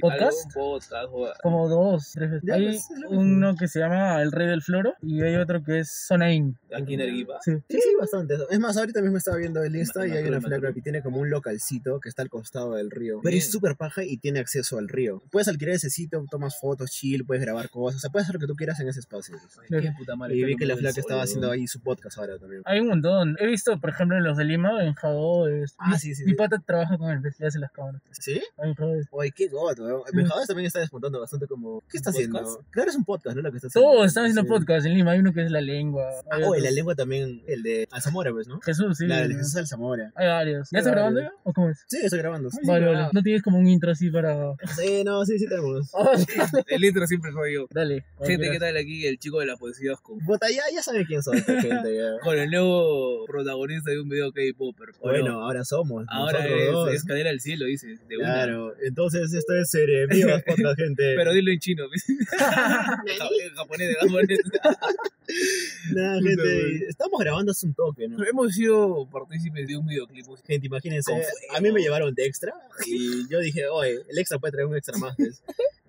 ¿Podcast? 0.00 0.52
podcast 0.54 1.08
o- 1.10 1.32
Como 1.42 1.68
dos, 1.68 2.12
tres 2.14 2.30
veces. 2.30 2.44
Ya, 2.46 2.54
Hay 2.54 2.66
pues, 2.66 2.88
uno 3.08 3.54
que 3.56 3.68
se 3.68 3.80
llama 3.80 4.20
El 4.22 4.32
Rey 4.32 4.46
del 4.48 4.62
Floro 4.62 4.94
y 5.02 5.22
hay 5.22 5.36
otro 5.36 5.62
que 5.62 5.80
es 5.80 5.90
Sonain. 6.06 6.56
aquí 6.74 6.94
en 6.94 7.02
Arequipa. 7.02 7.38
Sí. 7.42 7.52
Sí, 7.68 7.80
sí, 7.80 7.90
bastante. 7.98 8.36
Es 8.50 8.58
más, 8.58 8.76
ahorita 8.76 9.00
mismo 9.00 9.16
estaba 9.18 9.36
viendo 9.36 9.62
el 9.62 9.74
Insta 9.74 10.06
y 10.06 10.12
hay 10.12 10.24
una 10.28 10.40
flaca 10.40 10.72
que 10.72 10.80
tiene 10.82 11.02
como 11.02 11.18
un 11.20 11.30
localcito 11.30 12.00
que 12.00 12.08
está 12.08 12.22
al 12.22 12.28
costado 12.28 12.74
del 12.74 12.90
río. 12.90 13.20
Pero 13.22 13.36
es 13.36 13.50
súper 13.50 13.76
paja 13.76 14.04
y 14.04 14.16
tiene 14.18 14.38
acceso 14.40 14.78
al 14.78 14.88
río. 14.88 15.22
Puedes 15.30 15.48
alquilar 15.48 15.74
ese 15.74 15.90
sitio, 15.90 16.24
tomas 16.30 16.58
fotos, 16.60 16.90
chill, 16.90 17.24
puedes 17.24 17.42
grabar 17.42 17.70
cosas. 17.70 17.98
O 17.98 18.00
sea, 18.00 18.10
puedes 18.10 18.26
hacer 18.26 18.34
lo 18.34 18.40
que 18.40 18.46
tú 18.46 18.56
quieras 18.56 18.78
en 18.80 18.88
ese 18.88 19.00
espacio. 19.00 19.36
Ay, 19.70 19.80
qué 19.82 19.92
puta 19.96 20.16
madre, 20.16 20.36
Y 20.36 20.44
vi 20.44 20.52
en 20.52 20.58
que 20.58 20.66
la 20.66 20.76
flaca 20.76 21.00
estaba 21.00 21.22
haciendo 21.22 21.50
ahí 21.50 21.66
su 21.66 21.80
podcast 21.80 22.18
ahora 22.18 22.38
también. 22.38 22.62
Hay 22.64 22.80
un 22.80 22.88
montón. 22.88 23.36
He 23.40 23.46
visto, 23.46 23.78
por 23.80 23.90
ejemplo, 23.90 24.16
en 24.16 24.24
los 24.24 24.36
de 24.36 24.44
Lima, 24.44 24.84
en 24.84 24.94
Jado. 24.94 25.48
es- 25.48 25.74
Ah, 25.78 25.90
mi, 25.90 25.98
sí, 25.98 26.14
sí, 26.14 26.24
Mi 26.24 26.32
sí. 26.32 26.36
pata 26.36 26.58
trabaja 26.64 26.96
con 26.98 27.10
él, 27.10 27.20
le 27.38 27.46
hace 27.46 27.58
las 27.58 27.70
cámaras. 27.72 28.02
¿Sí? 28.12 28.40
Ay, 28.58 28.74
joder. 28.76 29.04
Oye, 29.10 29.30
qué 29.34 29.48
god, 29.48 29.77
Sí. 29.78 30.16
Benjadez 30.16 30.46
también 30.46 30.66
está 30.66 30.80
despuntando 30.80 31.20
bastante 31.20 31.46
como... 31.46 31.82
¿Qué 31.90 31.96
está 31.98 32.10
¿Un 32.10 32.16
haciendo? 32.16 32.38
podcast? 32.40 32.70
Claro, 32.70 32.90
es 32.90 32.96
un 32.96 33.04
podcast, 33.04 33.36
¿no? 33.36 33.42
Lo 33.42 33.50
que 33.50 33.56
está 33.58 33.68
haciendo. 33.68 33.90
Todos 33.90 34.06
están 34.06 34.24
haciendo 34.24 34.42
Sí. 34.42 34.48
podcast 34.48 34.86
en 34.86 34.94
Lima. 34.94 35.10
Hay 35.12 35.20
uno 35.20 35.32
que 35.32 35.42
es 35.44 35.50
La 35.50 35.60
Lengua. 35.60 36.08
Ah, 36.30 36.36
oye, 36.36 36.42
la 36.42 36.48
otros- 36.48 36.74
lengua 36.74 36.94
también, 36.94 37.42
el 37.46 37.62
de 37.62 37.88
Alzamora, 37.90 38.32
pues, 38.32 38.48
¿no? 38.48 38.60
Jesús, 38.60 38.96
sí. 38.98 39.06
Claro, 39.06 39.22
el 39.24 39.28
de. 39.30 39.34
Jesús 39.36 39.56
Alzamora. 39.56 40.12
Hay 40.14 40.26
varios. 40.28 40.68
¿Ya 40.70 40.78
estás 40.78 40.92
grabando 40.92 41.20
ya? 41.20 41.32
¿O 41.44 41.52
cómo 41.52 41.70
es? 41.70 41.84
Sí, 41.88 41.98
estoy 42.02 42.18
grabando. 42.18 42.50
Sí, 42.50 42.58
Vale, 42.64 42.86
vale. 42.86 43.08
No 43.12 43.22
tienes 43.22 43.42
como 43.42 43.58
un 43.58 43.66
intro 43.66 43.90
así 43.92 44.10
para. 44.10 44.54
Sí, 44.76 45.02
no, 45.04 45.24
sí, 45.24 45.38
sí 45.38 45.46
tenemos. 45.48 45.90
El 46.66 46.84
intro 46.84 47.06
siempre 47.06 47.32
fue 47.32 47.52
yo. 47.54 47.66
Dale. 47.70 48.04
Gente, 48.22 48.50
¿qué 48.50 48.58
tal 48.58 48.76
aquí? 48.76 49.06
El 49.06 49.18
chico 49.18 49.40
de 49.40 49.46
las 49.46 49.58
poesías 49.58 50.00
con, 50.00 50.18
Puta, 50.20 50.48
ya, 50.50 50.62
ya 50.74 50.82
saben 50.82 51.04
quién 51.04 51.22
soy 51.22 51.38
esta 51.38 51.60
gente, 51.60 51.94
ya. 51.96 52.18
con 52.24 52.38
el 52.38 52.50
nuevo 52.50 53.24
protagonista 53.26 53.90
de 53.90 54.00
un 54.00 54.08
video 54.08 54.32
K-Popper. 54.32 54.90
¿o 55.00 55.08
Bueno, 55.08 55.32
no? 55.32 55.42
ahora 55.44 55.64
somos. 55.64 56.04
ahora 56.08 56.46
es 56.46 56.94
escalera 56.96 57.30
al 57.30 57.40
cielo, 57.40 57.66
dice. 57.66 57.98
De 58.08 58.16
una. 58.18 58.26
Claro, 58.34 58.74
entonces 58.82 59.32
esto 59.32 59.54
es 59.54 59.67
Seremivas 59.68 60.42
Podcast, 60.44 60.78
gente. 60.78 61.02
Pero 61.16 61.32
dilo 61.32 61.52
en 61.52 61.58
chino. 61.58 61.84
en 62.08 63.54
japonés, 63.54 63.96
japonés. 64.00 64.38
Nada, 65.92 66.20
gente, 66.22 66.86
estamos 66.88 67.20
grabando 67.20 67.52
hace 67.52 67.66
un 67.66 67.74
toque, 67.74 68.08
¿no? 68.08 68.24
Hemos 68.24 68.54
sido 68.54 69.06
partícipes 69.10 69.68
de 69.68 69.76
un 69.76 69.86
videoclip. 69.86 70.26
Gente, 70.46 70.66
imagínense, 70.66 71.12
a 71.54 71.60
mí 71.60 71.70
me 71.70 71.80
llevaron 71.80 72.14
de 72.14 72.24
extra 72.24 72.54
y 72.86 73.28
yo 73.28 73.40
dije, 73.40 73.68
oye, 73.68 73.98
el 74.08 74.18
extra 74.18 74.38
puede 74.38 74.52
traer 74.52 74.66
un 74.66 74.76
extra 74.76 74.96
más. 74.96 75.14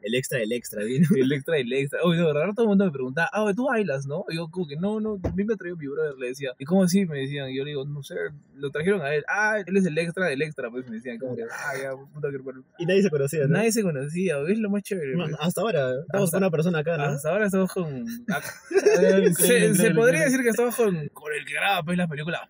El 0.01 0.15
extra 0.15 0.39
del 0.39 0.51
extra, 0.51 0.83
¿vino? 0.83 1.07
El 1.15 1.31
extra, 1.31 1.57
el 1.57 1.71
extra. 1.73 1.99
Oye, 2.03 2.19
de 2.19 2.25
verdad, 2.25 2.53
todo 2.55 2.63
el 2.63 2.69
mundo 2.69 2.85
me 2.85 2.91
preguntaba, 2.91 3.29
ah, 3.33 3.51
tú 3.55 3.65
bailas, 3.65 4.05
¿no? 4.05 4.25
Y 4.29 4.35
yo, 4.35 4.49
como 4.49 4.67
que 4.67 4.75
no, 4.75 4.99
no, 4.99 5.19
a 5.23 5.31
mí 5.31 5.43
me 5.43 5.55
trajo 5.55 5.75
mi 5.75 5.87
brother, 5.87 6.15
le 6.17 6.27
decía. 6.27 6.51
¿Y 6.57 6.65
cómo 6.65 6.83
así? 6.83 7.05
Me 7.05 7.19
decían. 7.19 7.49
Y 7.49 7.57
yo 7.57 7.63
le 7.63 7.71
digo, 7.71 7.85
no 7.85 8.03
sé, 8.03 8.15
lo 8.55 8.69
trajeron 8.71 9.01
a 9.01 9.13
él. 9.13 9.23
Ah, 9.27 9.57
él 9.65 9.77
es 9.77 9.85
el 9.85 9.97
extra 9.97 10.27
del 10.27 10.41
extra, 10.41 10.69
pues 10.69 10.87
me 10.87 10.95
decían. 10.95 11.17
Como 11.17 11.35
que, 11.35 11.43
ah, 11.43 11.73
ya, 11.81 11.91
puta 12.13 12.29
que. 12.29 12.39
Y 12.77 12.85
nadie 12.85 13.01
se 13.01 13.09
conocía, 13.09 13.41
¿no? 13.41 13.57
Nadie 13.57 13.71
se 13.71 13.83
conocía, 13.83 14.37
es 14.47 14.59
lo 14.59 14.69
más 14.69 14.83
chévere. 14.83 15.15
Pues. 15.15 15.35
Hasta 15.39 15.61
ahora, 15.61 15.91
estamos 16.01 16.25
Hasta- 16.25 16.37
con 16.37 16.43
una 16.43 16.51
persona 16.51 16.79
acá, 16.79 16.97
¿no? 16.97 17.03
Hasta 17.03 17.29
ahora 17.29 17.45
estamos 17.45 17.71
con. 17.73 18.05
se, 19.35 19.91
podría 19.91 20.25
decir 20.25 20.41
que 20.41 20.49
estamos 20.49 20.75
con, 20.75 21.07
con 21.09 21.33
el 21.33 21.45
que 21.45 21.53
graba 21.53 21.83
pues, 21.83 21.97
las 21.97 22.09
películas. 22.09 22.41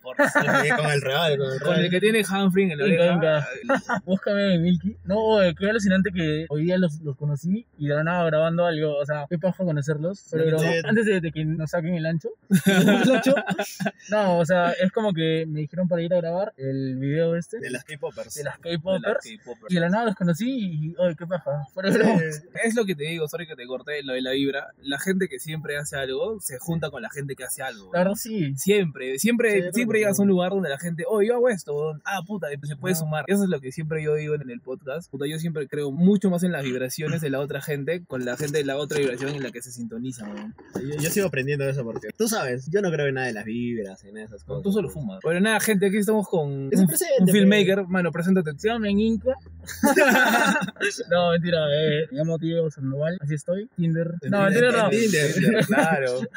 Sí, 0.62 0.68
con 0.70 0.90
el 0.90 1.00
real, 1.00 1.38
con 1.38 1.52
el 1.52 1.60
Con 1.60 1.76
el 1.76 1.90
que 1.90 2.00
tiene 2.00 2.22
Humphrey 2.22 2.70
en 2.70 2.78
Venga, 2.78 3.16
oreja. 3.16 4.02
Búscame 4.04 4.58
Milky. 4.58 4.96
No, 5.04 5.16
oye, 5.18 5.54
qué 5.54 5.70
alucinante 5.70 6.10
que 6.12 6.46
hoy 6.48 6.64
día 6.64 6.78
los, 6.78 7.00
los 7.00 7.16
conocí 7.16 7.39
y 7.46 7.86
de 7.88 7.94
la 7.94 8.04
nada 8.04 8.24
grabando 8.24 8.64
algo. 8.66 8.96
O 8.96 9.04
sea, 9.06 9.26
qué 9.28 9.38
paja 9.38 9.64
conocerlos. 9.64 10.26
Pero 10.30 10.58
Sí. 10.58 10.66
antes 10.84 11.06
de, 11.06 11.20
de 11.20 11.32
que 11.32 11.44
nos 11.44 11.70
saquen 11.70 11.94
el 11.94 12.06
ancho. 12.06 12.28
el 12.66 12.88
ancho, 12.88 13.34
No, 14.10 14.38
o 14.38 14.46
sea, 14.46 14.72
es 14.72 14.90
como 14.92 15.12
que 15.12 15.46
me 15.46 15.60
dijeron 15.60 15.88
para 15.88 16.02
ir 16.02 16.12
a 16.14 16.18
grabar 16.18 16.52
el 16.56 16.96
video 16.96 17.36
este 17.36 17.58
De 17.58 17.70
las 17.70 17.84
K-Popers. 17.84 18.34
de 18.34 18.44
las. 18.44 18.58
K-popers. 18.58 19.26
Y 19.68 19.74
de 19.74 19.80
la 19.80 19.88
nada 19.88 20.06
los 20.06 20.14
conocí 20.16 20.50
y, 20.50 20.94
oye, 20.98 21.14
qué 21.16 21.26
paja. 21.26 21.64
Por 21.74 21.86
eso, 21.86 21.98
Es 22.64 22.74
lo 22.74 22.84
que 22.84 22.94
te 22.94 23.04
digo, 23.04 23.28
sorry 23.28 23.46
que 23.46 23.56
te 23.56 23.66
corté 23.66 24.02
lo 24.02 24.12
de 24.14 24.22
la 24.22 24.32
vibra. 24.32 24.68
La 24.82 24.98
gente 24.98 25.28
que 25.28 25.38
siempre 25.38 25.76
hace 25.76 25.96
algo 25.96 26.40
se 26.40 26.58
junta 26.58 26.90
con 26.90 27.02
la 27.02 27.10
gente 27.10 27.34
que 27.34 27.44
hace 27.44 27.62
algo. 27.62 27.90
la 27.92 28.00
verdad 28.00 28.14
sí. 28.14 28.54
Siempre, 28.56 29.18
siempre, 29.18 29.62
Sí, 29.62 29.68
siempre 29.74 29.98
llegas 30.00 30.16
sí. 30.16 30.22
a 30.22 30.24
un 30.24 30.28
lugar 30.28 30.50
donde 30.50 30.68
la 30.68 30.78
gente, 30.78 31.04
oh, 31.08 31.22
yo 31.22 31.34
hago 31.34 31.48
esto, 31.48 31.98
ah, 32.04 32.20
puta, 32.26 32.48
se 32.62 32.76
puede 32.76 32.94
No. 32.94 33.00
sumar. 33.00 33.24
Eso 33.28 33.44
es 33.44 33.48
lo 33.50 33.60
que 33.60 33.72
siempre 33.72 34.02
yo 34.02 34.14
digo 34.14 34.34
en 34.34 34.50
el 34.50 34.60
podcast. 34.60 35.10
Puta, 35.10 35.26
yo 35.26 35.38
siempre 35.38 35.66
creo 35.68 35.90
mucho 35.90 36.30
más 36.30 36.42
en 36.42 36.52
las 36.52 36.62
vibraciones 36.64 37.20
de 37.30 37.36
la 37.36 37.40
otra 37.40 37.60
gente 37.60 38.04
con 38.06 38.24
la 38.24 38.36
gente 38.36 38.58
de 38.58 38.64
la 38.64 38.76
otra 38.76 38.98
vibración 38.98 39.34
en 39.34 39.42
la 39.42 39.50
que 39.50 39.62
se 39.62 39.70
sintonizan, 39.70 40.34
weón. 40.34 40.54
Yo, 40.74 41.02
yo 41.02 41.10
sigo 41.10 41.26
aprendiendo 41.26 41.68
eso 41.68 41.84
porque 41.84 42.08
tú 42.16 42.28
sabes, 42.28 42.68
yo 42.70 42.82
no 42.82 42.90
creo 42.90 43.06
en 43.06 43.14
nada 43.14 43.26
de 43.28 43.32
las 43.32 43.44
vibras, 43.44 44.04
en 44.04 44.18
esas 44.18 44.44
cosas. 44.44 44.62
Tú 44.62 44.72
solo 44.72 44.88
fumas. 44.88 45.20
Bueno, 45.22 45.40
nada, 45.40 45.60
gente, 45.60 45.86
aquí 45.86 45.98
estamos 45.98 46.28
con 46.28 46.70
se 46.72 46.78
un, 46.82 46.88
un 47.20 47.28
filmmaker. 47.28 47.86
Mano, 47.86 48.10
preséntate. 48.10 48.52
Se 48.58 48.68
llama 48.68 48.88
en 48.88 49.00
Inca. 49.00 49.34
no, 51.10 51.30
mentira. 51.30 51.58
Eh, 51.72 52.06
me 52.10 52.18
llamo 52.18 52.38
Tío 52.38 52.70
Sandoval. 52.70 53.18
Así 53.20 53.34
estoy. 53.34 53.68
Tinder. 53.76 54.14
No, 54.28 54.42
mentira, 54.42 54.72
no. 54.72 54.88
Tinder. 54.90 55.66
Claro. 55.66 56.20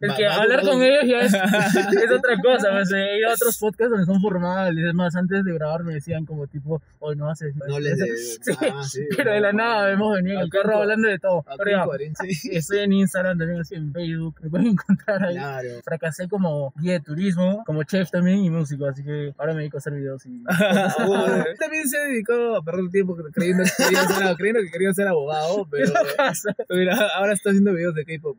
Es 0.00 0.12
que 0.16 0.26
hablar 0.26 0.62
con 0.62 0.82
ellos 0.82 1.04
ya 1.06 1.20
es, 1.20 1.34
es 2.04 2.10
otra 2.10 2.36
cosa. 2.42 2.70
Pues, 2.70 2.92
he 2.92 3.18
ido 3.18 3.30
a 3.30 3.34
otros 3.34 3.58
podcasts 3.58 3.90
donde 3.90 4.06
son 4.06 4.20
formales. 4.20 4.84
Es 4.84 4.94
más, 4.94 5.14
antes 5.16 5.44
de 5.44 5.52
grabar 5.52 5.84
me 5.84 5.94
decían 5.94 6.24
como 6.24 6.46
tipo, 6.46 6.80
hoy 6.98 7.16
no 7.16 7.28
haces. 7.30 7.54
No 7.56 7.78
les 7.78 7.98
de... 7.98 8.16
Sí, 8.16 8.52
Ah, 8.60 8.82
sí. 8.84 9.00
Pero 9.16 9.32
de 9.32 9.40
la 9.40 9.52
nada 9.52 9.90
hemos 9.92 10.14
venido 10.14 10.37
en 10.38 10.44
el 10.44 10.50
carro 10.50 10.76
hablando 10.78 11.08
de 11.08 11.18
todo. 11.18 11.44
Pero 11.58 11.92
estoy 12.52 12.78
en 12.78 12.92
Instagram 12.92 13.38
también, 13.38 13.60
así 13.60 13.74
en 13.74 13.92
Facebook. 13.92 14.36
Me 14.42 14.50
pueden 14.50 14.66
encontrar 14.68 15.24
ahí. 15.24 15.34
Claro. 15.34 15.68
Fracasé 15.84 16.28
como 16.28 16.72
guía 16.76 16.94
de 16.94 17.00
turismo, 17.00 17.62
como 17.64 17.82
chef 17.84 18.10
también 18.10 18.38
y 18.38 18.50
músico. 18.50 18.86
Así 18.86 19.02
que 19.02 19.34
ahora 19.38 19.54
me 19.54 19.60
dedico 19.60 19.76
a 19.76 19.80
hacer 19.80 19.94
videos 19.94 20.24
y. 20.26 20.42
También 21.58 21.88
se 21.88 21.98
dedicó 21.98 22.56
a 22.56 22.62
perder 22.62 22.88
tiempo 22.90 23.16
creyendo 23.32 23.64
que 23.64 23.70
quería 23.84 24.06
ser, 24.06 24.36
creyendo 24.36 24.60
que 24.62 24.70
quería 24.70 24.92
ser 24.92 25.08
abogado, 25.08 25.66
pero 25.70 25.92
mira, 26.70 26.96
ahora 27.16 27.32
está 27.32 27.50
haciendo 27.50 27.72
videos 27.72 27.94
de 27.94 28.04
K-pop. 28.04 28.36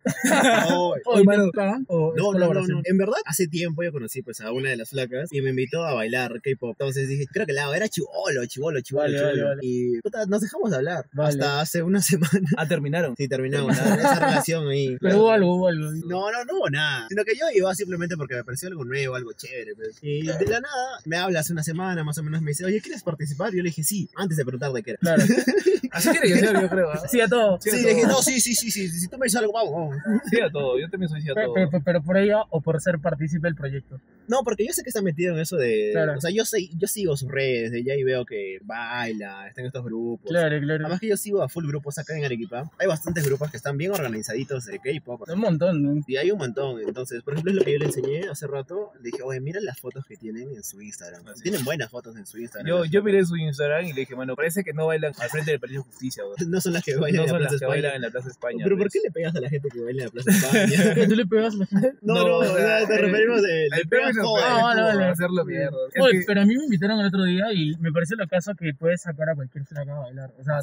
No, 0.70 0.94
¿O 1.06 1.24
mano. 1.24 1.52
No, 1.56 2.34
no, 2.34 2.54
no, 2.54 2.68
no. 2.68 2.82
En 2.84 2.98
verdad, 2.98 3.18
hace 3.26 3.48
tiempo 3.48 3.84
yo 3.84 3.92
conocí 3.92 4.22
pues 4.22 4.42
a 4.42 4.52
una 4.52 4.70
de 4.70 4.78
las 4.78 4.90
flacas 4.90 5.32
y 5.32 5.42
me 5.42 5.50
invitó 5.50 5.86
a 5.86 5.94
bailar 5.94 6.42
K-pop. 6.42 6.76
Entonces 6.80 7.08
dije, 7.08 7.26
creo 7.32 7.46
que 7.46 7.54
la 7.54 7.76
era 7.76 7.88
chivolo, 7.88 8.46
chivolo, 8.46 8.82
chivolo, 8.82 9.08
chivolo. 9.10 9.58
Y 9.62 10.00
nos 10.28 10.42
dejamos 10.42 10.72
de 10.72 10.78
hablar. 10.78 11.06
Hasta 11.18 11.62
hace 11.62 11.84
una 11.90 12.02
semana. 12.02 12.50
Ah, 12.58 12.68
terminaron. 12.68 13.16
Sí, 13.18 13.28
terminamos 13.28 13.76
la- 13.78 13.96
esa 13.96 14.20
relación 14.20 14.68
ahí. 14.68 14.98
Pero 15.02 15.18
hubo 15.18 15.32
algo, 15.32 15.56
hubo 15.56 15.68
algo. 15.68 15.92
No, 15.92 16.32
no, 16.32 16.46
no 16.46 16.54
hubo 16.58 16.70
nada. 16.70 17.08
Sino 17.10 17.24
que 17.26 17.36
yo 17.36 17.46
iba 17.54 17.74
simplemente 17.76 18.16
porque 18.18 18.36
me 18.36 18.44
pareció 18.44 18.70
algo 18.70 18.86
nuevo, 18.86 19.16
algo 19.16 19.34
chévere. 19.34 19.76
pues. 19.76 19.98
Y 20.02 20.26
de 20.26 20.46
la 20.48 20.62
nada 20.62 21.00
me 21.06 21.18
habla 21.18 21.40
hace 21.42 21.54
una 21.54 21.64
semana 21.64 22.04
más 22.04 22.18
o 22.18 22.24
menos, 22.24 22.42
me 22.42 22.52
dice, 22.52 22.66
oye, 22.66 22.82
¿quieres 22.82 23.04
participar? 23.04 23.52
Yo 23.52 23.58
le 23.58 23.70
dije, 23.70 23.84
sí, 23.84 24.10
antes 24.16 24.38
de 24.38 24.46
preguntar 24.46 24.72
de 24.72 24.84
qué 24.84 24.92
era. 24.92 25.00
Claro. 25.00 25.24
Así 25.92 26.12
tiene 26.12 26.28
que 26.28 26.36
ser, 26.40 26.62
yo 26.62 26.70
creo. 26.70 26.92
¿ah? 26.92 27.08
Sí, 27.10 27.20
a 27.20 27.28
todo. 27.28 27.58
Sí, 27.60 27.72
Sí, 27.72 27.78
a 27.78 27.82
le 27.82 27.96
dije, 27.96 28.08
no, 28.08 28.22
sí, 28.22 28.40
sí, 28.40 28.54
sí, 28.54 28.70
sí, 28.70 28.90
si 28.90 29.08
tú 29.08 29.18
me 29.18 29.26
dices 29.26 29.40
algo, 29.40 29.54
vamos, 29.54 29.74
vamos. 29.74 30.22
Sí 30.30 30.40
a 30.40 30.50
todo. 30.52 30.80
Yo 30.80 30.88
también 30.90 31.10
soy 31.10 31.22
sí 31.22 31.30
a 31.30 31.34
Pero, 31.34 31.48
todo. 31.54 31.56
pero- 31.72 31.84
pero 31.84 32.04
por 32.04 32.18
ella 32.18 32.44
o 32.52 32.62
por 32.62 32.80
ser 32.80 33.00
partícipe 33.00 33.48
del 33.48 33.56
proyecto. 33.56 34.00
No, 34.28 34.44
porque 34.44 34.66
yo 34.68 34.74
sé 34.74 34.84
que 34.84 34.90
está 34.90 35.02
metido 35.02 35.34
en 35.34 35.40
eso 35.42 35.56
de... 35.56 35.90
Claro. 35.92 36.14
O 36.18 36.22
sea, 36.22 36.30
yo, 36.30 36.46
sé, 36.46 36.70
yo 36.78 36.88
sigo 36.88 37.18
sus 37.18 37.32
redes 37.32 37.72
de 37.72 37.80
ella 37.80 37.96
y 37.96 38.04
veo 38.04 38.24
que 38.26 38.60
baila, 38.62 39.48
está 39.48 39.62
en 39.62 39.68
estos 39.68 39.84
grupos. 39.84 40.30
Claro, 40.30 40.60
claro. 40.60 40.86
Además 40.86 41.00
que 41.00 41.08
yo 41.08 41.18
sigo 41.18 41.42
a 41.42 41.50
full 41.50 41.66
grupos 41.80 41.98
acá 41.98 42.18
en 42.18 42.26
Arequipa. 42.26 42.70
Hay 42.78 42.88
bastantes 42.88 43.26
grupos 43.26 43.50
que 43.52 43.58
están 43.58 43.78
bien 43.78 43.92
organizaditos 43.92 44.66
de 44.66 44.80
K-pop. 44.80 45.22
Un 45.30 45.40
montón, 45.40 45.82
¿no? 45.82 46.04
Y 46.08 46.18
hay 46.18 46.32
un 46.32 46.38
montón. 46.40 46.80
Entonces, 46.82 47.24
por 47.24 47.34
ejemplo, 47.34 47.52
es 47.52 47.58
lo 47.58 47.64
que 47.64 47.72
yo 47.74 47.80
le 47.80 47.86
enseñé 47.86 48.28
hace 48.30 48.48
rato. 48.48 48.92
Le 49.02 49.12
dije, 49.12 49.24
oye, 49.24 49.40
mira 49.40 49.60
las 49.62 49.80
fotos 49.80 50.06
que 50.06 50.18
tienen 50.18 50.50
en 50.56 50.64
su 50.64 50.82
Instagram. 50.82 51.26
Así. 51.28 51.44
Tienen 51.44 51.64
buenas 51.64 51.90
fotos 51.90 52.16
en 52.18 52.26
su 52.26 52.38
Instagram. 52.38 52.68
Yo, 52.68 52.86
yo 52.86 53.02
miré 53.04 53.26
su 53.26 53.36
Instagram 53.38 53.86
y 53.86 53.94
le 53.94 54.02
dije, 54.02 54.16
mano, 54.16 54.36
parece 54.36 54.64
que 54.64 54.74
no 54.74 54.88
bailan 54.88 55.14
al 55.20 55.30
frente 55.30 55.52
del 55.52 55.60
Palacio 55.60 55.80
de 55.82 55.86
Justicia. 55.86 56.24
No 56.50 56.60
son 56.62 56.74
las 56.74 56.84
que 56.84 56.96
bailan 56.96 57.18
No 57.18 57.24
en 57.24 57.30
son 57.30 57.38
la 57.38 57.44
las 57.44 57.50
Plaza 57.52 57.60
que 57.60 57.66
España. 57.66 57.70
bailan 57.82 57.96
en 57.96 58.02
la 58.02 58.10
Plaza 58.10 58.30
España. 58.30 58.58
Pero 58.64 58.76
¿por 58.78 58.86
pues. 58.86 58.94
qué 58.94 59.00
le 59.04 59.12
pegas 59.12 59.36
a 59.36 59.40
la 59.40 59.50
gente 59.50 59.70
que 59.72 59.80
baila 59.82 60.04
en 60.04 60.06
la 60.08 60.12
Plaza 60.12 60.32
España? 60.32 60.94
¿Qué, 60.96 61.08
¿Tú 61.10 61.16
le 61.16 61.26
pegas 61.26 61.54
a 61.54 61.58
la 61.58 61.66
gente? 61.68 61.94
no, 62.02 62.14
No, 62.16 62.28
no, 62.28 62.38
o 62.40 62.46
sea, 62.58 62.88
te 62.88 62.98
referimos 62.98 63.42
de... 63.44 63.64
El 63.66 63.70
Le 63.70 63.86
pegas 63.86 64.18
es. 64.18 64.24
Ah, 64.44 64.60
vale, 64.64 64.82
vale. 64.82 65.06
hacerlo 65.06 65.46
mierda. 65.46 65.78
Es 65.94 66.02
Oye, 66.02 66.20
que- 66.20 66.26
pero 66.28 66.42
a 66.42 66.46
mí 66.46 66.58
me 66.58 66.64
invitaron 66.66 67.00
el 67.00 67.06
otro 67.08 67.24
día 67.24 67.46
y 67.54 67.76
me 67.80 67.92
pareció 67.92 68.16
lo 68.18 68.28
caso 68.28 68.54
que 68.56 68.74
puedes 68.74 69.02
sacar 69.02 69.30
a 69.30 69.36
cualquier 69.36 69.66
flaca 69.66 69.96
a 69.96 70.00
bailar. 70.00 70.34
O 70.40 70.44
sea, 70.44 70.60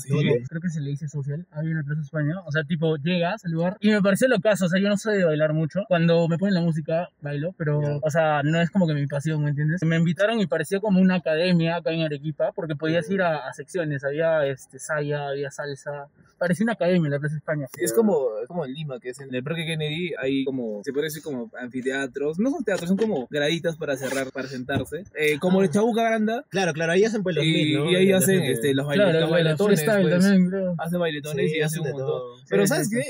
creo 0.48 0.60
que 0.60 0.68
se 0.70 0.80
le 0.80 0.90
dice 0.90 1.05
social, 1.08 1.46
ahí 1.50 1.66
en 1.66 1.76
la 1.76 1.82
Plaza 1.82 2.00
España. 2.02 2.34
O 2.46 2.52
sea, 2.52 2.64
tipo, 2.64 2.96
llegas 2.96 3.44
al 3.44 3.52
lugar 3.52 3.76
y 3.80 3.90
me 3.90 4.02
pareció 4.02 4.28
lo 4.28 4.40
caso. 4.40 4.66
O 4.66 4.68
sea, 4.68 4.80
yo 4.80 4.88
no 4.88 4.96
soy 4.96 5.18
de 5.18 5.24
bailar 5.24 5.52
mucho. 5.52 5.80
Cuando 5.88 6.26
me 6.28 6.38
ponen 6.38 6.54
la 6.54 6.60
música, 6.62 7.08
bailo, 7.20 7.54
pero, 7.58 7.80
Ya. 7.82 7.98
o 8.02 8.10
sea, 8.10 8.42
no 8.42 8.60
es 8.60 8.70
como 8.70 8.86
que 8.86 8.94
mi 8.94 9.06
pasión, 9.06 9.42
¿me 9.42 9.50
entiendes? 9.50 9.80
Me 9.84 9.96
invitaron 9.96 10.40
y 10.40 10.46
pareció 10.46 10.80
como 10.80 11.00
una 11.00 11.16
academia 11.16 11.76
acá 11.76 11.90
en 11.92 12.02
Arequipa 12.02 12.52
porque 12.54 12.74
podías 12.76 13.08
ir 13.10 13.22
a, 13.22 13.48
a 13.48 13.52
secciones. 13.52 14.04
Había 14.04 14.46
este, 14.46 14.78
saya, 14.78 15.28
había 15.28 15.50
salsa. 15.50 16.06
Parecía 16.38 16.64
una 16.64 16.74
academia 16.74 17.06
en 17.06 17.12
la 17.12 17.18
Plaza 17.18 17.36
España. 17.36 17.66
Es 17.78 17.92
como, 17.94 18.28
es 18.42 18.46
como 18.48 18.64
en 18.66 18.74
Lima, 18.74 19.00
que 19.00 19.08
es 19.10 19.20
en 19.20 19.34
el 19.34 19.42
Parque 19.42 19.64
Kennedy, 19.64 20.12
hay 20.20 20.44
como, 20.44 20.82
se 20.84 20.92
puede 20.92 21.04
decir 21.06 21.22
como 21.22 21.50
anfiteatros, 21.58 22.38
no 22.38 22.50
son 22.50 22.62
teatros, 22.62 22.88
son 22.88 22.98
como 22.98 23.26
graditas 23.30 23.76
para 23.76 23.96
cerrar, 23.96 24.30
para 24.32 24.46
sentarse, 24.46 25.04
eh, 25.14 25.38
como 25.38 25.60
Ah. 25.60 25.64
el 25.64 25.70
Chabuca 25.70 26.02
Granda, 26.02 26.44
Claro, 26.50 26.74
claro, 26.74 26.92
ahí 26.92 27.04
hacen 27.04 27.22
pues 27.22 27.36
los 27.36 27.44
y, 27.44 27.48
mil, 27.52 27.74
¿no? 27.78 27.90
y 27.90 27.96
ahí 27.96 28.12
hacen 28.12 28.42
este, 28.42 28.74
los, 28.74 28.86
baile- 28.86 29.04
Claro, 29.04 29.20
los 29.20 29.30
bailetones, 29.30 29.80
freestyle 29.82 30.08
pues. 30.10 30.24
también, 30.24 30.50
Hace 30.96 31.00
bailetones 31.00 31.50
Sí, 31.50 31.58
y 31.58 31.60
hace 31.62 31.80
un 31.80 31.86
montón. 31.88 32.06
todo. 32.06 32.36
Pero 32.48 32.66
¿sabes 32.66 32.90
qué? 32.90 33.02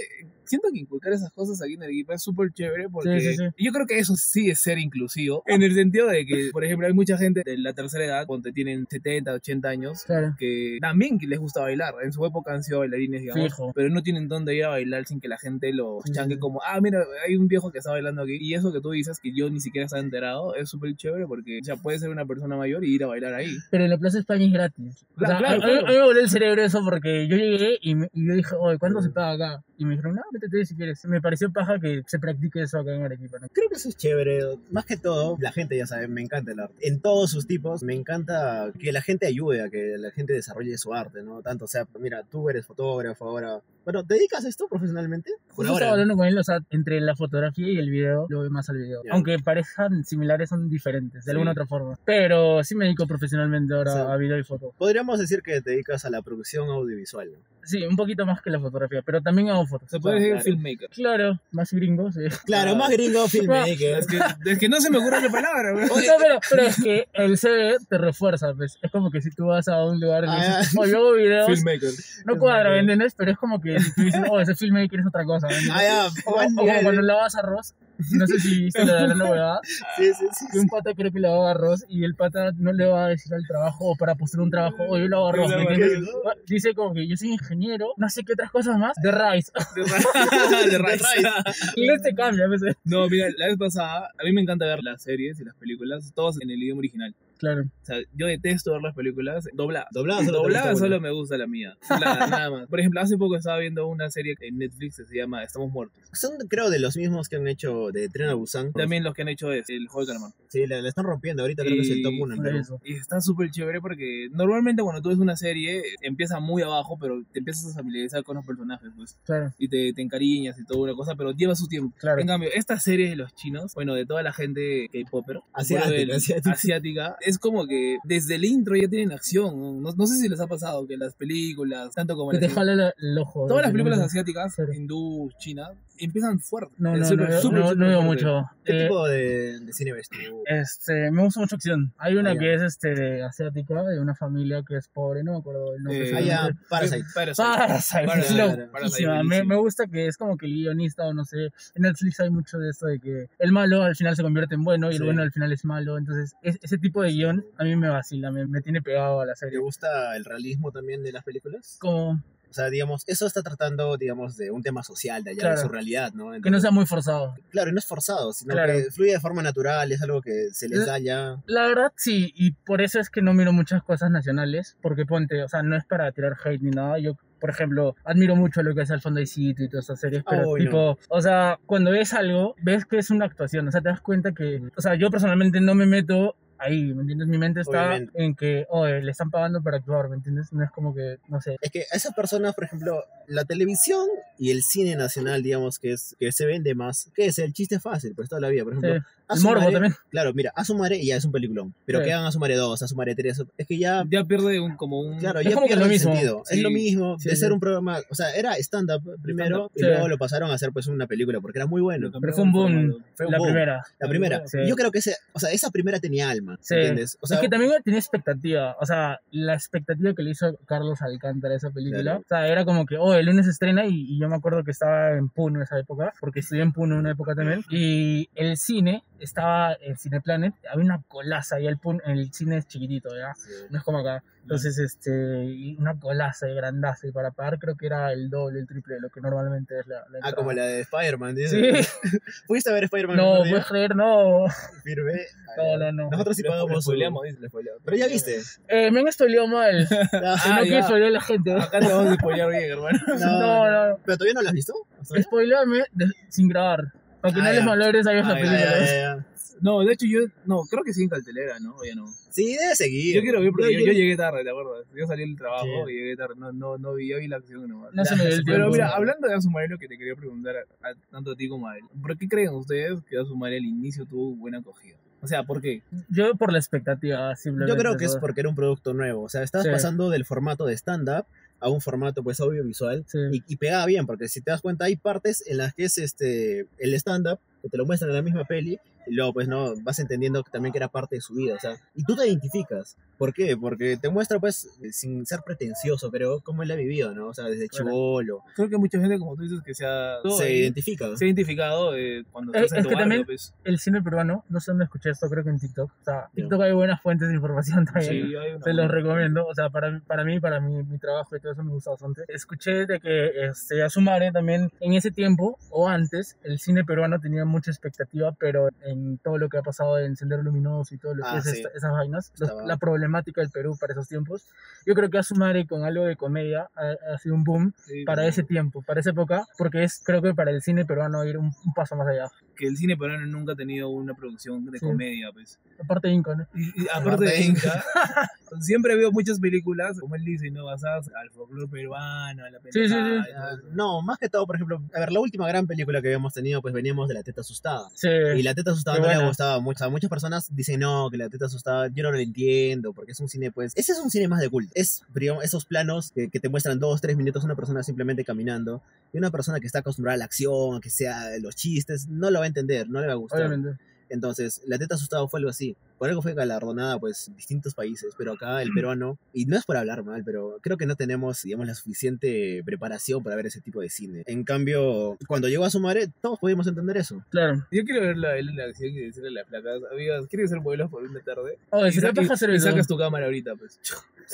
Siento 0.46 0.68
que 0.72 0.78
inculcar 0.80 1.12
esas 1.12 1.30
cosas 1.32 1.60
aquí 1.62 1.74
en 1.74 1.82
Arequipa 1.82 2.14
es 2.14 2.22
súper 2.22 2.52
chévere 2.52 2.88
porque 2.88 3.20
Sí, 3.20 3.30
sí, 3.32 3.36
sí. 3.36 3.64
yo 3.64 3.72
creo 3.72 3.86
que 3.86 3.98
eso 3.98 4.14
sí 4.16 4.50
es 4.50 4.60
ser 4.60 4.78
inclusivo. 4.78 5.42
En 5.46 5.62
el 5.62 5.74
sentido 5.74 6.08
de 6.08 6.24
que, 6.26 6.50
por 6.52 6.64
ejemplo, 6.64 6.86
hay 6.86 6.92
mucha 6.92 7.16
gente 7.18 7.42
de 7.44 7.58
la 7.58 7.72
tercera 7.72 8.04
edad, 8.04 8.26
cuando 8.26 8.50
tienen 8.52 8.86
70, 8.88 9.32
80 9.32 9.68
años, 9.68 10.04
Claro. 10.04 10.34
que 10.38 10.78
también 10.80 11.18
les 11.26 11.38
gusta 11.38 11.60
bailar. 11.60 11.94
En 12.02 12.12
su 12.12 12.24
época 12.24 12.52
han 12.54 12.62
sido 12.62 12.80
bailarines, 12.80 13.22
digamos, 13.22 13.44
Fijo. 13.44 13.72
pero 13.74 13.88
no 13.90 14.02
tienen 14.02 14.28
dónde 14.28 14.54
ir 14.54 14.64
a 14.64 14.68
bailar 14.68 15.04
sin 15.06 15.20
que 15.20 15.28
la 15.28 15.38
gente 15.38 15.72
los 15.72 16.02
sí. 16.04 16.12
como, 16.38 16.60
ah, 16.64 16.80
mira, 16.80 17.04
hay 17.26 17.36
un 17.36 17.48
viejo 17.48 17.70
que 17.70 17.78
está 17.78 17.90
bailando 17.90 18.22
aquí. 18.22 18.36
Y 18.40 18.54
eso 18.54 18.72
que 18.72 18.80
tú 18.80 18.90
dices, 18.90 19.18
que 19.20 19.32
yo 19.34 19.50
ni 19.50 19.60
siquiera 19.60 19.84
estaba 19.86 20.02
enterado, 20.02 20.54
es 20.54 20.68
súper 20.68 20.94
chévere 20.96 21.26
porque 21.26 21.60
ya 21.62 21.76
puede 21.76 21.98
ser 21.98 22.10
una 22.10 22.24
persona 22.26 22.56
mayor 22.56 22.84
y 22.84 22.94
ir 22.94 23.04
a 23.04 23.08
bailar 23.08 23.34
ahí. 23.34 23.56
Pero 23.70 23.84
en 23.84 23.90
la 23.90 23.98
Plaza 23.98 24.18
España 24.18 24.46
es 24.46 24.52
gratis. 24.52 25.04
O 25.14 25.18
Claro, 25.18 25.38
sea, 25.38 25.38
claro, 25.58 25.62
a, 25.62 25.78
a 25.78 25.82
mí- 25.82 25.88
me 25.96 26.02
voló 26.02 26.20
el 26.20 26.28
cerebro 26.28 26.62
eso 26.62 26.80
porque 26.84 27.26
yo 27.28 27.36
llegué 27.36 27.78
y, 27.80 27.94
me- 27.94 28.08
y 28.12 28.26
yo 28.28 28.34
dije, 28.34 28.54
oye, 28.58 28.78
¿cuánto 28.78 29.02
se 29.02 29.10
paga 29.10 29.32
acá? 29.56 29.64
Y 29.78 29.84
me 29.84 29.90
dijeron, 29.92 30.14
no, 30.16 30.22
si 30.64 30.74
quieres. 30.74 31.04
Me 31.04 31.20
pareció 31.20 31.52
paja 31.52 31.78
que 31.78 32.02
se 32.06 32.18
practique 32.18 32.62
eso 32.62 32.78
acá 32.78 32.94
en 32.94 33.02
Arequipa. 33.02 33.38
¿no? 33.38 33.48
Creo 33.48 33.68
que 33.68 33.76
eso 33.76 33.88
es 33.88 33.96
chévere. 33.96 34.58
Más 34.70 34.84
que 34.84 34.96
todo, 34.96 35.36
la 35.40 35.52
gente 35.52 35.76
ya 35.76 35.86
sabe, 35.86 36.08
me 36.08 36.22
encanta 36.22 36.52
el 36.52 36.60
arte. 36.60 36.74
En 36.80 37.00
todos 37.00 37.30
sus 37.30 37.46
tipos, 37.46 37.82
me 37.82 37.94
encanta 37.94 38.72
que 38.78 38.92
la 38.92 39.02
gente 39.02 39.26
ayude 39.26 39.62
a 39.62 39.70
que 39.70 39.96
la 39.98 40.10
gente 40.10 40.32
desarrolle 40.32 40.76
su 40.78 40.94
arte, 40.94 41.22
¿no? 41.22 41.42
Tanto, 41.42 41.66
o 41.66 41.68
sea, 41.68 41.86
mira, 41.98 42.22
tú 42.30 42.48
eres 42.50 42.66
fotógrafo 42.66 43.26
ahora. 43.26 43.60
Bueno, 43.86 44.04
¿te 44.04 44.14
dedicas 44.14 44.44
a 44.44 44.48
esto 44.48 44.66
profesionalmente? 44.68 45.30
Justo 45.50 45.72
estaba 45.74 45.92
hablando 45.92 46.16
con 46.16 46.26
él, 46.26 46.36
o 46.36 46.42
sea, 46.42 46.58
entre 46.70 47.00
la 47.00 47.14
fotografía 47.14 47.68
y 47.68 47.78
el 47.78 47.88
video, 47.88 48.26
lo 48.28 48.38
voy 48.40 48.50
más 48.50 48.68
al 48.68 48.78
video. 48.78 49.00
Ya. 49.04 49.12
Aunque 49.12 49.38
parezcan 49.38 50.04
similares, 50.04 50.48
son 50.48 50.68
diferentes, 50.68 51.24
de 51.24 51.30
Sí. 51.30 51.30
alguna 51.30 51.52
otra 51.52 51.66
forma. 51.66 51.96
Pero 52.04 52.64
sí 52.64 52.74
me 52.74 52.86
dedico 52.86 53.06
profesionalmente 53.06 53.74
ahora 53.74 53.92
Sí. 53.92 53.98
a 54.00 54.16
video 54.16 54.38
y 54.38 54.42
foto. 54.42 54.74
Podríamos 54.76 55.20
decir 55.20 55.40
que 55.40 55.60
te 55.60 55.70
dedicas 55.70 56.04
a 56.04 56.10
la 56.10 56.20
producción 56.20 56.68
audiovisual, 56.68 57.30
¿no? 57.30 57.38
Sí, 57.62 57.82
un 57.84 57.96
poquito 57.96 58.24
más 58.24 58.40
que 58.42 58.50
la 58.50 58.60
fotografía, 58.60 59.02
pero 59.04 59.20
también 59.20 59.48
hago 59.50 59.66
fotos. 59.66 59.90
Se 59.90 59.98
puede 59.98 60.18
Claro, 60.18 60.34
decir 60.36 60.52
claro. 60.54 60.62
filmmaker. 60.62 60.90
Claro, 60.90 61.40
más 61.50 61.72
gringo, 61.72 62.12
sí. 62.12 62.20
Claro, 62.44 62.70
Ah. 62.72 62.74
más 62.76 62.90
gringo 62.90 63.26
filmmaker. 63.28 63.98
Es 63.98 64.06
que, 64.06 64.20
es 64.50 64.58
que 64.60 64.68
no 64.68 64.80
se 64.80 64.88
me 64.88 64.98
ocurre 64.98 65.20
la 65.20 65.30
palabra, 65.30 65.72
güey. 65.72 65.86
No, 65.86 65.94
pero, 66.22 66.38
pero 66.48 66.62
es 66.62 66.80
que 66.80 67.08
el 67.12 67.36
CV 67.38 67.76
te 67.88 67.98
refuerza, 67.98 68.54
pues. 68.54 68.78
Es 68.82 68.90
como 68.92 69.10
que 69.10 69.20
si 69.20 69.30
tú 69.30 69.46
vas 69.46 69.66
a 69.66 69.84
un 69.84 69.98
lugar 70.00 70.24
y 70.24 70.28
Ah, 70.30 70.58
dices, 70.60 70.76
oh, 70.78 70.86
yo 70.86 70.98
hago 70.98 71.12
videos, 71.14 71.46
Filmmaker. 71.48 71.90
no 72.24 72.38
cuadra, 72.38 72.70
¿me 72.70 72.78
entiendes? 72.80 73.14
Pero 73.16 73.32
es 73.32 73.38
como 73.38 73.60
que 73.60 73.75
si 73.80 73.92
tú 73.94 74.02
dices, 74.02 74.20
oh, 74.30 74.40
ese 74.40 74.54
filmmaker 74.54 75.00
es 75.00 75.06
otra 75.06 75.24
cosa, 75.24 75.46
¿me 75.48 75.54
entiendes? 75.54 75.82
Ah, 75.82 76.10
ya, 76.12 76.22
O, 76.26 76.32
buen 76.34 76.52
o 76.58 76.62
como 76.66 76.82
cuando 76.82 77.02
lavas 77.02 77.34
arroz, 77.36 77.74
no 78.12 78.26
sé 78.26 78.38
si 78.40 78.64
viste 78.64 78.84
la 78.84 79.06
la 79.06 79.24
huevada, 79.24 79.60
Sí, 79.96 80.12
sí, 80.18 80.26
sí. 80.32 80.46
que 80.52 80.58
un 80.58 80.66
pata 80.68 80.92
creo 80.94 81.10
que 81.10 81.20
lavaba 81.20 81.52
arroz 81.52 81.84
y 81.88 82.04
el 82.04 82.14
pata 82.14 82.50
no 82.56 82.72
le 82.72 82.84
va 82.86 83.06
a 83.06 83.08
decir 83.08 83.32
al 83.34 83.46
trabajo 83.46 83.86
o 83.92 83.96
para 83.96 84.14
postular 84.14 84.44
un 84.44 84.50
trabajo, 84.50 84.84
oh, 84.88 84.98
yo 84.98 85.08
lavo 85.08 85.28
arroz, 85.28 85.48
¿me 85.56 85.62
entiendes? 85.62 86.08
Dice 86.46 86.74
como 86.74 86.94
que 86.94 87.06
yo 87.08 87.16
soy 87.16 87.30
ingeniero, 87.32 87.86
no 87.96 88.08
sé 88.08 88.22
qué 88.24 88.32
otras 88.34 88.50
cosas 88.50 88.78
más, 88.78 88.92
de 89.02 89.10
Rice. 89.12 89.50
De, 89.74 89.82
Ra- 89.84 90.66
de 90.70 90.78
Rice. 90.78 91.04
y 91.76 91.90
este 91.90 92.14
cambia, 92.14 92.46
pues, 92.48 92.60
No, 92.84 93.08
mira, 93.08 93.28
la 93.36 93.46
vez 93.46 93.56
pasada, 93.56 94.10
a 94.18 94.24
mí 94.24 94.32
me 94.32 94.42
encanta 94.42 94.66
ver 94.66 94.82
las 94.82 95.02
series 95.02 95.40
y 95.40 95.44
las 95.44 95.54
películas, 95.56 96.12
todas 96.14 96.36
en 96.40 96.50
el 96.50 96.62
idioma 96.62 96.80
original. 96.80 97.14
Claro. 97.38 97.62
O 97.62 97.84
sea, 97.84 97.98
yo 98.14 98.26
detesto 98.26 98.72
ver 98.72 98.82
las 98.82 98.94
películas 98.94 99.46
dobladas. 99.52 99.88
Doblada 99.92 100.24
solo 100.24 100.38
Doblada 100.38 100.74
solo 100.76 101.00
me 101.00 101.10
gusta 101.10 101.36
la 101.38 101.46
mía. 101.46 101.76
La- 101.88 102.26
nada 102.26 102.50
más. 102.50 102.66
Por 102.68 102.80
ejemplo, 102.80 103.00
hace 103.00 103.16
poco 103.16 103.36
estaba 103.36 103.58
viendo 103.58 103.86
una 103.86 104.10
serie 104.10 104.34
en 104.40 104.58
Netflix 104.58 104.96
que 104.96 105.04
se 105.04 105.16
llama 105.16 105.42
Estamos 105.44 105.70
Muertos. 105.70 106.02
Son, 106.12 106.32
creo, 106.48 106.70
de 106.70 106.78
los 106.78 106.96
mismos 106.96 107.28
que 107.28 107.36
han 107.36 107.46
hecho 107.48 107.90
de 107.92 108.08
Tren 108.08 108.28
a 108.30 108.34
Busan. 108.34 108.72
También 108.72 109.04
los 109.04 109.14
que 109.14 109.22
han 109.22 109.28
hecho 109.28 109.52
es 109.52 109.68
el 109.70 109.86
calamar. 109.88 110.32
Sí, 110.48 110.66
la, 110.66 110.80
la 110.80 110.88
están 110.88 111.04
rompiendo. 111.04 111.42
Ahorita 111.42 111.62
creo 111.62 111.74
que 111.76 111.82
es 111.82 111.90
el 111.90 112.02
top 112.02 112.12
1 112.18 112.34
en 112.34 112.36
por 112.38 112.46
Perú. 112.46 112.58
eso. 112.58 112.80
Y 112.84 112.94
está 112.94 113.20
súper 113.20 113.50
chévere 113.50 113.80
porque 113.80 114.28
normalmente 114.32 114.82
cuando 114.82 115.02
tú 115.02 115.08
ves 115.10 115.18
una 115.18 115.36
serie 115.36 115.82
empieza 116.02 116.40
muy 116.40 116.62
abajo, 116.62 116.98
pero 117.00 117.22
te 117.32 117.38
empiezas 117.40 117.72
a 117.72 117.74
familiarizar 117.74 118.22
con 118.24 118.36
los 118.36 118.46
personajes, 118.46 118.88
pues. 118.96 119.18
Claro, 119.24 119.52
Y 119.58 119.68
te, 119.68 119.92
te 119.92 120.02
encariñas 120.02 120.58
y 120.58 120.64
toda 120.64 120.80
una 120.80 120.94
cosa, 120.94 121.14
pero 121.16 121.32
lleva 121.32 121.54
su 121.54 121.66
tiempo. 121.68 121.94
claro. 121.98 122.20
En 122.20 122.26
cambio, 122.26 122.48
esta 122.54 122.78
serie 122.78 123.08
de 123.10 123.16
los 123.16 123.34
chinos, 123.34 123.74
bueno, 123.74 123.94
de 123.94 124.06
toda 124.06 124.22
la 124.22 124.32
gente 124.32 124.88
K-Popper, 124.92 125.40
Asiática, 125.52 126.16
asiática. 126.16 126.50
asiática, 126.52 127.16
es 127.26 127.38
como 127.38 127.66
que 127.66 127.98
desde 128.04 128.36
el 128.36 128.44
intro 128.44 128.76
ya 128.76 128.88
tienen 128.88 129.12
acción. 129.12 129.82
No, 129.82 129.92
no 129.92 130.06
sé 130.06 130.16
si 130.16 130.28
les 130.28 130.40
ha 130.40 130.46
pasado 130.46 130.86
que 130.86 130.96
las 130.96 131.14
películas, 131.14 131.94
tanto 131.94 132.16
como 132.16 132.30
Que 132.30 132.38
te 132.38 132.48
jala 132.48 132.74
la- 132.74 132.94
el 132.98 133.18
ojo. 133.18 133.46
Todas 133.46 133.62
las 133.64 133.72
películas 133.72 133.98
asiáticas, 134.00 134.54
hindú, 134.74 135.30
china, 135.38 135.68
empiezan 135.98 136.40
fuerte. 136.40 136.74
No, 136.78 136.96
no, 136.96 137.04
súper, 137.04 137.30
no, 137.30 137.40
súper, 137.40 137.58
no, 137.60 137.64
súper 137.68 137.78
no 137.78 137.86
veo 137.88 138.02
fuerte. 138.02 138.24
mucho. 138.24 138.50
¿Qué 138.64 138.72
Eh, 138.78 138.82
tipo 138.82 139.08
de, 139.08 139.60
de 139.60 139.72
cine 139.72 139.92
ves 139.92 140.08
tú? 140.08 140.18
Este, 140.46 141.10
me 141.10 141.22
gusta 141.22 141.40
mucho 141.40 141.56
acción. 141.56 141.92
Hay 141.98 142.16
una 142.16 142.30
Ah, 142.30 142.34
ya. 142.34 142.40
que 142.40 142.54
es 142.54 142.62
este 142.62 143.22
asiática, 143.22 143.82
de 143.84 144.00
una 144.00 144.14
familia 144.14 144.62
que 144.66 144.76
es 144.76 144.88
pobre, 144.88 145.22
no 145.24 145.32
me 145.32 145.38
acuerdo 145.38 145.74
el 145.76 145.82
nombre. 145.82 146.08
Eh, 146.10 146.32
Ah, 146.32 146.50
Parasite. 146.68 147.04
Parasite. 147.14 147.42
Parasite, 147.42 148.06
Parasite, 148.06 148.68
Parasite. 148.72 149.22
Me, 149.24 149.44
me 149.44 149.56
gusta 149.56 149.86
que 149.86 150.06
es 150.08 150.16
como 150.16 150.36
que 150.36 150.46
el 150.46 150.52
guionista 150.54 151.04
o 151.06 151.14
no 151.14 151.24
sé, 151.24 151.46
en 151.74 151.82
Netflix 151.82 152.20
hay 152.20 152.30
mucho 152.30 152.58
de 152.58 152.70
esto 152.70 152.86
de 152.86 152.98
que 152.98 153.28
el 153.38 153.52
malo 153.52 153.82
al 153.82 153.94
final 153.96 154.16
se 154.16 154.22
convierte 154.22 154.54
en 154.54 154.64
bueno 154.64 154.88
y 154.90 154.94
el 154.94 154.98
Sí. 154.98 155.04
bueno 155.04 155.22
al 155.22 155.32
final 155.32 155.52
es 155.52 155.64
malo. 155.64 155.96
Entonces, 155.98 156.34
es- 156.42 156.58
ese 156.62 156.78
tipo 156.78 157.02
de 157.02 157.10
guion 157.12 157.44
a 157.58 157.64
mí 157.64 157.76
me 157.76 157.88
vacila, 157.88 158.30
me, 158.30 158.46
me 158.46 158.60
tiene 158.60 158.82
pegado 158.82 159.20
a 159.20 159.26
la 159.26 159.32
¿Te 159.34 159.40
serie. 159.40 159.58
gusta 159.58 160.16
el 160.16 160.24
realismo 160.24 160.72
también 160.72 161.02
de 161.04 161.12
las 161.12 161.22
películas? 161.24 161.76
Como 161.80 162.20
O 162.50 162.52
sea, 162.52 162.70
digamos, 162.70 163.02
eso 163.06 163.26
está 163.26 163.42
tratando, 163.42 163.96
digamos, 163.96 164.36
de 164.36 164.50
un 164.50 164.62
tema 164.62 164.82
social, 164.82 165.22
de 165.24 165.32
allá, 165.32 165.40
Claro. 165.40 165.56
de 165.56 165.62
su 165.62 165.68
realidad, 165.68 166.12
¿no? 166.14 166.24
que 166.24 166.30
no 166.30 166.36
Entonces, 166.36 166.62
sea 166.62 166.70
muy 166.70 166.86
forzado. 166.86 167.34
Claro, 167.50 167.70
y 167.70 167.72
no 167.72 167.78
es 167.78 167.86
forzado, 167.86 168.32
sino 168.32 168.52
Claro. 168.54 168.72
que 168.72 168.90
fluye 168.90 169.12
de 169.12 169.20
forma 169.20 169.42
natural, 169.42 169.90
es 169.92 170.02
algo 170.02 170.22
que 170.22 170.48
se 170.52 170.68
les 170.68 170.86
da 170.86 170.98
ya. 170.98 171.36
La 171.46 171.66
verdad 171.66 171.92
sí, 171.96 172.32
y 172.36 172.52
por 172.52 172.80
eso 172.82 172.98
es 173.00 173.10
que 173.10 173.22
no 173.22 173.34
miro 173.34 173.52
muchas 173.52 173.82
cosas 173.82 174.10
nacionales, 174.10 174.76
porque 174.82 175.04
ponte, 175.06 175.42
o 175.42 175.48
sea, 175.48 175.62
no 175.62 175.76
es 175.76 175.84
para 175.84 176.10
tirar 176.12 176.36
hate 176.44 176.62
ni 176.62 176.70
nada, 176.70 176.98
yo, 176.98 177.16
por 177.40 177.50
ejemplo, 177.50 177.94
admiro 178.04 178.34
mucho 178.36 178.62
lo 178.62 178.74
que 178.74 178.82
es 178.82 178.90
el 178.90 179.00
fondo 179.00 179.20
y 179.20 179.54
todas 179.68 179.84
esas 179.84 180.00
series, 180.00 180.24
pero 180.28 180.42
Ay, 180.56 180.64
no. 180.64 180.70
tipo, 180.70 180.98
o 181.08 181.20
sea, 181.20 181.58
cuando 181.66 181.90
ves 181.90 182.12
algo, 182.14 182.54
ves 182.62 182.84
que 182.86 182.98
es 182.98 183.10
una 183.10 183.26
actuación, 183.26 183.68
o 183.68 183.70
sea, 183.72 183.80
te 183.80 183.88
das 183.88 184.00
cuenta 184.00 184.32
que, 184.32 184.62
o 184.76 184.80
sea, 184.80 184.94
yo 184.94 185.10
personalmente 185.10 185.60
no 185.60 185.74
me 185.74 185.86
meto 185.86 186.36
ahí, 186.58 186.94
¿me 186.94 187.02
entiendes? 187.02 187.28
Mi 187.28 187.38
mente 187.38 187.60
está 187.60 187.88
Obviamente. 187.88 188.12
en 188.22 188.34
que, 188.34 188.66
oye, 188.70 189.02
le 189.02 189.10
están 189.10 189.30
pagando 189.30 189.62
para 189.62 189.78
actuar, 189.78 190.08
¿me 190.08 190.16
entiendes? 190.16 190.52
No 190.52 190.64
es 190.64 190.70
como 190.70 190.94
que, 190.94 191.18
no 191.28 191.40
sé. 191.40 191.56
Es 191.60 191.70
que 191.70 191.86
a 191.90 191.96
esas 191.96 192.14
personas, 192.14 192.54
por 192.54 192.64
ejemplo, 192.64 193.04
la 193.26 193.44
televisión 193.44 194.06
y 194.38 194.50
el 194.50 194.62
cine 194.62 194.96
nacional, 194.96 195.42
digamos, 195.42 195.78
que 195.78 195.92
es 195.92 196.16
que 196.18 196.32
se 196.32 196.46
vende 196.46 196.74
más, 196.74 197.10
¿qué 197.14 197.26
es? 197.26 197.38
El 197.38 197.52
chiste 197.52 197.80
fácil, 197.80 198.14
pues 198.14 198.28
toda 198.28 198.40
la 198.40 198.48
vida. 198.48 198.64
Por 198.64 198.72
ejemplo, 198.74 199.04
Asumare- 199.28 199.60
morbo 199.60 199.72
también. 199.72 199.94
Claro, 200.10 200.32
mira, 200.34 200.52
Asumare 200.54 201.04
ya 201.04 201.16
es 201.16 201.24
un 201.24 201.32
peliculón, 201.32 201.74
pero 201.84 201.98
Sí. 201.98 202.04
que 202.06 202.12
hagan 202.12 202.26
Asumare 202.26 202.54
2, 202.56 202.82
Asumare 202.82 203.14
3, 203.14 203.42
es 203.58 203.66
que 203.66 203.78
ya 203.78 204.04
Ya 204.08 204.24
pierde 204.24 204.60
un, 204.60 204.76
como 204.76 205.00
un... 205.00 205.18
Claro, 205.18 205.40
Es 205.40 205.46
ya 205.48 205.56
pierde 205.60 205.76
lo 205.76 205.84
el 205.84 205.90
mismo. 205.90 206.12
sentido. 206.12 206.42
Sí, 206.44 206.56
es 206.56 206.62
lo 206.62 206.70
mismo 206.70 207.18
sí, 207.18 207.28
de 207.28 207.36
ser 207.36 207.48
sí. 207.48 207.52
un 207.54 207.60
programa, 207.60 207.98
o 208.10 208.14
sea, 208.14 208.34
era 208.34 208.56
stand-up 208.58 209.02
primero 209.22 209.56
Stand-up, 209.56 209.72
y 209.74 209.80
sí. 209.80 209.86
luego 209.86 210.08
lo 210.08 210.18
pasaron 210.18 210.50
a 210.50 210.54
hacer 210.54 210.70
pues 210.72 210.86
una 210.86 211.06
película 211.06 211.40
porque 211.40 211.58
era 211.58 211.66
muy 211.66 211.80
bueno. 211.80 212.10
Pero 212.20 212.32
fue 212.32 212.44
un 212.44 212.52
boom, 212.52 212.96
Fue 213.14 213.26
un 213.26 213.32
la 213.32 213.38
boom. 213.38 213.48
primera. 213.48 213.82
La 213.98 214.08
primera. 214.08 214.42
Yo 214.66 214.76
creo 214.76 214.90
que 214.90 214.98
ese, 214.98 215.16
o 215.32 215.38
sea, 215.40 215.50
esa 215.50 215.70
primera 215.70 215.98
tenía 216.00 216.30
alma, 216.30 216.56
Sí. 216.60 216.74
¿entiendes? 216.74 217.18
O 217.20 217.26
sea, 217.26 217.36
es 217.38 217.40
que 217.42 217.48
también 217.48 217.72
tenía 217.84 217.98
expectativa, 217.98 218.76
o 218.80 218.86
sea, 218.86 219.20
la 219.30 219.54
expectativa 219.54 220.14
que 220.14 220.22
le 220.22 220.30
hizo 220.30 220.56
Carlos 220.66 221.02
Alcántara 221.02 221.54
a 221.54 221.56
esa 221.56 221.70
película, 221.70 222.02
Claro. 222.02 222.20
o 222.20 222.28
sea, 222.28 222.46
era 222.48 222.64
como 222.64 222.86
que, 222.86 222.96
oh, 222.96 223.14
el 223.14 223.26
lunes 223.26 223.46
estrena 223.46 223.86
y, 223.86 224.06
y 224.08 224.20
yo 224.20 224.28
me 224.28 224.36
acuerdo 224.36 224.62
que 224.64 224.70
estaba 224.70 225.12
en 225.12 225.28
Puno 225.28 225.62
esa 225.62 225.78
época, 225.78 226.12
porque 226.20 226.40
estudié 226.40 226.62
en 226.62 226.72
Puno 226.72 226.96
una 226.96 227.10
época 227.10 227.34
también, 227.34 227.64
y 227.70 228.28
el 228.34 228.56
cine 228.56 229.02
estaba, 229.20 229.72
el 229.74 229.96
Cineplanet, 229.98 230.54
había 230.70 230.84
una 230.84 231.02
colaza 231.08 231.58
y 231.60 231.66
el, 231.66 231.78
el 232.06 232.32
cine 232.32 232.58
es 232.58 232.66
chiquitito, 232.68 233.08
¿ya? 233.16 233.34
No 233.70 233.78
es 233.78 233.84
como 233.84 233.98
acá. 233.98 234.22
Entonces, 234.42 234.78
este, 234.78 235.74
una 235.76 235.98
colaza 235.98 236.48
y 236.48 236.54
grandaza, 236.54 237.08
y 237.08 237.10
para 237.10 237.32
pagar 237.32 237.58
creo 237.58 237.76
que 237.76 237.86
era 237.86 238.12
el 238.12 238.30
doble, 238.30 238.60
el 238.60 238.66
triple 238.68 238.94
de 238.94 239.00
lo 239.00 239.10
que 239.10 239.20
normalmente 239.20 239.80
es 239.80 239.88
la, 239.88 240.04
la 240.08 240.20
Ah, 240.22 240.32
como 240.34 240.52
la 240.52 240.64
de 240.66 240.82
Spider-Man. 240.82 241.34
dice. 241.34 241.82
Sí, 241.82 241.88
¿Pudiste 242.46 242.72
ver 242.72 242.84
Spider-Man? 242.84 243.16
no, 243.16 243.38
puedes 243.38 243.66
creer, 243.66 243.96
no. 243.96 244.44
Firme. 244.84 245.14
No, 245.56 245.76
no, 245.78 245.90
no. 245.90 246.10
Nosotros 246.10 246.36
sí 246.36 246.42
Le- 246.44 246.48
pagamos. 246.50 246.70
le 246.70 246.76
su- 246.76 246.82
spoileamos, 246.82 247.22
dice, 247.24 247.40
le 247.40 247.48
spoileamos. 247.48 247.82
Pero 247.84 247.96
ya 247.96 248.06
viste. 248.06 248.40
Eh, 248.68 248.90
me 248.92 249.00
han 249.00 249.12
spoileado 249.12 249.48
mal. 249.48 249.88
Ah, 250.12 250.56
no 250.58 250.62
quiero 250.62 250.82
spoilear 250.84 251.08
a 251.08 251.12
la 251.12 251.20
gente. 251.20 251.52
Acá 251.52 251.80
te 251.80 251.88
vamos 251.92 252.12
a 252.12 252.14
spoilear 252.14 252.48
bien, 252.50 252.70
hermano. 252.70 252.98
No, 253.18 253.40
no, 253.40 253.88
no. 253.90 253.98
¿Pero 254.04 254.16
todavía 254.18 254.34
no 254.34 254.42
lo 254.42 254.48
has 254.48 254.54
visto? 254.54 254.74
Spoileame 255.22 255.84
de- 255.92 256.12
sin 256.28 256.48
grabar. 256.48 256.92
Para 257.32 257.52
que 257.52 257.58
Ah, 257.58 257.64
no 257.64 257.76
les 257.76 257.92
ya. 257.92 258.00
esa 258.00 258.10
Ah, 258.10 258.14
ya, 258.14 258.34
película. 258.34 258.58
Ya, 258.60 258.78
ya, 258.78 259.16
ya. 259.16 259.26
No, 259.62 259.80
de 259.80 259.92
hecho 259.94 260.04
yo, 260.06 260.20
no, 260.44 260.62
creo 260.70 260.84
que 260.84 260.92
sí 260.92 261.02
en 261.04 261.08
cartelera, 261.08 261.58
¿no? 261.60 261.76
Ya 261.82 261.94
no. 261.94 262.06
Sí, 262.30 262.56
debe 262.60 262.74
seguir. 262.74 263.14
Yo 263.16 263.22
quiero 263.22 263.40
ver 263.40 263.50
porque 263.52 263.72
yo, 263.72 263.80
yo- 263.80 263.86
yo 263.86 263.92
llegué 263.92 264.14
tarde, 264.14 264.44
¿te 264.44 264.50
acuerdas? 264.50 264.84
Yo 264.94 265.06
salí 265.06 265.22
del 265.26 265.34
trabajo 265.36 265.64
Sí. 265.86 265.92
y 265.92 265.96
llegué 265.96 266.16
tarde, 266.16 266.34
no, 266.36 266.52
no, 266.52 266.76
no 266.76 266.94
vi, 266.94 267.08
yo 267.08 267.18
vi 267.18 267.26
la 267.28 267.36
acción 267.38 267.66
nomás. 267.66 267.94
No 267.94 268.04
se 268.04 268.16
me 268.16 268.26
dio 268.26 268.34
el 268.34 268.44
Pero 268.44 268.70
mira, 268.70 268.88
hablando 268.90 269.26
de 269.28 269.34
Asumare, 269.34 269.68
lo 269.68 269.78
que 269.78 269.88
te 269.88 269.96
quería 269.96 270.14
preguntar 270.14 270.56
a, 270.56 270.88
a- 270.88 270.94
tanto 271.10 271.30
a 271.32 271.36
ti 271.36 271.48
como 271.48 271.68
a 271.68 271.78
él, 271.78 271.84
¿por 272.02 272.18
qué 272.18 272.28
creen 272.28 272.50
ustedes 272.52 272.98
que 273.08 273.18
Asumare 273.18 273.56
al 273.56 273.64
inicio 273.64 274.04
tuvo 274.04 274.36
buena 274.36 274.58
acogida? 274.58 274.96
O 275.22 275.26
sea, 275.26 275.44
¿por 275.44 275.62
qué? 275.62 275.82
Yo 276.10 276.34
por 276.34 276.52
la 276.52 276.58
expectativa, 276.58 277.34
simplemente. 277.36 277.72
Yo 277.74 277.78
creo 277.80 277.96
que 277.96 278.04
es 278.04 278.16
porque 278.16 278.40
era 278.40 278.50
un 278.50 278.54
producto 278.54 278.92
nuevo. 278.92 279.22
O 279.22 279.28
sea, 279.30 279.42
estás 279.42 279.62
Sí. 279.64 279.70
pasando 279.70 280.10
del 280.10 280.26
formato 280.26 280.66
de 280.66 280.74
stand-up 280.76 281.24
a 281.60 281.68
un 281.70 281.80
formato 281.80 282.22
pues 282.22 282.38
audiovisual 282.40 283.04
Sí. 283.08 283.18
y, 283.32 283.42
y 283.46 283.56
pegaba 283.56 283.86
bien, 283.86 284.06
porque 284.06 284.28
si 284.28 284.40
te 284.40 284.50
das 284.50 284.60
cuenta 284.60 284.84
hay 284.86 284.96
partes 284.96 285.42
en 285.46 285.58
las 285.58 285.74
que 285.74 285.84
es 285.84 285.98
este 285.98 286.66
el 286.78 286.94
stand-up, 286.94 287.38
que 287.62 287.68
te 287.68 287.76
lo 287.78 287.84
muestran 287.86 288.10
en 288.10 288.16
la 288.16 288.22
misma 288.22 288.44
peli, 288.44 288.78
luego 289.14 289.32
pues 289.32 289.48
no, 289.48 289.74
vas 289.82 289.98
entendiendo 289.98 290.42
que 290.42 290.50
también 290.50 290.72
que 290.72 290.78
era 290.78 290.88
parte 290.88 291.16
de 291.16 291.20
su 291.20 291.34
vida, 291.34 291.54
o 291.54 291.58
sea, 291.60 291.76
y 291.94 292.04
tú 292.04 292.16
te 292.16 292.26
identificas. 292.26 292.96
¿Por 293.18 293.32
qué? 293.32 293.56
Porque 293.56 293.96
te 293.96 294.10
muestra, 294.10 294.38
pues, 294.38 294.68
sin 294.92 295.24
ser 295.24 295.40
pretencioso, 295.44 296.10
pero 296.10 296.40
cómo 296.40 296.62
él 296.62 296.70
ha 296.70 296.74
vivido, 296.74 297.14
¿no? 297.14 297.28
O 297.28 297.34
sea, 297.34 297.46
desde 297.46 297.66
Claro. 297.68 297.86
chivolo. 297.86 298.42
Creo 298.54 298.68
que 298.68 298.76
mucha 298.76 299.00
gente, 299.00 299.18
como 299.18 299.34
tú 299.36 299.42
dices, 299.44 299.62
que 299.64 299.74
se 299.74 299.86
ha, 299.86 300.16
Se 300.36 300.52
identifica. 300.54 301.16
se 301.16 301.24
ha 301.24 301.28
identificado 301.28 301.96
eh, 301.96 302.24
cuando 302.30 302.52
Eh, 302.52 302.58
estás 302.58 302.72
en 302.72 302.78
es 302.78 302.82
tu 302.84 302.88
que 302.90 302.94
barrio, 302.94 303.02
también- 303.08 303.24
pues. 303.26 303.54
El 303.64 303.78
cine 303.78 304.02
peruano, 304.02 304.44
no 304.50 304.60
sé 304.60 304.70
dónde 304.72 304.84
escuché 304.84 305.10
esto, 305.10 305.30
creo 305.30 305.44
que 305.44 305.48
en 305.50 305.58
TikTok. 305.58 305.90
O 305.90 306.04
sea, 306.04 306.28
TikTok 306.34 306.60
hay 306.60 306.72
buenas 306.72 307.00
fuentes 307.00 307.28
de 307.28 307.34
información 307.36 307.86
también. 307.86 308.12
Sí, 308.28 308.36
hay 308.36 308.52
una 308.52 308.64
Se 308.64 308.74
los 308.74 308.90
recomiendo, 308.90 309.46
o 309.46 309.54
sea, 309.54 309.70
para, 309.70 309.98
para 310.06 310.22
mí, 310.24 310.38
para 310.38 310.60
mi, 310.60 310.82
mi 310.82 310.98
trabajo 310.98 311.34
y 311.36 311.40
todo 311.40 311.52
eso 311.52 311.62
me 311.62 311.70
gusta 311.72 311.92
bastante. 311.92 312.24
Escuché 312.28 312.84
de 312.84 313.00
que 313.00 313.46
este, 313.46 313.82
Asumare 313.82 314.30
también 314.30 314.70
en 314.80 314.92
ese 314.92 315.10
tiempo 315.10 315.58
o 315.70 315.88
antes, 315.88 316.36
el 316.42 316.58
cine 316.58 316.84
peruano 316.84 317.18
tenía 317.18 317.46
mucha 317.46 317.70
expectativa, 317.70 318.32
pero 318.38 318.68
en 318.82 318.95
todo 319.22 319.38
lo 319.38 319.48
que 319.48 319.58
ha 319.58 319.62
pasado 319.62 319.98
en 319.98 320.16
Sendero 320.16 320.42
Luminoso 320.42 320.94
y 320.94 320.98
todo 320.98 321.14
lo 321.14 321.22
que 321.22 321.28
Ah, 321.30 321.38
es 321.38 321.44
sí. 321.44 321.50
esta- 321.58 321.68
esas 321.74 321.92
vainas, 321.92 322.32
los- 322.38 322.52
la 322.66 322.76
problemática 322.76 323.40
del 323.40 323.50
Perú 323.50 323.76
para 323.80 323.92
esos 323.92 324.08
tiempos, 324.08 324.46
yo 324.84 324.94
creo 324.94 325.10
que 325.10 325.18
Asumare 325.18 325.66
con 325.66 325.84
algo 325.84 326.04
de 326.04 326.16
comedia 326.16 326.68
ha, 326.76 327.14
ha 327.14 327.18
sido 327.18 327.34
un 327.34 327.44
boom 327.44 327.72
Sí, 327.86 328.04
para 328.04 328.26
ese 328.26 328.42
tiempo, 328.42 328.82
para 328.82 329.00
esa 329.00 329.10
época, 329.10 329.46
porque 329.58 329.84
es 329.84 330.02
creo 330.04 330.22
que 330.22 330.34
para 330.34 330.50
el 330.50 330.62
cine 330.62 330.84
peruano 330.84 331.24
ir 331.24 331.38
un, 331.38 331.52
un 331.64 331.74
paso 331.74 331.96
más 331.96 332.08
allá. 332.08 332.28
Que 332.56 332.66
el 332.66 332.76
cine 332.76 332.96
peruano 332.96 333.26
nunca 333.26 333.52
ha 333.52 333.56
tenido 333.56 333.88
una 333.90 334.14
producción 334.14 334.64
de 334.66 334.78
Sí. 334.78 334.86
comedia, 334.86 335.30
pues. 335.32 335.58
Aparte 335.82 336.08
de 336.08 336.14
Inca, 336.14 336.34
¿no? 336.34 336.46
Y, 336.54 336.82
y 336.82 336.86
aparte 336.88 337.08
Aparte 337.08 337.24
de 337.26 337.40
Inca, 337.44 337.84
siempre 338.60 338.96
veo 338.96 339.12
muchas 339.12 339.38
películas, 339.40 339.98
como 340.00 340.14
él 340.14 340.24
dice, 340.24 340.50
¿no? 340.50 340.64
basadas 340.66 341.10
al 341.14 341.30
folclore 341.30 341.68
peruano, 341.68 342.44
a 342.44 342.50
la 342.50 342.58
Sí, 342.60 342.64
sí, 342.72 342.88
sí. 342.88 342.94
pendejada 342.94 343.28
y 343.28 343.32
todo 343.32 343.66
Ah. 343.66 343.70
No, 343.74 344.02
más 344.02 344.18
que 344.18 344.28
todo, 344.28 344.46
por 344.46 344.56
ejemplo, 344.56 344.80
a 344.94 345.00
ver, 345.00 345.12
la 345.12 345.20
última 345.20 345.46
gran 345.48 345.66
película 345.66 346.00
que 346.00 346.08
habíamos 346.08 346.32
tenido, 346.32 346.62
pues 346.62 346.72
veníamos 346.74 347.08
de 347.08 347.14
La 347.14 347.22
Teta 347.22 347.42
Asustada. 347.42 347.88
Sí. 347.94 348.08
Y 348.08 348.42
La 348.42 348.54
Teta 348.54 348.70
Asustada 348.72 348.85
Qué 348.94 349.00
no 349.00 349.08
le 349.08 349.26
gustaba 349.26 349.60
mucho. 349.60 349.90
Muchas 349.90 350.10
personas 350.10 350.54
dicen, 350.54 350.80
no, 350.80 351.08
que 351.10 351.16
La 351.16 351.28
Teta 351.28 351.46
Asustada, 351.46 351.88
yo 351.88 352.02
no 352.02 352.12
lo 352.12 352.18
entiendo, 352.18 352.92
porque 352.92 353.12
es 353.12 353.20
un 353.20 353.28
cine, 353.28 353.50
pues, 353.50 353.72
ese 353.76 353.92
es 353.92 353.98
un 353.98 354.10
cine 354.10 354.28
más 354.28 354.40
de 354.40 354.48
culto. 354.48 354.72
Es, 354.74 355.02
digamos, 355.14 355.44
esos 355.44 355.64
planos 355.64 356.10
que, 356.12 356.28
que 356.30 356.40
te 356.40 356.48
muestran 356.48 356.78
dos, 356.78 357.00
tres 357.00 357.16
minutos 357.16 357.44
una 357.44 357.56
persona 357.56 357.82
simplemente 357.82 358.24
caminando, 358.24 358.82
y 359.12 359.18
una 359.18 359.30
persona 359.30 359.60
que 359.60 359.66
está 359.66 359.80
acostumbrada 359.80 360.14
a 360.14 360.18
la 360.18 360.24
acción, 360.24 360.76
a 360.76 360.80
que 360.80 360.90
sea 360.90 361.38
los 361.40 361.56
chistes, 361.56 362.08
no 362.08 362.30
lo 362.30 362.38
va 362.40 362.44
a 362.44 362.48
entender, 362.48 362.88
no 362.88 363.00
le 363.00 363.06
va 363.06 363.14
a 363.14 363.16
gustar. 363.16 363.46
Obviamente. 363.46 363.82
Entonces, 364.08 364.62
La 364.66 364.78
Teta 364.78 364.94
Asustada 364.94 365.26
fue 365.28 365.40
algo 365.40 365.50
así. 365.50 365.76
Por 365.98 366.08
algo 366.10 366.20
fue 366.20 366.34
galardonada, 366.34 366.98
pues, 366.98 367.28
en 367.28 367.36
distintos 367.36 367.74
países, 367.74 368.12
pero 368.18 368.32
acá 368.34 368.60
el 368.62 368.70
peruano, 368.74 369.18
y 369.32 369.46
no 369.46 369.56
es 369.56 369.64
por 369.64 369.76
hablar 369.78 370.04
mal, 370.04 370.22
pero 370.24 370.58
creo 370.62 370.76
que 370.76 370.84
no 370.84 370.94
tenemos, 370.94 371.42
digamos, 371.42 371.66
la 371.66 371.74
suficiente 371.74 372.62
preparación 372.64 373.22
para 373.22 373.34
ver 373.36 373.46
ese 373.46 373.60
tipo 373.62 373.80
de 373.80 373.88
cine. 373.88 374.22
En 374.26 374.44
cambio, 374.44 375.16
cuando 375.26 375.48
llegó 375.48 375.64
a 375.64 375.70
su 375.70 375.80
madre, 375.80 376.08
todos 376.20 376.38
pudimos 376.38 376.66
entender 376.66 376.98
eso. 376.98 377.24
Claro. 377.30 377.66
Yo 377.70 377.82
quiero 377.84 378.02
verla 378.02 378.28
a 378.28 378.36
él 378.38 378.50
en 378.50 378.56
la 378.56 378.64
acción 378.64 378.90
y 378.92 379.00
decirle 379.00 379.28
a 379.30 379.32
las 379.32 379.46
placas, 379.46 379.80
amigas, 379.90 380.26
¿quieres 380.28 380.50
ser 380.50 380.60
modelos 380.60 380.90
por 380.90 381.02
una 381.02 381.20
tarde? 381.20 381.58
Oye, 381.70 381.88
y, 381.88 381.92
si 381.92 382.00
te 382.00 382.06
sa- 382.08 382.12
paja 382.12 382.34
hacer 382.34 382.50
y 382.50 382.56
eso. 382.56 382.68
sacas 382.70 382.86
tu 382.86 382.98
cámara 382.98 383.24
ahorita, 383.26 383.54
pues. 383.56 383.80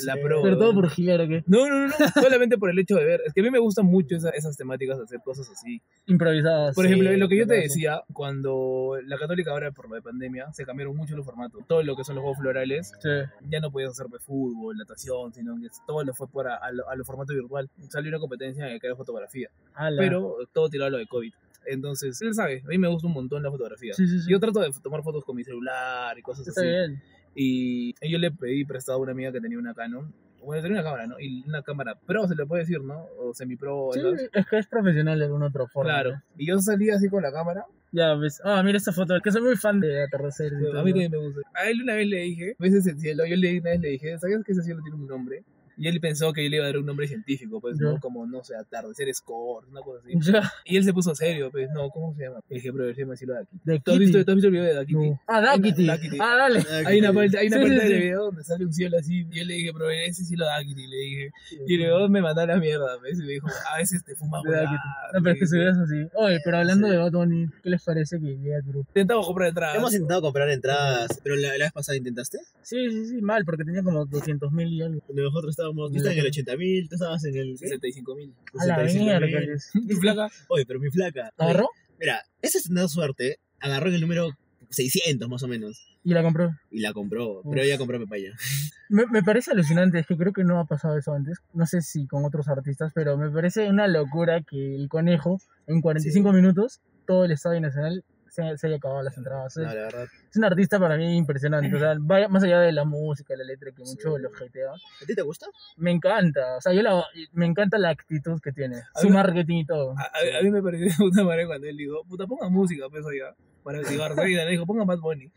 La 0.05 0.15
Sí. 0.15 0.21
pro. 0.23 0.43
Pero 0.43 0.59
todo 0.59 0.75
por 0.75 0.89
girar, 0.91 1.21
¿o 1.21 1.29
qué? 1.29 1.45
No, 1.47 1.69
no, 1.69 1.81
no, 1.81 1.89
no, 1.89 1.95
solamente 2.49 2.59
por 2.59 2.71
el 2.71 2.79
hecho 2.79 2.97
de 2.97 3.05
ver. 3.05 3.21
Es 3.27 3.33
que 3.35 3.41
a 3.41 3.45
mí 3.45 3.51
me 3.51 3.59
gustan 3.59 3.87
mucho 3.87 4.17
esa- 4.17 4.31
esas 4.31 4.57
temáticas, 4.57 4.99
hacer 4.99 5.21
cosas 5.25 5.49
así. 5.51 5.83
Improvisadas. 6.07 6.75
Por 6.75 6.85
Sí, 6.87 6.93
ejemplo, 6.93 7.17
lo 7.17 7.29
que 7.29 7.37
yo 7.39 7.47
te 7.47 7.57
sí. 7.57 7.63
decía, 7.63 8.03
cuando 8.13 8.97
la 9.07 9.19
católica 9.19 9.51
ahora 9.51 9.71
por 9.73 9.91
la 9.91 10.01
pandemia, 10.01 10.53
se 10.53 10.65
cambiaron 10.65 10.97
mucho 10.97 11.17
los 11.17 11.25
formatos. 11.27 11.63
Todo 11.67 11.83
lo 11.83 11.95
que 11.97 12.05
son 12.05 12.15
los 12.17 12.23
juegos 12.23 12.39
florales, 12.39 12.93
Sí. 13.03 13.09
ya 13.49 13.61
no 13.61 13.71
podías 13.71 13.91
hacer 13.91 14.07
fútbol, 14.21 14.77
natación, 14.77 15.33
sino 15.35 15.55
que 15.61 15.69
todo 15.87 16.03
lo 16.05 16.15
fue 16.15 16.29
por 16.29 16.49
a, 16.49 16.57
a 16.57 16.73
lo, 16.73 16.89
a 16.89 16.97
lo 16.97 17.05
formato 17.05 17.33
virtual. 17.35 17.69
Salió 17.89 18.09
una 18.09 18.19
competencia 18.19 18.67
en 18.67 18.73
el 18.75 18.81
que 18.81 18.87
era 18.87 18.97
fotografía, 18.97 19.49
Ala. 19.75 20.01
pero 20.01 20.37
todo 20.53 20.69
tirado 20.69 20.89
a 20.89 20.91
lo 20.91 20.99
de 20.99 21.07
COVID. 21.07 21.33
Entonces, 21.67 22.21
él 22.23 22.35
sabe, 22.35 22.61
a 22.65 22.69
mí 22.69 22.77
me 22.79 22.89
gusta 22.89 23.07
un 23.07 23.13
montón 23.13 23.43
la 23.43 23.51
fotografía. 23.51 23.93
Sí, 23.95 24.07
sí, 24.09 24.21
sí. 24.21 24.31
Yo 24.31 24.41
trato 24.41 24.59
de 24.61 24.71
tomar 24.83 25.03
fotos 25.03 25.25
con 25.25 25.37
mi 25.37 25.45
celular 25.45 26.19
y 26.19 26.23
cosas 26.23 26.47
Está 26.49 26.61
así. 26.61 26.69
bien. 26.69 27.01
Y 27.35 27.95
yo 28.09 28.19
le 28.19 28.31
pedí 28.31 28.65
prestado 28.65 28.99
a 28.99 29.03
una 29.03 29.13
amiga 29.13 29.33
que 29.33 29.41
tenía 29.41 29.59
una 29.59 29.75
Canon. 29.75 30.13
Bueno, 30.45 30.63
tenía 30.63 30.81
una 30.81 30.85
cámara, 30.85 31.07
¿no? 31.07 31.21
Y 31.21 31.45
una 31.47 31.63
cámara 31.63 31.95
pro, 31.95 32.27
se 32.27 32.35
le 32.35 32.45
puede 32.47 32.63
decir, 32.63 32.81
¿no? 32.83 33.07
O 33.19 33.33
semi-pro. 33.33 33.91
Sí, 33.93 34.01
es 34.33 34.47
que 34.47 34.59
es 34.59 34.67
profesional 34.67 35.19
de 35.19 35.27
alguna 35.27 35.47
otra 35.47 35.67
forma. 35.69 35.93
Claro. 35.93 36.13
¿no? 36.13 36.23
Y 36.37 36.47
yo 36.49 36.59
salí 36.59 36.91
así 36.91 37.09
con 37.09 37.23
la 37.23 37.33
cámara. 37.33 37.65
Ya 37.93 38.15
ves. 38.15 38.41
Ah, 38.43 38.63
mira 38.65 38.79
esta 38.79 38.93
foto. 38.93 39.15
Que 39.23 39.31
soy 39.31 39.43
muy 39.43 39.57
fan 39.57 39.79
de 39.79 40.03
atardeceres. 40.03 40.61
y 40.61 40.65
todo 40.65 40.81
A 40.81 40.83
mí 40.83 40.91
también 40.91 41.13
me 41.13 41.19
gusta. 41.19 41.43
A 41.55 41.69
él 41.69 41.83
una 41.83 41.95
vez 41.95 42.09
le 42.09 42.21
dije, 42.23 42.57
ves 42.59 42.75
ese 42.75 42.97
cielo. 42.97 43.25
Yo 43.27 43.37
le, 43.37 43.61
una 43.61 43.71
vez 43.71 43.81
le 43.81 43.89
dije, 43.91 44.19
¿sabías 44.19 44.43
que 44.45 44.53
ese 44.53 44.63
cielo 44.63 44.81
tiene 44.83 44.99
un 44.99 45.07
nombre? 45.07 45.45
Y 45.77 45.89
él 45.89 46.01
pensó 46.01 46.33
que 46.33 46.45
yo 46.45 46.51
le 46.51 46.57
iba 46.57 46.65
a 46.65 46.69
dar 46.69 46.79
un 46.79 46.87
nombre 46.87 47.07
científico, 47.09 47.61
pues, 47.61 47.79
¿no? 47.79 47.99
Como, 48.01 48.27
no 48.27 48.43
sé, 48.45 48.55
atardecer 48.57 49.13
score, 49.15 49.67
una 49.69 49.81
cosa 49.81 50.01
así. 50.05 50.13
Ya. 50.33 50.53
Y 50.65 50.77
él 50.77 50.85
se 50.85 50.93
puso 50.93 51.15
serio, 51.15 51.51
pues, 51.51 51.71
no, 51.71 51.89
¿cómo 51.91 52.15
se 52.15 52.25
llama? 52.25 52.41
Le 52.49 52.57
dije, 52.57 52.71
bro, 52.71 52.93
se 52.95 53.01
llama 53.01 53.15
aquí. 53.15 53.25
De 53.65 53.81
¿Tú 53.81 53.93
has, 53.93 53.99
visto, 53.99 54.25
¿Tú 54.25 54.31
has 54.31 54.35
visto 54.37 54.47
el 54.49 54.53
video 54.53 54.65
de 54.65 54.75
Dakiti? 54.75 55.11
No. 55.11 55.21
Ah, 55.27 55.41
Dakiti. 55.41 55.87
Dakiti. 55.87 56.19
Ah, 56.21 56.37
dale. 56.37 56.63
Hay 56.87 56.99
una 57.01 57.13
parte, 57.13 57.39
hay 57.39 57.47
una 57.49 57.57
Sí, 57.57 57.63
parte 57.63 57.75
sí, 57.81 57.81
del 57.89 57.93
sí. 57.93 58.05
video 58.05 58.25
donde 58.25 58.45
sale 58.45 58.65
un 58.67 58.73
cielo 58.73 58.99
así. 58.99 59.27
Y 59.31 59.39
yo 59.39 59.45
le 59.45 59.55
dije, 59.55 59.73
bro, 59.73 59.91
ese 59.91 60.25
cielo 60.25 60.45
de 60.45 60.51
Dakiti, 60.51 60.87
le 60.87 60.97
dije. 60.97 61.31
Y 61.67 61.77
luego 61.77 62.09
me 62.09 62.21
mandó 62.21 62.41
a 62.43 62.47
la 62.47 62.57
mierda, 62.59 62.99
¿ves? 63.03 63.19
Y 63.19 63.23
me 63.23 63.33
dijo, 63.33 63.49
a 63.73 63.79
veces 63.79 64.05
te 64.05 64.15
fumas 64.15 64.43
De 64.43 64.51
huevadas", 64.51 64.71
Dakiti. 64.71 64.89
No, 65.15 65.23
pero 65.23 65.35
es 65.35 65.51
que 65.51 65.57
video 65.57 65.71
es 65.71 65.79
así. 65.79 66.09
Oye, 66.15 66.39
pero 66.45 66.57
hablando 66.59 66.89
de 66.89 66.97
Bad 66.99 67.13
Bunny, 67.13 67.47
¿qué 67.63 67.71
les 67.71 67.85
parece 67.85 68.19
que 68.21 68.27
llegue 68.27 68.55
al 68.57 68.63
grupo? 68.63 68.89
Intentamos 68.89 69.27
comprar 69.27 69.49
entradas. 69.49 69.77
Hemos 69.77 69.93
intentado 69.95 70.23
comprar 70.23 70.49
entradas, 70.51 71.21
pero 71.23 71.37
la, 71.37 71.57
la 71.57 71.65
vez 71.65 71.73
pasada 71.73 71.97
intentaste. 71.97 72.39
Sí, 72.63 72.91
sí, 72.91 73.07
sí, 73.07 73.23
mal, 73.23 73.45
porque 73.45 73.65
tenía 73.65 73.83
como 73.83 74.05
200 74.07 74.53
mil 74.53 74.69
y 74.73 74.83
algo. 74.83 75.03
Nosotros 75.13 75.51
estábamos, 75.63 75.93
yo 75.93 75.99
estaba 75.99 76.15
en 76.15 76.21
el 76.21 76.27
80 76.27 76.57
mil, 76.57 76.89
tú 76.89 76.95
estabas 76.97 77.25
en 77.25 77.37
el... 77.37 77.57
¿qué? 77.59 77.69
65 77.69 78.15
mil. 78.17 78.35
A 78.59 78.67
la 78.67 78.85
65.000. 78.85 78.99
mierda. 78.99 79.57
¿Tu 79.89 79.97
flaca? 79.97 80.29
Oye, 80.49 80.67
pero 80.67 80.81
mi 80.81 80.91
flaca. 80.91 81.33
oye, 81.37 81.51
¿Agarró? 81.51 81.69
Mira, 82.01 82.23
esa 82.43 82.59
es 82.59 82.69
una 82.69 82.89
suerte. 82.89 83.39
Agarró 83.61 83.89
en 83.89 83.95
el 83.95 84.01
número 84.01 84.31
600 84.71 85.29
más 85.29 85.43
o 85.43 85.49
menos. 85.49 85.87
Y 86.05 86.15
la 86.15 86.23
compró. 86.23 86.51
Y 86.71 86.81
la 86.81 86.93
compró. 86.93 87.41
Uf. 87.41 87.47
Pero 87.51 87.63
ella 87.63 87.79
compró 87.79 88.01
papaya. 88.01 88.33
Me, 88.89 89.07
me 89.07 89.23
parece 89.23 89.53
alucinante, 89.53 89.99
es 90.01 90.07
que 90.07 90.19
creo 90.19 90.35
que 90.35 90.45
no 90.45 90.59
ha 90.61 90.67
pasado 90.67 90.99
eso 90.99 91.15
antes. 91.15 91.39
No 91.55 91.65
sé 91.65 91.81
si 91.81 92.07
con 92.07 92.27
otros 92.27 92.49
artistas, 92.49 92.93
pero 92.95 93.17
me 93.17 93.31
parece 93.31 93.71
una 93.71 93.89
locura 93.89 94.43
que 94.43 94.75
el 94.75 94.91
conejo, 94.91 95.41
en 95.67 95.81
45 95.81 96.31
minutos, 96.35 96.83
todo 97.07 97.25
el 97.25 97.31
Estadio 97.31 97.63
Nacional 97.63 98.05
se, 98.33 98.57
se 98.57 98.67
haya 98.67 98.77
acabado 98.77 99.03
las 99.03 99.17
entradas. 99.19 99.57
Es, 99.57 99.63
No, 99.63 99.75
la 99.75 99.83
verdad. 99.83 100.05
es 100.31 100.37
un 100.37 100.45
artista 100.45 100.79
para 100.81 100.97
mí 100.97 101.17
impresionante. 101.19 101.75
O 101.77 101.79
sea, 101.79 101.95
vaya- 102.01 102.29
más 102.29 102.43
allá 102.43 102.61
de 102.61 102.73
la 102.73 102.85
música, 102.85 103.37
la 103.37 103.45
letra, 103.45 103.71
que 103.73 103.83
mucho 103.83 104.17
Sí. 104.17 104.23
lo 104.23 104.29
hatea, 104.31 104.71
¿A 104.73 105.07
ti 105.07 105.15
te 105.15 105.23
gusta? 105.23 105.47
me 105.77 105.91
encanta. 105.91 106.57
O 106.57 106.61
sea, 106.61 106.73
yo 106.73 106.83
la- 106.83 107.05
me 107.33 107.45
encanta 107.47 107.77
la 107.79 107.91
actitud 107.91 108.41
que 108.41 108.53
tiene, 108.53 108.77
A 108.95 109.01
su 109.01 109.09
mí- 109.09 109.13
marketing 109.15 109.59
y 109.59 109.67
todo. 109.67 109.95
A, 109.99 110.03
a- 110.03 110.39
a 110.41 110.43
mí 110.43 110.51
me 110.51 110.63
pareció 110.63 110.87
de 110.89 110.95
puta 110.97 111.23
madre 111.25 111.47
cuando 111.47 111.67
él 111.67 111.77
dijo, 111.77 112.03
puta, 112.09 112.27
ponga 112.27 112.49
música, 112.49 112.87
pues, 112.91 113.05
oiga, 113.05 113.35
para 113.63 113.79
activarse. 113.81 114.15
Y 114.33 114.35
le 114.35 114.47
dijo, 114.49 114.65
ponga 114.67 114.85
Bad 114.85 114.99
Bunny. 115.01 115.31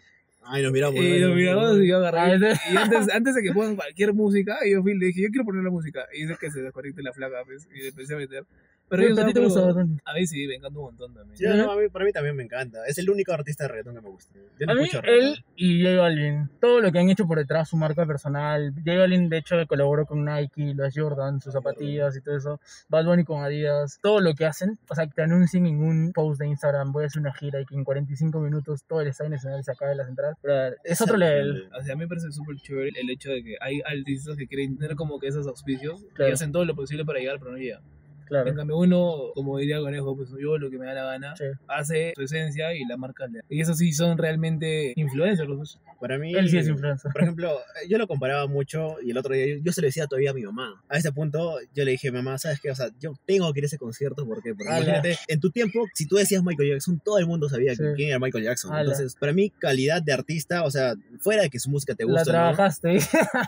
Ay, 0.48 0.62
nos 0.62 0.72
miramos. 0.72 1.00
Y 1.04 1.20
lo 1.20 1.34
miramos 1.34 1.80
y 1.80 1.88
yo 1.88 1.98
agarré. 1.98 2.20
Ah, 2.20 2.56
Y 2.72 2.78
antes, 2.78 3.10
antes 3.14 3.34
de 3.34 3.42
que 3.42 3.52
pongan 3.52 3.76
cualquier 3.76 4.14
música, 4.14 4.58
yo 4.70 4.82
fui 4.84 4.92
y 4.94 4.98
le 5.00 5.08
dije, 5.08 5.24
yo 5.24 5.30
quiero 5.30 5.44
poner 5.44 5.64
la 5.64 5.72
música. 5.72 6.06
Y 6.14 6.22
dice 6.22 6.38
que 6.40 6.52
se 6.52 6.62
desconecte 6.62 7.02
la 7.02 7.12
flaca, 7.14 7.38
pues, 7.46 7.68
y 7.74 7.80
le 7.82 7.88
empecé 7.90 8.14
a 8.14 8.18
meter. 8.18 8.46
Pero 8.88 9.08
yo, 9.08 9.22
¿a 9.22 9.26
ti 9.26 9.34
te 9.34 9.40
gusta 9.40 9.62
Bunny? 9.62 9.98
A 10.06 10.14
mí 10.14 10.28
sí, 10.28 10.46
me 10.48 10.56
encanta 10.56 10.78
un 10.80 10.86
montón 10.86 11.14
también. 11.14 11.38
Sí, 11.38 11.44
no, 11.46 11.72
a 11.72 11.76
mí, 11.76 11.90
para 11.90 12.06
mí 12.06 12.12
también 12.12 12.36
me 12.36 12.44
encanta. 12.44 12.86
Es 12.86 12.98
el 13.00 13.10
único 13.10 13.34
artista 13.34 13.64
de 13.64 13.70
reggaetón 13.70 13.96
que 13.96 14.02
me 14.02 14.10
gusta. 14.10 14.34
Yo 14.60 14.66
no 14.68 14.72
A 14.72 14.76
mí, 14.76 14.88
él 15.04 15.44
y 15.56 15.84
J 15.84 15.96
Balvin, 16.00 16.50
todo 16.62 16.82
lo 16.82 16.92
que 16.92 17.00
han 17.00 17.10
hecho 17.10 17.26
por 17.26 17.38
detrás, 17.40 17.70
su 17.70 17.78
marca 17.78 18.06
personal. 18.06 18.74
J 18.76 18.98
Balvin, 18.98 19.30
de 19.30 19.38
hecho, 19.38 19.56
colaboró 19.68 20.06
con 20.06 20.24
Nike, 20.24 20.74
las 20.76 20.94
Jordan, 20.96 21.42
sus 21.42 21.54
zapatillas 21.54 22.16
y 22.16 22.22
todo 22.22 22.38
eso. 22.38 22.60
Bad 22.90 23.06
Bunny 23.06 23.24
con 23.24 23.44
Adidas, 23.44 24.00
todo 24.02 24.22
lo 24.22 24.34
que 24.36 24.46
hacen. 24.46 24.78
O 24.90 24.96
sea, 24.96 25.08
que 25.08 25.14
te 25.14 25.24
anuncien 25.24 25.66
en 25.66 25.84
un 25.84 26.12
post 26.14 26.40
de 26.40 26.48
Instagram, 26.48 26.92
voy 26.92 27.06
a 27.06 27.08
hacer 27.08 27.22
una 27.22 27.34
gira 27.34 27.60
y 27.62 27.66
que 27.66 27.76
en 27.76 27.84
45 27.84 28.40
minutos 28.40 28.84
todo 28.88 29.02
el 29.02 29.08
estadio 29.08 29.32
nacional 29.32 29.64
se 29.64 29.72
acabe 29.72 29.96
las 29.96 30.08
entradas. 30.08 30.38
Pero 30.42 30.76
es 30.84 31.02
otro 31.02 31.18
level. 31.18 31.70
O 31.78 31.84
sea, 31.84 31.94
a 31.94 31.96
mí 31.98 32.04
me 32.04 32.08
parece 32.08 32.32
súper 32.32 32.58
chévere 32.58 32.92
el 33.00 33.10
hecho 33.10 33.32
de 33.32 33.44
que 33.44 33.56
hay 33.62 33.82
artistas 33.86 34.38
que 34.38 34.48
quieren 34.48 34.78
tener 34.78 34.96
como 34.96 35.20
que 35.20 35.28
esos 35.28 35.48
auspicios 35.48 36.06
Claro. 36.14 36.30
y 36.30 36.34
hacen 36.34 36.52
todo 36.52 36.66
lo 36.66 36.76
posible 36.76 37.04
para 37.04 37.20
llegar, 37.20 37.40
pero 37.40 37.52
no 37.52 37.58
llegan. 37.58 37.82
Claro. 38.26 38.50
En 38.50 38.56
cambio, 38.56 38.78
uno, 38.78 39.32
como 39.34 39.58
diría 39.58 39.80
Conejo, 39.80 40.16
pues 40.16 40.30
yo 40.40 40.58
lo 40.58 40.70
que 40.70 40.78
me 40.78 40.86
da 40.86 40.94
la 40.94 41.04
gana, 41.06 41.36
Sí. 41.36 41.46
hace 41.68 42.14
su 42.16 42.22
esencia 42.24 42.74
y 42.74 42.86
la 42.86 42.98
marca. 42.98 43.28
le- 43.28 43.42
Y 43.50 43.62
eso 43.62 43.74
sí 43.74 43.92
son 43.94 44.18
realmente 44.18 44.94
influencers. 44.96 45.48
los. 45.50 45.80
Para 46.00 46.18
mí. 46.18 46.34
Él 46.36 46.50
sí 46.50 46.58
es 46.58 46.68
influencer. 46.68 47.12
Por 47.12 47.22
ejemplo, 47.22 47.58
yo 47.90 47.98
lo 47.98 48.08
comparaba 48.08 48.48
mucho 48.48 48.98
y 49.02 49.12
el 49.12 49.18
otro 49.18 49.34
día 49.34 49.48
yo, 49.48 49.56
yo 49.64 49.72
se 49.72 49.82
lo 49.82 49.86
decía 49.88 50.06
todavía 50.08 50.32
a 50.32 50.34
mi 50.34 50.44
mamá. 50.44 50.84
A 50.90 50.98
ese 50.98 51.12
punto 51.12 51.58
yo 51.74 51.86
le 51.86 51.92
dije, 51.92 52.12
mamá, 52.12 52.38
¿sabes 52.38 52.60
qué? 52.60 52.70
O 52.72 52.76
sea, 52.76 52.90
yo 53.00 53.14
tengo 53.26 53.52
que 53.54 53.60
ir 53.60 53.64
a 53.66 53.68
ese 53.68 53.78
concierto 53.78 54.26
porque 54.26 54.50
Ala. 54.50 54.78
imagínate, 54.80 55.18
en 55.28 55.40
tu 55.40 55.50
tiempo, 55.52 55.86
si 55.94 56.06
tú 56.08 56.18
decías 56.18 56.44
Michael 56.44 56.70
Jackson, 56.72 57.00
todo 57.04 57.18
el 57.18 57.26
mundo 57.28 57.48
sabía 57.50 57.74
Sí. 57.76 57.84
quién 57.96 58.10
era 58.10 58.20
Michael 58.20 58.44
Jackson. 58.44 58.72
Ala. 58.74 58.82
Entonces, 58.82 59.16
para 59.16 59.34
mí, 59.34 59.50
calidad 59.52 60.02
de 60.04 60.14
artista, 60.14 60.64
o 60.64 60.72
sea, 60.72 60.96
fuera 61.20 61.44
de 61.44 61.50
que 61.50 61.60
su 61.60 61.70
música 61.70 61.96
te 61.96 62.04
La 62.06 62.12
guste, 62.12 62.30
¿no? 62.32 62.34
trabajaste. 62.34 63.00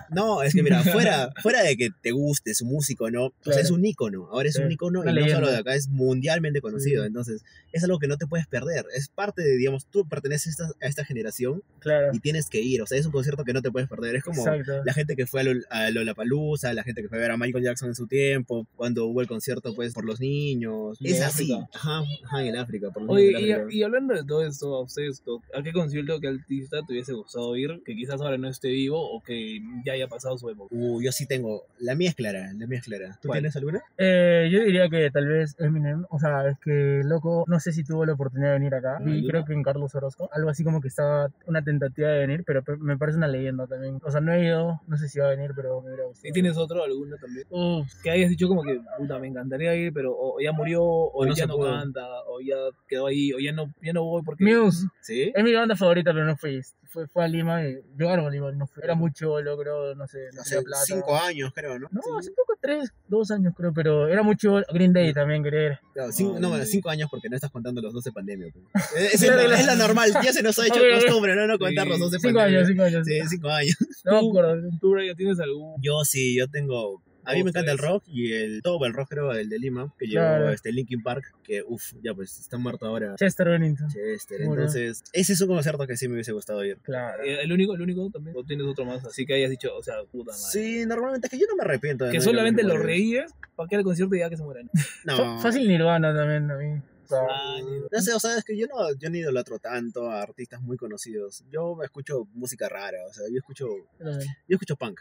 No, 0.10 0.42
es 0.42 0.54
que 0.54 0.64
mira, 0.64 0.82
fuera, 1.12 1.30
fuera 1.42 1.64
de 1.64 1.76
que 1.78 1.90
te 2.02 2.12
guste 2.12 2.54
su 2.54 2.66
músico, 2.66 3.12
¿no? 3.12 3.26
O 3.26 3.34
sea, 3.44 3.54
Claro. 3.54 3.62
es 3.62 3.72
un 3.72 3.86
ícono, 3.86 4.28
ahora 4.32 4.50
es 4.50 4.56
Sí. 4.56 4.62
un 4.62 4.67
icono 4.72 5.02
una 5.02 5.12
y 5.12 5.16
no 5.16 5.30
solo 5.30 5.50
de 5.52 5.58
acá, 5.58 5.76
es 5.76 5.88
mundialmente 5.90 6.62
conocido. 6.62 7.04
Sí. 7.04 7.08
Entonces, 7.08 7.44
es 7.72 7.84
algo 7.84 8.00
que 8.00 8.08
no 8.08 8.18
te 8.18 8.28
puedes 8.28 8.48
perder. 8.48 8.86
Es 8.96 9.10
parte 9.10 9.42
de, 9.42 9.56
digamos, 9.58 9.86
tú 9.86 10.08
perteneces 10.08 10.60
a 10.60 10.64
esta, 10.66 10.86
a 10.86 10.88
esta 10.90 11.06
generación 11.06 11.64
Claro. 11.80 12.10
y 12.14 12.20
tienes 12.20 12.50
que 12.50 12.62
ir. 12.62 12.82
O 12.82 12.88
sea, 12.88 12.98
es 12.98 13.06
un 13.06 13.12
concierto 13.12 13.44
que 13.44 13.54
no 13.54 13.62
te 13.62 13.72
puedes 13.72 13.88
perder. 13.90 14.16
Es 14.16 14.24
como 14.24 14.42
Exacto. 14.48 14.84
la 14.84 14.94
gente 14.94 15.16
que 15.16 15.26
fue 15.26 15.42
a, 15.42 15.44
Lol- 15.44 15.66
a 15.70 15.90
Lollapalooza, 15.92 16.74
la 16.74 16.84
gente 16.84 17.02
que 17.02 17.10
fue 17.10 17.18
a 17.18 17.22
ver 17.22 17.32
a 17.32 17.38
Michael 17.38 17.64
Jackson 17.64 17.90
en 17.90 17.96
su 17.96 18.08
tiempo, 18.08 18.68
cuando 18.76 19.06
hubo 19.06 19.22
el 19.22 19.28
concierto, 19.28 19.74
pues, 19.76 19.94
por 19.94 20.06
los 20.06 20.20
niños. 20.20 20.98
Y 21.00 21.12
es 21.12 21.22
así. 21.22 21.52
Ajá, 21.74 22.04
ajá, 22.26 22.44
en 22.46 22.56
África. 22.58 22.92
Por 22.92 23.04
Oye, 23.10 23.36
África. 23.36 23.66
y, 23.70 23.80
y 23.80 23.84
hablando 23.84 24.14
de 24.14 24.24
todo 24.24 24.46
esto, 24.46 24.76
a 24.76 24.82
ustedes, 24.84 25.22
¿a 25.54 25.64
qué 25.64 25.72
concierto, 25.74 26.20
qué 26.20 26.28
artista 26.28 26.80
te 26.86 26.94
hubiese 26.94 27.14
gustado 27.14 27.56
ir? 27.56 27.82
Que 27.86 27.96
quizás 27.96 28.22
ahora 28.22 28.38
no 28.38 28.50
esté 28.50 28.70
vivo 28.70 29.00
o 29.00 29.22
que 29.24 29.60
ya 29.86 29.94
haya 29.94 30.08
pasado 30.08 30.38
su 30.38 30.50
época. 30.50 30.74
Uh, 30.76 31.02
yo 31.02 31.12
sí 31.12 31.26
tengo. 31.26 31.64
La 31.80 31.96
mía 31.96 32.10
es 32.10 32.16
clara, 32.16 32.52
la 32.54 32.68
mía 32.68 32.80
es 32.80 32.86
clara. 32.86 33.18
¿Tú 33.22 33.28
¿Cuál? 33.30 33.40
tienes 33.40 33.56
alguna? 33.56 33.82
Eh, 33.98 34.50
yo 34.52 34.57
diría 34.64 34.90
que 34.90 35.10
tal 35.12 35.28
vez 35.28 35.56
Eminem, 35.60 36.06
o 36.10 36.20
sea, 36.20 36.48
es 36.48 36.58
que 36.60 37.02
loco, 37.04 37.46
no 37.48 37.60
sé 37.60 37.72
si 37.72 37.84
tuvo 37.84 38.06
la 38.06 38.14
oportunidad 38.14 38.50
de 38.50 38.60
venir 38.60 38.76
acá. 38.76 38.98
Ah, 38.98 39.04
¿no? 39.04 39.28
creo 39.28 39.46
que 39.46 39.54
en 39.54 39.64
Carlos 39.64 39.94
Orozco, 39.96 40.30
algo 40.32 40.50
así 40.50 40.64
como 40.64 40.82
que 40.82 40.88
estaba 40.88 41.30
una 41.46 41.64
tentativa 41.64 42.10
de 42.10 42.20
venir, 42.20 42.44
pero 42.46 42.64
pe- 42.64 42.78
me 42.78 42.98
parece 42.98 43.18
una 43.18 43.28
leyenda 43.28 43.68
también. 43.68 44.00
O 44.04 44.12
sea, 44.12 44.22
no 44.22 44.34
he 44.34 44.44
ido, 44.46 44.82
no 44.88 44.98
sé 44.98 45.08
si 45.10 45.20
va 45.20 45.28
a 45.28 45.30
venir, 45.32 45.52
pero 45.56 45.82
me 45.82 45.88
hubiera 45.88 46.06
gustado. 46.06 46.30
¿Y 46.30 46.32
tienes 46.34 46.58
otro, 46.58 46.84
alguno 46.84 47.16
también? 47.18 47.46
Uf, 47.50 47.88
Que 48.04 48.10
hayas 48.12 48.30
dicho 48.30 48.48
como 48.48 48.64
que, 48.64 48.80
puta, 48.98 49.20
me 49.20 49.28
encantaría 49.28 49.76
ir, 49.76 49.94
pero 49.94 50.14
o 50.18 50.40
ya 50.40 50.52
murió, 50.52 50.84
o, 50.84 51.26
no 51.26 51.34
ya 51.34 51.46
no 51.46 51.58
canta, 51.60 52.06
o 52.28 52.40
ya 52.42 52.56
quedó 52.88 53.08
ahí, 53.08 53.34
o 53.34 53.40
ya 53.40 53.52
no, 53.52 53.74
ya 53.82 53.94
no 53.94 54.04
voy 54.04 54.22
porque... 54.24 54.44
Muse, 54.44 54.88
¿Sí? 55.02 55.32
es 55.36 55.44
mi 55.44 55.54
banda 55.54 55.76
favorita, 55.76 56.14
pero 56.14 56.26
no 56.26 56.36
fui. 56.38 56.62
Fue, 56.90 57.08
fue 57.08 57.24
a 57.24 57.28
Lima 57.28 57.64
y 57.68 57.80
yo 57.98 58.10
a 58.10 58.30
Lima, 58.30 58.52
no 58.52 58.66
fui. 58.68 58.82
Era 58.84 58.96
mucho, 58.96 59.36
creo, 59.36 59.94
no 59.96 60.08
sé, 60.08 60.30
no 60.34 60.42
Hace 60.42 60.62
plata. 60.62 60.84
cinco 60.86 61.16
años, 61.18 61.52
creo, 61.54 61.78
¿no? 61.80 61.88
No, 61.92 62.02
Sí. 62.02 62.10
hace 62.20 62.32
poco, 62.32 62.54
tres, 62.62 62.92
dos 63.08 63.30
años 63.32 63.54
creo, 63.56 63.74
pero 63.74 64.08
era 64.08 64.24
mucho 64.24 64.62
Green 64.74 64.94
Day 64.94 65.14
también, 65.14 65.44
querer. 65.44 65.80
Claro, 65.94 66.12
cinco, 66.12 66.36
Ah, 66.38 66.40
no, 66.40 66.50
bueno, 66.50 66.66
cinco 66.66 66.90
años 66.90 67.10
porque 67.12 67.30
no 67.30 67.36
estás 67.36 67.52
contando 67.52 67.82
los 67.82 67.94
12 67.94 68.12
pandemias. 68.12 68.52
pues. 68.54 68.66
Es, 69.14 69.22
es, 69.22 69.30
Claro, 69.30 69.52
es 69.54 69.66
la 69.66 69.76
normal, 69.76 70.12
ya 70.24 70.32
se 70.34 70.42
nos 70.44 70.58
ha 70.60 70.66
hecho 70.68 70.76
ok. 70.82 71.02
costumbre, 71.04 71.36
¿no? 71.36 71.48
No 71.48 71.58
contar 71.60 71.88
los 71.88 72.00
12 72.00 72.20
Cinco 72.20 72.36
pandemias. 72.40 72.64
años, 72.64 72.68
cinco 72.70 72.84
años. 72.84 73.06
Sí, 73.08 73.20
cinco 73.30 73.50
años. 73.50 73.76
No 74.06 74.12
me 74.22 74.30
acuerdo. 74.30 74.70
¿Tú, 74.80 74.92
Brian, 74.92 75.16
tienes 75.16 75.40
algún...? 75.40 75.76
Yo 75.82 76.04
sí, 76.06 76.38
yo 76.38 76.48
tengo. 76.48 77.02
A 77.30 77.34
mí 77.34 77.44
me 77.44 77.50
encanta 77.50 77.72
el 77.72 77.78
rock 77.78 78.04
y 78.08 78.34
el 78.34 78.62
todo 78.62 78.84
el 78.86 78.94
rock 78.94 79.10
creo 79.10 79.32
el 79.34 79.50
de 79.50 79.60
Lima 79.60 79.94
que 80.00 80.08
Claro. 80.08 80.44
llevó 80.46 80.54
este 80.54 80.72
Linkin 80.72 81.04
Park 81.04 81.34
que 81.44 81.62
uff 81.68 81.94
ya 82.04 82.14
pues 82.14 82.40
está 82.40 82.58
muerto 82.58 82.86
ahora 82.86 83.16
Chester 83.18 83.50
Bennington. 83.50 83.88
Chester 83.90 84.42
Murió. 84.46 84.64
entonces 84.64 85.04
ese 85.14 85.34
es 85.34 85.42
un 85.42 85.48
concierto 85.50 85.86
que 85.86 85.98
sí 85.98 86.08
me 86.08 86.14
hubiese 86.16 86.32
gustado 86.32 86.64
ir 86.64 86.78
Claro. 86.84 87.24
Eh, 87.24 87.42
¿El 87.44 87.52
único, 87.52 87.76
el 87.76 87.82
único 87.82 88.10
también? 88.10 88.36
¿O 88.38 88.44
tienes 88.44 88.66
otro 88.66 88.86
más? 88.86 89.04
Así 89.06 89.26
que 89.26 89.34
hayas 89.36 89.50
dicho, 89.50 89.76
o 89.76 89.84
sea, 89.84 89.96
puta 90.12 90.32
madre. 90.32 90.44
sí 90.52 90.86
normalmente 90.86 91.28
es 91.28 91.32
que 91.32 91.38
yo 91.40 91.46
no 91.50 91.56
me 91.56 91.64
arrepiento 91.64 92.06
de 92.06 92.12
Que 92.12 92.18
no 92.20 92.24
solamente 92.24 92.64
lo 92.64 92.78
reíes 92.78 93.32
para 93.56 93.68
que 93.70 93.76
al 93.76 93.84
concierto 93.84 94.16
y 94.16 94.20
ya 94.20 94.30
que 94.30 94.38
se 94.38 94.44
mueran. 94.44 94.70
no 95.06 95.40
Fácil 95.42 95.68
Nirvana 95.68 96.16
también 96.16 96.50
a 96.52 96.56
mí. 96.58 96.82
Ah, 97.10 97.56
ni- 97.64 97.80
no 97.90 98.02
sé, 98.02 98.14
o 98.14 98.20
sea, 98.20 98.38
es 98.38 98.44
que 98.44 98.58
yo 98.58 98.68
no, 98.68 98.94
yo 99.00 99.10
no 99.10 99.16
idolatro 99.16 99.60
tanto 99.60 100.12
a 100.12 100.22
artistas 100.22 100.62
muy 100.62 100.76
conocidos. 100.76 101.42
Yo 101.50 101.82
escucho 101.82 102.28
música 102.34 102.68
rara, 102.68 102.98
o 103.10 103.14
sea, 103.14 103.24
yo 103.32 103.38
escucho, 103.38 103.68
yo 104.00 104.18
escucho 104.50 104.76
punk. 104.76 105.00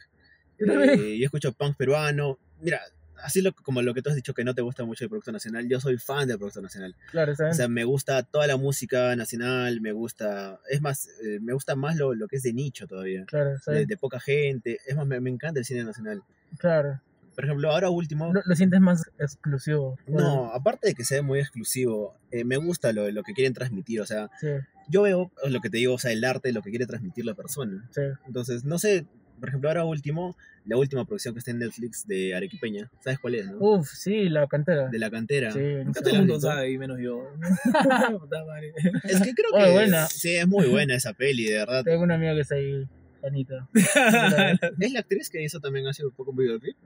Eh, 0.58 1.18
yo 1.18 1.24
escucho 1.24 1.52
punk 1.52 1.76
peruano. 1.76 2.38
Mira, 2.60 2.80
así 3.22 3.42
lo, 3.42 3.52
como 3.54 3.82
lo 3.82 3.94
que 3.94 4.02
tú 4.02 4.10
has 4.10 4.16
dicho 4.16 4.34
que 4.34 4.44
no 4.44 4.54
te 4.54 4.62
gusta 4.62 4.84
mucho 4.84 5.04
el 5.04 5.10
producto 5.10 5.32
nacional, 5.32 5.68
yo 5.68 5.80
soy 5.80 5.98
fan 5.98 6.28
del 6.28 6.38
producto 6.38 6.60
nacional. 6.62 6.94
Claro, 7.10 7.32
O 7.32 7.36
¿sabes? 7.36 7.56
sea, 7.56 7.68
me 7.68 7.84
gusta 7.84 8.22
toda 8.22 8.46
la 8.46 8.56
música 8.56 9.14
nacional, 9.16 9.80
me 9.80 9.92
gusta, 9.92 10.60
es 10.70 10.80
más, 10.80 11.08
eh, 11.24 11.38
me 11.40 11.52
gusta 11.52 11.76
más 11.76 11.96
lo, 11.96 12.14
lo 12.14 12.28
que 12.28 12.36
es 12.36 12.42
de 12.42 12.52
nicho 12.52 12.86
todavía, 12.86 13.24
claro, 13.26 13.56
de, 13.66 13.86
de 13.86 13.96
poca 13.96 14.20
gente. 14.20 14.78
Es 14.86 14.96
más, 14.96 15.06
me, 15.06 15.20
me 15.20 15.30
encanta 15.30 15.58
el 15.60 15.64
cine 15.66 15.84
nacional. 15.84 16.22
Claro. 16.58 17.00
Por 17.34 17.44
ejemplo, 17.44 17.70
ahora 17.70 17.90
último, 17.90 18.32
Lo, 18.32 18.40
lo 18.46 18.56
sientes 18.56 18.80
más 18.80 19.02
exclusivo. 19.18 19.98
no, 20.06 20.46
aparte 20.54 20.88
de 20.88 20.94
que 20.94 21.04
sea 21.04 21.22
muy 21.22 21.38
exclusivo, 21.38 22.14
eh, 22.30 22.44
me 22.44 22.56
gusta 22.56 22.94
lo, 22.94 23.10
lo 23.10 23.22
que 23.22 23.34
quieren 23.34 23.52
transmitir. 23.52 24.00
O 24.00 24.06
sea, 24.06 24.30
Sí, 24.40 24.48
yo 24.88 25.02
veo 25.02 25.30
lo 25.46 25.60
que 25.60 25.68
te 25.68 25.76
digo, 25.76 25.92
o 25.94 25.98
sea, 25.98 26.12
el 26.12 26.24
arte, 26.24 26.50
lo 26.52 26.62
que 26.62 26.70
quiere 26.70 26.86
transmitir 26.86 27.26
la 27.26 27.34
persona. 27.34 27.86
sí. 27.90 28.00
Entonces, 28.26 28.64
no 28.64 28.78
sé, 28.78 29.04
por 29.38 29.48
ejemplo, 29.48 29.68
ahora 29.70 29.84
último, 29.84 30.36
la 30.64 30.76
última 30.76 31.04
producción 31.04 31.34
que 31.34 31.38
está 31.38 31.50
en 31.50 31.58
Netflix 31.60 32.06
de 32.06 32.34
Arequipeña, 32.34 32.90
¿sabes 33.00 33.18
cuál 33.18 33.34
es, 33.36 33.46
no? 33.46 33.58
Uf, 33.60 33.88
sí, 33.92 34.28
la 34.28 34.46
cantera. 34.46 34.88
De 34.88 34.98
la 34.98 35.10
cantera. 35.10 35.52
Sí, 35.52 35.60
Nunca 35.84 36.00
Todo 36.00 36.10
el 36.14 36.18
mundo 36.20 36.40
sabe, 36.40 36.70
y 36.70 36.78
menos 36.78 36.98
yo. 37.00 37.28
Es 39.04 39.20
que 39.22 39.34
creo 39.34 39.50
Oh, 39.52 39.64
que 39.64 39.70
buena. 39.72 40.06
sí, 40.06 40.36
es 40.36 40.46
muy 40.46 40.66
buena 40.68 40.94
esa 40.96 41.12
peli, 41.12 41.44
de 41.44 41.58
verdad. 41.58 41.84
Tengo 41.84 42.02
una 42.02 42.14
amiga 42.14 42.34
que 42.34 42.40
está 42.40 42.54
ahí, 42.56 42.86
Anita. 43.24 43.68
Es 44.80 44.92
la 44.92 45.00
actriz 45.00 45.30
que 45.30 45.42
hizo 45.42 45.60
también 45.60 45.86
hace 45.86 46.02
poco 46.16 46.30
un 46.30 46.36
videoclip. 46.36 46.76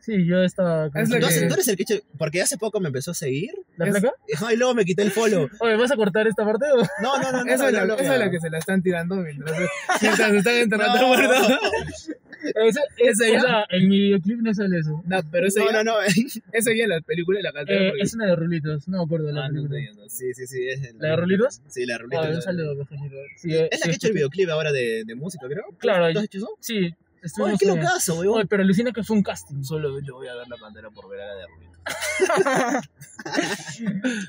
Sí, 0.00 0.24
yo 0.26 0.42
estaba. 0.42 0.90
con 0.90 1.02
Es 1.02 1.08
No, 1.10 1.16
que- 1.16 1.46
¿tú 1.48 1.54
eres 1.54 1.68
el 1.68 1.76
que 1.76 1.82
hecho- 1.82 2.02
Porque 2.16 2.40
hace 2.40 2.56
poco 2.56 2.80
me 2.80 2.88
empezó 2.88 3.10
a 3.10 3.14
seguir. 3.14 3.50
¿La 3.78 3.86
es- 3.86 4.00
placa? 4.00 4.12
Y 4.52 4.56
luego 4.56 4.74
me 4.74 4.84
quité 4.84 5.02
el 5.02 5.10
follow. 5.10 5.48
Oye, 5.60 5.76
¿vas 5.76 5.90
a 5.90 5.96
cortar 5.96 6.26
esta 6.26 6.44
parte 6.44 6.66
o? 6.72 6.76
No, 7.02 7.18
no, 7.22 7.32
no, 7.32 7.44
no. 7.44 7.52
Esa 7.52 7.66
es 7.68 7.72
no, 7.72 7.78
la, 7.80 7.86
no, 7.86 7.94
esa 7.94 8.04
no. 8.08 8.12
es 8.14 8.18
la 8.20 8.30
que 8.30 8.40
se 8.40 8.50
la 8.50 8.58
están 8.58 8.82
tirando 8.82 9.16
mientras, 9.16 9.56
mientras 10.02 10.32
están 10.32 10.54
enterrando 10.54 11.00
No, 11.00 11.08
muertos. 11.08 12.10
Esa, 12.40 12.80
¿Esa 12.98 13.24
o 13.24 13.32
ya? 13.32 13.40
sea, 13.40 13.64
en 13.70 13.88
mi 13.88 13.98
videoclip 13.98 14.38
no 14.40 14.54
sale 14.54 14.78
eso. 14.78 15.02
No, 15.06 15.18
pero 15.30 15.48
esa, 15.48 15.60
No, 15.60 15.70
ya, 15.72 15.82
no, 15.84 15.92
no. 15.94 16.00
esa 16.52 16.70
ya 16.72 16.84
en 16.84 16.88
la 16.90 17.00
película 17.00 17.38
de 17.38 17.42
la 17.42 17.52
cantera. 17.52 17.80
Eh, 17.82 17.88
porque- 17.90 18.02
es 18.04 18.14
una 18.14 18.26
de 18.26 18.36
Rulitos, 18.36 18.86
no 18.88 18.98
me 18.98 19.04
acuerdo 19.04 19.26
de 19.26 19.32
la 19.32 19.44
Ah, 19.46 19.48
no, 19.48 19.68
película. 19.68 19.80
no, 19.96 20.02
no, 20.04 20.08
Sí, 20.08 20.32
sí, 20.34 20.46
sí. 20.46 20.68
Es 20.68 20.94
¿La 20.94 21.08
de 21.10 21.16
Rulitos? 21.16 21.60
Sí, 21.66 21.84
la 21.84 21.94
de 21.94 21.98
Ah, 21.98 22.02
Rulitos. 22.02 22.36
un 22.36 22.42
saludo, 22.42 22.74
Rulitos. 22.74 23.20
Sí, 23.36 23.54
Es 23.54 23.60
eh, 23.60 23.68
la 23.72 23.78
que 23.86 23.90
ha 23.90 23.94
hecho 23.94 24.06
el 24.08 24.12
videoclip 24.14 24.50
ahora 24.50 24.70
de, 24.72 25.02
de 25.04 25.14
música, 25.16 25.46
creo. 25.48 25.64
Claro, 25.78 26.12
¿Tú 26.12 26.18
has 26.20 26.24
hecho 26.26 26.38
eso? 26.38 26.50
sí, 26.60 26.94
Oye, 27.18 27.26
estuvimos 27.54 27.58
qué 27.60 27.66
locazo, 27.66 28.18
Oye, 28.18 28.28
weón. 28.28 28.46
pero 28.48 28.62
alucina 28.62 28.92
que 28.92 29.02
fue 29.02 29.16
un 29.16 29.22
casting. 29.22 29.62
Solamente 29.64 30.10
voy 30.12 30.28
a 30.28 30.34
ver 30.34 30.48
la 30.48 30.56
cantera 30.56 30.90
por 30.90 31.08
ver 31.10 31.20
a 31.20 31.26
la 31.26 31.34
de 31.34 31.46
Rubito. 31.46 31.78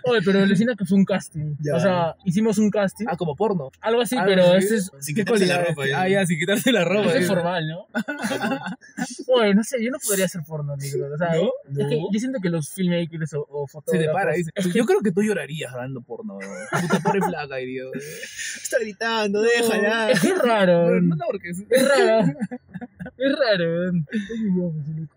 Oye, 0.05 0.21
pero 0.23 0.39
alucina 0.39 0.75
que 0.75 0.85
fue 0.85 0.97
un 0.97 1.05
casting. 1.05 1.55
Ya. 1.59 1.75
O 1.75 1.79
sea, 1.79 2.15
hicimos 2.23 2.57
un 2.57 2.69
casting, 2.69 3.05
Ah, 3.09 3.17
como 3.17 3.35
porno. 3.35 3.69
algo 3.81 4.01
así, 4.01 4.15
Ah, 4.17 4.23
pero 4.25 4.43
sí. 4.51 4.57
este 4.59 4.75
es, 4.75 4.91
Sin 4.99 5.15
¿Qué 5.15 5.21
quitarse 5.25 5.45
la 5.45 5.63
ropa. 5.65 5.87
ya. 5.87 6.01
Ah, 6.01 6.09
ya, 6.09 6.25
sin 6.25 6.39
quitarse 6.39 6.71
la 6.71 6.85
ropa. 6.85 7.13
es 7.15 7.27
formal, 7.27 7.67
¿no? 7.67 7.87
Oye, 9.33 9.53
no 9.53 9.63
sé, 9.63 9.83
yo 9.83 9.91
no 9.91 9.97
podría 10.05 10.25
hacer 10.25 10.41
porno, 10.47 10.75
negro. 10.77 11.13
O 11.13 11.17
sea, 11.17 11.29
¿No? 11.35 11.49
es 11.81 11.87
que 11.89 11.95
No. 11.97 12.07
yo 12.11 12.19
siento 12.19 12.39
que 12.41 12.49
los 12.49 12.69
filmmakers 12.69 13.33
o, 13.33 13.45
o 13.49 13.67
Se 13.67 13.71
fotógrafos... 13.73 14.07
te 14.07 14.13
para, 14.13 14.33
dice. 14.33 14.51
Yo 14.73 14.85
creo 14.85 15.01
que 15.01 15.11
tú 15.11 15.21
llorarías 15.21 15.71
grabando 15.71 16.01
porno. 16.01 16.35
weón. 16.37 16.65
Puta 16.81 16.99
pobre 17.01 17.19
flaca, 17.21 17.55
weón. 17.55 17.91
Está 17.95 18.79
gritando, 18.79 19.41
déjala. 19.41 20.11
Es 20.11 20.19
que 20.21 20.27
es 20.29 20.37
raro. 20.39 21.01
No, 21.01 21.15
no, 21.15 21.25
porque 21.29 21.49
es- 21.49 21.63
Es 21.69 21.87
raro. 21.87 22.33
Es 23.17 23.35
raro. 23.37 23.91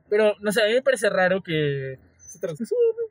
Pero, 0.08 0.34
no 0.40 0.52
sé, 0.52 0.62
a 0.62 0.66
mí 0.66 0.72
me 0.74 0.82
parece 0.82 1.08
raro 1.10 1.42
que... 1.42 1.98
se 2.18 2.40
tra- 2.40 2.56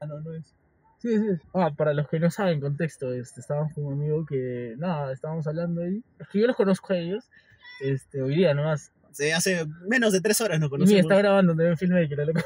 Ah, 0.02 0.06
no, 0.08 0.20
no 0.22 0.34
es. 0.34 0.54
Sí, 1.00 1.18
sí. 1.18 1.48
Ah, 1.54 1.72
para 1.76 1.94
los 1.94 2.08
que 2.08 2.20
no 2.20 2.30
saben 2.30 2.60
contexto, 2.62 3.12
este, 3.14 3.40
estábamos 3.42 3.74
con 3.74 3.86
un 3.86 3.94
amigo 3.94 4.26
que, 4.26 4.76
nada, 4.78 5.12
estábamos 5.14 5.48
hablando 5.48 5.82
ahí. 5.82 6.04
Es 6.20 6.28
que 6.28 6.40
yo 6.42 6.48
los 6.48 6.56
conozco 6.56 6.94
a 6.94 6.98
ellos, 6.98 7.28
este, 7.82 8.22
hoy 8.22 8.36
día 8.36 8.54
nomás. 8.54 8.92
Sí, 9.12 9.32
hace 9.32 9.66
menos 9.90 10.14
de 10.14 10.22
tres 10.22 10.40
horas 10.42 10.60
nos 10.60 10.68
Y 10.68 10.70
conocemos. 10.70 11.02
está 11.02 11.16
grabando 11.18 11.54
también 11.54 11.76
filmmaker, 11.78 12.28
loco. 12.28 12.42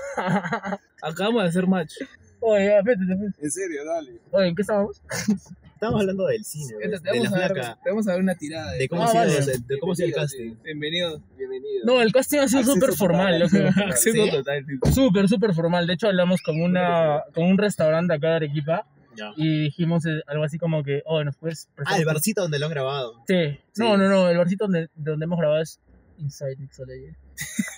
Acabamos 1.01 1.43
de 1.43 1.49
hacer 1.49 1.67
match. 1.67 1.93
Oye, 2.39 2.65
ya, 2.67 2.81
vete, 2.81 3.01
vete. 3.05 3.33
En 3.41 3.51
serio, 3.51 3.83
dale. 3.85 4.19
Oye, 4.31 4.47
¿en 4.47 4.55
qué 4.55 4.61
estábamos? 4.61 5.01
Estamos 5.75 5.99
hablando 6.01 6.25
del 6.27 6.43
cine, 6.45 6.67
Te 6.81 6.89
pues, 6.89 7.03
de 7.03 7.11
la 7.19 7.29
vamos, 7.29 7.33
a 7.67 7.75
te 7.83 7.89
vamos 7.89 8.07
a 8.07 8.11
dar 8.11 8.19
una 8.21 8.35
tirada. 8.35 8.71
De 8.71 8.87
cómo, 8.87 9.03
Ah, 9.03 9.05
ha 9.05 9.09
sido, 9.09 9.23
vale. 9.23 9.45
de, 9.45 9.57
de 9.67 9.79
cómo 9.79 9.91
ha 9.91 9.95
sido 9.95 10.07
el 10.07 10.13
casting. 10.13 10.55
Bienvenido. 10.63 11.21
Bienvenido. 11.37 11.83
No, 11.85 12.01
el 12.01 12.11
casting 12.13 12.39
ha 12.39 12.47
sido 12.47 12.61
Acceso 12.61 12.73
súper 12.79 12.93
formal, 12.95 13.39
loco. 13.39 13.57
Acceso 13.57 14.23
¿Sí? 14.25 14.31
total. 14.31 14.65
sí. 14.65 14.91
Súper, 14.93 15.27
súper 15.27 15.53
formal. 15.53 15.85
De 15.85 15.93
hecho, 15.93 16.07
hablamos 16.07 16.41
con, 16.41 16.61
una, 16.61 17.21
con 17.33 17.43
un 17.43 17.57
restaurante 17.57 18.13
acá 18.13 18.29
de 18.29 18.35
Arequipa 18.35 18.87
Ya. 19.17 19.33
y 19.35 19.63
dijimos 19.63 20.05
eh, 20.05 20.21
algo 20.27 20.45
así 20.45 20.57
como 20.57 20.81
que, 20.81 21.01
oh, 21.05 21.23
¿nos 21.25 21.35
puedes 21.35 21.67
prestar 21.75 21.95
Ah, 21.95 21.99
el 21.99 22.05
barcito 22.05 22.41
donde 22.43 22.57
lo 22.57 22.65
han 22.67 22.71
grabado. 22.71 23.13
Sí. 23.27 23.59
No, 23.77 23.97
no, 23.97 24.07
no, 24.07 24.29
el 24.29 24.37
barcito 24.37 24.65
donde, 24.65 24.87
donde 24.95 25.25
hemos 25.25 25.37
grabado 25.37 25.61
es 25.61 25.81
Inside 26.17 26.55
Mixología. 26.57 27.15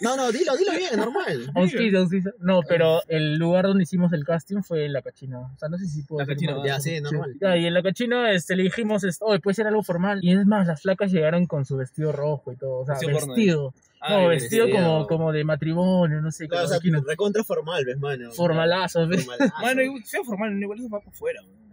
No, 0.02 0.16
no, 0.16 0.32
dilo, 0.32 0.56
dilo 0.56 0.72
bien, 0.74 0.96
normal. 0.98 1.52
Auspicio, 1.56 2.00
auspicio. 2.00 2.34
No, 2.40 2.62
pero 2.68 3.02
el 3.08 3.36
lugar 3.38 3.66
donde 3.66 3.84
hicimos 3.84 4.14
el 4.14 4.24
casting 4.26 4.62
fue 4.62 4.88
La 4.90 5.02
Cachina. 5.02 5.40
O 5.40 5.58
sea, 5.58 5.70
no 5.70 5.78
sé 5.78 5.88
si 5.88 6.04
puedo 6.04 6.20
La 6.20 6.26
decir 6.26 6.48
Cachina, 6.50 6.58
más. 6.60 6.68
Ya, 6.68 6.80
sí, 6.80 7.02
normal. 7.02 7.36
Ya, 7.42 7.58
y 7.58 7.66
en 7.66 7.74
La 7.74 7.82
Cachina 7.84 8.32
este, 8.32 8.56
le 8.56 8.64
dijimos, 8.64 9.04
este, 9.04 9.24
oye, 9.26 9.40
puede 9.40 9.56
ser 9.56 9.68
algo 9.68 9.82
formal. 9.84 10.20
Y 10.22 10.32
es 10.34 10.46
más, 10.46 10.68
las 10.68 10.82
flacas 10.82 11.12
llegaron 11.12 11.46
con 11.48 11.66
su 11.66 11.78
vestido 11.78 12.12
rojo 12.12 12.52
y 12.52 12.56
todo. 12.58 12.80
O 12.82 12.86
sea, 12.86 12.94
Vestido 12.96 13.14
porno, 13.20 13.34
vestido. 13.34 13.74
Ah, 14.00 14.22
no, 14.22 14.28
vestido 14.28 14.66
vestido. 14.68 14.84
como, 14.86 15.08
como 15.08 15.32
de 15.32 15.44
matrimonio, 15.44 16.22
no 16.22 16.32
sé. 16.32 16.48
Claro, 16.48 16.66
o 16.66 16.68
como 16.68 16.70
sea, 16.70 16.78
aquí 16.78 16.92
no- 16.92 17.02
recontra 17.02 17.44
formal, 17.44 17.84
ves, 17.84 17.98
mano. 17.98 18.32
Formalazo, 18.32 19.08
¿ves? 19.08 19.26
Formalazo. 19.26 19.56
Mano, 19.62 19.82
igual- 19.82 20.04
sea 20.06 20.24
formal, 20.24 20.62
igual 20.62 20.80
eso 20.80 20.90
va 20.90 21.00
por 21.00 21.14
fuera. 21.14 21.42
weón. 21.42 21.67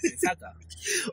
Se 0.00 0.16
saca. 0.18 0.54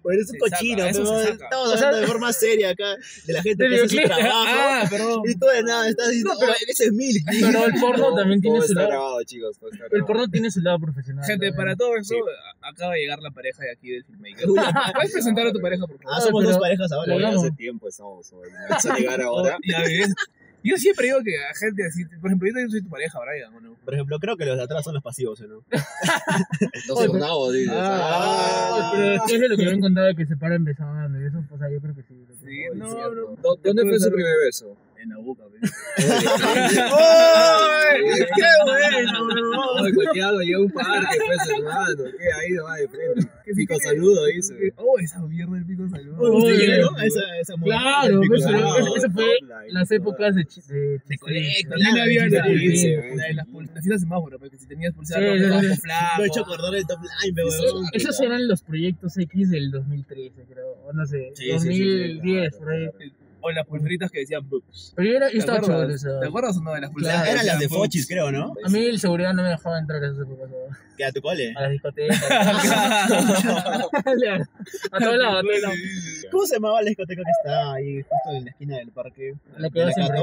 O 0.03 0.11
eres 0.11 0.27
un 0.29 0.33
se 0.33 0.37
cochino, 0.37 0.85
estamos 0.85 1.09
O 1.09 1.23
sea- 1.23 1.87
hablando 1.87 1.97
de 2.01 2.05
forma 2.07 2.31
seria 2.31 2.69
acá, 2.69 2.95
de 3.25 3.33
la 3.33 3.41
gente 3.41 3.67
que 3.67 3.75
hace 3.75 3.89
su 3.89 3.95
trabajo. 4.03 4.29
Ah, 4.31 4.85
perdón. 4.87 5.21
Y 5.25 5.33
tú 5.35 5.47
de 5.47 5.63
nada, 5.63 5.89
estás 5.89 6.09
diciendo, 6.09 6.33
No, 6.33 6.39
pero- 6.39 6.51
"Oye, 6.51 6.65
ese 6.67 6.85
es 6.85 6.91
Milk. 6.93 7.23
Pero 7.41 7.65
el 7.65 7.79
porno 7.79 8.13
también 8.15 8.39
tiene 8.41 8.61
su 8.61 8.73
lado. 8.75 8.87
grabado, 8.89 9.23
chicos. 9.23 9.57
El 9.91 10.05
porno 10.05 10.27
tiene 10.27 10.51
su 10.51 10.61
lado 10.61 10.79
profesional. 10.79 11.25
Gente, 11.25 11.47
también. 11.47 11.55
para 11.55 11.75
todo 11.75 11.95
eso, 11.95 12.13
Sí. 12.13 12.21
acaba 12.61 12.93
de 12.93 12.99
llegar 12.99 13.19
la 13.19 13.31
pareja 13.31 13.63
de 13.63 13.71
aquí 13.71 13.89
del 13.89 14.03
filmmaker. 14.05 14.45
¿Puedes 14.93 15.11
presentar 15.11 15.47
a 15.47 15.51
tu 15.51 15.59
pareja, 15.59 15.87
por 15.87 15.95
Ah, 16.01 16.03
favor? 16.03 16.21
somos 16.21 16.41
pero- 16.43 16.51
dos 16.53 16.61
parejas 16.61 16.91
ahora. 16.91 17.29
Hace 17.29 17.51
tiempo 17.51 17.87
estamos. 17.89 18.31
Vamos 18.31 18.85
a 18.85 18.95
llegar 18.97 19.21
ahora. 19.23 19.57
Ya 19.67 19.79
ves. 19.81 20.13
Yo 20.63 20.77
siempre 20.77 21.07
digo 21.07 21.19
que 21.23 21.35
a 21.37 21.53
gente 21.55 21.85
así, 21.85 22.05
por 22.21 22.29
ejemplo, 22.29 22.47
yo 22.47 22.53
también 22.53 22.71
soy 22.71 22.81
tu 22.83 22.89
pareja, 22.89 23.19
Brian, 23.19 23.53
¿o 23.53 23.59
no? 23.61 23.75
Por 23.83 23.93
ejemplo, 23.93 24.17
creo 24.19 24.37
que 24.37 24.45
los 24.45 24.55
de 24.57 24.63
atrás 24.63 24.83
son 24.83 24.93
los 24.93 25.03
pasivos, 25.03 25.39
¿o 25.41 25.47
¿no? 25.47 25.63
Los 26.87 26.99
sonados, 27.05 27.53
dices. 27.53 27.73
Ah. 27.75 28.91
Pero 28.93 29.09
después 29.09 29.39
de 29.41 29.49
lo 29.49 29.57
que 29.57 29.65
me 29.65 29.71
han 29.71 29.81
contado 29.81 30.15
que 30.15 30.25
se 30.25 30.37
paran 30.37 30.63
besando 30.63 31.21
y 31.21 31.25
eso, 31.27 31.43
o 31.51 31.57
sea, 31.57 31.69
yo 31.69 31.81
creo 31.81 31.95
que 31.95 32.03
sí. 32.03 32.25
Sí, 32.43 32.61
no, 32.75 32.89
cierto. 32.91 33.13
no. 33.15 33.41
¿Dó- 33.41 33.55
¿Dónde 33.61 33.83
fue 33.83 33.99
su 33.99 34.11
primer 34.11 34.33
beso? 34.45 34.77
En 35.03 35.09
la 35.09 35.17
boca. 35.17 35.43
¡Ay! 36.73 38.01
¡Qué 38.35 38.49
bueno, 38.65 39.25
bro! 39.25 39.83
Ay, 39.85 39.91
cualquiera 39.93 40.31
lo 40.31 40.39
lleva 40.41 40.61
un 40.61 40.71
parque, 40.71 41.17
pues, 41.27 41.49
hermano. 41.57 42.03
¿Qué? 42.17 42.25
Ahí 42.41 42.51
no 42.51 42.63
va 42.63 42.75
de 42.77 42.87
frente. 42.87 43.27
Pico 43.55 43.75
saludo, 43.83 44.25
dice. 44.27 44.53
Oh, 44.77 44.97
esa 44.99 45.19
mierda 45.27 45.53
del 45.55 45.65
pico 45.65 45.87
salud. 45.89 46.15
Uy, 46.17 46.37
¿Ustedes 46.37 46.57
Oye, 46.57 46.67
llegaron 46.67 46.99
a 46.99 47.05
esa, 47.05 47.19
esa? 47.41 47.53
Claro, 47.61 48.21
eso, 48.23 48.49
eso 48.95 49.09
fue 49.11 49.23
Offline, 49.25 49.73
las 49.73 49.91
épocas 49.91 50.35
de, 50.35 50.43
de, 50.73 51.01
De 51.05 51.17
colegio, 51.17 51.69
También 51.69 51.97
había 51.99 52.21
la, 52.27 52.29
de 52.47 53.33
las 53.33 53.47
pul- 53.47 53.65
las 53.73 53.83
fiestas 53.83 54.01
semáforo, 54.01 54.39
porque 54.39 54.57
si 54.57 54.67
tenías 54.67 54.93
pulsera 54.93 55.19
roja, 55.35 55.61
sí. 55.75 55.81
flaco. 55.81 56.17
Lo 56.19 56.23
he 56.23 56.27
hecho 56.27 56.41
acordar 56.41 56.71
del 56.73 56.85
top 56.87 56.99
line, 57.01 57.43
weón. 57.43 57.85
esos 57.93 58.19
eran 58.21 58.47
los 58.47 58.61
proyectos 58.63 59.17
X 59.17 59.49
del 59.51 59.69
2013, 59.71 60.45
creo. 60.49 60.71
O 60.85 60.93
no 60.93 61.05
sé, 61.05 61.31
Sí, 61.35 61.51
sí, 61.51 61.59
sí, 61.59 61.73
sí, 61.73 62.07
2010, 62.13 62.55
por 62.57 62.71
ahí. 62.71 62.89
O 63.45 63.51
las 63.51 63.67
pulseritas 63.67 64.09
que 64.09 64.19
decían 64.19 64.47
boobs. 64.49 64.93
Pero 64.95 65.09
yo, 65.09 65.17
era, 65.17 65.27
yo 65.27 65.31
¿Te 65.33 65.37
estaba 65.39 65.57
acuerdas? 65.57 65.79
chévere, 65.81 65.95
o 65.95 65.97
sea. 65.97 66.19
¿Te 66.21 66.27
acuerdas 66.27 66.57
o 66.57 66.61
no 66.61 66.73
de 66.73 66.81
las 66.81 66.89
pulseras? 66.91 67.15
Claro, 67.17 67.31
eran 67.33 67.45
las 67.45 67.59
de? 67.59 67.67
Fochis, 67.69 68.07
creo, 68.07 68.31
¿no? 68.31 68.53
A 68.63 68.69
mí 68.69 68.85
el 68.85 68.99
seguridad 68.99 69.33
no 69.33 69.43
me 69.43 69.49
dejaba 69.49 69.79
entrar 69.79 70.01
a 70.01 70.07
esas 70.07 70.19
épocas, 70.21 70.49
¿no? 70.49 70.55
Que 70.97 71.05
a 71.05 71.11
tu 71.11 71.21
cole. 71.21 71.53
a 71.57 71.61
las 71.61 71.71
discotecas. 71.71 72.23
a 72.31 73.07
todos 74.03 74.17
lados, 74.17 74.47
a 74.91 74.99
todos 74.99 75.17
lados. 75.17 75.45
¿Cómo 76.31 76.45
se 76.45 76.55
llamaba 76.55 76.81
la 76.81 76.89
discoteca 76.89 77.21
que 77.21 77.31
está 77.31 77.73
ahí 77.73 78.01
justo 78.01 78.37
en 78.37 78.45
la 78.45 78.51
esquina 78.51 78.77
del 78.77 78.91
parque? 78.91 79.33
La 79.57 79.69
que 79.69 79.79
¿De 79.79 79.85
va 79.85 79.91
siempre. 79.91 80.19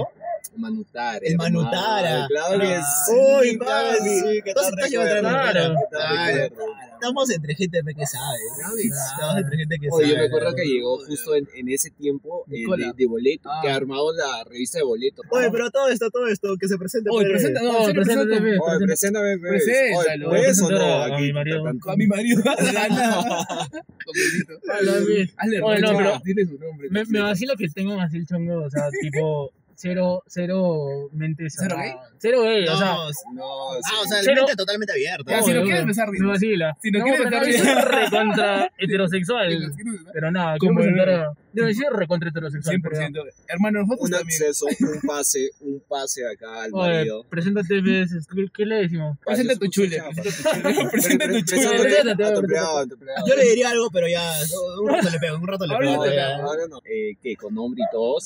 Manutara. 0.56 1.18
El. 1.22 1.36
Manutara. 1.36 2.26
Claro 2.28 2.58
que 2.58 2.80
sí. 2.80 3.12
Uy. 3.12 3.58
¿Qué 4.42 4.50
Entonces 4.50 4.72
estás 4.72 4.90
llevando 4.90 5.28
Claro. 5.28 5.74
Estamos 7.00 7.30
entre 7.30 7.54
gente 7.54 7.80
que 7.96 8.06
sabe. 8.06 8.38
Estamos 8.84 9.38
entre 9.38 9.56
gente 9.58 9.76
que 9.80 9.88
Oye, 9.90 10.04
sabe. 10.04 10.14
yo 10.14 10.20
me 10.20 10.26
acuerdo 10.26 10.54
que 10.54 10.64
llegó 10.64 10.98
justo 11.06 11.34
en, 11.34 11.48
en 11.56 11.68
ese 11.70 11.90
tiempo 11.90 12.44
eh, 12.50 12.64
de, 12.76 12.92
de 12.94 13.06
boleto, 13.06 13.48
Ah. 13.50 13.60
que 13.62 13.70
armamos 13.70 14.14
la 14.16 14.44
revista 14.44 14.78
de 14.78 14.84
boleto. 14.84 15.22
Oye, 15.30 15.48
pero 15.50 15.70
todo 15.70 15.88
esto, 15.88 16.10
todo 16.10 16.26
esto, 16.26 16.54
que 16.60 16.68
se 16.68 16.76
presente. 16.76 17.08
Oye, 17.10 17.26
pues. 17.30 17.42
presenta, 17.42 17.62
no. 17.62 17.78
Oye, 17.78 17.94
presenta- 17.94 18.24
preséntame, 18.86 19.38
pues. 19.38 19.64
Preséntalo. 19.64 20.28
Oye, 20.30 20.40
¿puedes 20.40 20.62
o 20.62 20.66
Presentar 20.68 21.08
no? 21.08 21.14
a 21.14 21.18
mi 21.20 21.32
marido. 21.32 21.64
A 21.90 21.96
mi 21.96 22.06
marido. 22.06 22.42
Hazle 25.36 25.62
Oye, 25.62 25.80
no, 25.80 25.96
pero- 25.96 26.20
Tiene 26.22 26.44
su 26.44 26.58
nombre. 26.58 26.88
Me, 26.90 27.20
vacila 27.20 27.54
que 27.56 27.68
tengo 27.68 27.98
así 28.00 28.18
el 28.18 28.26
chongo, 28.26 28.64
o 28.64 28.70
sea, 28.70 28.88
tipo, 29.00 29.52
cero, 29.80 30.22
cero 30.26 31.08
mente 31.12 31.48
¿Cero 31.48 31.76
gay? 31.78 31.92
Cero 32.18 32.42
gay, 32.42 32.66
No, 32.66 32.74
o 32.74 32.76
sea. 32.76 32.94
No, 33.32 33.72
ah, 33.72 34.00
o 34.02 34.04
sea, 34.06 34.18
la 34.18 34.22
Cero- 34.22 34.42
mente 34.42 34.56
totalmente 34.56 34.92
abierta. 34.92 35.30
Ya, 35.30 35.42
si 35.42 35.52
no 35.52 35.60
obvio, 35.60 35.64
quieres 35.64 35.86
besar, 35.86 36.08
vacila. 36.22 36.76
Si 36.82 36.90
no 36.90 37.02
quieres 37.02 37.24
besar, 37.24 37.46
yo 37.50 37.58
soy 37.58 37.82
recontra 37.82 38.72
heterosexual. 38.76 39.72
Pero 40.12 40.30
nada, 40.30 40.58
Como 40.58 40.80
presentar. 40.80 41.32
Yo 41.52 41.64
soy 41.64 41.84
recontra 41.92 42.28
heterosexual. 42.28 42.76
100%. 42.76 43.24
Hermano, 43.48 43.80
nosotros 43.80 44.00
un 44.06 44.10
también. 44.10 44.42
acceso, 44.42 44.66
un 44.66 45.00
pase, 45.00 45.50
un 45.60 45.82
pase 45.88 46.26
acá 46.26 46.64
al 46.64 46.70
marido. 46.72 47.24
preséntate, 47.28 47.80
ves, 47.80 48.10
¿qué, 48.54 48.66
le 48.66 48.76
decimos? 48.82 49.16
Presenta 49.24 49.56
tu 49.56 49.66
chule. 49.68 50.02
Presenta 50.92 51.26
tu 51.26 51.40
chule. 51.40 51.64
Yo 53.26 53.34
le 53.34 53.44
diría 53.44 53.70
algo, 53.70 53.88
pero 53.90 54.06
ya, 54.08 54.30
un 54.80 54.88
rato 54.88 55.10
le 55.10 55.18
pego, 55.18 55.38
un 55.38 55.48
rato 55.48 55.66
le 55.66 55.76
pego. 55.76 56.04
No, 56.06 56.48
ahora 56.48 56.62
no. 56.68 56.78
Eh, 56.84 57.16
¿Qué? 57.22 57.34
¿Con 57.36 57.54
nombre 57.54 57.82
y 57.82 57.90
todo? 57.92 58.18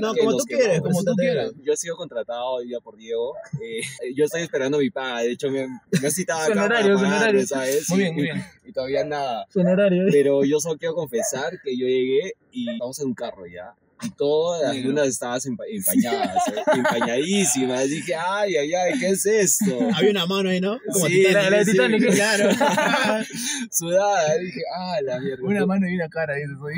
No, 0.00 0.14
como 0.14 0.36
tú 0.36 0.44
quieres, 0.44 0.80
como 0.92 1.04
tú 1.04 1.14
preséntate. 1.16 1.48
quieras. 1.50 1.64
Yo 1.66 1.72
he 1.72 1.76
sido 1.76 1.96
contratado 1.96 2.44
hoy 2.46 2.66
día 2.68 2.80
por 2.80 2.96
Diego. 2.96 3.34
Eh, 3.60 3.80
yo 4.14 4.24
estoy 4.24 4.42
esperando 4.42 4.78
mi 4.78 4.90
paga. 4.90 5.20
De 5.22 5.32
hecho, 5.32 5.50
me, 5.50 5.66
me 5.68 6.08
ha 6.08 6.10
citado 6.10 6.40
acá 6.42 6.52
honorario, 6.52 6.94
para 6.96 7.08
pagarme. 7.08 7.46
¿sabes? 7.46 7.88
Muy 7.90 7.98
Y- 7.98 8.02
bien, 8.02 8.14
muy 8.14 8.22
bien. 8.24 8.44
Y 8.64 8.72
todavía 8.72 9.04
nada. 9.04 9.46
¿eh? 9.54 10.08
Pero 10.10 10.44
yo 10.44 10.60
solo 10.60 10.78
quiero 10.78 10.94
confesar 10.94 11.60
que 11.62 11.76
yo 11.76 11.86
llegué 11.86 12.32
y 12.52 12.70
estamos 12.70 12.98
en 13.00 13.06
un 13.08 13.14
carro 13.14 13.46
ya. 13.46 13.74
Y 14.02 14.10
todas 14.10 14.76
estaban 15.08 15.38
empa- 15.40 15.64
empañadas, 15.70 16.48
¿eh? 16.48 16.62
empañadísimas. 16.76 17.88
Dije, 17.88 18.14
ay, 18.14 18.56
ay, 18.56 18.74
ay, 18.74 18.98
¿qué 18.98 19.08
es 19.08 19.24
esto? 19.26 19.78
Había 19.94 20.10
una 20.10 20.26
mano 20.26 20.48
ahí, 20.50 20.60
¿no? 20.60 20.78
Como 20.92 21.06
Sí, 21.06 21.18
Titanic. 21.24 21.34
la- 21.34 21.50
la 21.50 21.56
de 21.58 21.64
sí, 21.64 21.70
Titanic. 21.72 22.10
Claro. 22.14 22.50
Sudada. 23.70 24.38
Dije, 24.38 24.60
ah, 24.76 24.96
la 25.02 25.20
mierda. 25.20 25.44
Una 25.44 25.66
mano 25.66 25.88
y 25.88 25.94
una 25.94 26.08
cara, 26.08 26.34
dices 26.34 26.56
hoy. 26.60 26.74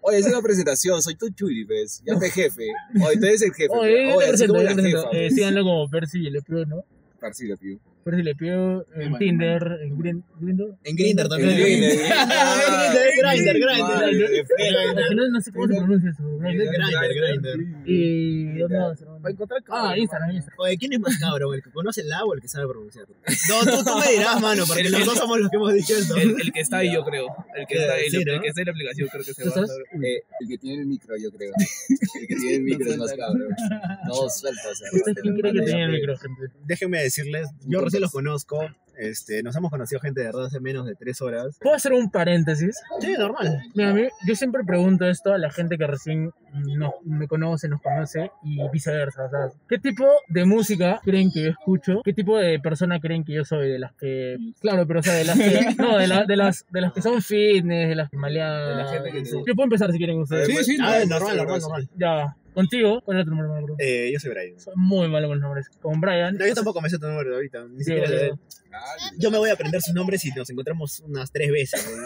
Oye, 0.00 0.18
es 0.18 0.26
una 0.26 0.40
presentación, 0.42 1.02
soy 1.02 1.14
tu 1.16 1.28
chuli, 1.30 1.64
¿ves? 1.64 2.02
Ya 2.06 2.18
te 2.18 2.30
jefe. 2.30 2.68
Oye, 3.04 3.18
tú 3.18 3.26
eres 3.26 3.42
el 3.42 3.52
jefe. 3.52 3.68
Oye, 3.70 4.12
Oye, 4.12 4.24
te 4.24 4.28
presento, 4.28 4.54
como 4.54 4.62
la 4.64 4.74
jefa, 4.74 5.08
Eh, 5.12 5.30
síganlo 5.30 5.62
como 5.64 5.88
Percy 5.88 6.28
y 6.28 6.30
¿no? 6.30 6.84
La 7.20 7.28
pido. 8.08 8.16
Percy 8.16 8.22
Le 8.22 8.34
Pio 8.34 8.86
en 8.94 9.10
bueno, 9.10 9.18
Tinder, 9.18 9.62
en 9.82 9.98
Green- 9.98 10.24
Grindr. 10.40 10.64
En 10.84 10.96
Grindr 10.96 11.28
también. 11.28 11.50
En 11.50 11.56
Grindr, 11.56 11.84
En 11.84 13.16
Grindr, 13.18 13.58
Grindr, 13.58 15.30
No, 15.30 15.40
sé 15.40 15.52
cómo 15.52 15.66
se 15.66 15.74
pronuncia 15.76 16.10
eso. 16.10 16.38
Grindr. 16.38 16.64
Grindr, 16.66 17.56
Grindr. 17.58 17.88
Y 17.90 18.58
¿dónde 18.58 18.78
vas, 19.18 19.20
hermano? 19.20 19.22
Va 19.22 19.28
a 19.28 19.32
encontrar 19.32 19.62
Ah, 19.68 19.98
Instagram, 19.98 20.30
Instagram. 20.32 20.60
Oye, 20.60 20.78
¿quién 20.78 20.92
es 20.92 21.00
más 21.00 21.18
cabrón? 21.18 21.54
¿El 21.54 21.62
que 21.62 21.70
conoce 21.70 22.00
el 22.02 22.12
agua 22.12 22.30
o 22.30 22.34
el 22.34 22.40
que 22.40 22.48
sabe 22.48 22.68
pronunciar? 22.68 23.06
No, 23.48 23.60
tú, 23.70 23.84
tú 23.84 23.98
me 23.98 24.12
dirás, 24.12 24.40
mano, 24.40 24.64
porque 24.66 24.82
El- 24.82 24.92
dos 25.04 25.18
somos 25.18 25.38
los 25.40 25.50
que 25.50 25.56
hemos 25.56 25.72
dicho 25.74 25.94
esto. 25.96 26.16
El, 26.16 26.30
el 26.40 26.52
que 26.52 26.60
está 26.60 26.78
ahí, 26.78 26.92
yo 26.92 27.04
creo. 27.04 27.26
El 27.56 27.66
que 27.66 27.74
está 27.74 27.92
ahí, 27.94 28.10
Sí, 28.10 28.16
el, 28.18 28.24
¿no? 28.24 28.32
el 28.34 28.40
que 28.40 28.48
está 28.48 28.60
en 28.60 28.66
la 28.66 28.72
aplicación, 28.72 29.08
creo 29.08 29.24
que 29.24 29.34
se 29.34 29.42
¿Tú 29.44 29.50
va? 29.50 29.66
Eh, 30.06 30.22
el 30.40 30.48
que 30.48 30.58
tiene 30.58 30.80
el 30.82 30.86
micro, 30.86 31.16
yo 31.16 31.30
creo. 31.32 31.52
El 32.20 32.26
que 32.26 32.34
tiene 32.36 32.54
el 32.56 32.62
micro 32.62 32.90
es 32.90 32.96
más 32.98 33.12
cabrón. 33.14 33.48
No, 34.06 34.28
sueltas. 34.30 34.82
¿Usted 34.92 35.14
quién 35.22 35.36
cree 35.38 35.52
que 35.52 35.60
tenía 35.62 35.84
el 35.84 35.92
micro, 35.92 36.16
gente? 36.16 36.54
Déjenme 36.64 37.02
decirles, 37.02 37.48
yo 37.66 37.80
recién 37.80 38.02
los 38.02 38.10
conozco. 38.12 38.60
Este, 38.98 39.42
nos 39.42 39.54
hemos 39.56 39.70
conocido 39.70 40.00
gente 40.00 40.20
de 40.20 40.26
verdad 40.26 40.46
hace 40.46 40.60
menos 40.60 40.84
de 40.86 40.94
tres 40.94 41.22
horas. 41.22 41.56
¿Puedo 41.60 41.76
hacer 41.76 41.92
un 41.92 42.10
paréntesis? 42.10 42.80
Sí, 43.00 43.14
normal. 43.18 43.62
Mira, 43.74 43.90
a 43.90 43.94
mí- 43.94 44.08
yo 44.26 44.34
siempre 44.34 44.64
pregunto 44.64 45.06
esto 45.08 45.32
a 45.32 45.38
la 45.38 45.50
gente 45.50 45.78
que 45.78 45.86
recién 45.86 46.32
no, 46.76 46.94
me 47.04 47.28
conoce, 47.28 47.68
nos 47.68 47.80
conoce 47.80 48.30
y 48.42 48.58
viceversa. 48.70 49.28
Sea, 49.30 49.50
¿qué 49.68 49.78
tipo 49.78 50.04
de 50.28 50.44
música 50.44 51.00
creen 51.04 51.30
que 51.30 51.42
yo 51.44 51.50
escucho? 51.50 52.00
¿Qué 52.04 52.12
tipo 52.12 52.36
de 52.38 52.58
persona 52.58 52.98
creen 53.00 53.24
que 53.24 53.34
yo 53.34 53.44
soy? 53.44 53.68
De 53.70 53.78
las 53.78 53.92
que. 53.94 54.36
Claro, 54.60 54.86
pero 54.86 55.00
o 55.00 55.02
sea, 55.02 55.14
de 55.14 55.24
las 55.24 55.38
que. 55.38 55.58
No, 55.78 55.96
de, 55.96 56.08
la- 56.08 56.24
de, 56.24 56.36
las, 56.36 56.66
de 56.70 56.80
las 56.80 56.92
que 56.92 57.02
son 57.02 57.22
fitness, 57.22 57.88
de 57.90 57.94
las 57.94 58.10
que 58.10 58.16
malean. 58.16 58.68
De 58.68 58.82
la 58.82 58.88
gente 58.88 59.12
que- 59.12 59.24
Yo 59.24 59.54
puedo 59.54 59.64
empezar 59.64 59.92
si 59.92 59.98
quieren 59.98 60.18
ustedes. 60.18 60.46
Sí, 60.48 60.64
sí, 60.64 60.78
Ah, 60.80 60.98
no. 61.06 61.18
normal, 61.18 61.36
normal, 61.36 61.60
normal. 61.60 61.88
Ya. 61.96 62.34
Contigo, 62.58 63.00
¿cuál 63.02 63.20
es 63.20 63.24
tu 63.24 63.30
número, 63.30 63.62
bro? 63.62 63.76
Eh, 63.78 64.10
yo 64.12 64.18
soy 64.18 64.30
Brian. 64.30 64.58
Soy 64.58 64.74
muy 64.76 65.06
malo 65.08 65.28
con 65.28 65.36
los 65.38 65.42
nombres. 65.42 65.68
Con 65.80 66.00
Brian. 66.00 66.36
No, 66.36 66.44
yo 66.44 66.54
tampoco 66.54 66.80
me 66.80 66.90
sé 66.90 66.98
tu 66.98 67.06
número 67.06 67.34
ahorita. 67.36 67.64
Ni 67.70 67.78
Sí, 67.84 67.92
siquiera 67.92 68.08
boludo. 68.10 68.38
sé. 68.48 68.58
Yo 69.16 69.30
me 69.30 69.38
voy 69.38 69.50
a 69.50 69.52
aprender 69.52 69.80
sus 69.80 69.94
nombres 69.94 70.20
si 70.22 70.30
nos 70.32 70.50
encontramos 70.50 70.98
unas 71.00 71.30
tres 71.30 71.52
veces. 71.52 71.88
¿no? 71.88 72.02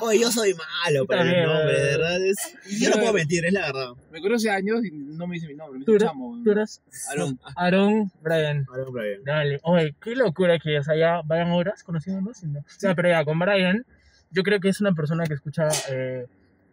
Oye, 0.06 0.20
yo 0.20 0.30
soy 0.30 0.54
malo 0.84 1.06
para 1.06 1.22
También, 1.22 1.40
el 1.44 1.48
nombre, 1.48 1.80
de 1.80 1.84
verdad. 1.96 2.22
Es... 2.26 2.36
Yo 2.78 2.90
no 2.90 2.96
puedo 2.96 3.12
mentir, 3.14 3.44
es 3.46 3.52
la 3.54 3.62
verdad. 3.72 3.88
Me 4.12 4.20
conoce 4.20 4.50
años 4.50 4.84
y 4.84 4.90
no 4.92 5.26
me 5.26 5.36
dice 5.36 5.46
mi 5.48 5.54
nombre. 5.54 5.78
Me 5.78 5.84
¿Tú 5.86 5.92
dice 5.92 6.04
eres? 6.04 6.12
chamo. 6.12 6.40
Tú 6.44 6.50
eres 6.50 6.82
Aaron. 7.10 7.38
Aaron 7.56 8.12
Brian. 8.20 8.66
Ahora, 8.68 8.84
Brian. 8.90 9.24
Dale, 9.24 9.60
oye, 9.62 9.94
qué 10.02 10.14
locura 10.14 10.58
que, 10.58 10.78
o 10.78 10.82
sea, 10.84 10.94
ya 10.94 11.22
vayan 11.24 11.50
horas 11.52 11.82
conociéndonos. 11.82 12.42
y 12.42 12.48
no- 12.48 12.60
O 12.60 12.64
sea, 12.68 12.94
pero 12.94 13.08
ya, 13.08 13.24
con 13.24 13.38
Brian, 13.38 13.86
yo 14.30 14.42
creo 14.42 14.60
que 14.60 14.68
es 14.68 14.80
una 14.82 14.92
persona 14.92 15.24
que 15.24 15.32
escucha 15.34 15.68
eh, 15.90 16.26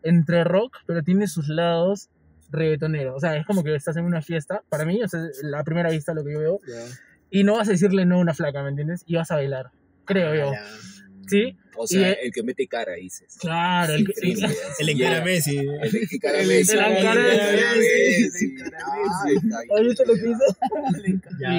entre 0.03 0.43
rock, 0.43 0.75
pero 0.85 1.01
tiene 1.03 1.27
sus 1.27 1.47
lados 1.47 2.09
reggaetoneros. 2.53 3.15
O 3.15 3.19
sea, 3.19 3.35
es 3.35 3.45
como 3.45 3.63
que 3.63 3.75
estás 3.75 3.97
en 3.97 4.05
una 4.05 4.21
fiesta, 4.21 4.63
para 4.69 4.85
mí, 4.85 5.03
o 5.03 5.07
sea, 5.07 5.21
la 5.41 5.63
primera 5.63 5.89
vista 5.89 6.13
lo 6.13 6.23
que 6.23 6.33
yo 6.33 6.39
veo, 6.39 6.59
y 7.29 7.43
no 7.43 7.57
vas 7.57 7.67
a 7.67 7.71
decirle 7.71 8.05
no 8.05 8.15
a 8.15 8.19
una 8.19 8.33
flaca, 8.33 8.63
¿me 8.63 8.69
entiendes? 8.69 9.03
Y 9.05 9.15
vas 9.15 9.31
a 9.31 9.35
bailar, 9.35 9.71
creo 10.05 10.33
yo. 10.35 10.51
Ya. 10.53 10.63
¿Sí? 11.27 11.57
O 11.75 11.87
sea, 11.87 12.11
eh, 12.11 12.19
el 12.23 12.31
que 12.31 12.43
mete 12.43 12.67
cara, 12.67 12.93
dices. 12.93 13.37
Claro, 13.39 13.93
el 13.93 14.07
así, 14.15 14.33
El 14.79 14.89
encara. 14.89 15.23
Messi. 15.23 15.57
El 15.57 15.67
El 15.69 15.81
Messi. 15.81 16.13
encara 16.13 16.39
El 16.41 16.51
encara 16.51 17.21
Messi. 17.23 18.21
Messi. 18.21 18.45
El 18.45 18.51
encara 18.51 18.77
está 19.35 19.59
bien. 19.61 19.71
¿Has 19.75 19.81
visto 19.81 20.05
lo 20.05 20.13
que 20.13 20.29
hizo? 20.29 21.23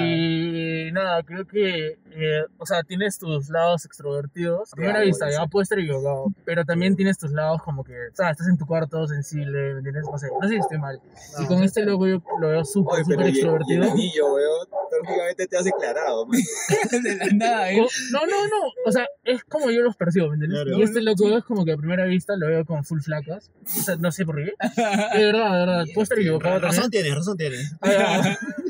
Y 0.87 0.91
nada, 0.91 1.23
creo 1.23 1.45
que, 1.45 1.97
eh, 2.11 2.43
o 2.57 2.65
sea, 2.65 2.83
tienes 2.83 3.17
tus 3.17 3.49
lados 3.49 3.85
extrovertidos. 3.85 4.71
A 4.73 4.75
primera 4.75 5.01
vista, 5.01 5.29
ya 5.29 5.45
puedes 5.47 5.65
estar 5.67 5.79
equivocado. 5.79 6.27
Pero 6.45 6.63
también 6.65 6.95
tienes 6.95 7.17
tus 7.17 7.31
lados 7.31 7.61
como 7.63 7.83
que, 7.83 7.93
o 7.93 8.15
sea, 8.15 8.31
estás 8.31 8.47
en 8.47 8.57
tu 8.57 8.65
cuarto 8.65 9.05
sensible, 9.07 9.73
¿me 9.73 9.77
entiendes? 9.79 10.05
No 10.11 10.17
sé, 10.17 10.27
no 10.41 10.47
sé 10.47 10.55
si 10.55 10.59
estoy 10.59 10.77
mal. 10.79 10.99
y 11.41 11.45
con 11.45 11.63
este 11.63 11.85
loco 11.85 12.07
yo 12.07 12.21
lo 12.39 12.49
veo 12.49 12.65
súper, 12.65 13.03
súper 13.03 13.19
y- 13.19 13.23
y 13.23 13.23
el 13.25 13.35
extrovertido. 13.35 13.91
anillo, 13.91 14.33
weón, 14.33 14.67
prácticamente 14.89 15.47
te 15.47 15.57
has 15.57 15.63
declarado, 15.65 16.25
man. 16.25 16.39
De 17.03 17.15
la 17.15 17.25
nada, 17.33 17.71
¿eh? 17.71 17.85
No, 18.11 18.25
no, 18.25 18.47
no. 18.47 18.63
O 18.85 18.91
sea, 18.91 19.05
es 19.23 19.43
como 19.43 19.69
yo 19.71 19.81
los 19.81 19.95
percibo, 20.05 20.29
¿me 20.29 20.35
entiendes? 20.35 20.61
Claro. 20.63 20.79
y 20.79 20.83
este 20.83 21.01
loco 21.01 21.37
es 21.37 21.43
como 21.43 21.65
que 21.65 21.73
a 21.73 21.77
primera 21.77 22.05
vista 22.05 22.35
lo 22.37 22.47
veo 22.47 22.65
con 22.65 22.83
full 22.83 23.01
flacas. 23.01 23.51
O 23.63 23.67
sea, 23.67 23.95
no 23.97 24.11
sé 24.11 24.25
por 24.25 24.37
qué. 24.37 24.53
De 25.17 25.25
verdad, 25.25 25.51
de 25.51 25.59
verdad. 25.59 25.85
Puedo 25.93 26.03
estar 26.03 26.19
equivocado 26.19 26.59
también. 26.59 26.75
Razón 26.75 26.91
tienes, 26.91 27.15
razón 27.15 27.37
tienes. 27.37 27.75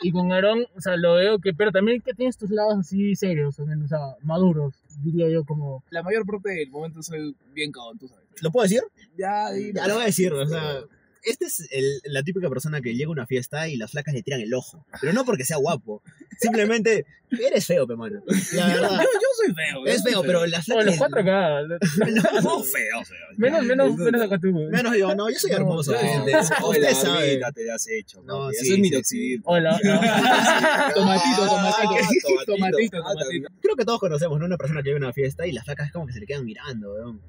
Y 0.00 0.12
con 0.12 0.30
Aarón, 0.32 0.64
o 0.76 0.80
sea, 0.80 0.96
lo 0.96 1.14
veo 1.14 1.40
que, 1.40 1.52
pero 1.52 1.72
también 1.72 2.00
que 2.00 2.14
tienes 2.14 2.36
tus 2.36 2.50
lados 2.50 2.78
así 2.78 3.16
serios, 3.16 3.58
o 3.58 3.88
sea, 3.88 3.98
maduros, 4.22 4.74
diría 5.02 5.28
yo, 5.28 5.44
como. 5.44 5.82
La 5.90 6.04
mayor 6.04 6.24
parte 6.24 6.50
del 6.50 6.70
momento 6.70 7.02
soy 7.02 7.34
bien 7.52 7.72
cagón, 7.72 7.98
tú 7.98 8.06
sabes. 8.06 8.24
¿Lo 8.40 8.52
puedo 8.52 8.62
decir? 8.62 8.82
Ya. 9.16 9.48
Ya 9.74 9.88
lo 9.88 9.94
voy 9.94 10.04
a 10.04 10.06
decir, 10.06 10.32
o 10.32 10.46
sea. 10.46 10.82
Este 11.24 11.46
es 11.46 11.66
el- 11.70 12.00
la 12.04 12.22
típica 12.22 12.48
persona 12.48 12.80
que 12.80 12.94
llega 12.94 13.08
a 13.08 13.12
una 13.12 13.26
fiesta 13.26 13.68
y 13.68 13.76
las 13.76 13.90
flacas 13.90 14.14
le 14.14 14.22
tiran 14.22 14.40
el 14.40 14.52
ojo. 14.54 14.84
Pero 15.00 15.12
no 15.12 15.24
porque 15.24 15.44
sea 15.44 15.56
guapo. 15.56 16.02
Simplemente, 16.40 17.04
eres 17.30 17.66
feo, 17.66 17.86
pe, 17.86 17.96
mano. 17.96 18.22
La 18.52 18.66
verdad. 18.68 18.90
Yo, 18.90 18.96
yo 19.12 19.28
soy 19.36 19.54
feo. 19.54 19.86
Es 19.86 20.02
feo, 20.04 20.22
pero 20.22 20.46
las 20.46 20.60
O 20.60 20.64
flacas. 20.72 20.84
los 20.86 20.94
le- 20.94 20.98
cuatro 20.98 21.20
acá. 21.20 21.60
No, 22.42 22.62
feo, 22.62 23.04
feo. 23.04 23.26
Menos, 23.36 23.64
menos, 23.64 23.96
menos 23.96 24.22
acá 24.22 24.38
tú. 24.38 24.48
Menos 24.52 24.96
yo, 24.96 25.14
no, 25.14 25.28
yo 25.30 25.38
soy 25.38 25.50
No, 25.50 25.56
hermoso. 25.56 25.92
no. 25.92 26.68
Usted 26.68 26.92
sabe. 26.94 27.40
te 27.54 27.70
has 27.72 27.88
hecho. 27.88 28.22
No, 28.22 28.46
No, 28.46 28.50
sí, 28.50 28.56
Eso 28.56 28.64
es 28.64 28.74
sí, 28.76 28.80
minoxidil. 28.80 29.42
Hola. 29.44 29.78
Tomatito, 30.94 31.42
Ah, 31.42 31.48
tomatito. 31.48 32.44
Tomatito, 32.46 32.96
Ah, 33.04 33.12
tomatito. 33.12 33.48
Creo 33.60 33.76
que 33.76 33.84
todos 33.84 34.00
conocemos, 34.00 34.38
¿no? 34.38 34.46
Una 34.46 34.56
persona 34.56 34.82
que 34.82 34.88
llega 34.90 34.98
a 34.98 35.04
una 35.06 35.12
fiesta 35.12 35.46
y 35.46 35.52
las 35.52 35.64
flacas 35.64 35.86
es 35.88 35.92
como 35.92 36.06
que 36.06 36.12
se 36.12 36.20
le 36.20 36.26
quedan 36.26 36.44
mirando, 36.44 36.92
weón. 36.94 37.20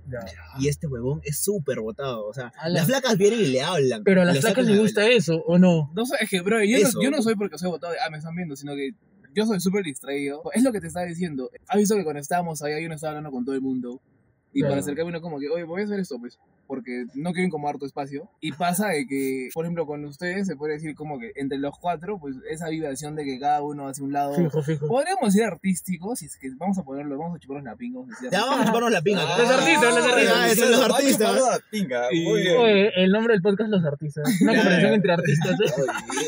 Y 0.59 0.67
este 0.67 0.87
huevón 0.87 1.21
es 1.23 1.39
súper 1.39 1.79
botado. 1.79 2.25
O 2.27 2.33
sea, 2.33 2.51
las 2.67 2.85
flacas 2.85 3.17
vienen 3.17 3.39
y 3.41 3.47
le 3.47 3.61
hablan. 3.61 3.88
Pero 4.03 4.21
a 4.21 4.25
las 4.25 4.39
flacas 4.39 4.65
les 4.65 4.79
gusta 4.79 5.07
eso, 5.07 5.43
¿o 5.45 5.57
no? 5.57 5.91
No 5.95 6.05
sé, 6.05 6.15
es 6.19 6.29
que, 6.29 6.41
bro, 6.41 6.63
yo, 6.63 6.77
no, 6.79 7.01
yo 7.01 7.11
no 7.11 7.21
soy 7.21 7.35
porque 7.35 7.57
soy 7.57 7.69
votado, 7.69 7.93
ah, 8.05 8.09
me 8.09 8.17
están 8.17 8.35
viendo, 8.35 8.55
sino 8.55 8.75
que 8.75 8.91
yo 9.35 9.45
soy 9.45 9.59
súper 9.59 9.83
distraído. 9.83 10.41
Es 10.53 10.63
lo 10.63 10.71
que 10.71 10.81
te 10.81 10.87
estaba 10.87 11.05
diciendo. 11.05 11.49
Has 11.67 11.77
visto 11.77 11.95
que 11.95 12.03
cuando 12.03 12.19
estábamos 12.19 12.61
allá, 12.61 12.79
yo 12.79 12.87
no 12.87 12.95
estaba 12.95 13.11
hablando 13.11 13.31
con 13.31 13.45
todo 13.45 13.55
el 13.55 13.61
mundo. 13.61 14.01
Y 14.51 14.61
Claro. 14.61 14.71
para 14.71 14.79
acercarme 14.81 15.09
uno 15.09 15.21
como 15.21 15.39
que, 15.39 15.47
oye, 15.49 15.63
voy 15.63 15.81
a 15.81 15.85
hacer 15.85 15.99
esto, 15.99 16.17
pues, 16.19 16.39
porque 16.65 17.05
no 17.13 17.33
quiero 17.33 17.45
incomodar 17.47 17.77
tu 17.77 17.85
espacio. 17.85 18.27
Y 18.41 18.51
pasa 18.51 18.87
de 18.89 19.05
que, 19.07 19.49
por 19.53 19.63
ejemplo, 19.65 19.85
con 19.85 20.03
ustedes 20.05 20.47
se 20.47 20.55
puede 20.55 20.73
decir 20.73 20.95
como 20.95 21.19
que 21.19 21.31
entre 21.35 21.59
los 21.59 21.77
cuatro, 21.77 22.17
pues 22.19 22.35
esa 22.49 22.67
vibración 22.69 23.15
de 23.15 23.25
que 23.25 23.39
cada 23.39 23.61
uno 23.61 23.87
hace 23.87 24.01
un 24.01 24.11
lado... 24.11 24.33
Fijo, 24.35 24.63
fijo. 24.63 24.87
Podríamos 24.87 25.33
decir 25.33 25.43
artístico, 25.43 26.15
si 26.15 26.25
es 26.25 26.35
que 26.37 26.49
vamos 26.57 26.77
a 26.79 26.83
ponerlo, 26.83 27.17
vamos 27.17 27.35
a 27.35 27.39
chuparnos 27.39 27.63
la 27.65 27.75
pinga. 27.75 27.99
vamos 27.99 28.11
a 28.11 28.15
decir 28.15 28.29
Ya 28.31 28.41
vamos 28.45 28.61
a 28.61 28.65
chuparnos 28.65 28.91
la 28.91 29.01
pinga. 29.01 29.21
Ah, 29.23 29.37
Los 29.39 29.49
artistas, 29.51 29.95
los 29.95 30.05
artistas. 30.05 30.67
Ah, 30.67 30.69
los 30.71 30.81
artistas. 30.81 31.35
la 31.35 31.59
pinga, 31.69 32.01
muy 32.11 32.41
bien. 32.41 32.57
Oye, 32.57 33.03
el 33.03 33.11
nombre 33.11 33.33
del 33.33 33.41
podcast 33.43 33.69
Los 33.69 33.85
Artistas. 33.85 34.23
Una 34.41 34.55
conversación 34.55 34.93
entre 34.93 35.11
artistas. 35.13 35.59
¿eh? 35.59 35.73
Oye. 35.77 36.27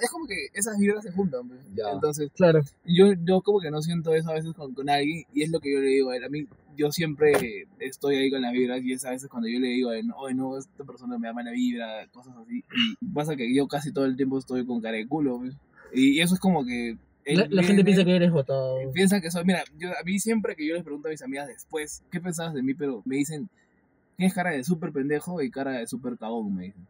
Es 0.00 0.10
como 0.10 0.26
que 0.26 0.46
esas 0.54 0.78
vibras 0.78 1.04
se 1.04 1.12
juntan, 1.12 1.46
pues. 1.48 1.60
Ya. 1.74 1.90
Entonces, 1.92 2.30
Claro. 2.34 2.62
yo, 2.84 3.12
yo 3.24 3.40
como 3.42 3.60
que 3.60 3.70
no 3.70 3.80
siento 3.82 4.14
eso 4.14 4.30
a 4.30 4.34
veces 4.34 4.52
con, 4.54 4.72
con 4.74 4.88
alguien 4.88 5.24
y 5.32 5.42
es 5.42 5.50
lo 5.50 5.60
que 5.60 5.72
yo 5.72 5.80
le 5.80 5.86
digo 5.88 6.10
a 6.10 6.16
él. 6.16 6.24
A 6.24 6.28
mí, 6.28 6.46
yo 6.76 6.90
siempre 6.90 7.32
estoy 7.78 8.16
ahí 8.16 8.30
con 8.30 8.42
las 8.42 8.52
vibras 8.52 8.82
y 8.82 8.92
es 8.92 9.04
a 9.04 9.10
veces 9.10 9.28
cuando 9.28 9.48
yo 9.48 9.58
le 9.58 9.68
digo 9.68 9.90
oye, 9.90 10.34
no, 10.34 10.58
esta 10.58 10.84
persona 10.84 11.18
me 11.18 11.28
da 11.28 11.32
mala 11.34 11.52
vibra, 11.52 12.06
cosas 12.12 12.34
así. 12.36 12.64
Y 13.00 13.06
pasa 13.12 13.36
que 13.36 13.54
yo 13.54 13.66
casi 13.68 13.92
todo 13.92 14.04
el 14.04 14.16
tiempo 14.16 14.38
estoy 14.38 14.64
con 14.66 14.80
cara 14.80 14.96
de 14.96 15.06
culo, 15.06 15.38
pues. 15.38 15.54
Y, 15.92 16.20
eso 16.20 16.34
es 16.34 16.40
como 16.40 16.64
que... 16.64 16.96
La, 17.26 17.46
la 17.50 17.62
gente 17.62 17.84
piensa 17.84 18.04
que 18.04 18.16
eres 18.16 18.30
votado. 18.30 18.78
Piensa 18.92 19.20
que 19.20 19.30
soy, 19.30 19.44
mira, 19.44 19.62
yo, 19.78 19.90
a 19.90 20.02
mí 20.04 20.18
siempre 20.18 20.56
que 20.56 20.66
yo 20.66 20.74
les 20.74 20.82
pregunto 20.82 21.08
a 21.08 21.10
mis 21.10 21.22
amigas 21.22 21.48
después, 21.48 22.02
¿qué 22.10 22.20
pensabas 22.20 22.54
de 22.54 22.62
mí? 22.62 22.74
Pero 22.74 23.02
me 23.04 23.16
dicen, 23.16 23.48
tienes 24.16 24.34
cara 24.34 24.50
de 24.50 24.64
súper 24.64 24.92
pendejo 24.92 25.40
y 25.42 25.50
cara 25.50 25.72
de 25.72 25.86
súper 25.86 26.16
cagón, 26.16 26.54
me 26.54 26.64
dicen. 26.64 26.86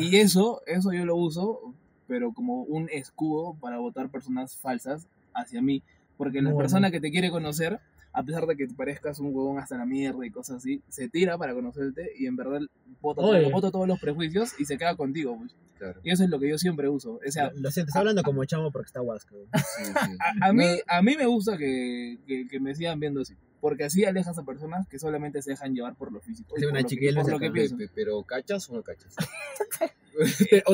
Y 0.00 0.16
eso, 0.16 0.62
eso 0.66 0.92
yo 0.92 1.04
lo 1.04 1.16
uso, 1.16 1.74
pero 2.06 2.32
como 2.32 2.62
un 2.62 2.88
escudo 2.90 3.54
para 3.60 3.78
votar 3.78 4.10
personas 4.10 4.56
falsas 4.56 5.06
hacia 5.34 5.60
mí. 5.62 5.82
Porque 6.16 6.42
la 6.42 6.50
Bueno. 6.50 6.58
persona 6.58 6.90
que 6.90 7.00
te 7.00 7.10
quiere 7.10 7.30
conocer, 7.30 7.80
a 8.12 8.22
pesar 8.24 8.46
de 8.46 8.56
que 8.56 8.66
te 8.66 8.74
parezcas 8.74 9.18
un 9.20 9.34
huevón 9.34 9.58
hasta 9.58 9.76
la 9.78 9.86
mierda 9.86 10.24
y 10.26 10.30
cosas 10.30 10.56
así, 10.58 10.82
se 10.88 11.08
tira 11.08 11.38
para 11.38 11.54
conocerte 11.54 12.10
y 12.18 12.26
en 12.26 12.36
verdad 12.36 12.60
vota, 13.00 13.22
todo- 13.22 13.50
vota 13.50 13.70
todos 13.70 13.86
los 13.88 14.00
prejuicios 14.00 14.58
y 14.58 14.64
se 14.64 14.76
queda 14.78 14.96
contigo. 14.96 15.36
pues. 15.38 15.54
Claro. 15.78 16.00
Y 16.04 16.10
eso 16.10 16.24
es 16.24 16.28
lo 16.30 16.38
que 16.38 16.48
yo 16.50 16.58
siempre 16.58 16.88
uso. 16.88 17.20
O 17.26 17.30
sea, 17.30 17.50
Lo 17.54 17.70
siento, 17.70 17.88
está 17.90 18.00
hablando 18.00 18.22
como 18.22 18.44
chamo 18.44 18.70
porque 18.70 18.86
está 18.86 19.00
guasco. 19.00 19.36
Sí, 19.78 19.84
sí. 19.84 20.16
a, 20.42 20.48
a 20.48 20.52
mí, 20.52 20.64
a 20.86 21.02
mí 21.02 21.16
me 21.16 21.26
gusta 21.26 21.56
que, 21.56 22.18
que, 22.26 22.46
que 22.48 22.60
me 22.60 22.74
sigan 22.74 23.00
viendo 23.00 23.20
así. 23.22 23.34
Porque 23.60 23.84
así 23.84 24.04
alejas 24.06 24.38
a 24.38 24.42
personas 24.42 24.88
que 24.88 24.98
solamente 24.98 25.40
se 25.42 25.50
dejan 25.50 25.74
llevar 25.74 25.94
por 25.94 26.12
lo 26.12 26.20
físico. 26.20 26.54
Sí, 26.56 26.62
por 26.62 26.70
una 26.72 26.80
lo 26.80 26.88
que- 26.88 27.12
por 27.14 27.30
lo 27.30 27.38
que 27.38 27.50
piensan. 27.50 27.78
Pero, 27.94 28.22
¿cachas 28.24 28.68
o 28.70 28.74
no 28.74 28.82
cachas? 28.82 29.14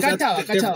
Cachaba, 0.01 0.43
cachaba. 0.45 0.75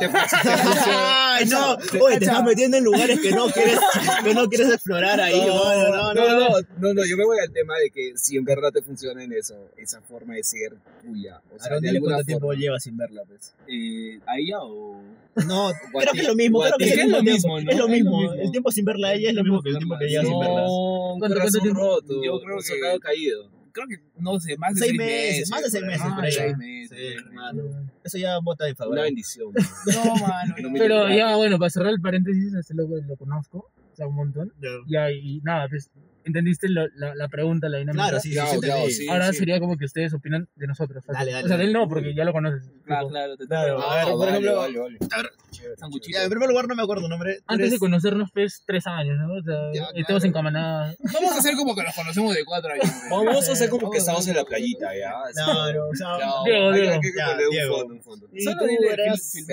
Ay, 1.36 1.46
no, 1.46 1.76
Te 1.78 2.00
oye, 2.00 2.18
te 2.18 2.24
estás 2.26 2.44
metiendo 2.44 2.76
en 2.76 2.84
lugares 2.84 3.18
que 3.20 3.30
no 3.32 3.46
quieres, 3.48 3.78
que 4.22 4.34
no 4.34 4.48
quieres 4.48 4.68
explorar 4.74 5.20
ahí. 5.20 5.40
No, 5.46 5.54
no, 5.54 5.88
no. 5.90 6.14
no, 6.14 6.40
no, 6.40 6.48
no, 6.78 6.94
no, 6.94 7.04
yo 7.04 7.16
me 7.16 7.24
voy 7.24 7.38
al 7.40 7.52
tema 7.52 7.74
de 7.78 7.90
que 7.90 8.12
si 8.16 8.36
en 8.36 8.44
verdad 8.44 8.70
te 8.72 8.82
funciona 8.82 9.22
en 9.24 9.32
eso, 9.32 9.54
esa 9.76 10.00
forma 10.02 10.34
de 10.34 10.44
ser 10.44 10.74
tuya. 11.02 11.40
O 11.54 11.58
sea, 11.58 11.66
Aaron, 11.66 11.80
de 11.82 11.88
dile 11.88 11.98
alguna 11.98 12.14
cuánto 12.16 12.26
tiempo 12.26 12.46
forma. 12.48 12.60
llevas 12.60 12.82
sin 12.82 12.96
verla, 12.96 13.22
pues. 13.26 13.54
Eh, 13.68 14.18
¿A 14.26 14.38
ella 14.38 14.58
o...? 14.60 15.00
No, 15.46 15.66
O 15.66 15.68
a 15.98 16.02
creo 16.02 16.12
que 16.12 16.20
es 16.20 16.28
lo 16.28 16.34
mismo, 16.34 16.58
o 16.58 16.62
a 16.64 16.70
creo 16.72 16.78
que 16.94 17.00
es 17.02 17.08
lo 17.08 17.22
mismo 17.22 17.56
tiempo. 17.56 17.58
Es 17.58 17.64
lo 17.64 17.70
Es 17.72 17.78
lo 17.78 17.88
mismo. 17.88 18.32
El 18.34 18.50
tiempo 18.50 18.70
sin 18.72 18.84
verla 18.84 19.08
a 19.08 19.14
ella 19.14 19.28
es 19.30 19.34
lo 19.34 19.42
mismo 19.42 19.62
que 19.62 19.70
el 19.70 19.76
tiempo 19.78 19.96
que 19.98 20.06
llevas 20.06 20.26
sin 20.26 20.38
verla. 20.38 20.60
No, 20.62 21.12
un 21.14 21.18
¿Cuánto- 21.20 21.36
corazón 21.38 21.60
tiempo? 21.62 21.80
roto. 21.80 22.22
Yo 22.24 22.40
creo 22.40 22.56
que- 22.58 22.62
soldado 22.62 23.00
caído. 23.00 23.59
Creo 23.72 23.86
que, 23.88 23.96
no 24.18 24.38
sé, 24.40 24.56
más 24.56 24.74
de 24.74 24.80
Seis 24.80 24.90
seis, 24.90 24.98
meses, 24.98 25.50
más 25.50 25.62
de 25.62 25.70
seis 25.70 25.84
meses, 25.84 26.02
Ah, 26.04 26.14
por 26.14 26.24
ahí. 26.24 26.32
seis 26.32 26.56
meses. 26.56 26.88
Sí, 26.88 26.94
por 26.94 27.22
ahí. 27.22 27.26
hermano. 27.28 27.62
Eso 28.04 28.18
ya 28.18 28.38
vota 28.40 28.68
en 28.68 28.76
favor. 28.76 28.92
Una 28.94 29.02
bendición. 29.02 29.52
No, 29.94 30.16
mano. 30.16 30.54
no. 30.62 30.72
Pero 30.78 31.08
ya, 31.08 31.36
bueno, 31.36 31.58
para 31.58 31.70
cerrar 31.70 31.92
el 31.92 32.00
paréntesis, 32.00 32.52
este 32.54 32.74
loco 32.74 32.96
lo 33.06 33.16
conozco, 33.16 33.70
o 33.92 33.96
sea, 33.96 34.06
un 34.06 34.14
montón. 34.16 34.52
Ya, 34.88 35.10
y 35.10 35.40
nada, 35.42 35.68
pues, 35.68 35.90
entendiste 36.30 36.68
lo- 36.68 36.88
la, 36.94 37.14
la 37.14 37.28
pregunta, 37.28 37.68
la 37.68 37.78
dinámica. 37.78 38.04
Claro, 38.04 38.20
sí, 38.20 38.30
sí, 38.30 38.34
Claro, 38.34 38.50
sí, 38.52 38.60
claro, 38.60 38.86
sí. 38.88 39.08
Ahora 39.08 39.32
sería 39.32 39.60
como 39.60 39.76
que 39.76 39.84
ustedes 39.84 40.14
opinan 40.14 40.48
de 40.56 40.66
nosotros. 40.66 41.04
Dale, 41.06 41.32
dale, 41.32 41.44
o 41.44 41.48
sea, 41.48 41.56
de 41.56 41.64
él 41.64 41.72
no, 41.72 41.88
porque 41.88 42.14
ya 42.14 42.24
lo 42.24 42.32
conoces. 42.32 42.62
Claro, 42.84 43.02
Tipo, 43.06 43.10
claro. 43.10 43.36
Te 43.36 43.46
Claro. 43.46 43.80
A 43.82 43.94
ver, 43.96 44.04
por 44.06 44.18
vale, 44.18 44.30
ejemplo, 44.30 44.56
vale, 44.56 44.78
vale. 44.78 44.98
Sanguchito. 45.76 46.16
Ya, 46.18 46.24
en 46.24 46.30
primer 46.30 46.48
lugar 46.48 46.66
no 46.68 46.74
me 46.74 46.82
acuerdo 46.82 47.04
el 47.04 47.10
nombre. 47.10 47.40
Antes 47.46 47.64
de 47.70 47.76
eres- 47.76 47.80
conocernos, 47.80 48.30
pues, 48.32 48.62
tres 48.66 48.86
años, 48.86 49.18
¿no? 49.18 49.34
O 49.34 49.42
sea, 49.42 49.54
Ya, 49.74 49.82
estamos 49.94 50.04
claro. 50.22 50.26
encamanados. 50.26 50.96
Vamos 51.12 51.32
a 51.32 51.38
hacer 51.38 51.54
como 51.56 51.74
que 51.74 51.82
nos 51.82 51.94
conocemos 51.94 52.34
de 52.34 52.44
cuatro 52.44 52.70
años. 52.72 52.84
Vamos 53.10 53.48
a 53.48 53.52
hacer 53.52 53.68
como 53.68 53.90
que 53.90 53.98
a 53.98 54.00
estamos 54.00 54.26
en 54.28 54.36
la 54.36 54.44
playita, 54.44 54.88
ya. 54.96 55.12
Claro, 55.34 55.88
o 55.88 55.94
sea, 55.94 56.16
Diego, 56.44 56.72
Diego. 56.72 58.00
Solo 58.38 58.56
tú 58.58 58.66
dile 58.66 58.96
Percy. 58.96 59.44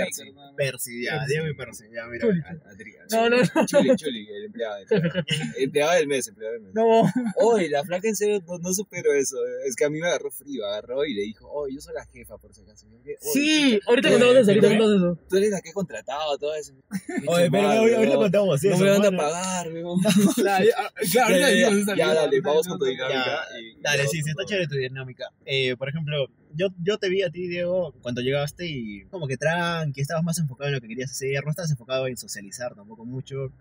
Percy, 0.56 1.04
ya, 1.04 1.26
Diego 1.26 1.48
y 1.48 1.54
Percy, 1.56 1.86
ya, 1.94 2.06
mira. 2.06 2.28
Adrián. 2.70 3.06
No, 3.12 3.30
no, 3.30 3.38
no. 3.38 3.66
Chuli, 3.66 3.96
Chuli, 3.96 4.28
el 4.30 4.46
empleado. 4.46 4.78
Empleado 5.58 5.94
del 5.94 6.08
mes, 6.08 6.28
empleado 6.28 6.54
del 6.54 6.62
mes. 6.64 6.67
No, 6.74 7.04
Oye, 7.38 7.70
la 7.70 7.84
flaca 7.84 8.08
en 8.08 8.16
serio 8.16 8.42
no, 8.48 8.58
no 8.60 8.74
supero 8.74 9.14
eso. 9.14 9.38
Es 9.68 9.76
que 9.76 9.86
a 9.86 9.90
mí 9.90 10.00
me 10.00 10.08
agarró 10.08 10.32
frío, 10.32 10.66
agarró 10.66 11.06
y 11.06 11.14
le 11.14 11.22
dijo, 11.24 11.50
oye, 11.52 11.76
yo 11.76 11.82
soy 11.82 11.94
la 11.94 12.06
jefa 12.06 12.38
por 12.38 12.54
si 12.54 12.62
acaso. 12.62 12.86
Y 12.88 12.92
yo 12.92 12.98
dije, 12.98 13.18
"Oye, 13.22 13.32
sí, 13.34 13.72
chucha, 13.76 13.86
ahorita 13.90 14.10
contamos 14.12 14.36
eso, 14.38 14.50
ahorita 14.52 14.68
contamos 14.70 14.96
eso. 14.96 15.20
Tú 15.30 15.38
eres 15.38 15.50
la 15.52 15.62
que 15.62 15.70
he 15.70 15.74
contratado, 15.74 16.38
todo 16.38 16.56
eso. 16.56 16.74
Oye, 17.28 17.50
pero 17.52 17.68
weón. 17.84 18.12
contamos 18.16 18.64
No 18.64 18.70
eso. 18.74 18.84
me 18.84 18.90
van 18.90 19.06
a 19.06 19.18
pagar, 19.18 19.68
weón. 19.74 20.00
Claro, 20.36 20.66
ah, 20.78 20.92
ahorita 21.26 21.96
Ya, 21.96 22.14
dale, 22.14 22.42
vamos 22.42 22.68
con 22.68 22.78
tu 22.80 22.86
no, 22.86 22.92
dinámica. 22.92 23.42
Dale, 23.82 24.04
sí, 24.08 24.18
sí, 24.18 24.20
vamos 24.22 24.30
está 24.30 24.46
chévere 24.46 24.68
tu 24.68 24.76
dinámica. 24.76 25.26
Eh, 25.46 25.76
por 25.78 25.90
ejemplo, 25.90 26.28
yo, 26.54 26.68
yo 26.84 26.98
te 26.98 27.10
vi 27.10 27.22
a 27.24 27.30
ti, 27.30 27.48
Diego, 27.48 27.94
cuando 28.02 28.22
llegaste 28.22 28.66
y 28.68 29.06
como 29.06 29.28
que 29.28 29.38
tranqui, 29.38 30.02
estabas 30.02 30.24
más 30.24 30.40
enfocado 30.40 30.70
en 30.70 30.76
lo 30.76 30.82
que 30.82 30.88
querías 30.88 31.12
hacer, 31.12 31.44
no 31.44 31.52
estabas 31.52 31.72
enfocado 31.72 32.08
en 32.08 32.18
socializar 32.18 32.76
tampoco 32.76 33.06
mucho. 33.06 33.52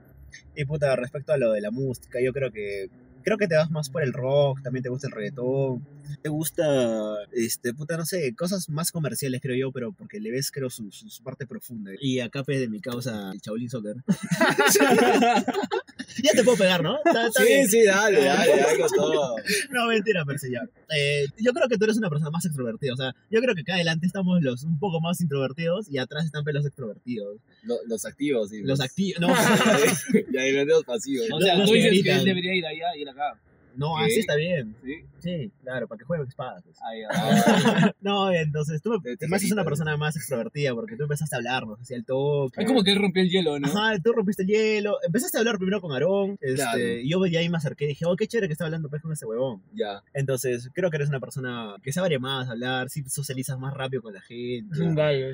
Y 0.55 0.65
puta, 0.65 0.97
respecto 0.97 1.33
a 1.33 1.39
lo 1.39 1.53
de 1.53 1.61
la 1.61 1.71
música, 1.71 2.21
yo 2.21 2.33
creo 2.33 2.51
que 2.51 2.89
creo 3.27 3.39
que 3.39 3.49
te 3.49 3.57
vas 3.57 3.73
más 3.73 3.91
por 3.91 4.05
el 4.05 4.13
rock, 4.13 4.63
también 4.63 4.85
te 4.85 4.89
gusta 4.89 5.09
el 5.09 5.13
reggaetón, 5.13 5.85
te 6.23 6.29
gusta, 6.29 7.17
este, 7.33 7.75
puta, 7.75 7.97
no 7.97 8.07
sé, 8.07 8.33
cosas 8.37 8.69
más 8.69 8.93
comerciales 8.93 9.41
creo 9.43 9.57
yo, 9.57 9.73
pero 9.73 9.91
porque 9.91 10.21
le 10.21 10.31
ves, 10.31 10.53
creo, 10.53 10.71
su, 10.71 10.93
su, 10.93 11.23
parte 11.25 11.45
profunda. 11.45 11.91
Y 12.01 12.21
acá, 12.21 12.45
de 12.47 12.69
mi 12.69 12.81
causa, 12.81 13.33
el 13.33 13.41
Shaolin 13.41 13.69
Soccer. 13.69 13.97
ya 16.23 16.33
te 16.33 16.43
puedo 16.45 16.57
pegar, 16.57 16.83
¿no? 16.83 16.97
Está- 17.05 17.27
está 17.29 17.43
bien. 17.45 17.67
Sí, 17.69 17.81
sí, 17.81 17.85
dale, 17.87 18.21
dale, 18.25 18.57
dale 18.57 18.79
con 18.79 18.89
todo. 18.97 19.37
No, 19.71 19.87
mentira, 19.87 20.25
ya. 20.51 20.61
Eh, 20.97 21.27
yo 21.39 21.53
creo 21.53 21.69
que 21.69 21.77
tú 21.77 21.85
eres 21.85 21.97
una 21.97 22.09
persona 22.09 22.31
más 22.31 22.45
extrovertida. 22.45 22.93
O 22.93 22.97
sea, 22.97 23.15
yo 23.31 23.41
creo 23.41 23.55
que 23.55 23.61
acá 23.63 23.75
adelante 23.75 24.07
estamos 24.07 24.41
los 24.43 24.65
un 24.65 24.79
poco 24.79 25.01
más 25.01 25.21
introvertidos 25.21 25.89
y 25.91 25.99
atrás 25.99 26.25
están 26.25 26.43
pues, 26.45 26.55
los 26.55 26.67
extrovertidos. 26.67 27.39
Lo- 27.63 27.79
Los 27.87 28.05
activos, 28.05 28.51
sí. 28.51 28.63
Los 28.63 28.81
activos. 28.81 29.21
No, 29.21 29.29
y 30.33 30.37
ahí 30.39 30.65
los 30.65 30.85
pasivos. 30.85 31.27
O 31.33 31.41
sea, 31.41 31.57
Los 31.57 31.67
tú 31.69 31.73
que 31.75 31.91
dices 31.91 32.05
que 32.05 32.13
él 32.13 32.25
debería 32.25 32.55
ir 32.55 32.67
allá 32.67 32.97
y 32.97 33.03
ir 33.03 33.09
acá. 33.09 33.39
No, 33.77 33.95
¿Qué? 33.99 34.05
así 34.05 34.21
está 34.21 34.37
bien. 34.37 34.75
¿Sí? 34.85 35.05
Sí, 35.19 35.51
claro, 35.63 35.89
para 35.89 35.99
que 35.99 36.05
jueguen 36.05 36.29
espadas. 36.29 36.63
pues. 36.63 36.79
Ah, 37.11 37.93
No, 38.01 38.31
entonces 38.31 38.81
tú 38.83 39.01
me 39.29 39.37
haces 39.37 39.51
una 39.51 39.65
persona 39.65 39.97
más 39.97 40.17
extrovertida 40.17 40.75
porque 40.75 40.97
tú 40.97 41.03
empezaste 41.05 41.35
a 41.35 41.39
hablarnos, 41.39 41.81
hacía 41.81 41.97
el 41.97 42.05
toque. 42.05 42.61
Es 42.63 42.67
como 42.67 42.83
que 42.85 42.93
él 42.93 42.99
rompió 43.01 43.23
el 43.23 43.31
hielo, 43.31 43.59
¿no? 43.59 43.67
Ajá, 43.67 43.99
tú 44.03 44.13
rompiste 44.13 44.43
el 44.43 44.49
hielo. 44.49 44.99
Empezaste 45.05 45.37
a 45.39 45.41
hablar 45.41 45.57
primero 45.59 45.81
con 45.81 45.93
Aarón. 45.93 46.39
Este, 46.41 46.55
Claro. 46.57 46.79
y 46.79 47.09
yo 47.11 47.27
ya 47.27 47.41
ahí 47.41 47.49
me 47.49 47.57
acerqué 47.57 47.85
y 47.87 47.89
dije, 47.89 48.05
oh, 48.07 48.15
qué 48.17 48.27
chévere 48.29 48.47
que 48.47 48.53
está 48.53 48.65
hablando 48.67 48.89
pues, 48.89 49.03
con 49.03 49.13
ese 49.13 49.27
huevón. 49.27 49.63
ya. 49.75 50.03
Entonces, 50.15 50.71
creo 50.73 50.91
que 50.91 50.97
eres 50.97 51.09
una 51.09 51.21
persona 51.21 51.75
que 51.83 51.93
sabe 51.93 52.19
más 52.19 52.49
hablar, 52.49 52.89
sí 52.89 53.03
socializas 53.09 53.59
más 53.59 53.75
rápido 53.75 54.03
con 54.03 54.15
la 54.15 54.21
gente. 54.21 54.75
Es 54.75 54.81
un 54.81 54.95
gallo. 54.95 55.27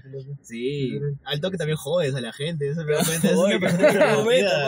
Sí, 0.42 0.98
al 1.24 1.40
toque 1.40 1.56
también 1.56 1.76
jodes 1.76 2.14
a 2.14 2.20
la 2.20 2.32
gente, 2.32 2.68
eso 2.68 2.84
me 2.84 2.92
da 2.92 3.04
cuenta. 3.04 3.28
Es 3.30 3.36
una 3.36 3.58
persona. 3.60 4.16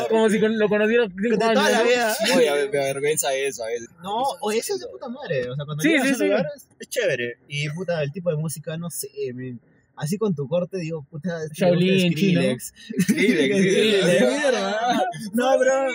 Como 0.10 0.28
si 0.28 0.38
lo 0.38 0.68
conociera 0.68 1.08
toda 1.38 1.54
la 1.54 1.82
vida. 1.82 2.14
Oye, 2.36 2.48
a 2.48 2.54
me 2.70 2.78
avergüenza 2.78 3.34
eso 3.34 3.63
a. 3.64 4.02
No, 4.02 4.22
o 4.40 4.52
eso 4.52 4.74
es 4.74 4.80
de 4.80 4.86
puta 4.88 5.08
madre. 5.08 5.50
O 5.50 5.56
sea, 5.56 5.64
cuando 5.64 5.82
Sí, 5.82 5.88
llegas 5.90 6.04
sí, 6.04 6.08
a 6.08 6.12
un 6.12 6.18
sí. 6.18 6.24
lugar 6.26 6.46
es, 6.54 6.68
es 6.78 6.88
chévere. 6.88 7.38
Y 7.48 7.68
puta, 7.70 8.02
el 8.02 8.12
tipo 8.12 8.30
de 8.30 8.36
música, 8.36 8.76
no 8.76 8.90
sé, 8.90 9.08
men. 9.34 9.60
Así 9.96 10.18
con 10.18 10.34
tu 10.34 10.48
corte, 10.48 10.76
digo, 10.78 11.06
puta, 11.08 11.42
este 11.44 11.54
Shaolin. 11.66 12.12
Skrillex. 12.12 12.74
Skrillex. 13.00 13.54
No, 15.32 15.58
bro. 15.58 15.86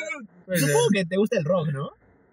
Puede 0.45 0.59
ser. 0.59 0.69
Supongo 0.69 0.87
que 0.93 1.05
te 1.05 1.17
gusta 1.17 1.37
el 1.37 1.45
rock, 1.45 1.67
¿no? 1.73 1.89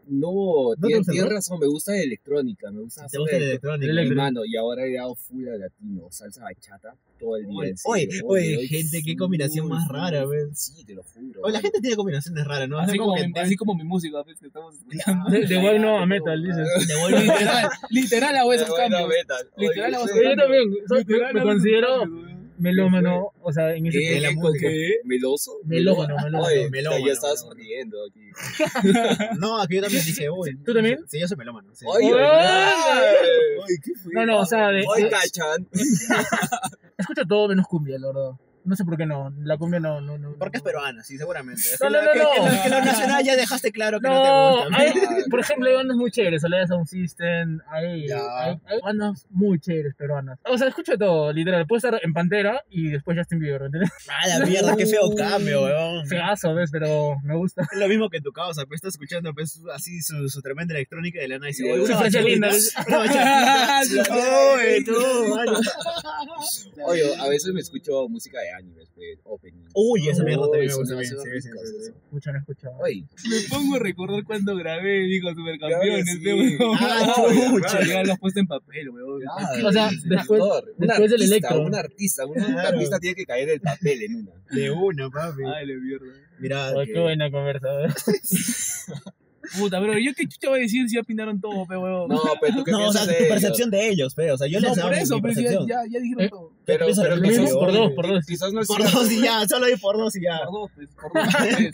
No, 0.08 0.74
te 0.80 0.86
tienes, 0.86 1.06
no? 1.08 1.28
razón, 1.30 1.58
me 1.58 1.66
gusta 1.66 1.92
la 1.92 2.00
electrónica, 2.02 2.70
me 2.70 2.80
gusta 2.82 3.06
¿Te 3.06 3.18
gusta 3.18 3.32
la 3.32 3.38
hacer- 3.38 3.48
electrónica? 3.50 3.90
El. 3.92 3.98
Hermano, 3.98 4.44
y 4.44 4.56
ahora 4.56 4.86
he 4.86 4.94
dado 4.94 5.14
full 5.16 5.48
a 5.48 5.56
latino, 5.56 6.06
salsa 6.10 6.42
bachata 6.44 6.94
todo 7.18 7.36
el 7.36 7.46
día. 7.46 7.74
Oye, 8.24 8.66
gente, 8.68 9.02
qué 9.04 9.12
full, 9.12 9.18
combinación 9.18 9.68
más 9.68 9.88
rara, 9.88 10.24
ves. 10.26 10.48
Sí, 10.58 10.84
te 10.84 10.94
lo 10.94 11.02
juro. 11.02 11.40
Oye, 11.42 11.52
la 11.54 11.60
gente 11.60 11.80
tiene 11.80 11.96
combinaciones 11.96 12.44
raras, 12.44 12.68
¿no? 12.68 12.78
Así 12.78 12.96
como, 12.98 13.14
mi, 13.16 13.32
así 13.40 13.56
como 13.56 13.74
mi 13.74 13.84
música 13.84 14.22
que 14.38 14.46
estamos 14.46 14.76
escuchando. 14.76 15.30
De, 15.30 15.46
de 15.46 15.60
bueno 15.60 15.98
a 15.98 16.06
metal, 16.06 16.42
dices. 16.42 16.68
te 16.86 16.94
vuelve 17.00 17.20
literal, 17.22 17.68
literal 17.90 18.36
hago 18.36 18.52
esos 18.52 18.68
Bueno, 18.68 18.96
cambios. 18.98 19.24
Literal, 19.56 19.94
a. 19.94 20.06
Yo 20.22 20.36
también 20.36 21.34
me 21.34 21.42
considero. 21.42 22.35
Melómano, 22.58 23.32
o 23.40 23.52
sea, 23.52 23.74
en 23.74 23.86
ese 23.86 24.20
la 24.20 24.30
¿Qué? 24.60 25.00
¿Meloso? 25.04 25.58
Melómano, 25.64 26.16
melómano. 26.16 26.44
Oye, 26.44 26.70
Melómano, 26.70 27.06
ya 27.06 27.12
estaba 27.12 27.36
sonriendo 27.36 27.98
aquí. 28.08 28.30
No, 29.38 29.60
aquí 29.60 29.76
yo 29.76 29.82
también 29.82 30.04
dije, 30.04 30.30
uy. 30.30 30.56
¿Tú 30.64 30.72
también? 30.74 30.98
Sí, 31.08 31.20
yo 31.20 31.28
soy 31.28 31.36
melómano. 31.36 31.74
Sí. 31.74 31.84
Oye, 31.88 32.12
Oye. 32.12 32.22
oye, 32.22 33.76
¿qué 33.82 33.92
fue? 33.94 34.12
No, 34.14 34.26
no, 34.26 34.40
o 34.40 34.46
sea, 34.46 34.68
de- 34.70 34.84
Oye, 34.86 35.08
cachan. 35.08 35.68
escucho 36.98 37.22
todo 37.28 37.48
menos 37.48 37.66
cumbia, 37.66 37.98
la 37.98 38.06
verdad. 38.08 38.30
No 38.66 38.76
sé 38.76 38.84
por 38.84 38.96
qué 38.96 39.06
no, 39.06 39.32
la 39.42 39.56
cumbia 39.56 39.80
no... 39.80 40.00
no, 40.00 40.18
no 40.18 40.34
Porque 40.38 40.58
es 40.58 40.62
peruana, 40.62 41.02
sí, 41.02 41.16
seguramente. 41.16 41.62
No, 41.80 41.88
no, 41.90 42.02
no, 42.02 42.12
que, 42.12 42.18
no. 42.18 42.30
que 42.30 42.40
lo, 42.40 42.62
que 42.62 42.68
lo 42.68 42.84
nacional 42.84 43.24
ya 43.24 43.36
dejaste 43.36 43.72
claro 43.72 44.00
que 44.00 44.08
no, 44.08 44.22
te 44.22 44.64
gusta. 44.68 44.78
hay, 44.78 44.92
por 45.30 45.40
ejemplo, 45.40 45.68
hay 45.68 45.76
bandas 45.76 45.96
muy 45.96 46.10
chéveres, 46.10 46.42
Soledad 46.42 46.66
Sound 46.66 46.86
System, 46.86 47.60
hay, 47.70 48.10
hay, 48.10 48.58
hay 48.66 48.80
bandas 48.82 49.26
muy 49.30 49.58
chéveres 49.58 49.94
peruanas. 49.94 50.38
O 50.44 50.58
sea, 50.58 50.68
escucho 50.68 50.98
todo, 50.98 51.32
literal. 51.32 51.66
Puede 51.66 51.78
estar 51.78 52.00
en 52.02 52.12
Pantera 52.12 52.64
y 52.68 52.88
después 52.88 53.16
Justin 53.16 53.38
Bieber, 53.38 53.62
¿entiendes? 53.62 53.90
Ah, 54.08 54.38
la 54.38 54.44
mierda, 54.46 54.76
qué 54.76 54.86
feo 54.86 55.14
cambio, 55.16 55.62
weón. 55.64 56.06
Feazo, 56.06 56.54
¿ves? 56.54 56.70
Pero 56.72 57.16
me 57.22 57.36
gusta. 57.36 57.62
Es 57.70 57.78
lo 57.78 57.88
mismo 57.88 58.10
que 58.10 58.18
en 58.18 58.22
tu 58.22 58.32
causa, 58.32 58.66
pues 58.66 58.78
estás 58.78 58.94
escuchando 58.94 59.32
pues, 59.32 59.62
así 59.74 60.00
su, 60.02 60.28
su 60.28 60.42
tremenda 60.42 60.74
electrónica 60.74 61.18
y 61.18 61.22
de 61.22 61.28
la 61.28 61.38
nada 61.38 61.48
dice, 61.48 61.70
"Oye, 61.70 61.86
Su 61.86 61.92
una 61.92 62.00
bachatita, 62.02 62.22
linda. 62.22 62.48
una 62.88 62.98
bachatita". 62.98 64.16
Oye, 64.54 64.84
tú. 64.84 64.96
Oye, 66.86 67.16
a 67.18 67.28
veces 67.28 67.52
me 67.52 67.60
escucho 67.60 68.08
música 68.08 68.40
de 68.40 68.52
animes, 68.56 68.88
pues, 68.94 69.18
opening. 69.24 69.64
Uy, 69.74 70.08
esa 70.08 70.24
mierda 70.24 70.42
también 70.50 70.66
me 70.68 70.74
gusta 70.74 70.94
bien. 70.94 71.06
Sí, 71.06 71.40
sí. 71.42 71.48
Escucha, 72.04 72.32
no 72.32 72.38
escucha. 72.38 72.70
Oye, 72.78 73.04
Me 73.28 73.48
pongo 73.48 73.76
a 73.76 73.78
recordar 73.78 74.24
cuando 74.24 74.56
grabé, 74.56 75.00
digo, 75.00 75.28
supercampeones. 75.34 76.04
Claro 76.04 76.22
que 76.22 76.42
de 76.42 76.48
sí. 76.50 76.56
weón. 76.58 76.76
Ah, 76.80 77.14
chucha. 77.50 77.84
Ya 77.86 78.02
lo 78.04 78.12
has 78.12 78.18
puesto 78.18 78.40
en 78.40 78.46
papel, 78.46 78.90
weón. 78.90 79.22
O 79.64 79.72
sea, 79.72 79.90
después- 80.04 80.42
del 80.78 80.90
artista, 80.90 81.24
electro. 81.24 81.60
Un 81.60 81.74
artista, 81.74 82.26
un 82.26 82.34
Claro. 82.34 82.68
artista 82.68 82.98
tiene 82.98 83.14
que 83.16 83.26
caer 83.26 83.48
el 83.50 83.60
papel 83.60 84.02
en 84.02 84.14
una. 84.16 84.32
De 84.50 84.70
una, 84.70 85.10
papi. 85.10 85.42
Ay, 85.44 85.66
la 85.66 85.74
mierda. 85.74 86.06
Mira, 86.38 86.72
qué 86.84 87.00
buena 87.00 87.30
conversa, 87.30 87.68
¿ves? 87.76 88.86
Puta, 89.58 89.80
pero 89.80 89.98
yo 89.98 90.12
qué 90.16 90.26
chucha 90.26 90.48
voy 90.48 90.58
a 90.60 90.62
decir 90.62 90.88
si 90.88 90.96
ya 90.96 91.02
pintaron 91.02 91.40
todo, 91.40 91.66
pe, 91.66 91.76
weón. 91.76 92.08
No, 92.08 92.20
pero 92.40 92.56
tú 92.56 92.64
qué 92.64 92.70
no, 92.72 92.88
o 92.88 92.92
sea, 92.92 93.02
piensas 93.02 93.06
de 93.06 93.12
tu 93.14 93.18
ellos? 93.24 93.32
percepción 93.34 93.70
de 93.70 93.88
ellos, 93.88 94.14
pero, 94.14 94.34
o 94.34 94.38
sea, 94.38 94.46
yo 94.48 94.60
no, 94.60 94.68
les 94.68 94.76
por 94.76 94.84
hablo 94.84 94.96
de 94.96 95.02
eso, 95.02 95.14
mi 95.16 95.20
pero 95.22 95.32
ya, 95.34 95.40
percepción. 95.42 95.68
ya, 95.68 95.76
ya 95.90 96.00
dijeron 96.00 96.24
Eh, 96.24 96.28
todo. 96.30 96.52
Pero, 96.64 96.86
pero 96.86 97.16
quizás- 97.20 97.20
mismo? 97.42 97.58
Por 97.60 97.72
dos, 97.72 97.92
por 97.92 98.08
dos. 98.08 98.26
Quizás 98.26 98.52
no 98.52 98.60
es 98.60 98.66
Por 98.68 98.82
dos 98.92 99.12
y 99.12 99.22
ya, 99.22 99.46
solo 99.48 99.66
hay 99.66 99.76
por 99.76 99.96
dos 99.96 100.16
y 100.16 100.22
ya. 100.22 100.40
Por 100.44 100.52
dos, 100.54 100.70
pues, 100.74 100.88
por 100.90 101.12
dos, 101.12 101.24
por 101.34 101.46
tres. 101.46 101.70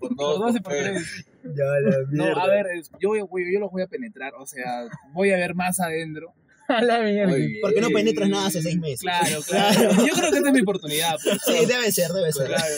Por 0.00 0.16
Por 0.16 0.38
dos 0.38 0.56
y 0.56 0.60
por 0.60 0.72
tres. 0.72 1.26
Ya, 1.42 1.64
la 1.64 1.96
No, 2.10 2.24
mierda. 2.24 2.42
a 2.42 2.46
ver, 2.48 2.66
yo, 3.00 3.08
voy- 3.10 3.20
voy- 3.22 3.52
yo 3.54 3.60
los 3.60 3.70
voy 3.70 3.82
a 3.82 3.86
penetrar, 3.86 4.34
o 4.34 4.46
sea, 4.46 4.88
voy 5.12 5.30
a 5.32 5.36
ver 5.36 5.54
más 5.54 5.80
adentro. 5.80 6.32
A 6.76 6.82
la 6.82 7.00
mierda. 7.00 7.32
Oye, 7.32 7.58
¿Por 7.60 7.74
qué 7.74 7.80
no 7.80 7.88
penetras 7.88 8.28
nada 8.28 8.46
hace 8.46 8.62
seis 8.62 8.78
meses? 8.78 9.00
Claro, 9.10 9.40
claro. 9.46 9.90
Yo 10.06 10.12
creo 10.14 10.30
que 10.30 10.36
esta 10.38 10.48
es 10.48 10.54
mi 10.54 10.60
oportunidad. 10.60 11.16
pues. 11.22 11.38
Sí, 11.44 11.66
debe 11.66 11.90
ser, 11.92 12.10
debe 12.12 12.32
ser. 12.32 12.46
Claro. 12.46 12.74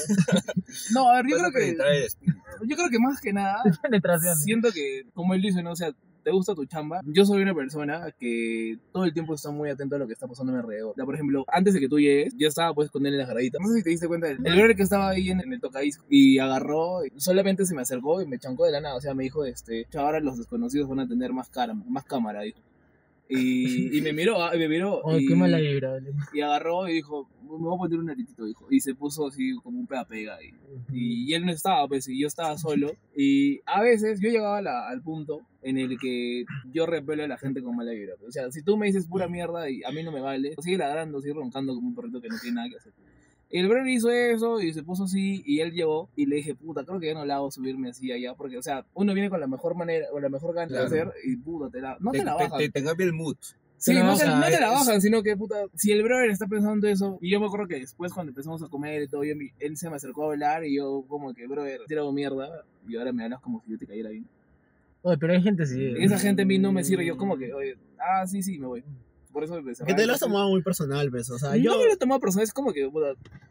No, 0.95 1.11
a 1.11 1.17
ver, 1.23 1.27
yo 1.31 1.37
creo 1.39 1.51
que 1.53 1.77
yo 2.67 2.77
creo 2.77 2.91
que 2.91 2.99
más 2.99 3.21
que 3.21 3.33
nada 3.33 3.63
Penetración. 3.83 4.37
siento 4.37 4.71
que 4.73 5.03
como 5.15 5.35
él 5.35 5.43
dice, 5.43 5.63
no, 5.63 5.73
o 5.73 5.77
sea, 5.77 5.93
te 6.25 6.31
gusta 6.31 6.55
tu 6.55 6.65
chamba. 6.67 7.01
Yo 7.05 7.25
soy 7.25 7.43
una 7.43 7.53
persona 7.55 8.07
que 8.19 8.77
todo 8.93 9.05
el 9.05 9.13
tiempo 9.13 9.35
está 9.35 9.51
muy 9.51 9.71
atento 9.71 9.97
a 9.97 9.99
lo 9.99 10.07
que 10.07 10.13
está 10.13 10.29
pasando 10.29 10.53
a 10.53 10.55
mi 10.55 10.61
alrededor. 10.61 10.95
Sea, 10.95 11.05
por 11.05 11.15
ejemplo, 11.17 11.45
antes 11.49 11.75
de 11.75 11.81
que 11.81 11.89
tú 11.89 11.99
llegues, 11.99 12.33
yo 12.39 12.47
estaba 12.47 12.73
pues 12.75 12.91
con 12.91 13.05
él 13.07 13.15
en 13.15 13.19
la 13.21 13.27
jaradita. 13.27 13.59
No 13.61 13.67
sé 13.69 13.79
si 13.79 13.83
te 13.83 13.91
diste 13.91 14.07
cuenta, 14.07 14.29
el 14.29 14.37
el 14.45 14.55
brother 14.55 14.77
que 14.77 14.85
estaba 14.85 15.09
ahí 15.11 15.31
en, 15.31 15.41
en 15.41 15.53
el 15.53 15.61
tocadisco 15.61 16.05
y 16.09 16.39
agarró, 16.39 17.05
y 17.05 17.11
solamente 17.17 17.67
se 17.67 17.75
me 17.75 17.83
acercó 17.83 18.23
y 18.23 18.27
me 18.29 18.39
chancó 18.39 18.65
de 18.67 18.73
la 18.73 18.81
nada. 18.81 18.95
O 18.95 19.01
sea, 19.01 19.15
me 19.15 19.25
dijo, 19.25 19.45
este, 19.45 19.87
"Chao, 19.91 20.07
ahora 20.07 20.21
los 20.21 20.39
desconocidos 20.39 20.89
van 20.89 21.01
a 21.01 21.09
tener 21.09 21.33
más 21.33 21.49
cara, 21.51 21.75
más 21.75 22.05
cámara, 22.05 22.43
dijo. 22.43 22.61
Y, 23.39 23.99
y 23.99 24.01
me 24.03 24.13
miró, 24.13 24.43
ah, 24.43 24.55
y 24.55 24.59
me 24.59 24.69
miró. 24.69 25.01
Y, 25.19 25.27
qué 25.27 25.35
mala 25.35 25.59
vibra. 25.59 25.91
vale. 25.93 26.13
y 26.33 26.41
agarró 26.41 26.89
y 26.89 26.95
dijo, 26.95 27.29
me 27.43 27.49
voy 27.59 27.75
a 27.75 27.79
poner 27.79 27.99
un 27.99 28.11
aretito, 28.11 28.45
dijo. 28.45 28.67
Y 28.71 28.81
se 28.81 28.95
puso 28.95 29.27
así 29.27 29.53
como 29.63 29.79
un 29.79 29.87
pega 29.87 30.05
pega. 30.07 30.39
Y, 30.43 30.49
y, 30.93 31.31
y 31.31 31.35
él 31.35 31.45
no 31.47 31.53
estaba, 31.53 31.87
pues, 31.89 32.09
y 32.09 32.21
yo 32.21 32.27
estaba 32.27 32.57
solo. 32.59 32.93
Y 33.17 33.61
a 33.67 33.83
veces 33.83 34.21
yo 34.21 34.29
llegaba 34.31 34.59
a 34.59 34.63
la- 34.63 34.89
al 34.89 35.03
punto 35.03 35.41
en 35.63 35.79
el 35.79 35.97
que 35.99 36.45
yo 36.73 36.87
repelo 36.87 37.23
a 37.25 37.29
la 37.29 37.39
gente 37.39 37.63
con 37.63 37.77
mala 37.77 37.93
vibra. 37.93 38.15
O 38.27 38.31
sea, 38.33 38.51
si 38.51 38.63
tú 38.63 38.77
me 38.77 38.87
dices 38.87 39.07
pura 39.07 39.29
mierda 39.29 39.71
y 39.71 39.83
a 39.85 39.91
mí 39.93 40.03
no 40.03 40.11
me 40.13 40.21
vale, 40.21 40.55
sigue 40.61 40.79
ladrando, 40.79 41.21
sigue 41.21 41.35
roncando 41.35 41.75
como 41.75 41.89
un 41.89 41.95
perrito 41.95 42.21
que 42.21 42.29
no 42.29 42.37
tiene 42.41 42.57
nada 42.57 42.69
que 42.69 42.77
hacer. 42.77 42.93
Y 43.55 43.59
el 43.59 43.69
brother 43.69 43.87
hizo 43.89 44.11
eso 44.11 44.61
y 44.61 44.73
se 44.73 44.83
puso 44.83 45.05
así 45.05 45.43
y 45.45 45.61
él 45.61 45.73
llegó 45.73 46.09
y 46.17 46.25
le 46.25 46.37
dije, 46.37 46.55
puta, 46.55 46.85
creo 46.85 46.99
que 46.99 47.09
ya 47.09 47.15
no 47.15 47.25
la 47.27 47.35
hago 47.37 47.51
subirme 47.51 47.91
así 47.91 48.11
allá 48.11 48.35
porque, 48.35 48.57
o 48.57 48.63
sea, 48.63 48.87
uno 48.95 49.13
viene 49.13 49.29
con 49.29 49.41
la 49.41 49.47
mejor 49.47 49.75
manera, 49.77 50.07
con 50.11 50.23
la 50.23 50.31
mejor 50.31 50.55
gana 50.55 50.69
Claro. 50.69 50.89
de 50.89 51.01
hacer 51.03 51.13
y 51.25 51.37
puta, 51.37 51.69
te 51.71 51.83
la, 51.83 51.97
no 52.01 52.13
te, 52.13 52.19
Te, 52.21 52.25
la 52.25 52.35
bajan. 52.35 52.59
te, 52.59 52.71
te 52.71 52.83
cambia 52.83 53.05
el 53.07 53.13
mood. 53.13 53.37
Sí, 53.77 53.95
no, 53.95 54.05
no 54.05 54.17
te 54.17 54.25
la 54.27 54.49
es- 54.49 54.61
bajan, 54.61 55.03
sino 55.03 55.23
que, 55.23 55.37
puta, 55.37 55.57
si 55.75 55.91
el 55.93 56.03
brother 56.03 56.31
está 56.31 56.47
pensando 56.47 56.87
eso, 56.89 57.19
y 57.21 57.31
yo 57.31 57.41
me 57.41 57.47
acuerdo 57.47 57.67
que 57.67 57.81
después 57.81 58.13
cuando 58.15 58.31
empezamos 58.31 58.63
a 58.63 58.69
comer 58.69 59.03
y 59.03 59.09
todo, 59.09 59.23
yo, 59.25 59.37
me- 59.37 59.53
él 59.59 59.77
se 59.77 59.91
me 59.91 59.97
acercó 59.97 60.23
a 60.31 60.33
hablar 60.33 60.65
y 60.65 60.77
yo 60.77 61.05
como 61.09 61.35
que, 61.35 61.47
brother, 61.47 61.81
te 61.87 61.99
hago 61.99 62.13
mierda, 62.13 62.65
y 62.89 62.97
ahora 62.97 63.13
me 63.13 63.25
hablas 63.25 63.41
como 63.41 63.61
si 63.61 63.73
yo 63.73 63.77
te 63.79 63.87
cayera 63.87 64.09
bien. 64.11 64.25
Oye, 65.03 65.19
pero 65.19 65.33
hay 65.35 65.43
gente 65.43 65.65
así. 65.65 65.95
Esa 65.99 66.17
gente 66.19 66.43
a 66.43 66.47
mí 66.47 66.59
no 66.59 66.73
me 66.73 66.85
sirve, 66.85 67.05
yo 67.05 67.17
como 67.19 67.37
que, 67.37 67.53
oye, 67.53 67.77
ah, 67.99 68.25
sí, 68.27 68.43
sí, 68.43 68.57
me 68.59 68.67
voy. 68.69 68.85
Por 69.33 69.45
eso 69.45 69.61
me 69.61 69.75
Que 69.75 69.95
te 69.95 70.07
lo 70.07 70.13
has 70.13 70.21
tomado 70.21 70.49
muy 70.51 70.63
personal, 70.63 71.09
¿ves? 71.11 71.31
O 71.31 71.39
sea, 71.39 71.57
yo... 71.57 71.73
No 71.73 71.79
me 71.79 71.87
lo 71.87 71.93
he 71.93 71.97
tomado 71.97 72.21
personal, 72.21 72.45
es 72.45 72.53
como 72.53 72.73
que, 72.73 72.83
no 72.83 73.01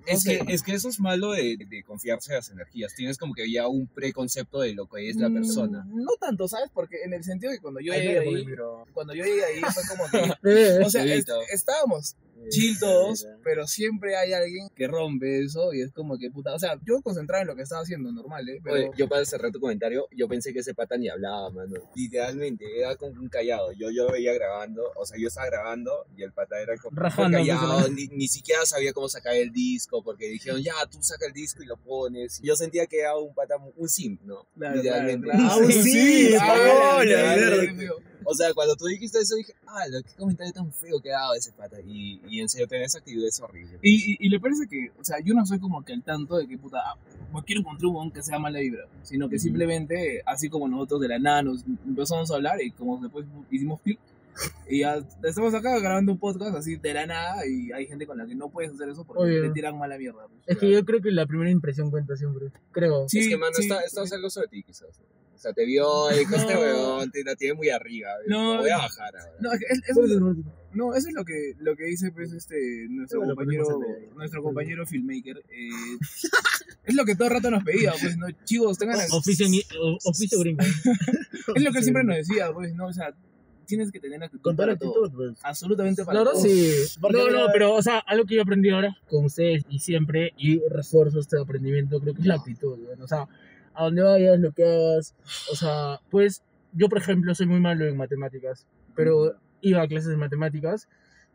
Es 0.06 0.22
sé. 0.24 0.40
que, 0.46 0.54
es 0.54 0.62
que 0.64 0.74
eso 0.74 0.90
es 0.90 1.00
malo 1.00 1.32
de, 1.32 1.58
de 1.58 1.84
confiarse 1.84 2.32
en 2.32 2.36
las 2.38 2.50
energías. 2.50 2.94
Tienes 2.96 3.18
como 3.18 3.34
que 3.34 3.52
ya 3.52 3.68
un 3.68 3.88
preconcepto 3.88 4.60
de 4.62 4.74
lo 4.74 4.88
que 4.88 5.10
es 5.10 5.16
la 5.18 5.30
Mm, 5.30 5.34
persona. 5.34 5.86
No 5.88 6.12
tanto, 6.20 6.48
¿sabes? 6.48 6.70
Porque 6.74 6.98
en 7.04 7.14
el 7.14 7.24
sentido 7.24 7.52
que 7.52 7.60
cuando 7.60 7.80
yo 7.80 7.94
Ay, 7.94 8.02
llegué 8.02 8.20
ahí, 8.20 8.46
cuando 8.94 9.14
yo 9.14 9.24
llegué 9.26 9.44
ahí 9.44 9.62
fue 9.74 9.84
como 9.90 10.04
que, 10.10 10.18
o 10.86 10.90
sea, 10.90 11.04
es- 11.06 11.26
estábamos 11.52 12.16
chill 12.50 12.80
todos, 12.80 13.28
pero 13.44 13.68
siempre 13.68 14.16
hay 14.16 14.34
alguien 14.34 14.70
que 14.76 14.88
rompe 14.88 15.44
eso 15.44 15.74
y 15.74 15.82
es 15.82 15.92
como 15.92 16.18
que 16.18 16.30
puta, 16.32 16.54
o 16.54 16.60
sea, 16.60 16.80
yo 16.86 17.02
concentrado 17.02 17.42
en 17.42 17.48
lo 17.48 17.56
que 17.56 17.64
estaba 17.64 17.82
haciendo, 17.82 18.12
normal, 18.12 18.48
¿eh? 18.50 18.60
Pero, 18.64 18.76
Oye, 18.76 18.92
yo 18.98 19.08
para 19.08 19.26
cerrar 19.26 19.52
tu 19.52 19.60
comentario, 19.60 20.08
yo 20.12 20.28
pensé 20.28 20.54
que 20.54 20.60
ese 20.60 20.74
pata 20.74 20.98
ni 20.98 21.10
hablaba, 21.10 21.50
mano. 21.50 21.76
Literalmente, 21.96 22.66
era 22.80 22.96
como 22.96 23.20
un 23.22 23.30
callado. 23.30 23.72
Yo, 23.74 23.90
yo 23.92 24.06
lo 24.06 24.12
veía 24.12 24.34
grabando, 24.34 24.84
o 24.96 25.06
sea, 25.06 25.18
yo 25.18 25.28
estaba 25.28 25.48
grabando 25.48 26.06
y 26.16 26.24
el 26.24 26.32
pata 26.32 26.60
era 26.60 26.78
como 26.78 26.98
Rajando, 26.98 27.38
callado, 27.38 27.88
ni, 27.90 28.08
ni 28.08 28.28
siquiera 28.28 28.66
sabía 28.66 28.94
cómo 28.94 29.10
sacar 29.10 29.36
el 29.36 29.52
disco, 29.52 30.04
porque 30.04 30.28
dijeron, 30.28 30.62
ya, 30.62 30.74
tú 30.90 30.98
saca 31.02 31.26
el 31.26 31.34
disco 31.34 31.64
y 31.64 31.66
lo 31.66 31.78
pones. 31.78 32.40
Y 32.42 32.48
yo 32.48 32.56
sentía 32.56 32.86
que 32.88 33.00
era 33.00 33.18
un 33.18 33.34
pata, 33.34 33.56
un 33.76 33.90
simp, 33.90 34.22
¿no? 34.24 34.48
Claro, 34.56 34.76
Literalmente. 34.76 35.28
claro, 35.28 35.44
claro. 35.44 35.68
Ah, 35.68 35.72
sí, 35.84 36.36
ah, 36.40 36.98
hola, 36.98 37.36
literalmente, 37.36 37.74
mierda. 37.74 38.11
O 38.24 38.34
sea, 38.36 38.54
cuando 38.54 38.76
tú 38.76 38.86
dijiste 38.86 39.20
eso, 39.20 39.36
dije, 39.36 39.54
ah, 39.68 39.88
lo- 39.90 40.02
qué 40.04 40.14
comentario 40.18 40.54
tan 40.54 40.72
feo 40.72 41.00
que 41.02 41.12
ha 41.14 41.20
dado 41.20 41.34
ese 41.36 41.52
pata. 41.52 41.78
Y, 41.82 42.22
y 42.30 42.40
en 42.40 42.50
serio, 42.50 42.68
tener 42.68 42.86
esa 42.86 43.00
actitud 43.00 43.26
es 43.26 43.40
horrible. 43.40 43.80
Y, 43.82 44.14
y, 44.14 44.18
y 44.20 44.30
le 44.30 44.40
parece 44.40 44.68
que, 44.68 44.92
o 45.00 45.04
sea, 45.04 45.18
yo 45.24 45.34
no 45.34 45.46
soy 45.46 45.60
como 45.60 45.84
que 45.84 45.94
al 45.94 46.04
tanto 46.04 46.38
de 46.38 46.48
que, 46.48 46.58
puta, 46.58 46.80
ah, 46.86 46.96
no 47.34 47.44
quiero 47.44 47.62
encontrar 47.62 47.88
un 47.92 48.12
que 48.12 48.22
sea 48.22 48.40
mala 48.40 48.60
vibra, 48.60 48.86
sino 49.04 49.28
que 49.30 49.40
simplemente, 49.40 50.22
así 50.26 50.50
como 50.50 50.68
nosotros 50.68 51.02
de 51.02 51.08
la 51.08 51.20
nada 51.20 51.42
nos 51.44 51.64
empezamos 51.86 52.30
a 52.32 52.36
hablar 52.36 52.62
y 52.62 52.72
como 52.72 52.98
después 53.02 53.26
hicimos 53.50 53.82
clic, 53.82 54.00
y 54.68 54.80
ya 54.80 55.00
estamos 55.24 55.54
acá 55.54 55.78
grabando 55.80 56.14
un 56.14 56.18
podcast 56.18 56.56
así 56.56 56.78
de 56.78 56.94
la 56.94 57.06
nada 57.06 57.46
y 57.46 57.72
hay 57.74 57.86
gente 57.86 58.08
con 58.08 58.18
la 58.18 58.26
que 58.26 58.34
no 58.34 58.50
puedes 58.50 58.72
hacer 58.72 58.88
eso 58.90 59.04
porque 59.04 59.24
Obvio. 59.24 59.42
te 59.44 59.50
tiran 59.52 59.78
mala 59.78 59.98
mierda. 59.98 60.26
pues. 60.28 60.42
Es 60.48 60.58
que 60.58 60.72
yo 60.72 60.86
creo 60.86 61.02
que 61.02 61.12
la 61.12 61.26
primera 61.26 61.52
impresión 61.52 61.92
cuenta 61.92 62.16
siempre. 62.16 62.48
Creo. 62.72 63.08
Sí, 63.10 63.20
es 63.20 63.28
que, 63.28 63.38
mano, 63.38 63.54
sí, 63.54 63.64
está, 63.64 63.82
está 63.82 64.08
celoso 64.08 64.40
de 64.40 64.48
ti, 64.48 64.64
quizás. 64.64 64.88
O 64.88 65.21
sea, 65.42 65.54
te 65.54 65.66
vio 65.66 66.12
y 66.14 66.20
dijo, 66.20 66.36
este 66.36 66.54
No. 66.54 66.60
weón 66.60 67.12
te 67.12 67.24
la 67.24 67.36
tiene 67.36 67.54
muy 67.56 67.70
arriba. 67.70 68.10
No. 68.28 68.56
No, 68.56 68.62
voy 68.62 68.70
a 68.70 68.78
bajar 68.78 69.16
ahora. 69.16 69.34
No, 69.40 69.52
es 69.54 69.62
es- 69.70 69.90
eso, 69.90 70.06
es- 70.06 70.46
no, 70.74 70.96
eso 70.96 71.10
es 71.10 71.14
lo 71.14 71.26
que, 71.26 71.54
lo 71.60 71.76
que 71.76 71.84
dice 71.86 72.12
pues, 72.12 72.32
este, 72.32 72.88
nuestro 72.90 73.22
compañero, 73.24 73.66
nuestro 74.16 74.42
compañero 74.44 74.86
filmmaker. 74.88 75.38
eh, 75.50 75.70
es 76.86 76.96
lo 76.96 77.06
que 77.06 77.16
todo 77.16 77.28
el 77.28 77.34
rato 77.36 77.52
nos 77.52 77.64
pedía, 77.64 77.92
pues, 78.00 78.18
no, 78.18 78.28
chicos, 78.46 78.78
tengan... 78.78 78.98
Oficio, 79.12 79.48
ni- 79.50 79.64
o- 79.80 79.98
oficio 80.06 80.40
gringo. 80.40 80.64
Es 81.56 81.64
lo 81.64 81.72
que 81.72 81.80
él 81.80 81.84
siempre 81.84 82.04
nos 82.04 82.16
decía, 82.18 82.52
pues, 82.54 82.74
¿no? 82.76 82.86
O 82.88 82.94
sea, 82.94 83.14
tienes 83.66 83.92
que 83.92 84.00
tener 84.00 84.24
actitud 84.24 84.42
Con 84.44 84.56
toda 84.56 84.68
la 84.68 84.74
actitud, 84.74 85.12
pues. 85.14 85.38
Absolutamente 85.44 86.04
para 86.06 86.20
La 86.20 86.20
verdad 86.22 86.34
todo. 86.34 86.44
sí. 86.44 86.72
Porque 87.02 87.18
No, 87.18 87.30
no, 87.30 87.48
pero, 87.52 87.74
o 87.74 87.82
sea, 87.82 88.00
algo 88.00 88.26
que 88.26 88.36
yo 88.36 88.42
aprendí 88.44 88.70
ahora 88.70 88.96
con 89.10 89.26
ustedes 89.26 89.64
y 89.70 89.80
siempre, 89.80 90.34
y 90.38 90.62
refuerzo 90.70 91.20
este 91.20 91.38
aprendimiento, 91.40 92.00
creo 92.00 92.14
que 92.14 92.22
es 92.22 92.28
la 92.28 92.36
actitud, 92.36 92.78
¿no? 92.98 93.04
O 93.04 93.08
sea, 93.08 93.28
a 93.74 93.86
donde 93.86 94.02
vayas, 94.02 94.40
lo 94.40 94.52
que 94.52 94.64
hagas, 94.64 95.16
o 95.52 95.56
sea, 95.56 96.00
pues, 96.10 96.44
yo, 96.74 96.90
por 96.90 97.00
ejemplo, 97.00 97.34
soy 97.36 97.48
muy 97.48 97.60
malo 97.60 97.86
en 97.86 97.98
matemáticas, 97.98 98.66
pero 98.96 99.36
iba 99.62 99.82
a 99.82 99.88
clases 99.88 100.10
de 100.10 100.18
matemáticas 100.18 100.88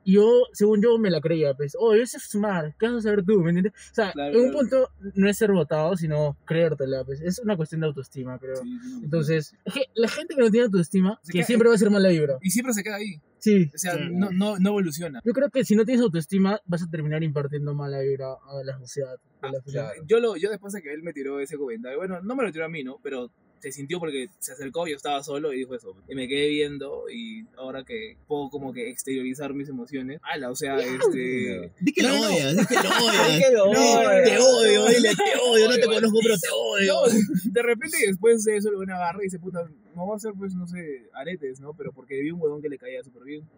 Y 0.08 0.12
yo, 0.12 0.44
según 0.52 0.80
yo, 0.80 0.98
me 0.98 1.10
la 1.10 1.20
creía, 1.20 1.52
pues, 1.54 1.76
oh, 1.78 1.92
ese 1.92 2.18
es 2.18 2.22
smart, 2.30 2.76
¿qué 2.78 2.86
vas 2.86 2.96
a 2.98 3.02
saber 3.02 3.24
tú? 3.24 3.40
¿Me 3.40 3.50
entiendes? 3.50 3.72
O 3.90 3.94
sea, 3.94 4.12
Claro, 4.12 4.30
en 4.32 4.36
un 4.36 4.50
claro. 4.52 4.58
punto 4.60 4.90
no 5.16 5.28
es 5.28 5.36
ser 5.36 5.50
votado, 5.50 5.96
sino 5.96 6.36
creértela, 6.44 7.02
pues. 7.04 7.20
Es 7.20 7.40
una 7.40 7.56
cuestión 7.56 7.80
de 7.80 7.88
autoestima, 7.88 8.38
creo. 8.38 8.54
Sí, 8.56 8.78
sí, 8.82 8.90
no. 8.98 9.02
Entonces, 9.04 9.54
es 9.64 9.74
que 9.74 9.80
la 9.94 10.06
gente 10.08 10.36
que 10.36 10.40
no 10.42 10.50
tiene 10.50 10.66
autoestima, 10.66 11.18
Se 11.24 11.32
que 11.32 11.38
queda- 11.38 11.46
siempre 11.48 11.68
va 11.68 11.74
a 11.74 11.78
ser 11.78 11.90
mala 11.90 12.08
vibra. 12.08 12.38
Y 12.40 12.50
siempre 12.50 12.72
se 12.72 12.84
queda 12.84 12.94
ahí. 12.96 13.20
Sí. 13.38 13.68
O 13.74 13.78
sea, 13.78 13.94
sí. 13.94 14.04
no, 14.12 14.30
no, 14.30 14.58
no 14.60 14.68
evoluciona. 14.70 15.20
Yo 15.24 15.32
creo 15.32 15.50
que 15.50 15.64
si 15.64 15.74
no 15.74 15.84
tienes 15.84 16.02
autoestima, 16.02 16.60
vas 16.66 16.82
a 16.84 16.88
terminar 16.88 17.24
impartiendo 17.24 17.74
mala 17.74 17.98
vibra 18.00 18.28
a 18.32 18.62
la 18.64 18.78
sociedad. 18.78 19.16
a 19.42 19.50
la 19.50 19.58
Ah, 19.58 19.62
sociedad. 19.64 19.90
Yo, 20.06 20.20
lo, 20.20 20.36
yo 20.36 20.50
después 20.50 20.72
de 20.72 20.82
que 20.82 20.92
él 20.92 21.02
me 21.02 21.12
tiró 21.12 21.40
ese 21.40 21.56
comentario, 21.56 21.98
bueno, 21.98 22.20
no 22.22 22.34
me 22.36 22.44
lo 22.44 22.52
tiró 22.52 22.64
a 22.64 22.68
mí, 22.68 22.82
¿no? 22.84 22.98
Pero 23.02 23.30
se 23.60 23.72
sintió 23.72 23.98
porque 23.98 24.28
se 24.38 24.52
acercó, 24.52 24.86
yo 24.86 24.96
estaba 24.96 25.22
solo 25.22 25.52
y 25.52 25.58
dijo 25.58 25.74
eso. 25.74 25.94
Y 26.08 26.14
me 26.14 26.28
quedé 26.28 26.48
viendo 26.48 27.04
y 27.10 27.46
ahora 27.56 27.84
que 27.84 28.16
puedo 28.26 28.48
como 28.50 28.72
que 28.72 28.90
exteriorizar 28.90 29.54
mis 29.54 29.68
emociones, 29.68 30.20
ala, 30.22 30.50
o 30.50 30.54
sea, 30.54 30.78
este... 30.78 31.72
Di 31.80 31.92
que 31.92 32.02
No, 32.02 32.08
lo 32.10 32.20
odias, 32.26 32.56
di 32.56 32.66
que 32.66 32.74
lo 32.74 32.88
odias. 33.06 33.34
Di 33.34 33.40
que 33.42 33.50
lo 33.52 33.66
No, 33.66 33.70
odias. 33.72 34.24
te 34.24 34.38
odio, 34.38 34.86
dile, 34.86 35.08
te 35.10 35.40
odio, 35.42 35.68
no 35.68 35.74
te 35.74 35.86
conozco, 35.86 36.18
pero 36.22 36.34
te 36.38 36.48
odio. 36.52 36.92
No, 36.94 37.50
de 37.52 37.62
repente 37.62 37.96
después 38.06 38.44
de 38.44 38.56
eso 38.56 38.70
le 38.70 38.76
una 38.76 38.96
agarra 38.96 39.18
y 39.20 39.24
dice, 39.24 39.38
puta, 39.38 39.68
no 39.94 40.06
va 40.06 40.14
a 40.14 40.16
hacer 40.16 40.32
pues, 40.36 40.54
no 40.54 40.66
sé, 40.66 41.04
aretes, 41.14 41.60
¿no? 41.60 41.72
Pero 41.74 41.92
porque 41.92 42.20
vi 42.20 42.30
un 42.30 42.40
huevón 42.40 42.60
que 42.62 42.68
le 42.68 42.78
caía 42.78 43.02
súper 43.02 43.24
bien. 43.24 43.48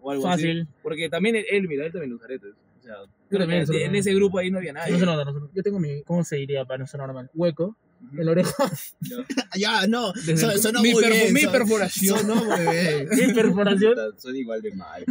O 0.00 0.10
algo 0.10 0.26
así. 0.28 0.42
Fácil. 0.42 0.68
Porque 0.82 1.08
también 1.08 1.36
él, 1.36 1.46
él, 1.50 1.66
mira, 1.68 1.86
él 1.86 1.92
también 1.92 2.12
usa 2.12 2.26
aretes. 2.26 2.52
O 2.80 2.82
sea, 2.82 2.96
Yo 3.30 3.38
también 3.38 3.62
en, 3.66 3.74
en 3.74 3.94
ese 3.94 4.12
grupo 4.14 4.38
ahí 4.38 4.50
no 4.50 4.58
había 4.58 4.74
nadie. 4.74 4.92
No 4.92 4.98
se 4.98 5.06
nota, 5.06 5.24
no 5.24 5.32
se 5.32 5.40
nota. 5.40 5.52
Yo 5.54 5.62
tengo 5.62 5.78
mi, 5.78 6.02
¿cómo 6.02 6.22
se 6.24 6.36
diría 6.36 6.64
para 6.66 6.78
no 6.78 6.86
ser 6.86 7.00
normal? 7.00 7.30
Hueco. 7.32 7.74
en 8.18 8.24
la 8.26 8.30
oreja. 8.32 8.52
Ya, 9.56 9.86
no, 9.86 10.12
Desde 10.12 10.36
son- 10.38 10.50
el- 10.50 10.58
sonó 10.60 10.82
mi, 10.82 10.92
muy 10.92 11.04
perfo- 11.04 11.10
bien. 11.12 11.32
mi 11.34 11.40
son- 11.42 11.52
perforación. 11.52 12.18
Sonó 12.18 12.34
muy 12.44 12.60
bien. 12.60 13.08
Mi 13.28 13.32
perforación. 13.32 13.94
Son 14.18 14.36
igual 14.36 14.62
de 14.62 14.74
mal. 14.74 15.04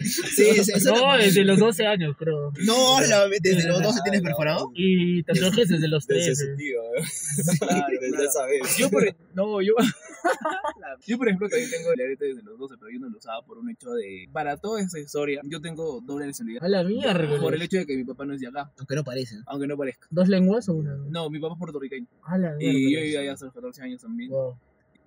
Sí, 0.00 0.62
sí, 0.64 0.72
No, 0.84 1.16
desde 1.16 1.44
los 1.44 1.58
12 1.58 1.86
años, 1.86 2.14
creo. 2.18 2.52
No, 2.64 3.00
la- 3.00 3.28
desde 3.40 3.68
los 3.68 3.82
12 3.82 4.00
tienes 4.02 4.22
perforado. 4.22 4.70
Y 4.74 5.22
tatuajes 5.22 5.68
desde 5.68 5.88
los 5.88 6.06
Desde 6.06 6.24
13. 6.26 6.32
ese 6.32 6.56
tío, 6.56 6.80
¿eh? 6.96 7.02
Claro, 7.58 7.84
Desde 7.90 8.08
claro. 8.10 8.28
esa 8.28 8.44
vez. 8.46 8.76
Yo 8.76 8.90
por, 8.90 9.16
no, 9.34 9.62
yo, 9.62 9.72
yo 11.06 11.18
por 11.18 11.28
ejemplo 11.28 11.48
también 11.48 11.70
tengo 11.70 11.92
el 11.92 12.00
arete 12.00 12.26
desde 12.26 12.42
los 12.42 12.58
12, 12.58 12.74
pero 12.78 12.90
yo 12.92 12.98
no 13.00 13.08
lo 13.08 13.18
usaba 13.18 13.42
por 13.44 13.58
un 13.58 13.70
hecho 13.70 13.90
de... 13.92 14.28
Para 14.32 14.56
toda 14.56 14.80
esa 14.82 14.98
historia, 14.98 15.40
yo 15.44 15.60
tengo 15.60 16.00
doble 16.04 16.26
nacionalidad. 16.26 16.64
A 16.64 16.68
la 16.68 16.84
mierda. 16.84 17.40
Por 17.40 17.54
el 17.54 17.62
hecho 17.62 17.78
de 17.78 17.86
que 17.86 17.96
mi 17.96 18.04
papá 18.04 18.24
no 18.26 18.34
es 18.34 18.40
de 18.40 18.48
acá, 18.48 18.70
Aunque 18.78 18.94
no 18.94 19.04
parece. 19.04 19.36
aunque 19.46 19.66
no 19.66 19.76
parezca. 19.76 20.06
¿Dos 20.10 20.28
lenguas 20.28 20.68
o 20.68 20.74
una? 20.74 20.94
No, 21.08 21.30
mi 21.30 21.40
papá 21.40 21.54
es 21.54 21.58
puertorriqueño. 21.72 22.06
A 22.22 22.38
la 22.38 22.52
mierda. 22.52 22.78
Y 22.78 22.94
yo 22.94 23.00
vivía 23.00 23.20
allá 23.20 23.32
hasta 23.32 23.46
los 23.46 23.54
14 23.54 23.82
años 23.82 24.02
también. 24.02 24.30
Wow. 24.30 24.56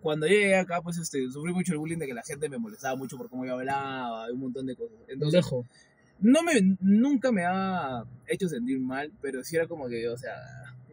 Cuando 0.01 0.28
llegué 0.28 0.55
acá, 0.55 0.82
pues 0.82 0.97
este, 0.97 1.30
sufrí 1.32 1.53
mucho 1.53 1.74
el 1.74 1.80
bullying 1.80 1.97
de 1.97 2.07
que 2.07 2.13
la 2.13 2.24
gente 2.24 2.47
me 2.49 2.57
molestaba 2.57 2.95
mucho 2.95 3.18
por 3.18 3.30
cómo 3.30 3.45
yo 3.45 3.53
hablaba 3.53 4.30
y 4.30 4.34
un 4.34 4.39
montón 4.39 4.66
de 4.68 4.76
cosas. 4.76 4.97
Entonces, 5.07 5.45
no 6.20 6.43
me, 6.43 6.78
nunca 6.80 7.32
me 7.32 7.43
ha 7.45 8.03
hecho 8.28 8.47
sentir 8.47 8.80
mal, 8.80 9.11
pero 9.22 9.43
sí 9.43 9.55
era 9.55 9.68
como 9.68 9.88
que, 9.88 10.07
o 10.07 10.18
sea, 10.18 10.36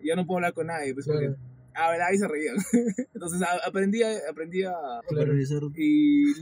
ya 0.03 0.17
no 0.17 0.27
puedo 0.27 0.39
hablar 0.39 0.55
con 0.55 0.67
nadie, 0.69 0.95
pues 0.95 1.07
porque 1.07 1.27
Claro. 1.27 1.52
Hablaba 1.75 2.13
y 2.15 2.19
se 2.19 2.29
reían. 2.29 2.57
Entonces 3.15 3.43
a- 3.43 3.67
aprendí 3.67 4.03
a, 4.03 4.11
aprendí 4.31 4.63
a... 4.65 4.73
Claro. 5.09 5.33
Y 5.35 5.45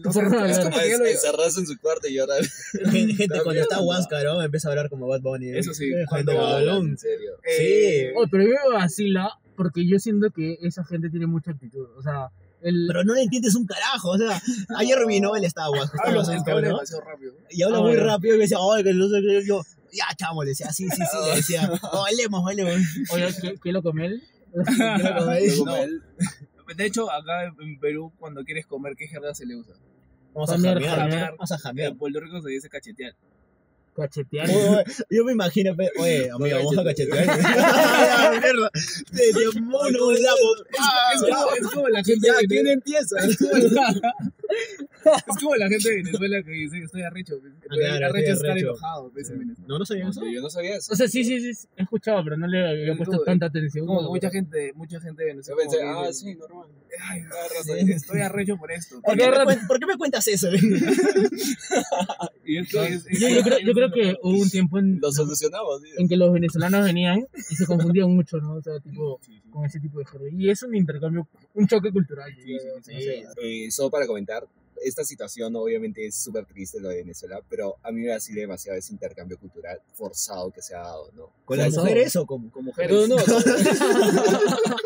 no 0.05 0.13
sé, 0.13 0.21
es 0.21 0.59
como 0.59 0.79
que 0.79 0.99
lo- 0.99 1.07
Encerrarse 1.07 1.61
en 1.61 1.67
su 1.67 1.79
cuarto 1.81 2.09
y 2.09 2.15
llorar. 2.15 2.41
Gente, 2.91 3.15
gente 3.17 3.41
cuando 3.43 3.63
está 3.63 3.77
¿no? 3.77 3.83
Huáscar, 3.83 4.25
¿no? 4.25 4.43
Empieza 4.43 4.69
a 4.69 4.73
hablar 4.73 4.89
como 4.91 5.07
Bad 5.09 5.21
Bunny. 5.21 5.51
Eso 5.57 5.75
sí, 5.75 5.87
Eh, 5.87 6.05
cuando- 6.09 6.33
cabrón. 6.37 6.89
En 6.91 6.99
serio. 6.99 7.33
eh, 7.49 8.13
Oh, 8.17 8.27
pero 8.31 8.45
me 8.45 8.75
vacila 8.75 9.39
porque 9.57 9.87
yo 9.87 9.99
siento 9.99 10.31
que 10.31 10.57
esa 10.63 10.85
gente 10.85 11.11
tiene 11.11 11.27
mucha 11.27 11.51
actitud. 11.51 11.87
O 11.97 12.03
sea, 12.03 12.29
el. 12.63 12.87
Pero 12.89 13.05
no 13.05 13.15
le 13.15 13.23
entiendes 13.23 13.55
un 13.55 13.67
carajo, 13.67 14.11
o 14.11 14.19
sea, 14.19 14.41
ayer 14.77 14.99
vino, 15.07 15.35
él 15.37 15.45
estaba 15.45 15.71
Huáscar, 15.71 16.01
habla 16.09 16.23
¿no? 16.23 16.61
demasiado 16.61 17.03
rápido. 17.03 17.35
Y 17.51 17.63
habla 17.63 17.79
Ah, 17.79 17.81
muy 17.83 17.91
bueno. 17.93 18.07
rápido 18.07 18.35
y 18.35 18.39
me 18.39 18.45
decía, 18.45 18.59
ay, 18.75 18.83
que 18.85 18.93
no 18.95 19.09
sé 19.09 19.17
qué, 19.21 19.45
yo, 19.47 19.63
ya, 19.93 20.05
chamo, 20.17 20.43
le 20.45 20.51
decía, 20.51 20.73
sí, 20.73 20.87
sí, 20.89 20.97
sí, 21.11 21.17
le 21.31 21.37
decía, 21.37 21.71
oh, 21.93 22.03
bailemos, 22.03 22.43
bailemos. 22.45 22.75
Oye, 23.13 23.29
¿qué, 23.41 23.55
qué 23.63 23.73
lo 23.73 23.83
come 23.83 24.07
él? 24.07 24.23
No. 25.65 25.75
De 26.77 26.87
hecho, 26.87 27.11
acá 27.11 27.45
en 27.61 27.79
Perú, 27.81 28.13
cuando 28.19 28.45
quieres 28.45 28.67
comer, 28.67 28.95
¿qué 28.97 29.09
jerga 29.09 29.35
se 29.35 29.45
le 29.45 29.57
usa? 29.57 29.75
Vamos 30.33 30.51
a 30.51 30.55
Jamear, 30.55 30.75
jamear, 30.81 30.99
jamear. 31.11 31.31
vamos 31.33 31.51
a 31.53 31.59
jamear. 31.59 31.91
En 31.93 31.99
Puerto 31.99 32.21
Rico 32.21 32.41
se 32.41 32.51
dice 32.51 32.69
cachetear. 32.69 33.15
Cachetear. 33.97 34.49
Yo 35.11 35.25
me 35.25 35.33
imagino, 35.33 35.75
pe- 35.75 35.91
oye, 35.99 36.31
amigo, 36.31 36.59
vamos 36.59 36.79
a 36.79 36.85
cachetear. 36.85 37.27
Ah, 37.43 38.31
mierda. 38.41 38.71
Te 39.13 39.61
mono. 39.61 40.13
Es 40.13 40.21
como, 41.21 41.53
es 41.59 41.67
como 41.75 41.89
la 41.89 42.05
gente 42.05 42.29
Ya, 42.29 42.35
¿quién 42.47 42.69
empieza? 42.69 43.17
Es 45.05 45.37
como, 45.41 45.55
la, 45.57 45.69
gente 45.69 45.89
de 45.89 45.97
Venezuela 46.03 46.43
que 46.43 46.51
dice 46.51 46.79
que 46.79 46.85
estoy 46.85 47.03
arrecho. 47.03 47.39
pues. 47.41 47.53
Pero 47.63 47.75
claro, 47.77 48.07
arrecho 48.07 48.19
estoy 48.19 48.23
es 48.33 48.37
estar 48.37 48.51
arrecho. 48.51 48.67
enojado. 48.69 49.11
pues. 49.13 49.33
No, 49.67 49.79
no 49.79 49.85
sabía 49.87 50.09
eso. 50.09 50.27
Yo 50.27 50.41
no 50.43 50.51
sabía 50.51 50.77
eso. 50.77 50.93
O 50.93 50.97
sea, 50.97 51.09
sí, 51.09 51.25
sí, 51.25 51.41
sí, 51.55 51.69
he 51.77 51.83
escuchado, 51.83 52.23
pero 52.25 52.37
no 52.37 52.47
le 52.47 52.69
había 52.69 52.91
Es 52.93 52.97
puesto 52.97 53.13
como- 53.13 53.25
tanta 53.25 53.47
atención. 53.47 53.87
Como 53.87 54.03
mucha 54.09 54.31
gente, 54.31 54.73
mucha 54.75 55.01
gente 55.01 55.23
de 55.25 55.31
Yo 55.31 55.35
Venezuela. 55.35 55.63
pensé, 55.63 55.79
como 55.79 55.93
que 55.93 55.99
ah, 55.99 56.09
dice, 56.09 56.21
sí, 56.21 56.35
normal. 56.35 56.69
Ay, 57.03 57.23
Sí. 57.87 57.93
estoy 57.93 58.21
arrecho 58.21 58.57
por 58.57 58.73
esto. 58.73 59.01
¿Por 59.01 59.17
qué, 59.17 59.25
me 59.25 59.31
rato- 59.31 59.51
cuen- 59.51 59.67
por 59.67 59.79
qué 59.79 59.87
me 59.87 59.97
cuentas 59.97 60.27
eso? 60.29 60.49
Y 62.45 62.59
esto 62.59 62.83
es- 62.83 63.05
Yo, 63.19 63.29
yo 63.29 63.43
creo, 63.43 63.59
yo 63.61 63.73
creo 63.73 63.91
que 63.93 64.17
hubo 64.23 64.41
un 64.43 64.51
tiempo 64.51 64.79
en, 64.79 64.99
Lo 65.01 65.13
solucionamos. 65.13 65.83
¿sí? 65.83 65.89
en 65.99 66.09
que 66.09 66.17
los 66.17 66.33
venezolanos 66.33 66.85
venían 66.85 67.27
y 67.51 67.55
se 67.55 67.65
confundían 67.67 68.11
mucho, 68.15 68.39
¿no? 68.39 68.55
O 68.55 68.63
sea, 68.63 68.79
tipo, 68.81 69.21
Sí, 69.23 69.33
sí. 69.43 69.51
con 69.51 69.65
ese 69.65 69.79
tipo 69.81 69.99
de 70.01 70.05
jerga. 70.07 70.27
Y 70.33 70.51
es 70.51 70.63
un 70.63 70.75
intercambio, 70.75 71.29
un 71.55 71.67
choque 71.69 71.93
cultural. 71.93 72.31
Sí, 72.35 72.43
sí, 72.43 72.59
sí, 72.59 72.67
no 72.77 72.83
sé. 72.83 73.25
Eh, 73.67 73.71
solo 73.71 73.91
para 73.91 74.07
comentar, 74.07 74.40
esta 74.85 75.05
situación 75.05 75.55
obviamente 75.57 76.07
es 76.07 76.15
súper 76.17 76.45
triste 76.47 76.81
lo 76.81 76.89
de 76.89 76.97
Venezuela, 76.97 77.41
pero 77.49 77.77
a 77.83 77.91
mí 77.91 78.03
me 78.03 78.11
vacila 78.11 78.41
demasiado 78.41 78.79
ese 78.79 78.93
intercambio 78.93 79.39
cultural 79.39 79.81
forzado 79.95 80.51
que 80.51 80.63
se 80.63 80.75
ha 80.75 80.81
dado, 80.81 81.11
¿no? 81.15 81.31
¿Con 81.45 81.59
las 81.59 81.75
mujeres 81.75 82.17
o 82.17 82.27
con, 82.27 82.49
Con 82.51 82.65
mujeres. 82.65 82.91
No, 82.91 83.07
no, 83.07 83.17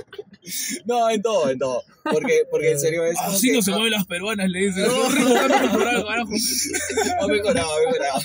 no, 0.85 1.11
en 1.11 1.23
todo, 1.23 1.51
en 1.51 1.59
todo. 1.59 1.83
Porque, 2.03 2.43
porque 2.51 2.73
en 2.73 2.81
serio 2.81 3.05
es. 3.05 3.17
Así 3.21 3.49
que- 3.49 3.55
no 3.55 3.63
se 3.63 3.71
mueven 3.71 3.93
las 3.93 4.07
peruanas, 4.07 4.49
le 4.51 4.67
dicen. 4.67 4.85
No. 4.95 5.05
Ha 5.05 5.07
mejorado, 7.27 7.73
ha 7.73 7.81
mejorado. 7.81 8.21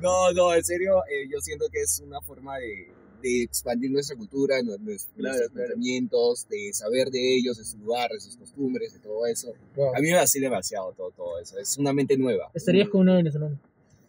No, 0.00 0.32
no, 0.32 0.54
en 0.54 0.64
serio, 0.64 1.02
eh, 1.10 1.26
yo 1.30 1.40
siento 1.40 1.66
que 1.72 1.80
es 1.80 2.00
una 2.00 2.20
forma 2.20 2.58
de, 2.58 2.90
de 3.22 3.42
expandir 3.44 3.90
nuestra 3.90 4.16
cultura, 4.16 4.56
Claro, 4.60 4.78
nuestros 4.82 5.10
claro. 5.16 5.38
pensamientos, 5.54 6.46
de 6.48 6.72
saber 6.72 7.10
de 7.10 7.36
ellos, 7.36 7.56
de 7.58 7.64
su 7.64 7.78
lugar, 7.78 8.10
de 8.10 8.20
sus 8.20 8.36
costumbres, 8.36 8.92
de 8.92 8.98
todo 8.98 9.26
eso. 9.26 9.52
Wow. 9.76 9.94
A 9.96 10.00
mí 10.00 10.08
me 10.10 10.16
vacila 10.16 10.48
demasiado 10.48 10.92
todo, 10.92 11.10
todo 11.12 11.38
eso. 11.40 11.58
Es 11.58 11.78
una 11.78 11.92
mente 11.92 12.16
nueva. 12.16 12.50
¿Estarías 12.54 12.88
con 12.88 13.02
una 13.02 13.14
venezolana? 13.16 13.56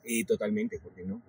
Y 0.04 0.26
totalmente, 0.26 0.80
¿por 0.80 0.94
qué 0.94 1.04
no? 1.06 1.22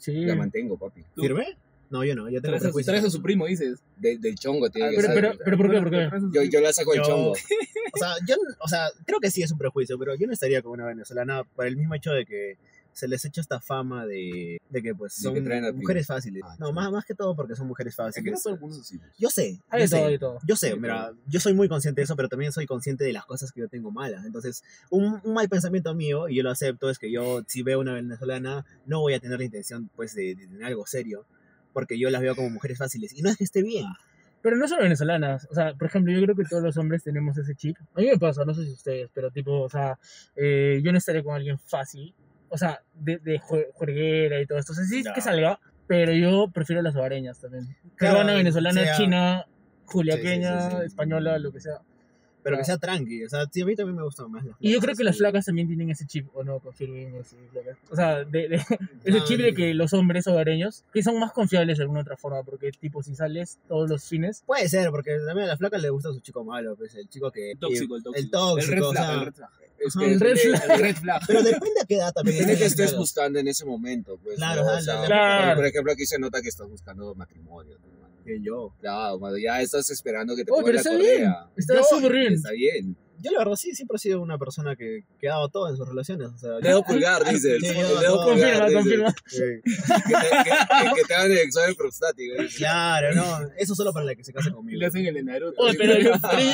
Sí. 0.00 0.14
La 0.24 0.34
mantengo, 0.34 0.76
papi. 0.76 1.02
Tú. 1.14 1.22
¿Firme? 1.22 1.56
No, 1.88 2.04
yo 2.04 2.16
no, 2.16 2.28
yo 2.28 2.42
tengo 2.42 2.58
prejuicios. 2.58 2.86
traes 2.92 3.04
a 3.04 3.10
su 3.10 3.22
primo, 3.22 3.46
dices. 3.46 3.78
De- 3.96 4.18
del 4.18 4.34
chongo 4.34 4.68
tiene 4.70 4.88
Ah, 4.88 4.90
que 4.90 4.96
pero- 4.96 5.12
pero- 5.12 5.38
pero 5.44 5.56
¿por 5.56 5.70
qué? 5.70 5.80
¿Por 5.80 5.90
qué? 5.90 6.08
Yo, 6.34 6.42
yo 6.42 6.60
la 6.60 6.72
saco 6.72 6.90
del 6.92 7.00
Yo- 7.02 7.06
chongo. 7.06 7.32
O 7.94 7.98
sea, 7.98 8.08
yo, 8.28 8.34
o 8.60 8.68
sea, 8.68 8.88
creo 9.06 9.20
que 9.20 9.30
sí 9.30 9.42
es 9.42 9.50
un 9.52 9.56
prejuicio, 9.58 9.96
pero 9.98 10.14
yo 10.16 10.26
no 10.26 10.32
estaría 10.34 10.60
con 10.60 10.72
una 10.72 10.84
venezolana 10.86 11.44
por 11.44 11.66
el 11.66 11.76
mismo 11.76 11.94
hecho 11.94 12.10
de 12.10 12.26
que 12.26 12.58
se 12.96 13.08
les 13.08 13.22
echa 13.26 13.42
esta 13.42 13.60
fama 13.60 14.06
de, 14.06 14.56
de 14.70 14.82
que 14.82 14.94
pues 14.94 15.12
son 15.12 15.34
que 15.34 15.72
mujeres 15.72 16.06
fáciles. 16.06 16.42
Ah, 16.46 16.56
no, 16.58 16.68
sí. 16.68 16.72
más, 16.72 16.90
más 16.90 17.04
que 17.04 17.14
todo 17.14 17.36
porque 17.36 17.54
son 17.54 17.66
mujeres 17.66 17.92
Es 17.92 17.96
que 17.96 18.02
no 18.02 18.06
fáciles. 18.08 18.42
todo 18.42 18.54
el 18.54 18.60
mundo 18.60 18.76
es 18.76 18.80
así. 18.82 18.96
pues. 18.98 19.12
Yo 19.18 19.28
sé, 19.28 19.60
yo 19.70 19.78
de 19.78 19.88
todo, 19.88 20.04
sé. 20.06 20.10
de 20.12 20.18
todo. 20.18 20.38
Yo 20.48 20.56
sé, 20.56 20.72
Sí, 20.72 20.78
mira, 20.80 21.12
yo 21.26 21.38
soy 21.40 21.52
muy 21.52 21.68
consciente 21.68 22.00
de 22.00 22.04
eso, 22.04 22.16
pero 22.16 22.30
también 22.30 22.52
soy 22.52 22.64
consciente 22.64 23.04
de 23.04 23.12
las 23.12 23.26
cosas 23.26 23.52
que 23.52 23.60
yo 23.60 23.68
tengo 23.68 23.90
malas. 23.90 24.24
Entonces, 24.24 24.64
un, 24.88 25.20
un 25.22 25.34
mal 25.34 25.46
pensamiento 25.50 25.94
mío, 25.94 26.26
y 26.30 26.36
yo 26.36 26.42
lo 26.42 26.50
acepto, 26.50 26.88
es 26.88 26.98
que 26.98 27.12
yo, 27.12 27.42
si 27.46 27.62
veo 27.62 27.80
una 27.80 27.92
venezolana, 27.92 28.64
no 28.86 29.00
voy 29.00 29.12
a 29.12 29.20
tener 29.20 29.38
la 29.38 29.44
intención, 29.44 29.90
pues, 29.94 30.14
de, 30.14 30.34
de 30.34 30.46
tener 30.46 30.64
algo 30.64 30.86
serio, 30.86 31.26
porque 31.74 31.98
yo 31.98 32.08
las 32.08 32.22
veo 32.22 32.34
como 32.34 32.48
mujeres 32.48 32.78
fáciles. 32.78 33.12
Y 33.12 33.20
no 33.20 33.28
es 33.28 33.36
que 33.36 33.44
esté 33.44 33.62
bien. 33.62 33.84
Pero 34.40 34.56
no 34.56 34.68
solo 34.68 34.82
venezolanas. 34.84 35.46
O 35.50 35.54
sea, 35.54 35.74
por 35.74 35.88
ejemplo, 35.88 36.12
yo 36.14 36.22
creo 36.22 36.36
que 36.36 36.44
todos 36.44 36.62
los 36.62 36.76
hombres 36.76 37.02
tenemos 37.02 37.36
ese 37.36 37.54
chip. 37.56 37.76
A 37.94 38.00
mí 38.00 38.06
me 38.06 38.16
pasa, 38.16 38.44
no 38.44 38.54
sé 38.54 38.64
si 38.64 38.72
ustedes, 38.72 39.10
pero 39.12 39.30
tipo, 39.30 39.60
o 39.60 39.68
sea, 39.68 39.98
eh, 40.36 40.80
yo 40.82 40.92
no 40.92 40.98
estaría 40.98 41.22
con 41.22 41.34
alguien 41.34 41.58
fácil. 41.58 42.14
O 42.48 42.58
sea, 42.58 42.80
de, 42.94 43.18
de 43.18 43.38
jue- 43.40 43.66
juerguera 43.74 44.40
y 44.40 44.46
todo 44.46 44.58
esto. 44.58 44.72
O 44.72 44.74
sea, 44.74 44.84
sí 44.84 45.02
No. 45.02 45.12
que 45.14 45.20
salga, 45.20 45.58
pero 45.86 46.12
yo 46.12 46.50
prefiero 46.52 46.82
las 46.82 46.94
hogareñas 46.96 47.40
también. 47.40 47.64
Claro, 47.96 48.18
Peruana, 48.18 48.34
venezolana, 48.34 48.82
sea- 48.82 48.96
china, 48.96 49.46
juliaqueña, 49.84 50.60
Sí, 50.62 50.64
sí, 50.66 50.70
sí, 50.72 50.80
sí. 50.80 50.86
española, 50.86 51.38
lo 51.38 51.52
que 51.52 51.60
sea. 51.60 51.78
Pero 52.46 52.58
que 52.58 52.64
sea 52.64 52.78
tranqui. 52.78 53.24
O 53.24 53.28
sea, 53.28 53.44
sí, 53.50 53.62
a 53.62 53.66
mí 53.66 53.74
también 53.74 53.96
me 53.96 54.04
gustan 54.04 54.30
más 54.30 54.44
las 54.44 54.54
Y 54.60 54.72
yo 54.72 54.78
creo 54.80 54.94
que 54.94 55.02
las 55.02 55.18
flacas 55.18 55.44
también 55.44 55.66
tienen 55.66 55.90
ese 55.90 56.06
chip, 56.06 56.28
¿o 56.32 56.44
no? 56.44 56.60
Confirmen 56.60 57.24
si 57.24 57.36
flacas. 57.50 57.76
O 57.90 57.96
sea, 57.96 58.24
de, 58.24 58.48
de- 58.48 58.56
ese 59.04 59.24
chip 59.24 59.40
de 59.40 59.52
que 59.52 59.74
los 59.74 59.92
hombres 59.94 60.26
hogareños, 60.28 60.84
que 60.92 61.02
son 61.02 61.18
más 61.18 61.32
confiables 61.32 61.78
de 61.78 61.82
alguna 61.82 62.02
otra 62.02 62.16
forma, 62.16 62.42
porque 62.44 62.70
tipo, 62.70 63.02
si 63.02 63.14
sales 63.16 63.58
todos 63.66 63.90
los 63.90 64.04
fines, 64.04 64.44
Puede 64.46 64.68
ser, 64.68 64.90
porque 64.90 65.18
también 65.26 65.46
a 65.46 65.50
la 65.52 65.56
flaca 65.56 65.76
le 65.78 65.90
gusta 65.90 66.12
su 66.12 66.20
chico 66.20 66.44
malo, 66.44 66.76
pues 66.76 66.94
el 66.94 67.08
chico 67.08 67.30
que... 67.32 67.50
El 67.52 67.58
tóxico, 67.58 67.96
el 67.96 68.02
tóxico. 68.04 68.24
El 68.24 68.30
tóxico, 68.30 68.72
El 68.72 68.78
red 68.78 68.82
o 68.86 68.92
flag, 68.92 69.04
sea, 69.04 69.14
el 69.14 69.24
red 69.26 69.34
flag. 69.34 69.50
Es 69.78 69.96
Ajá, 69.96 70.06
que 70.06 70.12
el 70.12 70.20
red 70.20 70.30
el 70.30 70.38
flag. 70.38 70.70
el 70.70 70.80
red 70.80 70.96
flag. 70.96 71.22
Pero 71.26 71.42
depende 71.42 71.80
a 71.82 71.84
qué 71.84 71.96
edad 71.96 72.12
también. 72.12 72.38
Depende 72.38 72.58
que 72.58 72.64
estés 72.64 72.86
claro. 72.86 72.98
buscando 73.00 73.38
en 73.38 73.48
ese 73.48 73.64
momento, 73.66 74.18
pues. 74.22 74.36
Claro, 74.36 74.62
¿no? 74.62 74.68
ajá, 74.70 74.78
O 74.78 74.82
sea, 74.82 75.04
claro. 75.04 75.56
Por 75.56 75.66
ejemplo, 75.66 75.92
aquí 75.92 76.06
se 76.06 76.18
nota 76.18 76.40
que 76.40 76.48
estás 76.48 76.68
buscando 76.68 77.14
matrimonio. 77.14 77.76
¿no? 77.78 77.95
Que 78.26 78.40
yo. 78.42 78.74
Claro, 78.80 79.18
mano, 79.18 79.36
ya 79.38 79.60
estás 79.62 79.88
esperando 79.90 80.34
que 80.36 80.44
te 80.44 80.50
Oh, 80.50 80.56
pongan 80.56 80.64
pero 80.64 80.74
la 80.74 80.80
está 80.80 80.96
bien. 80.96 81.14
correa. 81.30 81.46
está 81.56 81.74
Yo- 81.76 81.84
súper 81.84 82.12
bien. 82.12 82.32
Está 82.34 82.50
bien. 82.50 82.96
yo 83.18 83.30
la 83.30 83.38
verdad 83.38 83.54
sí, 83.56 83.74
siempre 83.74 83.96
he 83.96 83.98
sido 83.98 84.20
una 84.20 84.36
persona 84.36 84.76
que, 84.76 85.04
que 85.18 85.28
ha 85.28 85.32
dado 85.34 85.48
todo 85.48 85.70
en 85.70 85.76
sus 85.76 85.88
relaciones. 85.88 86.28
O 86.28 86.36
sea, 86.38 86.50
Dedo 86.60 86.82
pulgar. 86.82 87.22
Sí, 87.40 87.48
confirma, 87.60 88.24
pulgar, 88.24 88.72
confirma. 88.72 89.08
eh, 89.40 89.62
Que 90.94 91.02
te, 91.06 91.14
hagan 91.14 91.30
el 91.32 91.38
examen 91.38 91.74
prostático. 91.76 92.34
claro, 92.56 93.14
no, 93.14 93.48
eso 93.56 93.74
solo 93.74 93.92
para 93.92 94.06
la 94.06 94.14
que 94.14 94.24
se 94.24 94.32
case 94.32 94.50
Y 94.50 94.52
conmigo. 94.52 94.78
le 94.78 94.86
hacen 94.86 95.06
el 95.06 95.14
de 95.14 95.22
Naruto. 95.22 95.60
Oye, 95.62 95.76
pero, 95.78 95.98
yo, 95.98 96.12
Ahí 96.24 96.44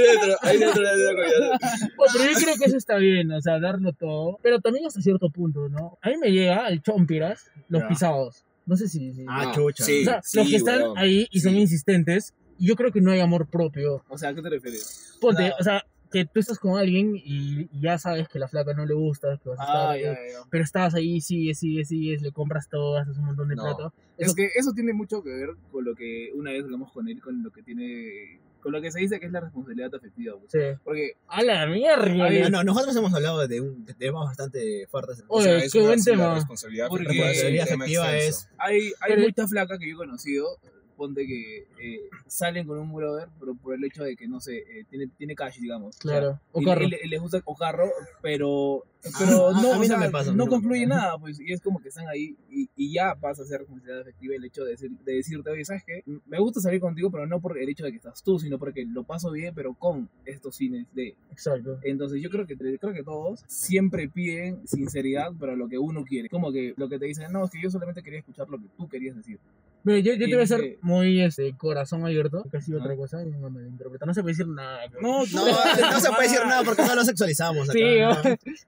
dentro, 0.00 0.36
ahí 0.42 0.58
dentro, 0.58 0.88
ahí 0.88 0.98
dentro. 0.98 1.24
oye, 1.24 2.12
pero 2.12 2.24
yo 2.32 2.38
creo 2.40 2.54
que 2.58 2.64
eso 2.66 2.76
está 2.76 2.96
bien, 2.96 3.32
o 3.32 3.40
sea, 3.40 3.58
darlo 3.58 3.92
todo. 3.92 4.38
Pero 4.42 4.60
también 4.60 4.86
hasta 4.86 5.00
cierto 5.00 5.30
punto, 5.30 5.68
¿no? 5.68 5.98
A 6.02 6.10
mí 6.10 6.16
me 6.18 6.30
llega 6.30 6.68
el 6.68 6.82
chompiras, 6.82 7.50
los 7.68 7.82
pisados. 7.84 8.44
No 8.66 8.76
sé 8.76 8.88
si. 8.88 9.12
si- 9.12 9.24
Ah, 9.28 9.52
chucha. 9.54 9.84
sí. 9.84 10.02
o 10.02 10.04
sea, 10.04 10.20
sí, 10.22 10.38
los 10.38 10.48
que 10.48 10.56
están 10.56 10.80
weón. 10.82 10.98
ahí 10.98 11.26
y 11.30 11.40
son 11.40 11.54
insistentes, 11.56 12.32
yo 12.58 12.76
creo 12.76 12.92
que 12.92 13.00
no 13.00 13.10
hay 13.10 13.20
amor 13.20 13.46
propio. 13.46 14.02
O 14.08 14.16
sea, 14.18 14.30
¿a 14.30 14.34
qué 14.34 14.42
te 14.42 14.50
refieres? 14.50 15.16
Ponte, 15.20 15.48
No. 15.48 15.54
o 15.60 15.62
sea, 15.62 15.84
que 16.10 16.24
tú 16.24 16.38
estás 16.38 16.60
con 16.60 16.78
alguien 16.78 17.16
y, 17.16 17.62
y 17.72 17.80
ya 17.80 17.98
sabes 17.98 18.28
que 18.28 18.38
la 18.38 18.46
flaca 18.46 18.72
no 18.72 18.86
le 18.86 18.94
gusta, 18.94 19.36
que 19.42 19.48
vas 19.48 19.58
a 19.58 19.62
estar, 19.64 19.76
Ah, 19.90 19.98
ya, 19.98 20.12
eh, 20.12 20.28
ya. 20.32 20.38
pero 20.48 20.62
estás 20.62 20.94
ahí, 20.94 21.20
sigues, 21.20 21.58
sigues, 21.58 21.88
sigues, 21.88 22.22
le 22.22 22.30
compras 22.30 22.68
todo, 22.68 22.96
haces 22.96 23.18
un 23.18 23.24
montón 23.24 23.48
de 23.48 23.56
No. 23.56 23.64
plata. 23.64 23.92
Es 24.16 24.26
Eso- 24.28 24.36
que 24.36 24.48
eso 24.54 24.72
tiene 24.72 24.92
mucho 24.92 25.22
que 25.24 25.30
ver 25.30 25.50
con 25.72 25.84
lo 25.84 25.94
que 25.96 26.30
una 26.34 26.52
vez 26.52 26.62
hablamos 26.62 26.92
con 26.92 27.08
él, 27.08 27.20
con 27.20 27.42
lo 27.42 27.50
que 27.50 27.62
tiene, 27.64 28.38
con 28.64 28.72
lo 28.72 28.80
que 28.82 28.90
se 28.90 28.98
dice 28.98 29.20
que 29.20 29.26
es 29.26 29.32
la 29.32 29.40
responsabilidad 29.40 29.94
afectiva. 29.94 30.36
pues. 30.38 30.50
Sí. 30.50 30.80
Porque 30.82 31.12
A 31.28 31.42
la 31.42 31.66
mierda. 31.66 32.24
Ay, 32.24 32.50
no, 32.50 32.64
nosotros 32.64 32.96
hemos 32.96 33.14
hablado 33.14 33.46
de, 33.46 33.60
un, 33.60 33.84
de 33.84 33.92
temas 33.94 34.24
bastante 34.26 34.86
fuertes. 34.90 35.22
Oye, 35.28 35.40
O 35.40 35.42
sea, 35.42 35.58
es 35.58 35.72
qué 35.72 35.78
una- 35.78 35.86
buen 35.88 36.02
sí, 36.02 36.10
la 36.10 36.16
tema. 36.16 36.34
responsabilidad 36.34 36.88
Porque- 36.88 37.04
responsabilidad 37.08 37.66
tema 37.66 37.84
afectiva 37.84 38.16
es 38.16 38.48
hay, 38.58 38.92
hay 39.00 39.16
mucha 39.18 39.46
flaca 39.46 39.78
que 39.78 39.86
yo 39.88 39.94
he 39.94 39.98
conocido, 39.98 40.58
ponte 40.94 41.26
que 41.26 41.66
eh, 41.80 42.00
salen 42.26 42.66
con 42.66 42.78
un 42.78 42.92
brother, 42.94 43.28
pero 43.38 43.54
por 43.54 43.74
el 43.74 43.84
hecho 43.84 44.02
de 44.04 44.16
que, 44.16 44.26
no 44.28 44.40
sé, 44.40 44.58
eh, 44.58 44.84
tiene, 44.88 45.08
tiene 45.18 45.34
cash, 45.34 45.58
digamos. 45.58 45.96
Claro, 45.98 46.40
o 46.52 46.62
carro. 46.62 46.84
y 46.84 46.90
le- 46.90 47.00
y 47.04 47.08
les 47.08 47.20
gusta 47.20 47.40
o 47.44 47.54
carro, 47.56 47.90
pero, 48.22 48.84
pero 49.18 49.48
a- 49.48 49.52
no, 49.52 49.58
a 49.58 49.62
mí 49.62 49.70
o 49.72 49.78
no 49.78 49.84
sea, 49.84 49.98
me 49.98 50.10
pasa, 50.10 50.32
no 50.32 50.46
concluye 50.46 50.86
nada, 50.86 51.18
pues, 51.18 51.38
y 51.40 51.52
es 51.52 51.60
como 51.60 51.80
que 51.80 51.88
están 51.88 52.08
ahí 52.08 52.36
y, 52.50 52.68
y 52.76 52.92
ya 52.94 53.14
pasa 53.14 53.42
a 53.42 53.44
ser 53.46 53.60
responsabilidad 53.60 54.00
efectiva 54.00 54.34
el 54.34 54.44
hecho 54.44 54.64
de, 54.64 54.70
decir, 54.72 54.90
de 54.90 55.12
decirte, 55.14 55.50
oye, 55.50 55.64
¿sabes 55.64 55.84
qué? 55.84 56.02
Me 56.26 56.38
gusta 56.38 56.60
salir 56.60 56.80
contigo, 56.80 57.10
pero 57.10 57.26
no 57.26 57.40
por 57.40 57.58
el 57.58 57.68
hecho 57.68 57.84
de 57.84 57.90
que 57.90 57.96
estás 57.98 58.22
tú, 58.22 58.38
sino 58.38 58.58
porque 58.58 58.84
lo 58.86 59.04
paso 59.04 59.30
bien, 59.30 59.54
pero 59.54 59.74
con 59.74 60.08
estos 60.24 60.56
fines 60.56 60.86
de... 60.94 61.14
Exacto. 61.30 61.78
Entonces 61.82 62.22
yo 62.22 62.30
creo 62.30 62.46
que 62.46 62.56
creo 62.56 62.92
que 62.92 63.02
todos 63.02 63.42
siempre 63.46 64.08
piden 64.08 64.66
sinceridad 64.66 65.32
para 65.34 65.54
lo 65.56 65.68
que 65.68 65.78
uno 65.78 66.04
quiere. 66.04 66.28
Como 66.28 66.52
que 66.52 66.74
lo 66.76 66.88
que 66.88 66.98
te 66.98 67.06
dicen, 67.06 67.30
no, 67.32 67.44
es 67.44 67.50
que 67.50 67.60
yo 67.62 67.70
solamente 67.70 68.02
quería 68.02 68.20
escuchar 68.20 68.48
lo 68.48 68.58
que 68.58 68.66
tú 68.76 68.88
querías 68.88 69.16
decir. 69.16 69.38
Mira, 69.84 69.98
yo, 70.00 70.14
yo 70.14 70.26
Y 70.26 70.30
te 70.30 70.34
voy 70.34 70.44
a 70.44 70.46
ser 70.46 70.78
muy 70.80 71.20
este, 71.20 71.54
corazón 71.56 72.04
abierto, 72.04 72.44
casi 72.50 72.72
Ajá. 72.72 72.82
otra 72.82 72.96
cosa, 72.96 73.22
y 73.22 73.30
no 73.30 73.50
me 73.50 73.68
interpreta. 73.68 74.06
No 74.06 74.14
se 74.14 74.22
puede 74.22 74.32
decir 74.32 74.48
nada. 74.48 74.80
No, 75.00 75.24
No, 75.26 75.44
no 75.92 76.00
se 76.00 76.08
puede 76.08 76.22
decir 76.22 76.40
nada 76.46 76.62
porque 76.64 76.82
no 76.82 76.94
lo 76.94 77.04
sexualizamos. 77.04 77.68
Acá, 77.68 77.78
Sí, 77.78 77.98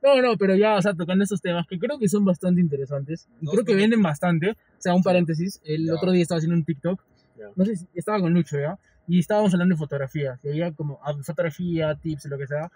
¿no? 0.02 0.14
no, 0.14 0.22
no, 0.22 0.36
pero 0.36 0.54
ya, 0.56 0.74
o 0.76 0.82
sea, 0.82 0.92
tocando 0.94 1.24
esos 1.24 1.40
temas 1.40 1.66
que 1.66 1.78
creo 1.78 1.98
que 1.98 2.08
son 2.08 2.24
bastante 2.24 2.60
interesantes 2.60 3.26
y 3.40 3.46
No, 3.46 3.52
creo 3.52 3.64
que 3.64 3.72
no. 3.72 3.78
venden 3.78 4.02
bastante. 4.02 4.50
O 4.50 4.56
sea, 4.78 4.94
un 4.94 5.02
paréntesis, 5.02 5.60
el 5.64 5.86
Ya. 5.86 5.94
otro 5.94 6.12
día 6.12 6.22
estaba 6.22 6.36
haciendo 6.38 6.56
un 6.56 6.64
TikTok, 6.64 7.02
Ya. 7.38 7.46
no 7.56 7.64
sé 7.64 7.76
si 7.76 7.86
estaba 7.94 8.20
con 8.20 8.32
Lucho, 8.34 8.58
¿ya? 8.60 8.78
Y 9.08 9.20
estábamos 9.20 9.52
hablando 9.54 9.74
de 9.74 9.78
fotografía, 9.78 10.38
que 10.42 10.50
había 10.50 10.72
como 10.72 10.98
ah, 11.04 11.14
fotografía, 11.22 11.94
tips, 11.94 12.26
lo 12.26 12.36
que 12.38 12.46
sea, 12.46 12.70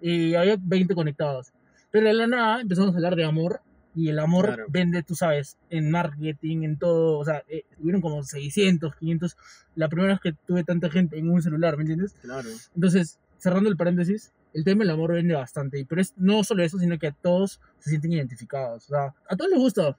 y 0.00 0.34
había 0.34 0.56
20 0.58 0.94
conectados. 0.94 1.52
Pero 1.90 2.06
de 2.06 2.14
la 2.14 2.26
nada 2.26 2.60
empezamos 2.62 2.92
a 2.94 2.96
hablar 2.96 3.16
de 3.16 3.24
amor 3.24 3.60
y 3.94 4.08
el 4.08 4.18
amor 4.18 4.46
Claro. 4.46 4.66
vende, 4.68 5.02
tú 5.02 5.14
sabes, 5.14 5.58
en 5.70 5.90
marketing, 5.90 6.62
en 6.62 6.78
todo, 6.78 7.18
o 7.18 7.24
sea, 7.24 7.42
eh, 7.48 7.64
hubieron 7.78 8.00
como 8.00 8.22
600, 8.22 8.94
500, 8.96 9.36
la 9.74 9.88
primera 9.88 10.14
vez 10.14 10.20
que 10.20 10.32
tuve 10.46 10.64
tanta 10.64 10.90
gente 10.90 11.18
en 11.18 11.30
un 11.30 11.42
celular, 11.42 11.76
¿me 11.76 11.82
entiendes? 11.82 12.14
Claro. 12.22 12.48
Entonces, 12.74 13.18
cerrando 13.38 13.68
el 13.68 13.76
paréntesis, 13.76 14.32
el 14.54 14.64
tema 14.64 14.80
del 14.84 14.90
amor 14.90 15.12
vende 15.12 15.34
bastante, 15.34 15.84
pero 15.88 16.00
es 16.00 16.12
no 16.16 16.44
solo 16.44 16.62
eso, 16.62 16.78
sino 16.78 16.98
que 16.98 17.08
a 17.08 17.12
todos 17.12 17.60
se 17.78 17.90
sienten 17.90 18.12
identificados, 18.12 18.84
o 18.86 18.88
sea, 18.88 19.14
a 19.28 19.36
todos 19.36 19.50
les 19.50 19.58
gusta. 19.60 19.96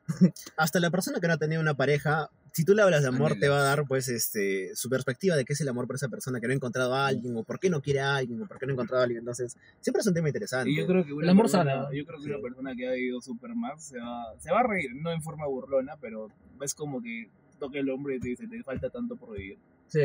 Hasta 0.58 0.80
la 0.80 0.92
persona 0.92 1.20
que 1.20 1.28
no 1.28 1.34
ha 1.34 1.38
tenido 1.38 1.62
una 1.62 1.74
pareja, 1.74 2.30
si 2.54 2.64
tú 2.64 2.74
le 2.76 2.82
hablas 2.84 3.02
de 3.02 3.10
amor, 3.10 3.36
te 3.40 3.50
va 3.50 3.60
a 3.60 3.64
dar 3.64 3.84
pues 3.88 4.08
este 4.08 4.76
su 4.76 4.90
perspectiva 4.90 5.36
de 5.36 5.44
qué 5.44 5.54
es 5.54 5.62
el 5.62 5.68
amor 5.68 5.88
para 5.88 5.96
esa 5.98 6.08
persona 6.08 6.40
que 6.40 6.48
no 6.48 6.54
ha 6.54 6.56
encontrado 6.56 6.94
a 6.94 7.08
alguien, 7.08 7.36
o 7.36 7.44
por 7.44 7.60
qué 7.60 7.70
no 7.70 7.82
quiere 7.82 8.00
a 8.00 8.16
alguien, 8.16 8.42
o 8.44 8.48
por 8.48 8.60
qué 8.60 8.66
no 8.68 8.72
ha 8.72 8.76
encontrado 8.76 9.02
a 9.02 9.04
alguien. 9.06 9.20
Entonces, 9.20 9.58
siempre 9.82 10.02
es 10.02 10.08
un 10.08 10.14
tema 10.14 10.30
interesante. 10.30 10.70
Y 10.70 10.78
yo 10.78 10.86
creo 10.88 11.04
que 11.04 11.14
una 11.14 11.24
El 11.26 11.30
amor 11.32 11.46
persona, 11.46 11.74
sana. 11.74 11.90
yo 11.92 12.06
creo 12.06 12.20
que 12.20 12.26
una 12.28 12.38
Sí. 12.38 12.42
persona 12.44 12.76
que 12.76 12.88
ha 12.88 12.96
ido 12.98 13.20
super 13.22 13.56
más 13.56 13.84
se 13.84 14.00
va, 14.00 14.34
se 14.40 14.52
va 14.52 14.60
a 14.62 14.68
reír, 14.68 14.92
no 14.96 15.12
en 15.12 15.22
forma 15.22 15.46
burlona, 15.48 15.98
pero 16.00 16.30
es 16.62 16.74
como 16.74 17.02
que 17.02 17.28
toca 17.60 17.80
el 17.80 17.90
hombre 17.90 18.16
y 18.16 18.20
te 18.20 18.30
dice, 18.30 18.48
te 18.48 18.62
falta 18.64 18.90
tanto 18.90 19.16
por 19.16 19.36
vivir, 19.38 19.58
Sí. 19.88 20.04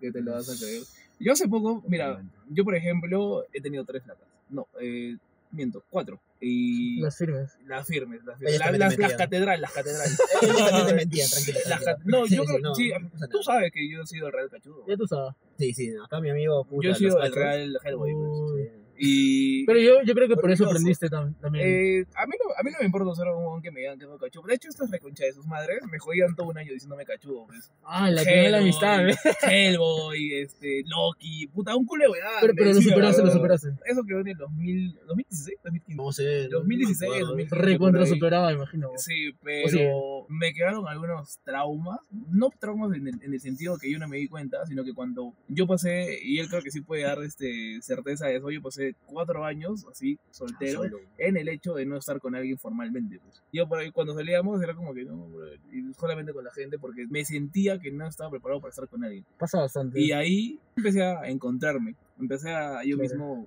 que 0.00 0.12
te 0.12 0.20
lo 0.22 0.32
vas 0.32 0.48
a 0.48 0.56
creer. 0.56 0.82
Yo 1.20 1.32
hace 1.32 1.48
poco, 1.48 1.82
mira, 1.88 2.22
yo 2.48 2.62
por 2.64 2.76
ejemplo 2.76 3.44
he 3.52 3.60
tenido 3.60 3.84
tres 3.84 4.04
flacas, 4.04 4.28
no, 4.50 4.68
eh, 4.80 5.16
miento, 5.50 5.84
cuatro. 5.90 6.20
Y 6.40 7.00
Las 7.00 7.16
firmes. 7.16 7.56
las 7.66 7.86
firmes, 7.86 8.22
las, 8.24 8.38
firmes. 8.38 8.78
las, 8.98 9.14
catedrales, 9.14 9.60
las 9.60 9.72
catedrales. 9.72 10.18
Ellos 10.42 10.56
también 10.56 10.86
te 10.86 10.94
mentían, 10.94 11.28
tranquilo. 11.28 11.58
Las 11.66 11.82
tranquilo. 11.82 11.96
cat- 11.96 12.04
no, 12.04 12.26
Sí, 12.26 12.36
yo 12.36 12.42
sí, 12.42 12.48
creo, 12.48 12.58
no, 12.60 12.74
sí, 12.76 12.92
no 13.00 13.10
pasa 13.10 13.26
tú 13.28 13.42
sabes 13.42 13.72
que 13.72 13.90
yo 13.90 14.02
he 14.02 14.06
sido 14.06 14.26
el 14.28 14.32
real 14.32 14.48
cachudo. 14.50 14.84
Ya 14.86 14.96
tú 14.96 15.06
sabes. 15.08 15.34
Sí, 15.58 15.74
sí, 15.74 15.90
acá 16.04 16.20
mi 16.20 16.30
amigo. 16.30 16.64
puta, 16.64 16.86
Yo 16.86 16.92
he 16.92 16.94
sido 16.94 17.20
el 17.22 17.34
real 17.34 17.78
Hellboy. 17.84 18.12
pues. 18.14 18.72
Y 19.00 19.64
Pero 19.66 19.78
yo, 19.80 20.02
yo 20.04 20.14
creo 20.14 20.28
que 20.28 20.36
por 20.36 20.50
eso 20.50 20.64
Orgulloso. 20.64 20.70
aprendiste 20.70 21.08
tam- 21.08 21.34
también. 21.40 21.66
Eh, 21.66 22.04
a, 22.16 22.26
mí 22.26 22.32
no, 22.42 22.50
a 22.58 22.62
mí 22.64 22.70
no 22.72 22.78
me 22.80 22.86
importa 22.86 23.14
ser 23.14 23.28
un 23.28 23.62
que 23.62 23.70
me 23.70 23.80
digan 23.80 23.98
que 23.98 24.06
soy 24.06 24.18
cachudo. 24.18 24.46
De 24.46 24.54
hecho, 24.54 24.68
estas 24.68 24.90
reconcha 24.90 25.24
de 25.24 25.32
sus 25.32 25.46
madres 25.46 25.80
me 25.90 25.98
jodían 25.98 26.34
todo 26.34 26.48
un 26.48 26.58
año 26.58 26.72
diciéndome 26.72 27.04
cachudo. 27.04 27.46
Pues. 27.46 27.70
ah, 27.84 28.10
la 28.10 28.24
que 28.24 28.48
la 28.48 28.58
amistad, 28.58 29.08
¿eh? 29.08 29.14
Hellboy, 29.42 30.34
este, 30.34 30.82
Loki, 30.86 31.46
puta, 31.48 31.76
un 31.76 31.86
culo 31.86 32.04
de 32.04 32.10
weá. 32.10 32.28
Pero, 32.40 32.54
pero 32.56 32.72
lo 32.72 32.80
superaste, 32.82 33.22
lo 33.22 33.30
superaste. 33.30 33.68
Eso 33.86 34.02
quedó 34.06 34.20
en 34.20 34.28
el 34.28 34.36
2000, 34.36 34.98
2016, 35.06 35.58
2015. 35.64 36.02
No 36.02 36.12
sé. 36.12 36.48
no 36.50 36.58
2016, 36.58 37.00
me 37.00 37.06
acuerdo. 37.16 37.26
2015. 37.28 37.56
Recontra 37.64 38.00
por 38.00 38.06
ahí. 38.08 38.14
superado, 38.14 38.50
imagino. 38.50 38.90
Sí, 38.96 39.28
O 39.30 39.34
pero 39.42 40.26
me 40.28 40.52
quedaron 40.52 40.86
algunos 40.88 41.38
traumas, 41.44 41.98
no 42.30 42.50
traumas 42.58 42.96
en 42.96 43.08
el, 43.08 43.22
en 43.22 43.32
el 43.34 43.40
sentido 43.40 43.78
que 43.78 43.90
yo 43.90 43.98
no 43.98 44.08
me 44.08 44.18
di 44.18 44.28
cuenta, 44.28 44.64
sino 44.66 44.84
que 44.84 44.92
cuando 44.94 45.34
yo 45.48 45.66
pasé, 45.66 46.18
y 46.22 46.38
él 46.38 46.48
creo 46.48 46.62
que 46.62 46.70
sí 46.70 46.80
puede 46.80 47.02
dar 47.02 47.22
este, 47.22 47.78
certeza 47.82 48.26
de 48.26 48.36
eso, 48.36 48.50
yo 48.50 48.60
pasé 48.62 48.87
cuatro 49.06 49.44
años 49.44 49.86
así, 49.90 50.18
soltero, 50.30 50.82
Solo. 50.82 50.98
en 51.18 51.36
el 51.36 51.48
hecho 51.48 51.74
de 51.74 51.86
no 51.86 51.96
estar 51.96 52.20
con 52.20 52.34
alguien 52.34 52.58
formalmente. 52.58 53.18
pues. 53.20 53.42
Yo 53.52 53.68
por 53.68 53.78
ahí, 53.78 53.90
cuando 53.90 54.14
salíamos 54.14 54.62
era 54.62 54.74
como 54.74 54.94
que 54.94 55.04
no, 55.04 55.28
y 55.72 55.92
solamente 55.94 56.32
con 56.32 56.44
la 56.44 56.52
gente 56.52 56.78
porque 56.78 57.06
me 57.08 57.24
sentía 57.24 57.78
que 57.78 57.90
no 57.90 58.06
estaba 58.06 58.30
preparado 58.30 58.60
para 58.60 58.70
estar 58.70 58.88
con 58.88 59.04
alguien. 59.04 59.24
Pasa 59.38 59.60
bastante. 59.60 60.00
Y 60.00 60.12
ahí 60.12 60.58
empecé 60.76 61.02
a 61.02 61.28
encontrarme, 61.28 61.94
empecé 62.18 62.50
a 62.50 62.82
yo 62.84 62.96
Claro. 62.96 63.10
mismo, 63.10 63.46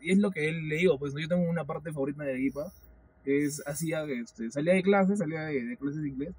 y 0.00 0.12
es 0.12 0.18
lo 0.18 0.30
que 0.30 0.48
él 0.48 0.68
le 0.68 0.76
digo, 0.76 0.98
pues 0.98 1.12
yo 1.18 1.26
tengo 1.28 1.48
una 1.48 1.64
parte 1.64 1.92
favorita 1.92 2.22
de 2.24 2.32
la 2.32 2.38
equipa, 2.38 2.72
que 3.24 3.44
es 3.44 3.62
hacía, 3.66 4.04
este, 4.04 4.50
salía 4.50 4.74
de 4.74 4.82
clase, 4.82 5.16
salía 5.16 5.40
de, 5.42 5.64
de 5.64 5.76
clases 5.76 6.02
de 6.02 6.08
inglés, 6.08 6.34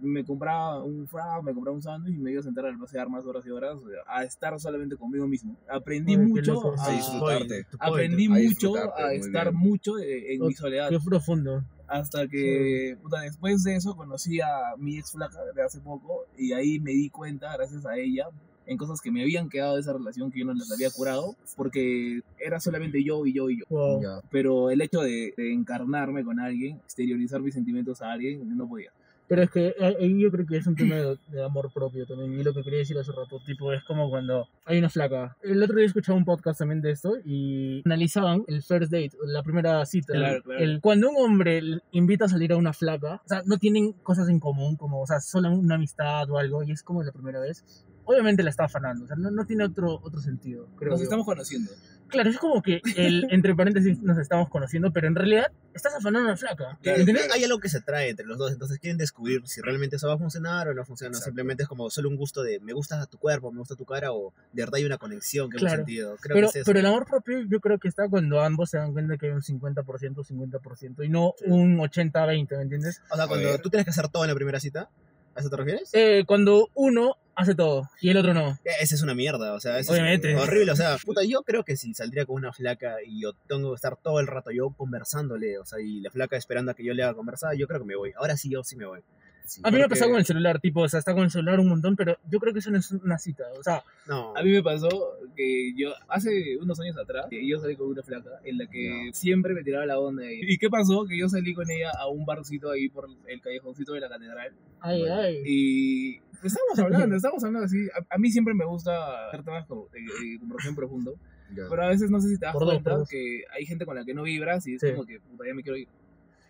me 0.00 0.24
compraba 0.24 0.82
un 0.84 1.06
frap, 1.08 1.42
me 1.42 1.52
compraba 1.54 1.74
un 1.76 1.82
sándwich 1.82 2.14
y 2.16 2.18
me 2.18 2.30
iba 2.32 2.40
a 2.40 2.44
sentar 2.44 2.66
al 2.66 2.78
pasear 2.78 3.08
más 3.08 3.24
horas 3.24 3.44
y 3.46 3.50
horas 3.50 3.74
o 3.76 3.88
sea, 3.88 3.98
a 4.06 4.24
estar 4.24 4.58
solamente 4.60 4.96
conmigo 4.96 5.26
mismo. 5.26 5.56
Aprendí 5.70 6.16
Oye, 6.16 6.24
mucho 6.26 6.74
a, 6.78 6.86
A 6.86 6.92
disfrutarte. 6.92 7.66
Aprendí 7.78 8.26
a 8.26 8.30
mucho 8.30 8.40
disfrutarte, 8.48 9.02
a 9.02 9.06
muy 9.06 9.16
estar 9.16 9.50
bien. 9.50 9.56
mucho 9.56 9.98
en 9.98 10.40
mi 10.40 10.46
Ok. 10.46 10.52
soledad. 10.54 10.88
Qué 10.90 10.98
profundo. 11.04 11.64
Hasta 11.86 12.28
que, 12.28 12.98
puta, 13.02 13.20
después 13.22 13.62
de 13.64 13.76
eso 13.76 13.96
conocí 13.96 14.40
a 14.40 14.76
mi 14.76 14.98
ex 14.98 15.12
flaca 15.12 15.38
de 15.54 15.62
hace 15.62 15.80
poco 15.80 16.26
y 16.36 16.52
ahí 16.52 16.78
me 16.80 16.90
di 16.92 17.08
cuenta, 17.08 17.54
gracias 17.56 17.86
a 17.86 17.96
ella, 17.96 18.26
en 18.66 18.76
cosas 18.76 19.00
que 19.00 19.10
me 19.10 19.22
habían 19.22 19.48
quedado 19.48 19.76
de 19.76 19.80
esa 19.80 19.94
relación 19.94 20.30
que 20.30 20.40
yo 20.40 20.44
no 20.44 20.52
las 20.52 20.70
había 20.70 20.90
curado, 20.90 21.34
porque 21.56 22.20
era 22.38 22.60
solamente 22.60 23.02
yo 23.02 23.24
y 23.24 23.32
yo 23.32 23.48
y 23.48 23.60
yo. 23.60 23.64
Wow. 23.70 24.02
Pero 24.30 24.68
el 24.70 24.82
hecho 24.82 25.00
de, 25.00 25.32
de 25.34 25.54
encarnarme 25.54 26.22
con 26.22 26.38
alguien, 26.38 26.76
exteriorizar 26.76 27.40
mis 27.40 27.54
sentimientos 27.54 28.02
a 28.02 28.12
alguien, 28.12 28.54
no 28.54 28.68
podía. 28.68 28.92
Pero 29.28 29.42
es 29.42 29.50
que 29.50 29.66
eh, 29.78 29.96
ahí 30.00 30.20
yo 30.22 30.30
creo 30.30 30.46
que 30.46 30.56
es 30.56 30.66
un 30.66 30.74
tema 30.74 30.94
de, 30.96 31.18
de 31.28 31.44
amor 31.44 31.70
propio 31.72 32.06
también. 32.06 32.32
Y 32.32 32.42
lo 32.42 32.54
que 32.54 32.62
quería 32.62 32.78
decir 32.78 32.96
hace 32.98 33.12
rato, 33.12 33.40
tipo, 33.44 33.72
es 33.74 33.84
como 33.84 34.08
cuando 34.08 34.48
hay 34.64 34.78
una 34.78 34.88
flaca. 34.88 35.36
El 35.42 35.62
otro 35.62 35.76
día 35.76 35.84
escuchaba 35.86 36.16
un 36.16 36.24
podcast 36.24 36.58
también 36.60 36.80
de 36.80 36.92
esto 36.92 37.14
y 37.24 37.82
analizaban 37.84 38.44
el 38.48 38.62
first 38.62 38.90
date, 38.90 39.10
la 39.26 39.42
primera 39.42 39.84
cita. 39.84 40.14
Claro, 40.14 40.36
el- 40.36 40.42
claro. 40.42 40.60
el- 40.64 40.80
cuando 40.80 41.10
un 41.10 41.16
hombre 41.18 41.60
invita 41.92 42.24
a 42.24 42.28
salir 42.28 42.52
a 42.52 42.56
una 42.56 42.72
flaca, 42.72 43.20
o 43.24 43.28
sea, 43.28 43.42
no 43.44 43.58
tienen 43.58 43.92
cosas 43.92 44.28
en 44.30 44.40
común, 44.40 44.76
como, 44.76 45.02
o 45.02 45.06
sea, 45.06 45.20
solo 45.20 45.50
una 45.52 45.74
amistad 45.74 46.30
o 46.30 46.38
algo, 46.38 46.62
y 46.62 46.72
es 46.72 46.82
como 46.82 47.02
la 47.02 47.12
primera 47.12 47.38
vez. 47.40 47.64
Obviamente 48.10 48.42
la 48.42 48.48
está 48.48 48.64
afanando, 48.64 49.04
o 49.04 49.06
sea, 49.06 49.16
no, 49.16 49.30
no 49.30 49.44
tiene 49.44 49.64
otro, 49.64 50.00
otro 50.02 50.18
sentido, 50.20 50.66
creo 50.76 50.92
Nos 50.92 51.00
yo. 51.00 51.04
estamos 51.04 51.26
conociendo. 51.26 51.70
Claro, 52.08 52.30
es 52.30 52.38
como 52.38 52.62
que, 52.62 52.80
el, 52.96 53.26
entre 53.30 53.54
paréntesis, 53.54 54.00
nos 54.00 54.16
estamos 54.16 54.48
conociendo, 54.48 54.90
pero 54.94 55.08
en 55.08 55.14
realidad 55.14 55.52
estás 55.74 55.92
afanando 55.94 56.20
a 56.20 56.32
una 56.32 56.36
flaca. 56.38 56.78
Claro, 56.80 57.00
¿Entiendes? 57.00 57.30
hay 57.30 57.44
algo 57.44 57.58
que 57.58 57.68
se 57.68 57.82
trae 57.82 58.08
entre 58.08 58.24
los 58.24 58.38
dos, 58.38 58.50
entonces 58.50 58.78
quieren 58.78 58.96
descubrir 58.96 59.42
si 59.46 59.60
realmente 59.60 59.96
eso 59.96 60.08
va 60.08 60.14
a 60.14 60.18
funcionar 60.18 60.68
o 60.68 60.72
no 60.74 60.86
funciona. 60.86 61.10
Exacto. 61.10 61.26
Simplemente 61.26 61.64
es 61.64 61.68
como 61.68 61.90
solo 61.90 62.08
un 62.08 62.16
gusto 62.16 62.42
de 62.42 62.60
me 62.60 62.72
gusta 62.72 63.04
tu 63.04 63.18
cuerpo, 63.18 63.52
me 63.52 63.58
gusta 63.58 63.76
tu 63.76 63.84
cara 63.84 64.10
o 64.12 64.32
de 64.54 64.62
verdad 64.62 64.76
hay 64.76 64.86
una 64.86 64.96
conexión 64.96 65.50
que 65.50 65.58
hemos 65.58 65.64
Claro. 65.68 65.76
sentido. 65.84 66.16
Creo 66.22 66.34
Pero, 66.34 66.46
que 66.46 66.50
es 66.50 66.56
eso. 66.56 66.64
pero 66.64 66.78
el 66.80 66.86
amor 66.86 67.04
propio 67.06 67.40
yo 67.46 67.60
creo 67.60 67.78
que 67.78 67.88
está 67.88 68.08
cuando 68.08 68.40
ambos 68.40 68.70
se 68.70 68.78
dan 68.78 68.94
cuenta 68.94 69.18
que 69.18 69.26
hay 69.26 69.32
un 69.32 69.42
50%, 69.42 70.24
50% 70.24 71.04
y 71.04 71.10
no 71.10 71.34
Sí. 71.38 71.44
un 71.46 71.78
80-20, 71.78 72.56
¿me 72.56 72.62
entiendes? 72.62 73.02
O 73.10 73.16
sea, 73.16 73.26
cuando 73.26 73.58
tú 73.58 73.68
tienes 73.68 73.84
que 73.84 73.90
hacer 73.90 74.08
todo 74.08 74.24
en 74.24 74.30
la 74.30 74.34
primera 74.34 74.58
cita, 74.60 74.88
¿a 75.34 75.40
eso 75.40 75.50
te 75.50 75.56
refieres? 75.56 75.90
Eh, 75.92 76.24
cuando 76.26 76.70
uno 76.74 77.16
hace 77.38 77.54
todo 77.54 77.88
y 78.00 78.10
el 78.10 78.16
otro 78.16 78.34
no. 78.34 78.58
Esa 78.64 78.94
es 78.94 79.02
una 79.02 79.14
mierda, 79.14 79.54
o 79.54 79.60
sea, 79.60 79.78
eso 79.78 79.92
Obviamente. 79.92 80.32
es 80.32 80.38
horrible. 80.38 80.72
O 80.72 80.76
sea, 80.76 80.96
puta, 80.98 81.22
yo 81.24 81.42
creo 81.42 81.64
que 81.64 81.76
si 81.76 81.94
saldría 81.94 82.26
con 82.26 82.36
una 82.36 82.52
flaca 82.52 82.96
y 83.06 83.22
yo 83.22 83.32
tengo 83.46 83.70
que 83.70 83.76
estar 83.76 83.96
todo 83.96 84.18
el 84.20 84.26
rato 84.26 84.50
yo 84.50 84.70
conversándole, 84.70 85.58
o 85.58 85.64
sea, 85.64 85.80
y 85.80 86.00
la 86.00 86.10
flaca 86.10 86.36
esperando 86.36 86.72
a 86.72 86.74
que 86.74 86.84
yo 86.84 86.94
le 86.94 87.04
haga 87.04 87.14
conversar, 87.14 87.54
yo 87.56 87.68
creo 87.68 87.80
que 87.80 87.86
me 87.86 87.96
voy. 87.96 88.12
Ahora 88.16 88.36
sí, 88.36 88.50
yo 88.50 88.64
sí 88.64 88.76
me 88.76 88.86
voy. 88.86 89.00
Sí. 89.48 89.60
A 89.64 89.70
mí 89.70 89.76
me 89.78 89.82
ha 89.82 89.84
Porque- 89.86 89.94
pasado 89.94 90.10
con 90.10 90.20
el 90.20 90.26
celular, 90.26 90.60
tipo, 90.60 90.80
o 90.82 90.88
sea, 90.88 90.98
está 90.98 91.14
con 91.14 91.24
el 91.24 91.30
celular 91.30 91.58
un 91.58 91.68
montón, 91.68 91.96
pero 91.96 92.18
yo 92.30 92.38
creo 92.38 92.52
que 92.52 92.58
eso 92.58 92.70
no 92.70 92.76
es 92.78 92.90
una 92.92 93.18
cita. 93.18 93.44
O 93.58 93.62
sea, 93.62 93.82
No. 94.06 94.36
A 94.36 94.42
mí 94.42 94.50
me 94.50 94.62
pasó 94.62 94.88
que 95.34 95.72
yo, 95.76 95.90
hace 96.08 96.56
unos 96.58 96.78
años 96.80 96.96
atrás, 96.98 97.26
yo 97.30 97.58
salí 97.60 97.76
con 97.76 97.88
una 97.88 98.02
flaca 98.02 98.30
en 98.44 98.58
la 98.58 98.66
que 98.66 99.10
siempre 99.12 99.54
me 99.54 99.62
tiraba 99.62 99.86
la 99.86 99.98
onda. 99.98 100.30
Y, 100.30 100.40
¿Y 100.52 100.58
qué 100.58 100.68
pasó? 100.68 101.06
Que 101.06 101.18
yo 101.18 101.28
salí 101.28 101.54
con 101.54 101.70
ella 101.70 101.90
a 101.98 102.08
un 102.08 102.24
barcito 102.26 102.70
ahí 102.70 102.88
por 102.88 103.06
el 103.26 103.40
callejoncito 103.40 103.92
de 103.94 104.00
la 104.00 104.08
catedral. 104.08 104.52
ay, 104.80 105.02
ay. 105.04 105.42
Y 105.46 106.16
estábamos 106.44 106.78
hablando, 106.78 107.16
estábamos 107.16 107.42
hablando 107.44 107.64
así. 107.66 107.88
A, 107.88 108.14
a 108.14 108.18
mí 108.18 108.30
siempre 108.30 108.52
me 108.54 108.64
gusta 108.66 109.28
hacer 109.28 109.42
temas 109.44 109.66
como 109.66 109.88
de, 109.88 110.00
de 110.00 110.38
conversación 110.38 110.74
profundo. 110.74 111.14
Ya. 111.54 111.64
Pero 111.70 111.82
a 111.82 111.88
veces 111.88 112.10
no 112.10 112.20
sé 112.20 112.28
si 112.28 112.38
te 112.38 112.44
das 112.44 112.52
Por 112.54 112.64
cuenta 112.66 112.96
dos. 112.98 113.08
que 113.08 113.44
hay 113.50 113.64
gente 113.64 113.86
con 113.86 113.96
la 113.96 114.04
que 114.04 114.12
no 114.12 114.22
vibras 114.24 114.66
y 114.66 114.74
es 114.74 114.80
Sí. 114.82 114.90
como 114.92 115.06
que 115.06 115.18
puta, 115.20 115.44
ya 115.46 115.54
me 115.54 115.62
quiero 115.62 115.78
ir. 115.78 115.88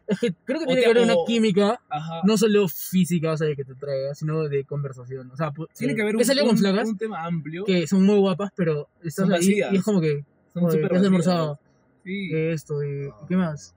Es 0.08 0.18
que 0.20 0.32
creo 0.44 0.58
que 0.60 0.66
tiene 0.66 0.80
que 0.82 0.90
haber 0.90 1.02
una 1.04 1.14
química, 1.26 1.80
Ajá. 1.90 2.22
no 2.24 2.36
solo 2.38 2.66
física, 2.66 3.32
o 3.32 3.36
sea, 3.36 3.46
de 3.46 3.54
que 3.56 3.64
te 3.64 3.74
traiga, 3.74 4.14
sino 4.14 4.48
de 4.48 4.64
conversación. 4.64 5.30
O 5.30 5.36
sea, 5.36 5.52
Tiene 5.76 5.94
que 5.94 6.00
haber 6.02 6.14
he 6.14 6.18
un, 6.18 6.24
con 6.40 6.48
un- 6.50 6.58
flacas 6.58 6.88
un 6.88 6.96
tema 6.98 7.24
amplio. 7.24 7.64
que 7.66 7.86
son 7.86 8.02
muy 8.04 8.18
guapas, 8.18 8.50
pero 8.56 8.88
estás 9.02 9.26
Son 9.26 9.32
ahí 9.34 9.38
vacías. 9.40 9.72
y 9.72 9.76
es 9.76 9.82
como 9.84 10.00
que, 10.00 10.24
son 10.54 10.70
súper 10.70 10.88
¿qué 10.90 10.96
has 10.96 11.02
almorzado? 11.04 11.60
Sí. 12.04 12.28
¿Qué 12.30 12.52
esto? 12.52 12.82
¿Y 12.82 13.10
qué 13.28 13.36
más? 13.36 13.74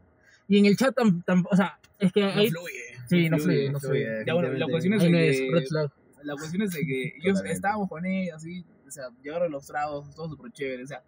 Y 0.48 0.58
en 0.60 0.66
el 0.68 0.78
chat, 0.78 0.96
tam, 0.96 1.22
tam- 1.26 1.46
o 1.52 1.56
sea, 1.56 1.78
es 2.00 2.12
que 2.14 2.22
No 2.22 2.28
ahí... 2.32 2.50
fluye. 2.50 2.74
Sí, 3.10 3.30
no 3.30 3.38
fluye, 3.38 3.66
no 3.68 3.72
no 3.74 3.80
fluye, 3.82 4.06
fluye. 4.06 4.24
Ya 4.26 4.34
bueno, 4.34 4.54
la 4.54 4.68
cuestión 4.68 4.94
es 4.94 5.02
de 5.04 5.10
no 5.10 5.18
es 5.18 5.38
que 5.38 5.50
red 5.52 5.66
flag. 5.68 5.92
la 6.24 6.34
cuestión 6.36 6.62
es 6.62 6.72
de 6.72 6.80
que 6.86 7.14
yo 7.22 7.34
estábamos 7.44 7.90
con 7.90 8.06
ella 8.06 8.36
así, 8.38 8.64
o 8.88 8.92
sea, 8.92 9.06
llegaron 9.22 9.52
los 9.52 9.66
tragos, 9.68 10.16
todo 10.16 10.30
súper 10.30 10.52
chévere, 10.54 10.84
o 10.84 10.88
sea, 10.88 11.04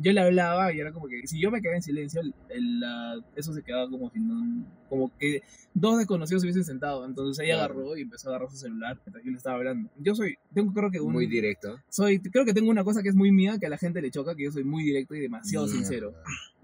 yo 0.00 0.12
le 0.12 0.20
hablaba 0.20 0.72
y 0.72 0.80
era 0.80 0.92
como 0.92 1.06
que 1.08 1.26
si 1.26 1.40
yo 1.40 1.50
me 1.50 1.60
quedaba 1.60 1.76
en 1.76 1.82
silencio, 1.82 2.20
el- 2.20 2.34
el, 2.48 2.80
la- 2.80 3.20
eso 3.36 3.52
se 3.52 3.62
quedaba 3.62 3.88
como 3.90 4.10
si 4.10 4.20
no, 4.20 4.64
como 4.88 5.10
que 5.18 5.42
dos 5.74 5.98
desconocidos 5.98 6.42
se 6.42 6.46
hubiesen 6.46 6.64
sentado, 6.64 7.04
entonces 7.04 7.44
ella 7.44 7.56
Claro. 7.56 7.74
agarró 7.74 7.96
y 7.96 8.02
empezó 8.02 8.28
a 8.28 8.32
agarrar 8.32 8.50
su 8.50 8.56
celular 8.56 8.98
mientras 9.04 9.24
yo 9.24 9.30
le 9.30 9.36
estaba 9.36 9.56
hablando. 9.56 9.90
Yo 9.98 10.14
soy, 10.14 10.36
tengo 10.54 10.72
creo 10.72 10.90
que 10.90 11.00
un, 11.00 11.12
Muy 11.12 11.26
directo. 11.26 11.78
soy, 11.88 12.20
creo 12.20 12.44
que 12.44 12.54
tengo 12.54 12.70
una 12.70 12.84
cosa 12.84 13.02
que 13.02 13.08
es 13.10 13.14
muy 13.14 13.30
mía, 13.32 13.58
que 13.58 13.66
a 13.66 13.70
la 13.70 13.78
gente 13.78 14.00
le 14.00 14.10
choca, 14.10 14.34
que 14.34 14.44
yo 14.44 14.52
soy 14.52 14.64
muy 14.64 14.84
directo 14.84 15.14
y 15.14 15.20
demasiado 15.20 15.66
sincero. 15.68 16.14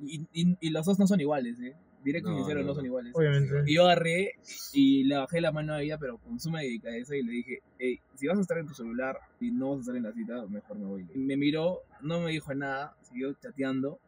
Y, 0.03 0.27
y, 0.33 0.57
y 0.61 0.71
los 0.71 0.87
dos 0.87 0.99
no 0.99 1.07
son 1.07 1.21
iguales, 1.21 1.59
¿eh? 1.61 1.75
Directo 2.05 2.33
y 2.33 2.37
sincero 2.37 2.61
no, 2.61 2.67
no. 2.69 2.75
son 2.75 2.85
iguales. 2.85 3.13
Obviamente. 3.15 3.63
Y 3.67 3.75
yo 3.75 3.85
agarré 3.85 4.33
y 4.73 5.05
le 5.05 5.17
bajé 5.17 5.41
la 5.41 5.53
mano 5.53 5.73
a 5.73 5.83
ella, 5.83 5.99
pero 5.99 6.19
con 6.19 6.39
suma 6.39 6.61
delicadeza 6.61 7.17
y 7.17 7.23
le 7.23 7.33
dije, 7.33 7.63
hey, 7.79 7.99
si 8.15 8.27
vas 8.27 8.39
a 8.39 8.43
estar 8.43 8.59
en 8.59 8.67
tu 8.67 8.75
celular 8.75 9.19
y 9.41 9.51
no 9.51 9.71
vas 9.71 9.79
a 9.79 9.81
estar 9.81 9.97
en 9.97 10.03
la 10.03 10.13
cita, 10.13 10.47
mejor 10.47 10.79
me 10.79 10.85
voy. 10.85 11.07
Y 11.15 11.19
me 11.19 11.37
miró, 11.37 11.81
no 12.03 12.21
me 12.21 12.31
dijo 12.31 12.55
nada, 12.55 12.95
siguió 13.03 13.33
chateando 13.35 13.99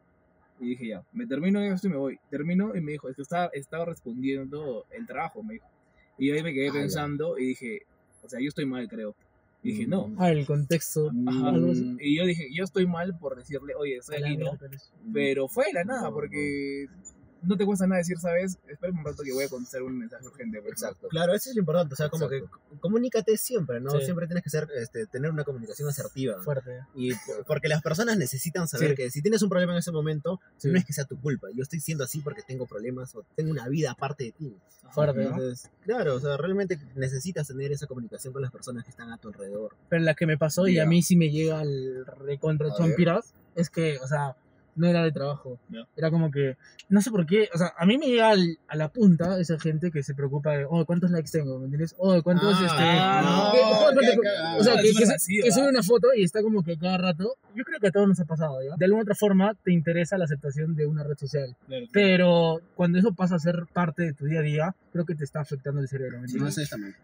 y 0.60 0.70
dije, 0.70 0.88
ya, 0.88 1.04
me 1.12 1.26
termino 1.26 1.60
esto 1.60 1.86
y 1.86 1.90
me 1.90 1.96
voy. 1.96 2.18
Terminó 2.30 2.74
y 2.74 2.80
me 2.80 2.92
dijo, 2.92 3.08
es 3.08 3.16
que 3.16 3.22
estaba, 3.22 3.50
estaba 3.52 3.86
respondiendo 3.86 4.86
el 4.90 5.06
trabajo, 5.06 5.42
me 5.42 5.54
dijo. 5.54 5.66
Y 6.18 6.28
yo 6.28 6.34
ahí 6.34 6.42
me 6.42 6.54
quedé 6.54 6.70
Ala. 6.70 6.80
pensando 6.80 7.38
y 7.38 7.46
dije, 7.46 7.82
o 8.22 8.28
sea, 8.28 8.40
yo 8.40 8.48
estoy 8.48 8.66
mal, 8.66 8.88
creo. 8.88 9.14
Y 9.62 9.72
dije, 9.72 9.86
no. 9.86 10.14
Ah, 10.18 10.30
el 10.30 10.46
contexto. 10.46 11.10
Ajá. 11.26 11.48
algo 11.48 11.72
así. 11.72 11.96
Y 12.00 12.16
yo 12.16 12.24
dije, 12.24 12.48
yo 12.52 12.64
estoy 12.64 12.86
mal 12.86 13.18
por 13.18 13.36
decirle, 13.36 13.74
oye, 13.74 13.96
estoy 13.96 14.22
aquí, 14.22 14.36
¿no? 14.36 14.52
Pero 15.12 15.48
fue 15.48 15.66
de 15.66 15.72
la 15.72 15.84
nada, 15.84 16.02
No, 16.02 16.14
porque 16.14 16.86
no 17.46 17.56
te 17.56 17.64
cuesta 17.64 17.86
nada 17.86 17.98
decir, 17.98 18.18
¿sabes? 18.18 18.58
Espera 18.68 18.92
un 18.92 19.04
rato 19.04 19.22
que 19.22 19.32
voy 19.32 19.44
a 19.44 19.48
contestar 19.48 19.82
un 19.82 19.98
mensaje 19.98 20.26
urgente. 20.26 20.58
Exacto. 20.66 21.08
Claro, 21.08 21.34
eso 21.34 21.50
es 21.50 21.56
lo 21.56 21.60
importante, 21.60 21.94
o 21.94 21.96
sea, 21.96 22.08
como 22.08 22.26
Exacto. 22.26 22.58
que 22.72 22.78
comunícate 22.80 23.36
siempre, 23.36 23.80
¿no? 23.80 23.90
Sí. 23.92 24.04
Siempre 24.04 24.26
tienes 24.26 24.42
que 24.44 24.50
ser, 24.50 24.68
este, 24.76 25.06
tener 25.06 25.30
una 25.30 25.44
comunicación 25.44 25.88
asertiva. 25.88 26.42
Fuerte. 26.42 26.80
Y 26.94 27.14
por- 27.14 27.44
porque 27.46 27.68
las 27.68 27.82
personas 27.82 28.16
necesitan 28.18 28.68
saber 28.68 28.90
Sí. 28.90 28.94
que 28.96 29.10
si 29.10 29.22
tienes 29.22 29.42
un 29.42 29.48
problema 29.48 29.72
en 29.72 29.78
ese 29.78 29.92
momento, 29.92 30.40
Sí. 30.56 30.68
no 30.70 30.78
es 30.78 30.84
que 30.84 30.92
sea 30.92 31.04
tu 31.04 31.20
culpa. 31.20 31.48
Yo 31.54 31.62
estoy 31.62 31.80
siendo 31.80 32.04
así 32.04 32.20
porque 32.20 32.42
tengo 32.42 32.66
problemas 32.66 33.14
o 33.14 33.24
tengo 33.34 33.50
una 33.50 33.68
vida 33.68 33.92
aparte 33.92 34.24
de 34.24 34.32
ti. 34.32 34.56
Fuerte, 34.90 35.24
¿no? 35.24 35.30
Entonces, 35.30 35.68
claro, 35.82 36.14
o 36.14 36.20
sea, 36.20 36.36
realmente 36.36 36.78
necesitas 36.94 37.48
tener 37.48 37.72
esa 37.72 37.86
comunicación 37.88 38.32
con 38.32 38.40
las 38.42 38.52
personas 38.52 38.84
que 38.84 38.90
están 38.90 39.10
a 39.10 39.18
tu 39.18 39.28
alrededor. 39.28 39.74
Pero 39.88 40.02
la 40.04 40.14
que 40.14 40.26
me 40.26 40.38
pasó 40.38 40.68
y 40.68 40.78
a 40.78 40.86
mí 40.86 41.02
sí 41.02 41.16
me 41.16 41.30
llega 41.30 41.58
al 41.58 42.06
recontra 42.24 42.68
chompiras 42.76 43.34
es 43.56 43.68
que, 43.68 43.98
o 43.98 44.06
sea, 44.06 44.36
no 44.76 44.86
era 44.86 45.02
de 45.02 45.10
trabajo. 45.12 45.58
Era 45.96 46.10
como 46.10 46.30
que, 46.30 46.56
no 46.88 47.00
sé 47.00 47.10
por 47.10 47.26
qué, 47.26 47.48
o 47.54 47.58
sea, 47.58 47.72
a 47.76 47.84
mí 47.86 47.98
me 47.98 48.06
llega 48.06 48.30
al- 48.30 48.58
a 48.68 48.76
la 48.76 48.88
punta 48.88 49.38
esa 49.40 49.58
gente 49.58 49.90
que 49.90 50.02
se 50.02 50.14
preocupa 50.14 50.52
de, 50.56 50.64
oh, 50.68 50.84
¿cuántos 50.84 51.10
likes 51.10 51.30
tengo? 51.30 51.58
¿Me 51.58 51.64
entiendes? 51.64 51.94
Oh, 51.98 52.22
¿cuántos, 52.22 52.56
Ah, 52.60 52.66
este... 52.66 53.26
no, 53.26 53.52
que- 53.52 54.02
cuánto- 54.04 54.22
cagada. 54.22 54.56
o 54.58 54.62
sea, 54.62 54.74
que, 54.76 54.92
que, 54.92 55.42
que 55.42 55.52
sube 55.52 55.68
una 55.68 55.82
foto 55.82 56.08
y 56.14 56.22
está 56.22 56.42
como 56.42 56.62
que 56.62 56.76
cada 56.78 56.98
rato, 56.98 57.36
yo 57.54 57.64
creo 57.64 57.80
que 57.80 57.88
a 57.88 57.90
todos 57.90 58.06
nos 58.08 58.20
ha 58.20 58.24
pasado, 58.24 58.62
¿ya? 58.62 58.76
De 58.76 58.84
alguna 58.84 59.02
otra 59.02 59.14
forma 59.14 59.54
te 59.64 59.72
interesa 59.72 60.18
la 60.18 60.24
aceptación 60.26 60.74
de 60.76 60.86
una 60.86 61.02
red 61.02 61.16
social. 61.16 61.56
Claro, 61.66 61.86
claro. 61.86 61.90
Pero 61.92 62.60
cuando 62.74 62.98
eso 62.98 63.12
pasa 63.14 63.36
a 63.36 63.38
ser 63.38 63.64
parte 63.72 64.02
de 64.04 64.12
tu 64.12 64.26
día 64.26 64.40
a 64.40 64.42
día, 64.42 64.74
creo 64.92 65.04
que 65.06 65.14
te 65.14 65.24
está 65.24 65.40
afectando 65.40 65.80
el 65.80 65.88
cerebro. 65.88 66.20
¿me 66.20 66.28
Sí, 66.28 66.38
no. 66.38 66.48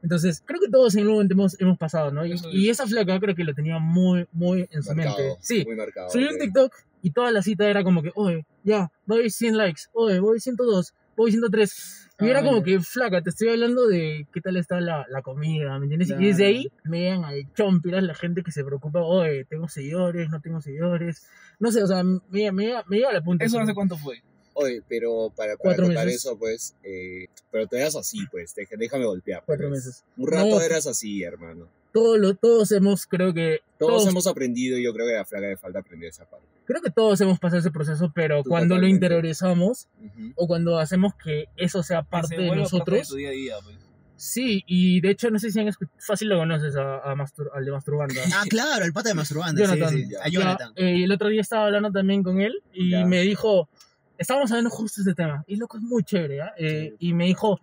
Entonces, 0.03 0.43
creo 0.45 0.61
que 0.61 0.69
todos 0.71 0.95
en 0.95 1.01
algún 1.01 1.15
momento 1.15 1.35
hemos, 1.35 1.61
hemos 1.61 1.79
pasado, 1.79 2.11
¿no? 2.11 2.25
Y, 2.27 2.33
es. 2.33 2.43
y 2.53 2.69
esa 2.69 2.87
flaca 2.87 3.19
creo 3.19 3.35
que 3.35 3.45
lo 3.45 3.55
tenía 3.55 3.79
muy, 3.79 4.27
muy 4.33 4.69
en 4.71 4.83
su 4.83 4.95
Marcado, 4.95 5.17
mente. 5.19 5.37
Sí, 5.41 5.65
marcado. 5.77 6.11
subió 6.11 6.29
un 6.29 6.35
ok. 6.37 6.41
TikTok 6.41 6.75
y 7.03 7.11
toda 7.11 7.31
la 7.33 7.43
cita 7.43 7.69
era 7.69 7.83
como 7.85 8.03
que, 8.03 8.13
oye, 8.15 8.47
ya, 8.65 8.91
voy 9.07 9.29
100 9.29 9.57
likes, 9.57 9.83
oye, 9.93 10.21
voy 10.21 10.41
102, 10.41 10.95
voy 11.17 11.31
103. 11.33 11.99
Y 12.21 12.29
era 12.29 12.39
Ah, 12.41 12.45
como 12.45 12.63
que, 12.63 12.79
flaca, 12.81 13.21
te 13.21 13.31
estoy 13.31 13.49
hablando 13.49 13.89
de 13.89 14.27
qué 14.33 14.41
tal 14.41 14.57
está 14.57 14.81
la, 14.81 15.05
la 15.11 15.23
comida, 15.23 15.77
¿me 15.79 15.87
entiendes? 15.87 16.11
Y 16.11 16.25
desde 16.27 16.47
ahí 16.47 16.73
me 16.85 17.01
llegan 17.01 17.25
al 17.25 17.53
chompiras 17.55 18.03
la 18.05 18.15
gente 18.15 18.43
que 18.45 18.53
se 18.53 18.63
preocupa, 18.65 19.03
oye, 19.03 19.45
tengo 19.47 19.69
seguidores, 19.69 20.31
no 20.31 20.41
tengo 20.41 20.61
seguidores. 20.61 21.27
No 21.59 21.73
sé, 21.73 21.83
o 21.83 21.87
sea, 21.89 22.05
me, 22.05 22.21
me, 22.31 22.53
me 22.53 22.97
llega 22.97 23.11
a 23.11 23.13
la 23.13 23.23
punta. 23.23 23.45
¿Eso 23.45 23.59
hace 23.59 23.75
cuánto 23.75 23.97
fue? 23.99 24.23
Oye, 24.55 24.83
pero 24.89 25.33
para, 25.35 25.57
para 25.57 25.57
Cuatro 25.57 25.87
contar 25.87 26.05
meses. 26.07 26.25
eso, 26.27 26.39
pues, 26.39 26.77
eh, 26.85 27.27
pero 27.51 27.67
te 27.67 27.79
das 27.79 27.97
así, 27.97 28.19
pues, 28.31 28.55
deja- 28.55 28.77
déjame 28.79 29.07
golpear. 29.07 29.43
Cuatro 29.47 29.69
pues. 29.71 29.85
meses. 29.87 30.05
Un 30.17 30.31
rato 30.31 30.47
No. 30.51 30.61
eras 30.61 30.87
así, 30.87 31.23
hermano. 31.25 31.69
Todo 31.93 32.17
lo- 32.19 32.35
todos 32.35 32.73
hemos, 32.73 33.07
creo 33.07 33.33
que, 33.35 33.61
Todos, 33.79 33.93
Todos- 34.03 34.09
hemos 34.09 34.27
aprendido 34.27 34.79
y 34.79 34.85
yo 34.85 34.93
creo 34.95 35.07
que 35.07 35.17
a 35.19 35.25
Flaca 35.25 35.47
le 35.49 35.57
falta 35.57 35.81
aprender 35.81 36.09
esa 36.09 36.25
parte. 36.25 36.47
creo 36.65 36.81
que 36.81 36.91
todos 36.91 37.21
hemos 37.21 37.39
pasado 37.41 37.59
ese 37.61 37.71
proceso, 37.73 38.13
pero 38.15 38.43
Tú 38.43 38.49
cuando 38.51 38.77
lo 38.77 38.81
totalmente. 38.81 38.95
interiorizamos, 39.07 39.89
Ujú. 40.01 40.33
o 40.37 40.47
cuando 40.47 40.79
hacemos 40.79 41.13
que 41.17 41.47
eso 41.57 41.83
sea 41.83 42.03
parte 42.03 42.29
se 42.29 42.37
de 42.37 42.47
vuelva 42.49 42.65
parte 42.65 42.75
nosotros. 42.77 43.09
tu 43.09 43.17
día 43.17 43.29
a 43.29 43.33
día, 43.33 43.55
pues. 43.63 43.77
Sí, 44.17 44.63
y 44.69 45.01
de 45.01 45.11
hecho 45.11 45.31
no 45.31 45.39
sé 45.41 45.51
si 45.51 45.59
han 45.59 45.67
escuchado, 45.67 45.97
fácil 45.99 46.29
lo 46.29 46.39
conoces 46.39 46.77
a, 46.77 46.99
a 46.99 47.17
Mastur- 47.17 47.51
al 47.53 47.65
de 47.65 47.73
Masturbanda. 47.73 48.15
Ah, 48.37 48.45
claro, 48.49 48.85
el 48.85 48.93
pata 48.93 49.09
de 49.09 49.15
Masturbanda. 49.17 49.61
Jonathan. 49.61 49.89
Sí, 49.91 50.07
sí. 50.07 50.15
A 50.15 50.29
Ya, 50.29 50.31
Jonathan. 50.31 50.73
eh, 50.77 51.03
el 51.05 51.11
otro 51.11 51.29
día 51.29 51.41
estaba 51.41 51.67
hablando 51.67 51.91
también 51.91 52.23
con 52.23 52.41
él 52.41 52.63
y 52.73 52.91
Ya. 52.91 53.05
me 53.05 53.23
dijo, 53.23 53.69
estábamos 54.17 54.51
hablando 54.53 54.71
justo 54.71 55.03
de 55.03 55.11
este 55.11 55.21
tema, 55.23 55.43
y 55.49 55.57
loco 55.57 55.77
es 55.77 55.83
muy 55.83 56.05
chévere, 56.05 56.41
¿ah? 56.43 56.53
Eh, 56.57 56.95
y 57.01 57.13
me 57.15 57.27
dijo, 57.27 57.59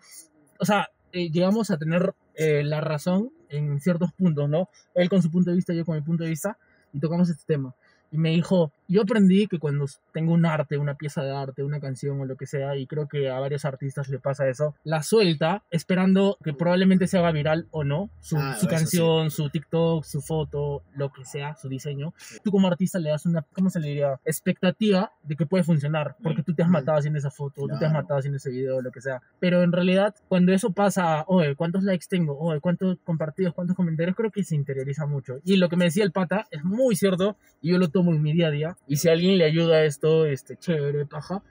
o 0.59 0.65
sea, 0.65 0.89
eh, 1.13 1.31
llegamos 1.31 1.71
a 1.71 1.77
tener 1.77 2.13
eh, 2.35 2.63
la 2.65 2.81
razón 2.81 3.31
en 3.49 3.79
ciertos 3.79 4.11
puntos, 4.13 4.49
¿no? 4.49 4.69
Él 4.95 5.09
con 5.09 5.21
su 5.21 5.29
punto 5.31 5.49
de 5.49 5.55
vista, 5.55 5.73
yo 5.73 5.85
con 5.85 5.95
mi 5.95 6.01
punto 6.01 6.23
de 6.23 6.29
vista, 6.29 6.57
y 6.93 6.99
tocamos 6.99 7.29
este 7.29 7.43
tema. 7.45 7.73
Y 8.11 8.17
me 8.17 8.29
dijo, 8.31 8.71
yo 8.89 9.03
aprendí 9.03 9.47
que 9.47 9.59
cuando 9.59 9.85
tengo 10.11 10.33
un 10.33 10.45
arte, 10.45 10.77
una 10.77 10.95
pieza 10.95 11.23
de 11.23 11.31
arte, 11.31 11.63
una 11.63 11.79
canción 11.79 12.19
o 12.19 12.25
lo 12.25 12.35
que 12.35 12.45
sea, 12.47 12.75
y 12.75 12.87
creo 12.87 13.07
que 13.07 13.29
a 13.29 13.39
varios 13.39 13.63
artistas 13.63 14.09
le 14.09 14.19
pasa 14.19 14.49
eso, 14.49 14.75
la 14.83 15.03
suelta 15.03 15.63
esperando 15.71 16.37
que 16.43 16.53
probablemente 16.53 17.07
se 17.07 17.17
haga 17.17 17.31
viral 17.31 17.67
o 17.71 17.83
no, 17.83 18.09
su, 18.19 18.35
Ah, 18.37 18.55
su 18.59 18.67
canción, 18.67 19.31
su 19.31 19.49
TikTok, 19.49 20.03
su 20.03 20.21
foto, 20.21 20.83
lo 20.95 21.11
que 21.11 21.23
sea, 21.23 21.55
su 21.55 21.69
diseño. 21.69 22.13
Tú 22.43 22.51
como 22.51 22.67
artista 22.67 22.99
le 22.99 23.09
das 23.11 23.25
una, 23.25 23.45
¿cómo 23.53 23.69
se 23.69 23.79
le 23.79 23.87
diría? 23.89 24.19
Expectativa 24.25 25.11
de 25.23 25.35
que 25.35 25.45
puede 25.45 25.63
funcionar, 25.63 26.15
porque 26.23 26.41
tú 26.43 26.53
te 26.55 26.63
has 26.63 26.69
matado 26.69 26.97
haciendo 26.97 27.19
esa 27.19 27.29
foto, 27.29 27.61
tú 27.61 27.67
te 27.67 27.73
has 27.73 27.79
Claro. 27.91 27.93
matado 27.93 28.19
haciendo 28.19 28.37
ese 28.37 28.49
video, 28.49 28.81
lo 28.81 28.91
que 28.91 29.01
sea. 29.01 29.21
Pero 29.39 29.61
en 29.61 29.71
realidad, 29.71 30.15
cuando 30.27 30.51
eso 30.53 30.71
pasa, 30.71 31.23
oye, 31.27 31.55
¿cuántos 31.55 31.83
likes 31.83 32.07
tengo? 32.09 32.37
Oye, 32.39 32.59
¿cuántos 32.59 32.97
compartidos? 33.03 33.53
¿Cuántos 33.53 33.75
comentarios? 33.75 34.15
Creo 34.15 34.31
que 34.31 34.43
se 34.43 34.55
interioriza 34.55 35.05
mucho. 35.05 35.37
Y 35.43 35.57
lo 35.57 35.69
que 35.69 35.75
me 35.75 35.85
decía 35.85 36.03
el 36.03 36.11
pata 36.11 36.47
es 36.51 36.63
muy 36.63 36.95
cierto, 36.95 37.35
y 37.61 37.71
yo 37.71 37.77
lo 37.77 37.89
tomo 37.89 38.11
en 38.11 38.21
mi 38.21 38.33
día 38.33 38.47
a 38.47 38.51
día. 38.51 38.77
Y 38.87 38.97
si 38.97 39.09
alguien 39.09 39.37
le 39.37 39.45
ayuda 39.45 39.77
a 39.77 39.83
esto, 39.85 40.25
este, 40.25 40.57
chévere, 40.57 41.05
paja. 41.05 41.43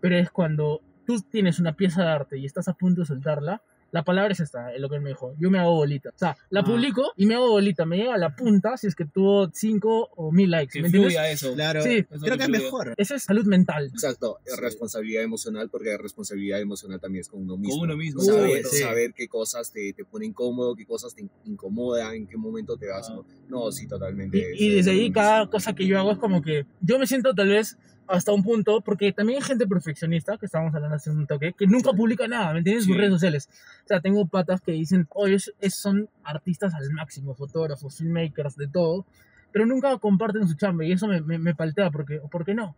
Pero 0.00 0.16
es 0.16 0.30
cuando 0.30 0.82
tú 1.06 1.20
tienes 1.20 1.58
una 1.58 1.74
pieza 1.74 2.02
de 2.02 2.08
arte 2.08 2.38
y 2.38 2.46
estás 2.46 2.68
a 2.68 2.74
punto 2.74 3.02
de 3.02 3.06
soltarla, 3.06 3.62
la 3.92 4.02
palabra 4.04 4.32
es 4.32 4.40
esta, 4.40 4.72
es 4.74 4.80
lo 4.80 4.88
que 4.88 4.96
él 4.96 5.02
me 5.02 5.10
dijo. 5.10 5.34
Yo 5.38 5.48
me 5.50 5.58
hago 5.60 5.72
bolita. 5.76 6.08
O 6.08 6.18
sea, 6.18 6.36
la 6.50 6.60
Ah. 6.60 6.64
publico 6.64 7.12
y 7.16 7.26
me 7.26 7.34
hago 7.36 7.48
bolita. 7.50 7.84
Me 7.86 7.98
llega 7.98 8.14
a 8.14 8.18
la 8.18 8.34
punta 8.34 8.76
si 8.76 8.88
es 8.88 8.94
que 8.96 9.04
tuvo 9.04 9.48
5 9.52 10.08
o 10.16 10.32
1000 10.32 10.50
likes. 10.50 10.72
Que 10.72 10.80
¿Me 10.80 10.86
entiendes? 10.88 11.12
fluya 11.12 11.30
eso. 11.30 11.54
Claro, 11.54 11.82
Sí. 11.82 12.02
creo 12.04 12.36
que 12.36 12.42
es 12.42 12.48
mejor. 12.48 12.94
Esa 12.96 13.14
es 13.14 13.22
salud 13.22 13.44
mental. 13.44 13.86
Exacto, 13.92 14.38
Sí. 14.44 14.60
responsabilidad 14.60 15.22
emocional, 15.22 15.68
porque 15.70 15.96
responsabilidad 15.96 16.60
emocional 16.60 16.98
también 17.00 17.20
es 17.20 17.28
con 17.28 17.42
uno 17.42 17.56
mismo. 17.56 17.78
Con 17.80 17.90
uno 17.90 17.96
mismo. 17.96 18.20
Saber, 18.22 18.50
Uy, 18.50 18.62
sí. 18.70 18.78
saber 18.78 19.12
qué 19.14 19.28
cosas 19.28 19.70
te, 19.70 19.92
te 19.92 20.04
ponen 20.04 20.30
incómodo, 20.30 20.74
qué 20.74 20.84
cosas 20.86 21.14
te 21.14 21.24
incomodan, 21.44 22.14
en 22.14 22.26
qué 22.26 22.36
momento 22.36 22.76
te 22.76 22.88
vas. 22.88 23.08
Ah. 23.10 23.20
No, 23.48 23.70
sí, 23.70 23.86
totalmente. 23.86 24.38
Y, 24.58 24.66
y 24.66 24.74
desde 24.76 24.92
ahí 24.92 25.12
cada 25.12 25.48
cosa 25.50 25.74
que 25.74 25.86
yo 25.86 25.98
hago 25.98 26.12
es 26.12 26.18
como 26.18 26.40
que 26.42 26.64
yo 26.80 26.98
me 26.98 27.06
siento 27.06 27.34
tal 27.34 27.48
vez 27.48 27.76
hasta 28.08 28.32
un 28.32 28.42
punto, 28.42 28.80
porque 28.80 29.12
también 29.12 29.38
hay 29.40 29.44
gente 29.44 29.66
perfeccionista, 29.66 30.36
que 30.36 30.46
estábamos 30.46 30.74
hablando 30.74 30.96
hace 30.96 31.10
un 31.10 31.26
toque, 31.26 31.52
que 31.52 31.66
nunca 31.66 31.92
publica 31.92 32.26
nada, 32.28 32.52
¿me 32.52 32.58
entiendes? 32.58 32.84
En 32.84 32.88
sus 32.88 32.96
redes 32.96 33.12
sociales. 33.12 33.48
O 33.84 33.88
sea, 33.88 34.00
tengo 34.00 34.26
patas 34.26 34.60
que 34.60 34.72
dicen, 34.72 35.06
oye, 35.10 35.36
es- 35.36 35.74
son 35.74 36.08
artistas 36.24 36.74
al 36.74 36.90
máximo, 36.90 37.34
fotógrafos, 37.34 37.96
filmmakers, 37.98 38.56
de 38.56 38.68
todo, 38.68 39.06
pero 39.52 39.66
nunca 39.66 39.96
comparten 39.98 40.46
su 40.48 40.54
chamba 40.54 40.84
y 40.84 40.92
eso 40.92 41.06
me, 41.06 41.20
me, 41.20 41.38
me 41.38 41.54
paltea, 41.54 41.90
porque, 41.90 42.20
¿por 42.30 42.44
qué 42.44 42.54
no? 42.54 42.74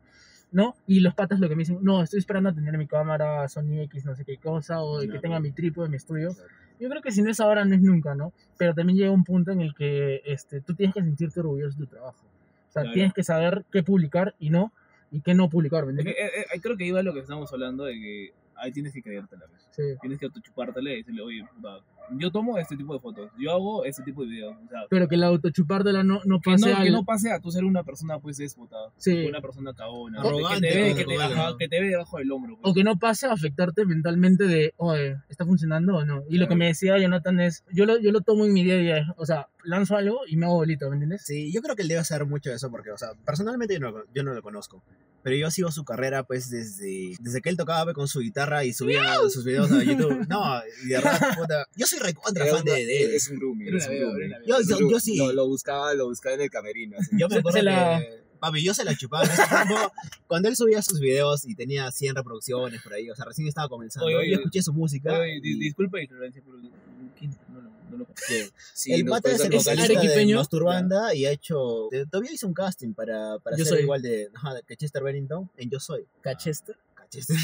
¿No? 0.52 0.76
Y 0.86 1.00
los 1.00 1.14
patas 1.14 1.40
lo 1.40 1.48
que 1.48 1.56
me 1.56 1.60
dicen, 1.62 1.78
no, 1.82 2.02
estoy 2.02 2.20
esperando 2.20 2.50
a 2.50 2.54
tener 2.54 2.76
mi 2.78 2.86
cámara 2.86 3.48
Sony 3.48 3.80
X, 3.84 4.04
no 4.04 4.14
sé 4.14 4.24
qué 4.24 4.36
cosa, 4.36 4.82
o 4.82 4.98
de 5.00 5.06
que 5.06 5.12
Claro. 5.12 5.20
tenga 5.22 5.40
mi 5.40 5.50
trípode, 5.52 5.88
mi 5.88 5.96
estudio. 5.96 6.36
Yo 6.78 6.88
creo 6.88 7.02
que 7.02 7.10
si 7.12 7.22
no 7.22 7.30
es 7.30 7.40
ahora, 7.40 7.64
no 7.64 7.74
es 7.74 7.80
nunca, 7.82 8.14
¿no? 8.14 8.32
Pero 8.56 8.74
también 8.74 8.98
llega 8.98 9.10
un 9.10 9.24
punto 9.24 9.50
en 9.52 9.60
el 9.62 9.74
que 9.74 10.22
este, 10.26 10.60
tú 10.60 10.74
tienes 10.74 10.94
que 10.94 11.02
sentirte 11.02 11.40
orgulloso 11.40 11.78
de 11.78 11.86
tu 11.86 11.90
trabajo. 11.90 12.24
O 12.68 12.72
sea, 12.72 12.82
Claro. 12.82 12.94
tienes 12.94 13.14
que 13.14 13.22
saber 13.24 13.64
qué 13.72 13.82
publicar 13.82 14.34
y 14.38 14.50
no, 14.50 14.72
y 15.14 15.20
qué 15.20 15.32
no 15.32 15.48
publicar, 15.48 15.86
¿me 15.86 15.92
Es 15.92 16.04
que, 16.04 16.10
eh, 16.10 16.46
eh, 16.52 16.60
creo 16.60 16.76
que 16.76 16.84
iba 16.84 17.00
lo 17.00 17.14
que 17.14 17.20
estamos 17.20 17.52
hablando 17.52 17.84
de 17.84 17.94
que 17.94 18.32
ahí 18.56 18.72
tienes 18.72 18.92
que 18.92 19.00
creértela. 19.00 19.46
pues. 19.46 19.68
Sí. 19.70 19.82
Tienes 20.00 20.18
que 20.18 20.26
autochupártela 20.26 20.90
y 20.90 20.96
decirle, 20.96 21.22
oye, 21.22 21.44
puta, 21.54 21.78
yo 22.18 22.30
tomo 22.30 22.58
este 22.58 22.76
tipo 22.76 22.94
de 22.94 23.00
fotos, 23.00 23.30
yo 23.38 23.52
hago 23.52 23.84
este 23.84 24.02
tipo 24.02 24.22
de 24.22 24.28
videos. 24.28 24.54
O 24.64 24.68
sea, 24.68 24.80
Pero 24.90 25.08
que 25.08 25.16
la 25.16 25.26
autochupártela 25.28 26.02
no, 26.02 26.20
no 26.24 26.40
que 26.40 26.50
pase 26.52 26.70
no, 26.70 26.76
al... 26.76 26.84
que 26.84 26.90
no 26.90 27.04
pase 27.04 27.32
a 27.32 27.40
tú 27.40 27.50
ser 27.50 27.64
una 27.64 27.82
persona 27.84 28.18
pues 28.18 28.36
déspota, 28.36 28.76
Sí. 28.96 29.26
una 29.26 29.40
persona 29.40 29.72
cagona, 29.74 30.20
Arrogante, 30.20 30.68
que, 30.68 30.72
te 30.74 30.82
ve, 30.82 30.90
como 30.90 30.96
que, 30.96 31.04
te, 31.16 31.22
ajá, 31.22 31.56
que 31.58 31.68
te 31.68 31.80
ve 31.80 31.88
debajo 31.88 32.18
del 32.18 32.32
hombro. 32.32 32.56
pues. 32.60 32.70
O 32.70 32.74
que 32.74 32.84
no 32.84 32.98
pase 32.98 33.26
a 33.26 33.32
afectarte 33.32 33.84
mentalmente 33.86 34.44
de, 34.44 34.74
oye, 34.76 35.16
¿está 35.28 35.44
funcionando 35.44 35.96
o 35.96 36.04
no? 36.04 36.22
Y 36.28 36.36
lo 36.38 36.44
que 36.44 36.54
Claro. 36.54 36.58
me 36.58 36.66
decía 36.66 36.98
Jonathan 36.98 37.40
es, 37.40 37.64
yo 37.72 37.86
lo, 37.86 37.98
yo 37.98 38.12
lo 38.12 38.20
tomo 38.20 38.44
en 38.44 38.52
mi 38.52 38.62
día 38.64 38.74
a 38.74 38.78
día. 38.78 39.14
O 39.16 39.26
sea, 39.26 39.48
lanzo 39.64 39.96
algo 39.96 40.20
y 40.28 40.36
me 40.36 40.46
hago 40.46 40.56
bolito, 40.56 40.88
¿me 40.88 40.96
entiendes? 40.96 41.22
Sí, 41.24 41.52
yo 41.52 41.62
creo 41.62 41.74
que 41.74 41.82
él 41.82 41.88
debe 41.88 42.00
hacer 42.00 42.24
mucho 42.26 42.52
eso 42.52 42.70
porque, 42.70 42.90
o 42.90 42.98
sea, 42.98 43.08
personalmente 43.24 43.74
yo 43.74 43.80
no, 43.80 43.92
yo 44.14 44.22
no 44.22 44.34
lo 44.34 44.42
conozco. 44.42 44.82
Pero 45.22 45.36
yo 45.36 45.50
sigo 45.50 45.70
su 45.70 45.84
carrera, 45.86 46.22
pues, 46.24 46.50
desde, 46.50 47.14
desde 47.18 47.40
que 47.40 47.48
él 47.48 47.56
tocaba 47.56 47.84
pues, 47.84 47.94
con 47.94 48.08
su 48.08 48.20
guitarra 48.20 48.62
y 48.66 48.74
subía 48.74 49.14
sus 49.30 49.42
videos 49.42 49.72
a 49.72 49.82
YouTube. 49.82 50.26
No, 50.28 50.60
y 50.84 50.88
de 50.88 50.96
verdad, 50.96 51.18
puta, 51.38 51.66
yo 51.74 51.86
soy 51.98 52.06
recontra 52.06 52.46
fan 52.46 52.64
de, 52.64 52.86
de 52.86 53.02
él. 53.04 53.10
Es 53.14 53.28
un 53.28 53.40
roomie. 53.40 53.68
Era 53.68 53.78
es 53.78 53.86
una 53.88 53.94
un 53.96 54.02
roomie. 54.02 54.26
era 54.26 54.38
una 54.38 54.46
Yo, 54.46 54.78
yo, 54.78 54.90
yo 54.90 55.00
sí, 55.00 55.16
Lo, 55.16 55.32
lo 55.32 55.46
buscaba, 55.46 55.94
lo 55.94 56.06
buscaba 56.08 56.34
en 56.34 56.40
el 56.42 56.50
camerino. 56.50 56.96
así. 56.98 57.10
yo 57.18 57.28
me 57.28 57.34
Se- 57.34 57.38
acuerdo 57.40 57.58
se 57.58 57.62
la- 57.64 58.00
que, 58.00 58.22
papi, 58.40 58.62
yo 58.64 58.74
se 58.74 58.84
la 58.84 58.94
chupaba 58.96 59.24
tiempo. 59.26 59.92
Cuando 60.26 60.48
él 60.48 60.56
subía 60.56 60.82
sus 60.82 61.00
videos 61.00 61.46
y 61.46 61.54
tenía 61.54 61.90
100 61.90 62.16
reproducciones 62.16 62.82
por 62.82 62.92
ahí, 62.92 63.08
o 63.10 63.14
sea, 63.16 63.24
recién 63.24 63.48
estaba 63.48 63.68
comenzando. 63.68 64.06
Oye, 64.06 64.16
oye, 64.16 64.30
yo 64.30 64.36
escuché 64.36 64.62
su 64.62 64.72
música. 64.72 65.18
Oye, 65.18 65.40
y- 65.42 65.58
disculpa 65.58 66.00
ignorancia, 66.00 66.42
pero 66.44 66.58
no, 66.58 67.60
lo- 67.62 67.70
no 67.90 67.96
lo 67.98 68.06
que 68.06 68.50
Sí, 68.74 68.92
el 68.92 69.04
pata 69.04 69.30
es 69.30 69.40
el 69.40 69.54
¿Es 69.54 69.66
acordar. 69.66 69.86
vocalista 69.88 70.18
de? 70.18 70.34
Masturbanda 70.34 71.14
y 71.14 71.24
ha 71.26 71.30
hecho. 71.30 71.88
de- 71.90 72.06
Todavía 72.06 72.32
hizo 72.32 72.46
un 72.46 72.54
casting 72.54 72.92
para, 72.92 73.38
para 73.38 73.56
Yo 73.56 73.64
ser 73.64 73.74
soy. 73.74 73.82
igual 73.82 74.02
de, 74.02 74.28
ajá, 74.34 74.60
que 74.66 74.76
Chester 74.76 75.02
Bennington 75.02 75.48
en 75.56 75.70
Yo 75.70 75.78
Soy. 75.80 76.04
¿Cachester? 76.20 76.76
Chester. 77.10 77.36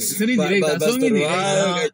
Son 0.00 0.30
indirectas, 0.30 0.82
son 0.82 1.02
indirectas. 1.04 1.90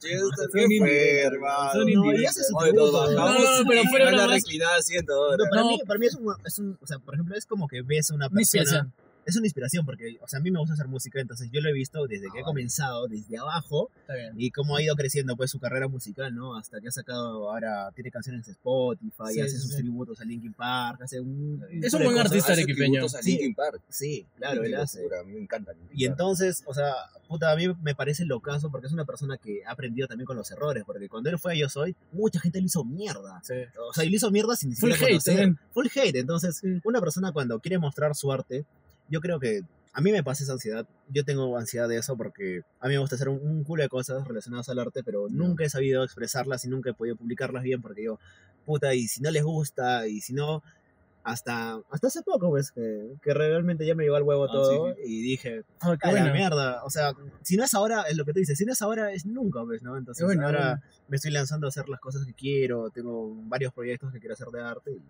Son 0.52 0.72
indirectas, 0.72 1.72
son 1.72 1.88
indirectas. 1.88 2.48
No, 2.50 3.68
pero 3.68 3.80
a 3.80 4.10
bromas. 4.10 4.30
reclinar 4.30 4.74
haciendo 4.78 5.14
No, 5.14 5.22
ahora. 5.22 5.44
para, 5.50 5.62
No. 5.62 5.68
mí, 5.70 5.78
para 5.86 5.98
mí 5.98 6.06
es 6.06 6.14
un, 6.14 6.34
es 6.44 6.58
un. 6.58 6.78
O 6.80 6.86
sea, 6.86 6.98
por 6.98 7.14
ejemplo, 7.14 7.36
es 7.36 7.46
como 7.46 7.68
que 7.68 7.82
ves 7.82 8.10
a 8.10 8.14
Una 8.14 8.28
persona. 8.30 8.90
Es 9.24 9.36
una 9.36 9.46
inspiración 9.46 9.86
porque, 9.86 10.18
o 10.20 10.26
sea, 10.28 10.38
a 10.38 10.42
mí 10.42 10.50
me 10.50 10.58
gusta 10.58 10.74
hacer 10.74 10.88
música, 10.88 11.20
entonces 11.20 11.48
yo 11.52 11.60
lo 11.60 11.68
he 11.68 11.72
visto 11.72 12.06
desde 12.06 12.26
Ah, 12.28 12.32
que 12.32 12.38
he 12.38 12.42
vale. 12.42 12.44
comenzado, 12.50 13.06
desde 13.08 13.38
abajo, 13.38 13.90
y 14.36 14.50
cómo 14.50 14.76
ha 14.76 14.82
ido 14.82 14.94
creciendo 14.96 15.36
pues 15.36 15.50
su 15.50 15.60
carrera 15.60 15.86
musical, 15.88 16.34
¿no? 16.34 16.56
Hasta 16.56 16.80
que 16.80 16.88
ha 16.88 16.92
sacado, 16.92 17.50
ahora 17.50 17.90
tiene 17.94 18.10
canciones 18.10 18.46
en 18.48 18.52
Spotify, 18.52 19.32
Sí, 19.34 19.40
hace 19.40 19.50
sí, 19.50 19.58
sus 19.58 19.70
sí. 19.70 19.76
tributos 19.82 20.20
a 20.20 20.24
Linkin 20.24 20.52
Park, 20.54 21.02
hace 21.02 21.20
un... 21.20 21.62
Es 21.82 21.94
un 21.94 22.04
buen 22.04 22.18
artista 22.18 22.52
arequipeño. 22.52 23.04
a 23.04 23.08
Sí. 23.08 23.30
Linkin 23.32 23.54
Park. 23.54 23.80
Sí, 23.88 24.26
claro, 24.36 24.62
él 24.64 24.74
hace. 24.74 25.00
Me 25.26 25.38
encanta 25.38 25.72
Linkin 25.72 25.90
Y 25.98 26.04
Park. 26.06 26.12
entonces, 26.18 26.62
o 26.66 26.74
sea, 26.74 26.92
puta, 27.28 27.52
a 27.52 27.56
mí 27.56 27.66
me 27.82 27.94
parece 27.94 28.24
locazo 28.24 28.70
porque 28.70 28.86
es 28.88 28.92
una 28.92 29.04
persona 29.04 29.36
que 29.38 29.64
ha 29.64 29.70
aprendido 29.72 30.08
también 30.08 30.26
con 30.26 30.36
los 30.36 30.50
errores, 30.50 30.82
porque 30.84 31.08
cuando 31.08 31.30
él 31.30 31.38
fue 31.38 31.52
a 31.52 31.56
Yo 31.56 31.68
Soy, 31.68 31.94
mucha 32.12 32.40
gente 32.40 32.60
lo 32.60 32.66
hizo 32.66 32.84
mierda. 32.84 33.40
Sí. 33.44 33.54
O 33.88 33.92
sea, 33.94 34.04
y 34.04 34.10
lo 34.10 34.16
hizo 34.16 34.30
mierda 34.30 34.56
sin 34.56 34.70
ni 34.70 34.76
Full 34.76 34.90
siquiera 34.90 35.06
hate 35.06 35.12
conocer. 35.24 35.34
también. 35.36 35.58
Full 35.72 35.86
hate. 35.94 36.16
Entonces, 36.18 36.60
una 36.84 37.00
persona 37.00 37.32
cuando 37.32 37.60
quiere 37.60 37.78
mostrar 37.78 38.14
su 38.14 38.32
arte, 38.32 38.64
yo 39.08 39.20
creo 39.20 39.38
que 39.40 39.62
a 39.94 40.00
mí 40.00 40.10
me 40.10 40.24
pasa 40.24 40.44
esa 40.44 40.54
ansiedad. 40.54 40.86
Yo 41.08 41.24
tengo 41.24 41.56
ansiedad 41.58 41.88
de 41.88 41.98
eso 41.98 42.16
porque 42.16 42.62
a 42.80 42.88
mí 42.88 42.94
me 42.94 43.00
gusta 43.00 43.16
hacer 43.16 43.28
un, 43.28 43.40
un 43.46 43.62
culo 43.62 43.82
de 43.82 43.88
cosas 43.88 44.26
relacionadas 44.26 44.68
al 44.68 44.78
arte, 44.78 45.02
pero 45.04 45.28
nunca 45.28 45.64
he 45.64 45.70
sabido 45.70 46.02
expresarlas 46.02 46.64
y 46.64 46.68
nunca 46.68 46.90
he 46.90 46.94
podido 46.94 47.16
publicarlas 47.16 47.62
bien 47.62 47.82
porque 47.82 48.04
yo, 48.04 48.18
puta, 48.64 48.94
y 48.94 49.06
si 49.08 49.20
no 49.20 49.30
les 49.30 49.44
gusta, 49.44 50.06
y 50.08 50.22
si 50.22 50.32
no, 50.32 50.62
hasta, 51.24 51.78
hasta 51.90 52.06
hace 52.06 52.22
poco, 52.22 52.50
pues, 52.50 52.72
que, 52.72 53.14
que 53.22 53.34
realmente 53.34 53.86
ya 53.86 53.94
me 53.94 54.04
llegó 54.04 54.16
al 54.16 54.22
huevo 54.22 54.44
Ah, 54.44 54.52
todo 54.52 54.94
sí, 54.94 55.00
y 55.04 55.22
dije, 55.22 55.62
Ah, 55.80 55.96
qué 56.00 56.10
la 56.12 56.32
mierda, 56.32 56.82
o 56.84 56.90
sea, 56.90 57.12
si 57.42 57.56
no 57.56 57.64
es 57.64 57.74
ahora, 57.74 58.02
es 58.02 58.16
lo 58.16 58.24
que 58.24 58.32
tú 58.32 58.40
dices, 58.40 58.58
si 58.58 58.64
no 58.64 58.72
es 58.72 58.82
ahora, 58.82 59.12
es 59.12 59.24
nunca, 59.26 59.62
pues, 59.64 59.82
¿no? 59.82 59.96
Entonces, 59.96 60.24
bueno, 60.24 60.46
ahora 60.46 60.80
bueno. 60.80 60.82
me 61.08 61.16
estoy 61.16 61.30
lanzando 61.30 61.66
a 61.66 61.68
hacer 61.68 61.88
las 61.88 62.00
cosas 62.00 62.24
que 62.26 62.34
quiero, 62.34 62.90
tengo 62.90 63.34
varios 63.44 63.72
proyectos 63.72 64.12
que 64.12 64.18
quiero 64.18 64.34
hacer 64.34 64.48
de 64.48 64.62
arte 64.62 64.92
y 64.92 65.02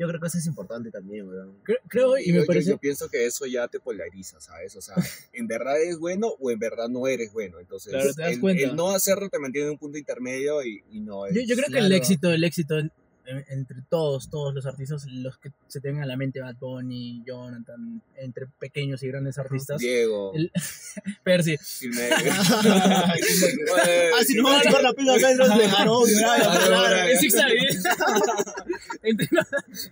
yo 0.00 0.08
creo 0.08 0.18
que 0.20 0.26
eso 0.28 0.38
es 0.38 0.46
importante 0.46 0.90
también, 0.90 1.28
weón. 1.28 1.62
Cre- 1.62 1.78
Creo 1.88 2.16
y 2.18 2.26
yo, 2.28 2.34
me 2.34 2.40
yo- 2.40 2.46
parece... 2.46 2.70
yo 2.70 2.78
pienso 2.78 3.08
que 3.08 3.26
eso 3.26 3.44
ya 3.46 3.68
te 3.68 3.78
polariza, 3.78 4.40
¿sabes? 4.40 4.74
O 4.76 4.80
sea, 4.80 4.94
en 5.32 5.46
verdad 5.46 5.80
eres 5.80 5.98
bueno 5.98 6.28
o 6.40 6.50
en 6.50 6.58
verdad 6.58 6.88
no 6.88 7.06
eres 7.06 7.32
bueno. 7.32 7.60
Entonces, 7.60 7.92
Claro, 7.92 8.12
te 8.14 8.22
das 8.22 8.32
el, 8.32 8.40
cuenta. 8.40 8.62
el 8.64 8.74
no 8.74 8.90
hacerlo 8.90 9.28
te 9.28 9.38
mantiene 9.38 9.66
en 9.66 9.72
un 9.72 9.78
punto 9.78 9.98
intermedio 9.98 10.64
y, 10.64 10.82
y 10.90 11.00
no 11.00 11.26
es. 11.26 11.34
Yo, 11.34 11.42
yo 11.42 11.54
creo 11.56 11.68
que 11.70 11.78
el 11.78 11.92
éxito, 11.92 12.30
el 12.32 12.42
éxito 12.44 12.74
entre 13.26 13.82
todos, 13.88 14.28
todos 14.30 14.54
los 14.54 14.66
artistas, 14.66 15.04
los 15.06 15.38
que 15.38 15.50
se 15.68 15.80
tengan 15.80 16.02
a 16.02 16.06
la 16.06 16.16
mente, 16.16 16.40
Bad 16.40 16.56
Bunny, 16.56 17.22
Jonathan, 17.24 18.02
entre 18.16 18.46
pequeños 18.58 19.02
y 19.02 19.08
grandes 19.08 19.38
artistas. 19.38 19.78
Diego, 19.78 20.32
El- 20.34 20.50
Percy. 21.24 21.56
Ah, 21.56 23.14
si 24.26 24.34
no 24.34 24.44
vamos 24.44 24.60
a 24.60 24.64
chupar 24.68 24.82
la 24.82 24.92
pinga 24.92 25.14
acá 25.14 25.28
dentro 25.28 25.48
de 25.56 25.68
Jarón, 25.68 26.08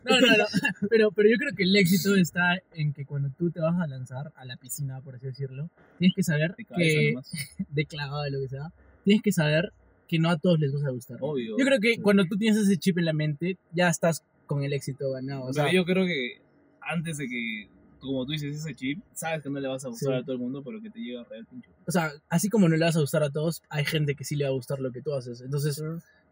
no, 0.05 0.21
no, 0.21 0.21
no, 0.21 0.37
no. 0.37 0.45
Pero, 0.91 1.11
pero 1.13 1.29
yo 1.29 1.37
creo 1.37 1.53
que 1.57 1.63
el 1.65 1.77
éxito 1.77 2.15
está 2.17 2.59
en 2.75 2.93
que 2.93 3.05
cuando 3.05 3.31
tú 3.39 3.51
te 3.51 3.61
vas 3.61 3.79
a 3.81 3.87
lanzar 3.87 4.33
a 4.37 4.45
la 4.45 4.57
piscina, 4.57 5.01
por 5.01 5.17
así 5.17 5.27
decirlo, 5.27 5.71
tienes 5.99 6.15
que 6.15 6.23
saber 6.23 6.55
De 6.57 6.65
que, 6.65 7.13
nomás. 7.13 7.31
de 7.69 7.87
clavado, 7.87 8.23
de 8.25 8.31
lo 8.31 8.41
que 8.41 8.49
sea, 8.49 8.73
tienes 9.05 9.23
que 9.23 9.33
saber 9.33 9.73
que 10.09 10.19
no 10.19 10.31
a 10.31 10.39
todos 10.39 10.59
les 10.59 10.73
vas 10.73 10.85
a 10.85 10.91
gustar. 10.91 11.19
Obvio. 11.21 11.57
Yo 11.59 11.65
creo 11.65 11.79
que 11.81 11.95
Sí. 11.95 12.01
cuando 12.01 12.25
tú 12.25 12.37
tienes 12.37 12.59
ese 12.59 12.77
chip 12.79 12.99
en 12.99 13.05
la 13.05 13.13
mente, 13.13 13.59
ya 13.73 13.89
estás 13.89 14.25
con 14.47 14.65
el 14.65 14.73
éxito 14.73 15.11
ganado. 15.13 15.45
O 15.45 15.53
sea, 15.53 15.71
yo 15.73 15.85
creo 15.85 16.07
que 16.07 16.41
antes 16.81 17.19
de 17.19 17.29
que, 17.29 17.69
como 18.01 18.25
tú 18.25 18.33
dices, 18.33 18.57
ese 18.57 18.75
chip, 18.75 19.01
sabes 19.13 19.43
que 19.43 19.51
no 19.51 19.61
le 19.61 19.69
vas 19.69 19.85
a 19.85 19.89
gustar 19.89 20.15
Sí. 20.15 20.19
a 20.21 20.23
todo 20.25 20.33
el 20.33 20.39
mundo, 20.41 20.63
pero 20.65 20.81
que 20.81 20.89
te 20.91 20.99
llega 21.01 21.23
real 21.25 21.45
pincho. 21.47 21.71
o 21.87 21.91
sea, 21.93 22.11
así 22.31 22.49
como 22.49 22.69
no 22.69 22.77
le 22.77 22.85
vas 22.85 22.97
a 22.97 23.01
gustar 23.01 23.23
a 23.23 23.31
todos, 23.31 23.63
hay 23.69 23.85
gente 23.85 24.15
que 24.15 24.25
sí 24.25 24.35
le 24.37 24.45
va 24.45 24.51
a 24.51 24.55
gustar 24.55 24.79
lo 24.81 24.91
que 24.91 25.03
tú 25.03 25.13
haces. 25.15 25.43
Entonces, 25.43 25.83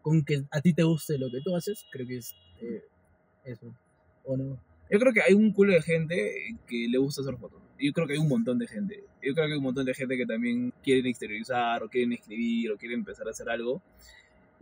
con 0.01 0.23
que 0.25 0.43
a 0.51 0.61
ti 0.61 0.73
te 0.73 0.83
guste 0.83 1.17
lo 1.19 1.29
que 1.29 1.41
tú 1.43 1.55
haces, 1.55 1.85
creo 1.91 2.07
que 2.07 2.17
es 2.17 2.33
eh, 2.61 2.81
eso. 3.45 3.73
¿O 4.23 4.35
no? 4.37 4.59
Yo 4.89 4.99
creo 4.99 5.13
que 5.13 5.21
hay 5.21 5.33
un 5.33 5.51
culo 5.53 5.73
de 5.73 5.81
gente 5.81 6.55
que 6.65 6.87
le 6.89 6.97
gusta 6.97 7.21
hacer 7.21 7.35
fotos. 7.37 7.61
Yo 7.79 7.93
creo 7.93 8.07
que 8.07 8.13
hay 8.13 8.19
un 8.19 8.27
montón 8.27 8.57
de 8.57 8.67
gente. 8.67 9.03
Yo 9.21 9.33
creo 9.33 9.47
que 9.47 9.53
hay 9.53 9.57
un 9.57 9.63
montón 9.63 9.85
de 9.85 9.93
gente 9.93 10.17
que 10.17 10.25
también 10.25 10.73
quieren 10.83 11.05
exteriorizar, 11.05 11.83
o 11.83 11.89
quieren 11.89 12.13
escribir, 12.13 12.71
o 12.71 12.77
quieren 12.77 12.99
empezar 12.99 13.27
a 13.27 13.31
hacer 13.31 13.49
algo. 13.49 13.81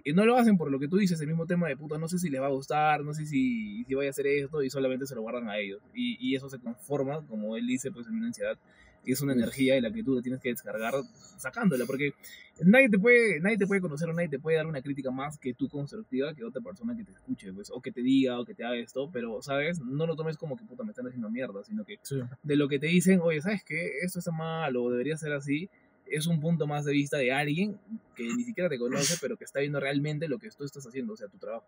Y 0.03 0.13
no 0.13 0.26
lo 0.26 0.38
hacen 0.38 0.57
por 0.57 0.70
lo 0.70 0.80
que 0.80 0.88
tú 0.88 0.97
dices, 0.97 1.20
el 1.22 1.28
mismo 1.28 1.47
tema 1.47 1.68
de 1.68 1.78
puta, 1.78 1.97
no 1.97 2.07
sé 2.07 2.20
si 2.20 2.30
les 2.30 2.39
va 2.39 2.47
a 2.47 2.51
gustar, 2.51 3.03
no 3.03 3.13
sé 3.13 3.26
si, 3.26 3.84
si 3.86 3.95
vaya 3.95 4.09
a 4.09 4.11
hacer 4.11 4.28
esto, 4.28 4.61
y 4.61 4.70
solamente 4.70 5.07
se 5.07 5.16
lo 5.16 5.22
guardan 5.22 5.49
a 5.49 5.57
ellos. 5.57 5.82
Y, 5.93 6.18
y 6.20 6.36
eso 6.36 6.49
se 6.49 6.59
conforma, 6.59 7.26
como 7.26 7.57
él 7.57 7.66
dice, 7.66 7.91
pues 7.91 8.05
en 8.07 8.16
una 8.16 8.28
ansiedad, 8.28 8.57
que 9.06 9.14
es 9.14 9.22
una 9.22 9.34
energía 9.34 9.76
en 9.76 9.84
la 9.84 9.91
que 9.91 10.03
tú 10.03 10.16
la 10.16 10.22
tienes 10.22 10.41
que 10.41 10.49
descargar 10.49 10.93
sacándola, 11.38 11.86
porque 11.86 12.14
nadie 12.62 12.89
te 12.89 12.97
puede, 12.97 13.39
nadie 13.39 13.58
te 13.58 13.68
puede 13.68 13.82
conocer 13.82 14.10
o 14.10 14.14
nadie 14.14 14.30
te 14.30 14.39
puede 14.39 14.58
dar 14.58 14.68
una 14.68 14.82
crítica 14.82 15.12
más 15.12 15.38
que 15.38 15.53
tú 15.53 15.70
constructiva 15.70 16.34
que 16.34 16.43
otra 16.43 16.62
persona 16.62 16.95
que 16.95 17.03
te 17.03 17.12
escuche, 17.12 17.53
pues, 17.53 17.70
o 17.72 17.82
que 17.82 17.91
te 17.91 18.01
diga 18.01 18.39
o 18.39 18.45
que 18.45 18.56
te 18.56 18.64
haga 18.64 18.76
esto, 18.78 19.10
pero, 19.12 19.41
¿sabes? 19.41 19.80
No 19.80 20.08
lo 20.08 20.16
tomes 20.16 20.38
como 20.38 20.58
que 20.58 20.66
puta 20.66 20.84
me 20.84 20.91
están 20.91 21.08
haciendo 21.08 21.30
mierda, 21.30 21.64
sino 21.64 21.86
que 21.86 21.99
de 22.43 22.56
lo 22.56 22.68
que 22.68 22.80
te 22.80 22.88
dicen, 22.88 23.20
oye, 23.22 23.41
¿sabes 23.41 23.64
qué? 23.64 23.99
Esto 24.01 24.20
está 24.20 24.32
mal 24.32 24.76
o 24.76 24.89
debería 24.89 25.18
ser 25.18 25.34
así, 25.34 25.70
es 26.08 26.28
un 26.28 26.39
punto 26.39 26.68
más 26.68 26.86
de 26.86 26.93
vista 26.93 27.18
de 27.18 27.32
alguien 27.32 27.80
que 28.16 28.24
ni 28.24 28.43
siquiera 28.43 28.70
te 28.70 28.78
conoce, 28.78 29.16
pero 29.22 29.38
que 29.38 29.43
está 29.43 29.60
viendo 29.60 29.80
realmente 29.80 30.28
lo 30.28 30.39
que 30.39 30.49
tú 30.49 30.64
estás 30.64 30.86
haciendo, 30.86 31.14
o 31.14 31.18
sea, 31.18 31.28
tu 31.28 31.38
trabajo. 31.38 31.66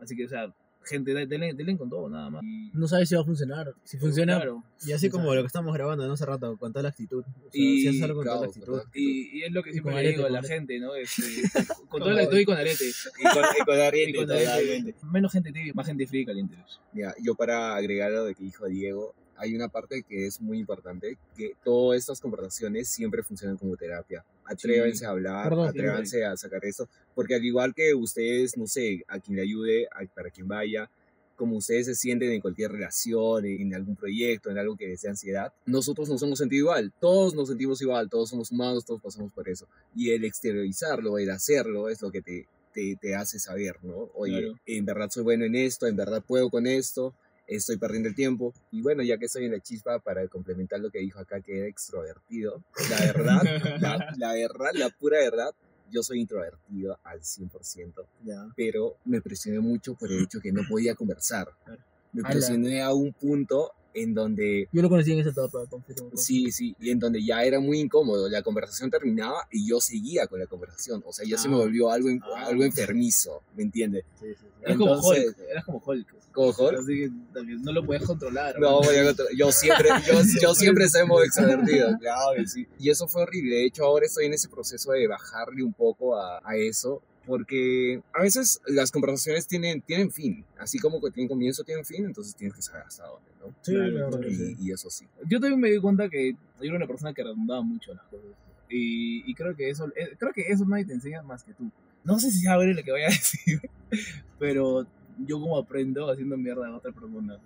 Así 0.00 0.16
que, 0.16 0.24
o 0.24 0.28
sea, 0.28 0.52
gente, 0.84 1.14
de- 1.14 1.26
denle, 1.26 1.54
denle 1.54 1.76
con 1.76 1.88
todo, 1.90 2.08
nada 2.08 2.30
más. 2.30 2.42
Y- 2.44 2.70
No 2.74 2.86
sabes 2.88 3.08
si 3.08 3.14
va 3.14 3.22
a 3.22 3.24
funcionar. 3.24 3.74
Si 3.84 3.98
funciona, 3.98 4.36
Claro. 4.36 4.62
Y 4.86 4.92
así 4.92 5.08
como 5.10 5.34
lo 5.34 5.40
que 5.42 5.46
estamos 5.46 5.72
grabando 5.74 6.06
¿no? 6.06 6.12
hace 6.14 6.26
rato, 6.26 6.56
con 6.56 6.72
toda 6.72 6.82
la 6.84 6.88
actitud. 6.90 7.20
O 7.24 7.50
sea, 7.50 7.50
Y- 7.52 7.80
si 7.82 7.88
haces 7.88 8.02
algo 8.02 8.16
con 8.16 8.24
toda 8.24 8.34
la 8.36 8.40
claro, 8.40 8.50
actitud. 8.52 8.72
¿verdad? 8.76 8.90
Y, 8.94 9.38
y 9.38 9.42
es 9.44 9.52
lo 9.52 9.62
que 9.62 9.70
Y 9.70 9.72
siempre 9.74 9.92
con 9.92 10.02
le 10.02 10.08
arete, 10.08 10.12
digo 10.16 10.22
a 10.22 10.26
con 10.26 10.32
la 10.32 10.38
arete. 10.40 10.54
gente, 10.54 10.80
¿no? 10.80 10.94
Este, 10.94 11.22
con 11.88 12.00
todo 12.00 12.10
el 12.10 12.18
actitud 12.18 12.38
y 12.38 12.44
con 12.44 12.56
arete. 12.56 12.84
Y 12.84 13.22
con, 13.22 13.44
y 13.60 13.64
con 13.64 13.76
Y 13.76 13.80
Ariete, 13.80 14.18
con 14.18 14.30
arete. 14.30 14.94
Menos 15.10 15.32
gente 15.32 15.52
tibia, 15.52 15.72
más 15.74 15.86
gente 15.86 16.06
fría 16.06 16.22
y 16.22 16.26
caliente. 16.26 16.56
Mira, 16.92 17.14
yo 17.22 17.34
para 17.34 17.74
agregar 17.76 18.12
lo 18.12 18.24
de 18.24 18.34
que 18.34 18.44
dijo 18.44 18.66
Diego, 18.66 19.14
hay 19.36 19.54
una 19.56 19.68
parte 19.68 20.02
que 20.08 20.26
es 20.26 20.40
muy 20.40 20.58
importante, 20.58 21.18
que 21.36 21.54
todas 21.64 21.98
estas 21.98 22.20
conversaciones 22.20 22.88
siempre 22.88 23.22
funcionan 23.22 23.56
como 23.56 23.76
terapia. 23.76 24.24
Atrévanse 24.46 25.06
a 25.06 25.10
hablar, 25.10 25.48
Perdón, 25.48 25.68
atrévanse 25.68 26.24
a 26.24 26.36
sacar 26.36 26.64
esto, 26.64 26.88
porque 27.14 27.34
al 27.34 27.44
igual 27.44 27.74
que 27.74 27.94
ustedes, 27.94 28.56
no 28.56 28.66
sé, 28.66 29.02
a 29.08 29.18
quien 29.18 29.36
le 29.36 29.42
ayude, 29.42 29.86
a- 29.86 30.04
para 30.14 30.30
quien 30.30 30.46
vaya, 30.48 30.90
como 31.36 31.56
ustedes 31.56 31.86
se 31.86 31.94
sienten 31.96 32.30
en 32.30 32.40
cualquier 32.40 32.70
relación, 32.70 33.44
en 33.44 33.74
algún 33.74 33.96
proyecto, 33.96 34.50
en 34.50 34.58
algo 34.58 34.76
que 34.76 34.86
dé 34.86 35.08
ansiedad, 35.08 35.52
nosotros 35.66 36.08
nos 36.08 36.22
hemos 36.22 36.38
sentido 36.38 36.60
igual. 36.66 36.92
Todos 37.00 37.34
nos 37.34 37.48
sentimos 37.48 37.82
igual, 37.82 38.08
todos 38.08 38.30
somos 38.30 38.52
humanos, 38.52 38.84
todos 38.84 39.00
pasamos 39.02 39.32
por 39.32 39.48
eso. 39.48 39.66
Y 39.96 40.10
el 40.10 40.24
exteriorizarlo, 40.24 41.18
el 41.18 41.30
hacerlo, 41.30 41.88
es 41.88 42.00
lo 42.02 42.12
que 42.12 42.22
te, 42.22 42.46
te, 42.72 42.96
te 43.00 43.14
hace 43.16 43.40
saber, 43.40 43.78
¿no? 43.82 44.10
Oye, 44.14 44.42
Claro. 44.42 44.54
en 44.66 44.84
verdad 44.84 45.10
soy 45.10 45.24
bueno 45.24 45.44
en 45.44 45.56
esto, 45.56 45.86
en 45.88 45.96
verdad 45.96 46.22
puedo 46.24 46.50
con 46.50 46.66
esto, 46.68 47.14
estoy 47.46 47.76
perdiendo 47.76 48.08
el 48.08 48.14
tiempo. 48.14 48.52
Y 48.70 48.82
bueno, 48.82 49.02
ya 49.02 49.18
que 49.18 49.26
estoy 49.26 49.44
en 49.46 49.52
la 49.52 49.60
chispa, 49.60 49.98
para 49.98 50.26
complementar 50.28 50.80
lo 50.80 50.90
que 50.90 50.98
dijo 51.00 51.18
acá, 51.18 51.40
que 51.40 51.58
era 51.58 51.66
extrovertido, 51.68 52.62
la 52.90 53.00
verdad, 53.12 53.42
la, 53.80 54.14
la 54.16 54.32
verdad, 54.34 54.70
la 54.74 54.90
pura 54.90 55.18
verdad, 55.18 55.54
yo 55.90 56.02
soy 56.02 56.20
introvertido 56.20 56.98
al 57.04 57.20
100%, 57.20 58.06
Ya. 58.24 58.46
pero 58.56 58.96
me 59.04 59.20
presioné 59.20 59.60
mucho 59.60 59.94
por 59.94 60.10
el 60.10 60.24
hecho 60.24 60.40
que 60.40 60.50
no 60.52 60.62
podía 60.68 60.94
conversar. 60.94 61.48
Me 62.12 62.22
presioné 62.22 62.82
a 62.82 62.92
un 62.92 63.12
punto 63.12 63.72
en 63.94 64.12
donde 64.12 64.68
Yo 64.72 64.82
lo 64.82 64.88
conocí 64.88 65.12
en 65.12 65.20
esa 65.20 65.30
etapa, 65.30 65.64
confirmo. 65.70 66.10
Sí, 66.14 66.50
sí, 66.52 66.74
y 66.80 66.90
en 66.90 66.98
donde 66.98 67.24
ya 67.24 67.42
era 67.44 67.60
muy 67.60 67.78
incómodo. 67.80 68.28
La 68.28 68.42
conversación 68.42 68.90
terminaba 68.90 69.46
y 69.50 69.68
yo 69.68 69.80
seguía 69.80 70.26
con 70.26 70.40
la 70.40 70.46
conversación. 70.46 71.02
O 71.06 71.12
sea, 71.12 71.24
ya 71.26 71.38
se 71.38 71.48
me 71.48 71.54
Ah. 71.54 71.58
volvió 71.58 71.90
algo, 71.90 72.08
Ah. 72.36 72.46
algo 72.46 72.64
enfermizo, 72.64 73.42
¿me 73.56 73.62
entiendes? 73.62 74.04
Sí, 74.20 74.26
sí, 74.30 74.34
sí. 74.40 74.46
Eras 74.62 74.76
como 74.78 74.98
Hulk, 75.00 75.38
eras 75.50 75.64
como 75.64 75.82
Hulk. 75.84 76.14
¿Cómo, 76.32 76.52
Jorge? 76.52 76.80
Así 76.80 76.94
que 76.98 77.10
también 77.32 77.62
no 77.62 77.70
lo 77.72 77.86
podías 77.86 78.02
controlar. 78.04 78.58
No, 78.58 78.80
voy 78.82 78.96
a 78.96 79.04
contar- 79.04 79.26
yo 79.36 79.52
siempre, 79.52 79.88
yo, 80.04 80.14
yo 80.42 80.54
siempre 80.54 80.88
soy 80.88 81.06
muy 81.06 81.22
extrovertido, 81.24 81.96
claro 82.00 82.44
sí. 82.46 82.66
Y 82.80 82.90
eso 82.90 83.06
fue 83.06 83.22
horrible. 83.22 83.54
De 83.54 83.66
hecho, 83.66 83.84
ahora 83.84 84.06
estoy 84.06 84.26
en 84.26 84.32
ese 84.34 84.48
proceso 84.48 84.90
de 84.90 85.06
bajarle 85.06 85.62
un 85.62 85.72
poco 85.72 86.16
a, 86.16 86.40
a 86.44 86.56
eso. 86.56 87.00
Porque 87.26 88.02
a 88.12 88.22
veces 88.22 88.60
las 88.66 88.90
conversaciones 88.90 89.46
tienen, 89.46 89.80
tienen 89.82 90.10
fin. 90.10 90.44
Así 90.58 90.78
como 90.78 91.00
que 91.00 91.10
tienen 91.10 91.28
comienzo, 91.28 91.64
tienen 91.64 91.84
fin, 91.84 92.04
entonces 92.04 92.34
tienes 92.34 92.54
que 92.54 92.62
saber 92.62 92.82
hasta 92.86 93.04
dónde, 93.06 93.30
¿no? 93.40 93.54
Sí, 93.62 93.72
Claro, 93.72 94.28
Y, 94.28 94.34
sí. 94.34 94.56
y 94.60 94.72
eso 94.72 94.90
sí. 94.90 95.06
Yo 95.28 95.40
también 95.40 95.60
me 95.60 95.70
di 95.70 95.78
cuenta 95.80 96.08
que 96.08 96.32
yo 96.32 96.38
era 96.60 96.76
una 96.76 96.86
persona 96.86 97.14
que 97.14 97.22
redundaba 97.22 97.62
mucho 97.62 97.92
en 97.92 97.96
las 97.98 98.06
cosas. 98.06 98.26
Y, 98.68 99.30
y 99.30 99.34
creo 99.34 99.54
que 99.56 99.70
eso 99.70 99.86
eh, 99.96 100.16
creo 100.18 100.32
que 100.32 100.42
eso 100.48 100.64
nadie 100.66 100.84
te 100.84 100.94
enseña 100.94 101.22
más 101.22 101.44
que 101.44 101.52
tú. 101.54 101.70
No 102.02 102.18
sé 102.18 102.30
si 102.30 102.40
sea 102.40 102.56
ver 102.58 102.74
lo 102.74 102.82
que 102.82 102.90
voy 102.90 103.02
a 103.02 103.06
decir, 103.08 103.60
pero 104.38 104.86
yo 105.18 105.40
como 105.40 105.56
aprendo 105.56 106.10
haciendo 106.10 106.36
mierda 106.36 106.66
a 106.68 106.76
otra 106.76 106.92
persona. 106.92 107.38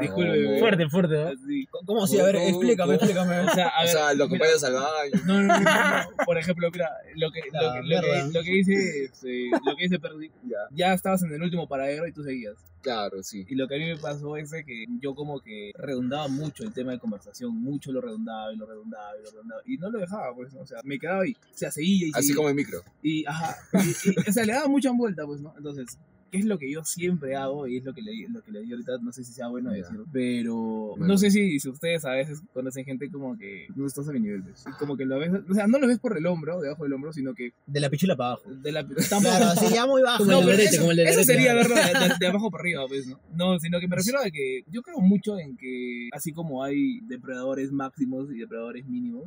Disculpe. 0.00 0.58
Fuerte, 0.58 0.88
fuerte, 0.88 1.14
¿no? 1.14 1.28
Así. 1.28 1.66
¿Cómo 1.86 2.04
así? 2.04 2.18
A 2.20 2.24
ver, 2.24 2.36
explícame, 2.36 2.94
explícame. 2.94 3.40
O 3.40 3.50
sea, 3.54 3.68
a 3.68 3.78
O 3.80 3.84
ver, 3.84 3.88
sea, 3.88 4.14
lo 4.14 4.28
mira, 4.28 4.46
acompañas 4.46 4.64
al 4.64 4.72
baño. 4.74 5.22
No, 5.26 5.40
no, 5.42 5.46
no, 5.46 5.60
no, 5.60 6.02
no. 6.18 6.24
Por 6.26 6.38
ejemplo, 6.38 6.68
mira, 6.70 6.90
lo 7.16 7.30
que, 7.30 7.40
lo 7.52 7.72
que, 7.72 7.78
lo 7.78 7.82
mierda. 7.84 8.26
que, 8.28 8.32
lo 8.38 8.42
que 8.44 8.50
dice, 8.50 9.04
este, 9.04 9.50
lo 9.64 9.76
que 9.76 9.82
dice 9.84 9.98
Perdi, 9.98 10.30
Ya. 10.44 10.58
ya 10.70 10.94
estabas 10.94 11.22
en 11.22 11.32
el 11.32 11.42
último 11.42 11.66
paradero 11.68 12.06
y 12.06 12.12
tú 12.12 12.22
seguías. 12.22 12.54
Claro, 12.82 13.22
sí. 13.22 13.44
Y 13.48 13.54
lo 13.56 13.66
que 13.66 13.74
a 13.74 13.78
mí 13.78 13.86
me 13.86 13.96
pasó 13.96 14.36
es 14.36 14.50
de 14.50 14.64
que 14.64 14.84
yo 15.00 15.14
como 15.14 15.40
que 15.40 15.72
redundaba 15.76 16.28
mucho 16.28 16.62
el 16.62 16.72
tema 16.72 16.92
de 16.92 16.98
conversación, 17.00 17.54
mucho 17.60 17.90
lo 17.90 18.00
redundaba 18.00 18.52
y 18.52 18.56
lo 18.56 18.66
redundaba 18.66 19.10
y 19.18 19.24
lo 19.24 19.30
redundaba. 19.30 19.62
Y 19.66 19.76
no 19.78 19.90
lo 19.90 19.98
dejaba, 19.98 20.34
pues, 20.34 20.52
¿no? 20.54 20.60
o 20.60 20.66
sea, 20.66 20.78
me 20.84 20.98
quedaba 20.98 21.22
ahí, 21.22 21.32
o 21.32 21.56
sea, 21.56 21.70
seguía 21.72 22.06
y 22.06 22.10
Así 22.14 22.28
seguía. 22.28 22.36
como 22.36 22.48
el 22.50 22.54
micro. 22.54 22.80
Y, 23.02 23.26
ajá, 23.26 23.56
y, 23.74 24.10
y, 24.10 24.28
o 24.28 24.32
sea, 24.32 24.44
le 24.44 24.52
daba 24.52 24.68
mucha 24.68 24.90
vuelta, 24.92 25.26
pues, 25.26 25.40
¿no? 25.40 25.52
Entonces, 25.56 25.98
¿qué 26.30 26.38
es 26.38 26.44
lo 26.44 26.58
que 26.58 26.70
yo 26.70 26.84
siempre 26.84 27.34
hago? 27.36 27.66
Y 27.66 27.76
es 27.78 27.84
lo 27.84 27.92
que 27.94 28.02
le, 28.02 28.12
lo 28.28 28.42
que 28.42 28.52
le 28.52 28.60
di 28.62 28.72
ahorita, 28.72 28.98
no 29.02 29.12
sé 29.12 29.24
si 29.24 29.32
sea 29.32 29.48
bueno 29.48 29.70
Ya. 29.70 29.78
decirlo, 29.78 30.04
pero 30.12 30.54
Bueno. 30.56 31.06
no 31.06 31.18
sé 31.18 31.30
si, 31.30 31.58
si 31.60 31.68
ustedes 31.68 32.04
a 32.04 32.12
veces 32.12 32.42
conocen 32.52 32.84
gente 32.84 33.10
como 33.10 33.36
que 33.38 33.66
no 33.76 33.86
estás 33.86 34.08
a 34.08 34.12
mi 34.12 34.20
nivel, 34.20 34.42
pues. 34.42 34.64
Como 34.78 34.96
que 34.96 35.04
lo 35.04 35.18
ves, 35.18 35.30
o 35.48 35.54
sea, 35.54 35.66
no 35.66 35.78
lo 35.78 35.86
ves 35.86 35.98
por 35.98 36.16
el 36.16 36.26
hombro, 36.26 36.60
debajo 36.60 36.84
del 36.84 36.92
hombro, 36.92 37.12
sino 37.12 37.34
que 37.34 37.52
De 37.66 37.80
la 37.80 37.90
pichula 37.90 38.16
para 38.16 38.30
abajo. 38.34 38.50
de 38.50 38.72
la... 38.72 38.86
Claro, 38.86 39.44
así 39.52 39.72
ya 39.74 39.86
muy 39.86 40.02
bajo. 40.02 40.18
Como 40.24 40.32
No, 40.32 40.40
Lorete, 40.42 40.64
eso, 40.64 40.78
como 40.80 40.90
el 40.92 40.96
de 40.98 41.04
eso 41.04 41.24
sería 41.24 41.54
verlo 41.54 41.74
de, 41.74 41.82
de- 41.82 42.14
de 42.20 42.26
abajo 42.26 42.50
para 42.50 42.62
arriba, 42.62 42.84
pues, 42.88 43.06
¿no? 43.06 43.18
No, 43.34 43.58
sino 43.58 43.80
que 43.80 43.88
me 43.88 43.96
refiero 43.96 44.18
a 44.20 44.30
que 44.30 44.64
yo 44.70 44.82
creo 44.82 44.98
mucho 45.00 45.38
en 45.38 45.56
que, 45.56 46.08
así 46.12 46.32
como 46.32 46.62
hay 46.62 47.00
depredadores 47.02 47.72
máximos 47.72 48.30
y 48.32 48.38
depredadores 48.38 48.86
mínimos, 48.86 49.24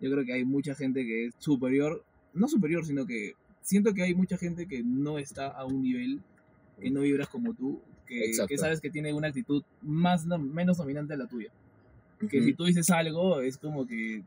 yo 0.00 0.10
creo 0.10 0.24
que 0.24 0.32
hay 0.32 0.44
mucha 0.44 0.74
gente 0.74 1.04
que 1.04 1.26
es 1.26 1.34
superior, 1.38 2.02
no 2.32 2.48
superior, 2.48 2.84
sino 2.86 3.06
que 3.06 3.34
siento 3.62 3.92
que 3.92 4.02
hay 4.02 4.14
mucha 4.14 4.38
gente 4.38 4.66
que 4.66 4.82
no 4.82 5.18
está 5.18 5.48
a 5.48 5.66
un 5.66 5.82
nivel, 5.82 6.20
que 6.80 6.90
no 6.90 7.00
vibras 7.02 7.28
como 7.28 7.54
tú, 7.54 7.80
que, 8.06 8.32
que 8.48 8.58
sabes 8.58 8.80
que 8.80 8.90
tiene 8.90 9.12
una 9.12 9.28
actitud 9.28 9.62
más 9.82 10.26
no- 10.26 10.38
menos 10.38 10.78
dominante 10.78 11.14
a 11.14 11.16
la 11.16 11.26
tuya. 11.28 11.50
Que 12.28 12.38
Ujú. 12.38 12.46
si 12.46 12.54
tú 12.54 12.64
dices 12.64 12.90
algo, 12.90 13.40
es 13.40 13.56
como 13.56 13.86
que 13.86 14.22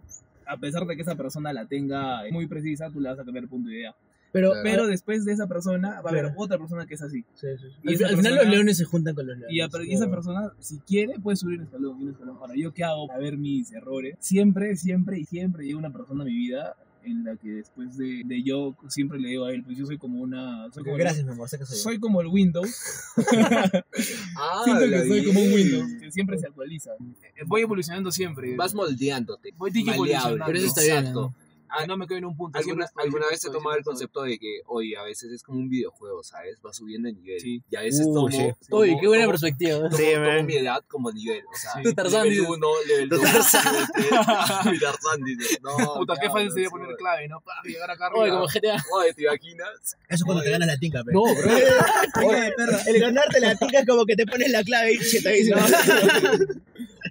a 0.46 0.58
pesar 0.58 0.86
de 0.86 0.96
que 0.96 1.02
esa 1.04 1.16
persona 1.16 1.54
la 1.54 1.66
tenga 1.68 2.22
muy 2.32 2.48
precisa, 2.48 2.90
tú 2.90 3.00
le 3.00 3.10
vas 3.10 3.20
a 3.20 3.24
cambiar 3.24 3.44
el 3.44 3.50
punto 3.50 3.70
de 3.70 3.76
idea. 3.76 3.96
Pero, 4.32 4.50
Claro. 4.50 4.64
Pero 4.64 4.88
después 4.88 5.26
de 5.26 5.32
esa 5.34 5.46
persona 5.48 6.02
va 6.02 6.10
a 6.10 6.10
haber 6.10 6.24
Claro. 6.24 6.34
otra 6.38 6.58
persona 6.58 6.88
que 6.88 6.96
es 6.96 7.02
así. 7.04 7.24
Sí, 7.36 7.48
sí, 7.56 7.68
sí. 7.70 7.76
Y 7.84 7.90
Al, 7.90 7.94
al 7.94 8.10
final 8.10 8.16
persona- 8.24 8.42
los 8.42 8.48
leones 8.50 8.78
se 8.78 8.86
juntan 8.86 9.14
con 9.14 9.28
los 9.28 9.38
leones. 9.38 9.56
Y, 9.56 9.62
a- 9.62 9.70
y 9.86 9.94
esa 9.94 10.10
persona, 10.10 10.52
si 10.60 10.80
quiere, 10.80 11.20
puede 11.20 11.38
subir 11.38 11.60
un 11.60 11.66
escalón, 11.66 12.00
y 12.00 12.04
un 12.06 12.10
escalón. 12.10 12.38
Ahora, 12.42 12.54
¿yo 12.56 12.74
qué 12.74 12.84
hago 12.84 13.06
para 13.08 13.20
ver 13.20 13.38
mis 13.38 13.72
errores? 13.74 14.16
Siempre, 14.20 14.76
siempre 14.76 15.20
y 15.20 15.26
siempre 15.26 15.66
llega 15.66 15.78
una 15.78 15.94
persona 15.94 16.24
a 16.24 16.26
mi 16.26 16.34
vida 16.34 16.76
en 17.06 17.24
la 17.24 17.36
que 17.36 17.50
después 17.50 17.98
de, 17.98 18.24
de 18.26 18.44
yo 18.44 18.76
siempre 18.88 19.20
le 19.20 19.30
digo 19.30 19.46
a 19.46 19.52
él, 19.52 19.64
pues 19.64 19.78
yo 19.78 19.86
soy 19.86 19.98
como 19.98 20.22
una... 20.22 20.72
Soy 20.72 20.84
como, 20.84 20.98
Gracias, 20.98 21.26
mi 21.26 21.32
amor, 21.32 21.50
sé 21.50 21.58
que 21.58 21.66
soy 21.66 21.78
yo. 21.78 21.84
soy 21.84 22.00
como 22.00 22.22
el 22.22 22.28
Windows. 22.28 22.70
Ah, 24.36 24.62
Siento 24.66 24.90
que 24.90 25.08
soy 25.08 25.26
como 25.26 25.42
un. 25.42 25.54
Windows, 25.54 25.86
que 26.02 26.12
siempre 26.12 26.38
se 26.38 26.48
actualiza. 26.48 26.92
Voy 27.46 27.62
evolucionando 27.62 28.12
siempre. 28.12 28.56
Vas 28.56 28.74
moldeándote. 28.74 29.54
Voy. 29.58 29.72
Pero 29.72 30.58
eso 30.58 30.68
está 30.68 30.82
bien, 30.82 30.98
Exacto. 30.98 31.34
Ah, 31.76 31.88
no 31.88 31.98
me 31.98 32.06
quedo 32.08 32.20
en 32.20 32.26
un 32.26 32.38
punto. 32.38 32.60
¿Alguna, 32.60 32.88
alguna 32.98 33.28
vez 33.30 33.44
he 33.46 33.50
tomado 33.50 33.76
el 33.76 33.84
concepto 33.84 34.22
de 34.22 34.38
que, 34.38 34.62
oye, 34.68 34.96
a 34.96 35.02
veces 35.04 35.32
es 35.32 35.42
como 35.42 35.58
un 35.60 35.70
videojuego, 35.70 36.24
¿sabes? 36.24 36.60
Va 36.64 36.72
subiendo 36.72 37.08
de 37.08 37.14
nivel. 37.16 37.40
Sí. 37.40 37.64
Y 37.70 37.76
a 37.76 37.82
veces 37.82 38.06
Uy, 38.08 38.14
tomo, 38.14 38.30
sí. 38.32 38.52
tomo- 38.70 38.82
Uy, 38.84 38.98
qué 39.02 39.08
buena 39.08 39.24
tomo- 39.24 39.32
perspectiva. 39.32 39.78
tomo- 39.90 39.98
Sí, 39.98 40.06
tomo 40.14 40.44
mi 40.44 40.56
edad 40.56 40.84
como 40.88 41.12
nivel. 41.12 41.42
O 41.52 41.56
sea, 41.58 41.72
Sí. 41.74 41.82
Tu 41.84 41.94
Tarzán, 41.94 42.24
level 42.24 42.32
dices. 42.32 42.50
1, 42.50 42.68
level 42.88 43.10
2, 43.10 43.20
level 43.24 43.42
3. 43.96 44.72
Mi 44.74 44.80
Tarzán, 44.80 45.22
dices. 45.26 45.60
No, 45.64 45.94
Puta, 45.96 46.14
qué 46.22 46.30
fácil 46.30 46.52
sería 46.52 46.70
poner 46.70 46.96
clave, 46.96 47.28
¿no? 47.28 47.42
Para 47.42 47.62
llegar 47.64 47.90
acá 47.90 48.10
Oye, 48.14 48.22
arriba. 48.22 48.36
como 48.38 48.48
GTA. 48.48 48.84
Oye, 48.94 49.14
¿te 49.14 49.24
imaginas? 49.24 49.70
Eso 49.84 49.96
es 50.10 50.24
cuando 50.24 50.44
te 50.44 50.52
ganas 50.52 50.68
la 50.68 50.78
tinca, 50.78 51.02
pero. 51.04 51.20
No, 51.20 51.34
bro. 51.36 52.28
Oye, 52.28 52.54
el 52.88 53.00
ganarte 53.00 53.40
la 53.40 53.56
tinca 53.56 53.80
es 53.80 53.88
como 53.88 54.06
que 54.06 54.16
te 54.16 54.26
pones 54.28 54.52
la 54.52 54.64
clave 54.64 54.94
y 54.94 54.98
te 55.24 55.30
dice. 55.32 55.54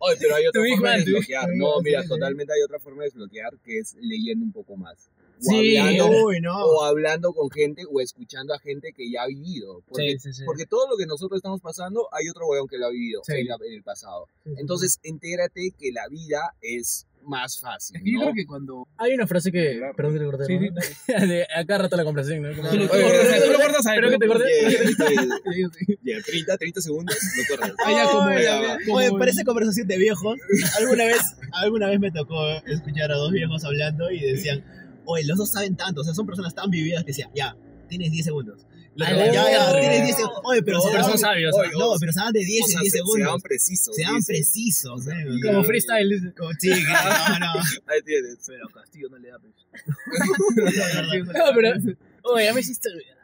Oye, 0.04 0.16
pero 0.20 0.34
hay 0.36 0.46
otra 0.48 0.62
forma 0.74 0.90
de 0.92 0.98
desbloquear. 0.98 1.48
No, 1.54 1.80
mira, 1.82 2.04
totalmente 2.06 2.52
hay 2.52 2.62
otra 2.62 2.78
forma 2.78 3.02
de 3.02 3.08
desbloquear 3.08 3.50
que 3.64 3.78
es 3.78 3.94
leyendo 4.00 4.44
un 4.44 4.52
poco 4.52 4.76
más. 4.76 5.10
O 5.44 5.50
Sí. 5.50 5.76
hablando, 5.76 6.24
Uy, 6.26 6.40
no. 6.40 6.54
o 6.56 6.84
hablando 6.84 7.32
con 7.32 7.50
gente 7.50 7.82
o 7.90 8.00
escuchando 8.00 8.54
a 8.54 8.60
gente 8.60 8.92
que 8.92 9.10
ya 9.10 9.22
ha 9.22 9.26
vivido. 9.26 9.82
Porque, 9.88 10.12
Sí, 10.12 10.18
sí, 10.20 10.32
sí. 10.34 10.42
porque 10.44 10.66
todo 10.66 10.88
lo 10.88 10.96
que 10.96 11.04
nosotros 11.06 11.38
estamos 11.38 11.60
pasando, 11.60 12.06
hay 12.12 12.28
otro 12.28 12.46
weón 12.46 12.68
que 12.68 12.78
lo 12.78 12.86
ha 12.86 12.90
vivido 12.90 13.22
en, 13.26 13.46
la- 13.48 13.56
en 13.66 13.72
el 13.74 13.82
pasado. 13.82 14.26
Entonces, 14.56 15.00
entérate 15.02 15.72
que 15.76 15.90
la 15.90 16.06
vida 16.08 16.54
es 16.60 17.06
más 17.24 17.58
fácil. 17.60 17.96
Es 17.96 18.02
que 18.02 18.12
yo 18.12 18.18
¿no? 18.18 18.24
creo 18.26 18.34
que 18.34 18.46
cuando... 18.46 18.86
Hay 18.98 19.14
una 19.14 19.26
frase 19.26 19.50
que. 19.52 19.78
Claro. 19.78 19.94
Perdón 19.96 20.12
que 20.14 20.18
te 20.20 20.24
corté. 20.26 20.44
Sí, 20.46 20.58
¿no? 20.58 20.80
sí, 20.80 21.26
de 21.28 21.46
acá 21.54 21.78
rato 21.78 21.96
la 21.96 22.04
conversación, 22.04 22.42
¿no? 22.42 22.56
Como- 22.56 22.68
lo- 22.68 22.72
Oye, 22.72 22.86
lo 22.86 22.92
oye, 22.92 23.02
cortas, 23.02 23.26
oye, 23.32 23.40
tú 23.46 23.52
lo 23.52 23.58
cortas 23.60 23.86
ahí, 23.86 23.94
Espero 23.96 24.10
que 24.10 24.18
te 24.18 24.28
pero- 24.28 24.44
este, 24.44 25.98
ya, 26.02 26.22
30, 26.22 26.56
30 26.58 26.80
segundos, 26.80 27.16
no 27.36 27.56
corras. 27.56 27.72
Ah, 27.84 27.90
ya, 27.92 28.04
como- 28.10 28.26
Oye, 28.28 28.42
ya, 28.44 28.60
oye, 28.60 28.84
como- 28.86 28.96
oye, 28.98 29.10
parece 29.18 29.44
conversación 29.44 29.86
de 29.88 29.96
viejos. 29.98 30.38
Alguna 30.78 31.04
vez, 31.04 31.36
alguna 31.52 31.88
vez 31.88 32.00
me 32.00 32.10
tocó 32.10 32.44
escuchar 32.66 33.12
a 33.12 33.16
dos 33.16 33.32
viejos 33.32 33.64
hablando 33.64 34.10
y 34.10 34.20
decían, 34.20 34.64
oye, 35.04 35.24
los 35.24 35.38
dos 35.38 35.50
saben 35.50 35.76
tanto, 35.76 36.00
o 36.02 36.04
sea, 36.04 36.14
son 36.14 36.26
personas 36.26 36.54
tan 36.54 36.70
vividas 36.70 37.02
que 37.04 37.08
decían, 37.08 37.30
ya, 37.34 37.56
tienes 37.88 38.10
10 38.12 38.24
segundos. 38.24 38.66
Los 38.94 39.08
ya, 39.08 39.32
ya, 39.32 39.72
no. 39.72 39.80
tienes 39.80 40.04
10 40.04 40.16
segundos. 40.16 40.40
Oye, 40.44 40.62
pero 40.62 40.80
se 40.80 40.90
Pero 40.90 41.04
son 41.04 41.18
sabios. 41.18 41.54
Oye, 41.56 41.70
no, 41.78 41.94
pero 41.98 42.12
se 42.12 42.18
daban 42.18 42.32
de 42.34 42.44
10 42.44 42.64
O 42.64 42.66
sea, 42.68 42.76
en 42.76 42.82
10 42.82 42.92
se, 42.92 42.98
se 42.98 42.98
segundos. 42.98 43.26
daban 43.26 43.40
precisos. 43.40 43.96
Se 43.96 44.02
dice. 44.02 44.32
precisos, 44.32 45.06
¿eh? 45.06 45.24
Como 45.46 45.64
freestyle. 45.64 46.34
Como 46.36 46.50
sí, 46.58 46.68
que 46.70 46.80
no, 46.92 47.38
no. 47.38 47.52
Ahí 47.86 48.02
tienes. 48.04 48.38
Pero 48.46 48.68
Castillo 48.68 49.08
no 49.08 49.18
le 49.18 49.30
da 49.30 49.38
pues. 49.38 49.54
No, 51.26 51.44
pero. 51.54 51.96
Oye, 52.24 52.44
ya 52.44 52.52
me 52.54 52.60
hiciste 52.60 52.88
olvidar. 52.90 53.16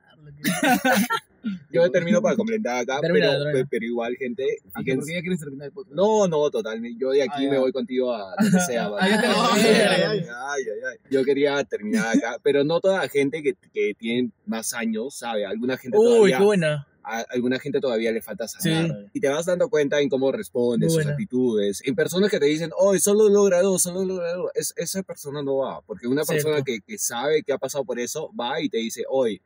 Yo 1.73 1.91
termino 1.91 2.21
para 2.23 2.37
complementar 2.37 2.83
acá, 2.83 3.01
Termina, 3.01 3.29
pero, 3.31 3.45
termina. 3.45 3.69
pero 3.71 3.85
igual, 3.87 4.17
gente, 4.17 4.45
Ah, 4.75 4.81
fíjense. 4.81 4.97
porque 5.01 5.15
ya 5.15 5.21
quieres 5.21 5.41
terminar 5.41 5.67
el 5.67 5.73
podcast. 5.73 5.95
No, 5.97 6.29
no, 6.29 6.51
totalmente. 6.51 6.99
Yo 7.01 7.11
de 7.11 7.23
aquí 7.23 7.33
Ah, 7.37 7.43
ya. 7.45 7.51
me 7.51 7.59
voy 7.59 7.73
contigo 7.73 8.13
a 8.15 8.35
donde 8.41 8.61
sea. 8.61 8.87
Ah, 8.87 8.97
Ay, 9.01 9.13
ay, 9.13 9.23
ay, 9.25 10.03
ay. 10.03 10.19
Ay, 10.21 10.63
ay, 10.65 10.81
ay. 10.93 10.97
Yo 11.11 11.25
quería 11.25 11.63
terminar 11.65 12.17
acá, 12.17 12.39
pero 12.43 12.65
no 12.65 12.81
toda 12.81 12.99
la 13.03 13.09
gente 13.09 13.43
que, 13.43 13.55
que 13.73 13.95
tiene 13.99 14.31
más 14.47 14.73
años 14.75 15.17
sabe. 15.17 15.45
Alguna 15.47 15.77
gente 15.77 15.97
Uy, 15.99 16.05
todavía, 16.05 16.39
qué 16.39 16.45
buena. 16.45 16.87
a 17.03 17.21
alguna 17.31 17.59
gente 17.59 17.81
todavía 17.81 18.13
le 18.13 18.21
falta 18.21 18.47
sanar. 18.47 18.87
Sí. 18.87 18.93
Y 19.15 19.21
te 19.21 19.29
vas 19.29 19.47
dando 19.47 19.69
cuenta 19.71 19.99
en 20.01 20.09
cómo 20.11 20.31
responde, 20.31 20.91
sus 20.91 21.07
actitudes. 21.07 21.81
En 21.87 21.95
personas 21.95 22.31
que 22.31 22.39
te 22.39 22.45
dicen, 22.47 22.71
oh, 22.77 22.97
solo 22.99 23.29
logra 23.31 23.63
dos, 23.63 23.81
solo 23.83 24.05
logra 24.05 24.35
dos. 24.35 24.51
Es, 24.55 24.75
esa 24.77 25.03
persona 25.03 25.43
no 25.43 25.57
va. 25.59 25.81
Porque 25.87 26.07
una 26.07 26.25
Cierto. 26.25 26.45
persona 26.49 26.63
que, 26.65 26.81
que 26.87 26.99
sabe 26.99 27.43
que 27.43 27.53
ha 27.55 27.59
pasado 27.59 27.85
por 27.85 27.99
eso 27.99 28.31
va 28.39 28.61
y 28.61 28.69
te 28.69 28.77
dice, 28.79 29.05
hoy, 29.09 29.41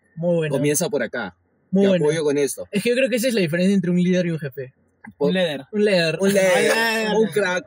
comienza 0.50 0.88
por 0.88 1.02
acá. 1.04 1.36
Muy 1.72 1.82
te 1.82 1.88
buena. 1.88 2.04
apoyo 2.04 2.22
con 2.24 2.38
esto. 2.38 2.68
Es 2.70 2.82
que 2.82 2.90
yo 2.90 2.94
creo 2.96 3.08
que 3.08 3.16
esa 3.16 3.26
es 3.28 3.34
la 3.34 3.40
diferencia 3.40 3.74
entre 3.74 3.90
un 3.90 4.00
líder 4.00 4.26
y 4.26 4.30
un 4.30 4.38
jefe. 4.38 4.72
Un 5.18 5.32
leather. 5.34 5.64
Un 5.72 5.84
líder. 5.84 6.18
Un, 6.20 6.28
líder, 6.28 7.16
un 7.18 7.26
crack. 7.32 7.66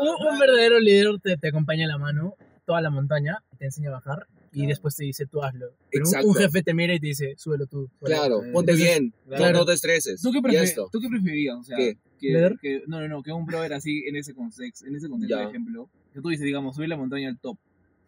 Un, 0.00 0.32
un 0.32 0.38
verdadero 0.38 0.78
líder 0.78 1.06
te, 1.22 1.36
te 1.36 1.48
acompaña 1.48 1.82
en 1.82 1.88
la 1.88 1.98
mano 1.98 2.36
toda 2.64 2.80
la 2.80 2.90
montaña, 2.90 3.42
te 3.58 3.64
enseña 3.64 3.88
a 3.88 3.92
bajar 3.94 4.26
y 4.52 4.66
después 4.66 4.94
te 4.94 5.04
dice 5.04 5.26
tú 5.26 5.42
hazlo. 5.42 5.72
Pero 5.90 6.04
un- 6.04 6.08
un, 6.10 6.14
Exacto. 6.16 6.32
jefe 6.34 6.62
te 6.62 6.74
mira 6.74 6.94
y 6.94 7.00
te 7.00 7.06
dice 7.08 7.34
súbelo 7.36 7.66
tú. 7.66 7.90
súbelo". 7.98 8.16
Claro, 8.16 8.44
Eh, 8.44 8.52
ponte 8.52 8.72
entonces, 8.72 8.98
bien, 8.98 9.14
claro. 9.26 9.58
no 9.58 9.64
te 9.64 9.72
estreses. 9.72 10.22
¿Tú 10.22 10.30
qué. 10.30 10.40
¿Tú 10.92 11.00
qué 11.00 11.08
preferirías? 11.08 11.56
O 11.56 11.64
sea, 11.64 11.76
¿Qué? 11.76 11.96
que, 12.20 12.56
que- 12.60 12.82
no, 12.86 13.00
no, 13.00 13.08
no, 13.08 13.22
que 13.24 13.32
un 13.32 13.46
brother 13.46 13.72
así 13.72 14.04
en 14.06 14.14
ese 14.16 14.34
contexto, 14.34 14.86
en 14.86 14.94
ese 14.94 15.08
contexto, 15.08 15.36
por 15.38 15.48
ejemplo, 15.50 15.88
que 16.14 16.20
tú 16.20 16.28
dices, 16.28 16.44
digamos, 16.44 16.76
subir 16.76 16.88
la 16.88 16.96
montaña 16.96 17.28
al 17.28 17.38
top. 17.38 17.56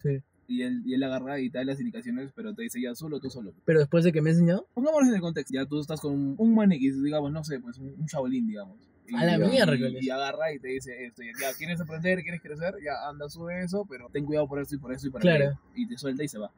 Sí. 0.03 0.18
Y 0.49 0.62
él, 0.62 0.82
y 0.84 0.95
él 0.95 1.03
agarra 1.05 1.38
y 1.40 1.49
te 1.51 1.59
da 1.59 1.64
las 1.64 1.78
indicaciones, 1.80 2.30
pero 2.34 2.53
te 2.55 2.62
dice 2.62 2.80
ya 2.80 2.95
solo, 2.95 3.20
tú 3.20 3.30
solo. 3.30 3.53
Pero 3.64 3.78
después 3.80 4.05
de 4.05 4.12
que 4.12 4.20
me 4.20 4.30
he 4.30 4.32
enseñado, 4.32 4.66
Pongámonos 4.74 5.09
en 5.09 5.14
el 5.14 5.20
contexto. 5.20 5.55
Ya 5.55 5.64
tú 5.66 5.80
estás 5.80 6.01
con 6.01 6.12
un, 6.12 6.34
un 6.36 6.55
man 6.55 6.72
X, 6.72 7.03
digamos, 7.03 7.32
no 7.32 7.43
sé, 7.45 7.61
pues 7.61 7.78
un, 7.78 7.88
un 7.99 8.07
Shaolin, 8.07 8.47
digamos. 8.47 8.76
Y, 9.09 9.14
A 9.16 9.24
la 9.24 9.36
y- 9.47 9.51
miércoles. 9.51 10.03
Y, 10.03 10.11
agarra 10.11 10.53
y 10.53 10.59
te 10.59 10.68
dice 10.68 11.05
esto. 11.07 11.22
Ya, 11.22 11.30
ya, 11.40 11.57
¿quieres 11.57 11.80
aprender? 11.80 12.22
¿Quieres 12.22 12.40
crecer? 12.43 12.74
Ya, 12.84 13.09
anda, 13.09 13.28
sube 13.28 13.62
eso, 13.62 13.86
pero 13.88 14.09
ten 14.12 14.24
cuidado 14.24 14.47
por 14.49 14.61
esto 14.61 14.74
y 14.74 14.78
por 14.78 14.93
eso 14.93 15.07
y 15.07 15.11
por 15.11 15.20
Claro. 15.20 15.45
aquello. 15.45 15.61
Y 15.74 15.86
te 15.86 15.97
suelta 15.97 16.22
y 16.24 16.28
se 16.28 16.38
va. 16.38 16.51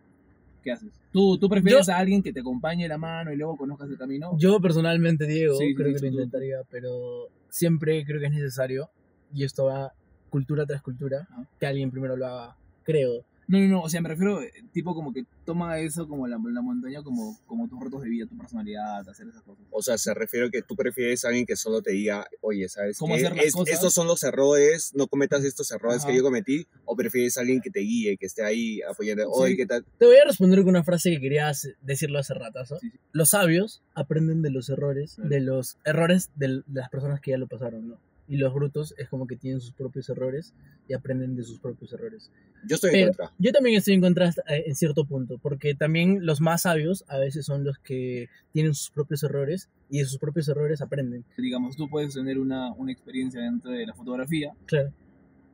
¿Qué 0.62 0.72
haces? 0.72 0.93
¿Tú, 1.12 1.37
tú 1.39 1.49
prefieres 1.49 1.89
a 1.91 1.99
alguien 1.99 2.22
que 2.22 2.32
te 2.32 2.41
acompañe 2.41 2.89
la 2.89 2.97
mano 2.97 3.32
y 3.32 3.37
luego 3.37 3.57
conozcas 3.57 3.91
el 3.91 3.99
camino? 3.99 4.35
yo 4.39 4.61
personalmente, 4.61 5.26
Diego, 5.26 5.57
Sí, 5.57 5.74
creo 5.74 5.93
que 5.95 6.01
lo 6.01 6.07
intentaría, 6.09 6.62
pero 6.70 7.28
siempre 7.51 8.03
creo 8.07 8.18
que 8.18 8.26
es 8.26 8.32
necesario, 8.32 8.89
y 9.35 9.45
esto 9.45 9.66
va 9.66 9.93
cultura 10.30 10.64
tras 10.64 10.80
cultura, 10.82 11.28
Ajá. 11.30 11.47
que 11.61 11.66
alguien 11.66 11.91
primero 11.91 12.16
lo 12.16 12.26
haga, 12.26 12.57
creo. 12.82 13.24
No, 13.49 13.59
no, 13.59 13.67
no, 13.69 13.83
o 13.83 13.89
sea, 13.89 14.01
me 14.01 14.09
refiero, 14.09 14.41
eh, 14.43 14.53
tipo 14.73 14.95
como 14.95 15.13
que 15.13 15.25
toma 15.45 15.79
eso 15.79 16.09
como 16.09 16.27
la, 16.27 16.39
la 16.43 16.63
montaña 16.63 17.03
como, 17.03 17.39
como 17.47 17.69
tus 17.69 17.79
retos 17.83 18.03
de 18.03 18.09
vida, 18.09 18.27
tu 18.27 18.37
personalidad, 18.37 19.09
hacer 19.09 19.29
esas 19.29 19.43
cosas. 19.43 19.65
O 19.71 19.83
sea, 19.83 19.99
se 19.99 20.15
refiere 20.15 20.47
a 20.47 20.51
que 20.51 20.63
tú 20.63 20.75
prefieres 20.77 21.25
a 21.25 21.29
alguien 21.29 21.45
que 21.47 21.57
solo 21.57 21.83
te 21.83 21.93
diga, 21.93 22.27
oye, 22.41 22.69
¿sabes 22.69 22.99
¿Cómo 22.99 23.15
qué? 23.15 23.21
hacer 23.27 23.37
las 23.37 23.47
Es- 23.47 23.53
cosas? 23.55 23.75
Estos 23.75 23.93
son 23.95 24.07
los 24.07 24.23
errores, 24.23 24.93
no 24.95 25.07
cometas 25.07 25.45
estos 25.45 25.71
errores 25.73 25.99
Ajá. 26.03 26.09
que 26.11 26.17
yo 26.17 26.23
cometí. 26.23 26.67
O 26.87 26.97
prefieres 26.97 27.37
a 27.37 27.41
alguien 27.43 27.61
que 27.61 27.71
te 27.71 27.81
guíe, 27.81 28.17
que 28.17 28.27
esté 28.27 28.45
ahí 28.45 28.81
apoyando, 28.83 29.25
Sí. 29.25 29.29
oye, 29.35 29.57
¿qué 29.57 29.67
tal? 29.67 29.85
Te 29.99 30.07
voy 30.07 30.17
a 30.17 30.25
responder 30.25 30.61
con 30.61 30.69
una 30.71 30.85
frase 30.85 31.11
que 31.11 31.21
querías 31.21 31.69
decirlo 31.83 32.19
hace 32.19 32.35
ratazo. 32.35 32.79
Sí, 32.81 32.91
sí. 32.91 32.99
Los 33.13 33.31
sabios 33.31 33.83
aprenden 33.95 34.43
de 34.43 34.51
los 34.51 34.69
errores, 34.71 35.17
de 35.23 35.41
los 35.41 35.77
errores 35.85 36.31
de, 36.37 36.49
de 36.67 36.81
las 36.81 36.89
personas 36.91 37.21
que 37.21 37.33
ya 37.33 37.39
lo 37.39 37.47
pasaron, 37.47 37.89
¿no? 37.89 37.99
Y 38.27 38.37
los 38.39 38.55
brutos 38.55 38.95
es 38.97 39.09
como 39.09 39.27
que 39.27 39.37
tienen 39.37 39.61
sus 39.61 39.72
propios 39.72 40.09
errores 40.09 40.55
y 40.89 40.95
aprenden 40.95 41.37
de 41.37 41.43
sus 41.45 41.59
propios 41.61 41.93
errores. 41.93 42.31
Yo 42.66 42.77
estoy 42.77 42.91
en 42.91 42.95
Pero- 42.95 43.07
contra. 43.09 43.33
Yo 43.39 43.53
también 43.53 43.77
estoy 43.77 43.95
en 43.95 44.01
contra 44.01 44.29
eh, 44.31 44.64
en 44.66 44.75
cierto 44.75 45.05
punto, 45.05 45.39
porque 45.39 45.75
también 45.75 46.25
los 46.25 46.41
más 46.41 46.62
sabios 46.62 47.05
a 47.09 47.18
veces 47.18 47.45
son 47.45 47.64
los 47.64 47.79
que 47.79 48.29
tienen 48.53 48.72
sus 48.75 48.91
propios 48.91 49.22
errores 49.22 49.68
y 49.91 49.99
de 49.99 50.07
sus 50.07 50.18
propios 50.18 50.49
errores 50.49 50.81
aprenden. 50.81 51.25
Digamos, 51.37 51.77
tú 51.77 51.89
puedes 51.91 52.14
tener 52.14 52.39
una, 52.39 52.72
una 52.72 52.93
experiencia 52.93 53.43
dentro 53.43 53.70
de 53.70 53.85
la 53.87 53.93
fotografía, 53.95 54.53
Claro, 54.66 54.91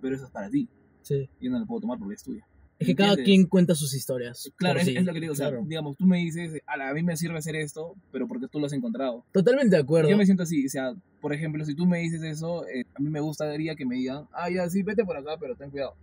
pero 0.00 0.14
eso 0.14 0.26
es 0.26 0.30
para 0.30 0.48
ti. 0.48 0.68
sí. 1.02 1.28
Yo 1.40 1.50
no 1.50 1.58
la 1.58 1.66
puedo 1.66 1.80
tomar 1.80 1.98
porque 1.98 2.14
es 2.14 2.22
tuya. 2.22 2.46
Es 2.78 2.86
que 2.86 2.94
cada 2.94 3.10
¿Entiendes? 3.10 3.26
quien 3.34 3.46
cuenta 3.46 3.74
sus 3.74 3.92
historias. 3.94 4.50
Claro, 4.56 4.76
por 4.76 4.80
es, 4.80 4.86
sí. 4.86 4.96
es 4.96 5.04
lo 5.04 5.12
que 5.12 5.20
digo. 5.20 5.32
O 5.32 5.36
sea, 5.36 5.48
claro. 5.48 5.64
digamos, 5.66 5.96
tú 5.98 6.06
me 6.06 6.16
dices, 6.18 6.62
"Ala, 6.66 6.88
a 6.88 6.94
mí 6.94 7.02
me 7.02 7.14
sirve 7.14 7.36
hacer 7.36 7.54
esto, 7.56 7.94
pero 8.10 8.26
porque 8.26 8.46
tú 8.48 8.58
lo 8.58 8.64
has 8.66 8.72
encontrado. 8.72 9.22
Totalmente 9.32 9.76
de 9.76 9.82
acuerdo. 9.82 10.08
Yo 10.08 10.16
me 10.16 10.24
siento 10.24 10.44
así, 10.44 10.64
o 10.64 10.68
sea, 10.70 10.94
por 11.20 11.32
ejemplo, 11.32 11.64
si 11.64 11.74
tú 11.74 11.86
me 11.86 11.98
dices 11.98 12.22
eso, 12.22 12.66
eh, 12.68 12.84
a 12.94 13.00
mí 13.00 13.10
me 13.10 13.20
gustaría 13.20 13.74
que 13.74 13.84
me 13.86 13.96
digan, 13.96 14.26
ah, 14.32 14.50
ya, 14.50 14.68
sí, 14.68 14.82
vete 14.82 15.04
por 15.04 15.16
acá, 15.16 15.36
pero 15.38 15.54
ten 15.54 15.70
cuidado. 15.70 15.94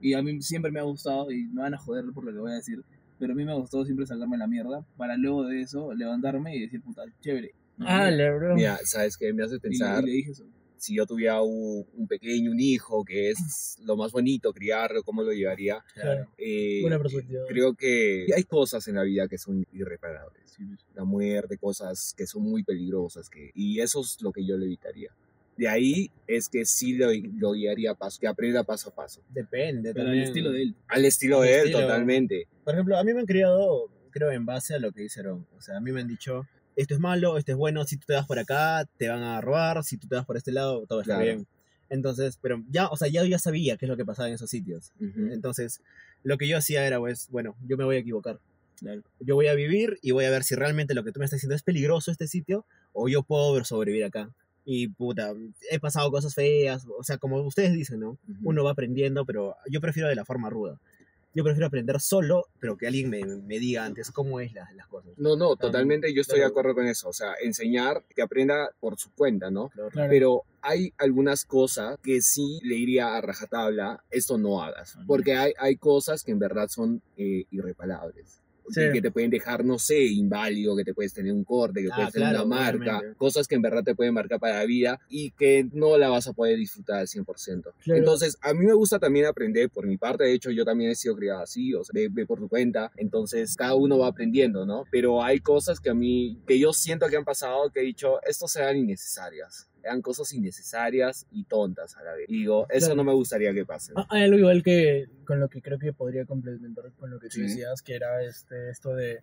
Y 0.00 0.14
a 0.14 0.22
mí 0.22 0.42
siempre 0.42 0.70
me 0.70 0.80
ha 0.80 0.84
gustado, 0.84 1.30
y 1.30 1.44
me 1.46 1.62
van 1.62 1.74
a 1.74 1.78
joder 1.78 2.04
por 2.12 2.24
lo 2.24 2.32
que 2.32 2.38
voy 2.38 2.52
a 2.52 2.56
decir, 2.56 2.82
pero 3.18 3.32
a 3.32 3.36
mí 3.36 3.44
me 3.44 3.54
gustó 3.54 3.84
siempre 3.84 4.06
sacarme 4.06 4.36
la 4.36 4.46
mierda, 4.46 4.84
para 4.96 5.16
luego 5.16 5.44
de 5.44 5.62
eso 5.62 5.94
levantarme 5.94 6.54
y 6.56 6.60
decir, 6.60 6.82
puta, 6.82 7.02
chévere. 7.20 7.52
Ah, 7.80 8.10
la 8.10 8.30
bro. 8.32 8.54
Mira, 8.54 8.78
¿sabes 8.84 9.16
qué? 9.16 9.32
Me 9.32 9.44
hace 9.44 9.56
Y, 9.56 9.60
pensar, 9.60 10.02
y 10.02 10.06
le 10.06 10.12
dije 10.12 10.30
eso. 10.32 10.44
Si 10.86 10.96
yo 10.96 11.04
tuviera 11.06 11.42
un, 11.42 11.84
un 11.94 12.06
pequeño, 12.06 12.50
un 12.52 12.60
hijo, 12.60 13.04
que 13.04 13.30
es 13.30 13.76
lo 13.84 13.96
más 13.96 14.12
bonito, 14.12 14.52
criarlo, 14.52 15.02
¿cómo 15.02 15.22
lo 15.22 15.32
llevaría? 15.32 15.84
Claro. 15.94 16.26
Eh, 16.38 16.80
Buena 16.82 16.98
perspectiva. 16.98 17.42
Creo 17.48 17.74
que 17.74 18.26
hay 18.34 18.44
cosas 18.44 18.86
en 18.88 18.94
la 18.94 19.02
vida 19.02 19.26
que 19.28 19.38
son 19.38 19.66
irreparables. 19.72 20.50
Sí. 20.56 20.62
La 20.94 21.04
muerte, 21.04 21.58
cosas 21.58 22.14
que 22.16 22.26
son 22.26 22.42
muy 22.42 22.62
peligrosas. 22.62 23.28
Que, 23.28 23.50
y 23.54 23.80
eso 23.80 24.00
es 24.00 24.22
lo 24.22 24.32
que 24.32 24.46
yo 24.46 24.56
le 24.56 24.66
evitaría. 24.66 25.10
De 25.56 25.68
ahí 25.68 26.10
es 26.26 26.48
que 26.48 26.64
sí 26.66 26.94
lo, 26.96 27.08
lo 27.38 27.52
guiaría 27.52 27.94
paso, 27.94 28.18
que 28.20 28.26
aprenda 28.26 28.62
paso 28.62 28.90
a 28.90 28.94
paso. 28.94 29.22
Depende 29.30 29.92
Pero 29.92 30.02
al 30.02 30.06
también. 30.08 30.24
estilo 30.24 30.52
de 30.52 30.62
él. 30.62 30.74
Al 30.88 31.04
estilo 31.04 31.40
Al 31.40 31.42
de 31.48 31.54
él, 31.54 31.60
estilo. 31.66 31.80
totalmente. 31.80 32.46
Por 32.62 32.74
ejemplo, 32.74 32.98
a 32.98 33.04
mí 33.04 33.12
me 33.14 33.20
han 33.20 33.26
criado, 33.26 33.90
creo, 34.10 34.30
en 34.30 34.44
base 34.44 34.74
a 34.74 34.78
lo 34.78 34.92
que 34.92 35.04
hicieron. 35.04 35.46
O 35.56 35.60
sea, 35.62 35.78
a 35.78 35.80
mí 35.80 35.92
me 35.92 36.02
han 36.02 36.08
dicho, 36.08 36.46
esto 36.76 36.94
es 36.94 37.00
malo, 37.00 37.36
esto 37.38 37.52
es 37.52 37.58
bueno, 37.58 37.84
si 37.84 37.96
tú 37.96 38.04
te 38.06 38.14
vas 38.14 38.26
por 38.26 38.38
acá, 38.38 38.86
te 38.98 39.08
van 39.08 39.22
a 39.22 39.40
robar, 39.40 39.82
si 39.82 39.96
tú 39.96 40.06
te 40.06 40.14
vas 40.16 40.24
por 40.26 40.36
este 40.36 40.52
lado, 40.52 40.86
todo 40.86 41.00
está 41.00 41.14
Claro. 41.16 41.24
bien. 41.24 41.46
Entonces, 41.88 42.38
pero 42.40 42.62
ya, 42.70 42.88
o 42.88 42.96
sea, 42.96 43.08
ya, 43.08 43.24
ya 43.24 43.38
sabía 43.38 43.76
qué 43.76 43.86
es 43.86 43.88
lo 43.88 43.96
que 43.96 44.04
pasaba 44.04 44.28
en 44.28 44.34
esos 44.34 44.50
sitios. 44.50 44.92
Ujú. 45.00 45.28
Entonces, 45.32 45.80
lo 46.22 46.36
que 46.36 46.48
yo 46.48 46.58
hacía 46.58 46.86
era, 46.86 46.98
pues, 46.98 47.28
bueno, 47.30 47.56
yo 47.66 47.76
me 47.76 47.84
voy 47.84 47.96
a 47.96 48.00
equivocar. 48.00 48.38
Claro. 48.78 49.02
Yo 49.20 49.34
voy 49.36 49.46
a 49.46 49.54
vivir 49.54 49.98
y 50.02 50.10
voy 50.10 50.24
a 50.26 50.30
ver 50.30 50.42
si 50.44 50.54
realmente 50.54 50.94
lo 50.94 51.02
que 51.04 51.12
tú 51.12 51.20
me 51.20 51.24
estás 51.24 51.38
diciendo 51.38 51.54
es 51.54 51.62
peligroso 51.62 52.10
este 52.10 52.26
sitio 52.26 52.66
o 52.92 53.08
yo 53.08 53.22
puedo 53.22 53.64
sobrevivir 53.64 54.04
acá. 54.04 54.30
Y 54.64 54.88
puta, 54.88 55.32
he 55.70 55.78
pasado 55.78 56.10
cosas 56.10 56.34
feas, 56.34 56.84
o 56.98 57.04
sea, 57.04 57.18
como 57.18 57.40
ustedes 57.42 57.72
dicen, 57.72 58.00
¿no? 58.00 58.10
Ujú. 58.28 58.38
Uno 58.42 58.64
va 58.64 58.72
aprendiendo, 58.72 59.24
pero 59.24 59.54
yo 59.70 59.80
prefiero 59.80 60.08
de 60.08 60.16
la 60.16 60.24
forma 60.24 60.50
ruda. 60.50 60.78
Yo 61.36 61.44
prefiero 61.44 61.66
aprender 61.66 62.00
solo, 62.00 62.46
pero 62.58 62.78
que 62.78 62.86
alguien 62.86 63.10
me, 63.10 63.22
me 63.22 63.58
diga 63.58 63.84
antes 63.84 64.10
cómo 64.10 64.40
es 64.40 64.54
la- 64.54 64.66
las 64.74 64.86
cosas. 64.86 65.12
No, 65.18 65.36
no, 65.36 65.54
totalmente 65.56 66.14
yo 66.14 66.22
estoy 66.22 66.36
de 66.38 66.44
claro. 66.44 66.50
acuerdo 66.52 66.74
con 66.76 66.86
eso. 66.86 67.10
O 67.10 67.12
sea, 67.12 67.34
enseñar 67.42 68.02
que 68.14 68.22
aprenda 68.22 68.70
por 68.80 68.98
su 68.98 69.12
cuenta, 69.12 69.50
¿no? 69.50 69.68
Claro. 69.68 70.08
Pero 70.08 70.42
hay 70.62 70.94
algunas 70.96 71.44
cosas 71.44 71.98
que 72.02 72.22
sí 72.22 72.58
le 72.62 72.76
iría 72.76 73.14
a 73.16 73.20
rajatabla, 73.20 74.02
esto 74.10 74.38
no 74.38 74.62
hagas. 74.62 74.96
Porque 75.06 75.34
hay, 75.34 75.52
hay 75.58 75.76
cosas 75.76 76.22
que 76.24 76.32
en 76.32 76.38
verdad 76.38 76.68
son 76.68 77.02
eh, 77.18 77.44
irreparables. 77.50 78.40
Sí. 78.68 78.80
Que, 78.92 79.00
te 79.00 79.10
pueden 79.10 79.30
dejar, 79.30 79.64
no 79.64 79.78
sé, 79.78 80.04
inválido, 80.04 80.76
que 80.76 80.84
te 80.84 80.94
puedes 80.94 81.12
tener 81.12 81.32
un 81.32 81.44
corte, 81.44 81.82
que 81.82 81.88
Ah, 81.92 81.96
puedes 81.96 82.12
tener 82.12 82.30
claro, 82.30 82.44
una 82.46 82.56
marca, 82.56 82.96
obviamente. 82.98 83.16
cosas 83.18 83.46
que 83.46 83.54
en 83.54 83.62
verdad 83.62 83.84
te 83.84 83.94
pueden 83.94 84.14
marcar 84.14 84.40
para 84.40 84.58
la 84.58 84.64
vida 84.64 85.00
y 85.08 85.30
que 85.32 85.68
no 85.72 85.96
la 85.98 86.08
vas 86.08 86.26
a 86.26 86.32
poder 86.32 86.56
disfrutar 86.58 86.98
al 87.00 87.06
100%. 87.08 87.72
Claro. 87.82 87.98
Entonces, 87.98 88.36
a 88.42 88.52
mí 88.54 88.64
me 88.66 88.74
gusta 88.74 88.98
también 88.98 89.26
aprender 89.26 89.70
por 89.70 89.86
mi 89.86 89.96
parte, 89.96 90.24
de 90.24 90.32
hecho 90.32 90.50
yo 90.50 90.64
también 90.64 90.90
he 90.90 90.94
sido 90.94 91.16
criado 91.16 91.40
así, 91.42 91.74
o 91.74 91.84
sea, 91.84 91.92
ve, 91.94 92.08
ve 92.10 92.26
por 92.26 92.38
tu 92.38 92.48
cuenta, 92.48 92.90
entonces 92.96 93.54
cada 93.56 93.74
uno 93.74 93.98
va 93.98 94.08
aprendiendo, 94.08 94.66
¿no? 94.66 94.84
Pero 94.90 95.22
hay 95.22 95.40
cosas 95.40 95.80
que 95.80 95.90
a 95.90 95.94
mí, 95.94 96.38
que 96.46 96.58
yo 96.58 96.72
siento 96.72 97.06
que 97.08 97.16
han 97.16 97.24
pasado, 97.24 97.70
que 97.70 97.80
he 97.80 97.84
dicho, 97.84 98.20
estos 98.22 98.54
eran 98.56 98.76
innecesarias, 98.76 99.68
eran 99.86 100.02
cosas 100.02 100.32
innecesarias 100.32 101.26
y 101.30 101.44
tontas 101.44 101.96
a 101.96 102.02
la 102.02 102.14
vez. 102.14 102.26
Y 102.28 102.40
digo, 102.40 102.66
eso 102.70 102.86
Claro. 102.88 102.96
no 102.96 103.04
me 103.04 103.12
gustaría 103.14 103.52
que 103.54 103.64
pase. 103.64 103.92
Ah, 103.96 104.06
Hay 104.10 104.24
algo 104.24 104.38
igual 104.38 104.62
que 104.62 105.06
con 105.24 105.40
lo 105.40 105.48
que 105.48 105.62
creo 105.62 105.78
que 105.78 105.92
podría 105.92 106.24
complementar 106.26 106.92
con 106.98 107.10
lo 107.10 107.18
que 107.18 107.28
tú 107.28 107.34
Sí. 107.36 107.42
decías, 107.42 107.82
que 107.82 107.94
era 107.94 108.22
este, 108.22 108.70
esto 108.70 108.94
de, 108.94 109.20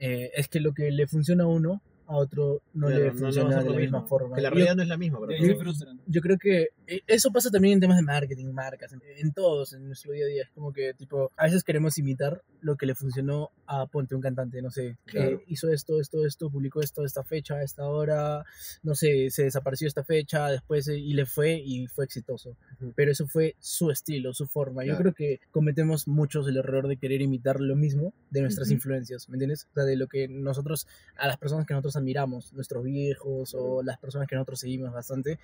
eh, 0.00 0.30
es 0.34 0.48
que 0.48 0.60
lo 0.60 0.72
que 0.74 0.90
le 0.90 1.06
funciona 1.06 1.44
a 1.44 1.46
uno, 1.48 1.82
a 2.06 2.16
otro 2.16 2.62
no 2.74 2.88
Claro, 2.88 3.04
le 3.04 3.12
no- 3.12 3.18
funciona 3.18 3.48
de 3.50 3.56
la 3.56 3.62
lo 3.62 3.76
misma 3.76 3.98
mismo, 4.00 4.08
forma. 4.08 4.36
Que 4.36 4.42
la 4.42 4.48
Yo- 4.50 4.54
realidad 4.54 4.76
no 4.76 4.82
es 4.82 4.88
la 4.88 4.96
misma, 4.96 5.18
Y 5.18 5.20
pero 5.26 5.32
ahí 5.42 5.46
se 5.48 5.56
frustran. 5.56 6.00
yo 6.06 6.20
creo 6.20 6.38
que 6.38 6.68
eh, 6.86 7.00
eso 7.06 7.30
pasa 7.30 7.50
también 7.50 7.74
en 7.74 7.80
temas 7.80 7.96
de 7.96 8.02
marketing, 8.02 8.46
marcas, 8.52 8.92
en, 8.92 9.00
en 9.16 9.32
todos, 9.32 9.72
en 9.72 9.86
nuestro 9.86 10.12
día 10.12 10.24
a 10.24 10.28
día. 10.28 10.42
Es 10.42 10.50
como 10.50 10.72
que, 10.72 10.92
tipo, 10.94 11.30
a 11.36 11.44
veces 11.44 11.64
queremos 11.64 11.96
imitar 11.98 12.42
lo 12.60 12.76
que 12.76 12.86
le 12.86 12.94
funcionó 12.94 13.50
a, 13.66 13.86
ponte, 13.86 14.14
un 14.14 14.20
cantante, 14.20 14.60
no 14.60 14.70
sé, 14.70 14.98
Claro. 15.06 15.38
que 15.38 15.44
hizo 15.52 15.70
esto, 15.70 16.00
esto, 16.00 16.26
esto, 16.26 16.50
publicó 16.50 16.80
esto, 16.80 17.04
esta 17.04 17.24
fecha, 17.24 17.62
esta 17.62 17.86
hora, 17.86 18.44
no 18.82 18.94
sé, 18.94 19.30
se 19.30 19.44
desapareció 19.44 19.88
esta 19.88 20.04
fecha, 20.04 20.48
después, 20.48 20.86
eh, 20.88 20.98
y 20.98 21.14
le 21.14 21.24
fue 21.24 21.54
y 21.54 21.86
fue 21.86 22.04
exitoso. 22.04 22.56
Ujú. 22.80 22.92
Pero 22.94 23.10
eso 23.12 23.26
fue 23.26 23.56
su 23.58 23.90
estilo, 23.90 24.34
su 24.34 24.46
forma. 24.46 24.82
Yo 24.84 24.96
Claro. 24.96 25.12
creo 25.12 25.14
que 25.14 25.40
cometemos 25.50 26.06
muchos 26.08 26.46
el 26.48 26.56
error 26.58 26.88
de 26.88 26.96
querer 26.98 27.22
imitar 27.22 27.60
lo 27.60 27.74
mismo 27.76 28.12
de 28.30 28.42
nuestras 28.42 28.68
Ujú. 28.68 28.74
influencias, 28.74 29.28
¿me 29.28 29.36
entiendes? 29.36 29.66
O 29.70 29.74
sea, 29.74 29.84
de 29.84 29.96
lo 29.96 30.08
que 30.08 30.28
nosotros, 30.28 30.86
a 31.16 31.26
las 31.26 31.38
personas 31.38 31.64
que 31.66 31.72
nosotros 31.74 31.91
admiramos, 31.96 32.52
nuestros 32.52 32.84
viejos 32.84 33.54
o 33.54 33.82
las 33.82 33.98
personas 33.98 34.28
que 34.28 34.36
nosotros 34.36 34.60
seguimos 34.60 34.92
bastante. 34.92 35.38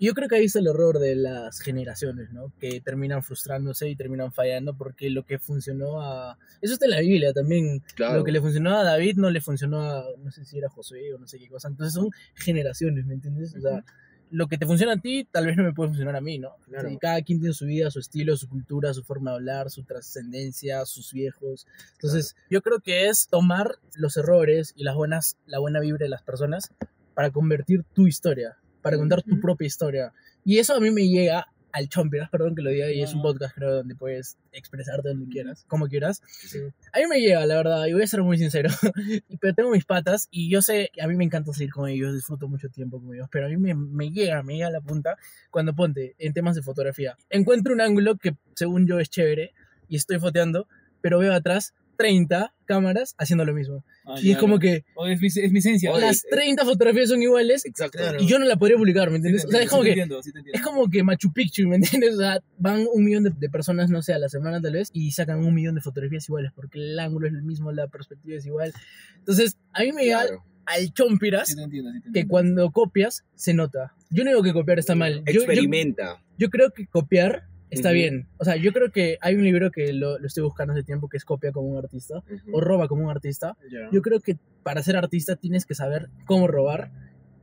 Y 0.00 0.06
yo 0.06 0.14
creo 0.14 0.28
que 0.28 0.36
ahí 0.36 0.44
está 0.44 0.60
el 0.60 0.68
error 0.68 1.00
de 1.00 1.16
las 1.16 1.60
generaciones, 1.60 2.30
¿no? 2.32 2.52
Que 2.60 2.80
terminan 2.80 3.24
frustrándose 3.24 3.88
y 3.88 3.96
terminan 3.96 4.32
fallando 4.32 4.76
porque 4.76 5.10
lo 5.10 5.24
que 5.24 5.40
funcionó 5.40 6.00
a... 6.00 6.38
Eso 6.62 6.74
está 6.74 6.84
en 6.84 6.92
la 6.92 7.00
Biblia 7.00 7.32
también. 7.32 7.82
Claro. 7.96 8.18
Lo 8.18 8.24
que 8.24 8.30
le 8.30 8.40
funcionó 8.40 8.76
a 8.76 8.84
David 8.84 9.16
no 9.16 9.28
le 9.30 9.40
funcionó 9.40 9.82
a, 9.82 10.04
no 10.22 10.30
sé 10.30 10.44
si 10.44 10.56
era 10.56 10.68
Josué 10.68 11.12
o 11.14 11.18
no 11.18 11.26
sé 11.26 11.38
qué 11.38 11.48
cosa. 11.48 11.66
Entonces 11.66 11.94
son 11.94 12.10
generaciones, 12.34 13.06
¿me 13.06 13.14
entiendes? 13.14 13.56
O 13.56 13.60
sea, 13.60 13.84
lo 14.30 14.46
que 14.46 14.58
te 14.58 14.66
funciona 14.66 14.94
a 14.94 14.98
ti 14.98 15.26
tal 15.30 15.46
vez 15.46 15.56
no 15.56 15.64
me 15.64 15.72
puede 15.72 15.90
funcionar 15.90 16.16
a 16.16 16.20
mí, 16.20 16.38
¿no? 16.38 16.56
Claro. 16.66 16.90
Cada 17.00 17.22
quien 17.22 17.40
tiene 17.40 17.54
su 17.54 17.66
vida, 17.66 17.90
su 17.90 17.98
estilo, 17.98 18.36
su 18.36 18.48
cultura, 18.48 18.92
su 18.94 19.02
forma 19.02 19.30
de 19.30 19.36
hablar, 19.36 19.70
su 19.70 19.84
trascendencia, 19.84 20.84
sus 20.86 21.12
viejos. 21.12 21.66
Entonces, 21.92 22.36
yo 22.50 22.62
creo 22.62 22.80
que 22.80 23.08
es 23.08 23.28
tomar 23.30 23.76
los 23.94 24.16
errores 24.16 24.72
y 24.76 24.84
las 24.84 24.94
buenas, 24.94 25.38
la 25.46 25.58
buena 25.58 25.80
vibra 25.80 26.04
de 26.04 26.10
las 26.10 26.22
personas 26.22 26.72
para 27.14 27.30
convertir 27.30 27.84
tu 27.92 28.06
historia, 28.06 28.58
para 28.82 28.96
contar 28.96 29.22
tu 29.22 29.40
propia 29.40 29.66
historia. 29.66 30.12
Y 30.44 30.58
eso 30.58 30.74
a 30.74 30.80
mí 30.80 30.90
me 30.90 31.08
llega 31.08 31.48
al 31.72 31.88
chompiras, 31.88 32.30
perdón 32.30 32.54
que 32.54 32.62
lo 32.62 32.70
diga, 32.70 32.90
y 32.90 33.02
es 33.02 33.14
un 33.14 33.22
podcast 33.22 33.54
creo 33.54 33.74
donde 33.74 33.94
puedes 33.94 34.38
expresarte 34.52 35.08
donde 35.08 35.28
quieras, 35.28 35.64
como 35.68 35.86
quieras. 35.88 36.22
Sí. 36.26 36.58
A 36.92 36.98
mí 36.98 37.04
me 37.08 37.20
llega, 37.20 37.44
la 37.46 37.56
verdad, 37.56 37.86
y 37.86 37.92
voy 37.92 38.02
a 38.02 38.06
ser 38.06 38.22
muy 38.22 38.38
sincero. 38.38 38.70
Pero 39.40 39.54
tengo 39.54 39.70
mis 39.70 39.84
patas 39.84 40.28
y 40.30 40.50
yo 40.50 40.62
sé 40.62 40.90
a 41.00 41.06
mí 41.06 41.16
me 41.16 41.24
encanta 41.24 41.52
salir 41.52 41.72
con 41.72 41.88
ellos, 41.88 42.14
disfruto 42.14 42.48
mucho 42.48 42.68
tiempo 42.68 43.00
con 43.00 43.14
ellos, 43.14 43.28
pero 43.30 43.46
a 43.46 43.48
mí 43.48 43.56
me, 43.56 43.74
me 43.74 44.10
llega, 44.10 44.42
me 44.42 44.54
llega 44.54 44.68
a 44.68 44.70
la 44.70 44.80
punta 44.80 45.16
cuando 45.50 45.74
ponte 45.74 46.14
en 46.18 46.32
temas 46.32 46.54
de 46.54 46.62
fotografía. 46.62 47.16
Encuentro 47.30 47.72
un 47.72 47.80
ángulo 47.80 48.16
que 48.16 48.36
según 48.54 48.86
yo 48.86 48.98
es 48.98 49.10
chévere 49.10 49.54
y 49.88 49.96
estoy 49.96 50.18
foteando, 50.18 50.68
pero 51.00 51.18
veo 51.18 51.32
atrás 51.32 51.74
30 51.98 52.54
cámaras 52.64 53.14
haciendo 53.18 53.44
lo 53.44 53.52
mismo. 53.52 53.84
Ah, 54.06 54.14
Y 54.16 54.30
es 54.30 54.36
claro. 54.36 54.40
como 54.40 54.58
que 54.58 54.84
O 54.94 55.06
es, 55.06 55.20
mi, 55.20 55.26
es 55.26 55.52
mi 55.52 55.58
esencia. 55.58 55.92
Las 55.98 56.22
30 56.22 56.64
fotografías 56.64 57.08
son 57.08 57.20
iguales 57.22 57.66
Exacto. 57.66 57.98
Y 58.20 58.26
yo 58.26 58.38
no 58.38 58.44
la 58.46 58.56
podría 58.56 58.76
publicar, 58.78 59.10
¿me 59.10 59.16
Sí 59.16 59.16
entiendes? 59.16 59.44
O 59.44 59.48
sea, 59.50 59.62
es 59.62 59.68
como 59.68 59.82
sí 59.82 59.86
que 59.86 59.90
entiendo, 59.90 60.22
sí 60.22 60.30
es 60.52 60.62
como 60.62 60.88
que 60.88 61.02
Machu 61.02 61.32
Picchu, 61.32 61.66
¿me 61.68 61.76
entiendes? 61.76 62.14
O 62.14 62.18
sea, 62.18 62.40
van 62.56 62.86
un 62.92 63.04
millón 63.04 63.24
de, 63.24 63.30
de 63.36 63.50
personas, 63.50 63.90
no 63.90 64.00
sé, 64.00 64.12
a 64.14 64.18
la 64.18 64.28
semana 64.28 64.60
tal 64.60 64.74
vez, 64.74 64.90
y 64.92 65.10
sacan 65.10 65.44
un 65.44 65.52
millón 65.54 65.74
de 65.74 65.80
fotografías 65.80 66.26
iguales, 66.28 66.52
porque 66.54 66.78
el 66.78 66.98
ángulo 66.98 67.26
es 67.26 67.34
el 67.34 67.42
mismo, 67.42 67.72
la 67.72 67.88
perspectiva 67.88 68.38
es 68.38 68.46
igual. 68.46 68.72
Entonces, 69.18 69.58
a 69.72 69.82
mí 69.82 69.92
me 69.92 70.04
llega 70.04 70.22
Claro. 70.22 70.44
al 70.66 70.92
chompiras 70.92 71.48
Sí 71.48 71.56
te 71.56 71.62
entiendo, 71.62 71.90
sí 71.92 72.00
te 72.12 72.20
que 72.22 72.28
cuando 72.28 72.70
copias, 72.70 73.24
se 73.34 73.54
nota. 73.54 73.94
Yo 74.10 74.22
no 74.24 74.30
digo 74.30 74.42
que 74.44 74.52
copiar 74.52 74.78
está 74.78 74.94
mal. 74.94 75.22
Yo, 75.26 75.32
yo, 75.32 75.40
Experimenta. 75.40 76.22
yo 76.38 76.48
creo 76.48 76.70
que 76.70 76.86
copiar 76.86 77.48
está 77.70 77.90
bien. 77.90 78.28
O 78.38 78.44
sea, 78.44 78.56
yo 78.56 78.72
creo 78.72 78.90
que 78.90 79.18
hay 79.20 79.34
un 79.34 79.44
libro 79.44 79.70
que 79.70 79.92
lo, 79.92 80.18
lo 80.18 80.26
estoy 80.26 80.42
buscando 80.44 80.72
hace 80.74 80.82
tiempo 80.82 81.08
que 81.08 81.16
es 81.16 81.24
copia 81.24 81.52
como 81.52 81.68
un 81.68 81.78
artista, 81.78 82.22
o 82.52 82.60
roba 82.60 82.88
como 82.88 83.04
un 83.04 83.10
artista. 83.10 83.56
Yo 83.92 84.02
creo 84.02 84.20
que 84.20 84.36
para 84.62 84.82
ser 84.82 84.96
artista 84.96 85.36
tienes 85.36 85.66
que 85.66 85.74
saber 85.74 86.08
cómo 86.26 86.46
robar, 86.46 86.90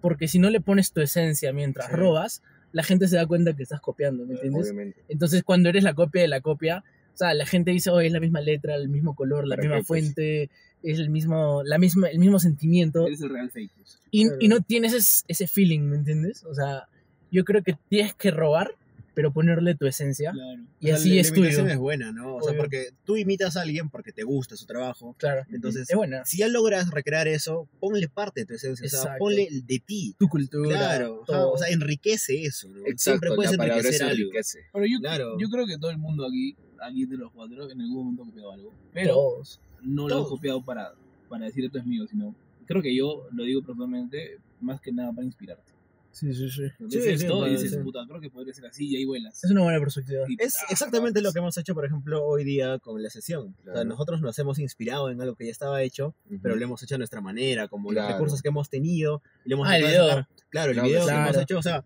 porque 0.01 0.27
si 0.27 0.39
no 0.39 0.49
le 0.49 0.61
pones 0.61 0.91
tu 0.91 1.01
esencia 1.01 1.51
mientras 1.53 1.87
Sí. 1.87 1.93
robas, 1.93 2.43
la 2.71 2.83
gente 2.83 3.07
se 3.07 3.15
da 3.15 3.25
cuenta 3.25 3.55
que 3.55 3.63
estás 3.63 3.79
copiando, 3.81 4.25
¿me 4.25 4.33
entiendes? 4.33 4.63
Obviamente. 4.63 5.01
Entonces, 5.07 5.43
cuando 5.43 5.69
eres 5.69 5.83
la 5.83 5.93
copia 5.93 6.21
de 6.21 6.27
la 6.27 6.41
copia, 6.41 6.83
o 7.13 7.17
sea, 7.17 7.33
la 7.33 7.45
gente 7.45 7.71
dice, 7.71 7.89
oh, 7.89 8.01
es 8.01 8.11
la 8.11 8.19
misma 8.19 8.41
letra, 8.41 8.75
el 8.75 8.89
mismo 8.89 9.15
color, 9.15 9.47
la 9.47 9.55
¿Para 9.55 9.69
misma 9.69 9.83
pues? 9.87 9.87
fuente, 9.87 10.49
es 10.83 10.99
el 10.99 11.09
mismo, 11.09 11.63
la 11.63 11.77
misma, 11.77 12.09
el 12.09 12.19
mismo 12.19 12.37
sentimiento, 12.39 13.07
Eres 13.07 13.21
el 13.21 13.29
real 13.29 13.49
fake. 13.49 13.71
pues. 13.77 13.99
y, 14.11 14.25
Claro. 14.25 14.37
y 14.41 14.47
no 14.49 14.59
tienes 14.61 14.93
ese, 14.93 15.23
ese 15.29 15.47
feeling, 15.47 15.81
¿me 15.83 15.95
entiendes? 15.95 16.43
O 16.43 16.53
sea, 16.53 16.83
yo 17.31 17.45
creo 17.45 17.63
que 17.63 17.75
tienes 17.89 18.13
que 18.13 18.29
robar, 18.31 18.71
pero 19.15 19.31
ponerle 19.31 19.73
tu 19.75 19.87
esencia, 19.87 20.31
Claro. 20.33 20.61
y 20.79 20.85
O 20.85 20.87
sea, 20.89 20.95
así 20.97 21.09
la- 21.15 21.21
es 21.21 21.31
la 21.31 21.37
imitación 21.37 21.63
tuyo. 21.65 21.73
es 21.73 21.79
buena, 21.79 22.11
¿no? 22.11 22.35
O 22.35 22.43
sea, 22.43 22.55
porque 22.57 22.89
tú 23.05 23.15
imitas 23.17 23.55
a 23.57 23.61
alguien 23.61 23.89
porque 23.89 24.11
te 24.11 24.23
gusta 24.23 24.55
su 24.57 24.65
trabajo. 24.65 25.15
Claro, 25.17 25.43
Entonces, 25.51 25.89
es 25.89 25.95
buena. 25.95 26.23
si 26.25 26.37
ya 26.37 26.47
logras 26.49 26.91
recrear 26.91 27.27
eso, 27.27 27.67
ponle 27.79 28.07
parte 28.09 28.41
de 28.41 28.45
tu 28.45 28.53
esencia. 28.55 28.85
O 28.85 28.89
sea, 28.89 28.99
Exacto. 28.99 29.19
ponle 29.19 29.47
de 29.51 29.79
ti. 29.79 30.13
Tu 30.19 30.27
cultura. 30.27 30.77
Claro. 30.77 31.23
todo. 31.25 31.51
O 31.53 31.57
sea, 31.57 31.69
enriquece 31.69 32.43
eso, 32.43 32.67
¿no? 32.69 32.79
Exacto. 32.81 32.97
Siempre 33.01 33.31
puedes 33.35 33.53
enriquecer 33.53 34.03
algo. 34.03 34.13
enriquece. 34.23 34.59
Pero 34.73 34.85
yo, 34.85 34.99
Claro. 34.99 35.37
yo 35.39 35.49
creo 35.49 35.65
que 35.65 35.77
todo 35.77 35.91
el 35.91 35.97
mundo 35.97 36.25
aquí, 36.27 36.55
aquí 36.81 37.05
de 37.05 37.17
los 37.17 37.31
cuatro, 37.31 37.71
en 37.71 37.81
algún 37.81 37.97
momento 37.97 38.23
ha 38.23 38.25
copiado 38.25 38.51
algo. 38.51 38.73
Pero 38.93 39.13
Todos. 39.13 39.59
no 39.81 40.07
lo 40.09 40.25
he 40.25 40.27
copiado 40.27 40.61
para, 40.63 40.93
para 41.29 41.45
decir 41.45 41.63
esto 41.65 41.79
es 41.79 41.85
mío, 41.85 42.05
sino 42.07 42.35
creo 42.67 42.81
que 42.81 42.93
yo 42.95 43.27
lo 43.31 43.43
digo 43.43 43.61
personalmente 43.61 44.37
más 44.61 44.81
que 44.81 44.91
nada 44.91 45.11
para 45.13 45.25
inspirarte. 45.25 45.71
Sí, 46.17 46.33
sí, 46.33 46.49
sí. 46.49 46.61
Sí, 46.89 47.01
sí, 47.01 47.09
esto 47.09 47.25
y 47.25 47.39
puede 47.39 47.51
dices, 47.51 47.77
puta, 47.83 47.99
creo 48.07 48.21
que 48.21 48.29
podría 48.29 48.53
ser 48.53 48.67
así 48.67 48.87
y 48.87 48.95
ahí 48.95 49.03
vuelas. 49.03 49.43
Es 49.43 49.51
una 49.51 49.63
buena 49.63 49.79
perspectiva. 49.79 50.23
Y, 50.29 50.41
Es 50.41 50.55
ah, 50.61 50.67
exactamente 50.69 51.19
lo 51.21 51.27
vas. 51.27 51.33
que 51.33 51.39
hemos 51.39 51.57
hecho, 51.57 51.73
por 51.73 51.85
ejemplo, 51.85 52.23
hoy 52.25 52.45
día 52.45 52.79
con 52.79 53.03
la 53.03 53.09
sesión. 53.09 53.53
O 53.59 53.63
sea, 53.63 53.73
Claro. 53.73 53.89
nosotros 53.89 54.21
nos 54.21 54.39
hemos 54.39 54.57
inspirado 54.59 55.09
en 55.11 55.19
algo 55.21 55.35
que 55.35 55.43
ya 55.45 55.51
estaba 55.51 55.81
hecho, 55.83 56.15
pero 56.41 56.53
Ujú. 56.53 56.59
lo 56.59 56.63
hemos 56.65 56.83
hecho 56.83 56.95
a 56.95 56.97
nuestra 56.99 57.19
manera, 57.19 57.67
como 57.67 57.89
Claro. 57.89 58.07
los 58.07 58.13
recursos 58.15 58.41
que 58.41 58.47
hemos 58.47 58.69
tenido. 58.69 59.21
y 59.43 59.49
le 59.49 59.55
hemos 59.55 59.67
Ah, 59.67 59.77
el 59.77 59.83
video. 59.87 60.07
sacar- 60.07 60.27
Claro, 60.49 60.69
el 60.71 60.75
Claro, 60.75 60.87
video 60.87 61.01
que 61.01 61.05
claro. 61.11 61.29
hemos 61.31 61.41
hecho, 61.43 61.57
o 61.57 61.61
sea... 61.63 61.83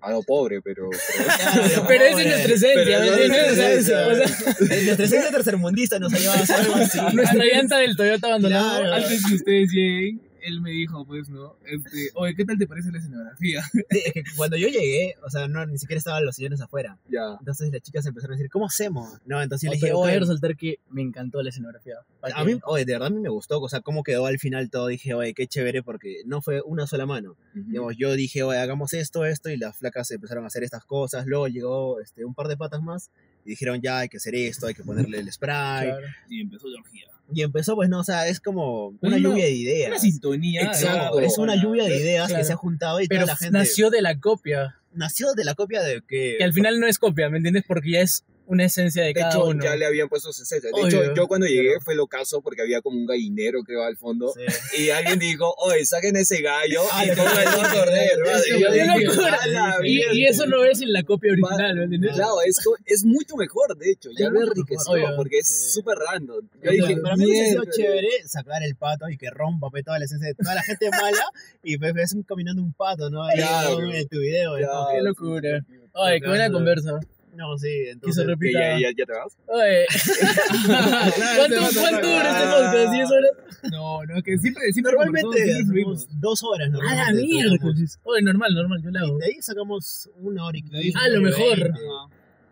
A 0.00 0.12
lo 0.12 0.22
pobre, 0.22 0.62
pero. 0.62 0.88
pero- 0.90 1.84
Pero 1.88 2.04
esa 2.04 2.20
es 2.22 2.26
nuestra 2.28 2.54
esencia, 2.54 2.72
Pero 2.74 3.00
¿me 3.00 3.28
no 3.28 4.84
Nuestra 4.86 5.04
esencia 5.06 5.30
tercermundista 5.32 5.98
nos 5.98 6.14
ha 6.14 6.18
llevado 6.18 6.38
a 6.38 6.42
hacer 6.44 6.56
algo 6.56 6.74
así. 6.76 6.98
nuestra 7.14 7.44
llanta 7.44 7.78
del 7.78 7.96
Toyota 7.96 8.26
abandonado. 8.28 8.80
Claro. 8.80 8.94
Antes 8.94 9.26
que 9.26 9.34
ustedes 9.34 9.72
lleguen, 9.72 10.20
él 10.42 10.60
me 10.60 10.70
dijo, 10.70 11.04
pues, 11.06 11.28
¿no? 11.28 11.56
Este, 11.66 12.10
oye, 12.14 12.34
¿qué 12.34 12.44
tal 12.44 12.58
te 12.58 12.66
parece 12.66 12.90
la 12.92 12.98
escenografía? 12.98 13.62
Sí, 13.90 14.02
es 14.04 14.12
que 14.12 14.22
cuando 14.36 14.56
yo 14.56 14.68
llegué, 14.68 15.14
o 15.24 15.30
sea, 15.30 15.48
no, 15.48 15.64
ni 15.66 15.78
siquiera 15.78 15.98
estaban 15.98 16.24
los 16.24 16.36
sillones 16.36 16.60
afuera. 16.60 16.98
ya. 17.08 17.36
Entonces 17.38 17.70
las 17.72 17.82
chicas 17.82 18.04
empezaron 18.06 18.34
a 18.34 18.36
decir, 18.36 18.50
¿cómo 18.50 18.66
hacemos? 18.66 19.18
No, 19.26 19.42
entonces 19.42 19.68
yo 19.68 19.70
Oh, 19.70 19.74
le 19.74 19.80
dije, 19.80 19.92
oye, 19.92 20.20
resaltar 20.20 20.56
que 20.56 20.78
me 20.90 21.02
encantó 21.02 21.42
la 21.42 21.50
escenografía. 21.50 21.96
¿Para 22.20 22.36
a 22.36 22.44
mí, 22.44 22.58
oye, 22.64 22.84
de 22.84 22.92
verdad 22.92 23.08
a 23.08 23.10
mí 23.10 23.20
me 23.20 23.28
gustó, 23.28 23.60
o 23.60 23.68
sea, 23.68 23.80
cómo 23.80 24.02
quedó 24.02 24.26
al 24.26 24.38
final 24.38 24.70
todo. 24.70 24.86
Dije, 24.88 25.14
oye, 25.14 25.34
qué 25.34 25.46
chévere, 25.46 25.82
porque 25.82 26.22
no 26.26 26.42
fue 26.42 26.60
una 26.62 26.86
sola 26.86 27.06
mano. 27.06 27.36
Digamos, 27.54 27.96
yo 27.96 28.12
dije, 28.14 28.42
oye, 28.42 28.58
hagamos 28.58 28.92
esto, 28.94 29.24
esto, 29.24 29.48
y 29.50 29.56
las 29.56 29.76
flacas 29.76 30.10
empezaron 30.10 30.44
a 30.44 30.48
hacer 30.48 30.62
estas 30.64 30.84
cosas. 30.84 31.26
Luego 31.26 31.48
llegó 31.48 32.00
este, 32.00 32.24
un 32.24 32.34
par 32.34 32.48
de 32.48 32.56
patas 32.56 32.82
más 32.82 33.10
y 33.44 33.50
dijeron, 33.50 33.80
ya, 33.80 33.98
hay 34.00 34.08
que 34.08 34.18
hacer 34.18 34.34
esto, 34.34 34.66
hay 34.66 34.74
que 34.74 34.84
ponerle 34.84 35.18
el 35.18 35.32
spray. 35.32 35.88
Claro. 35.88 36.06
Y 36.28 36.40
empezó 36.42 36.68
la 36.68 36.80
orgía. 36.80 37.06
Y 37.32 37.42
empezó, 37.42 37.74
pues, 37.74 37.88
no, 37.90 38.00
o 38.00 38.04
sea, 38.04 38.26
es 38.28 38.40
como 38.40 38.88
una 39.00 39.16
una- 39.16 39.18
lluvia 39.18 39.44
de 39.44 39.50
Una 39.52 39.60
ideas. 39.60 40.00
sintonía. 40.00 40.62
Exacto. 40.62 41.20
Es 41.20 41.36
una 41.38 41.56
lluvia 41.56 41.84
de 41.84 41.96
ideas 41.96 42.28
Claro. 42.28 42.40
que 42.40 42.46
se 42.46 42.52
ha 42.52 42.56
juntado 42.56 43.00
y 43.00 43.06
Pero 43.08 43.22
toda 43.22 43.32
la 43.32 43.36
gente 43.36 43.58
nació 43.58 43.90
de 43.90 44.00
la 44.02 44.18
copia, 44.18 44.76
nació 44.94 45.34
de 45.34 45.44
la 45.44 45.54
copia 45.54 45.82
de 45.82 46.00
que... 46.08 46.36
que 46.38 46.44
al 46.44 46.52
final 46.54 46.80
no 46.80 46.86
es 46.86 46.98
copia, 46.98 47.28
¿me 47.28 47.36
entiendes? 47.36 47.64
Porque 47.68 47.90
ya 47.92 48.00
es 48.00 48.24
una 48.48 48.64
esencia 48.64 49.02
de, 49.02 49.08
De 49.08 49.14
cada 49.14 49.30
hecho, 49.30 49.44
uno. 49.44 49.62
ya 49.62 49.76
le 49.76 49.86
habían 49.86 50.08
puesto 50.08 50.32
su 50.32 50.42
esencia. 50.42 50.70
De 50.70 50.74
Obvio. 50.82 51.02
hecho, 51.04 51.14
yo 51.14 51.26
cuando 51.28 51.46
llegué 51.46 51.78
fue 51.80 51.94
lo 51.94 52.06
caso 52.06 52.40
porque 52.42 52.62
había 52.62 52.80
como 52.80 52.98
un 52.98 53.06
gallinero, 53.06 53.62
creo, 53.62 53.84
al 53.84 53.96
fondo. 53.96 54.32
Sí. 54.34 54.82
Y 54.84 54.90
alguien 54.90 55.18
dijo, 55.18 55.54
oye, 55.58 55.84
saquen 55.84 56.16
ese 56.16 56.40
gallo 56.42 56.82
Ah, 56.92 57.04
y 57.04 57.08
lo 57.08 57.14
que- 57.14 57.20
pongan 57.22 57.46
un 57.46 57.70
cordero. 57.78 58.24
Qué 58.24 58.56
Y 58.56 58.60
yo 58.60 58.68
¡Qué 58.72 58.82
dije, 58.82 59.04
locura! 59.04 59.38
"A 59.42 59.46
la 59.46 59.76
Y, 59.82 59.94
mierda". 59.94 60.14
y 60.14 60.24
eso 60.26 60.46
no 60.46 60.64
es 60.64 60.80
en 60.82 60.92
la 60.92 61.02
copia 61.02 61.32
original, 61.32 61.76
¿me 61.76 61.84
entiendes? 61.84 62.12
Claro, 62.14 62.40
es, 62.46 62.58
co- 62.64 62.76
es 62.86 63.04
mucho 63.04 63.36
mejor, 63.36 63.76
de 63.76 63.90
hecho. 63.90 64.08
Ya 64.18 64.28
lo 64.30 64.40
enriqueció 64.42 64.94
porque 65.16 65.38
es 65.38 65.48
Sí. 65.48 65.70
súper 65.74 65.98
random. 65.98 66.48
Yo 66.62 66.70
dije, 66.70 66.96
para 67.02 67.16
mí 67.16 67.26
hubiese 67.26 67.50
sido 67.50 67.64
chévere 67.64 68.08
sacar 68.26 68.62
el 68.62 68.74
pato 68.76 69.08
y 69.10 69.16
que 69.18 69.30
rompa 69.30 69.68
pues, 69.70 69.84
toda 69.84 69.98
la 69.98 70.06
esencia 70.06 70.28
de 70.28 70.34
toda 70.34 70.54
la 70.54 70.62
gente 70.62 70.88
mala 70.90 71.22
y 71.62 71.76
pues 71.78 71.92
ves 71.92 72.16
caminando 72.26 72.62
un 72.62 72.72
pato, 72.72 73.10
¿no? 73.10 73.24
Ahí 73.24 73.36
Claro. 73.36 73.92
en 73.92 74.08
tu 74.08 74.18
video. 74.20 74.54
Qué 74.56 75.02
locura. 75.02 75.60
Oye, 75.92 76.20
qué 76.20 76.28
buena 76.28 76.50
conversa. 76.50 76.98
No, 77.38 77.56
sí, 77.56 77.68
Que 77.68 77.84
se 77.84 77.90
entonces... 77.92 78.24
¿Que 78.24 78.30
repita. 78.30 78.58
ya, 78.60 78.80
ya, 78.80 78.88
ya 78.98 79.06
te 79.06 79.12
vas? 79.12 79.36
Oye. 79.46 79.86
¿Cuánto, 80.66 81.56
cuánto 81.80 82.06
dura 82.08 82.30
este 82.30 82.44
podcast? 82.50 82.92
¿10 82.92 83.12
horas? 83.12 83.32
No, 83.70 84.04
no, 84.06 84.22
que 84.22 84.38
siempre, 84.38 84.72
siempre 84.72 84.92
Normalmente 84.92 85.64
subimos. 85.64 86.06
dos 86.20 86.42
horas. 86.42 86.68
A 86.74 87.12
la 87.12 87.12
mierda. 87.12 87.56
Oye, 88.04 88.22
normal, 88.22 88.54
normal, 88.54 88.82
yo 88.82 88.90
la 88.90 89.00
hago. 89.00 89.18
De 89.18 89.26
ahí 89.26 89.36
sacamos 89.40 90.10
una 90.20 90.44
hora 90.46 90.58
y 90.58 90.62
quince, 90.62 90.92
Ah, 90.96 91.08
lo 91.08 91.20
mejor. 91.20 91.70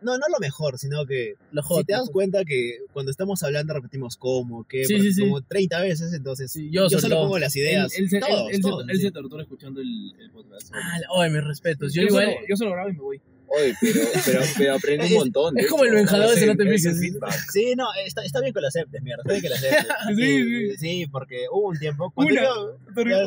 No, 0.03 0.13
no 0.19 0.25
lo 0.31 0.39
mejor, 0.41 0.79
sino 0.79 1.05
que 1.07 1.35
Lo 1.51 1.63
si 1.63 1.83
te 1.85 1.95
das 1.95 2.11
cuenta 2.11 2.45
que 2.45 2.79
cuando 2.93 3.11
estamos 3.11 3.43
hablando 3.43 3.75
repetimos 3.75 4.17
cómo, 4.17 4.65
qué, 4.69 4.85
Sí, 4.85 4.95
porque 4.95 5.09
sí, 5.09 5.15
sí. 5.15 5.21
como 5.23 5.41
30 5.41 5.81
veces, 5.81 6.13
entonces 6.13 6.53
Sí, 6.53 6.69
yo 6.71 6.89
solo 6.91 7.17
pongo 7.23 7.39
las 7.39 7.57
ideas. 7.57 7.93
él 7.99 8.09
se, 8.09 8.19
él- 8.19 8.23
todos, 8.29 8.51
él 8.51 8.57
se- 8.57 8.63
todos, 8.63 8.89
él 8.89 8.97
sí. 8.97 9.03
se 9.03 9.11
tortura 9.11 9.43
escuchando 9.43 9.81
el, 9.81 10.13
el 10.21 10.31
podcast. 10.31 10.71
Ah, 10.75 10.99
oye, 11.11 11.31
mis 11.31 11.43
respetos. 11.45 11.93
Yo, 11.93 12.03
yo, 12.03 12.09
igual. 12.09 12.25
solo, 12.27 12.37
yo 12.49 12.57
solo 12.57 12.71
grabo 12.73 12.89
y 12.91 12.93
me 12.93 13.01
voy. 13.01 13.21
Oye, 13.49 13.75
pero, 13.81 14.01
pero, 14.25 14.41
pero 14.59 14.75
aprende 14.75 15.07
un 15.07 15.15
montón. 15.15 15.59
es 15.59 15.67
como 15.69 15.85
hecho. 15.85 15.93
el 15.93 15.97
venjador 15.99 16.27
de 16.29 16.35
Ese- 16.35 16.47
No 16.47 16.57
te. 16.57 17.33
Sí, 17.53 17.75
no, 17.77 17.85
está, 18.05 18.25
está 18.25 18.41
bien 18.41 18.53
que 18.53 18.61
lo 18.61 18.67
aceptes, 18.69 19.03
mierda. 19.03 19.23
Está 19.23 19.33
bien 19.33 19.43
que 19.43 19.49
lo 19.49 19.55
aceptes. 19.57 19.87
Sí, 20.17 20.45
sí. 20.45 20.77
sí, 20.79 21.07
porque 21.11 21.47
hubo 21.53 21.69
un 21.69 21.79
tiempo. 21.79 22.11
Cuando 22.11 22.33
Una. 22.33 22.43
yo- 22.43 22.79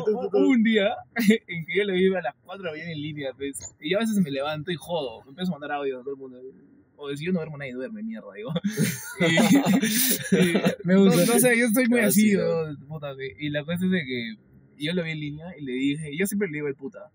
tú, 0.04 0.12
tú, 0.20 0.28
tú. 0.30 0.38
un 0.38 0.62
día 0.62 0.88
en 1.16 1.64
que 1.66 1.76
yo 1.76 1.84
lo 1.84 1.96
iba 1.96 2.18
a 2.18 2.22
las 2.22 2.34
4 2.44 2.62
de 2.62 2.66
la 2.68 2.72
mañana 2.72 2.92
en 2.92 3.00
línea, 3.02 3.32
pues, 3.36 3.74
y 3.80 3.90
yo 3.90 3.98
a 3.98 4.00
veces 4.00 4.16
me 4.18 4.30
levanto 4.30 4.70
y 4.70 4.76
jodo, 4.76 5.22
me 5.24 5.30
empiezo 5.30 5.52
a 5.52 5.58
mandar 5.58 5.72
audio 5.78 5.98
a 5.98 6.02
todo 6.02 6.14
el 6.14 6.18
mundo. 6.20 6.38
O 7.02 7.16
si 7.16 7.24
yo 7.24 7.32
no 7.32 7.38
duermo, 7.38 7.56
nadie 7.56 7.72
duerme, 7.72 8.02
mierda, 8.02 8.26
digo. 8.36 8.52
Y, 9.20 10.36
y- 10.36 10.62
Me 10.84 10.94
no, 10.94 11.04
gusta. 11.04 11.26
no 11.32 11.38
sé, 11.38 11.58
yo 11.58 11.66
estoy 11.66 11.86
muy 11.88 12.00
Ah, 12.00 12.06
así, 12.06 12.30
sí, 12.30 12.36
¿no? 12.36 12.76
puta. 12.88 13.12
Y 13.38 13.48
la 13.50 13.64
cosa 13.64 13.84
es 13.86 13.90
de 13.90 14.00
que 14.04 14.34
yo 14.84 14.92
lo 14.94 15.02
vi 15.02 15.10
en 15.12 15.20
línea 15.20 15.46
y 15.58 15.62
le 15.64 15.72
dije, 15.72 16.10
yo 16.16 16.26
siempre 16.26 16.48
le 16.48 16.58
digo 16.58 16.68
el 16.68 16.74
puta. 16.74 17.10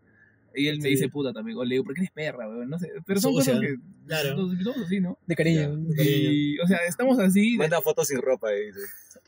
Y 0.56 0.68
él 0.68 0.78
me 0.78 0.84
Sí. 0.84 0.90
dice 0.92 1.10
puta 1.10 1.34
también, 1.34 1.58
o 1.58 1.64
le 1.66 1.76
digo, 1.76 1.84
¿por 1.84 1.94
qué 1.94 2.02
eres 2.02 2.12
perra, 2.12 2.48
weón? 2.50 2.70
No 2.70 2.80
sé, 2.80 2.90
pero 3.06 3.20
son 3.20 3.34
Sucia. 3.34 3.54
cosas 3.54 3.68
que 3.68 3.76
Claro. 4.08 4.36
nos 4.38 4.52
invitamos 4.54 4.80
así, 4.86 5.00
¿no? 5.02 5.18
De 5.28 5.36
cariño. 5.36 5.78
Y, 5.98 6.58
o 6.60 6.68
sea, 6.68 6.78
estamos 6.88 7.20
así. 7.20 7.54
de- 7.54 7.58
Manda 7.58 7.82
fotos 7.82 8.08
sin 8.08 8.22
ropa. 8.22 8.54
y 8.56 8.68
dice, 8.68 8.80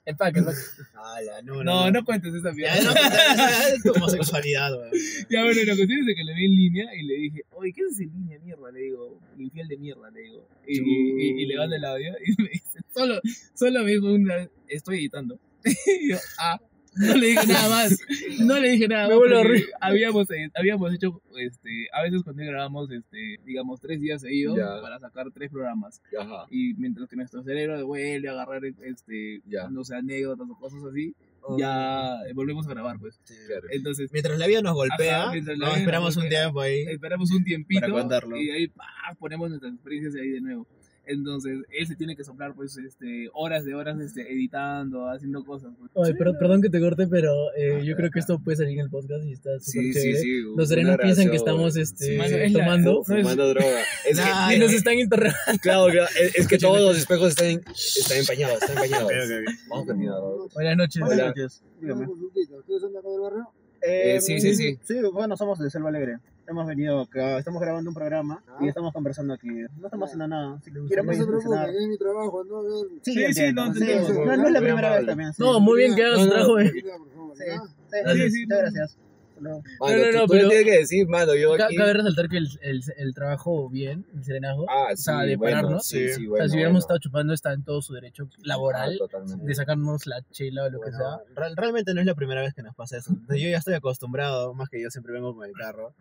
El 0.05 0.15
pack, 0.15 0.37
el 0.37 0.45
pack. 0.45 0.55
Ala, 0.95 1.41
no, 1.43 1.55
no, 1.55 1.63
No, 1.63 1.91
no 1.91 2.05
cuentes 2.05 2.33
esa 2.33 2.49
Ya, 2.49 2.55
mierda. 2.55 2.83
no, 2.83 2.91
es 3.75 3.83
tu 3.83 3.91
homosexualidad, 3.91 4.71
weón. 4.77 4.91
Ya, 5.29 5.43
bueno, 5.43 5.61
la 5.65 5.75
cuestión 5.75 5.99
es 5.99 6.05
de 6.05 6.15
que 6.15 6.23
le 6.23 6.33
vi 6.35 6.45
en 6.45 6.51
línea 6.55 6.95
y 6.95 7.03
le 7.03 7.13
dije, 7.15 7.41
oye, 7.51 7.73
¿qué 7.73 7.81
es 7.89 7.99
en 7.99 8.11
línea, 8.13 8.39
mierda? 8.39 8.71
Le 8.71 8.79
digo, 8.81 9.19
infiel 9.37 9.67
de 9.67 9.77
mierda, 9.77 10.09
le 10.11 10.21
digo. 10.21 10.47
Y, 10.67 10.79
y, 10.79 11.43
y 11.43 11.45
le 11.45 11.57
mando 11.57 11.75
el 11.75 11.83
audio 11.85 12.13
y 12.25 12.41
me 12.41 12.49
dice, 12.49 12.79
solo, 12.93 13.19
solo 13.53 13.83
me 13.83 13.91
dijo 13.91 14.13
una, 14.13 14.47
estoy 14.67 14.97
editando. 14.99 15.39
y 15.65 16.11
yo, 16.11 16.17
ah, 16.39 16.59
no 16.99 17.15
le 17.15 17.27
dije 17.27 17.47
nada 17.47 17.69
más. 17.69 17.99
No 18.39 18.59
le 18.59 18.69
dije 18.69 18.87
nada 18.87 19.07
Me 19.09 19.15
más. 19.15 19.61
Habíamos, 19.81 20.29
eh, 20.31 20.49
habíamos 20.55 20.93
hecho, 20.93 21.21
este, 21.37 21.87
a 21.93 22.03
veces 22.03 22.23
cuando 22.23 22.43
grabamos, 22.43 22.91
este, 22.91 23.39
digamos, 23.45 23.79
tres 23.81 23.99
días 23.99 24.21
seguidos 24.21 24.57
Ya. 24.57 24.81
para 24.81 24.99
sacar 24.99 25.31
tres 25.31 25.49
programas. 25.51 26.01
Ajá. 26.19 26.45
Y 26.49 26.73
mientras 26.75 27.09
que 27.09 27.15
nuestro 27.15 27.43
cerebro 27.43 27.85
vuelve 27.85 28.27
a 28.29 28.31
agarrar, 28.31 28.61
este, 28.65 29.41
Ya. 29.45 29.69
no 29.69 29.83
sé, 29.83 29.95
anécdotas 29.95 30.47
o 30.49 30.55
cosas 30.59 30.83
así, 30.83 31.13
Oh. 31.49 31.57
ya 31.57 32.17
volvemos 32.33 32.67
a 32.67 32.71
grabar, 32.71 32.99
pues. 32.99 33.21
Sí. 33.23 33.33
Claro. 33.47 33.67
Entonces, 33.71 34.11
Mientras 34.11 34.37
la 34.37 34.47
vida 34.47 34.61
nos 34.61 34.73
golpea, 34.73 35.23
Ajá, 35.23 35.31
mientras 35.31 35.57
la 35.57 35.65
no, 35.67 35.71
vida 35.71 35.75
nos 35.75 35.79
esperamos 35.79 36.17
un 36.17 36.27
tiempo 36.29 36.59
ahí. 36.61 36.81
esperamos 36.89 37.31
un 37.31 37.43
tiempito 37.45 37.81
Para 37.81 37.93
contarlo. 37.93 38.37
y 38.37 38.49
ahí 38.49 38.67
pa, 38.67 38.83
ponemos 39.17 39.47
nuestras 39.49 39.73
experiencias 39.73 40.15
ahí 40.15 40.29
de 40.29 40.41
nuevo. 40.41 40.67
Entonces, 41.07 41.59
él 41.71 41.87
se 41.87 41.95
tiene 41.95 42.15
que 42.15 42.23
soplar, 42.23 42.53
pues, 42.53 42.77
este, 42.77 43.29
horas 43.33 43.63
de 43.65 43.73
horas 43.75 43.99
este, 43.99 44.31
editando, 44.31 45.09
haciendo 45.09 45.43
cosas. 45.45 45.71
pues. 45.79 45.89
Oye, 45.93 46.13
pero- 46.17 46.37
perdón 46.37 46.61
que 46.61 46.69
te 46.69 46.79
corte, 46.79 47.07
pero 47.07 47.31
eh, 47.55 47.81
yo 47.85 47.95
creo 47.95 48.11
que 48.11 48.19
esto 48.19 48.39
puede 48.39 48.57
salir 48.57 48.73
en 48.77 48.85
el 48.85 48.89
podcast 48.89 49.23
y 49.25 49.31
está 49.33 49.51
súper 49.59 49.81
Sí, 49.83 49.93
sí, 49.93 49.99
chévere. 50.01 50.19
sí. 50.19 50.41
Los 50.55 50.69
serenos 50.69 50.97
piensan 51.01 51.29
que 51.29 51.35
estamos 51.37 51.77
este, 51.77 52.05
Sí. 52.05 52.17
Mano, 52.17 52.35
es 52.37 52.53
tomando 52.53 53.03
Fumando 53.03 53.49
droga. 53.49 53.67
Es 54.09 54.19
que, 54.19 54.55
y 54.55 54.59
nos 54.59 54.71
están 54.73 54.99
interrogando. 54.99 55.37
claro, 55.61 55.87
claro, 55.91 56.07
es, 56.21 56.35
es 56.35 56.47
que 56.47 56.57
todos 56.57 56.79
los 56.81 56.97
espejos 56.97 57.29
están, 57.29 57.47
están 57.73 58.17
empañados, 58.17 58.61
están 58.61 58.71
empañados. 58.77 59.11
Ok, 59.11 59.11
ok, 59.11 59.47
ok. 59.47 59.87
Vamos. 59.87 60.53
Buenas 60.53 60.77
noches. 60.77 61.01
Hola. 61.01 61.15
buenas 61.15 61.27
noches. 61.35 61.63
Dígame. 61.81 62.05
¿Ustedes 62.07 62.81
son 62.81 62.93
de 62.93 62.99
acá 62.99 63.09
del 63.09 63.19
barrio? 63.21 63.49
Eh, 63.81 64.19
sí, 64.21 64.39
sí, 64.41 64.55
sí. 64.55 64.77
Sí, 64.83 64.95
bueno, 65.13 65.37
somos 65.37 65.59
de 65.59 65.69
Selva 65.69 65.89
Alegre. 65.89 66.17
Hemos 66.49 66.65
venido 66.65 67.01
acá, 67.01 67.37
estamos 67.39 67.61
grabando 67.61 67.89
un 67.89 67.93
programa 67.93 68.41
y 68.61 68.69
estamos 68.69 68.93
conversando 68.93 69.33
aquí. 69.33 69.47
No 69.49 69.87
estamos 69.87 70.05
haciendo 70.07 70.27
nada. 70.29 70.57
Si 70.63 70.71
quieren 70.71 71.05
No 71.05 71.13
se 71.13 71.25
preocupen, 71.25 71.75
es 71.75 71.87
mi 71.89 71.97
trabajo, 71.97 72.43
no. 72.45 72.61
Sí, 73.03 73.13
Sí, 73.13 73.33
sí, 73.33 73.53
no, 73.53 73.73
Sí, 73.73 73.81
no, 74.13 74.25
no 74.37 74.47
es 74.47 74.51
la 74.53 74.59
primera 74.61 74.95
vez 74.97 75.05
también. 75.05 75.33
sí. 75.33 75.43
No, 75.43 75.59
muy 75.59 75.79
bien 75.79 75.95
que 75.95 76.03
hagas 76.05 76.19
No, 76.19 76.23
su 76.23 76.29
no. 76.29 76.33
trabajo. 76.35 76.59
eh. 76.59 76.71
Sí, 76.71 78.21
sí, 78.21 78.31
sí, 78.31 78.43
muchas 78.45 78.59
gracias. 78.61 78.97
Luego. 79.39 79.61
Mano, 79.79 79.97
No, 79.97 80.05
no, 80.05 80.11
tú, 80.11 80.17
no, 80.17 80.21
tú 80.25 80.31
pero- 80.33 80.49
tienes 80.49 80.65
que 80.65 80.77
decir, 80.79 81.07
mano, 81.07 81.35
yo 81.35 81.53
aquí... 81.53 81.75
Cabe 81.75 81.93
resaltar 81.93 82.27
que 82.27 82.37
el, 82.37 82.47
el, 82.61 82.81
el 82.97 83.13
trabajo 83.13 83.69
bien, 83.69 84.03
el 84.15 84.23
serenazo, 84.23 84.65
Ah, 84.67 84.87
o 84.93 84.97
sea, 84.97 85.21
sí, 85.21 85.27
de 85.27 85.35
bueno, 85.35 85.57
pararnos. 85.57 85.85
Sí, 85.85 85.97
sí, 85.99 86.05
o 86.05 86.15
sea, 86.15 86.29
bueno, 86.29 86.47
si 86.47 86.53
hubiéramos 86.55 86.73
bueno. 86.73 86.79
estado 86.79 86.97
chupando, 86.99 87.33
está 87.35 87.53
en 87.53 87.63
todo 87.63 87.81
su 87.83 87.93
derecho 87.93 88.27
laboral 88.41 88.93
Ah, 88.95 88.97
totalmente. 88.97 89.45
de 89.45 89.53
sacarnos 89.53 90.07
la 90.07 90.23
chela 90.31 90.63
o 90.63 90.69
lo 90.71 90.79
que 90.81 90.89
Bueno, 90.89 90.97
sea. 90.97 91.35
real- 91.35 91.55
realmente 91.55 91.93
no 91.93 91.99
es 91.99 92.07
la 92.07 92.15
primera 92.15 92.41
vez 92.41 92.55
que 92.55 92.63
nos 92.63 92.73
pasa 92.73 92.97
eso. 92.97 93.11
Yo 93.29 93.35
ya 93.49 93.57
estoy 93.57 93.75
acostumbrado, 93.75 94.55
más 94.55 94.69
que 94.69 94.81
yo 94.81 94.89
siempre 94.89 95.13
vengo 95.13 95.35
con 95.35 95.45
el 95.45 95.53
carro. 95.53 95.93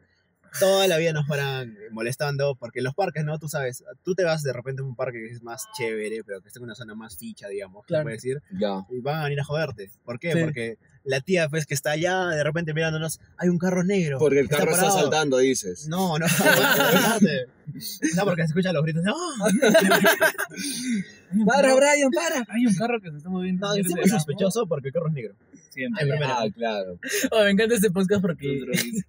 Toda 0.61 0.87
la 0.89 0.97
vida 0.97 1.13
nos 1.13 1.27
paran 1.27 1.77
molestando, 1.91 2.55
porque 2.57 2.81
los 2.83 2.95
parques, 2.95 3.25
¿no? 3.25 3.39
Tú 3.39 3.49
sabes, 3.49 3.85
tú 4.03 4.15
te 4.15 4.25
vas 4.25 4.43
de 4.43 4.53
repente 4.53 4.83
a 4.83 4.85
un 4.85 4.97
parque 4.97 5.19
que 5.19 5.31
es 5.31 5.43
más 5.43 5.67
chévere, 5.77 6.23
pero 6.25 6.41
que 6.41 6.49
está 6.49 6.59
en 6.61 6.65
una 6.65 6.75
zona 6.75 6.95
más 6.95 7.17
ficha, 7.17 7.49
digamos, 7.49 7.85
Claro. 7.87 8.05
puede 8.05 8.17
decir, 8.17 8.43
y 8.91 9.01
van 9.01 9.21
a 9.21 9.25
venir 9.25 9.41
a 9.41 9.45
joderte. 9.45 9.91
¿Por 10.05 10.19
qué? 10.19 10.33
Sí. 10.33 10.41
Porque 10.43 10.79
la 11.07 11.21
tía, 11.21 11.49
pues, 11.49 11.67
que 11.67 11.75
está 11.75 11.93
allá, 11.93 12.27
de 12.27 12.43
repente 12.43 12.75
mirándonos, 12.75 13.21
hay 13.39 13.49
un 13.49 13.59
carro 13.59 13.85
negro. 13.85 14.19
Porque 14.19 14.41
el 14.41 14.49
carro 14.49 14.73
está 14.73 14.83
parado". 14.83 15.01
saltando, 15.01 15.39
dices. 15.39 15.89
No, 15.89 16.19
no, 16.19 16.27
no, 18.17 18.25
porque 18.25 18.43
se 18.43 18.49
escuchan 18.49 18.75
los 18.75 18.83
gritos. 18.83 19.05
¡No! 19.05 19.15
Para, 21.45 21.75
Brian, 21.75 22.11
para. 22.13 22.47
Hay 22.49 22.67
un 22.67 22.75
carro 22.75 23.01
que 23.01 23.11
se 23.11 23.17
está 23.17 23.29
moviendo. 23.29 23.67
No, 23.67 23.75
es 23.75 24.11
sospechoso 24.11 24.67
porque 24.67 24.89
el 24.89 24.95
carro 24.95 25.09
es 25.09 25.15
negro. 25.15 25.35
Siempre. 25.71 26.09
Ah, 26.25 26.47
claro. 26.55 26.99
Oh, 27.33 27.43
me 27.43 27.51
encanta 27.51 27.75
este 27.75 27.91
podcast 27.91 28.23
porque 28.23 28.61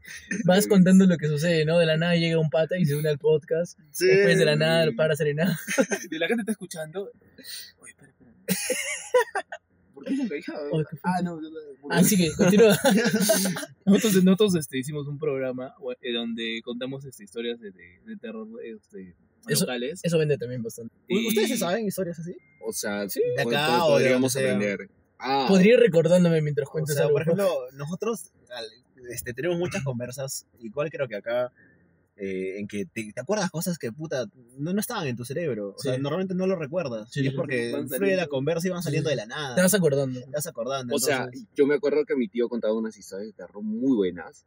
vas 0.46 0.68
contando 0.68 1.06
lo 1.06 1.16
que 1.18 1.28
sucede, 1.28 1.64
¿no? 1.64 1.78
De 1.78 1.86
la 1.86 1.96
nada 1.96 2.16
llega 2.16 2.40
un 2.40 2.50
pata 2.50 2.78
y 2.78 2.86
se 2.86 2.96
une 2.96 3.08
al 3.08 3.20
podcast. 3.20 3.78
Después 4.00 4.38
de 4.38 4.46
la 4.46 4.56
nada 4.56 4.88
lo 4.88 4.96
para 4.96 5.16
serenar. 5.16 5.56
Y 6.10 6.18
la 6.18 6.28
gente 6.28 6.42
está 6.42 6.54
escuchando. 6.54 7.12
Oye, 7.80 7.92
espera, 7.92 8.10
espera. 8.10 8.34
¿Qué 10.08 10.28
fue? 10.28 10.42
Ah, 11.04 11.22
no, 11.24 11.42
yo 11.42 11.50
no. 11.50 11.58
Así 11.90 12.18
que 12.18 12.30
continúa. 12.36 12.78
Nosotros, 13.86 14.24
nosotros 14.24 14.56
este, 14.56 14.78
hicimos 14.80 15.08
un 15.08 15.18
programa 15.18 15.74
eh, 16.02 16.14
donde 16.14 16.62
contamos 16.64 17.06
este, 17.06 17.24
historias 17.24 17.60
de, 17.60 17.72
de, 17.72 18.00
de 18.06 18.18
terror 18.18 18.48
este, 18.64 19.16
Eso- 19.48 19.62
locales. 19.66 20.00
Eso 20.04 20.18
vende 20.18 20.38
también 20.38 20.62
bastante. 20.64 20.94
Y- 21.08 21.28
¿Ustedes 21.28 21.50
se 21.50 21.58
saben 21.58 21.86
historias 21.86 22.20
así? 22.20 22.36
O 22.66 22.74
sea, 22.74 23.02
De 23.02 23.08
pod- 23.44 23.48
acá 23.48 23.86
o 23.86 23.98
de 23.98 24.04
podríamos 24.04 24.34
sea. 24.34 24.54
aprender. 24.54 24.90
Ah, 25.20 25.46
Podría 25.48 25.74
ir 25.76 25.80
recordándome 25.80 26.42
mientras 26.42 26.68
O 26.68 26.72
cuentes 26.72 26.96
sea, 26.96 27.06
algo. 27.06 27.14
por 27.16 27.22
ejemplo, 27.24 27.50
nosotros 27.74 28.32
este, 29.10 29.34
tenemos 29.34 29.58
muchas 29.58 29.84
conversas, 29.84 30.46
igual 30.60 30.90
creo 30.92 31.08
que 31.08 31.16
acá, 31.16 31.52
eh, 32.20 32.60
en 32.60 32.68
que 32.68 32.86
te, 32.86 33.12
te 33.14 33.22
acuerdas 33.22 33.50
cosas 33.52 33.78
que 33.78 33.92
puta 33.92 34.26
no, 34.58 34.74
no 34.74 34.80
estaban 34.80 35.08
en 35.08 35.16
tu 35.16 35.24
cerebro. 35.24 35.76
O 35.76 35.80
sea, 35.80 35.96
Sí. 35.96 36.02
normalmente 36.02 36.34
no 36.34 36.48
lo 36.48 36.56
recuerdas. 36.56 37.10
Sí, 37.12 37.22
y 37.22 37.28
es 37.28 37.32
sí, 37.32 37.38
porque 37.38 37.74
fluye 37.96 38.16
la 38.16 38.28
conversa 38.28 38.68
y 38.68 38.72
van 38.72 38.82
saliendo 38.84 39.10
de 39.10 39.16
la 39.18 39.26
nada. 39.28 39.56
te 39.56 39.62
vas 39.62 39.74
acordando. 39.74 40.20
Te 40.22 40.32
vas 40.32 40.48
acordando. 40.48 40.96
O 40.96 41.00
sea, 41.00 41.26
entonces- 41.26 41.46
yo 41.56 41.66
me 41.68 41.76
acuerdo 41.76 42.06
que 42.06 42.16
mi 42.16 42.28
tío 42.28 42.50
contaba 42.50 42.74
unas 42.74 42.98
historias 42.98 43.28
de 43.28 43.34
terror 43.34 43.62
muy 43.62 43.96
buenas, 43.96 44.46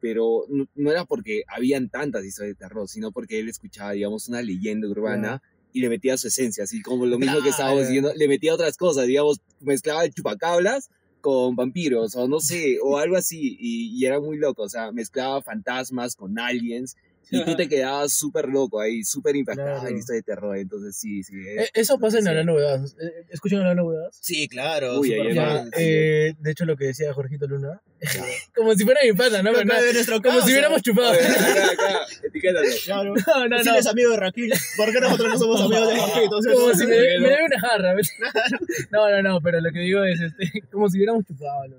pero 0.00 0.44
no, 0.48 0.66
no 0.74 0.90
era 0.90 1.04
porque 1.04 1.42
habían 1.46 1.88
tantas 1.88 2.24
historias 2.24 2.56
de 2.58 2.64
terror, 2.66 2.88
sino 2.88 3.12
porque 3.12 3.38
él 3.38 3.48
escuchaba, 3.48 3.92
digamos, 3.92 4.28
una 4.28 4.42
leyenda 4.42 4.88
urbana 4.88 5.40
y 5.72 5.80
le 5.80 5.88
metía 5.88 6.18
su 6.18 6.26
esencia, 6.28 6.64
así 6.64 6.82
como 6.82 7.06
lo 7.06 7.18
mismo 7.18 7.40
que 7.42 7.50
estábamos 7.50 7.82
Claro. 7.82 7.88
diciendo, 7.88 8.12
le 8.16 8.28
metía 8.28 8.52
otras 8.52 8.76
cosas, 8.76 9.06
digamos, 9.06 9.40
mezclaba 9.60 10.08
chupacablas 10.10 10.90
con 11.20 11.54
vampiros, 11.54 12.16
o 12.16 12.26
no 12.26 12.40
sé, 12.40 12.78
o 12.82 12.98
algo 12.98 13.16
así, 13.16 13.56
y, 13.60 13.96
y 13.96 14.04
era 14.04 14.18
muy 14.20 14.38
loco, 14.38 14.64
o 14.64 14.68
sea, 14.68 14.90
mezclaba 14.90 15.40
fantasmas 15.40 16.16
con 16.16 16.36
aliens, 16.36 16.96
y 17.30 17.44
tú 17.44 17.56
te 17.56 17.68
quedabas 17.68 18.14
súper 18.14 18.48
loco 18.48 18.80
ahí, 18.80 19.02
súper 19.04 19.36
impactado 19.36 19.68
Claro. 19.80 19.88
en 19.88 19.96
historia 19.98 20.18
de 20.18 20.22
terror, 20.22 20.56
entonces 20.56 20.96
sí, 20.96 21.22
sí. 21.22 21.34
Eh, 21.46 21.68
Eso 21.74 21.98
pasa 21.98 22.18
en. 22.18 22.28
Hablando 22.28 22.54
Huevadas. 22.54 22.94
Eh, 23.00 23.26
¿Escuchan 23.30 23.60
Hablando 23.60 23.84
Huevadas? 23.86 24.18
Sí, 24.20 24.48
claro. 24.48 25.00
Uy, 25.00 25.12
ahí 25.14 25.34
Ya, 25.34 25.64
eh, 25.78 26.34
de 26.38 26.50
hecho, 26.50 26.64
lo 26.64 26.76
que 26.76 26.86
decía 26.86 27.12
Jorgito 27.14 27.46
Luna. 27.46 27.80
como 28.56 28.74
si 28.74 28.84
fuera 28.84 29.00
mi 29.04 29.12
pata, 29.12 29.42
¿no? 29.42 29.52
Pero 29.52 29.82
de 29.82 29.92
nuestro 29.92 30.20
como 30.20 30.34
caso, 30.34 30.46
si 30.46 30.52
hubiéramos 30.52 30.82
chupado. 30.82 31.10
Oye, 31.12 31.20
acá, 31.20 31.72
acá, 31.72 32.00
etiquétalo. 32.24 32.66
Claro. 32.84 33.14
No, 33.26 33.48
no, 33.48 33.58
Si 33.60 33.64
no. 33.66 33.74
eres 33.74 33.86
amigo 33.86 34.10
de 34.10 34.16
Raquel, 34.18 34.52
¿por 34.76 34.92
qué 34.92 35.00
nosotros 35.00 35.28
no 35.30 35.38
somos 35.38 35.60
amigos 35.62 35.88
de 35.88 35.94
Raquel? 36.00 36.24
Entonces, 36.24 36.52
Como 36.54 36.74
si 36.74 36.86
me, 36.86 36.96
me 36.98 37.18
no. 37.18 37.28
dé 37.28 37.36
una 37.46 37.60
jarra. 37.60 37.94
No, 38.90 39.10
no, 39.10 39.22
no, 39.22 39.40
pero 39.40 39.60
lo 39.60 39.70
que 39.72 39.78
digo 39.80 40.04
es 40.04 40.20
este, 40.20 40.62
como 40.70 40.88
si 40.88 40.98
hubiéramos 40.98 41.24
chupado. 41.24 41.66
¿no? 41.68 41.76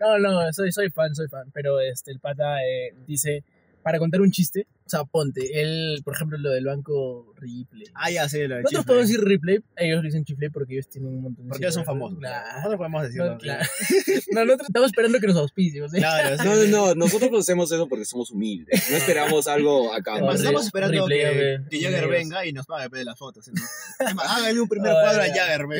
No, 0.00 0.18
no, 0.18 0.42
no, 0.44 0.52
soy, 0.52 0.72
soy 0.72 0.90
fan, 0.90 1.14
soy 1.14 1.28
fan. 1.28 1.50
Pero 1.52 1.80
este, 1.80 2.10
el 2.10 2.20
pata 2.20 2.62
eh, 2.64 2.94
dice, 3.06 3.44
para 3.82 3.98
contar 3.98 4.20
un 4.20 4.30
chiste, 4.30 4.66
sea, 4.96 5.04
ponte, 5.04 5.60
él, 5.60 6.00
por 6.04 6.14
ejemplo, 6.14 6.38
lo 6.38 6.50
del 6.50 6.64
banco 6.66 7.32
Ripley. 7.36 7.84
Ah, 7.94 8.10
ya 8.10 8.28
sé, 8.28 8.46
lo 8.48 8.56
de 8.56 8.62
Nosotros 8.62 8.86
podemos 8.86 9.08
decir 9.08 9.24
Ripley, 9.24 9.60
ellos 9.76 10.02
dicen 10.02 10.24
chifley 10.24 10.48
porque 10.50 10.74
ellos 10.74 10.88
tienen 10.88 11.10
un 11.14 11.22
montón 11.22 11.44
de 11.46 11.48
Porque 11.50 11.64
ellos 11.64 11.74
son 11.74 11.84
famosos. 11.84 12.18
Claro. 12.18 12.46
Nosotros 12.56 12.76
podemos 12.78 13.02
decirlo. 13.02 13.30
No, 13.32 13.38
claro. 13.38 13.64
No, 14.32 14.44
nosotros 14.46 14.68
estamos 14.68 14.86
esperando 14.86 15.18
que 15.20 15.26
nos 15.26 15.36
auspicien. 15.36 15.90
¿sí? 15.90 15.96
Claro, 15.98 16.36
sí. 16.38 16.44
No, 16.44 16.54
no, 16.54 16.64
no, 16.66 16.94
nosotros 16.94 17.30
no 17.30 17.38
hacemos 17.38 17.70
eso 17.70 17.88
porque 17.88 18.04
somos 18.04 18.30
humildes. 18.30 18.90
No 18.90 18.96
esperamos 18.96 19.46
algo 19.46 19.92
acá. 19.92 20.16
Es 20.16 20.20
más, 20.22 20.28
Horrible, 20.30 20.42
estamos 20.44 20.66
esperando 20.66 21.04
horrible, 21.04 21.22
que, 21.22 21.28
horrible. 21.28 21.68
que 21.70 21.80
Jagger 21.82 22.08
venga 22.08 22.46
y 22.46 22.52
nos 22.52 22.66
pague 22.66 22.88
pe, 22.90 23.04
las 23.04 23.18
fotos. 23.18 23.50
Háganle 23.98 24.60
un 24.60 24.68
primer 24.68 24.92
Ah, 24.92 25.00
cuadro 25.02 25.22
a. 25.22 25.26
Jagger. 25.26 25.62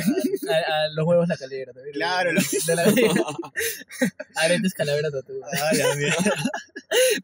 A, 0.43 0.55
a 0.55 0.89
los 0.97 1.07
huevos 1.07 1.29
la 1.29 1.37
calera 1.37 1.73
también. 1.73 1.95
Claro, 1.95 2.33
lo- 2.33 2.41
De 2.41 2.75
la 2.75 2.85
Aretes 4.37 4.75
calavera 4.75 5.09
tatuada. 5.11 5.47
Ah. 5.53 6.35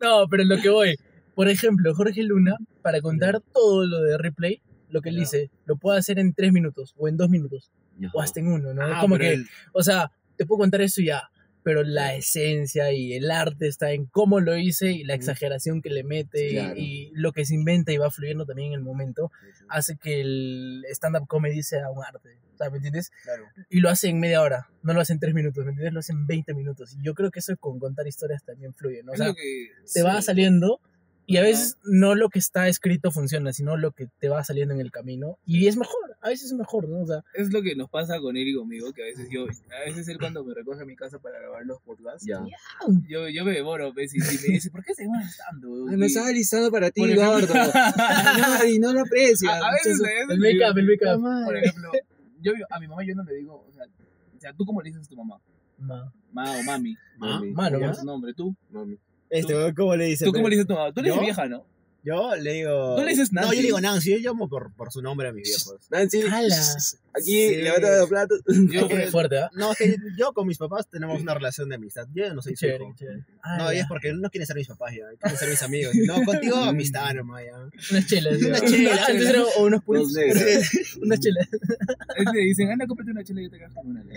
No, 0.00 0.28
pero 0.28 0.44
lo 0.44 0.60
que 0.60 0.68
voy. 0.68 0.96
Por 1.38 1.48
ejemplo, 1.48 1.94
Jorge 1.94 2.24
Luna, 2.24 2.56
para 2.82 3.00
contar 3.00 3.40
todo 3.54 3.86
lo 3.86 4.02
de 4.02 4.18
replay, 4.18 4.60
lo 4.90 5.00
que 5.00 5.10
él 5.10 5.14
dice, 5.16 5.52
lo 5.66 5.76
puede 5.76 5.96
hacer 6.00 6.18
en 6.18 6.34
tres 6.34 6.52
minutos, 6.52 6.94
o 6.96 7.06
en 7.06 7.16
dos 7.16 7.30
minutos, 7.30 7.70
o 8.12 8.20
hasta 8.20 8.40
en 8.40 8.48
uno, 8.48 8.74
¿no? 8.74 8.82
Ah, 8.82 8.98
Como 9.00 9.18
que, 9.18 9.34
el- 9.34 9.46
o 9.72 9.84
sea, 9.84 10.10
te 10.36 10.46
puedo 10.46 10.58
contar 10.58 10.80
eso 10.80 11.00
y 11.00 11.06
ya, 11.06 11.30
pero 11.62 11.84
la 11.84 12.16
esencia 12.16 12.90
y 12.90 13.12
el 13.12 13.30
arte 13.30 13.68
está 13.68 13.92
en 13.92 14.06
cómo 14.06 14.40
lo 14.40 14.56
hice 14.56 14.90
y 14.90 15.04
la 15.04 15.14
exageración 15.14 15.80
que 15.80 15.90
le 15.90 16.02
mete 16.02 16.48
y- 16.48 16.50
Claro. 16.54 16.74
y, 16.76 17.12
lo 17.14 17.30
que 17.30 17.44
se 17.44 17.54
inventa 17.54 17.92
y 17.92 17.98
va 17.98 18.10
fluyendo 18.10 18.44
también 18.44 18.72
en 18.72 18.78
el 18.80 18.84
momento, 18.84 19.30
hace 19.68 19.96
que 19.96 20.20
el 20.20 20.84
stand-up 20.90 21.28
comedy 21.28 21.62
sea 21.62 21.88
un 21.88 22.02
arte. 22.04 22.36
Sea, 22.56 22.68
¿me 22.70 22.78
entiendes? 22.78 23.12
Claro. 23.22 23.44
Y 23.70 23.78
lo 23.78 23.90
hace 23.90 24.08
en 24.08 24.18
media 24.18 24.42
hora, 24.42 24.66
no 24.82 24.92
lo 24.92 25.00
hace 25.00 25.12
en 25.12 25.20
tres 25.20 25.34
minutos, 25.34 25.64
¿me 25.64 25.70
entiendes? 25.70 25.92
Lo 25.94 26.00
hace 26.00 26.10
en 26.12 26.26
20 26.26 26.52
minutos. 26.52 26.96
Y 26.98 27.04
yo 27.04 27.14
creo 27.14 27.30
que 27.30 27.38
eso 27.38 27.56
con 27.58 27.78
contar 27.78 28.08
historias 28.08 28.42
también 28.42 28.74
fluye, 28.74 29.04
¿no? 29.04 29.12
O 29.12 29.16
sea, 29.16 29.32
que- 29.34 29.68
te 29.94 30.02
va 30.02 30.16
sí. 30.20 30.26
saliendo 30.26 30.80
y 31.28 31.36
a 31.36 31.42
veces 31.42 31.76
no 31.84 32.14
lo 32.14 32.30
que 32.30 32.38
está 32.38 32.68
escrito 32.68 33.10
funciona, 33.12 33.52
sino 33.52 33.76
lo 33.76 33.92
que 33.92 34.08
te 34.18 34.28
va 34.30 34.42
saliendo 34.42 34.72
en 34.74 34.80
el 34.80 34.90
camino. 34.90 35.36
Y 35.44 35.66
es 35.66 35.76
mejor, 35.76 36.16
a 36.22 36.30
veces 36.30 36.46
es 36.46 36.52
mejor, 36.54 36.88
¿no? 36.88 37.00
O 37.02 37.06
sea, 37.06 37.22
Es 37.34 37.52
lo 37.52 37.60
que 37.62 37.76
nos 37.76 37.90
pasa 37.90 38.18
con 38.18 38.36
él 38.36 38.48
y 38.48 38.54
conmigo, 38.54 38.92
que 38.94 39.02
a 39.02 39.06
veces 39.06 39.28
yo, 39.30 39.42
a 39.44 39.84
veces 39.84 40.08
él 40.08 40.18
cuando 40.18 40.42
me 40.42 40.54
recoge 40.54 40.82
a 40.82 40.86
mi 40.86 40.96
casa 40.96 41.18
para 41.18 41.38
grabar 41.38 41.66
los 41.66 41.80
podcasts, 41.82 42.24
Ya. 42.26 42.40
yo, 43.08 43.28
yo 43.28 43.44
me 43.44 43.52
demoro, 43.52 43.92
pues, 43.92 44.14
y, 44.14 44.18
y 44.18 44.20
me 44.48 44.54
dice, 44.54 44.70
¿por 44.70 44.82
qué 44.82 44.94
se 44.94 45.02
demoras 45.02 45.36
tanto? 45.36 45.68
Ay, 45.90 45.96
me 45.98 46.06
Y- 46.06 46.08
estaba 46.08 46.30
listando 46.32 46.70
para 46.70 46.90
ti, 46.90 47.02
gordo. 47.14 47.52
Ay, 48.62 48.78
no 48.78 48.92
lo 48.92 49.00
aprecias. 49.02 49.52
a, 49.52 49.68
a 49.68 49.72
veces, 49.72 49.98
veces 50.00 50.30
el 50.30 50.38
make-up, 50.38 50.78
el 50.78 50.86
make-up. 50.86 51.44
por 51.44 51.56
ejemplo, 51.56 51.90
yo, 52.40 52.52
a 52.70 52.80
mi 52.80 52.88
mamá 52.88 53.02
yo 53.04 53.14
no 53.14 53.22
le 53.24 53.34
digo, 53.34 53.66
o 53.68 53.72
sea, 53.72 53.84
o 53.84 54.40
sea, 54.40 54.52
¿tú 54.54 54.64
cómo 54.64 54.80
le 54.82 54.90
dices 54.90 55.04
a 55.06 55.08
tu 55.08 55.16
mamá? 55.16 55.38
Ma- 55.78 56.12
Ma 56.32 56.50
o 56.58 56.62
mami. 56.62 56.96
Mami, 57.18 57.50
Mano, 57.52 57.76
¿Cómo 57.78 57.86
¿no? 57.86 57.92
es 57.92 57.98
su 57.98 58.04
nombre? 58.06 58.34
¿Tú? 58.34 58.54
mami. 58.70 58.96
Este, 59.30 59.74
¿cómo 59.74 59.96
le 59.96 60.06
dice? 60.06 60.24
¿Tú 60.24 60.32
cómo 60.32 60.48
le 60.48 60.56
dices 60.56 60.64
a 60.64 60.68
tu 60.68 60.74
mamá? 60.74 60.92
Tú 60.92 61.02
le 61.02 61.08
dices 61.10 61.22
vieja, 61.22 61.46
¿no? 61.48 61.66
Yo 62.04 62.34
le 62.36 62.52
digo. 62.52 62.94
Tú 62.96 63.02
le 63.02 63.10
dices 63.10 63.32
No, 63.32 63.40
Nancy. 63.42 63.56
yo 63.56 63.60
le 63.60 63.66
digo 63.66 63.80
Nancy. 63.80 64.10
Yo 64.12 64.18
llamo 64.30 64.48
por, 64.48 64.72
por 64.74 64.92
su 64.92 65.02
nombre 65.02 65.28
a 65.28 65.32
mis 65.32 65.42
viejos. 65.48 65.90
Nancy, 65.90 66.22
¡Hala! 66.22 66.56
aquí 67.12 67.48
Sí. 67.48 67.56
levanta 67.56 67.98
los 67.98 68.08
platos. 68.08 68.40
Yo, 68.46 68.86
Es 68.88 69.10
fuerte, 69.10 69.38
¿ah? 69.40 69.50
No, 69.52 69.72
es 69.72 69.78
que 69.78 69.96
yo 70.16 70.32
con 70.32 70.46
mis 70.46 70.56
papás 70.58 70.88
tenemos 70.88 71.20
una 71.20 71.34
relación 71.34 71.68
de 71.68 71.74
amistad. 71.74 72.06
Yo 72.14 72.32
no 72.32 72.40
soy 72.40 72.54
su 72.54 72.60
Chévere, 72.64 72.84
hijo. 72.84 72.94
chévere. 72.96 73.18
No, 73.18 73.24
Ah, 73.42 73.74
y 73.74 73.78
es 73.78 73.86
porque 73.88 74.12
no 74.14 74.30
quieren 74.30 74.46
ser 74.46 74.56
mis 74.56 74.68
papás 74.68 74.92
ya, 74.94 75.04
quieren 75.20 75.38
ser 75.38 75.50
mis 75.50 75.62
amigos. 75.62 75.92
No, 76.06 76.14
contigo 76.24 76.56
amistad 76.56 77.12
nomás 77.14 77.42
ya. 77.44 77.58
Unas 77.90 78.06
chelas. 78.06 78.42
Unas 78.42 78.62
¿no? 78.62 78.68
chelas, 78.68 79.08
Antes 79.08 79.34
o 79.56 79.64
unos 79.64 79.82
puros. 79.82 80.12
Unas 81.02 81.20
chelas. 81.20 81.48
le 82.32 82.40
dicen, 82.40 82.70
anda, 82.70 82.86
cómprate 82.86 83.10
una 83.10 83.24
chela 83.24 83.40
y 83.40 83.44
yo 83.44 83.50
te 83.50 83.58
con 83.74 83.86
una. 83.88 84.04
le. 84.04 84.14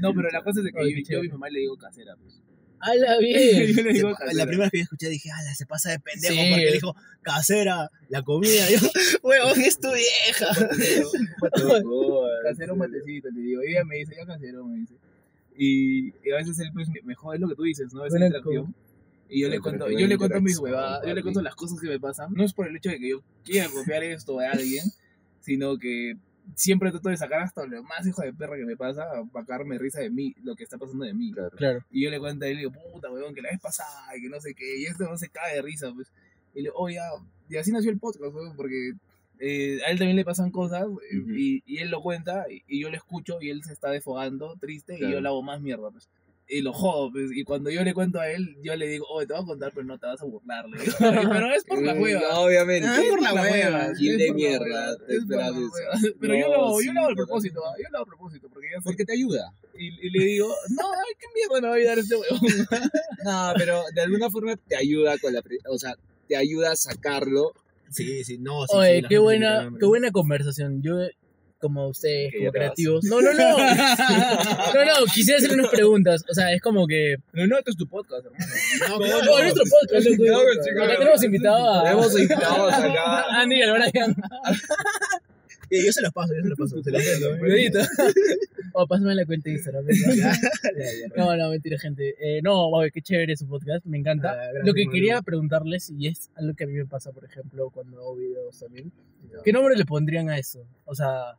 No, 0.00 0.14
pero 0.14 0.30
la 0.30 0.42
cosa 0.42 0.60
es 0.60 0.72
que 0.72 1.02
yo, 1.12 1.18
a 1.18 1.22
mi 1.22 1.28
mamá 1.28 1.48
le 1.50 1.60
digo 1.60 1.76
casera, 1.76 2.16
pues. 2.16 2.40
¡Hala 2.80 3.16
Y 3.20 3.24
bien! 3.24 3.76
yo 3.76 3.82
le 3.82 3.92
digo, 3.92 4.10
La 4.32 4.46
primera 4.46 4.64
vez 4.64 4.70
que 4.72 4.78
yo 4.78 4.82
escuché 4.84 5.08
dije, 5.08 5.30
ala, 5.30 5.54
se 5.54 5.66
pasa 5.66 5.90
de 5.90 6.00
pendejo 6.00 6.34
Sí. 6.34 6.48
porque 6.50 6.64
le 6.66 6.72
dijo 6.72 6.96
casera, 7.22 7.90
la 8.08 8.22
comida. 8.22 8.70
Y 8.70 8.74
yo, 8.80 8.80
huevón, 9.22 9.60
es 9.60 9.78
tu 9.78 9.88
vieja. 9.92 10.46
casero 12.42 12.72
un 12.72 12.78
matecito, 12.78 13.28
le 13.30 13.40
digo. 13.40 13.62
Y 13.64 13.72
ella 13.72 13.84
me 13.84 13.96
dice, 13.96 14.14
ya 14.16 14.26
casero, 14.26 14.64
me 14.64 14.78
dice. 14.80 14.94
Y, 15.56 16.08
y 16.26 16.30
a 16.32 16.36
veces 16.36 16.58
él 16.60 16.70
pues 16.72 16.88
me, 16.88 17.00
me 17.02 17.14
jode 17.14 17.38
lo 17.38 17.48
que 17.48 17.54
tú 17.54 17.62
dices, 17.64 17.92
¿no? 17.92 18.04
Esa 18.04 18.12
Buena 18.14 18.26
interacción. 18.26 18.74
Y 19.28 19.42
yo 19.42 19.48
le 19.48 19.60
cuento, 19.60 19.88
yo 19.88 20.06
le 20.08 20.18
cuento 20.18 20.40
mis 20.40 20.58
huevadas, 20.58 21.06
yo 21.06 21.14
le 21.14 21.22
cuento 21.22 21.40
las 21.40 21.54
cosas 21.54 21.78
que 21.80 21.88
me 21.88 22.00
pasan. 22.00 22.32
No 22.32 22.44
es 22.44 22.52
por 22.52 22.66
el 22.66 22.74
hecho 22.76 22.90
de 22.90 22.98
que 22.98 23.10
yo 23.10 23.22
quiera 23.44 23.68
copiar 23.68 24.02
esto 24.02 24.36
de 24.38 24.46
alguien, 24.46 24.84
sino 25.40 25.78
que 25.78 26.14
siempre 26.54 26.90
trato 26.90 27.08
de 27.08 27.16
sacar 27.16 27.42
hasta 27.42 27.66
lo 27.66 27.82
más 27.82 28.06
hijo 28.06 28.22
de 28.22 28.32
perra 28.32 28.56
que 28.56 28.64
me 28.64 28.76
pasa 28.76 29.06
para 29.32 29.46
cagarme 29.46 29.78
risa 29.78 30.00
de 30.00 30.10
mí, 30.10 30.34
lo 30.42 30.54
que 30.54 30.64
está 30.64 30.78
pasando 30.78 31.04
de 31.04 31.14
mí. 31.14 31.32
Claro. 31.32 31.50
Claro. 31.56 31.84
Y 31.90 32.04
yo 32.04 32.10
le 32.10 32.18
cuento 32.18 32.44
a 32.44 32.48
él 32.48 32.54
y 32.54 32.58
digo, 32.58 32.72
puta, 32.72 33.10
weón, 33.10 33.34
que 33.34 33.42
la 33.42 33.50
vez 33.50 33.60
pasada 33.60 34.16
y 34.16 34.22
que 34.22 34.28
no 34.28 34.40
sé 34.40 34.54
qué. 34.54 34.78
Y 34.78 34.84
este 34.86 35.04
no 35.04 35.16
se 35.16 35.28
cae 35.28 35.56
de 35.56 35.62
risa, 35.62 35.92
pues. 35.94 36.10
Y 36.54 36.58
le 36.58 36.62
digo, 36.64 36.74
oh, 36.76 36.88
ya. 36.88 37.02
Y 37.48 37.56
así 37.56 37.72
nació 37.72 37.90
el 37.90 37.98
podcast, 37.98 38.34
weón, 38.34 38.56
porque 38.56 38.92
eh, 39.38 39.80
a 39.86 39.90
él 39.90 39.98
también 39.98 40.16
le 40.16 40.24
pasan 40.24 40.50
cosas 40.50 40.86
eh, 41.10 41.16
y, 41.36 41.62
y 41.66 41.78
él 41.78 41.90
lo 41.90 42.02
cuenta 42.02 42.44
y, 42.50 42.62
y 42.68 42.80
yo 42.82 42.90
lo 42.90 42.96
escucho 42.96 43.40
y 43.40 43.48
él 43.48 43.64
se 43.64 43.72
está 43.72 43.90
desfogando, 43.90 44.56
triste, 44.60 44.96
y 44.96 45.00
yo 45.00 45.20
le 45.20 45.28
hago 45.28 45.42
más 45.42 45.60
mierda, 45.60 45.90
pues. 45.90 46.08
Y 46.52 46.62
lo 46.62 46.72
jodo, 46.72 47.12
pues. 47.12 47.30
Y 47.32 47.44
cuando 47.44 47.70
yo 47.70 47.84
le 47.84 47.94
cuento 47.94 48.18
a 48.18 48.28
él, 48.28 48.56
yo 48.60 48.74
le 48.74 48.88
digo, 48.88 49.06
oh, 49.08 49.24
te 49.24 49.32
voy 49.32 49.42
a 49.42 49.46
contar, 49.46 49.70
pero 49.72 49.86
no 49.86 49.98
te 49.98 50.06
vas 50.06 50.20
a 50.20 50.24
burlar. 50.24 50.68
le 50.68 50.80
digo. 50.80 50.92
pero 50.98 51.54
es 51.54 51.62
por 51.62 51.80
la 51.80 51.94
hueva. 51.94 52.40
Obviamente. 52.40 52.88
Ah, 52.88 53.00
por 53.08 53.22
la 53.22 53.34
hueva. 53.34 53.94
Gil 53.96 54.12
es 54.12 54.18
de 54.18 54.32
mierda, 54.34 54.96
es 55.08 55.24
por 55.26 55.36
la 55.36 55.52
hueva. 55.52 55.70
Pero 56.20 56.34
yo 56.34 56.48
lo, 56.48 56.72
yo 56.72 56.78
sí, 56.80 56.92
lo 56.92 57.00
hago 57.02 57.12
a 57.12 57.14
propósito, 57.14 57.60
¿ah? 57.64 57.74
yo 57.78 57.88
lo 57.90 57.98
hago 57.98 58.04
a 58.04 58.08
propósito, 58.08 58.48
porque 58.52 58.66
ya. 58.72 58.80
Porque 58.82 59.04
te 59.04 59.12
ayuda. 59.12 59.54
Y, 59.78 60.06
y 60.06 60.10
le 60.10 60.24
digo, 60.24 60.48
no, 60.70 60.92
ay, 60.92 61.14
qué 61.18 61.26
mierda 61.34 61.60
me 61.60 61.68
va 61.68 61.74
a 61.74 61.76
ayudar 61.76 61.98
este 62.00 62.16
huevón. 62.16 62.40
No, 63.24 63.52
pero 63.56 63.84
de 63.94 64.00
alguna 64.00 64.28
forma 64.28 64.56
te 64.56 64.76
ayuda 64.76 65.18
con 65.18 65.32
la. 65.32 65.42
O 65.68 65.78
sea, 65.78 65.94
te 66.26 66.36
ayuda 66.36 66.72
a 66.72 66.76
sacarlo. 66.76 67.52
Sí, 67.90 68.24
sí, 68.24 68.38
no, 68.38 68.66
sí. 68.66 68.76
Oye, 68.76 69.00
sí, 69.02 69.06
qué 69.08 69.18
buena, 69.18 69.70
qué 69.78 69.86
buena 69.86 70.10
conversación. 70.10 70.82
Yo, 70.82 70.96
como 71.60 71.88
ustedes, 71.88 72.32
Que 72.32 72.38
como 72.38 72.52
creativos. 72.52 73.04
No, 73.04 73.20
no, 73.20 73.32
no. 73.32 73.56
No, 74.74 74.84
no, 74.84 75.06
quisiera 75.12 75.38
hacer 75.38 75.52
unas 75.52 75.68
preguntas. 75.68 76.24
O 76.28 76.34
sea, 76.34 76.52
es 76.52 76.60
como 76.60 76.86
que. 76.86 77.16
No, 77.32 77.46
no, 77.46 77.58
esto 77.58 77.70
es 77.70 77.76
tu 77.76 77.86
podcast, 77.86 78.24
hermano. 78.26 78.44
No, 78.80 78.88
No, 78.88 78.98
claro. 78.98 79.24
no, 79.24 79.42
nuestro 79.42 79.64
podcast. 79.80 80.06
Acá 80.06 80.98
tenemos 80.98 81.24
invitado 81.24 81.80
a. 81.80 81.90
Hemos 81.90 82.18
invitado 82.18 82.68
acá. 82.68 83.20
a 83.20 83.40
Andy 83.42 83.56
y 83.56 83.62
al 83.62 83.72
Brian. 83.78 84.16
Yo 85.72 85.92
se 85.92 86.02
los 86.02 86.12
paso, 86.12 86.34
yo 86.34 86.42
se 86.42 86.48
los 86.48 86.58
paso. 86.58 86.82
Se 86.82 86.90
los 86.90 87.00
paso. 87.00 88.20
O 88.72 88.88
pásame 88.88 89.14
la 89.14 89.24
cuenta 89.24 89.50
de 89.50 89.52
Instagram. 89.54 89.86
No, 91.16 91.36
no, 91.36 91.50
mentira, 91.50 91.78
gente. 91.78 92.16
Eh, 92.18 92.40
no, 92.42 92.68
oye, 92.70 92.90
qué 92.90 93.00
chévere 93.00 93.36
su 93.36 93.46
podcast, 93.46 93.84
me 93.86 93.96
encanta. 93.98 94.32
Ah, 94.32 94.36
gracias, 94.36 94.66
Lo 94.66 94.74
que 94.74 94.86
quería 94.88 95.22
preguntarles, 95.22 95.90
y 95.96 96.08
es 96.08 96.28
algo 96.34 96.54
que 96.54 96.64
a 96.64 96.66
mí 96.66 96.72
me 96.72 96.86
pasa, 96.86 97.12
por 97.12 97.24
ejemplo, 97.24 97.70
cuando 97.70 97.98
hago 97.98 98.16
videos 98.16 98.58
también, 98.58 98.90
¿qué 99.44 99.52
nombre 99.52 99.76
le 99.76 99.84
pondrían 99.84 100.28
a 100.28 100.38
eso? 100.38 100.66
O 100.86 100.94
sea, 100.96 101.36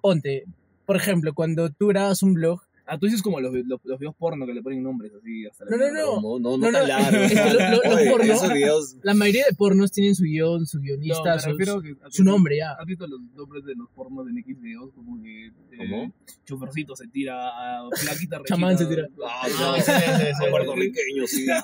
Ponte, 0.00 0.44
por 0.86 0.96
ejemplo, 0.96 1.34
cuando 1.34 1.70
tú 1.70 1.88
grabas 1.88 2.22
un 2.22 2.34
blog, 2.34 2.62
Ah, 2.90 2.96
tú 2.98 3.04
dices 3.06 3.20
como 3.22 3.38
los, 3.38 3.52
los, 3.52 3.78
los 3.84 3.98
videos 3.98 4.14
porno 4.16 4.46
que 4.46 4.54
le 4.54 4.62
ponen 4.62 4.82
nombres 4.82 5.12
así 5.14 5.46
hasta 5.46 5.66
la 5.66 5.70
No, 5.70 5.76
no, 5.76 5.92
no. 5.92 6.38
No, 6.38 6.38
no, 6.38 6.56
no, 6.56 6.56
No, 6.58 6.70
no, 6.72 6.78
tan 6.78 6.88
largo. 6.88 7.18
es 7.18 7.32
que 7.32 7.36
lo- 7.36 7.52
lo- 7.52 7.90
los 7.90 8.00
porno- 8.08 8.32
Esos 8.34 8.52
videos. 8.52 8.96
la 9.02 9.14
mayoría 9.14 9.44
de 9.48 9.54
pornos 9.54 9.92
tienen 9.92 10.14
su 10.14 10.24
guion, 10.24 10.66
su 10.66 10.78
No, 10.78 10.82
guionista, 10.84 11.34
me 11.34 11.40
su, 11.66 11.82
que- 11.82 11.94
su 12.10 12.24
nombre 12.24 12.56
ya. 12.56 12.72
¿Has 12.72 12.86
visto 12.86 13.06
los 13.06 13.20
nombres 13.34 13.64
de 13.64 13.74
los 13.74 13.88
pornos 13.90 14.24
de 14.26 14.40
X 14.40 14.60
videos? 14.60 14.90
Como 14.94 15.22
que. 15.22 15.46
eh, 15.48 15.52
¿Cómo? 15.76 16.12
Chofercito 16.46 16.96
se 16.96 17.06
tira 17.08 17.34
a 17.48 17.88
Flaquita 17.94 18.38
Rechita. 18.38 18.42
Chamán 18.54 18.78
se 18.78 18.86
tira. 18.86 19.06
Ah, 19.26 19.42
Ah, 19.42 19.48
no. 19.60 19.74
sí, 19.76 19.92
sí, 19.92 20.50
puertorriqueños, 20.50 21.30
sí. 21.30 21.46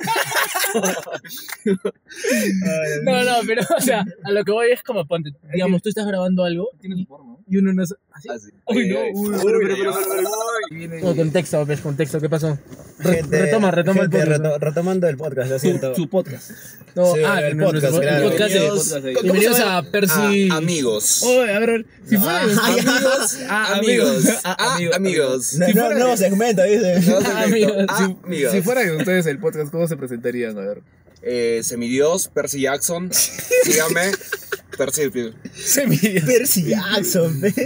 No, 3.05 3.25
no, 3.25 3.33
pero, 3.47 3.63
o 3.77 3.81
sea, 3.81 4.05
a 4.25 4.31
lo 4.33 4.45
que 4.45 4.53
voy 4.53 4.71
es 4.73 4.83
como, 4.83 5.07
ponte, 5.07 5.31
digamos, 5.53 5.83
tú 5.83 5.89
estás 5.89 6.07
grabando 6.07 6.45
algo 6.45 6.69
Tiene 6.81 6.97
su 6.97 7.07
porno. 7.07 7.41
y 7.49 7.57
uno 7.59 7.73
no... 7.73 7.87
sa- 7.87 7.97
¿Así? 8.13 8.29
Así. 8.29 8.51
Uy, 8.69 8.89
no, 8.89 8.99
Uy, 9.13 9.31
pero, 9.45 9.59
pero, 9.61 9.75
pero, 11.01 11.14
No, 11.17 11.23
contexto, 11.23 11.67
ves, 11.67 11.81
contexto, 11.81 12.21
¿qué 12.21 12.29
pasó? 12.29 12.59
Re- 12.99 13.17
Gente- 13.17 13.41
retoma, 13.43 13.71
retoma 13.71 14.03
gente, 14.03 14.19
el 14.19 14.23
podcast. 14.25 14.43
reto- 14.45 14.59
retomando 14.61 15.09
el 15.09 15.17
podcast, 15.17 15.51
lo 15.51 15.59
siento. 15.59 15.95
su, 15.95 16.03
su 16.03 16.09
podcast. 16.09 16.51
No, 16.95 17.15
Sí, 17.15 17.21
ah, 17.27 17.41
el 17.41 17.57
no, 17.57 17.65
no, 17.67 17.71
podcast, 17.73 17.93
no, 17.95 18.01
claro. 18.01 18.17
el 18.17 18.31
podcast 18.33 18.53
de- 18.53 18.59
Bienvenidos- 18.61 18.79
podcast 18.89 19.05
ahí. 19.07 19.15
¿cómo 19.15 19.23
Bienvenidos 19.33 19.61
a? 19.61 19.83
Percy. 19.91 20.49
Ah, 20.53 20.57
amigos. 20.57 21.23
Oye, 21.25 21.53
a 21.53 21.59
ver, 21.59 21.87
si 22.09 22.17
fuera... 22.17 22.41
Amigos. 22.43 22.59
Amigos. 22.59 23.39
Ah, 23.49 23.75
amigos. 23.77 24.95
amigos. 24.97 25.55
No, 25.55 25.69
no, 25.75 25.91
nuevo 25.95 26.17
segmento, 26.17 26.63
dice. 26.63 27.01
No, 27.11 27.19
amigos. 27.19 27.87
Amigos. 28.25 28.53
Si 28.53 28.63
fuera 28.63 28.83
de 28.83 28.97
ustedes 28.97 29.27
el 29.27 29.39
podcast, 29.39 29.71
¿cómo 29.71 29.89
se 29.89 29.97
presentarían? 29.97 30.57
A 30.59 30.63
ver. 30.63 30.83
Eh, 31.23 31.61
Semidios, 31.65 32.29
Percy 32.29 32.61
Jackson. 32.61 33.11
Síganme. 33.65 34.13
Percy. 34.77 35.11
Semillas. 35.55 36.25
Percy 36.25 36.63
Jackson, 36.65 37.41
pe. 37.41 37.51
Sí, 37.53 37.65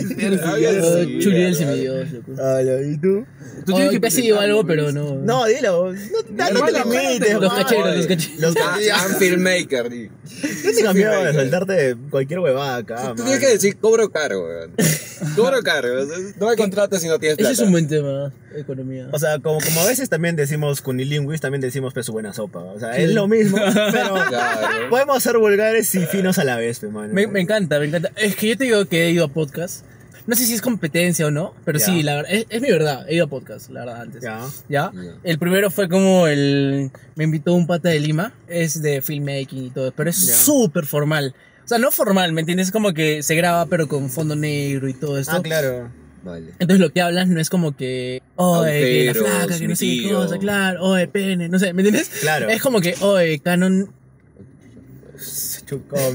Churiel 1.20 1.56
claro. 1.56 1.72
Semillas, 1.72 2.12
loco. 2.12 2.32
Hola, 2.32 2.82
¿y 2.82 2.98
tú? 2.98 3.24
Tú 3.66 3.72
tienes 3.74 3.90
que 3.90 4.00
casi 4.00 4.22
digo 4.22 4.38
algo, 4.38 4.64
pero 4.66 4.92
no. 4.92 5.14
No, 5.16 5.44
dilo. 5.46 5.92
No, 5.92 6.50
no 6.50 6.64
te 6.66 6.72
limites, 6.72 7.34
Los 7.40 7.52
cacheros, 7.54 7.96
los 7.96 8.06
cacheros. 8.06 8.40
Los 8.40 8.56
Ah, 8.56 8.72
cacheros. 8.74 9.02
I'm 9.02 9.18
filmmaker. 9.18 9.90
No 9.90 10.72
tengas 10.76 10.94
miedo 10.94 11.24
de 11.24 11.32
soltarte 11.34 11.96
cualquier 12.10 12.40
huevada 12.40 12.76
acá, 12.76 13.14
Tú 13.16 13.22
tienes 13.24 13.40
que 13.40 13.48
decir 13.48 13.76
cobro 13.78 14.10
caro, 14.10 14.44
weón. 14.44 14.72
Cobro 15.36 15.60
caro. 15.62 16.06
No 16.38 16.48
me 16.48 16.56
contrates 16.56 17.00
si 17.02 17.08
no 17.08 17.18
tienes 17.18 17.34
Ese 17.38 17.42
plata. 17.42 17.52
es 17.54 17.58
un 17.60 17.72
buen 17.72 17.88
tema, 17.88 18.32
economía. 18.56 19.08
O 19.12 19.18
sea, 19.18 19.38
como, 19.38 19.60
como 19.60 19.80
a 19.80 19.86
veces 19.86 20.08
también 20.08 20.36
decimos 20.36 20.80
cunilingüis, 20.82 21.40
también 21.40 21.60
decimos 21.60 21.92
peso 21.94 22.12
buena 22.12 22.32
sopa. 22.32 22.60
O 22.60 22.78
sea, 22.78 22.94
Sí. 22.94 23.02
es 23.02 23.14
lo 23.14 23.28
mismo, 23.28 23.58
pero 23.92 24.14
Claro. 24.28 24.90
podemos 24.90 25.22
ser 25.22 25.38
vulgares 25.38 25.94
y 25.94 26.06
finos 26.06 26.38
a 26.38 26.44
la 26.44 26.56
vez, 26.56 26.80
pe, 26.80 26.88
mano. 26.88 27.12
Me, 27.12 27.26
me 27.26 27.40
encanta, 27.40 27.78
me 27.78 27.86
encanta. 27.86 28.10
Es 28.16 28.36
que 28.36 28.48
yo 28.48 28.56
te 28.56 28.64
digo 28.64 28.84
que 28.86 29.06
he 29.06 29.10
ido 29.10 29.24
a 29.24 29.28
podcast. 29.28 29.84
No 30.26 30.36
sé 30.36 30.44
si 30.44 30.52
es 30.52 30.60
competencia 30.60 31.26
o 31.26 31.30
no, 31.30 31.54
pero 31.64 31.78
sí, 31.78 32.02
la 32.02 32.16
verdad, 32.16 32.30
es, 32.34 32.46
es 32.50 32.60
mi 32.60 32.70
verdad. 32.70 33.06
He 33.08 33.14
ido 33.14 33.24
a 33.24 33.28
podcast, 33.28 33.70
la 33.70 33.80
verdad, 33.86 34.02
antes. 34.02 34.22
Ya. 34.22 34.40
¿Ya? 34.68 34.90
Ya. 34.94 35.14
El 35.24 35.38
primero 35.38 35.70
fue 35.70 35.88
como 35.88 36.26
el... 36.26 36.90
Me 37.14 37.24
invitó 37.24 37.54
un 37.54 37.66
pata 37.66 37.88
de 37.88 37.98
Lima. 37.98 38.34
Es 38.46 38.82
de 38.82 39.00
filmmaking 39.00 39.64
y 39.64 39.70
todo, 39.70 39.90
pero 39.92 40.10
es 40.10 40.16
súper 40.16 40.84
formal. 40.84 41.34
O 41.64 41.68
sea, 41.68 41.78
no 41.78 41.90
formal, 41.90 42.32
¿me 42.34 42.40
entiendes? 42.42 42.66
Es 42.66 42.72
como 42.72 42.92
que 42.92 43.22
se 43.22 43.34
graba, 43.36 43.64
pero 43.66 43.88
con 43.88 44.10
fondo 44.10 44.36
negro 44.36 44.86
y 44.88 44.92
todo 44.92 45.18
esto. 45.18 45.32
Ah, 45.34 45.42
claro. 45.42 45.90
Vale. 46.28 46.52
Entonces 46.58 46.78
lo 46.80 46.90
que 46.90 47.00
hablas 47.00 47.28
no 47.28 47.40
es 47.40 47.48
como 47.48 47.74
que, 47.76 48.22
oye, 48.36 48.70
que 48.70 49.04
la 49.06 49.14
flaca, 49.14 49.58
que 49.58 49.68
no 49.68 49.76
sé 49.76 49.86
qué 49.86 50.10
cosa, 50.10 50.38
claro, 50.38 50.82
oye, 50.84 51.08
pene, 51.08 51.48
no 51.48 51.58
sé, 51.58 51.72
¿me 51.72 51.82
entiendes? 51.82 52.10
Claro. 52.20 52.48
Es 52.48 52.60
como 52.60 52.80
que, 52.80 52.94
oye, 53.00 53.38
Canon, 53.40 53.90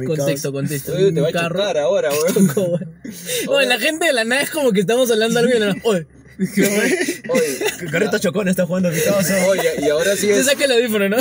contexto, 0.06 0.52
contexto, 0.52 0.94
Oye, 0.94 1.12
te 1.12 1.22
va 1.22 1.30
a 1.30 1.32
carro. 1.32 1.64
ahora, 1.64 2.10
weón. 2.12 2.98
Oye, 3.48 3.68
la 3.68 3.80
gente 3.80 4.06
de 4.06 4.14
la 4.14 4.24
nada 4.24 4.42
es 4.42 4.50
como 4.50 4.72
que 4.72 4.82
estamos 4.82 5.10
hablando 5.12 5.40
algo 5.40 5.52
y 5.52 5.54
de 5.54 5.60
la 5.60 5.66
nada, 5.68 5.82
oye, 5.84 6.08
Oye, 6.40 7.90
Carrito 7.92 8.18
Chocón 8.20 8.48
está 8.48 8.66
jugando 8.66 8.90
causa. 9.06 9.48
oye, 9.48 9.70
y 9.82 9.90
ahora 9.90 10.16
sí 10.16 10.28
se 10.28 10.40
es. 10.40 10.46
saca 10.46 10.66
el 10.66 10.72
audífono, 10.74 11.10
¿no? 11.10 11.18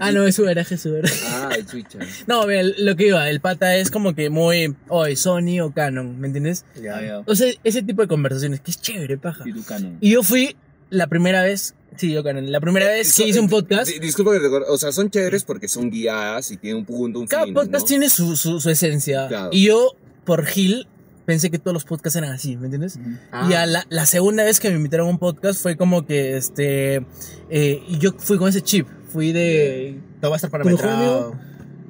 ah, 0.00 0.12
no, 0.12 0.26
es 0.26 0.34
su 0.34 0.44
garaje, 0.44 0.74
es 0.74 0.82
su 0.82 0.92
garaje. 0.92 1.14
Ay, 1.50 1.64
chucha. 1.64 1.98
No, 2.26 2.46
mira, 2.46 2.62
lo 2.78 2.96
que 2.96 3.08
iba, 3.08 3.28
el 3.28 3.40
pata 3.40 3.76
es 3.76 3.90
como 3.90 4.14
que 4.14 4.30
muy, 4.30 4.74
oye, 4.88 5.16
Sony 5.16 5.60
o 5.62 5.72
Canon, 5.72 6.18
¿me 6.20 6.26
entiendes? 6.26 6.64
Ya, 6.80 7.00
ya. 7.02 7.22
O 7.26 7.34
sea, 7.34 7.52
ese 7.64 7.82
tipo 7.82 8.02
de 8.02 8.08
conversaciones, 8.08 8.60
que 8.60 8.70
es 8.70 8.80
chévere, 8.80 9.18
paja. 9.18 9.44
Y 9.46 9.52
tu 9.52 9.64
canon. 9.64 9.98
Y 10.00 10.10
yo 10.10 10.22
fui 10.22 10.56
la 10.90 11.06
primera 11.06 11.42
vez, 11.42 11.74
sí, 11.96 12.12
yo 12.12 12.22
Canon, 12.24 12.50
la 12.50 12.60
primera 12.60 12.86
vez 12.88 13.14
que 13.14 13.28
hice 13.28 13.40
un 13.40 13.48
podcast. 13.48 13.90
Di- 13.90 13.98
Disculpa 13.98 14.32
que 14.32 14.40
te 14.40 14.46
O 14.46 14.78
sea, 14.78 14.90
son 14.92 15.10
chéveres 15.10 15.44
porque 15.44 15.68
son 15.68 15.90
guiadas 15.90 16.50
y 16.50 16.56
tienen 16.56 16.78
un 16.78 16.84
punto, 16.86 17.20
un 17.20 17.26
Cada 17.26 17.44
fin. 17.44 17.54
podcast 17.54 17.82
¿no? 17.84 17.88
tiene 17.88 18.08
su, 18.10 18.36
su, 18.36 18.60
su 18.60 18.70
esencia. 18.70 19.28
Claro. 19.28 19.50
Y 19.52 19.66
yo, 19.66 19.94
por 20.24 20.46
Gil, 20.46 20.86
pensé 21.28 21.50
que 21.50 21.58
todos 21.58 21.74
los 21.74 21.84
podcasts 21.84 22.16
eran 22.16 22.30
así, 22.30 22.56
¿me 22.56 22.68
entiendes? 22.68 22.98
Ah. 23.30 23.46
Y 23.50 23.52
a 23.52 23.66
la, 23.66 23.84
la 23.90 24.06
segunda 24.06 24.44
vez 24.44 24.60
que 24.60 24.70
me 24.70 24.76
invitaron 24.76 25.08
a 25.08 25.10
un 25.10 25.18
podcast 25.18 25.60
fue 25.60 25.76
como 25.76 26.06
que, 26.06 26.38
este, 26.38 27.04
eh, 27.50 27.82
y 27.86 27.98
yo 27.98 28.14
fui 28.16 28.38
con 28.38 28.48
ese 28.48 28.62
chip, 28.62 28.88
fui 29.12 29.32
de, 29.32 30.00
Todo 30.22 30.30
va 30.30 30.36
a 30.36 30.38
estar 30.38 30.50
¿Tu 30.50 30.56
mejor 30.56 30.80
parametrado. 30.80 31.38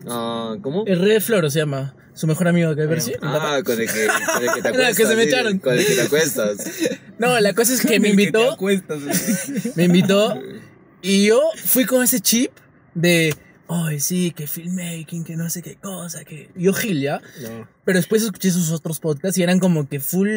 Ah, 0.09 0.57
¿cómo? 0.61 0.83
el 0.89 0.99
Red 0.99 1.21
Floro 1.21 1.51
se 1.51 1.61
llama, 1.61 1.95
su 2.15 2.27
mejor 2.27 2.49
amigo 2.49 2.75
que 2.75 2.85
ver 2.87 3.01
si. 3.01 3.13
Ah, 3.23 3.61
con 3.65 3.81
el 3.81 3.87
que, 3.87 4.09
con 4.09 4.43
el 4.43 4.55
que 4.55 4.63
te 4.63 4.69
acuestas. 4.71 4.97
que 4.97 5.07
se 5.07 5.15
me 5.15 5.23
sí, 5.23 5.29
echaron. 5.29 5.59
Con 5.61 5.75
el 5.75 5.87
que 5.87 5.95
te 5.95 6.03
acuestas. 6.03 6.59
No, 7.19 7.39
la 7.39 7.53
cosa 7.53 7.75
es 7.75 7.81
que 7.81 8.01
me 8.01 8.11
El 8.11 8.17
te 8.17 8.23
invitó, 8.23 8.53
acuestas, 8.53 8.99
me 9.77 9.85
invitó, 9.85 10.37
y 11.01 11.27
yo 11.27 11.41
fui 11.65 11.85
con 11.85 12.03
ese 12.03 12.19
chip 12.19 12.51
de, 12.95 13.35
ay, 13.69 14.01
sí, 14.01 14.33
que 14.33 14.47
filmmaking, 14.47 15.23
que 15.25 15.37
no 15.37 15.49
sé 15.51 15.63
qué 15.63 15.77
cosa, 15.77 16.25
que... 16.25 16.51
Yo 16.57 16.73
Gil, 16.73 17.01
¿ya? 17.01 17.21
No. 17.43 17.69
Pero 17.89 18.01
después 18.01 18.23
escuché 18.23 18.51
sus 18.51 18.71
otros 18.71 19.01
podcasts 19.01 19.39
y 19.39 19.43
eran 19.43 19.61
como 19.61 19.89
que 19.89 19.99
full, 19.99 20.29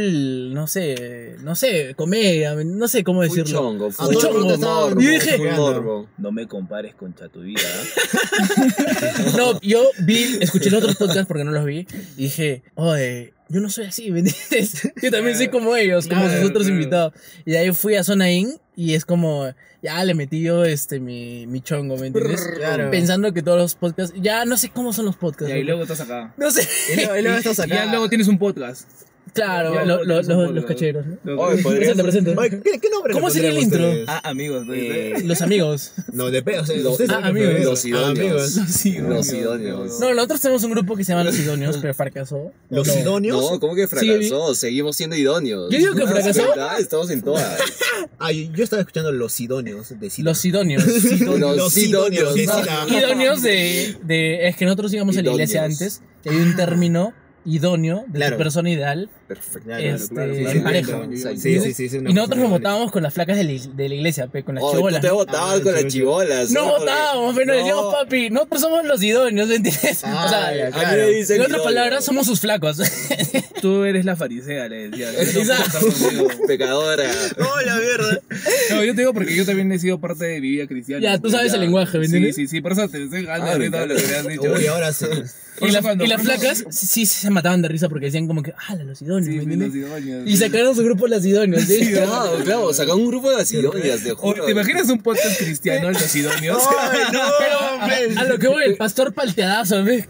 no 0.53 0.67
sé, 0.67 1.35
no 1.43 1.53
sé, 1.57 1.95
comedia, 1.97 2.55
no 2.55 2.87
sé 2.87 3.03
cómo 3.03 3.19
Full 3.23 3.27
decirlo. 3.27 3.59
chongo, 3.59 3.91
full 3.91 4.05
el 4.25 4.33
mundo 4.33 4.55
chongo, 4.55 4.67
morbo, 4.87 5.01
Y 5.01 5.07
dije- 5.07 5.35
full 5.35 5.49
morbo. 5.57 6.07
No 6.17 6.31
me 6.31 6.47
compares 6.47 6.95
con 6.95 7.13
Chatuvida. 7.13 7.59
No, 9.35 9.59
yo 9.61 9.83
vi, 9.99 10.37
escuché 10.39 10.69
los 10.69 10.79
otros 10.81 10.95
podcasts 10.95 11.25
porque 11.27 11.43
no 11.43 11.51
los 11.51 11.65
vi 11.65 11.85
y 12.17 12.23
dije, 12.23 12.63
oye, 12.75 13.33
yo 13.49 13.59
no 13.59 13.69
soy 13.69 13.85
así, 13.85 14.11
¿me 14.11 14.19
entiendes? 14.19 14.89
Yo 15.01 15.11
también 15.11 15.35
soy 15.37 15.49
como 15.49 15.75
ellos, 15.75 16.07
como 16.07 16.21
Claro, 16.21 16.39
sus 16.41 16.49
otros 16.49 16.63
claro. 16.67 16.79
invitados. 16.79 17.13
Y 17.45 17.51
de 17.51 17.57
ahí 17.57 17.71
fui 17.73 17.95
a 17.95 18.03
Zona 18.05 18.31
In 18.31 18.55
y 18.75 18.93
es 18.93 19.03
como, 19.03 19.53
ya 19.83 20.03
le 20.05 20.13
metí 20.13 20.41
yo 20.41 20.63
este, 20.63 20.99
mi, 20.99 21.45
mi 21.47 21.59
chongo, 21.61 21.97
¿me 21.97 22.07
entiendes? 22.07 22.41
Claro. 22.55 22.89
Pensando 22.91 23.33
que 23.33 23.41
todos 23.41 23.57
los 23.57 23.75
podcasts, 23.75 24.15
ya 24.21 24.45
no 24.45 24.55
sé 24.57 24.69
cómo 24.69 24.93
son 24.93 25.05
los 25.05 25.17
podcasts. 25.17 25.49
y 25.49 25.57
ahí 25.57 25.63
luego 25.63 25.81
estás 25.81 26.01
acá. 26.01 26.33
No 26.37 26.49
sé. 26.51 26.67
Y 26.93 26.95
luego, 26.95 27.17
y 27.17 27.21
luego 27.23 27.40
estás 27.49 27.67
Y 27.67 27.71
acá. 27.71 27.85
ya 27.85 27.91
luego 27.91 28.09
tienes 28.09 28.27
un 28.27 28.37
podcast. 28.37 28.87
Claro, 29.33 29.73
Ya, 29.73 29.85
lo- 29.85 30.03
lo- 30.03 30.21
los, 30.51 30.65
cacheros. 30.65 31.05
¿no? 31.23 31.39
Oye, 31.39 31.63
podrías- 31.63 31.95
¿qué, 31.95 32.79
qué 32.81 32.89
nombre 32.89 33.13
¿Cómo 33.13 33.27
le 33.29 33.33
sería 33.33 33.49
el 33.51 33.55
pondrían 33.55 33.63
intro? 33.63 33.87
ustedes? 33.89 34.09
Ah, 34.09 34.21
amigos. 34.29 34.65
¿no? 34.65 34.73
Eh, 34.73 35.13
Los 35.23 35.41
amigos. 35.41 35.93
No, 36.11 36.29
depende. 36.31 36.59
O 36.59 36.65
sea, 36.65 36.75
ustedes 36.89 37.09
ah, 37.11 37.13
saben 37.13 37.27
amigos. 37.29 37.63
Los 37.63 37.85
idóneos. 37.85 38.19
Amigos. 38.19 38.55
Los 38.57 38.85
idóneos. 38.85 39.15
Los 39.27 39.33
idóneos. 39.33 39.99
No, 40.01 40.13
nosotros 40.13 40.41
tenemos 40.41 40.63
un 40.65 40.71
grupo 40.71 40.97
que 40.97 41.05
se 41.05 41.13
llama 41.13 41.23
Los 41.23 41.39
Idóneos, 41.39 41.77
pero 41.77 41.93
fracasó. 41.93 42.51
Los 42.69 42.87
No. 42.87 42.99
idóneos. 42.99 43.51
No, 43.51 43.59
¿cómo 43.61 43.73
que 43.75 43.87
fracasó? 43.87 44.53
Seguimos 44.53 44.97
siendo 44.97 45.15
idóneos. 45.15 45.71
Yo 45.71 45.77
digo 45.77 45.93
que 45.93 45.99
¿No 46.01 46.07
te 46.07 46.13
das 46.13 46.23
fracasó. 46.23 46.45
cuenta? 46.53 46.77
Estamos 46.79 47.09
en 47.11 47.21
todas. 47.21 47.59
Ah, 48.23 48.31
yo 48.31 48.51
yo 48.53 48.63
estaba 48.63 48.81
escuchando 48.81 49.11
los 49.11 49.39
idóneos 49.39 49.99
de 49.99 50.09
Sila. 50.09 50.29
Los 50.31 50.45
Idóneos. 50.45 50.85
Los 50.85 51.77
idóneos. 51.77 52.35
de 52.35 52.43
idóneos 52.43 53.41
de, 53.41 53.95
de. 54.03 54.47
Es 54.47 54.55
que 54.57 54.65
nosotros 54.65 54.93
íbamos 54.93 55.17
a 55.17 55.21
la 55.23 55.31
iglesia 55.31 55.61
Idóneos. 55.61 55.81
antes 55.81 56.01
y 56.25 56.29
hay 56.29 56.35
un 56.37 56.55
término 56.55 57.13
idóneo 57.45 58.03
de 58.07 58.19
Claro. 58.19 58.35
tu 58.37 58.43
persona 58.43 58.69
ideal. 58.69 59.09
Perfecto. 59.27 59.61
Claro, 59.67 59.83
Este, 59.83 60.13
claro, 60.15 60.33
en 60.35 60.51
sí, 60.51 60.59
pareja. 60.59 61.01
Sí, 61.37 61.59
sí, 61.59 61.73
sí. 61.73 61.89
sí, 61.89 61.97
una 61.97 62.09
Y 62.09 62.13
nosotros 62.13 62.39
nos 62.39 62.49
votábamos 62.49 62.91
con 62.91 63.01
las 63.03 63.13
flacas 63.13 63.37
de 63.37 63.43
la, 63.45 63.51
de 63.73 63.89
la 63.89 63.95
iglesia, 63.95 64.27
pe, 64.27 64.43
con 64.43 64.55
las 64.55 64.63
Oh, 64.63 64.71
tú 64.71 64.77
chibolas. 64.77 65.01
te 65.01 65.07
¿no? 65.07 65.13
votabas 65.15 65.59
Ah, 65.59 65.63
con 65.63 65.73
las 65.73 65.87
chibolas. 65.87 66.51
No 66.51 66.65
votábamos, 66.65 67.35
pero 67.35 67.53
No. 67.53 67.57
decíamos, 67.59 67.93
papi, 67.95 68.29
nosotros 68.29 68.61
somos 68.61 68.85
los 68.85 69.01
idóneos, 69.01 69.47
¿me 69.47 69.55
entiendes? 69.55 70.01
Ah, 70.03 70.23
o 70.25 70.29
sea, 70.29 70.71
claro. 70.71 71.01
en 71.03 71.23
otras 71.23 71.29
idóneo. 71.29 71.63
palabras, 71.63 72.05
somos 72.05 72.27
sus 72.27 72.39
flacos. 72.41 72.77
Tú 73.61 73.83
eres 73.85 74.05
la 74.05 74.15
farisea, 74.15 74.67
le 74.67 74.89
decía. 74.89 75.09
Yo 75.33 75.43
no. 75.45 76.27
Pecadora. 76.47 77.03
Oh, 77.39 77.61
la 77.65 77.75
mierda. 77.77 78.19
No, 78.71 78.83
yo 78.83 78.93
te 78.95 79.01
digo 79.01 79.13
porque 79.13 79.35
yo 79.35 79.45
también 79.45 79.71
he 79.71 79.79
sido 79.79 79.99
parte 79.99 80.25
de 80.25 80.41
mi 80.41 80.49
vida 80.49 80.67
cristiana. 80.67 81.01
Ya, 81.01 81.17
tú 81.19 81.29
sabes 81.29 81.51
Ya. 81.51 81.55
el 81.55 81.61
lenguaje, 81.61 81.97
¿me 81.97 82.05
Sí, 82.05 82.15
entiendes? 82.15 82.35
sí, 82.35 82.47
sí, 82.47 82.61
por 82.61 82.73
eso 82.73 82.87
te 82.89 83.03
estoy 83.03 83.23
ganando 83.25 83.47
Ah, 83.47 83.53
ahorita 83.53 83.85
lo 83.85 83.95
que 83.95 84.01
me 84.07 84.15
has 84.15 84.27
dicho. 84.27 84.53
Uy, 84.53 84.65
ahora 84.67 84.91
sí. 84.93 85.05
Y, 85.61 85.71
la- 85.71 85.81
cuando- 85.81 86.03
y 86.03 86.07
las 86.07 86.21
flacas 86.21 86.65
sí, 86.69 86.85
sí 86.87 87.05
se 87.05 87.29
mataban 87.29 87.61
de 87.61 87.67
risa 87.67 87.87
porque 87.89 88.05
decían 88.07 88.27
como 88.27 88.41
que, 88.43 88.53
ah, 88.67 88.75
los 88.75 89.01
idóneos, 89.01 89.25
Sí, 89.25 89.31
¿me 89.31 89.37
sí, 89.37 89.43
entiendes? 89.43 89.67
los 89.69 89.75
idóneos. 90.01 90.29
Y 90.29 90.37
sacaron 90.37 90.75
su 90.75 90.83
grupo 90.83 91.07
las 91.07 91.25
idóneos, 91.25 91.63
¿sí? 91.67 91.91
Claro, 91.91 92.37
claro, 92.43 92.73
sacó 92.73 92.95
un 92.95 93.07
grupo 93.07 93.29
de 93.31 93.37
las 93.37 93.51
idóneas, 93.51 94.03
te 94.03 94.11
juro. 94.11 94.45
¿Te 94.45 94.51
imaginas 94.51 94.89
un 94.89 95.01
podcast 95.01 95.37
cristiano, 95.39 95.91
los 95.91 96.15
idóneos? 96.15 96.61
Ay, 96.79 96.99
no, 97.13 97.19
Pero 97.39 97.57
a, 97.59 98.21
a 98.21 98.25
lo 98.25 98.37
que 98.39 98.47
voy, 98.47 98.63
el 98.65 98.75
pastor 98.77 99.13
palteadazo, 99.13 99.83
¿ves? 99.83 100.05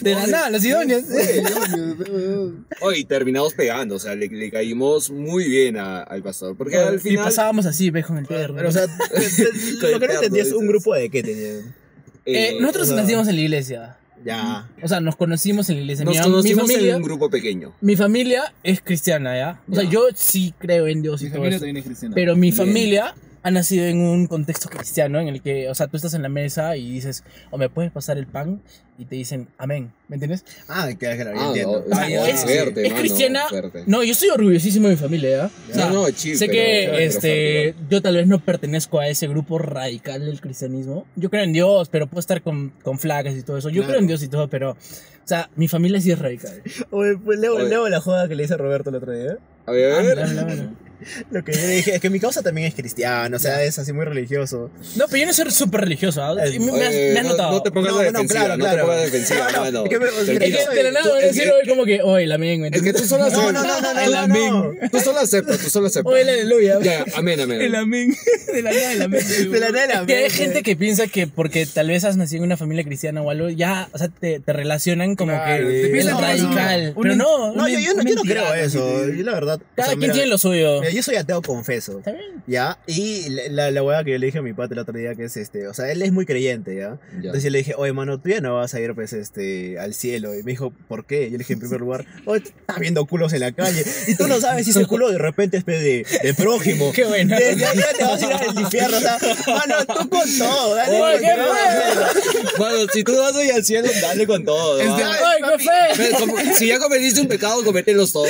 De 0.00 0.14
la 0.14 0.26
nada, 0.26 0.50
los 0.50 0.64
idóneos. 0.64 1.02
Oye, 2.80 2.98
y 3.00 3.04
terminamos 3.04 3.54
pegando, 3.54 3.96
o 3.96 3.98
sea, 3.98 4.14
le, 4.14 4.28
le 4.28 4.50
caímos 4.50 5.10
muy 5.10 5.48
bien 5.48 5.76
a- 5.76 6.02
al 6.02 6.22
pastor. 6.22 6.56
Porque 6.56 6.76
al 6.76 6.96
Y 6.96 6.98
final. 6.98 7.24
pasábamos 7.24 7.66
así, 7.66 7.90
¿ves? 7.90 8.06
Con 8.06 8.18
el 8.18 8.26
perro. 8.26 8.54
Pero, 8.54 8.68
o 8.68 8.72
sea, 8.72 8.86
lo 8.86 9.98
que 10.00 10.06
no 10.08 10.12
entendí 10.14 10.40
es 10.40 10.52
un 10.52 10.66
grupo 10.66 10.94
de 10.94 11.08
qué 11.10 11.22
tenían. 11.22 11.74
Eh, 12.24 12.56
nosotros 12.60 12.88
o 12.90 12.94
sea- 12.94 13.02
nacimos 13.02 13.28
en 13.28 13.36
la 13.36 13.40
iglesia. 13.42 13.96
Ya. 14.24 14.68
O 14.82 14.88
sea, 14.88 15.00
nos 15.00 15.16
conocimos 15.16 15.68
en 15.70 15.76
la 15.76 15.80
iglesia. 15.82 16.04
Nos 16.04 16.16
mi, 16.16 16.22
conocimos 16.22 16.66
mi 16.68 16.74
familia, 16.74 16.90
en 16.92 16.96
un 16.98 17.02
grupo 17.02 17.28
pequeño. 17.30 17.72
mi 17.80 17.96
familia 17.96 18.52
es 18.62 18.80
cristiana, 18.80 19.36
¿ya? 19.36 19.60
O 19.70 19.74
sea, 19.74 19.84
Ya. 19.84 19.90
yo 19.90 20.02
sí 20.14 20.54
creo 20.58 20.86
en 20.86 21.02
Dios 21.02 21.22
y 21.22 21.24
Mi 21.24 21.30
todo 21.30 21.38
familia 21.40 21.56
eso. 21.56 21.64
también 21.64 21.76
es 21.78 21.84
cristiana. 21.84 22.14
Pero 22.14 22.34
mi 22.36 22.50
Bien. 22.50 22.54
familia 22.56 23.14
ha 23.42 23.50
nacido 23.50 23.86
en 23.86 23.98
un 24.00 24.26
contexto 24.26 24.68
cristiano 24.68 25.18
en 25.20 25.28
el 25.28 25.42
que, 25.42 25.68
o 25.68 25.74
sea, 25.74 25.86
tú 25.88 25.96
estás 25.96 26.14
en 26.14 26.22
la 26.22 26.28
mesa 26.28 26.76
y 26.76 26.90
dices, 26.92 27.24
o 27.50 27.58
me 27.58 27.68
puedes 27.68 27.90
pasar 27.90 28.16
el 28.18 28.26
pan 28.26 28.62
y 28.98 29.04
te 29.06 29.16
dicen, 29.16 29.48
amén, 29.58 29.92
¿me 30.08 30.16
entiendes? 30.16 30.44
Ah, 30.68 30.88
claro, 30.98 31.16
claro, 31.22 31.32
Ah, 31.40 31.46
entiendo. 31.48 31.84
no, 31.88 31.96
Ah, 31.96 32.08
es- 32.08 32.42
fuerte, 32.44 32.82
es 32.86 32.90
mano, 32.90 33.00
cristiana. 33.00 33.48
fuerte. 33.48 33.82
No, 33.86 34.04
yo 34.04 34.12
estoy 34.12 34.28
orgullosísimo 34.28 34.86
de 34.88 34.94
mi 34.94 35.00
familia, 35.00 35.30
¿ya? 35.30 35.50
O 35.70 35.74
sea, 35.74 35.86
No, 35.88 35.92
no, 36.02 36.10
chill, 36.10 36.36
sé 36.36 36.46
pero- 36.46 36.52
que 36.58 36.82
pero 36.86 36.98
este, 36.98 37.72
fuerte, 37.72 37.74
yo 37.90 38.02
tal 38.02 38.14
vez 38.16 38.26
no 38.28 38.38
pertenezco 38.44 39.00
a 39.00 39.08
ese 39.08 39.26
grupo 39.26 39.58
radical 39.58 40.24
del 40.24 40.40
cristianismo. 40.40 41.06
Yo 41.16 41.28
creo 41.30 41.42
en 41.42 41.52
Dios, 41.52 41.88
pero 41.88 42.06
puedo 42.06 42.20
estar 42.20 42.42
con, 42.42 42.70
con 42.82 42.98
flacas 42.98 43.34
y 43.34 43.42
todo 43.42 43.58
eso. 43.58 43.70
Yo 43.70 43.82
Claro. 43.82 43.88
creo 43.88 44.00
en 44.02 44.06
Dios 44.06 44.22
y 44.22 44.28
todo, 44.28 44.48
pero, 44.48 44.70
o 44.72 44.76
sea, 45.24 45.50
mi 45.56 45.66
familia 45.66 46.00
sí 46.00 46.12
es 46.12 46.18
radical. 46.18 46.62
Oye, 46.90 47.16
pues 47.24 47.40
leo, 47.40 47.56
Oye. 47.56 47.68
leo 47.68 47.88
la 47.88 48.00
joda 48.00 48.28
que 48.28 48.36
le 48.36 48.44
hice 48.44 48.54
a 48.54 48.58
Roberto 48.58 48.90
el 48.90 48.96
otro 48.96 49.12
día. 49.12 49.36
A 49.66 49.72
ver, 49.72 49.92
a 49.92 50.02
ver. 50.02 50.18
Ah, 50.20 50.26
mira, 50.26 50.44
mira, 50.44 50.54
mira. 50.54 50.70
Lo 51.32 51.42
que 51.42 51.50
yo 51.52 51.60
le 51.62 51.66
dije 51.66 51.96
es 51.96 52.00
que 52.00 52.10
mi 52.10 52.20
causa 52.20 52.42
también 52.42 52.68
es 52.68 52.74
cristiano, 52.74 53.36
o 53.36 53.40
sea, 53.40 53.60
es 53.64 53.76
así 53.76 53.92
muy 53.92 54.04
religioso. 54.04 54.70
No, 54.94 55.06
pero 55.08 55.18
yo 55.22 55.26
no 55.26 55.32
soy 55.32 55.50
súper 55.50 55.80
religioso. 55.80 56.22
¿ah? 56.22 56.36
Eh, 56.46 56.60
me, 56.60 56.70
me 56.70 56.84
has, 56.84 56.88
Oye, 56.90 57.10
me 57.12 57.18
has 57.18 57.24
no- 57.24 57.30
notado. 57.32 57.50
No 57.54 57.62
te 57.64 57.72
pongas 57.72 57.90
No, 57.92 57.98
no, 57.98 58.04
defensiva, 58.04 58.28
claro, 58.44 58.56
no 58.56 58.64
te 58.64 58.70
claro. 58.70 58.86
pongas 58.86 59.00
a 59.00 59.04
defensiva, 59.06 59.40
No, 59.50 59.52
no, 59.52 59.60
mano. 59.64 59.84
es 59.84 59.88
que 59.90 60.74
de 60.76 60.82
la 60.84 60.90
nada 60.92 61.10
voy 61.12 61.22
a 61.22 61.26
decir 61.26 61.50
hoy 61.50 61.68
como 61.68 61.84
que, 61.84 62.02
oye, 62.02 62.22
el 62.22 62.30
amén, 62.30 62.60
¿me 62.60 62.68
Es 62.68 62.82
que 62.82 62.92
tú 62.92 63.04
solo 63.04 63.22
No, 63.24 63.26
aceptas. 63.32 63.52
no, 63.52 63.80
no, 63.80 63.94
no, 63.94 64.00
El 64.00 64.12
no, 64.12 64.18
amén. 64.18 64.52
no. 64.80 64.90
Tú 64.92 65.00
solo 65.00 65.18
aceptas, 65.18 65.58
tú 65.58 65.70
solo 65.70 65.88
aceptas. 65.88 66.12
Oye, 66.12 66.22
el 66.22 66.28
aleluya. 66.28 66.78
Ya, 66.80 67.04
amén, 67.16 67.40
amén. 67.40 67.60
El 67.60 67.74
amén. 67.74 68.14
De 68.52 68.62
la 68.62 68.70
nada, 68.70 68.92
el 68.92 69.02
amén. 69.02 69.20
De 69.50 69.58
la 69.60 69.70
nada, 69.70 70.00
Es 70.02 70.06
que 70.06 70.16
hay 70.18 70.30
gente 70.30 70.62
que 70.62 70.76
piensa 70.76 71.08
que 71.08 71.26
porque 71.26 71.66
tal 71.66 71.88
vez 71.88 72.04
has 72.04 72.16
nacido 72.16 72.42
en 72.42 72.44
una 72.46 72.56
familia 72.56 72.84
cristiana 72.84 73.22
o 73.22 73.30
algo, 73.30 73.48
ya, 73.48 73.88
o 73.90 73.98
sea, 73.98 74.06
te, 74.06 74.38
te 74.38 74.52
relacionan 74.52 75.16
como 75.16 75.32
Claro, 75.32 75.66
que 75.66 75.72
te 75.90 75.98
es 75.98 76.06
radical. 76.12 76.94
pero 77.02 77.16
no, 77.16 77.52
No, 77.56 77.66
yo, 77.68 77.80
yo 77.80 77.94
no, 77.94 78.04
no 78.04 78.22
creo 78.22 78.54
eso. 78.54 79.04
Yo 79.08 79.24
la 79.24 79.32
verdad. 79.32 79.51
O 79.54 79.58
cada 79.76 79.88
sea, 79.88 79.96
quien 79.96 79.98
mira, 80.00 80.12
tiene 80.14 80.28
lo 80.28 80.38
suyo. 80.38 80.80
mira, 80.80 80.92
yo 80.92 81.02
soy 81.02 81.16
ateo 81.16 81.42
confeso. 81.42 81.98
¿Está 81.98 82.12
bien? 82.12 82.42
¿Ya? 82.46 82.78
Y 82.86 83.28
la, 83.30 83.42
la, 83.50 83.70
la 83.70 83.82
hueá 83.82 84.04
que 84.04 84.12
yo 84.12 84.18
le 84.18 84.26
dije 84.26 84.38
a 84.38 84.42
mi 84.42 84.52
padre 84.52 84.74
el 84.74 84.78
otro 84.80 84.96
día 84.98 85.14
que 85.14 85.24
es 85.24 85.36
este, 85.36 85.66
o 85.68 85.74
sea, 85.74 85.90
él 85.92 86.02
es 86.02 86.12
muy 86.12 86.26
creyente, 86.26 86.74
¿ya? 86.76 86.98
Ya. 87.12 87.16
Entonces 87.16 87.44
yo 87.44 87.50
le 87.50 87.58
dije, 87.58 87.74
oye, 87.76 87.92
mano, 87.92 88.18
tú 88.20 88.28
ya 88.30 88.40
no 88.40 88.56
vas 88.56 88.74
a 88.74 88.80
ir, 88.80 88.94
pues, 88.94 89.12
este, 89.12 89.78
al 89.78 89.94
cielo. 89.94 90.34
Y 90.34 90.42
me 90.42 90.52
dijo, 90.52 90.72
¿por 90.88 91.04
qué? 91.06 91.26
Yo 91.26 91.32
le 91.32 91.38
dije, 91.38 91.52
en 91.54 91.60
primer 91.60 91.80
lugar, 91.80 92.04
oye, 92.26 92.42
estás 92.44 92.78
viendo 92.78 93.04
culos 93.06 93.32
en 93.32 93.40
la 93.40 93.52
calle. 93.52 93.84
Y 94.08 94.14
tú 94.16 94.26
no 94.28 94.40
sabes 94.40 94.64
si 94.64 94.70
ese 94.70 94.86
culo 94.86 95.10
de 95.10 95.18
repente 95.18 95.56
es 95.58 95.64
de, 95.66 96.04
de 96.22 96.34
prójimo. 96.34 96.92
Qué 96.94 97.04
bueno. 97.04 97.36
Desde 97.36 97.66
te 97.96 98.04
vas 98.04 98.22
a 98.22 98.26
ir 98.26 98.32
al 98.32 98.58
infierno, 98.60 98.96
o 98.96 99.00
sea, 99.00 99.18
mano, 99.46 99.74
tú 99.86 100.08
con 100.08 100.38
todo, 100.38 100.74
dale 100.74 101.00
Oye, 101.00 101.20
con 101.20 101.44
todo. 101.44 102.56
Bueno, 102.58 102.86
si 102.92 103.04
tú 103.04 103.16
vas 103.18 103.36
a 103.36 103.44
ir 103.44 103.52
al 103.52 103.64
cielo, 103.64 103.88
dale 104.00 104.26
con 104.26 104.44
todo. 104.44 104.80
Es 104.80 104.86
¿no? 104.88 104.96
de- 104.96 105.04
¡Ay, 105.04 105.42
qué 105.58 105.64
fe! 105.64 105.70
Pero 105.96 106.18
como- 106.18 106.54
si 106.54 106.66
ya 106.68 106.78
cometiste 106.78 107.20
un 107.20 107.28
pecado, 107.28 107.64
comételos 107.64 108.12
todos. 108.12 108.28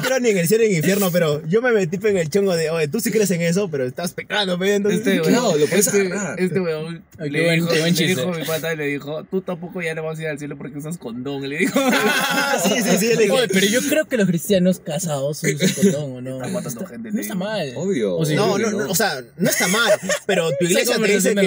¿No? 0.00 0.06
creo 0.06 0.20
ni 0.20 0.28
en 0.30 0.38
el 0.38 0.48
cielo 0.48 0.62
ni 0.62 0.68
en 0.68 0.72
el 0.72 0.78
infierno, 0.78 1.10
pero 1.12 1.46
yo 1.46 1.62
me 1.62 1.72
metí 1.72 1.98
en 2.06 2.16
el 2.16 2.28
chongo 2.30 2.54
de, 2.56 2.70
oye, 2.70 2.88
tú 2.88 3.00
sí 3.00 3.10
crees 3.10 3.30
en 3.30 3.42
eso, 3.42 3.68
pero 3.70 3.84
estás 3.86 4.12
pecando, 4.12 4.58
pe, 4.58 4.74
entonces... 4.74 5.06
Este 5.06 5.20
Claro, 5.22 5.56
lo 5.56 5.66
puedes 5.66 5.86
este, 5.86 6.00
agarrar. 6.06 6.40
este 6.40 6.60
weón 6.60 7.02
Ay, 7.18 7.30
qué 7.30 7.38
le, 7.38 7.52
dijo, 7.52 7.68
le 7.74 7.90
dijo 8.06 8.32
mi 8.32 8.44
pata, 8.44 8.74
le 8.74 8.86
dijo, 8.86 9.24
tú 9.24 9.40
tampoco 9.40 9.82
ya 9.82 9.94
no 9.94 10.02
vas 10.04 10.18
a 10.18 10.22
ir 10.22 10.28
al 10.28 10.38
cielo 10.38 10.56
porque 10.56 10.78
usas 10.78 10.98
condón. 10.98 11.48
Le 11.48 11.58
dijo, 11.58 11.78
Ah, 11.82 12.56
sí, 12.62 12.74
sí, 12.82 12.96
sí, 12.98 13.06
le 13.08 13.16
dije, 13.24 13.30
Oye, 13.32 13.48
pero 13.48 13.66
yo 13.66 13.80
creo 13.88 14.04
que 14.06 14.16
los 14.16 14.26
cristianos 14.28 14.78
casados 14.80 15.42
usan 15.42 15.56
condón, 15.74 16.12
¿o 16.16 16.20
no? 16.20 16.36
Está 16.36 16.48
matando 16.48 16.86
gente, 16.86 17.10
no 17.10 17.20
está 17.20 17.34
mal. 17.34 17.72
Obvio. 17.76 18.16
O. 18.16 18.24
No, 18.24 18.58
no, 18.58 18.70
no, 18.70 18.90
o 18.90 18.94
sea, 18.94 19.22
no 19.36 19.50
está 19.50 19.66
mal, 19.68 19.90
pero 20.26 20.50
tu 20.58 20.64
iglesia 20.66 20.96
te 20.96 21.06
dice 21.12 21.34
que, 21.34 21.40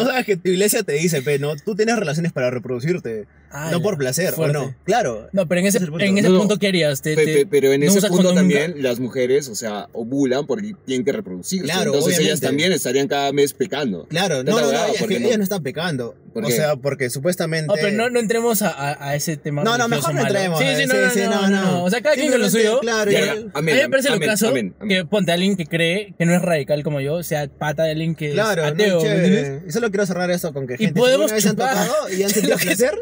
o 0.00 0.06
sea, 0.06 0.22
que 0.24 0.36
tu 0.36 0.48
iglesia 0.50 0.82
te 0.82 0.92
dice, 0.92 1.22
pe, 1.22 1.38
no, 1.38 1.56
tú 1.56 1.74
tienes 1.74 1.96
relaciones 1.98 2.32
para 2.32 2.50
reproducirte, 2.50 3.26
Ah, 3.50 3.70
no 3.70 3.80
por 3.80 3.96
placer, 3.96 4.34
Fuerte. 4.34 4.56
¿o 4.58 4.64
no? 4.66 4.74
Claro. 4.84 5.28
No, 5.32 5.46
pero 5.46 5.60
en 5.60 5.66
ese, 5.68 5.78
es 5.78 5.84
en 6.00 6.18
ese 6.18 6.28
punto, 6.28 6.58
¿qué 6.58 6.66
harías? 6.68 7.00
Te- 7.00 7.14
Pe- 7.14 7.24
te- 7.24 7.32
pe- 7.32 7.46
pero 7.46 7.72
en 7.72 7.80
¿no 7.80 7.86
ese 7.86 7.95
punto 8.00 8.16
condón 8.16 8.46
nunca? 8.46 8.58
también 8.60 8.82
las 8.82 8.98
mujeres, 9.00 9.48
o 9.48 9.54
sea, 9.54 9.88
ovulan 9.92 10.46
porque 10.46 10.74
tienen 10.84 11.04
que 11.04 11.12
reproducirse. 11.12 11.64
Claro, 11.64 11.92
Entonces 11.94 12.14
ellas 12.18 12.20
obviamente. 12.40 12.46
también 12.46 12.72
estarían 12.72 13.08
cada 13.08 13.32
mes 13.32 13.52
pecando. 13.52 14.06
Claro, 14.08 14.42
no, 14.44 14.52
no, 14.60 14.72
no, 14.72 14.84
es 14.86 14.98
¿por 14.98 15.08
que 15.08 15.20
no? 15.20 15.26
ellas 15.26 15.38
no 15.38 15.44
están 15.44 15.62
pecando. 15.62 16.14
¿Por 16.32 16.44
o 16.44 16.48
qué? 16.48 16.52
sea, 16.54 16.76
porque 16.76 17.08
supuestamente... 17.08 17.66
Oh, 17.70 17.74
pero 17.80 17.92
no, 17.96 18.10
no 18.10 18.20
entremos 18.20 18.60
a, 18.60 18.68
a, 18.68 19.08
a 19.10 19.14
ese 19.16 19.38
tema. 19.38 19.64
No, 19.64 19.78
no, 19.78 19.88
mejor 19.88 20.14
no 20.14 20.20
entremos. 20.20 20.58
Sí, 20.58 20.66
eh, 20.66 20.76
sí, 20.76 21.20
no, 21.24 21.30
no, 21.30 21.48
no, 21.48 21.62
no. 21.72 21.84
O 21.84 21.88
sea, 21.90 22.02
cada 22.02 22.14
quien 22.14 22.30
con 22.30 22.40
lo 22.42 22.50
suyo. 22.50 22.80
Claro, 22.80 23.10
Ya, 23.10 23.20
ya- 23.20 23.26
ya, 23.26 23.32
a 23.32 23.36
mí 23.36 23.50
amén, 23.54 23.76
me 23.84 23.88
parece 23.88 24.08
lo 24.10 24.16
amén, 24.16 24.28
caso 24.28 24.48
amén, 24.48 24.74
amén. 24.78 24.88
que 24.98 25.04
ponte 25.06 25.30
a 25.30 25.34
alguien 25.34 25.56
que 25.56 25.64
cree 25.66 26.14
que 26.18 26.26
no 26.26 26.34
es 26.34 26.42
radical 26.42 26.82
como 26.82 27.00
yo, 27.00 27.22
sea 27.22 27.48
pata 27.48 27.84
de 27.84 27.92
alguien 27.92 28.14
que 28.14 28.32
Claro, 28.32 28.66
es 28.66 28.74
no, 28.74 28.82
ateo. 29.00 29.62
Y 29.66 29.72
solo 29.72 29.88
quiero 29.90 30.04
cerrar 30.04 30.30
esto 30.30 30.52
con 30.52 30.66
que 30.66 30.74
Y 30.74 30.78
gente, 30.78 30.92
si 30.92 31.00
podemos 31.00 31.32
vez 31.32 31.46
han 31.46 31.52
chupar. 31.52 31.70
tocado 31.86 32.10
y 32.12 32.22
han 32.22 32.28
sentido 32.30 32.58
placer, 32.60 32.94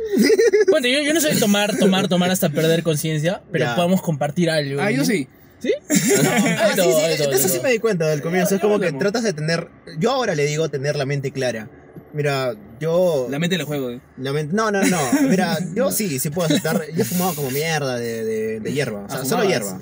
Ponte, 0.70 0.92
yo, 0.92 1.02
yo 1.02 1.12
no 1.12 1.20
soy 1.20 1.34
tomar, 1.38 1.76
tomar, 1.76 2.06
tomar 2.08 2.30
hasta 2.30 2.48
perder 2.50 2.82
conciencia, 2.84 3.42
pero 3.50 3.64
Ya. 3.64 3.74
podemos 3.76 4.00
compartir 4.02 4.48
algo. 4.50 4.80
Ah, 4.86 4.90
yo 4.90 4.98
¿no? 4.98 5.04
sí. 5.04 5.28
¿Sí? 5.60 5.72
Ah, 5.88 5.94
sí, 5.94 6.76
todo, 6.76 6.76
sí, 6.76 6.76
todo, 6.76 7.00
de 7.06 7.14
eso 7.14 7.24
hay 7.30 7.38
sí 7.38 7.48
todo. 7.54 7.62
me 7.62 7.70
di 7.72 7.78
cuenta 7.78 8.06
del 8.08 8.20
comienzo. 8.20 8.54
Es 8.54 8.60
como 8.60 8.78
que 8.78 8.92
tratas 8.92 9.22
de 9.22 9.32
tener. 9.32 9.68
Yo 9.98 10.10
ahora 10.10 10.34
le 10.34 10.44
digo 10.46 10.68
tener 10.68 10.94
la 10.96 11.06
mente 11.06 11.30
clara. 11.30 11.70
Mira, 12.12 12.54
yo. 12.80 13.26
La 13.30 13.38
mente 13.38 13.56
del 13.56 13.64
juego. 13.66 13.90
eh. 13.90 14.00
la 14.18 14.32
mente- 14.32 14.54
no, 14.54 14.70
no, 14.70 14.82
no. 14.84 14.98
Mira, 15.28 15.56
yo 15.74 15.90
sí, 15.90 16.18
sí 16.18 16.28
puedo 16.30 16.46
aceptar. 16.46 16.82
Yo 16.94 17.02
he 17.02 17.04
fumado 17.04 17.34
como 17.34 17.50
mierda 17.50 17.96
de, 17.98 18.24
de, 18.24 18.60
de 18.60 18.72
hierba. 18.72 19.04
O 19.04 19.08
sea, 19.10 19.20
Ah, 19.20 19.24
solo 19.24 19.44
hierba. 19.44 19.80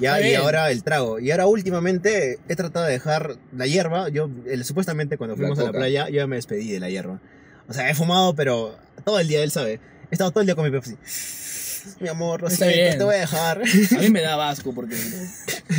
Ya, 0.00 0.20
y 0.20 0.34
ahora 0.34 0.70
el 0.70 0.82
trago. 0.84 1.18
Y 1.18 1.30
ahora 1.30 1.46
últimamente 1.46 2.38
he 2.48 2.56
tratado 2.56 2.84
de 2.84 2.92
dejar 2.92 3.36
la 3.56 3.66
hierba. 3.66 4.10
Yo, 4.10 4.28
el- 4.46 4.64
supuestamente 4.66 5.16
cuando 5.16 5.34
La 5.34 5.38
fuimos 5.38 5.58
a 5.60 5.64
la 5.64 5.72
playa, 5.72 6.08
yo 6.10 6.16
ya 6.16 6.26
me 6.26 6.36
despedí 6.36 6.70
de 6.72 6.78
la 6.80 6.90
hierba. 6.90 7.20
O 7.68 7.72
sea, 7.72 7.88
he 7.88 7.94
fumado, 7.94 8.34
pero 8.34 8.76
todo 9.04 9.18
el 9.18 9.28
día 9.28 9.42
él 9.42 9.50
sabe. 9.50 9.80
He 10.10 10.14
estado 10.14 10.30
todo 10.30 10.40
el 10.42 10.46
día 10.46 10.54
con 10.56 10.64
mi 10.64 10.70
Pepsi. 10.70 10.96
Mi 12.00 12.08
amor, 12.08 12.42
lo 12.42 12.48
Está 12.48 12.66
siento, 12.66 12.82
bien. 12.84 12.98
te 12.98 13.04
voy 13.04 13.14
a 13.14 13.18
dejar. 13.18 13.62
A 13.62 14.00
mí 14.00 14.10
me 14.10 14.20
da 14.22 14.48
asco 14.50 14.72
porque 14.74 14.96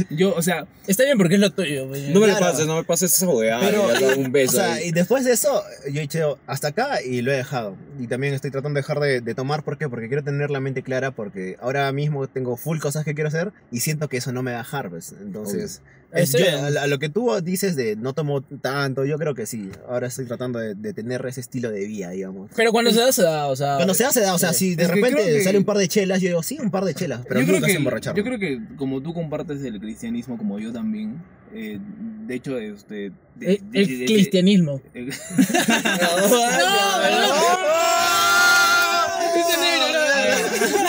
yo, 0.09 0.33
o 0.35 0.41
sea, 0.41 0.65
Está 0.87 1.03
bien 1.03 1.17
porque 1.17 1.35
es 1.35 1.41
lo 1.41 1.51
tuyo. 1.51 1.85
No 1.85 2.19
me 2.19 2.27
Claro. 2.27 2.39
pases, 2.39 2.67
no 2.67 2.75
me 2.77 2.83
pases 2.83 3.13
esa 3.13 3.25
dado 3.25 4.17
un 4.17 4.31
beso. 4.31 4.51
O 4.51 4.55
sea, 4.55 4.73
ahí. 4.73 4.87
y 4.89 4.91
después 4.91 5.25
de 5.25 5.31
eso, 5.33 5.63
yo 5.91 5.99
he 5.99 6.01
dicho 6.01 6.37
hasta 6.47 6.69
acá 6.69 7.01
y 7.01 7.21
lo 7.21 7.31
he 7.31 7.35
dejado. 7.37 7.75
Y 7.99 8.07
también 8.07 8.33
estoy 8.33 8.51
tratando 8.51 8.77
de 8.77 8.81
dejar 8.81 8.99
de, 8.99 9.21
de 9.21 9.35
tomar, 9.35 9.63
¿por 9.63 9.77
qué? 9.77 9.89
Porque 9.89 10.07
quiero 10.07 10.23
tener 10.23 10.49
la 10.49 10.59
mente 10.59 10.83
clara, 10.83 11.11
porque 11.11 11.57
ahora 11.61 11.91
mismo 11.91 12.27
tengo 12.27 12.57
full 12.57 12.79
cosas 12.79 13.05
que 13.05 13.13
quiero 13.13 13.27
hacer 13.27 13.51
y 13.71 13.79
siento 13.81 14.07
que 14.09 14.17
eso 14.17 14.31
no 14.31 14.43
me 14.43 14.51
va 14.51 14.59
a 14.59 14.63
dejar, 14.63 14.89
pues. 14.89 15.13
Entonces, 15.21 15.81
es- 16.13 16.31
yo- 16.31 16.79
a, 16.79 16.83
a 16.83 16.87
lo 16.87 16.99
que 16.99 17.09
tú 17.09 17.29
dices 17.43 17.75
de 17.75 17.95
no 17.95 18.13
tomo 18.13 18.41
tanto, 18.41 19.05
yo 19.05 19.17
creo 19.17 19.33
que 19.35 19.45
sí. 19.45 19.69
Ahora 19.87 20.07
estoy 20.07 20.25
tratando 20.25 20.59
de, 20.59 20.75
de 20.75 20.93
tener 20.93 21.25
ese 21.25 21.41
estilo 21.41 21.71
de 21.71 21.85
vida, 21.85 22.09
digamos. 22.11 22.49
Pero 22.55 22.71
cuando 22.71 22.91
se 22.91 22.99
da, 22.99 23.11
se 23.11 23.23
da. 23.23 23.47
O 23.47 23.55
sea, 23.55 23.75
Cuando 23.75 23.93
se 23.93 24.05
hace, 24.05 24.21
da, 24.21 24.33
o 24.33 24.37
sea, 24.39 24.53
si 24.53 24.75
de 24.75 24.87
repente 24.87 25.23
que- 25.23 25.41
sale 25.43 25.57
un 25.57 25.65
par 25.65 25.77
de 25.77 25.87
chelas, 25.87 26.21
yo 26.21 26.27
digo, 26.29 26.43
sí, 26.43 26.57
un 26.61 26.71
par 26.71 26.85
de 26.85 26.93
chelas, 26.93 27.21
pero 27.27 27.39
yo, 27.39 27.45
creo 27.45 27.55
nunca 27.57 27.67
que, 27.67 27.73
se 27.73 27.77
emborracharme. 27.77 28.17
yo 28.19 28.23
creo 28.25 28.39
que 28.39 28.59
como 28.77 29.01
tú 29.01 29.13
compartes 29.13 29.63
el 29.63 29.79
cristianismo 29.79 30.37
como 30.37 30.59
yo 30.59 30.71
también, 30.73 31.21
eh, 31.53 31.79
de 32.27 32.35
hecho, 32.35 32.57
este... 32.57 33.11
de- 33.35 33.53
el, 33.55 33.71
de- 33.71 33.79
el 33.81 33.87
de- 33.87 33.97
de- 33.97 34.05
cristianismo. 34.05 34.81
el- 34.93 35.11
Todos 35.11 36.31
aquí, 36.43 36.61
todos 36.61 37.01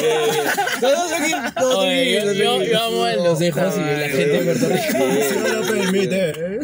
Oye, 0.03 0.43
yo, 0.83 1.15
aquí, 1.15 1.33
todos 1.59 1.85
aquí. 1.87 2.39
yo 2.39 2.81
amo 2.83 3.05
a 3.05 3.15
los 3.17 3.41
hijos 3.41 3.75
y 3.77 3.81
la 3.81 4.09
gente 4.09 4.29
de 4.29 4.45
Puerto 4.45 4.69
Rico. 4.69 4.99
Si 5.29 5.37
no 5.37 5.49
lo 5.49 5.67
permite. 5.67 6.61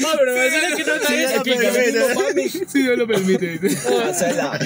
No, 0.00 0.08
pero 0.18 0.34
me 0.34 0.40
decían 0.40 0.76
que 0.76 0.84
no 0.84 0.92
Sí, 1.02 1.58
permite. 1.60 2.48
Sí, 2.68 2.82
Dios 2.82 2.98
lo 2.98 3.06
permite. 3.06 3.60
Hacela. 4.08 4.58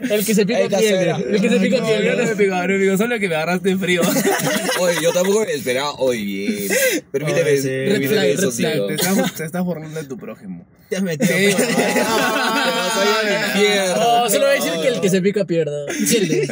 El 0.00 0.24
que 0.24 0.34
se 0.34 0.46
pica 0.46 0.78
pierde. 0.78 1.10
El 1.34 1.40
que 1.40 1.48
se 1.48 1.60
pica 1.60 1.78
No, 1.78 1.88
yo 1.88 1.96
no 1.96 2.16
me 2.16 2.16
pierde. 2.16 2.36
pegaba, 2.36 2.66
no 2.66 2.78
digo, 2.78 2.96
solo 2.96 3.18
que 3.18 3.28
me 3.28 3.34
agarraste 3.34 3.70
en 3.70 3.80
frío. 3.80 4.02
Oye, 4.80 4.94
yo 5.02 5.12
tampoco 5.12 5.44
me 5.44 5.52
esperaba. 5.52 5.92
Oye, 5.98 6.22
bien. 6.22 6.68
Permíteme, 7.12 8.30
eso, 8.32 8.50
tío. 8.50 8.86
Te 8.86 8.94
estás, 9.44 9.64
burlando 9.64 10.00
de 10.00 10.06
tu 10.06 10.16
prójimo. 10.16 10.66
Te 10.88 10.96
has 10.96 11.02
metido. 11.02 11.28
Te 11.36 11.54
vas 11.54 12.96
a 12.96 13.04
ir 13.04 13.36
al 13.36 13.46
infierno. 13.46 13.94
Oh, 14.24 14.28
solo 14.30 14.46
voy 14.46 14.56
a 14.56 14.60
decir 14.64 14.80
que 14.82 14.88
el 14.88 15.00
que 15.00 15.08
se 15.08 15.20
pica 15.22 15.44
pierde. 15.44 15.86
Pierde. 16.08 16.46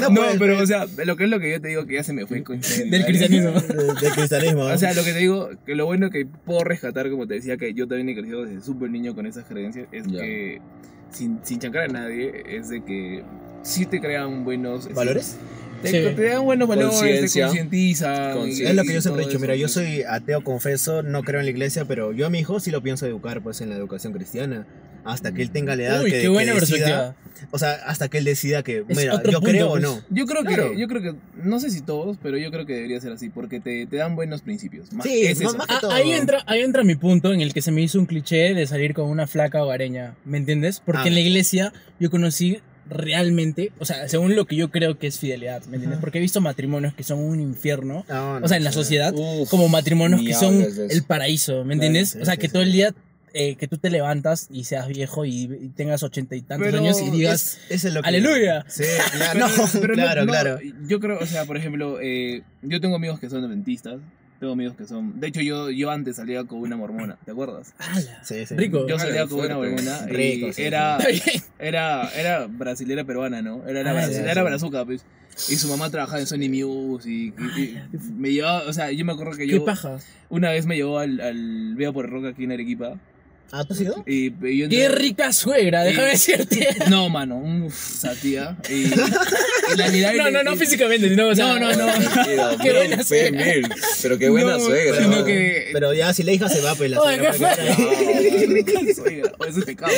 No, 0.00 0.10
no 0.10 0.38
pero, 0.38 0.58
o 0.60 0.66
sea, 0.66 0.86
lo 1.04 1.16
que 1.16 1.24
es 1.24 1.30
lo 1.30 1.38
que 1.40 1.50
yo 1.52 1.60
te 1.60 1.68
digo 1.68 1.86
que 1.86 1.94
ya 1.94 2.02
se 2.02 2.12
me 2.12 2.26
fue 2.26 2.42
Del 2.42 3.04
cristianismo. 3.04 3.52
De- 3.60 3.84
Del 4.00 4.12
cristianismo. 4.12 4.62
O 4.64 4.78
sea, 4.78 4.94
lo 4.94 5.04
que 5.04 5.12
te 5.12 5.18
digo, 5.18 5.50
que 5.64 5.74
lo 5.74 5.86
bueno 5.86 6.10
que 6.10 6.26
puedo 6.26 6.64
rescatar, 6.64 6.85
como 6.92 7.26
te 7.26 7.34
decía, 7.34 7.56
que 7.56 7.72
yo 7.74 7.86
también 7.86 8.08
he 8.08 8.14
crecido 8.14 8.44
desde 8.44 8.60
súper 8.62 8.90
niño 8.90 9.14
con 9.14 9.26
esas 9.26 9.44
creencias, 9.44 9.86
es 9.92 10.06
Ya. 10.06 10.20
que 10.20 10.60
sin, 11.10 11.38
sin 11.42 11.58
chancar 11.58 11.84
a 11.84 11.88
nadie, 11.88 12.42
es 12.48 12.68
de 12.68 12.82
que 12.84 13.22
sí 13.62 13.86
te 13.86 14.00
crean 14.00 14.44
buenos... 14.44 14.92
¿Valores? 14.92 15.36
Te, 15.82 15.88
Sí. 15.90 16.14
te 16.16 16.22
dan 16.30 16.42
buenos 16.44 16.68
valores, 16.68 17.32
te 17.32 17.40
concientizan. 17.42 18.38
Es 18.48 18.74
lo 18.74 18.82
que 18.82 18.94
yo 18.94 19.00
siempre 19.02 19.24
he 19.24 19.26
dicho. 19.26 19.38
Mira, 19.38 19.54
yo 19.56 19.68
soy 19.68 20.02
ateo, 20.08 20.42
confeso, 20.42 21.02
no 21.02 21.22
creo 21.22 21.40
en 21.40 21.46
la 21.46 21.50
iglesia, 21.50 21.84
pero 21.84 22.12
yo 22.12 22.26
a 22.26 22.30
mi 22.30 22.38
hijo 22.38 22.60
sí 22.60 22.70
lo 22.70 22.82
pienso 22.82 23.06
educar 23.06 23.42
pues 23.42 23.60
en 23.60 23.68
la 23.68 23.76
educación 23.76 24.12
cristiana. 24.14 24.66
Hasta 25.06 25.32
que 25.32 25.42
él 25.42 25.50
tenga 25.50 25.76
la 25.76 25.82
edad 25.84 26.02
Uy, 26.02 26.10
que, 26.10 26.16
qué 26.16 26.22
que 26.22 26.28
buena 26.28 26.52
decida. 26.54 27.14
perspectiva. 27.14 27.14
O 27.50 27.58
sea, 27.58 27.72
hasta 27.86 28.08
que 28.08 28.18
él 28.18 28.24
decida 28.24 28.62
que, 28.62 28.84
Es 28.88 28.96
mira, 28.96 29.12
yo 29.24 29.40
punto, 29.40 29.40
creo 29.42 29.66
o 29.66 29.70
pues. 29.72 29.82
no. 29.82 30.00
Yo 30.10 30.26
creo 30.26 30.42
que, 30.44 30.78
yo 30.78 30.88
creo 30.88 31.02
que, 31.02 31.14
no 31.42 31.60
sé 31.60 31.70
si 31.70 31.82
todos, 31.82 32.16
pero 32.22 32.38
yo 32.38 32.50
creo 32.50 32.64
que 32.66 32.72
debería 32.74 33.00
ser 33.00 33.12
así, 33.12 33.28
porque 33.28 33.60
te, 33.60 33.86
te 33.86 33.96
dan 33.96 34.16
buenos 34.16 34.40
principios. 34.42 34.92
Más, 34.92 35.06
Sí, 35.06 35.26
es 35.26 35.40
más- 35.42 35.56
más 35.56 35.66
que 35.66 35.74
Ah, 35.74 35.78
todo. 35.80 35.90
ahí, 35.92 36.12
entra, 36.12 36.42
ahí 36.46 36.60
entra 36.62 36.82
mi 36.82 36.94
punto 36.96 37.32
en 37.32 37.40
el 37.40 37.52
que 37.52 37.62
se 37.62 37.72
me 37.72 37.82
hizo 37.82 37.98
un 37.98 38.06
cliché 38.06 38.54
de 38.54 38.66
salir 38.66 38.94
con 38.94 39.08
una 39.08 39.26
flaca 39.26 39.62
hogareña, 39.62 40.14
¿me 40.24 40.38
entiendes? 40.38 40.80
Porque 40.84 41.02
Ah. 41.04 41.08
en 41.08 41.14
la 41.14 41.20
iglesia 41.20 41.72
yo 42.00 42.10
conocí 42.10 42.60
realmente, 42.88 43.72
o 43.80 43.84
sea, 43.84 44.08
según 44.08 44.34
lo 44.36 44.46
que 44.46 44.56
yo 44.56 44.70
creo 44.70 44.98
que 44.98 45.06
es 45.08 45.18
fidelidad, 45.18 45.60
¿me 45.66 45.74
entiendes? 45.76 45.94
Ajá. 45.96 46.00
Porque 46.00 46.18
he 46.18 46.20
visto 46.20 46.40
matrimonios 46.40 46.94
que 46.94 47.02
son 47.02 47.18
un 47.18 47.40
infierno, 47.40 48.04
No, 48.08 48.38
no, 48.40 48.46
o 48.46 48.48
sea, 48.48 48.56
en 48.56 48.64
la 48.64 48.70
sociedad, 48.72 49.12
Uf, 49.14 49.50
como 49.50 49.68
matrimonios 49.68 50.20
ni 50.20 50.28
que 50.28 50.34
son 50.34 50.64
el 50.90 51.02
paraíso, 51.02 51.64
¿me 51.64 51.74
entiendes? 51.74 52.10
sí, 52.10 52.18
o 52.20 52.24
sea, 52.24 52.34
sí, 52.34 52.40
que 52.40 52.46
sí. 52.46 52.52
todo 52.52 52.62
el 52.62 52.72
día 52.72 52.94
eh, 53.36 53.56
que 53.56 53.68
tú 53.68 53.76
te 53.78 53.90
levantas 53.90 54.48
y 54.50 54.64
seas 54.64 54.88
viejo 54.88 55.24
y, 55.24 55.44
y 55.44 55.68
tengas 55.76 56.02
ochenta 56.02 56.34
y 56.36 56.42
tantos 56.42 56.66
Pero 56.66 56.78
años 56.78 57.00
y 57.00 57.10
digas, 57.10 57.58
Es, 57.68 57.84
es 57.84 57.92
lo 57.94 58.02
que- 58.02 58.08
¡Aleluya! 58.08 58.64
Sí, 58.68 58.82
claro, 59.12 59.32
Pero- 59.34 59.46
no, 59.48 59.68
pero 59.80 59.88
no- 59.96 60.02
claro, 60.02 60.24
no, 60.24 60.32
claro. 60.32 60.58
Yo 60.88 61.00
creo, 61.00 61.18
o 61.20 61.26
sea, 61.26 61.44
por 61.44 61.56
ejemplo, 61.56 61.98
eh, 62.00 62.42
yo 62.62 62.80
tengo 62.80 62.96
amigos 62.96 63.20
que 63.20 63.28
son 63.30 63.44
adventistas, 63.44 64.00
tengo 64.40 64.52
amigos 64.52 64.76
que 64.76 64.86
son... 64.86 65.18
De 65.20 65.28
hecho, 65.28 65.40
yo, 65.40 65.70
yo 65.70 65.90
antes 65.90 66.16
salía 66.16 66.44
con 66.44 66.58
una 66.60 66.76
mormona, 66.76 67.16
¿te 67.24 67.30
acuerdas? 67.30 67.72
¡Hala! 67.78 68.22
Sí, 68.24 68.44
sí. 68.46 68.54
Rico. 68.56 68.86
Yo 68.88 68.98
salía 68.98 69.26
con 69.26 69.40
una 69.40 69.54
mormona 69.56 70.00
y 70.08 70.12
Rico, 70.12 70.52
sí, 70.52 70.62
era, 70.62 70.98
era, 71.58 72.08
era 72.14 72.46
brasilera 72.46 73.04
peruana, 73.04 73.42
¿no? 73.42 73.66
Era 73.66 73.82
la 73.82 73.90
Ah, 73.90 73.94
brasilera, 73.94 74.34
sí. 74.34 74.40
brazuca, 74.42 74.84
pues. 74.84 75.04
Y 75.50 75.56
su 75.56 75.68
mamá 75.68 75.90
trabajaba 75.90 76.20
en 76.20 76.26
Sony 76.26 76.48
Music 76.48 77.34
y, 77.38 77.60
y- 77.60 77.78
y 77.92 77.98
me 78.16 78.30
llevaba, 78.32 78.62
o 78.68 78.72
sea, 78.72 78.90
yo 78.90 79.04
me 79.04 79.12
acuerdo 79.12 79.32
que 79.36 79.46
¡Qué 79.46 79.52
yo 79.52 79.64
paja! 79.66 79.98
una 80.30 80.50
vez 80.50 80.64
me 80.66 80.76
llevó 80.76 80.98
al, 80.98 81.20
al 81.20 81.74
Veo 81.74 81.92
por 81.92 82.06
el 82.06 82.10
Rock 82.10 82.26
aquí 82.26 82.44
en 82.44 82.52
Arequipa 82.52 82.98
¿Ah, 83.52 83.64
tú 83.64 83.74
has 83.74 83.80
ido? 83.80 84.02
y, 84.06 84.26
y 84.46 84.58
yo 84.58 84.68
¡Qué 84.68 84.86
entré- 84.86 84.94
rica 84.96 85.32
suegra! 85.32 85.84
Déjame 85.84 86.08
decirte. 86.08 86.68
No, 86.90 87.08
mano, 87.08 87.36
un 87.36 87.64
esa 87.66 88.12
tía. 88.14 88.56
Y, 88.68 88.72
y 89.72 89.76
la 89.76 90.12
No, 90.14 90.24
le- 90.24 90.30
no, 90.32 90.42
no 90.42 90.56
físicamente, 90.56 91.08
sino, 91.08 91.28
o 91.28 91.34
sea, 91.34 91.58
No, 91.58 91.72
no, 91.72 91.86
no. 91.86 92.58
Qué 92.62 92.72
buena 92.72 93.02
suegra. 93.04 93.44
Pero 94.02 94.18
qué 94.18 94.28
buena 94.30 94.52
No, 94.58 94.60
suegra. 94.60 94.98
sino 95.02 95.16
¿no? 95.20 95.24
que- 95.24 95.68
Pero 95.72 95.94
ya, 95.94 96.12
si 96.12 96.22
la 96.24 96.32
hija 96.32 96.48
se 96.48 96.60
va, 96.60 96.74
pues 96.74 96.90
la 96.90 97.00
Oye, 97.00 97.16
suegra 97.16 97.32
qué 97.32 97.38
para 97.38 97.56
que- 98.84 98.94
Suegra, 98.94 99.32
o 99.38 99.44
ese 99.44 99.62
pecado. 99.62 99.92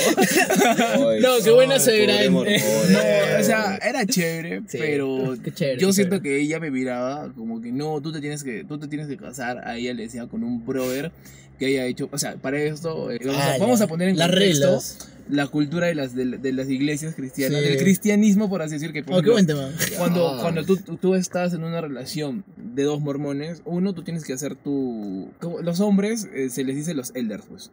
ay, 1.10 1.20
No, 1.20 1.38
qué 1.42 1.50
buena 1.50 1.74
ay, 1.74 1.80
suegra. 1.80 2.14
pobre 2.14 2.24
eh. 2.26 2.30
mormón. 2.30 2.92
No, 2.92 3.40
o 3.40 3.42
sea, 3.42 3.76
era 3.82 4.04
chévere, 4.06 4.62
Sí. 4.68 4.78
pero 4.78 5.36
Qué 5.42 5.52
chévere, 5.52 5.80
yo 5.80 5.88
qué 5.88 5.92
siento 5.94 6.16
chévere. 6.16 6.36
que 6.36 6.42
ella 6.42 6.60
me 6.60 6.70
miraba 6.70 7.32
como 7.36 7.60
que 7.60 7.72
no, 7.72 8.00
tú 8.00 8.12
te 8.12 8.20
tienes 8.20 8.42
que, 8.44 8.64
tú 8.64 8.78
te 8.78 8.88
tienes 8.88 9.08
que 9.08 9.16
casar. 9.16 9.66
A 9.66 9.76
ella 9.76 9.94
le 9.94 10.02
decía 10.04 10.26
con 10.26 10.44
un 10.44 10.64
brother 10.66 11.10
que 11.58 11.66
haya 11.66 11.86
hecho, 11.86 12.08
o 12.12 12.18
sea, 12.18 12.36
para 12.36 12.60
esto 12.60 13.10
eh, 13.10 13.18
vamos, 13.24 13.42
Ah, 13.42 13.54
a, 13.54 13.58
vamos 13.58 13.80
a 13.80 13.86
poner 13.88 14.08
en 14.10 14.16
las 14.18 14.28
contexto 14.30 14.66
reglas. 14.66 14.98
la 15.28 15.46
cultura 15.48 15.86
de 15.88 15.94
las 15.94 16.14
de, 16.14 16.24
de 16.38 16.52
las 16.52 16.70
iglesias 16.70 17.14
cristianas, 17.14 17.60
Sí. 17.60 17.68
del 17.68 17.78
cristianismo 17.78 18.48
por 18.48 18.62
así 18.62 18.74
decir 18.74 18.92
que 18.92 19.02
por 19.02 19.16
Oh, 19.18 19.22
qué 19.22 19.30
ejemplo, 19.32 19.56
buen 19.56 19.72
tema. 19.76 19.96
Cuando, 19.98 20.28
Ah. 20.28 20.38
cuando 20.40 20.64
tú, 20.64 20.76
tú, 20.76 20.96
tú 20.96 21.14
estás 21.14 21.52
en 21.54 21.64
una 21.64 21.80
relación 21.80 22.44
de 22.56 22.84
dos 22.84 23.00
mormones, 23.00 23.62
uno, 23.64 23.92
tú 23.94 24.02
tienes 24.04 24.24
que 24.24 24.32
hacer 24.32 24.54
tu... 24.54 25.30
como 25.40 25.60
Los 25.60 25.80
hombres 25.80 26.28
eh, 26.34 26.48
se 26.50 26.64
les 26.64 26.76
dice 26.76 26.94
los 26.94 27.14
elders, 27.14 27.44
pues. 27.48 27.70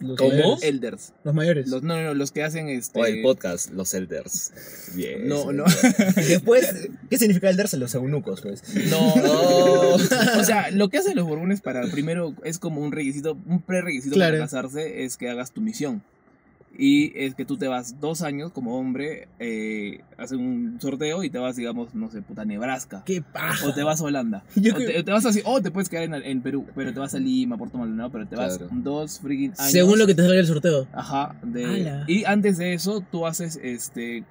Los. 0.00 0.62
Elders. 0.62 1.12
Los 1.24 1.34
mayores. 1.34 1.68
Los, 1.68 1.82
no, 1.82 1.96
no, 1.96 2.02
no, 2.04 2.14
los 2.14 2.30
que 2.30 2.42
hacen 2.42 2.68
este... 2.68 3.00
O 3.00 3.04
el 3.06 3.22
podcast, 3.22 3.70
los 3.72 3.92
elders. 3.94 4.52
Bien. 4.94 5.26
No, 5.28 5.52
no. 5.52 5.64
Y 6.16 6.20
después, 6.28 6.88
¿qué 7.10 7.18
significa 7.18 7.50
el 7.50 7.56
darse 7.56 7.76
los 7.76 7.94
eunucos, 7.94 8.40
pues? 8.42 8.62
No, 8.90 9.14
Oh. 9.14 9.94
o 10.38 10.44
sea, 10.44 10.70
lo 10.70 10.88
que 10.88 10.98
hacen 10.98 11.16
los 11.16 11.26
mormones 11.26 11.60
para 11.60 11.82
primero 11.88 12.34
es 12.44 12.58
como 12.58 12.80
un 12.80 12.92
requisito, 12.92 13.36
un 13.46 13.60
pre-requisito 13.62 14.14
Claro. 14.14 14.34
para 14.34 14.44
casarse 14.44 15.04
es 15.04 15.16
que 15.16 15.28
hagas 15.28 15.50
tu 15.52 15.60
misión. 15.60 16.02
Y 16.80 17.12
es 17.18 17.34
que 17.34 17.44
tú 17.44 17.56
te 17.56 17.66
vas 17.66 17.98
dos 18.00 18.22
años 18.22 18.52
como 18.52 18.78
hombre, 18.78 19.26
eh, 19.40 20.02
haces 20.16 20.38
un 20.38 20.78
sorteo 20.80 21.24
y 21.24 21.28
te 21.30 21.38
vas, 21.38 21.56
digamos, 21.56 21.92
no 21.92 22.08
sé, 22.08 22.22
puta 22.22 22.44
Nebraska. 22.44 23.02
¡Qué 23.04 23.20
paja! 23.20 23.66
O 23.66 23.74
te 23.74 23.82
vas 23.82 24.00
a 24.00 24.04
Holanda. 24.04 24.44
Yo 24.54 24.72
o, 24.74 24.76
creo- 24.76 24.88
te, 24.88 25.02
te 25.02 25.10
vas 25.10 25.26
así, 25.26 25.42
o 25.44 25.60
te 25.60 25.72
puedes 25.72 25.88
quedar 25.88 26.04
en, 26.04 26.14
en 26.14 26.40
Perú, 26.40 26.64
pero 26.76 26.92
te 26.94 27.00
vas 27.00 27.14
a 27.16 27.18
Lima, 27.18 27.56
Puerto 27.58 27.78
Maldonado, 27.78 28.10
pero 28.12 28.26
te 28.28 28.36
vas 28.36 28.58
Claro. 28.58 28.70
dos 28.72 29.18
freaking 29.18 29.54
años. 29.58 29.72
Según 29.72 29.98
lo 29.98 30.06
que 30.06 30.14
te 30.14 30.22
salga 30.22 30.38
el 30.38 30.46
sorteo. 30.46 30.86
Ajá. 30.92 31.34
De, 31.42 32.04
y 32.06 32.24
antes 32.24 32.58
de 32.58 32.74
eso, 32.74 33.00
tú 33.10 33.26
haces 33.26 33.58
este. 33.60 34.22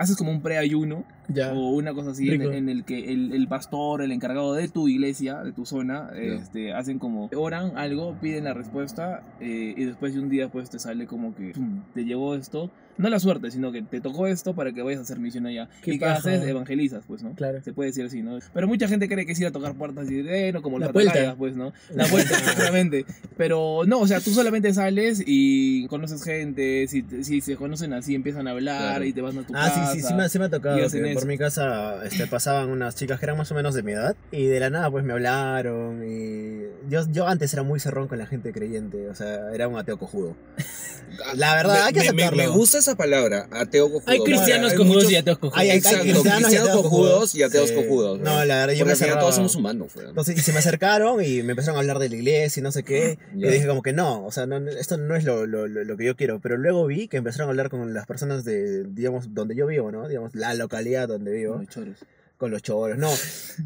Haces 0.00 0.16
como 0.16 0.30
un 0.30 0.40
preayuno 0.40 1.04
Ya. 1.28 1.52
o 1.52 1.70
una 1.70 1.92
cosa 1.92 2.10
así 2.12 2.28
en, 2.30 2.40
en 2.54 2.68
el 2.70 2.84
que 2.84 3.12
el, 3.12 3.32
el 3.34 3.46
pastor, 3.48 4.00
el 4.02 4.12
encargado 4.12 4.54
de 4.54 4.66
tu 4.68 4.88
iglesia, 4.88 5.42
de 5.42 5.52
tu 5.52 5.66
zona, 5.66 6.10
este, 6.14 6.72
hacen 6.72 6.98
como 6.98 7.28
oran 7.36 7.76
algo, 7.76 8.16
piden 8.20 8.44
la 8.44 8.54
respuesta 8.54 9.22
eh, 9.40 9.74
y 9.76 9.84
después 9.84 10.14
de 10.14 10.20
un 10.20 10.30
día 10.30 10.48
pues 10.48 10.70
te 10.70 10.78
sale 10.78 11.06
como 11.06 11.34
que 11.34 11.52
"Pum, 11.52 11.82
te 11.94 12.04
llegó 12.04 12.34
esto, 12.34 12.70
no 13.00 13.08
la 13.10 13.18
suerte, 13.18 13.50
sino 13.50 13.72
que 13.72 13.82
te 13.82 14.00
tocó 14.00 14.26
esto 14.26 14.54
para 14.54 14.72
que 14.72 14.82
vayas 14.82 15.00
a 15.00 15.02
hacer 15.02 15.18
misión 15.18 15.46
allá. 15.46 15.68
Qué 15.82 15.94
y 15.94 15.98
que 15.98 16.04
haces, 16.04 16.42
evangelizas, 16.46 17.02
pues, 17.06 17.22
¿no? 17.22 17.32
Claro. 17.34 17.60
Se 17.62 17.72
puede 17.72 17.90
decir 17.90 18.04
así, 18.06 18.22
¿no? 18.22 18.38
Pero 18.54 18.66
mucha 18.68 18.86
gente 18.88 19.08
cree 19.08 19.26
que 19.26 19.32
es 19.32 19.40
ir 19.40 19.46
a 19.46 19.50
tocar 19.52 19.74
puertas 19.74 20.10
y 20.10 20.20
eh, 20.28 20.52
no 20.52 20.62
como 20.62 20.78
La 20.78 20.88
vuelta. 20.88 21.34
pues, 21.36 21.56
¿no? 21.56 21.72
La 21.94 22.06
vuelta, 22.06 22.34
exactamente. 22.38 23.04
Pero 23.36 23.82
no, 23.86 24.00
o 24.00 24.06
sea, 24.06 24.20
tú 24.20 24.30
solamente 24.32 24.72
sales 24.74 25.22
y 25.26 25.86
conoces 25.88 26.22
gente, 26.22 26.86
si, 26.88 27.04
si 27.22 27.40
se 27.40 27.56
conocen 27.56 27.92
así, 27.92 28.14
empiezan 28.14 28.46
a 28.46 28.50
hablar 28.52 28.80
Claro. 28.90 29.04
y 29.04 29.12
te 29.12 29.20
vas 29.22 29.36
a 29.36 29.42
tu 29.42 29.52
Ah, 29.56 29.68
casa. 29.68 29.92
sí, 29.92 30.00
sí, 30.00 30.06
sí 30.08 30.14
me, 30.14 30.28
sí 30.28 30.38
me 30.38 30.44
ha 30.44 30.48
tocado. 30.50 30.76
que, 30.90 31.14
por 31.14 31.26
mi 31.26 31.38
casa 31.38 32.04
este, 32.04 32.26
pasaban 32.26 32.68
unas 32.70 32.94
chicas 32.96 33.18
que 33.18 33.26
eran 33.26 33.38
más 33.38 33.50
o 33.50 33.54
menos 33.54 33.74
de 33.74 33.82
mi 33.82 33.92
edad 33.92 34.14
y 34.30 34.46
de 34.46 34.60
la 34.60 34.70
nada 34.70 34.90
pues 34.90 35.04
me 35.04 35.12
hablaron 35.12 36.02
y 36.06 36.62
yo, 36.90 37.02
yo 37.10 37.26
antes 37.26 37.52
era 37.54 37.62
muy 37.62 37.80
cerrón 37.80 38.08
con 38.08 38.18
la 38.18 38.26
gente 38.26 38.52
creyente, 38.52 39.08
o 39.08 39.14
sea, 39.14 39.52
era 39.54 39.68
un 39.68 39.78
ateo 39.78 39.98
cojudo. 39.98 40.36
La 41.34 41.54
verdad, 41.56 41.86
hay 41.86 41.92
que 41.92 42.00
me, 42.00 42.12
me- 42.12 42.22
aceptarlo. 42.24 42.36
me 42.52 42.56
gusta 42.56 42.78
esa 42.78 42.89
palabra, 42.96 43.46
ateo 43.52 43.90
cojudo. 43.90 44.10
Hay 44.10 44.20
cristianos 44.20 44.72
Hay 44.72 44.76
cojudos 44.78 44.96
muchos- 45.04 45.12
y 45.12 45.16
ateos 45.16 45.38
cojudos. 45.38 45.58
Hay- 45.60 45.70
hay- 45.70 45.78
Exacto, 45.78 46.00
cristianos 46.02 46.26
y 46.26 46.42
cristianos 46.44 46.68
ateos 46.70 46.82
cojudos 46.82 47.34
y 47.34 47.42
ateos 47.42 47.68
Sí. 47.70 47.74
cojudos. 47.74 48.20
No, 48.20 48.44
la 48.44 48.56
verdad, 48.56 48.72
yo 48.74 48.78
Porque 48.80 48.92
me 48.92 48.96
cerraba. 48.96 49.20
todos 49.20 49.34
somos 49.36 49.54
humanos. 49.56 49.92
Entonces, 49.96 50.36
y 50.38 50.40
se 50.40 50.52
me 50.52 50.58
acercaron 50.58 51.24
y 51.24 51.42
me 51.42 51.50
empezaron 51.52 51.76
a 51.76 51.80
hablar 51.80 51.98
de 51.98 52.08
la 52.08 52.16
iglesia 52.16 52.60
y 52.60 52.62
no 52.62 52.72
sé 52.72 52.82
qué. 52.82 53.18
Ya. 53.34 53.48
Y 53.48 53.52
dije 53.52 53.66
como 53.66 53.82
que 53.82 53.92
no, 53.92 54.24
o 54.24 54.32
sea, 54.32 54.46
no, 54.46 54.56
esto 54.70 54.96
no 54.96 55.14
es 55.16 55.24
lo, 55.24 55.46
lo, 55.46 55.66
lo, 55.68 55.84
lo 55.84 55.96
que 55.96 56.04
yo 56.04 56.16
quiero. 56.16 56.40
Pero 56.40 56.56
luego 56.56 56.86
vi 56.86 57.08
que 57.08 57.16
empezaron 57.18 57.48
a 57.48 57.50
hablar 57.50 57.70
con 57.70 57.92
las 57.94 58.06
personas 58.06 58.44
de, 58.44 58.84
digamos, 58.84 59.34
donde 59.34 59.54
yo 59.54 59.66
vivo, 59.66 59.90
¿no? 59.92 60.08
Digamos, 60.08 60.34
la 60.34 60.54
localidad 60.54 61.08
donde 61.08 61.32
vivo. 61.32 61.56
Los 61.58 61.68
choros. 61.68 61.96
Con 62.38 62.50
los 62.50 62.62
choros, 62.62 62.96
no. 62.96 63.10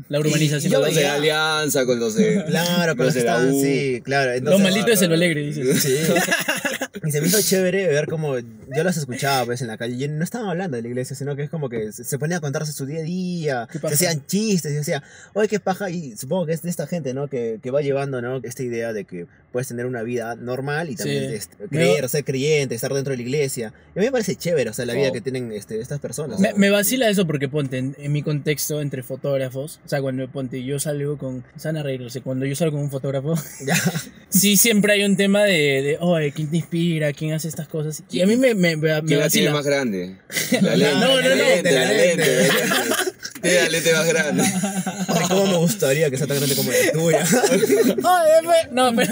La 0.09 0.19
urbanización. 0.19 0.73
Yo 0.73 0.81
Con 0.81 0.89
los 0.89 0.97
de 0.97 1.07
Alianza, 1.07 1.87
con 1.87 2.01
los 2.01 2.17
de... 2.17 2.45
Claro, 2.49 2.97
con 2.97 3.07
Los 3.07 3.15
los 3.15 3.15
que 3.15 3.21
de 3.21 3.25
la 3.27 3.33
estaban, 3.37 3.55
U. 3.55 3.63
sí, 3.63 4.03
claro. 4.05 4.31
Lo 4.33 4.37
entonces- 4.37 4.63
maldito 4.65 4.91
es 4.91 5.03
el 5.03 5.13
alegre, 5.13 5.41
dices. 5.43 5.81
Sí. 5.81 5.97
Y 7.07 7.11
se 7.11 7.21
me 7.21 7.27
hizo 7.27 7.41
chévere 7.41 7.87
ver 7.87 8.07
cómo 8.07 8.37
yo 8.39 8.85
las 8.85 8.97
escuchaba 8.97 9.45
pues 9.47 9.63
en 9.63 9.69
la 9.69 9.77
calle 9.77 10.05
y 10.05 10.09
no 10.09 10.25
estaban 10.25 10.49
hablando 10.49 10.77
de 10.77 10.83
la 10.83 10.89
iglesia, 10.89 11.17
sino 11.17 11.37
que 11.37 11.43
es 11.45 11.51
como 11.51 11.69
que 11.69 11.93
se, 11.93 12.19
ponían 12.19 12.39
a 12.39 12.41
contarse 12.41 12.73
su 12.73 12.87
día 12.87 13.01
a 13.01 13.03
día, 13.03 13.69
¿Qué 13.71 13.79
se 13.79 13.87
hacían 13.87 14.27
chistes 14.27 14.73
y 14.73 14.77
decía, 14.77 15.03
oye, 15.33 15.49
qué 15.49 15.61
paja, 15.61 15.91
y 15.91 16.17
supongo 16.17 16.47
que 16.47 16.53
es 16.53 16.63
de 16.63 16.71
esta 16.71 16.87
gente, 16.87 17.15
¿no? 17.15 17.29
Que, 17.29 17.59
que 17.63 17.71
va 17.71 17.83
llevando, 17.83 18.21
¿no? 18.23 18.41
Esta 18.43 18.63
idea 18.63 18.93
de 18.93 19.05
que 19.05 19.27
puedes 19.53 19.69
tener 19.69 19.87
una 19.87 20.03
vida 20.03 20.35
normal 20.35 20.91
y 20.91 20.97
también 20.97 21.15
Sí. 21.29 21.35
este, 21.37 21.57
creer, 21.69 22.09
ser 22.09 22.25
creyente, 22.25 22.75
estar 22.75 22.93
dentro 22.93 23.13
de 23.13 23.19
la 23.19 23.23
iglesia. 23.23 23.73
Y 23.95 23.99
a 23.99 24.01
mí 24.01 24.07
me 24.07 24.13
parece 24.13 24.35
chévere, 24.35 24.71
o 24.71 24.73
sea, 24.73 24.85
la 24.85 24.95
vida 24.95 25.13
que 25.13 25.21
tienen 25.21 25.53
este, 25.53 25.81
estas 25.81 26.01
personas. 26.01 26.41
Me, 26.41 26.71
vacila 26.71 27.09
eso 27.09 27.25
porque 27.25 27.49
ponte 27.49 27.79
en, 27.79 27.95
en 27.99 28.11
mi 28.11 28.23
contexto 28.23 28.81
entre 28.81 29.05
fotógrafos, 29.05 29.79
o 29.85 29.89
sea, 29.89 30.03
cuando 30.03 30.27
ponte 30.29 30.65
yo 30.65 30.81
salgo 30.81 31.19
con, 31.19 31.45
se 31.57 31.69
van 31.69 31.77
a 31.77 31.83
reír, 31.85 32.03
o 32.03 32.11
sea, 32.11 32.21
cuando 32.23 32.47
yo 32.47 32.57
salgo 32.57 32.77
con 32.77 32.83
un 32.83 32.91
fotógrafo, 32.91 33.37
sí 34.29 34.57
siempre 34.57 34.95
hay 34.95 35.05
un 35.05 35.17
tema 35.17 35.45
de, 35.45 35.53
de 35.83 35.99
oye, 36.01 36.33
¿quién 36.33 36.51
te 36.51 36.57
inspira? 36.57 36.94
¿Quién 37.13 37.33
hace 37.33 37.49
estas 37.49 37.69
cosas? 37.69 38.03
Y 38.11 38.21
a 38.21 38.27
mí 38.27 38.37
me, 38.37 38.55
me, 38.55 38.77
me, 38.77 39.01
me 39.01 39.03
¿Quién 39.03 39.21
la 39.21 39.29
tiene 39.29 39.51
vacila. 39.51 39.53
más 39.53 39.67
grande? 39.67 40.17
La 40.61 40.77
lente, 40.77 40.95
No, 40.95 41.01
no, 41.01 41.21
la 41.21 41.29
no, 41.29 41.35
lente, 41.35 41.73
la 41.73 41.85
la 41.85 41.93
lente. 41.93 42.27
la 42.27 42.43
lente. 42.43 42.95
Tiene 43.43 43.57
la 43.63 43.69
lente 43.69 43.93
más 43.93 44.07
grande. 44.07 44.43
Ay, 45.09 45.29
cómo 45.29 45.47
me 45.47 45.57
gustaría 45.59 46.11
que 46.11 46.17
sea 46.17 46.27
tan 46.27 46.37
grande 46.39 46.55
como 46.57 46.71
la 46.71 46.93
tuya. 46.93 47.25
No, 48.73 48.93
pero, 48.97 49.11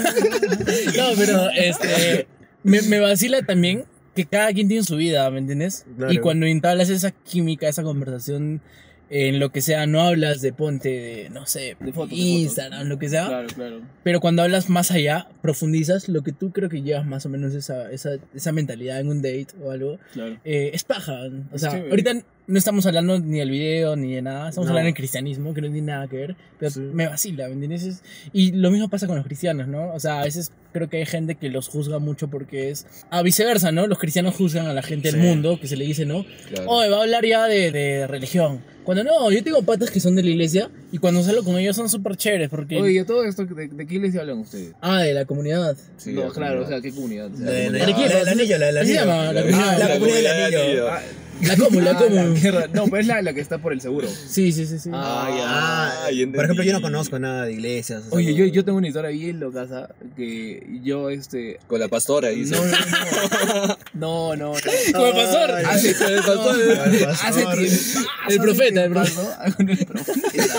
no, 0.95 1.15
pero 1.17 1.49
este, 1.51 2.27
me, 2.63 2.81
me 2.83 2.99
vacila 2.99 3.41
también 3.43 3.85
que 4.15 4.25
cada 4.25 4.53
quien 4.53 4.67
tiene 4.67 4.83
su 4.83 4.95
vida, 4.95 5.29
¿me 5.31 5.39
entiendes? 5.39 5.85
Claro. 5.97 6.13
Y 6.13 6.17
cuando 6.19 6.45
entablas 6.45 6.89
esa 6.89 7.11
química, 7.11 7.67
esa 7.67 7.83
conversación, 7.83 8.61
en 9.09 9.39
lo 9.39 9.51
que 9.51 9.61
sea, 9.61 9.85
no 9.85 10.01
hablas 10.01 10.41
de 10.41 10.53
ponte, 10.53 10.89
de, 10.89 11.29
no 11.29 11.45
sé, 11.45 11.77
De 11.79 11.91
fotos, 11.93 12.09
de 12.11 12.15
Instagram, 12.15 12.87
lo 12.87 12.97
que 12.97 13.09
sea, 13.09 13.27
Claro, 13.27 13.47
claro. 13.53 13.81
pero 14.03 14.19
cuando 14.19 14.41
hablas 14.41 14.69
más 14.69 14.89
allá, 14.91 15.27
profundizas 15.41 16.09
lo 16.09 16.23
que 16.23 16.31
tú 16.31 16.51
creo 16.51 16.69
que 16.69 16.81
llevas 16.81 17.05
más 17.05 17.25
o 17.25 17.29
menos 17.29 17.53
esa, 17.53 17.91
esa, 17.91 18.11
esa 18.33 18.51
mentalidad 18.51 18.99
en 18.99 19.09
un 19.09 19.21
date 19.21 19.47
o 19.61 19.71
algo, 19.71 19.99
Claro. 20.13 20.37
eh, 20.43 20.71
es 20.73 20.83
paja. 20.83 21.27
O 21.51 21.57
sea, 21.59 21.71
ahorita 21.71 22.21
no 22.45 22.57
estamos 22.57 22.85
hablando 22.85 23.19
ni 23.19 23.39
del 23.39 23.49
video 23.49 23.95
ni 23.95 24.13
de 24.15 24.21
nada, 24.21 24.49
estamos 24.49 24.65
No. 24.67 24.71
hablando 24.71 24.87
del 24.87 24.95
cristianismo, 24.95 25.53
que 25.53 25.61
no 25.61 25.67
tiene 25.71 25.87
nada 25.87 26.07
que 26.07 26.17
ver, 26.17 26.35
pero 26.59 26.71
Sí. 26.71 26.79
me 26.81 27.07
vacila, 27.07 27.47
¿me 27.47 27.53
entiendes? 27.53 27.83
Es- 27.83 28.03
Y 28.33 28.51
lo 28.51 28.69
mismo 28.71 28.89
pasa 28.89 29.07
con 29.07 29.15
los 29.15 29.25
cristianos, 29.25 29.67
¿no? 29.67 29.93
O 29.93 29.99
sea, 29.99 30.19
a 30.21 30.23
veces 30.25 30.51
creo 30.73 30.89
que 30.89 30.97
hay 30.97 31.05
gente 31.05 31.35
que 31.35 31.49
los 31.49 31.67
juzga 31.69 31.99
mucho 31.99 32.27
porque 32.29 32.69
es 32.71 32.85
a 33.11 33.21
viceversa, 33.21 33.71
¿no? 33.71 33.87
Los 33.87 33.99
cristianos 33.99 34.35
juzgan 34.35 34.65
a 34.67 34.73
la 34.73 34.81
gente 34.81 35.11
del 35.11 35.21
Sí. 35.21 35.27
mundo, 35.27 35.59
que 35.59 35.67
se 35.67 35.77
le 35.77 35.85
dice, 35.85 36.05
¿no? 36.05 36.25
Claro. 36.49 36.65
Oh, 36.69 36.77
va 36.89 36.97
a 36.97 37.01
hablar 37.03 37.25
ya 37.25 37.45
de, 37.47 37.71
de 37.71 38.07
religión. 38.07 38.61
Cuando 38.83 39.05
no, 39.05 39.31
yo 39.31 39.41
tengo 39.41 39.61
patas 39.63 39.89
que 39.91 40.01
son 40.01 40.13
de 40.17 40.23
la 40.23 40.29
iglesia 40.31 40.69
y 40.91 40.97
cuando 40.97 41.23
salgo 41.23 41.45
con 41.45 41.57
ellos 41.57 41.73
son 41.77 41.87
súper 41.87 42.17
chéveres 42.17 42.49
porque... 42.49 42.75
Oye, 42.81 42.91
¿y 42.93 42.97
a 42.97 43.05
todo 43.05 43.23
esto, 43.23 43.45
¿de, 43.45 43.69
de 43.69 43.87
qué 43.87 43.95
iglesia 43.95 44.19
hablan 44.19 44.39
ustedes? 44.39 44.73
Ah, 44.81 45.01
de 45.03 45.13
la 45.13 45.23
comunidad. 45.23 45.77
Sí, 45.95 46.11
no, 46.11 46.25
la 46.25 46.29
claro, 46.31 46.61
o 46.61 46.63
comunidad. 46.65 46.67
sea, 46.67 46.81
¿qué 46.81 46.93
comunidad? 46.93 47.29
La 47.29 47.51
de- 47.51 47.63
comunidad. 47.67 47.71
la- 47.71 48.09
la 48.09 48.19
del 48.19 48.27
anillo, 48.27 48.57
la 48.57 48.65
del 48.65 48.75
¿Cómo 48.75 48.85
se 48.85 48.99
anillo. 48.99 48.99
llama? 48.99 49.31
La 49.33 49.39
Ah, 49.39 49.43
comunidad. 49.43 49.79
la 49.79 49.93
comunidad 49.93 50.15
del 50.15 50.23
del 50.23 50.61
anillo. 50.61 50.89
anillo. 50.91 51.07
La 51.47 51.55
comu, 51.57 51.79
la 51.79 51.91
Ah, 51.91 52.23
mierda. 52.25 52.67
No, 52.73 52.87
pues 52.87 53.01
es 53.01 53.07
la, 53.07 53.21
la 53.21 53.33
que 53.33 53.41
está 53.41 53.57
por 53.57 53.73
el 53.73 53.81
seguro. 53.81 54.07
Sí, 54.07 54.51
sí, 54.51 54.65
sí, 54.65 54.79
sí. 54.79 54.89
Ah, 54.93 55.27
ya. 55.29 55.43
Ah, 55.45 56.03
Ay, 56.05 56.25
por 56.25 56.43
ejemplo, 56.43 56.63
yo 56.63 56.73
no 56.73 56.81
conozco 56.81 57.17
nada 57.19 57.45
de 57.45 57.53
iglesias. 57.53 58.01
o 58.01 58.09
sea, 58.09 58.17
Oye, 58.17 58.33
yo, 58.35 58.45
yo 58.45 58.63
tengo 58.65 58.77
una 58.77 58.87
historia 58.87 59.09
bien 59.11 59.39
loca, 59.39 59.89
que 60.15 60.65
yo, 60.83 61.09
este... 61.09 61.59
Con 61.67 61.79
la 61.79 61.87
pastora, 61.87 62.29
dice. 62.29 62.55
No, 62.55 62.65
no, 62.65 62.73
no. 62.73 63.77
No, 63.93 64.35
no, 64.35 64.53
no. 64.53 64.59
Como 64.93 65.05
el 65.07 65.13
pastor. 65.13 65.51
Ay, 65.51 65.65
Hace, 65.65 65.95
Al 66.03 66.19
hace 66.19 66.27
pastor. 66.27 67.57
tiempo. 67.59 68.09
El 68.29 68.39
profeta, 68.39 68.83
el 68.85 68.91
profeta. 68.91 69.53
Con 69.57 69.69
el 69.69 69.85
profeta. 69.85 70.53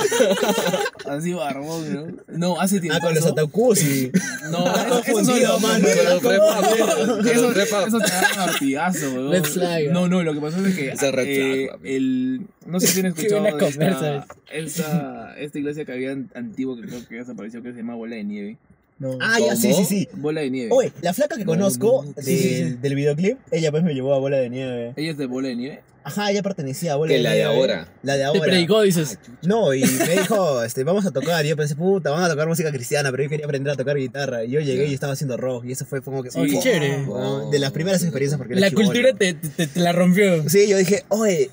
Así 1.07 1.33
barbón, 1.33 1.93
¿no? 1.95 2.07
No, 2.29 2.61
hace 2.61 2.81
tiempo. 2.81 2.99
Ah, 2.99 3.05
con 3.05 3.15
los 3.15 3.27
ataúdes 3.27 3.83
y... 3.85 4.11
No, 4.51 4.65
confundido, 4.89 5.61
mano. 5.61 5.85
Con 5.87 6.05
los 6.05 6.21
prepa, 6.23 6.57
con 7.17 7.27
Eso, 7.29 7.43
los 7.43 7.55
prepa. 7.55 7.87
eso 7.87 7.99
te 7.99 8.11
da 8.11 8.29
un 8.33 8.37
martillazo, 8.47 9.11
weón. 9.13 9.33
Red 9.33 9.45
flag. 9.45 9.83
No, 9.93 10.09
no, 10.09 10.23
lo 10.23 10.33
que 10.35 10.41
pasó 10.41 10.65
es 10.67 10.75
que 10.75 10.89
Esa 10.91 11.11
red 11.11 11.27
eh, 11.27 11.67
flag, 11.69 11.81
el 11.85 12.41
no 12.67 12.81
sé 12.81 12.87
si 12.87 13.01
han 13.01 13.07
escuchado 13.15 13.47
esta, 13.47 14.27
esta, 14.53 15.35
esta 15.39 15.59
iglesia 15.59 15.85
que 15.85 15.93
había 15.93 16.13
an- 16.13 16.31
antigua 16.35 16.77
que 16.77 16.83
creo 16.89 17.07
que 17.09 17.15
desapareció 17.17 17.63
que 17.63 17.73
se 17.73 17.79
llama 17.79 17.95
Bola 17.95 18.17
de 18.17 18.25
Nieve. 18.25 18.57
No. 18.99 19.19
Ah, 19.21 19.39
ya, 19.41 19.57
sí, 19.57 19.73
sí, 19.75 19.85
sí. 19.85 20.09
Bola 20.15 20.41
de 20.41 20.51
Nieve. 20.51 20.69
Oye, 20.73 20.93
la 21.03 21.13
flaca 21.13 21.37
que 21.37 21.45
conozco 21.45 22.05
no, 22.07 22.13
del, 22.13 22.25
sí, 22.25 22.39
sí, 22.39 22.49
sí. 22.65 22.79
del 22.81 22.95
videoclip, 22.95 23.39
ella 23.51 23.71
pues 23.73 23.83
me 23.83 23.93
llevó 23.93 24.15
a 24.15 24.19
Bola 24.19 24.37
de 24.39 24.49
Nieve. 24.51 24.93
Ella 24.97 25.11
es 25.11 25.19
de 25.19 25.27
Bola 25.27 25.49
de 25.49 25.57
Nieve. 25.57 25.81
Ajá, 26.07 26.31
ella 26.31 26.43
pertenecía 26.43 26.93
a 26.93 26.97
Bola 26.97 27.15
Que 27.15 27.19
la 27.21 27.33
de 27.33 27.45
ahora. 27.45 27.89
La 28.03 28.13
de 28.13 28.19
Te 28.21 28.25
ahora. 28.27 28.43
predicó, 28.43 28.83
dices. 28.83 29.19
No, 29.43 29.73
y 29.73 29.83
me 29.85 30.17
dijo, 30.21 30.63
este, 30.65 30.85
vamos 30.85 31.07
a 31.07 31.11
tocar. 31.11 31.45
Y 31.47 31.49
yo 31.49 31.57
pensé, 31.57 31.75
puta, 31.77 32.11
vamos 32.11 32.27
a 32.27 32.31
tocar 32.31 32.47
música 32.47 32.71
cristiana, 32.71 33.11
pero 33.11 33.23
yo 33.23 33.31
quería 33.31 33.47
aprender 33.47 33.73
a 33.73 33.77
tocar 33.77 33.97
guitarra. 33.97 34.45
Y 34.45 34.51
yo 34.51 34.61
llegué 34.61 34.87
y 34.87 34.93
estaba 34.95 35.15
haciendo 35.15 35.39
rock. 35.39 35.65
Y 35.65 35.73
eso 35.73 35.87
fue 35.87 36.03
como 36.03 36.23
que. 36.23 36.29
Oh, 36.35 36.43
qué 36.43 36.59
chévere. 36.61 36.99
¿no? 36.99 37.51
De 37.51 37.59
las 37.59 37.73
primeras 37.73 38.03
experiencias 38.03 38.39
porque 38.39 38.55
La 38.55 38.71
cultura 38.71 39.15
te, 39.15 39.33
te, 39.33 39.67
te 39.67 39.81
la 39.81 39.93
rompió. 39.93 40.47
Sí, 40.49 40.69
yo 40.69 40.77
dije, 40.77 41.05
oye, 41.09 41.51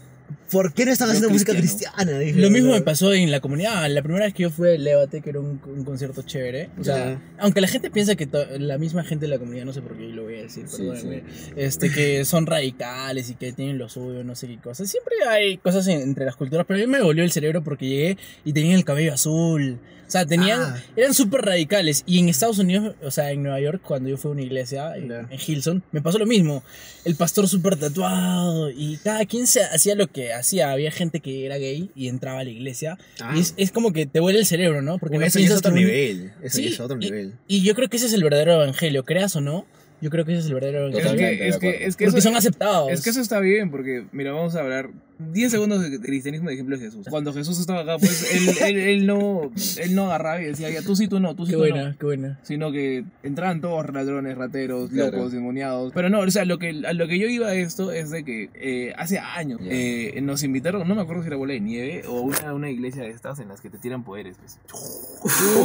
¿por 0.52 0.74
qué 0.74 0.86
no 0.86 0.92
están 0.92 1.10
haciendo 1.10 1.30
música 1.30 1.54
cristiana? 1.54 2.20
Dije, 2.20 2.40
Lo 2.40 2.50
mismo 2.50 2.72
me 2.72 2.82
pasó 2.82 3.14
en 3.14 3.32
la 3.32 3.40
comunidad. 3.40 3.90
La 3.90 4.02
primera 4.02 4.26
vez 4.26 4.34
que 4.34 4.44
yo 4.44 4.50
fui 4.50 4.70
a 4.70 4.78
Lévate, 4.78 5.22
que 5.22 5.30
era 5.32 5.40
un, 5.40 5.62
un 5.66 5.84
concierto 5.84 6.22
chévere. 6.22 6.70
O 6.80 6.84
sea, 6.84 6.98
Ya. 7.14 7.22
aunque 7.40 7.62
la 7.62 7.68
gente 7.68 7.90
piensa 7.90 8.16
que 8.16 8.28
la 8.60 8.78
misma 8.78 9.04
gente 9.04 9.26
de 9.26 9.30
la 9.30 9.40
comunidad, 9.40 9.66
no 9.66 9.74
sé 9.74 9.82
por 9.82 9.98
qué 9.98 10.04
lo 10.10 10.24
voy 10.24 10.36
a 10.36 10.42
decir, 10.44 10.66
Sí, 10.68 10.78
perdónenme, 10.84 11.24
este, 11.56 11.92
que 11.92 12.26
son 12.26 12.46
radicales 12.46 13.30
y 13.30 13.36
que 13.36 13.54
tienen 13.54 13.78
lo 13.78 13.90
suyo, 13.90 14.24
no 14.24 14.36
sé 14.36 14.48
qué 14.48 14.58
cosas. 14.58 14.90
Siempre 14.90 15.14
hay 15.28 15.58
cosas 15.58 15.88
en- 15.88 16.02
entre 16.02 16.26
las 16.26 16.36
culturas, 16.36 16.66
pero 16.68 16.80
a 16.80 16.86
mí 16.86 16.88
me 16.92 17.02
volvió 17.02 17.24
el 17.24 17.32
cerebro 17.32 17.64
porque 17.64 17.88
llegué 17.88 18.18
y 18.46 18.54
tenían 18.54 18.76
el 18.76 18.86
cabello 18.86 19.14
azul. 19.14 19.80
O 20.08 20.12
sea, 20.12 20.26
tenían, 20.26 20.62
Ah. 20.62 20.84
eran 20.98 21.14
súper 21.14 21.40
radicales. 21.42 22.04
Y 22.06 22.20
en 22.20 22.28
Estados 22.28 22.60
Unidos, 22.60 22.96
o 23.02 23.12
sea, 23.12 23.32
en 23.32 23.44
Nueva 23.44 23.62
York, 23.62 23.82
cuando 23.82 24.10
yo 24.10 24.18
fui 24.18 24.28
a 24.28 24.32
una 24.34 24.42
iglesia, 24.42 24.94
en, 24.98 25.08
Ya. 25.08 25.20
en 25.22 25.40
Hilson, 25.48 25.84
me 25.94 26.02
pasó 26.02 26.20
lo 26.20 26.26
mismo. 26.26 26.64
El 27.06 27.16
pastor 27.16 27.48
súper 27.48 27.78
tatuado 27.78 28.70
y 28.70 28.98
cada 28.98 29.26
quien 29.26 29.48
se 29.48 29.64
hacía 29.64 29.96
lo 29.96 30.08
que 30.08 30.34
hacía. 30.34 30.41
Había 30.72 30.92
gente 30.92 31.20
que 31.20 31.46
era 31.46 31.58
gay 31.58 31.90
y 31.96 32.08
entraba 32.08 32.40
a 32.40 32.44
la 32.44 32.50
iglesia. 32.50 32.98
Ah. 33.20 33.34
Y 33.36 33.40
es, 33.42 33.54
es 33.58 33.72
como 33.72 33.94
que 33.94 34.06
te 34.06 34.20
vuela 34.20 34.40
el 34.40 34.46
cerebro, 34.46 34.82
¿no? 34.82 34.98
Porque 34.98 35.18
Uy, 35.18 35.22
no 35.22 35.26
eso 35.28 35.40
es 35.40 35.52
otro 35.52 35.72
que 35.74 35.80
un- 35.80 35.86
nivel. 35.86 36.32
Eso 36.44 36.58
Sí, 36.58 36.68
es 36.68 36.80
otro 36.80 36.98
y- 36.98 37.06
nivel. 37.06 37.34
Y 37.48 37.62
yo 37.64 37.76
creo 37.76 37.90
que 37.90 37.98
ese 37.98 38.06
es 38.08 38.14
el 38.14 38.24
verdadero 38.24 38.54
evangelio, 38.54 39.04
creas 39.04 39.36
o 39.36 39.42
no. 39.42 39.66
Yo 40.02 40.10
creo 40.10 40.26
que 40.26 40.32
ese 40.32 40.42
es 40.42 40.48
el 40.48 40.56
verdadero 40.56 40.88
Es 40.88 40.94
evangelio. 40.96 41.12
Totalmente 41.12 41.38
que, 41.38 41.48
es 41.48 41.58
que, 41.58 41.86
es 41.86 41.96
que 41.96 42.06
Porque 42.06 42.20
eso, 42.20 42.28
son 42.30 42.36
aceptados. 42.36 42.92
es 42.92 43.02
que 43.02 43.12
eso 43.12 43.22
está 43.22 43.40
bien, 43.40 43.70
porque, 43.70 44.06
mira, 44.12 44.32
vamos 44.32 44.56
a 44.56 44.62
hablar 44.62 44.90
10 45.32 45.52
segundos 45.52 45.82
de 45.82 46.00
cristianismo 46.00 46.48
de 46.50 46.56
ejemplo 46.56 46.78
de 46.78 46.86
Jesús. 46.86 47.06
Cuando 47.10 47.34
Jesús 47.34 47.60
estaba 47.60 47.82
acá, 47.82 47.98
pues 48.00 48.34
él, 48.34 48.50
él, 48.62 48.78
él 48.78 49.06
no, 49.06 49.52
él 49.78 49.96
no 49.96 50.06
agarraba 50.06 50.42
y 50.42 50.46
decía, 50.46 50.70
ya 50.70 50.82
tú 50.82 50.96
sí, 50.96 51.08
tú 51.08 51.20
no, 51.20 51.36
tú 51.36 51.46
sí, 51.46 51.52
Qué 51.52 51.56
tú 51.58 51.60
buena, 51.60 51.90
no. 51.92 51.98
qué 51.98 52.06
buena. 52.06 52.40
Sino 52.44 52.72
que 52.72 53.04
entraban 53.24 53.62
todos 53.62 53.92
ladrones, 53.94 54.38
rateros, 54.38 54.90
Claro. 54.90 55.18
locos, 55.18 55.32
demoniados. 55.32 55.92
Pero 55.94 56.10
no, 56.10 56.20
o 56.22 56.32
sea, 56.32 56.46
lo 56.46 56.58
que, 56.60 56.82
a 56.88 56.94
lo 56.94 57.08
que 57.08 57.20
yo 57.20 57.28
iba 57.28 57.48
a 57.48 57.54
esto 57.56 57.92
es 57.92 58.10
de 58.10 58.24
que 58.24 58.50
eh, 58.56 58.94
hace 58.98 59.20
años 59.20 59.60
Ya. 59.62 59.68
eh, 59.72 60.20
nos 60.22 60.44
invitaron, 60.44 60.88
no 60.88 60.96
me 60.96 61.02
acuerdo 61.02 61.22
si 61.24 61.28
era 61.28 61.38
bola 61.38 61.54
de 61.54 61.60
nieve 61.62 62.04
o 62.08 62.22
una, 62.22 62.54
una 62.54 62.70
iglesia 62.70 63.04
de 63.04 63.10
estas 63.10 63.40
en 63.40 63.48
las 63.50 63.62
que 63.62 63.70
te 63.70 63.78
tiran 63.78 64.04
poderes. 64.04 64.38
Pues. 64.40 64.60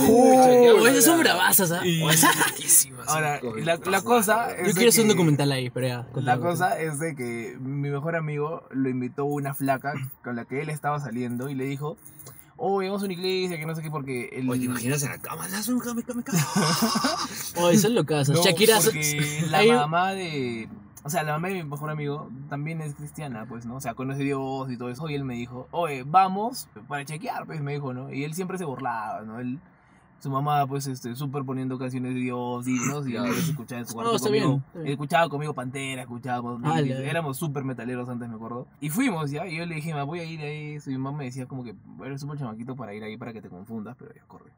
Oh, 0.08 0.86
esas 0.86 1.04
son 1.04 1.18
bravazas, 1.20 1.72
¿ah? 1.72 1.82
Ahora, 3.06 3.40
la, 3.64 3.78
la 3.88 4.02
cosa 4.02 4.50
es 4.56 4.68
Yo 4.68 4.74
quiero 4.74 4.88
hacer 4.88 5.02
un 5.02 5.08
documental 5.08 5.52
ahí, 5.52 5.70
pero 5.70 5.86
ya. 5.86 6.06
La 6.16 6.38
cosa 6.38 6.80
es 6.80 6.98
de 6.98 7.14
que 7.14 7.56
mi 7.60 7.88
mejor 7.90 8.16
amigo 8.16 8.64
lo 8.70 8.88
invitó 8.88 9.24
una 9.24 9.45
flaca 9.54 9.94
con 10.22 10.36
la 10.36 10.44
que 10.44 10.60
él 10.62 10.70
estaba 10.70 11.00
saliendo 11.00 11.48
y 11.48 11.54
le 11.54 11.64
dijo, 11.64 11.96
oh, 12.56 12.78
vamos 12.78 13.02
a 13.02 13.04
una 13.04 13.14
iglesia, 13.14 13.58
que 13.58 13.66
no 13.66 13.74
sé 13.74 13.82
qué, 13.82 13.90
porque 13.90 14.28
el... 14.32 14.48
Oye, 14.48 14.60
¿te 14.60 14.66
imaginas 14.66 15.02
en 15.02 15.10
la 15.10 15.18
cama? 15.18 15.48
Las 15.48 15.68
un 15.68 15.80
cama, 15.80 16.02
cama, 16.02 16.22
cama. 16.22 16.38
Oh, 17.56 17.70
eso 17.70 17.88
es 17.88 17.94
lo 17.94 18.04
que 18.04 18.14
No, 18.14 18.42
Shakira. 18.42 18.78
porque 18.82 19.44
la 19.48 19.64
mamá 19.74 20.12
de... 20.12 20.68
O 21.02 21.08
sea, 21.10 21.22
la 21.22 21.34
mamá 21.34 21.48
de 21.48 21.54
mi 21.54 21.62
mejor 21.62 21.88
amigo 21.90 22.28
también 22.48 22.80
es 22.80 22.94
cristiana, 22.94 23.46
pues, 23.48 23.64
¿no? 23.64 23.76
O 23.76 23.80
sea, 23.80 23.94
conoce 23.94 24.22
a 24.22 24.24
Dios 24.24 24.70
y 24.70 24.76
todo 24.76 24.90
eso. 24.90 25.08
Y 25.08 25.14
él 25.14 25.22
me 25.22 25.34
dijo, 25.34 25.68
oye, 25.70 26.02
vamos 26.04 26.68
para 26.88 27.04
chequear, 27.04 27.46
pues, 27.46 27.60
me 27.60 27.74
dijo, 27.74 27.94
¿no? 27.94 28.12
Y 28.12 28.24
él 28.24 28.34
siempre 28.34 28.58
se 28.58 28.64
burlaba, 28.64 29.20
¿no? 29.22 29.38
Él, 29.38 29.60
su 30.18 30.30
mamá, 30.30 30.66
pues, 30.66 30.86
este, 30.86 31.14
súper 31.14 31.44
poniendo 31.44 31.78
canciones 31.78 32.14
de 32.14 32.20
Dios, 32.20 32.64
dignos, 32.64 33.06
y 33.06 33.12
Claro. 33.12 33.32
yo 33.32 33.38
escuchaba 33.38 33.80
en 33.80 33.86
su 33.86 33.94
cuarto 33.94 34.10
No, 34.10 34.16
está 34.16 34.28
conmigo. 34.28 34.46
bien, 34.48 34.62
está 34.66 34.78
bien. 34.80 34.92
Escuchaba 34.92 35.28
conmigo 35.28 35.54
Pantera, 35.54 36.02
escuchábamos, 36.02 36.60
Ah, 36.64 36.80
éramos 36.80 37.36
súper 37.36 37.64
metaleros 37.64 38.08
antes, 38.08 38.28
me 38.28 38.34
acuerdo. 38.34 38.66
Y 38.80 38.88
fuimos, 38.90 39.30
¿ya? 39.30 39.46
Y 39.46 39.56
yo 39.58 39.66
le 39.66 39.74
dije, 39.76 39.94
me 39.94 40.02
voy 40.02 40.20
a 40.20 40.24
ir 40.24 40.40
ahí. 40.40 40.78
Y 40.84 40.90
mi 40.90 40.98
mamá 40.98 41.18
me 41.18 41.24
decía 41.24 41.46
como 41.46 41.62
que, 41.64 41.74
eres 42.04 42.20
súper 42.20 42.38
chamaquito 42.38 42.74
para 42.76 42.94
ir 42.94 43.04
ahí 43.04 43.16
para 43.16 43.32
que 43.32 43.42
te 43.42 43.48
confundas, 43.48 43.94
pero 43.98 44.12
ya 44.14 44.22
corre. 44.26 44.50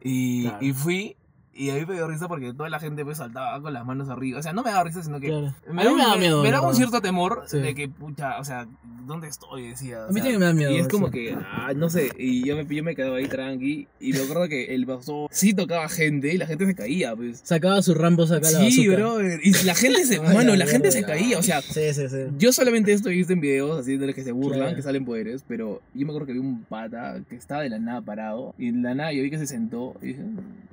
Y, 0.00 0.42
Claro. 0.44 0.64
y 0.64 0.72
fui, 0.72 1.16
y 1.56 1.70
a 1.70 1.74
mí 1.74 1.84
me 1.86 1.94
dio 1.94 2.06
risa 2.08 2.28
porque 2.28 2.52
toda 2.52 2.68
la 2.68 2.78
gente 2.80 3.04
pues 3.04 3.18
saltaba 3.18 3.60
con 3.60 3.72
las 3.72 3.84
manos 3.86 4.08
arriba. 4.08 4.38
O 4.38 4.42
sea, 4.42 4.52
no 4.52 4.62
me 4.62 4.70
daba 4.70 4.84
risa, 4.84 5.02
sino 5.02 5.20
que 5.20 5.28
Claro. 5.28 5.54
me, 5.70 5.84
daba, 5.84 5.96
me 5.96 6.02
da 6.04 6.16
miedo, 6.16 6.42
me 6.42 6.50
la 6.50 6.56
daba 6.58 6.68
un 6.68 6.74
cierto 6.74 7.00
temor 7.00 7.44
Sí. 7.46 7.58
de 7.58 7.74
que, 7.74 7.88
pucha, 7.88 8.38
o 8.38 8.44
sea, 8.44 8.66
¿dónde 9.06 9.28
estoy? 9.28 9.68
Decía. 9.68 10.00
o 10.04 10.08
A 10.08 10.12
mí 10.12 10.20
también 10.20 10.40
me 10.40 10.46
da 10.46 10.52
miedo. 10.52 10.70
Y 10.72 10.78
es 10.78 10.88
como 10.88 11.06
sí. 11.08 11.12
que, 11.12 11.36
ah, 11.52 11.72
no 11.76 11.88
sé, 11.90 12.10
y 12.18 12.44
yo 12.46 12.56
me, 12.56 12.64
yo 12.66 12.82
me 12.82 12.94
quedaba 12.96 13.16
ahí 13.18 13.28
tranqui, 13.28 13.86
y 14.00 14.12
me 14.12 14.18
acuerdo 14.20 14.48
que 14.48 14.74
el 14.74 14.86
pastor 14.86 15.28
sí 15.30 15.54
tocaba 15.54 15.88
gente, 15.88 16.32
y 16.34 16.38
la 16.38 16.46
gente 16.46 16.66
se 16.66 16.74
caía, 16.74 17.14
pues. 17.14 17.40
Sacaba 17.44 17.80
sus 17.82 17.96
rambos 17.96 18.30
acá 18.32 18.50
la 18.50 18.58
Sí, 18.70 18.88
bazooka. 18.88 18.96
bro, 18.96 19.22
y 19.42 19.52
la 19.64 19.74
gente 19.74 20.04
se, 20.06 20.20
mano, 20.20 20.56
la 20.56 20.64
la 20.64 20.66
gente 20.66 20.90
se 20.90 21.04
caía, 21.04 21.38
o 21.38 21.42
sea, 21.42 21.60
Sí, 21.60 21.92
sí, 21.92 22.08
sí. 22.08 22.16
yo 22.38 22.52
solamente 22.52 22.92
esto 22.92 23.10
he 23.10 23.12
visto 23.12 23.32
en 23.34 23.40
videos 23.40 23.78
así 23.80 23.96
de 23.96 24.06
los 24.06 24.14
que 24.14 24.24
se 24.24 24.32
burlan, 24.32 24.60
Claro. 24.60 24.76
que 24.76 24.82
salen 24.82 25.04
poderes, 25.04 25.44
pero 25.46 25.82
yo 25.94 26.06
me 26.06 26.12
acuerdo 26.12 26.26
que 26.26 26.32
vi 26.32 26.38
un 26.38 26.64
pata 26.64 27.20
que 27.28 27.36
estaba 27.36 27.62
de 27.62 27.68
la 27.68 27.78
nada 27.78 28.00
parado 28.00 28.54
y 28.58 28.70
de 28.70 28.80
la 28.80 28.94
nada 28.94 29.12
yo 29.12 29.22
vi 29.22 29.30
que 29.30 29.38
se 29.38 29.46
sentó 29.46 29.94
y, 30.02 30.16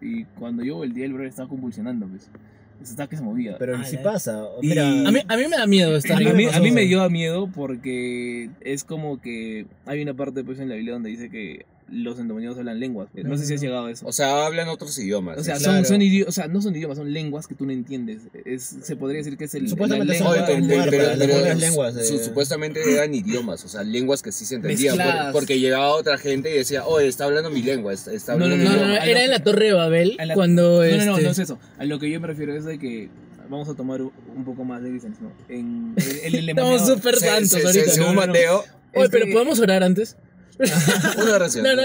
y 0.05 0.23
cuando 0.39 0.63
yo 0.63 0.70
volteé 0.76 1.06
el 1.06 1.14
brother 1.14 1.30
estaba 1.30 1.48
convulsionando, 1.49 2.07
pues. 2.07 2.30
Estaba 2.81 3.07
que 3.07 3.15
se 3.15 3.22
movía. 3.22 3.57
Pero 3.60 3.76
Ah, 3.77 3.84
si 3.84 3.98
pasa. 3.98 4.43
Y- 4.61 4.69
Mira, 4.69 4.88
A 4.89 5.11
mí, 5.11 5.19
a 5.27 5.38
mí 5.38 5.43
me 5.48 5.56
da 5.57 5.68
miedo 5.68 5.95
esta 5.95 6.18
a, 6.18 6.19
mí, 6.19 6.45
a 6.52 6.60
mí 6.60 6.72
me 6.72 6.81
dio 6.81 7.07
miedo 7.11 7.48
porque 7.53 8.49
es 8.61 8.84
como 8.84 9.22
que 9.22 9.68
hay 9.85 10.02
una 10.02 10.15
parte 10.15 10.43
pues 10.43 10.60
en 10.60 10.68
la 10.69 10.76
Biblia 10.76 10.93
donde 10.93 11.10
dice 11.11 11.30
que 11.30 11.65
los 11.91 12.18
endemoniados 12.19 12.57
hablan 12.57 12.80
lenguas. 12.80 13.09
pues. 13.11 13.26
No 13.26 13.38
sé 13.38 13.45
si 13.45 13.53
has 13.55 13.61
llegado 13.61 13.85
a 13.88 13.91
eso. 13.91 14.05
O 14.07 14.13
sea, 14.13 14.45
hablan 14.45 14.69
otros 14.69 14.97
idiomas. 14.97 15.38
O 15.38 15.43
sea, 15.43 15.57
¿sí? 15.57 15.63
son, 15.65 15.73
claro. 15.73 15.88
son 15.88 15.99
idi- 16.01 16.26
o 16.27 16.31
sea, 16.31 16.47
no 16.47 16.61
son 16.61 16.76
idiomas, 16.76 16.97
son 16.97 17.11
lenguas 17.13 17.47
que 17.47 17.55
tú 17.55 17.65
no 17.65 17.72
entiendes. 17.73 18.22
Es, 18.45 18.77
se 18.81 18.95
podría 18.95 19.18
decir 19.19 19.38
que 19.38 19.43
es 19.45 19.55
el, 19.55 19.68
Supuestamente 19.69 20.13
pero, 20.18 20.30
pero- 20.89 21.18
pero- 21.19 21.43
pero 21.53 22.18
supuestamente 22.23 22.81
eran 22.93 23.13
idiomas, 23.13 23.63
o 23.65 23.68
sea, 23.68 23.84
lenguas 23.84 24.22
que 24.22 24.31
sí 24.31 24.45
se 24.45 24.55
entendían. 24.55 24.97
por- 24.97 25.31
porque 25.34 25.59
llegaba 25.59 25.89
otra 25.89 26.18
gente 26.18 26.49
y 26.53 26.57
decía, 26.57 26.85
oye, 26.85 27.07
está 27.07 27.26
hablando 27.26 27.49
mi 27.49 27.61
lengua, 27.61 27.93
está, 27.93 28.13
está 28.13 28.35
No, 28.35 28.45
hablando 28.45 28.63
no, 28.63 28.69
mi 28.72 28.76
No, 28.77 28.81
no, 28.84 28.88
no, 28.95 29.01
era 29.03 29.23
en 29.23 29.30
la 29.31 29.43
Torre 29.43 29.65
de 29.65 29.73
Babel 29.73 30.18
la- 30.23 30.34
cuando 30.34 30.61
No, 30.63 30.77
no, 30.77 30.84
este, 30.84 31.05
no, 31.05 31.18
no 31.19 31.30
es 31.31 31.39
eso. 31.39 31.59
A 31.77 31.85
lo 31.85 31.99
que 31.99 32.09
yo 32.09 32.19
me 32.22 32.27
refiero 32.27 32.55
es 32.55 32.65
de 32.65 32.80
que 32.80 33.09
vamos 33.49 33.68
a 33.68 33.73
tomar 33.73 34.01
un 34.01 34.45
poco 34.45 34.63
más 34.63 34.81
de 34.81 34.91
licencia, 34.91 35.22
¿no? 35.23 35.31
En 35.49 35.93
el, 35.97 36.35
el 36.35 36.35
endemoniado- 36.49 36.76
Estamos 36.77 36.88
súper 36.88 37.15
Se- 37.18 37.26
santos 37.27 37.49
se- 37.49 37.59
se- 37.59 37.68
ahorita. 37.68 37.91
según 37.91 38.15
no, 38.15 38.22
no, 38.22 38.27
no. 38.27 38.34
Mateo, 38.34 38.63
Oye, 38.93 39.07
pero 39.09 39.23
Este- 39.23 39.34
¿podemos 39.34 39.59
orar 39.59 39.84
antes? 39.84 40.18
Una 41.21 41.35
oración. 41.35 41.63
No, 41.63 41.75
no, 41.75 41.83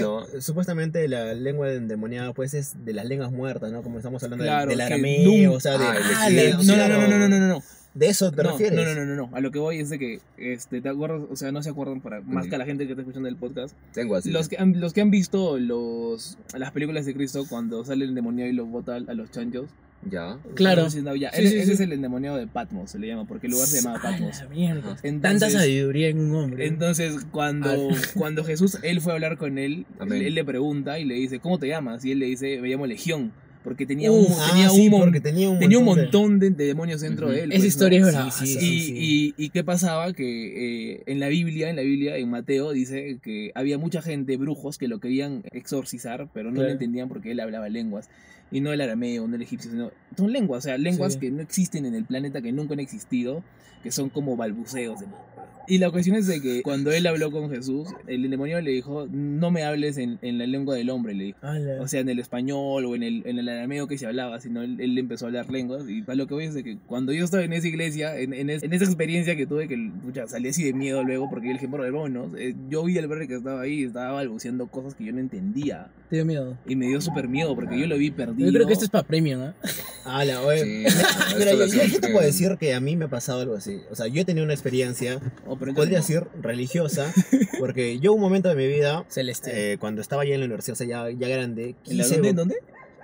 no. 0.00 0.26
Supuestamente 0.40 1.06
la 1.08 1.34
lengua 1.34 1.72
endemoniada, 1.72 2.32
pues, 2.32 2.54
es 2.54 2.84
de 2.84 2.92
las 2.92 3.06
lenguas 3.06 3.30
muertas, 3.30 3.72
¿no? 3.72 3.82
Como 3.82 3.98
estamos 3.98 4.22
hablando 4.22 4.44
claro, 4.44 4.68
del, 4.68 4.78
del 4.78 4.86
arameo, 4.86 5.52
o 5.52 5.60
sea, 5.60 5.78
de. 5.78 5.84
Ah, 5.84 6.30
de 6.30 6.52
ah, 6.52 6.58
no, 6.62 6.76
no, 6.76 6.88
no, 6.88 7.08
no, 7.08 7.28
no, 7.28 7.28
no, 7.28 7.48
no. 7.48 7.62
¿De 7.94 8.08
eso 8.08 8.32
te 8.32 8.42
no, 8.42 8.52
refieres? 8.52 8.74
No, 8.74 8.84
no, 8.84 8.94
no, 8.94 9.04
no, 9.04 9.26
no. 9.28 9.36
A 9.36 9.40
lo 9.40 9.50
que 9.50 9.58
voy 9.58 9.78
es 9.78 9.90
de 9.90 9.98
que, 9.98 10.20
este, 10.38 10.80
¿te 10.80 10.88
acuerdas? 10.88 11.22
O 11.30 11.36
sea, 11.36 11.52
no 11.52 11.62
se 11.62 11.70
acuerdan 11.70 12.00
para 12.00 12.22
más 12.22 12.46
que 12.46 12.54
a 12.54 12.58
la 12.58 12.64
gente 12.64 12.86
que 12.86 12.92
está 12.92 13.02
escuchando 13.02 13.28
el 13.28 13.36
podcast. 13.36 13.76
Tengo 13.92 14.16
así. 14.16 14.30
Los 14.30 14.48
que 14.48 14.56
han, 14.56 14.80
los 14.80 14.94
que 14.94 15.02
han 15.02 15.10
visto 15.10 15.58
los, 15.58 16.38
las 16.56 16.72
películas 16.72 17.04
de 17.04 17.14
Cristo 17.14 17.44
cuando 17.48 17.84
sale 17.84 18.06
el 18.06 18.14
demonio 18.14 18.46
y 18.46 18.52
los 18.52 18.66
bota 18.68 18.96
a 18.96 19.14
los 19.14 19.30
chanchos. 19.30 19.68
Ya. 20.10 20.38
Claro. 20.54 20.88
No, 21.02 21.14
ya. 21.16 21.30
Sí, 21.32 21.42
ese 21.42 21.50
sí, 21.50 21.56
ese 21.58 21.66
sí. 21.66 21.72
es 21.74 21.80
el 21.80 21.92
endemoniado 21.92 22.36
de 22.36 22.46
Patmos, 22.48 22.90
se 22.90 22.98
le 22.98 23.06
llama, 23.06 23.24
porque 23.26 23.46
el 23.46 23.52
lugar 23.52 23.68
se 23.68 23.80
llama 23.82 23.96
Ah, 23.98 24.02
Patmos. 24.02 24.42
mierda. 24.50 24.96
Entonces- 25.02 25.20
Tanta 25.20 25.50
sabiduría 25.50 26.08
en 26.08 26.18
un 26.20 26.34
hombre. 26.34 26.66
Entonces, 26.66 27.24
cuando, 27.30 27.70
Ah. 27.70 27.76
cuando 28.16 28.42
Jesús, 28.44 28.78
él 28.82 29.00
fue 29.00 29.12
a 29.12 29.14
hablar 29.14 29.36
con 29.38 29.58
él, 29.58 29.86
él, 30.00 30.12
él 30.12 30.34
le 30.34 30.44
pregunta 30.44 30.98
y 30.98 31.04
le 31.04 31.14
dice, 31.14 31.38
¿cómo 31.38 31.58
te 31.58 31.68
llamas? 31.68 32.04
Y 32.04 32.12
él 32.12 32.18
le 32.18 32.26
dice, 32.26 32.60
me 32.60 32.68
llamo 32.68 32.86
Legión, 32.86 33.32
porque 33.62 33.86
tenía 33.86 34.10
Uf, 34.10 34.28
un, 34.28 34.34
Ah, 34.40 34.48
tenía 34.50 34.70
sí, 34.70 34.88
un, 34.88 35.00
porque 35.00 35.20
tenía 35.20 35.48
un 35.48 35.60
tenía 35.60 35.78
un 35.78 35.84
montón 35.84 36.40
de- 36.40 36.50
demonios 36.50 37.00
dentro 37.00 37.30
de 37.30 37.42
él. 37.44 37.52
Esa 37.52 37.60
pues, 37.60 37.68
historia 37.68 38.00
¿no? 38.00 38.08
es 38.08 38.12
brava. 38.14 38.30
Sí, 38.32 38.46
sí, 38.48 38.58
Y, 38.58 38.80
sí. 38.80 39.34
y, 39.38 39.44
y 39.44 39.48
qué 39.50 39.62
pasaba 39.62 40.12
que 40.14 40.94
eh, 40.96 41.02
en 41.06 41.20
la 41.20 41.28
Biblia, 41.28 41.70
en 41.70 41.76
la 41.76 41.82
Biblia, 41.82 42.16
en 42.16 42.28
Mateo 42.28 42.72
dice 42.72 43.18
que 43.22 43.52
había 43.54 43.78
mucha 43.78 44.02
gente, 44.02 44.36
brujos, 44.36 44.78
que 44.78 44.88
lo 44.88 44.98
querían 44.98 45.44
exorcizar, 45.52 46.28
pero 46.34 46.48
no 46.50 46.54
Claro. 46.56 46.66
le 46.66 46.72
entendían 46.72 47.08
porque 47.08 47.30
él 47.30 47.38
hablaba 47.38 47.68
lenguas. 47.68 48.10
Y 48.52 48.60
no 48.60 48.72
el 48.72 48.80
arameo, 48.80 49.26
no 49.26 49.34
el 49.36 49.42
egipcio, 49.42 49.70
sino 49.70 49.90
son 50.16 50.30
lenguas, 50.32 50.58
o 50.64 50.68
sea, 50.68 50.78
lenguas 50.78 51.14
Sí. 51.14 51.18
que 51.20 51.30
no 51.30 51.40
existen 51.42 51.86
en 51.86 51.94
el 51.94 52.04
planeta, 52.04 52.40
que 52.42 52.52
nunca 52.52 52.74
han 52.74 52.80
existido, 52.80 53.42
que 53.82 53.90
son 53.90 54.10
como 54.10 54.36
balbuceos. 54.36 55.00
de- 55.00 55.06
Y 55.68 55.78
la 55.78 55.90
cuestión 55.90 56.16
es 56.16 56.26
de 56.26 56.40
que 56.40 56.62
cuando 56.62 56.90
él 56.92 57.06
habló 57.06 57.30
con 57.30 57.50
Jesús, 57.50 57.88
el 58.06 58.28
demonio 58.28 58.60
le 58.60 58.70
dijo, 58.72 59.06
no 59.10 59.50
me 59.50 59.62
hables 59.64 59.96
en, 59.98 60.18
en 60.22 60.38
la 60.38 60.46
lengua 60.46 60.74
del 60.74 60.90
hombre, 60.90 61.14
le 61.14 61.24
dijo. 61.24 61.38
O 61.80 61.88
sea, 61.88 62.00
en 62.00 62.08
el 62.08 62.18
español 62.18 62.84
o 62.84 62.94
en 62.94 63.02
el, 63.02 63.22
en 63.26 63.38
el 63.38 63.48
arameo 63.48 63.86
que 63.86 63.96
se 63.98 64.06
hablaba, 64.06 64.40
sino 64.40 64.62
él, 64.62 64.80
él 64.80 64.98
empezó 64.98 65.26
a 65.26 65.28
hablar 65.28 65.50
lenguas. 65.50 65.88
Y 65.88 66.04
a 66.06 66.14
lo 66.14 66.26
que 66.26 66.34
voy 66.34 66.44
es 66.44 66.54
de 66.54 66.64
que 66.64 66.78
cuando 66.86 67.12
yo 67.12 67.24
estaba 67.24 67.44
en 67.44 67.52
esa 67.52 67.68
iglesia, 67.68 68.18
en, 68.18 68.32
en, 68.34 68.50
es- 68.50 68.62
en 68.62 68.72
esa 68.72 68.84
experiencia 68.84 69.36
que 69.36 69.46
tuve, 69.46 69.68
que 69.68 69.90
pucha, 70.02 70.26
salí 70.26 70.48
así 70.48 70.64
de 70.64 70.72
miedo 70.72 71.02
luego, 71.04 71.28
porque 71.30 71.46
le 71.48 71.52
dije, 71.54 71.68
por 71.68 71.84
hermanos, 71.84 72.28
eh, 72.38 72.54
yo 72.68 72.84
vi 72.84 72.98
al 72.98 73.06
verde 73.08 73.28
que 73.28 73.36
estaba 73.36 73.60
ahí 73.62 73.80
y 73.80 73.84
estaba 73.84 74.12
balbuceando 74.12 74.66
cosas 74.66 74.94
que 74.94 75.04
yo 75.04 75.12
no 75.12 75.20
entendía. 75.20 75.88
Te 76.10 76.16
dio 76.16 76.24
miedo. 76.26 76.58
Y 76.66 76.76
me 76.76 76.86
dio 76.88 77.00
súper 77.00 77.28
miedo 77.28 77.54
porque 77.54 77.78
yo 77.78 77.86
lo 77.86 77.96
vi 77.96 78.10
perdido. 78.10 78.48
Yo 78.50 78.52
creo 78.54 78.66
que 78.66 78.72
esto 78.74 78.84
es 78.84 78.90
para 78.90 79.06
premium, 79.06 79.40
¿ah? 79.42 79.54
Ah, 80.04 80.24
la- 80.24 80.42
oye, 80.42 80.62
Sí, 80.64 80.84
Mira, 81.38 81.52
yo, 81.52 81.66
yo- 81.66 81.84
yo 81.84 82.00
te 82.00 82.08
puedo 82.08 82.24
decir 82.24 82.56
que 82.58 82.74
a 82.74 82.80
mí 82.80 82.96
me 82.96 83.04
ha 83.04 83.08
pasado 83.08 83.40
algo 83.40 83.54
así. 83.54 83.80
O 83.90 83.94
sea, 83.94 84.06
yo 84.06 84.22
he 84.22 84.24
tenido 84.24 84.44
una 84.44 84.52
experiencia, 84.54 85.20
Oh, 85.46 85.56
podría 85.56 85.98
decir 85.98 86.24
religiosa, 86.40 87.12
porque 87.58 87.98
yo 88.00 88.12
un 88.12 88.20
momento 88.20 88.48
de 88.48 88.54
mi 88.56 88.66
vida, 88.66 89.04
Celeste. 89.08 89.72
eh, 89.72 89.78
cuando 89.78 90.00
estaba 90.00 90.24
ya 90.24 90.34
en 90.34 90.40
la 90.40 90.46
universidad, 90.46 90.74
o 90.74 90.76
sea, 90.76 90.86
ya, 90.86 91.10
ya 91.10 91.28
grande, 91.28 91.74
no. 91.86 91.90
¿En 91.92 91.98
la 91.98 92.04
quise, 92.04 92.14
dónde? 92.16 92.28
¿En 92.30 92.36
dónde? 92.36 92.56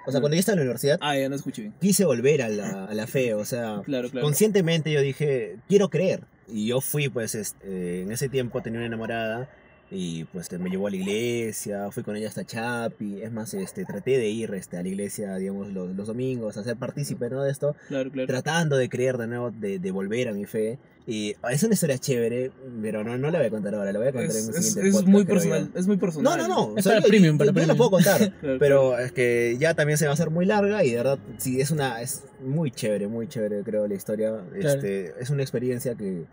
o 0.06 0.10
sea, 0.10 0.20
cuando 0.20 0.34
ya 0.36 0.40
estaba 0.40 0.54
en 0.54 0.58
la 0.60 0.64
universidad, 0.64 0.98
Ah, 1.02 1.16
ya 1.18 1.28
no 1.28 1.36
escuché 1.36 1.62
bien. 1.62 1.74
quise 1.80 2.04
volver 2.04 2.42
a 2.42 2.48
la, 2.48 2.84
a 2.86 2.94
la 2.94 3.06
fe, 3.06 3.34
o 3.34 3.44
sea, 3.44 3.82
Claro, 3.84 4.10
claro. 4.10 4.24
conscientemente 4.24 4.90
yo 4.90 5.00
dije, 5.02 5.56
quiero 5.68 5.90
creer. 5.90 6.22
Y 6.50 6.66
yo 6.68 6.80
fui, 6.80 7.10
pues, 7.10 7.34
este, 7.34 8.00
en 8.02 8.10
ese 8.10 8.30
tiempo 8.30 8.62
tenía 8.62 8.78
una 8.78 8.86
enamorada 8.86 9.50
y 9.90 10.24
pues 10.24 10.52
me 10.58 10.68
llevó 10.68 10.86
a 10.86 10.90
la 10.90 10.96
iglesia, 10.96 11.90
fui 11.90 12.02
con 12.02 12.14
ella 12.16 12.28
hasta 12.28 12.44
Chapi, 12.44 13.22
es 13.22 13.32
más, 13.32 13.54
este, 13.54 13.84
traté 13.84 14.18
de 14.18 14.28
ir 14.28 14.52
este, 14.54 14.76
a 14.76 14.82
la 14.82 14.88
iglesia, 14.88 15.36
digamos, 15.36 15.72
los, 15.72 15.94
los 15.96 16.06
domingos, 16.06 16.56
a 16.58 16.62
ser 16.64 16.76
partícipe, 16.76 17.30
¿no? 17.30 17.42
De 17.42 17.50
esto, 17.50 17.74
Claro, 17.88 18.10
claro. 18.10 18.26
tratando 18.26 18.76
de 18.76 18.88
creer 18.88 19.16
de 19.16 19.26
nuevo, 19.26 19.50
de, 19.50 19.78
de 19.78 19.90
volver 19.90 20.28
a 20.28 20.32
mi 20.32 20.44
fe. 20.44 20.78
Y 21.06 21.34
es 21.50 21.62
una 21.62 21.72
historia 21.72 21.96
chévere, 21.96 22.50
pero 22.82 23.02
no, 23.02 23.16
no 23.16 23.30
la 23.30 23.38
voy 23.38 23.46
a 23.46 23.50
contar 23.50 23.74
ahora, 23.74 23.90
la 23.92 23.98
voy 23.98 24.08
a 24.08 24.12
contar 24.12 24.28
Es, 24.30 24.36
en 24.36 24.52
un 24.52 24.58
es- 24.58 24.66
siguiente 24.66 24.88
es 24.88 24.94
podcast, 24.94 25.08
muy 25.08 25.24
personal. 25.24 25.70
Es 25.74 25.86
muy 25.86 25.96
No, 25.96 26.00
personal. 26.00 26.38
no, 26.38 26.48
no. 26.48 26.76
Es 26.76 26.86
o 26.86 26.90
sea, 26.90 26.92
para 26.92 27.00
yo- 27.00 27.08
premium, 27.08 27.34
yo- 27.34 27.38
para 27.38 27.46
yo 27.46 27.52
la 27.52 27.54
premium. 27.54 27.76
puedo 27.78 27.90
contar. 27.90 28.18
Claro, 28.18 28.34
claro. 28.40 28.58
Pero 28.58 28.98
es 28.98 29.12
que 29.12 29.56
ya 29.58 29.72
también 29.72 29.96
se 29.96 30.04
va 30.04 30.10
a 30.10 30.14
hacer 30.14 30.28
muy 30.28 30.44
larga 30.44 30.84
y 30.84 30.90
de 30.90 30.96
verdad, 30.98 31.18
sí, 31.38 31.62
es 31.62 31.70
una, 31.70 32.02
es 32.02 32.24
muy 32.44 32.70
chévere, 32.70 33.08
muy 33.08 33.26
chévere, 33.26 33.62
creo, 33.62 33.86
la 33.88 33.94
historia. 33.94 34.34
Claro. 34.52 34.68
Este, 34.74 35.14
es 35.18 35.30
una 35.30 35.40
experiencia 35.40 35.94
que, 35.94 36.24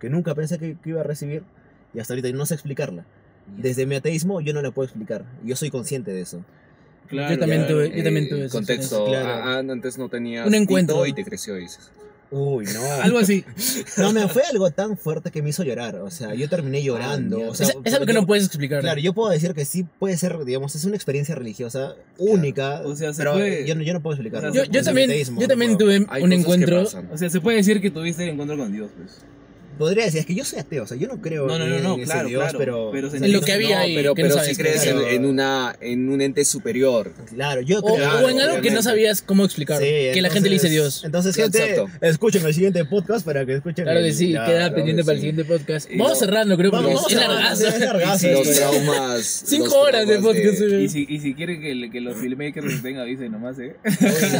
que 0.00 0.10
nunca 0.10 0.34
pensé 0.34 0.58
que, 0.58 0.76
que 0.82 0.90
iba 0.90 1.02
a 1.02 1.04
recibir 1.04 1.44
y 1.94 2.00
hasta 2.00 2.12
ahorita 2.14 2.30
no 2.32 2.44
sé 2.46 2.54
explicarla. 2.54 3.04
Desde 3.58 3.86
mi 3.86 3.94
ateísmo 3.94 4.40
yo 4.40 4.52
no 4.54 4.62
la 4.62 4.70
puedo 4.70 4.84
explicar. 4.86 5.24
Yo 5.44 5.54
soy 5.56 5.70
consciente 5.70 6.12
de 6.12 6.22
eso. 6.22 6.42
Claro, 7.08 7.34
Yo 7.34 7.38
también 7.38 7.62
claro. 7.66 7.76
tuve- 7.82 7.96
yo 7.96 8.02
también 8.02 8.28
tuve 8.28 8.44
esa 8.46 8.52
contexto. 8.52 8.96
experiencia. 9.06 9.34
ah, 9.44 9.56
ah, 9.56 9.58
antes 9.58 9.98
no 9.98 10.08
tenías 10.08 10.46
Un 10.46 10.54
encuentro. 10.54 11.04
y 11.06 11.12
te 11.12 11.22
creció, 11.24 11.54
dices. 11.56 11.90
Uy, 12.30 12.64
no. 12.64 12.80
Algo 13.02 13.18
así. 13.18 13.44
No, 13.98 14.10
me 14.12 14.26
fue 14.26 14.42
algo 14.50 14.70
tan 14.70 14.96
fuerte 14.96 15.30
que 15.30 15.42
me 15.42 15.50
hizo 15.50 15.62
llorar. 15.62 15.96
O 15.96 16.10
sea, 16.10 16.34
yo 16.34 16.48
terminé 16.48 16.82
llorando. 16.82 17.36
mierda. 17.36 17.52
o 17.52 17.54
sea, 17.54 17.68
es, 17.68 17.76
es 17.84 17.92
algo 17.94 18.06
que 18.06 18.14
yo- 18.14 18.20
no 18.22 18.26
puedes 18.26 18.46
explicar. 18.46 18.80
Claro, 18.80 18.98
yo 19.00 19.12
puedo 19.12 19.30
decir 19.30 19.52
que 19.54 19.66
sí 19.66 19.84
puede 20.00 20.16
ser, 20.16 20.42
digamos, 20.46 20.74
es 20.74 20.84
una 20.86 20.96
experiencia 20.96 21.34
religiosa 21.34 21.94
única, 22.18 22.80
O 22.84 22.96
sea, 22.96 23.12
se 23.12 23.18
pero 23.18 23.34
puede- 23.34 23.66
yo, 23.66 23.74
no, 23.74 23.82
yo 23.82 23.92
no 23.92 24.00
puedo 24.02 24.14
explicarlo. 24.14 24.52
yo, 24.52 24.64
yo 24.64 24.82
también, 24.82 25.10
yo 25.10 25.32
no 25.42 25.46
también 25.46 25.76
tuve 25.78 26.06
Hay 26.08 26.22
un 26.22 26.32
encuentro. 26.32 26.82
O 27.12 27.18
sea, 27.18 27.28
se 27.30 27.40
puede 27.42 27.58
decir 27.58 27.80
que 27.82 27.90
tuviste 27.90 28.24
el 28.24 28.30
encuentro 28.30 28.56
con 28.56 28.72
Dios, 28.72 28.90
pues. 28.96 29.18
Podría 29.78 30.04
decir, 30.04 30.20
es 30.20 30.26
que 30.26 30.34
yo 30.34 30.44
soy 30.44 30.58
ateo, 30.60 30.84
o 30.84 30.86
sea, 30.86 30.96
yo 30.96 31.08
no 31.08 31.20
creo 31.20 31.46
No, 31.46 31.58
no, 31.58 31.66
no, 31.66 31.76
en, 31.76 31.82
no, 31.82 31.96
ese 31.96 32.04
claro, 32.04 32.28
Dios, 32.28 32.42
claro, 32.42 32.58
pero... 32.92 33.14
En 33.14 33.32
lo 33.32 33.40
que 33.40 33.52
había 33.52 33.76
no, 33.76 33.82
ahí, 33.82 33.94
pero, 33.94 34.14
que 34.14 34.22
no 34.22 34.28
pero 34.28 34.38
sabes 34.40 34.56
si 34.56 34.62
crees 34.62 34.86
en, 34.86 34.92
claro. 34.98 35.08
en 35.08 35.24
una, 35.26 35.76
en 35.80 36.08
un 36.08 36.20
ente 36.20 36.44
superior. 36.44 37.12
Claro, 37.34 37.60
yo 37.60 37.80
O, 37.80 37.94
creo... 37.94 38.24
o 38.24 38.28
en 38.28 38.40
algo 38.40 38.60
que 38.60 38.70
no 38.70 38.82
sabías 38.82 39.22
cómo 39.22 39.44
explicar. 39.44 39.78
Sí, 39.78 39.84
que 40.12 40.20
la 40.22 40.30
gente 40.30 40.48
le 40.48 40.54
dice 40.54 40.68
Dios. 40.68 41.02
Entonces, 41.04 41.34
gente, 41.36 41.58
exacto. 41.58 41.90
escuchen 42.00 42.44
el 42.46 42.54
siguiente 42.54 42.84
podcast 42.84 43.24
para 43.24 43.44
que 43.46 43.54
escuchen 43.54 43.84
Claro 43.84 44.00
que 44.00 44.12
sí, 44.12 44.30
claro, 44.30 44.52
queda 44.52 44.74
pendiente 44.74 45.02
para 45.04 45.14
el 45.14 45.20
siguiente 45.20 45.44
podcast. 45.44 45.90
Y 45.90 45.98
Vamos 45.98 46.18
cerrando, 46.18 46.56
creo, 46.56 46.70
porque 46.70 46.86
Vamos 46.86 47.10
es 47.10 47.16
largazo. 47.16 47.66
es 47.68 47.80
largazo, 47.80 48.30
los 48.30 48.50
traumas. 48.50 49.22
Cinco 49.46 49.78
horas 49.80 50.06
de 50.06 50.18
podcast. 50.18 50.60
Y 50.62 50.88
si, 50.88 51.06
y 51.08 51.20
si 51.20 51.34
quieren 51.34 51.60
que, 51.60 51.90
que 51.90 52.00
los 52.00 52.16
filmmakers 52.16 52.72
estén, 52.72 52.98
avisen 52.98 53.32
nomás, 53.32 53.58
¿eh? 53.58 53.74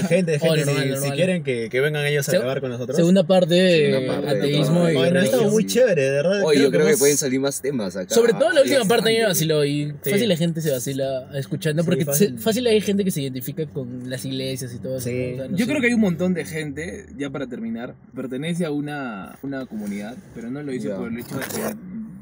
Gente, 0.08 0.38
gente, 0.38 0.38
Oh, 0.44 0.54
si, 0.54 0.60
normal, 0.64 0.84
si 0.84 0.90
normal. 0.90 1.14
quieren 1.16 1.42
que, 1.44 1.68
que 1.70 1.80
vengan 1.80 2.04
ellos 2.04 2.28
a 2.28 2.32
grabar 2.32 2.60
con 2.60 2.70
nosotros. 2.70 2.96
Segunda 2.96 3.24
parte, 3.26 4.08
ateísmo 4.26 4.88
y 4.90 4.96
ha 5.24 5.30
estado 5.36 5.50
muy 5.50 5.66
chévere, 5.66 6.02
de 6.02 6.10
verdad. 6.10 6.42
Oye, 6.44 6.62
yo 6.62 6.70
creo 6.70 6.84
que 6.86 6.90
más- 6.92 6.98
pueden 7.00 7.16
salir 7.16 7.40
más 7.40 7.60
temas 7.60 7.96
acá. 7.96 8.14
Sobre 8.14 8.32
todo 8.32 8.50
la 8.52 8.62
última 8.62 8.84
parte 8.84 9.08
a 9.10 9.12
mí 9.12 9.18
me 9.18 9.26
vaciló 9.26 9.64
y 9.64 9.92
Sí. 10.02 10.10
fácil 10.10 10.28
la 10.28 10.36
gente 10.36 10.60
se 10.60 10.70
vacila 10.70 11.28
escuchando 11.34 11.82
Sí, 11.82 11.86
porque 11.86 12.04
fácil. 12.04 12.28
se- 12.36 12.38
fácil 12.42 12.66
hay 12.66 12.80
gente 12.80 13.04
que 13.04 13.10
se 13.10 13.22
identifica 13.22 13.66
con 13.66 14.08
las 14.08 14.24
iglesias 14.24 14.72
y 14.74 14.78
todo 14.78 14.96
eso. 14.98 15.08
Sí. 15.08 15.34
¿no? 15.36 15.46
Yo 15.56 15.64
sé. 15.64 15.66
creo 15.66 15.80
que 15.80 15.86
hay 15.88 15.94
un 15.94 16.00
montón 16.00 16.34
de 16.34 16.44
gente, 16.44 17.06
ya 17.16 17.30
para 17.30 17.46
terminar, 17.46 17.94
pertenece 18.14 18.64
a 18.64 18.70
una, 18.70 19.38
una 19.42 19.66
comunidad, 19.66 20.16
pero 20.34 20.50
no 20.50 20.62
lo 20.62 20.72
dice 20.72 20.88
Ya. 20.88 20.96
por 20.96 21.08
el 21.12 21.18
hecho 21.18 21.36
de 21.36 21.42
que 21.44 21.76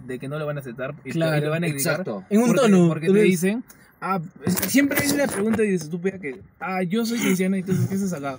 de 0.06 0.18
que 0.18 0.26
no 0.26 0.36
lo 0.36 0.44
van 0.46 0.56
a 0.56 0.60
aceptar 0.60 0.94
y, 1.04 1.10
Claro, 1.12 1.38
y 1.38 1.40
lo 1.42 1.50
van 1.50 1.62
a 1.62 1.68
criticar. 1.68 1.92
Exacto. 2.00 2.24
En 2.28 2.40
un 2.40 2.46
porque, 2.48 2.60
tono. 2.62 2.88
Porque 2.88 3.06
tú 3.06 3.12
te 3.14 3.20
ves- 3.20 3.28
dicen, 3.30 3.62
ah, 4.00 4.20
siempre 4.66 4.98
hay 5.00 5.12
una 5.12 5.28
pregunta 5.28 5.64
y 5.64 5.74
estúpida 5.74 6.18
que, 6.18 6.40
ah, 6.58 6.82
yo 6.82 7.06
soy 7.06 7.20
cristiano 7.20 7.56
y 7.56 7.60
entonces, 7.60 7.88
¿qué 7.88 7.94
haces 7.94 8.12
acá? 8.12 8.38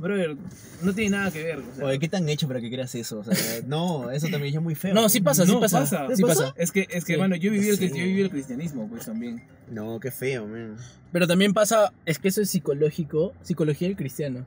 Brother, 0.00 0.36
no 0.82 0.94
tiene 0.94 1.10
nada 1.16 1.30
que 1.30 1.42
ver. 1.42 1.58
O 1.58 1.74
sea, 1.76 1.84
Oye, 1.86 1.98
¿qué 1.98 2.08
tan 2.08 2.28
hecho 2.28 2.48
para 2.48 2.60
que 2.60 2.70
creas 2.70 2.94
eso? 2.94 3.18
O 3.20 3.24
sea, 3.24 3.34
no, 3.66 4.10
eso 4.10 4.28
también 4.28 4.54
es 4.56 4.62
muy 4.62 4.74
feo. 4.74 4.94
No, 4.94 5.08
sí 5.08 5.20
pasa, 5.20 5.44
sí 5.44 5.52
No, 5.52 5.60
pasa. 5.60 5.80
pasa. 5.80 6.08
Sí 6.16 6.22
¿Pasa? 6.22 6.54
es 6.56 6.72
que, 6.72 6.80
es 6.90 7.04
que 7.04 7.08
Sí. 7.08 7.12
hermano, 7.12 7.36
yo 7.36 7.50
viví, 7.50 7.68
el, 7.68 7.76
Sí. 7.76 7.88
yo 7.88 7.94
viví 7.94 8.22
el 8.22 8.30
cristianismo, 8.30 8.88
pues 8.88 9.04
también. 9.06 9.42
No, 9.70 10.00
qué 10.00 10.10
feo, 10.10 10.46
man. 10.46 10.76
Pero 11.12 11.26
también 11.26 11.52
pasa, 11.52 11.92
es 12.06 12.18
que 12.18 12.28
eso 12.28 12.40
es 12.42 12.50
psicológico, 12.50 13.34
psicología 13.42 13.88
del 13.88 13.96
cristiano. 13.96 14.46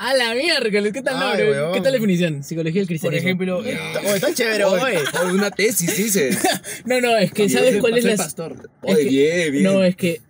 A 0.00 0.14
la 0.14 0.32
miércoles, 0.34 0.92
¿qué 0.92 1.02
tal 1.02 1.14
Ay, 1.16 1.20
nombre? 1.20 1.50
weón. 1.50 1.72
¿Qué 1.74 1.80
tal 1.80 1.92
la 1.92 1.98
definición? 1.98 2.42
Psicología 2.44 2.80
del 2.80 2.86
Por 2.86 2.88
cristianismo. 2.88 3.26
ejemplo, 3.28 3.64
Ya. 3.64 3.70
eh, 3.70 3.98
Oye, 4.00 4.14
está 4.14 4.32
chévere, 4.34 4.64
Oye, 4.64 4.82
oye. 4.82 4.98
una 5.34 5.50
tesis, 5.50 5.96
dices. 5.96 6.38
No, 6.86 7.00
no, 7.00 7.16
es 7.16 7.32
que 7.32 7.48
¿sabes 7.48 7.78
cuál 7.80 7.98
es 7.98 8.04
la 8.04 8.16
pastor. 8.16 8.70
Oye, 8.82 8.96
que- 9.04 9.08
bien, 9.08 9.52
bien. 9.52 9.64
No, 9.64 9.82
es 9.82 9.96
que 9.96 10.20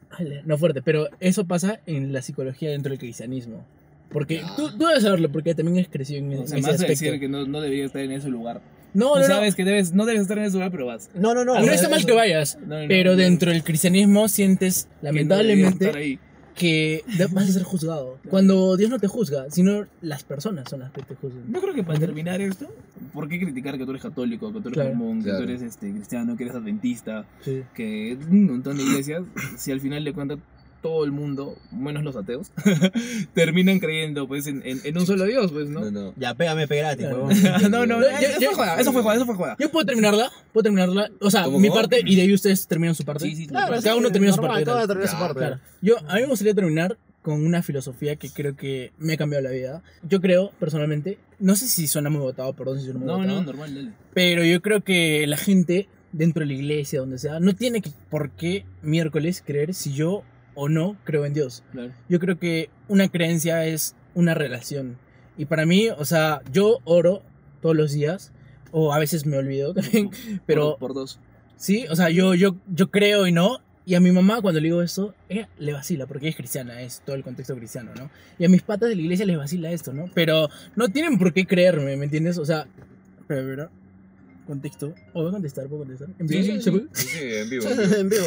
no 0.46 0.56
fuerte, 0.58 0.80
pero 0.82 1.08
eso 1.20 1.44
pasa 1.46 1.80
en 1.86 2.12
la 2.12 2.22
psicología 2.22 2.70
dentro 2.70 2.90
del 2.90 2.98
cristianismo. 2.98 3.64
Porque 4.10 4.42
tú, 4.56 4.70
tú 4.76 4.86
debes 4.86 5.02
saberlo 5.02 5.30
porque 5.30 5.54
también 5.54 5.78
has 5.84 5.90
crecido 5.90 6.18
en, 6.20 6.30
O 6.32 6.40
en 6.42 6.48
sea, 6.48 6.58
ese 6.58 6.70
aspecto. 6.70 7.04
decir 7.04 7.20
que 7.20 7.28
no, 7.28 7.46
no 7.46 7.60
debería 7.60 7.84
estar 7.86 8.00
en 8.02 8.12
ese 8.12 8.28
lugar. 8.28 8.60
No, 8.94 9.14
no, 9.16 9.20
no. 9.20 9.26
sabes 9.26 9.54
que 9.54 9.64
debes, 9.64 9.92
no 9.92 10.06
debes 10.06 10.22
estar 10.22 10.38
en 10.38 10.44
ese 10.44 10.54
lugar, 10.54 10.70
pero 10.70 10.86
vas. 10.86 11.10
No, 11.14 11.34
no, 11.34 11.44
no. 11.44 11.54
No 11.60 11.72
está 11.72 11.88
mal 11.90 12.04
que 12.06 12.12
vayas, 12.12 12.58
No, 12.66 12.80
no, 12.82 12.88
pero 12.88 13.10
no, 13.10 13.16
dentro 13.18 13.52
del 13.52 13.62
cristianismo 13.62 14.28
sientes 14.28 14.84
que 14.84 14.90
no 15.00 15.02
lamentablemente 15.12 16.18
que 16.54 17.04
de- 17.18 17.26
vas 17.26 17.48
a 17.50 17.52
ser 17.52 17.62
juzgado. 17.62 18.18
Cuando 18.28 18.76
Dios 18.76 18.90
no 18.90 18.98
te 18.98 19.06
juzga, 19.06 19.44
sino 19.50 19.84
las 20.00 20.24
personas 20.24 20.68
son 20.68 20.80
las 20.80 20.90
que 20.90 21.02
te 21.02 21.14
juzgan. 21.14 21.44
Yo 21.52 21.60
creo 21.60 21.72
que 21.74 21.84
para 21.84 22.00
terminar 22.00 22.40
esto, 22.40 22.66
¿por 23.12 23.28
qué 23.28 23.38
criticar 23.38 23.78
que 23.78 23.84
tú 23.84 23.90
eres 23.90 24.02
católico, 24.02 24.48
que 24.52 24.60
tú 24.60 24.68
eres 24.68 24.72
Claro. 24.74 24.94
mormón, 24.94 25.18
que 25.18 25.24
Claro. 25.30 25.38
tú 25.44 25.50
eres 25.50 25.62
este, 25.62 25.92
cristiano, 25.92 26.36
que 26.36 26.44
eres 26.44 26.56
adventista, 26.56 27.26
Sí. 27.42 27.62
que 27.74 28.18
un 28.28 28.46
montón 28.46 28.76
de 28.78 28.82
iglesias, 28.84 29.22
si 29.56 29.70
al 29.70 29.80
final 29.80 30.02
de 30.02 30.12
cuentas 30.12 30.38
todo 30.82 31.04
el 31.04 31.12
mundo, 31.12 31.56
menos 31.72 32.02
los 32.04 32.14
ateos, 32.16 32.50
terminan 33.34 33.78
creyendo 33.80 34.26
pues 34.28 34.46
en, 34.46 34.62
en- 34.64 34.80
en 34.84 34.98
un 34.98 35.06
solo 35.06 35.24
Dios, 35.24 35.50
pues, 35.52 35.68
¿no? 35.68 35.80
No, 35.80 35.90
no. 35.90 36.14
Ya, 36.16 36.34
pégame, 36.34 36.66
gratis, 36.66 37.06
Claro. 37.06 37.24
huevón. 37.26 37.36
no, 37.70 37.86
no, 37.86 38.00
Yo- 38.00 38.08
eso 38.08 38.40
yo- 38.40 38.50
fue 38.52 38.56
joda, 38.64 38.80
eso 38.80 38.92
fue 38.92 39.02
joda, 39.02 39.14
eso 39.16 39.26
fue 39.26 39.34
joda. 39.34 39.56
Yo 39.58 39.70
puedo 39.70 39.86
terminarla, 39.86 40.30
puedo 40.52 40.62
terminarla. 40.64 41.10
O 41.20 41.30
sea, 41.30 41.44
¿Cómo, 41.44 41.58
mi 41.58 41.68
cómo? 41.68 41.80
parte 41.80 42.00
y 42.04 42.16
de 42.16 42.22
ahí 42.22 42.32
ustedes 42.32 42.66
terminan 42.66 42.94
su 42.94 43.04
parte. 43.04 43.24
Sí, 43.28 43.34
sí, 43.36 43.46
Claro, 43.46 43.68
Cada 43.80 43.92
sí, 43.94 43.98
uno 43.98 44.10
termina 44.10 44.32
su 44.32 44.40
parte. 44.40 44.64
Cada 44.64 44.84
uno 44.84 45.06
su 45.06 45.16
parte. 45.18 45.38
Claro. 45.38 45.58
Yo, 45.82 45.96
a 46.08 46.14
mí 46.16 46.20
me 46.22 46.26
gustaría 46.28 46.54
terminar 46.54 46.96
con 47.22 47.44
una 47.44 47.62
filosofía 47.62 48.16
que 48.16 48.30
creo 48.30 48.56
que 48.56 48.92
me 48.98 49.14
ha 49.14 49.16
cambiado 49.16 49.44
la 49.44 49.50
vida. 49.50 49.82
Yo 50.08 50.20
creo, 50.20 50.50
personalmente, 50.58 51.18
no 51.38 51.56
sé 51.56 51.66
si 51.66 51.86
suena 51.86 52.08
muy 52.10 52.20
votado, 52.20 52.52
perdón 52.54 52.78
si 52.78 52.84
suena 52.84 53.00
muy 53.00 53.08
No, 53.08 53.18
votado, 53.18 53.34
no, 53.40 53.42
normal, 53.44 53.74
dale. 53.74 53.90
pero 54.14 54.44
yo 54.44 54.62
creo 54.62 54.82
que 54.82 55.26
la 55.26 55.36
gente 55.36 55.88
dentro 56.12 56.40
de 56.40 56.46
la 56.46 56.52
iglesia, 56.54 57.00
donde 57.00 57.18
sea, 57.18 57.38
no 57.38 57.54
tiene 57.54 57.82
que, 57.82 57.90
por 58.08 58.30
qué 58.30 58.64
miércoles 58.82 59.42
creer 59.44 59.74
si 59.74 59.92
yo 59.92 60.22
o 60.60 60.68
no 60.68 60.96
creo 61.04 61.24
en 61.24 61.34
Dios. 61.34 61.62
Claro. 61.70 61.92
Yo 62.08 62.18
creo 62.18 62.36
que 62.36 62.68
una 62.88 63.08
creencia 63.08 63.64
es 63.64 63.94
una 64.14 64.34
relación. 64.34 64.96
Y 65.36 65.44
para 65.44 65.64
mí, 65.66 65.88
o 65.88 66.04
sea, 66.04 66.42
yo 66.52 66.80
oro 66.84 67.22
todos 67.62 67.76
los 67.76 67.92
días, 67.92 68.32
o 68.72 68.92
a 68.92 68.98
veces 68.98 69.24
me 69.24 69.36
olvido 69.38 69.72
también, 69.72 70.10
pero 70.46 70.72
Por, 70.72 70.88
por 70.88 70.94
dos. 70.94 71.20
sí, 71.56 71.86
o 71.88 71.94
sea, 71.94 72.10
yo, 72.10 72.34
yo, 72.34 72.56
yo 72.74 72.90
creo 72.90 73.28
y 73.28 73.32
no. 73.32 73.60
Y 73.86 73.94
a 73.94 74.00
mi 74.00 74.10
mamá 74.10 74.42
cuando 74.42 74.60
le 74.60 74.66
digo 74.66 74.82
eso, 74.82 75.14
ella 75.28 75.48
le 75.60 75.72
vacila, 75.72 76.06
porque 76.06 76.26
ella 76.26 76.30
es 76.30 76.36
cristiana, 76.36 76.82
es 76.82 77.02
todo 77.06 77.14
el 77.14 77.22
contexto 77.22 77.54
cristiano, 77.54 77.92
¿no? 77.96 78.10
Y 78.36 78.44
a 78.44 78.48
mis 78.48 78.62
patas 78.62 78.88
de 78.88 78.96
la 78.96 79.02
iglesia 79.02 79.26
les 79.26 79.38
vacila 79.38 79.70
esto, 79.70 79.92
¿no? 79.92 80.10
Pero 80.12 80.50
no 80.74 80.88
tienen 80.88 81.18
por 81.18 81.32
qué 81.32 81.46
creerme, 81.46 81.96
¿me 81.96 82.04
entiendes? 82.04 82.36
O 82.36 82.44
sea, 82.44 82.66
pero, 83.28 83.46
pero, 83.46 83.70
contexto. 84.48 84.92
¿O 85.12 85.20
voy 85.22 85.28
a 85.28 85.32
contestar? 85.32 85.68
¿Puedo 85.68 85.84
contestar? 85.84 86.08
¿En 86.18 86.26
vivo? 86.26 86.42
Sí, 86.42 86.60
sí. 86.60 86.88
Sí, 86.92 87.06
sí, 87.06 87.18
en 87.22 87.50
vivo. 87.50 87.68
en 87.68 88.08
vivo. 88.08 88.26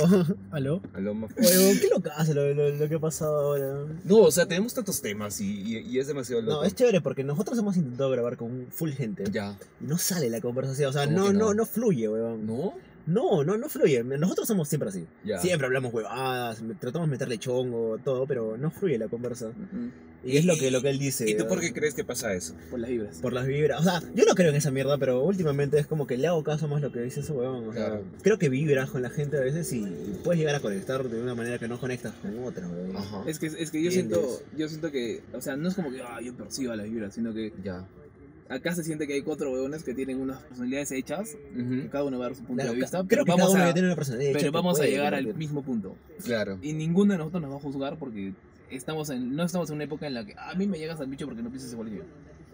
¿Aló? 0.52 0.82
Aló, 0.94 1.12
Oye, 1.38 1.80
qué 1.82 1.90
locazo 1.94 2.34
lo, 2.34 2.54
lo, 2.54 2.70
lo 2.70 2.88
que 2.90 2.96
ha 2.96 3.00
pasado 3.00 3.38
ahora. 3.40 3.86
No, 4.06 4.20
o 4.20 4.32
sea, 4.32 4.46
tenemos 4.46 4.74
tantos 4.74 5.02
temas 5.02 5.42
y, 5.42 5.62
y, 5.62 5.78
y 5.80 6.00
es 6.00 6.08
demasiado 6.08 6.42
loco. 6.42 6.62
No, 6.62 6.64
es 6.64 6.74
chévere 6.76 7.02
porque 7.02 7.24
nosotros 7.24 7.58
hemos 7.60 7.76
intentado 7.76 8.10
grabar 8.12 8.38
con 8.38 8.68
full 8.70 8.92
gente. 8.92 9.26
Ya. 9.32 9.58
Y 9.82 9.86
no 9.86 9.98
sale 9.98 10.30
la 10.30 10.40
conversación. 10.40 10.90
O 10.90 10.94
sea, 10.94 11.06
¿Cómo 11.06 11.18
no, 11.18 11.34
no? 11.34 11.40
no, 11.40 11.54
no 11.54 11.66
fluye, 11.66 12.08
huevón. 12.08 12.46
¿No? 12.46 12.74
No, 13.06 13.44
no, 13.44 13.58
no 13.58 13.70
fluye. 13.70 14.04
Nosotros 14.04 14.48
somos 14.48 14.68
siempre 14.68 14.90
así. 14.90 15.06
Siempre 15.40 15.68
hablamos 15.68 15.94
huevadas, 15.94 16.62
tratamos 16.80 17.08
de 17.08 17.12
meterle 17.12 17.38
chongo, 17.38 17.98
todo, 18.04 18.26
pero 18.26 18.58
no 18.58 18.72
fluye 18.72 18.98
la 18.98 19.08
conversa. 19.08 19.52
Y 20.24 20.38
es 20.38 20.46
lo 20.46 20.56
que, 20.56 20.70
lo 20.70 20.82
que 20.82 20.90
él 20.90 21.00
dice. 21.00 21.30
¿Y 21.30 21.36
tú 21.36 21.48
por 21.48 21.60
qué 21.60 21.74
crees 21.74 21.96
que 21.96 22.04
pasa 22.04 22.34
eso? 22.34 22.54
Por 22.70 22.80
las 22.80 22.90
vibras. 22.90 23.18
Por 23.18 23.34
las 23.34 23.48
vibras. 23.48 23.82
O 23.82 23.84
sea, 23.84 24.02
yo 24.14 24.24
no 24.26 24.36
creo 24.36 24.50
en 24.50 24.56
esa 24.56 24.70
mierda, 24.70 24.98
pero 24.98 25.24
últimamente 25.24 25.80
es 25.80 25.88
como 25.88 26.06
que 26.06 26.18
le 26.18 26.28
hago 26.28 26.44
caso 26.44 26.68
más 26.68 26.82
lo 26.82 26.92
que 26.92 27.02
dice 27.02 27.22
ese 27.22 27.32
huevón. 27.32 27.68
O 27.68 27.74
sea, 27.74 28.00
creo 28.22 28.38
que 28.38 28.50
vibras 28.50 28.92
con 28.92 29.02
la 29.02 29.10
gente 29.10 29.38
a 29.38 29.42
veces 29.42 29.72
y, 29.74 29.82
puedes 30.24 30.40
llegar 30.40 30.56
a 30.56 30.60
conectar 30.60 31.04
de 31.04 31.22
una 31.22 31.34
manera 31.34 31.58
que 31.58 31.68
no 31.68 31.80
conectas 31.80 32.14
con 32.22 32.38
otra. 32.44 32.68
Ajá. 32.96 33.24
Es 33.26 33.40
que, 33.40 33.48
es 33.48 33.72
que 33.72 33.82
yo 33.82 33.92
siento, 33.92 34.42
yo 34.56 34.70
siento 34.70 34.92
que, 34.92 35.22
o 35.34 35.42
sea, 35.42 35.56
no 35.56 35.70
es 35.70 35.76
como 35.76 35.92
que 35.92 36.02
ah, 36.02 36.20
yo 36.22 36.36
percibo 36.36 36.76
las 36.76 36.88
vibras, 36.88 37.14
sino 37.16 37.34
que 37.34 37.52
Ya. 37.64 37.86
Acá 38.52 38.76
se 38.76 38.84
siente 38.84 39.08
que 39.08 39.14
hay 39.14 39.22
cuatro 39.22 39.52
huevones 39.52 39.84
que 39.84 39.94
tienen 39.94 40.20
unas 40.20 40.40
personalidades 40.44 40.92
hechas, 40.92 41.38
que 41.56 41.90
cada 41.90 42.04
uno 42.04 42.20
va 42.20 42.26
a 42.26 42.28
dar 42.30 42.36
su 42.36 42.44
punto 42.44 42.62
Claro, 42.62 42.74
de 42.74 42.80
vista, 42.80 42.98
creo 42.98 43.08
pero 43.08 43.26
que 43.26 43.32
vamos, 43.32 43.54
cada 43.54 43.72
uno 43.72 43.80
a, 43.80 43.86
una 43.86 43.96
personalidad 43.96 44.34
pero 44.34 44.52
vamos 44.52 44.80
a 44.80 44.84
llegar 44.84 45.16
al 45.16 45.34
mismo 45.36 45.64
punto. 45.64 45.96
Claro. 46.24 46.60
Y 46.62 46.74
ninguno 46.74 47.14
de 47.14 47.20
nosotros 47.20 47.42
nos 47.42 47.52
va 47.52 47.56
a 47.56 47.60
juzgar 47.60 47.98
porque 47.98 48.34
estamos 48.70 49.10
en, 49.10 49.36
no 49.36 49.44
estamos 49.44 49.70
en 49.70 49.76
una 49.76 49.86
época 49.86 50.08
en 50.08 50.14
la 50.14 50.26
que 50.26 50.36
a 50.38 50.54
mí 50.56 50.68
me 50.68 50.78
llegas 50.78 51.00
al 51.00 51.08
bicho 51.08 51.26
porque 51.26 51.42
no 51.42 51.50
piensas 51.50 51.72
igual 51.72 51.90
que 51.90 51.96
yo. 51.98 52.04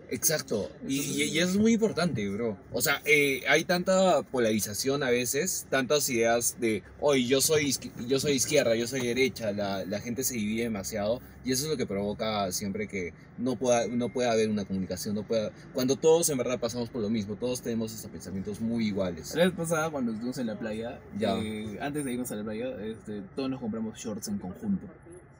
Exacto. 0.09 0.69
Y, 0.87 1.01
y- 1.01 1.23
y 1.23 1.39
eso 1.39 1.49
es 1.51 1.57
muy 1.57 1.73
importante, 1.73 2.27
bro. 2.29 2.57
O 2.71 2.81
sea, 2.81 3.01
eh, 3.05 3.41
hay 3.47 3.65
tanta 3.65 4.21
polarización 4.23 5.03
a 5.03 5.09
veces, 5.09 5.65
tantas 5.69 6.09
ideas 6.09 6.55
de, 6.59 6.81
oye, 7.01 7.25
yo 7.25 7.41
soy, 7.41 7.75
yo 8.07 8.19
soy 8.19 8.33
izquierda, 8.33 8.75
yo 8.75 8.87
soy 8.87 9.01
derecha, 9.05 9.51
la, 9.51 9.83
la 9.85 9.99
gente 9.99 10.23
se 10.23 10.35
divide 10.35 10.63
demasiado 10.63 11.19
y 11.43 11.51
eso 11.51 11.65
es 11.65 11.71
lo 11.71 11.77
que 11.77 11.85
provoca 11.85 12.51
siempre 12.51 12.87
que 12.87 13.13
no 13.37 13.55
pueda, 13.57 13.87
no 13.87 14.09
pueda 14.09 14.31
haber 14.31 14.49
una 14.49 14.63
comunicación, 14.65 15.13
no 15.15 15.23
pueda, 15.23 15.51
cuando 15.73 15.95
todos 15.97 16.29
en 16.29 16.37
verdad 16.37 16.59
pasamos 16.59 16.89
por 16.89 17.01
lo 17.01 17.09
mismo, 17.09 17.35
todos 17.35 17.61
tenemos 17.61 17.93
estos 17.93 18.09
pensamientos 18.09 18.61
muy 18.61 18.87
iguales. 18.87 19.35
La 19.35 19.43
vez 19.45 19.53
pasada 19.53 19.89
cuando 19.89 20.11
estuvimos 20.11 20.37
en 20.37 20.47
la 20.47 20.57
playa, 20.57 20.99
Ya. 21.19 21.37
eh, 21.37 21.77
antes 21.81 22.05
de 22.05 22.13
irnos 22.13 22.31
a 22.31 22.35
la 22.35 22.43
playa, 22.43 22.69
este, 22.81 23.21
todos 23.35 23.49
nos 23.49 23.59
compramos 23.59 23.97
shorts 23.99 24.27
en 24.29 24.37
conjunto, 24.39 24.87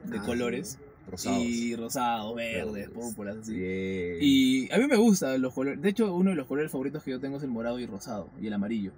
de 0.03 0.17
Ah, 0.17 0.23
colores, 0.25 0.77
Rosados. 1.09 1.43
y 1.43 1.75
rosados, 1.75 2.35
verdes, 2.35 2.73
Verdes. 2.73 2.89
púrpuras, 2.89 3.37
así. 3.37 3.53
Bien. 3.53 4.17
Y 4.21 4.71
a 4.71 4.77
mí 4.77 4.87
me 4.87 4.97
gustan 4.97 5.41
los 5.41 5.53
colores. 5.53 5.81
De 5.81 5.89
hecho, 5.89 6.13
uno 6.13 6.31
de 6.31 6.35
los 6.35 6.47
colores 6.47 6.71
favoritos 6.71 7.03
que 7.03 7.11
yo 7.11 7.19
tengo 7.19 7.37
es 7.37 7.43
el 7.43 7.49
morado 7.49 7.79
y 7.79 7.85
rosado 7.85 8.29
y 8.41 8.47
el 8.47 8.53
amarillo. 8.53 8.91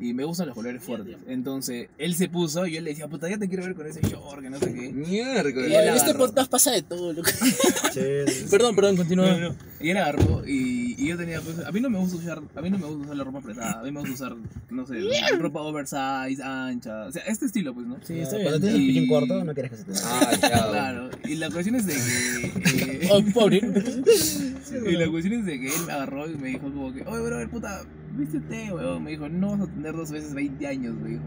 Y 0.00 0.12
me 0.12 0.24
gustan 0.24 0.46
los 0.48 0.56
colores 0.56 0.82
fuertes. 0.82 1.16
Entonces, 1.28 1.88
él 1.98 2.14
se 2.16 2.28
puso 2.28 2.66
y 2.66 2.72
yo 2.74 2.80
le 2.80 2.90
decía, 2.90 3.06
puta, 3.08 3.28
ya 3.30 3.38
te 3.38 3.48
quiero 3.48 3.62
ver 3.64 3.74
con 3.76 3.86
ese 3.86 4.00
short, 4.02 4.42
que 4.42 4.50
no 4.50 4.58
sé 4.58 4.74
qué. 4.74 4.92
Miércoles. 4.92 5.70
Y 5.70 5.74
este 5.74 6.14
podcast 6.14 6.50
pasa 6.50 6.72
de 6.72 6.82
todo, 6.82 7.12
loco. 7.12 7.30
Perdón, 8.50 8.74
perdón, 8.74 8.96
continúa. 8.96 9.26
No, 9.38 9.50
no. 9.50 9.56
Y 9.80 9.90
él 9.90 9.96
agarró 9.98 10.42
y, 10.46 10.94
y 10.98 11.08
yo 11.08 11.16
tenía, 11.16 11.40
pues, 11.40 11.58
a 11.64 11.70
mí 11.70 11.80
no 11.80 11.90
me 11.90 11.98
gusta 11.98 12.16
usar, 12.16 12.42
a 12.54 12.60
mí 12.62 12.70
no 12.70 12.78
me 12.78 12.86
gusta 12.86 13.02
usar 13.04 13.16
la 13.16 13.24
ropa 13.24 13.38
apretada, 13.38 13.80
a 13.80 13.82
mí 13.82 13.92
me 13.92 14.00
gusta 14.00 14.14
usar, 14.14 14.36
no 14.70 14.86
sé, 14.86 14.94
ropa 15.38 15.60
oversize, 15.60 16.42
ancha, 16.42 17.06
o 17.06 17.12
sea, 17.12 17.22
este 17.26 17.46
estilo, 17.46 17.74
pues, 17.74 17.86
¿no? 17.86 17.98
Sí, 18.02 18.18
está 18.18 18.36
Cuando 18.40 18.58
bien. 18.60 18.62
tienes 18.62 18.80
el 18.80 18.86
piquín 18.86 19.08
corto, 19.08 19.44
no 19.44 19.52
quieres 19.54 19.72
que 19.72 19.76
se 19.78 19.84
te 19.84 19.92
Ah. 20.04 20.30
Claro, 20.40 21.10
y 21.24 21.34
la 21.36 21.50
cuestión 21.50 21.76
es 21.76 21.86
de 21.86 21.94
que... 21.94 23.06
eh, 23.06 23.08
Oh, 23.12 23.22
pobre. 23.32 23.60
Y 24.90 24.92
la 24.96 25.08
cuestión 25.08 25.34
es 25.40 25.46
de 25.46 25.60
que 25.60 25.66
él 25.68 25.82
me 25.86 25.92
agarró 25.92 26.28
y 26.28 26.34
me 26.36 26.48
dijo 26.48 26.62
como 26.62 26.92
que, 26.92 27.02
oye, 27.02 27.22
bro, 27.22 27.48
puta, 27.50 27.82
vístete, 28.16 28.72
weón. 28.72 29.02
Me 29.04 29.10
dijo, 29.12 29.28
no 29.28 29.50
vas 29.52 29.60
a 29.62 29.66
tener 29.66 29.94
dos 29.94 30.10
veces 30.10 30.34
20 30.34 30.66
años, 30.66 30.94
me 30.96 31.10
dijo. 31.10 31.22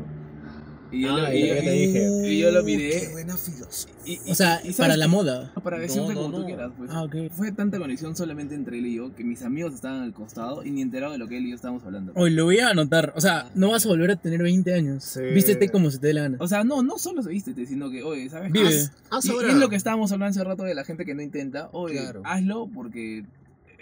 Y 0.89 1.01
yo, 1.01 1.13
Ah, 1.17 1.27
lo, 1.29 1.33
y 1.33 1.41
yo 1.41 1.47
yo- 1.47 1.61
te 1.61 1.71
dije. 1.71 2.31
y 2.33 2.39
yo 2.39 2.49
lo 2.51 2.63
miré. 2.63 2.89
Qué 3.01 3.09
buena 3.11 3.35
filosofía. 3.35 3.93
y- 4.05 4.13
y- 4.25 4.31
O 4.31 4.35
sea, 4.35 4.55
y 4.63 4.71
¿sabes 4.71 4.77
para 4.77 4.93
qué? 4.93 4.97
la 4.99 5.07
moda. 5.09 5.51
Para 5.61 5.79
decirte 5.79 6.13
No, 6.13 6.13
no, 6.13 6.21
como 6.21 6.37
tú 6.39 6.45
quieras, 6.45 6.71
pues. 6.77 6.89
Ah, 6.93 7.03
ok. 7.03 7.15
Fue 7.33 7.51
tanta 7.51 7.77
conexión 7.77 8.15
solamente 8.15 8.55
entre 8.55 8.79
él 8.79 8.85
y 8.85 8.95
yo 8.95 9.13
que 9.13 9.25
mis 9.25 9.41
amigos 9.41 9.73
estaban 9.73 10.03
al 10.03 10.13
costado 10.13 10.63
y 10.63 10.71
ni 10.71 10.81
enterado 10.81 11.11
de 11.11 11.17
lo 11.17 11.27
que 11.27 11.39
él 11.39 11.45
y 11.45 11.49
yo 11.49 11.55
estábamos 11.57 11.83
hablando. 11.83 12.13
Hoy 12.15 12.29
lo 12.29 12.45
voy 12.45 12.59
a 12.59 12.69
anotar. 12.69 13.11
O 13.17 13.19
sea, 13.19 13.49
no 13.53 13.71
vas 13.71 13.85
a 13.85 13.89
volver 13.89 14.11
a 14.11 14.15
tener 14.15 14.41
20 14.41 14.73
años. 14.73 15.03
Sí. 15.03 15.19
Vístete 15.33 15.67
como 15.67 15.91
se 15.91 15.99
te 15.99 16.07
dé 16.07 16.13
la 16.13 16.21
gana. 16.21 16.37
O 16.39 16.47
sea, 16.47 16.63
no, 16.63 16.81
no 16.83 16.97
solo 16.97 17.21
se 17.21 17.31
vístete, 17.31 17.65
sino 17.65 17.91
que, 17.91 18.03
oye, 18.03 18.29
¿sabes? 18.29 18.49
Vive. 18.53 18.69
Haz- 18.69 18.91
Haz 19.09 19.25
y, 19.25 19.31
ahora. 19.31 19.47
y 19.49 19.51
es 19.51 19.57
lo 19.57 19.67
que 19.67 19.75
estábamos 19.75 20.13
hablando 20.13 20.29
hace 20.39 20.43
rato 20.47 20.63
de 20.63 20.73
la 20.73 20.85
gente 20.85 21.03
que 21.03 21.13
no 21.13 21.21
intenta. 21.21 21.67
Oye, 21.73 21.99
Claro. 21.99 22.21
hazlo 22.23 22.69
porque 22.73 23.25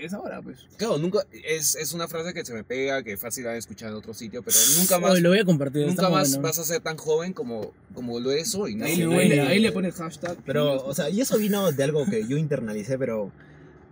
es 0.06 0.14
ahora, 0.14 0.41
pues. 0.41 0.60
Claro, 0.77 0.98
nunca, 0.98 1.19
es, 1.48 1.76
es 1.76 1.94
una 1.94 2.07
frase 2.07 2.34
que 2.34 2.45
se 2.45 2.53
me 2.53 2.64
pega, 2.64 3.03
que 3.03 3.18
fácil 3.18 3.44
la 3.44 3.52
han 3.52 3.57
escuchado 3.57 3.91
en 3.91 3.98
otro 3.98 4.14
sitio, 4.14 4.41
pero 4.44 4.57
nunca 4.77 4.99
más, 4.99 5.11
Hoy 5.11 5.22
lo 5.22 5.30
voy 5.30 5.40
a 5.40 5.45
compartir. 5.45 5.86
nunca 5.88 6.10
más 6.10 6.30
bueno. 6.32 6.44
vas 6.48 6.60
a 6.60 6.64
ser 6.64 6.82
tan 6.82 6.98
joven 6.98 7.34
como, 7.34 7.73
como 7.94 8.19
lo 8.19 8.32
es 8.32 8.56
hoy, 8.56 8.76
¿no? 8.76 8.86
Ahí, 8.86 9.03
bueno. 9.06 9.19
ahí 9.22 9.30
le- 9.30 9.41
ahí 9.41 9.60
le 9.60 9.72
pones 9.72 9.95
hashtag. 9.95 10.38
Pero, 10.45 10.86
o 10.86 10.94
sea, 10.94 11.10
y 11.10 11.22
eso 11.22 11.38
vino 11.38 11.72
de 11.72 11.84
algo 11.84 12.06
que 12.06 12.27
yo 12.27 12.38
internalicé, 12.38 12.98
pero 12.98 13.32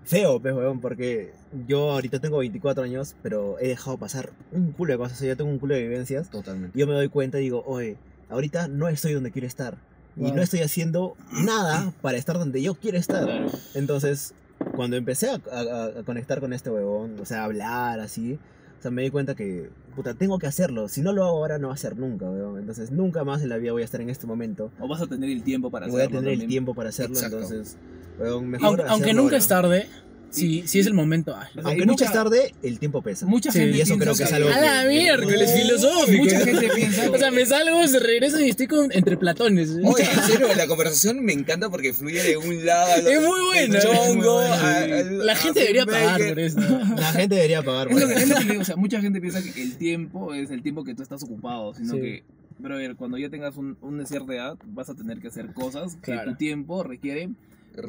feo, 0.06 0.40
pues, 0.41 0.53
weón, 0.53 0.81
porque 0.81 1.31
yo 1.68 1.91
ahorita 1.91 2.19
tengo 2.19 2.38
24 2.40 2.84
años, 2.84 3.15
pero 3.23 3.57
he 3.60 3.68
dejado 3.69 3.98
pasar 3.98 4.31
un 4.52 4.72
culo 4.73 4.94
de 4.94 4.98
cosas, 4.98 5.18
o 5.18 5.19
sea, 5.19 5.30
yo 5.30 5.38
tengo 5.38 5.49
un 5.49 5.60
culo 5.60 5.76
de 5.76 5.81
vivencias. 5.84 6.30
Totalmente. 6.30 6.77
Yo 6.77 6.88
me 6.88 6.94
doy 6.94 7.07
cuenta 7.10 7.40
y 7.40 7.44
digo, 7.44 7.64
oye, 7.65 7.98
ahorita 8.30 8.68
no 8.68 8.88
estoy 8.90 9.14
donde 9.14 9.31
quiero 9.31 9.48
estar. 9.48 9.77
Y 10.15 10.22
Wow. 10.26 10.35
no 10.35 10.41
estoy 10.44 10.60
haciendo 10.61 11.15
nada 11.31 11.91
para 12.02 12.18
estar 12.19 12.38
donde 12.38 12.61
yo 12.61 12.76
quiero 12.76 12.98
estar. 12.99 13.27
Entonces, 13.73 14.34
cuando 14.75 14.95
empecé 14.97 15.29
a, 15.29 15.39
a- 15.51 15.99
a 15.99 16.03
conectar 16.03 16.39
con 16.39 16.53
este 16.53 16.69
huevón, 16.69 17.15
o 17.19 17.25
sea, 17.25 17.41
a 17.41 17.45
hablar 17.45 17.99
así, 17.99 18.39
o 18.79 18.81
sea, 18.81 18.91
me 18.91 19.01
di 19.03 19.09
cuenta 19.11 19.33
que, 19.35 19.69
puta, 19.95 20.13
tengo 20.13 20.37
que 20.39 20.47
hacerlo. 20.47 20.89
Si 20.89 21.01
no 21.01 21.13
lo 21.13 21.23
hago 21.23 21.37
ahora, 21.37 21.57
no 21.57 21.69
va 21.69 21.73
a 21.73 21.77
ser 21.77 21.97
nunca, 21.97 22.29
weón. 22.29 22.59
Entonces, 22.59 22.91
nunca 22.91 23.23
más 23.23 23.41
en 23.41 23.49
la 23.49 23.57
vida 23.57 23.71
voy 23.71 23.81
a 23.81 23.85
estar 23.85 24.01
en 24.01 24.09
este 24.09 24.27
momento. 24.27 24.71
O 24.79 24.87
vas 24.89 25.01
a 25.01 25.07
tener 25.07 25.29
el 25.29 25.41
tiempo 25.43 25.71
para 25.71 25.87
Y 25.87 25.91
voy 25.91 26.01
a 26.01 26.03
hacerlo 26.03 26.19
tener 26.21 26.41
el 26.41 26.47
tiempo 26.47 26.73
para 26.75 26.89
hacerlo, 26.89 27.15
Exacto. 27.15 27.37
entonces, 27.37 27.77
weón, 28.19 28.49
mejor 28.49 28.67
Aunque, 28.67 28.83
aunque 28.83 28.93
hacerlo 29.05 29.21
nunca 29.21 29.35
ahora. 29.35 29.37
es 29.37 29.47
tarde, 29.47 29.87
si, 30.34 30.68
si 30.68 30.80
es 30.80 30.88
el 30.88 30.93
momento. 30.93 31.31
O 31.31 31.35
sea, 31.35 31.49
Aunque 31.64 31.85
nunca 31.85 31.91
mucha- 31.91 32.05
es 32.05 32.11
tarde, 32.11 32.53
el 32.64 32.80
tiempo 32.80 33.01
pesa. 33.01 33.26
Mucha 33.26 33.51
Sí, 33.51 33.60
gente 33.60 33.77
y 33.77 33.81
eso 33.81 33.93
creo 33.97 34.14
piensa 34.14 34.23
que 34.23 34.27
es 34.30 34.34
algo 34.34 34.49
A 34.49 34.60
la 34.60 34.81
que- 34.84 34.89
miércoles, 34.89 35.51
Oh, 35.53 35.57
filosófico. 35.57 36.23
Mucha 36.23 36.39
gente 36.39 36.69
piensa 36.76 37.10
O 37.14 37.18
sea, 37.18 37.31
me 37.31 37.45
salgo, 37.45 37.88
se 37.88 37.99
regreso 37.99 38.39
y 38.39 38.49
estoy 38.49 38.68
con, 38.68 38.91
entre 38.91 39.15
platones. 39.18 39.69
Oye, 39.84 40.03
en 40.03 40.22
serio, 40.23 40.47
la 40.55 40.68
conversación 40.68 41.23
me 41.23 41.34
encanta 41.34 41.69
porque 41.69 41.93
fluye 41.93 42.22
de 42.23 42.38
un 42.38 42.65
lado 42.65 42.91
al 42.93 43.07
Es 43.07 43.18
otro. 43.19 43.30
muy 43.30 43.41
buena. 43.45 43.77
El 43.77 43.84
chongo, 43.84 44.03
Es 44.03 44.15
muy 44.15 44.26
buena, 44.26 44.53
a- 44.55 44.85
sí. 44.85 44.91
al- 44.91 45.18
La 45.26 45.35
gente 45.35 45.60
debería 45.60 45.85
pagar 45.85 46.27
por 46.27 46.39
eso. 46.39 46.60
La 46.60 47.11
gente 47.14 47.35
debería 47.35 47.61
pagar 47.64 47.88
por 47.89 47.97
que, 47.99 48.03
eso. 48.05 48.14
es 48.14 48.30
lo 48.30 48.35
que 48.38 48.43
digo, 48.45 48.61
o 48.61 48.65
sea, 48.65 48.76
mucha 48.76 49.01
gente 49.01 49.22
piensa 49.22 49.41
que 49.41 49.61
el 49.61 49.77
tiempo 49.77 50.34
es 50.34 50.49
el 50.51 50.61
tiempo 50.64 50.84
que 50.84 50.95
tú 50.95 51.03
estás 51.03 51.23
ocupado, 51.23 51.73
sino 51.76 51.93
Sí. 51.93 51.99
que, 52.01 52.23
brother, 52.60 52.95
cuando 52.95 53.18
ya 53.18 53.30
tengas 53.30 53.55
un, 53.57 53.77
una 53.81 54.05
cierta 54.05 54.34
edad, 54.34 54.57
vas 54.65 54.89
a 54.89 54.95
tener 54.95 55.19
que 55.19 55.27
hacer 55.27 55.53
cosas 55.53 55.95
que 55.95 56.11
Claro. 56.11 56.31
tu 56.31 56.38
tiempo 56.38 56.84
requiere 56.84 57.30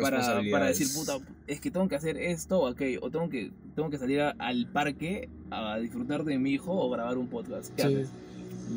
para, 0.00 0.40
para 0.50 0.66
decir, 0.66 0.86
puta, 0.94 1.18
es 1.46 1.60
que 1.60 1.70
tengo 1.70 1.88
que 1.88 1.96
hacer 1.96 2.16
esto 2.16 2.60
o 2.60 2.66
aquello, 2.68 3.00
o 3.02 3.10
tengo 3.10 3.28
que, 3.28 3.50
tengo 3.74 3.90
que 3.90 3.98
salir 3.98 4.20
a- 4.22 4.34
al 4.38 4.66
parque 4.66 5.28
a 5.50 5.78
disfrutar 5.78 6.24
de 6.24 6.38
mi 6.38 6.52
hijo 6.52 6.72
o 6.72 6.88
grabar 6.90 7.18
un 7.18 7.28
podcast. 7.28 7.74
¿Qué 7.76 7.82
Sí. 7.82 7.88
haces? 7.94 8.08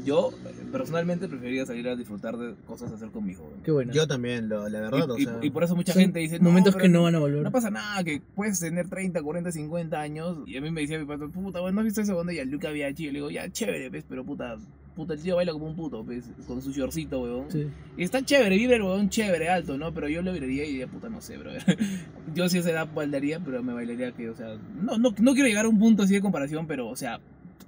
Yo, 0.04 0.32
personalmente, 0.70 1.30
preferiría 1.30 1.66
salir 1.66 1.88
a 1.88 1.96
disfrutar 1.96 2.36
de 2.38 2.56
cosas 2.66 2.92
a 2.92 2.96
hacer 2.96 3.08
con 3.10 3.26
mi 3.26 3.32
hijo. 3.32 3.50
Qué 3.64 3.72
bueno. 3.72 3.94
Yo 3.94 4.06
también, 4.06 4.50
lo- 4.50 4.68
la 4.68 4.82
verdad, 4.82 5.10
o 5.12 5.18
y, 5.18 5.22
y- 5.22 5.26
sea... 5.26 5.40
y 5.42 5.50
por 5.50 5.64
eso 5.64 5.78
mucha 5.78 5.94
gente 5.94 6.20
dice, 6.20 6.40
momentos 6.42 6.76
no, 6.76 6.82
que 6.82 6.90
no 6.90 7.04
van 7.04 7.16
a 7.16 7.20
volver. 7.20 7.42
No 7.42 7.52
pasa 7.54 7.70
nada, 7.70 8.04
que 8.04 8.22
puedes 8.36 8.60
tener 8.60 8.90
30, 8.90 9.22
40, 9.24 9.50
50 9.54 10.00
años. 10.02 10.40
Y 10.46 10.58
a 10.58 10.62
mí 10.62 10.72
me 10.72 10.82
decía 10.82 11.00
mi 11.00 11.06
padre, 11.06 11.30
puta, 11.30 11.62
bueno, 11.62 11.76
¿no 11.76 11.82
has 11.82 11.86
visto 11.86 12.02
ese 12.02 12.12
donde 12.12 12.36
y 12.36 12.40
al 12.40 12.50
Luca 12.50 12.70
Biachi? 12.70 13.06
Yo 13.06 13.12
le 13.14 13.20
digo, 13.20 13.32
ya, 13.32 13.50
chévere, 13.50 13.90
pues, 13.90 14.04
pero 14.10 14.26
puta, 14.26 14.58
puta, 14.98 15.14
el 15.14 15.22
tío 15.22 15.36
baila 15.36 15.54
como 15.54 15.68
un 15.68 15.76
puto, 15.76 16.04
pues, 16.04 16.26
con 16.48 16.62
su 16.62 16.72
shortcito, 16.72 17.22
weón. 17.22 17.52
Sí. 17.52 17.68
Está 17.98 18.26
chévere, 18.26 18.56
el 18.56 18.82
weón 18.82 19.10
chévere, 19.10 19.48
alto, 19.48 19.78
¿no? 19.78 19.94
Pero 19.94 20.10
yo 20.10 20.24
lo 20.24 20.34
vibraría 20.34 20.66
y 20.66 20.72
diría, 20.72 20.88
puta, 20.88 21.08
no 21.08 21.22
sé, 21.22 21.38
bro. 21.38 21.52
yo 22.36 22.50
sí 22.50 22.58
a 22.58 22.60
esa 22.62 22.72
edad 22.72 22.88
bailaría, 22.94 23.40
pero 23.40 23.62
me 23.62 23.74
bailaría 23.74 24.12
que, 24.12 24.30
o 24.30 24.36
sea, 24.36 24.58
no, 24.82 24.98
no, 24.98 25.14
no 25.18 25.34
quiero 25.34 25.48
llegar 25.48 25.66
a 25.66 25.70
un 25.70 25.78
punto 25.78 26.04
así 26.04 26.16
de 26.16 26.22
comparación, 26.22 26.66
pero, 26.66 26.90
o 26.90 26.96
sea, 26.96 27.20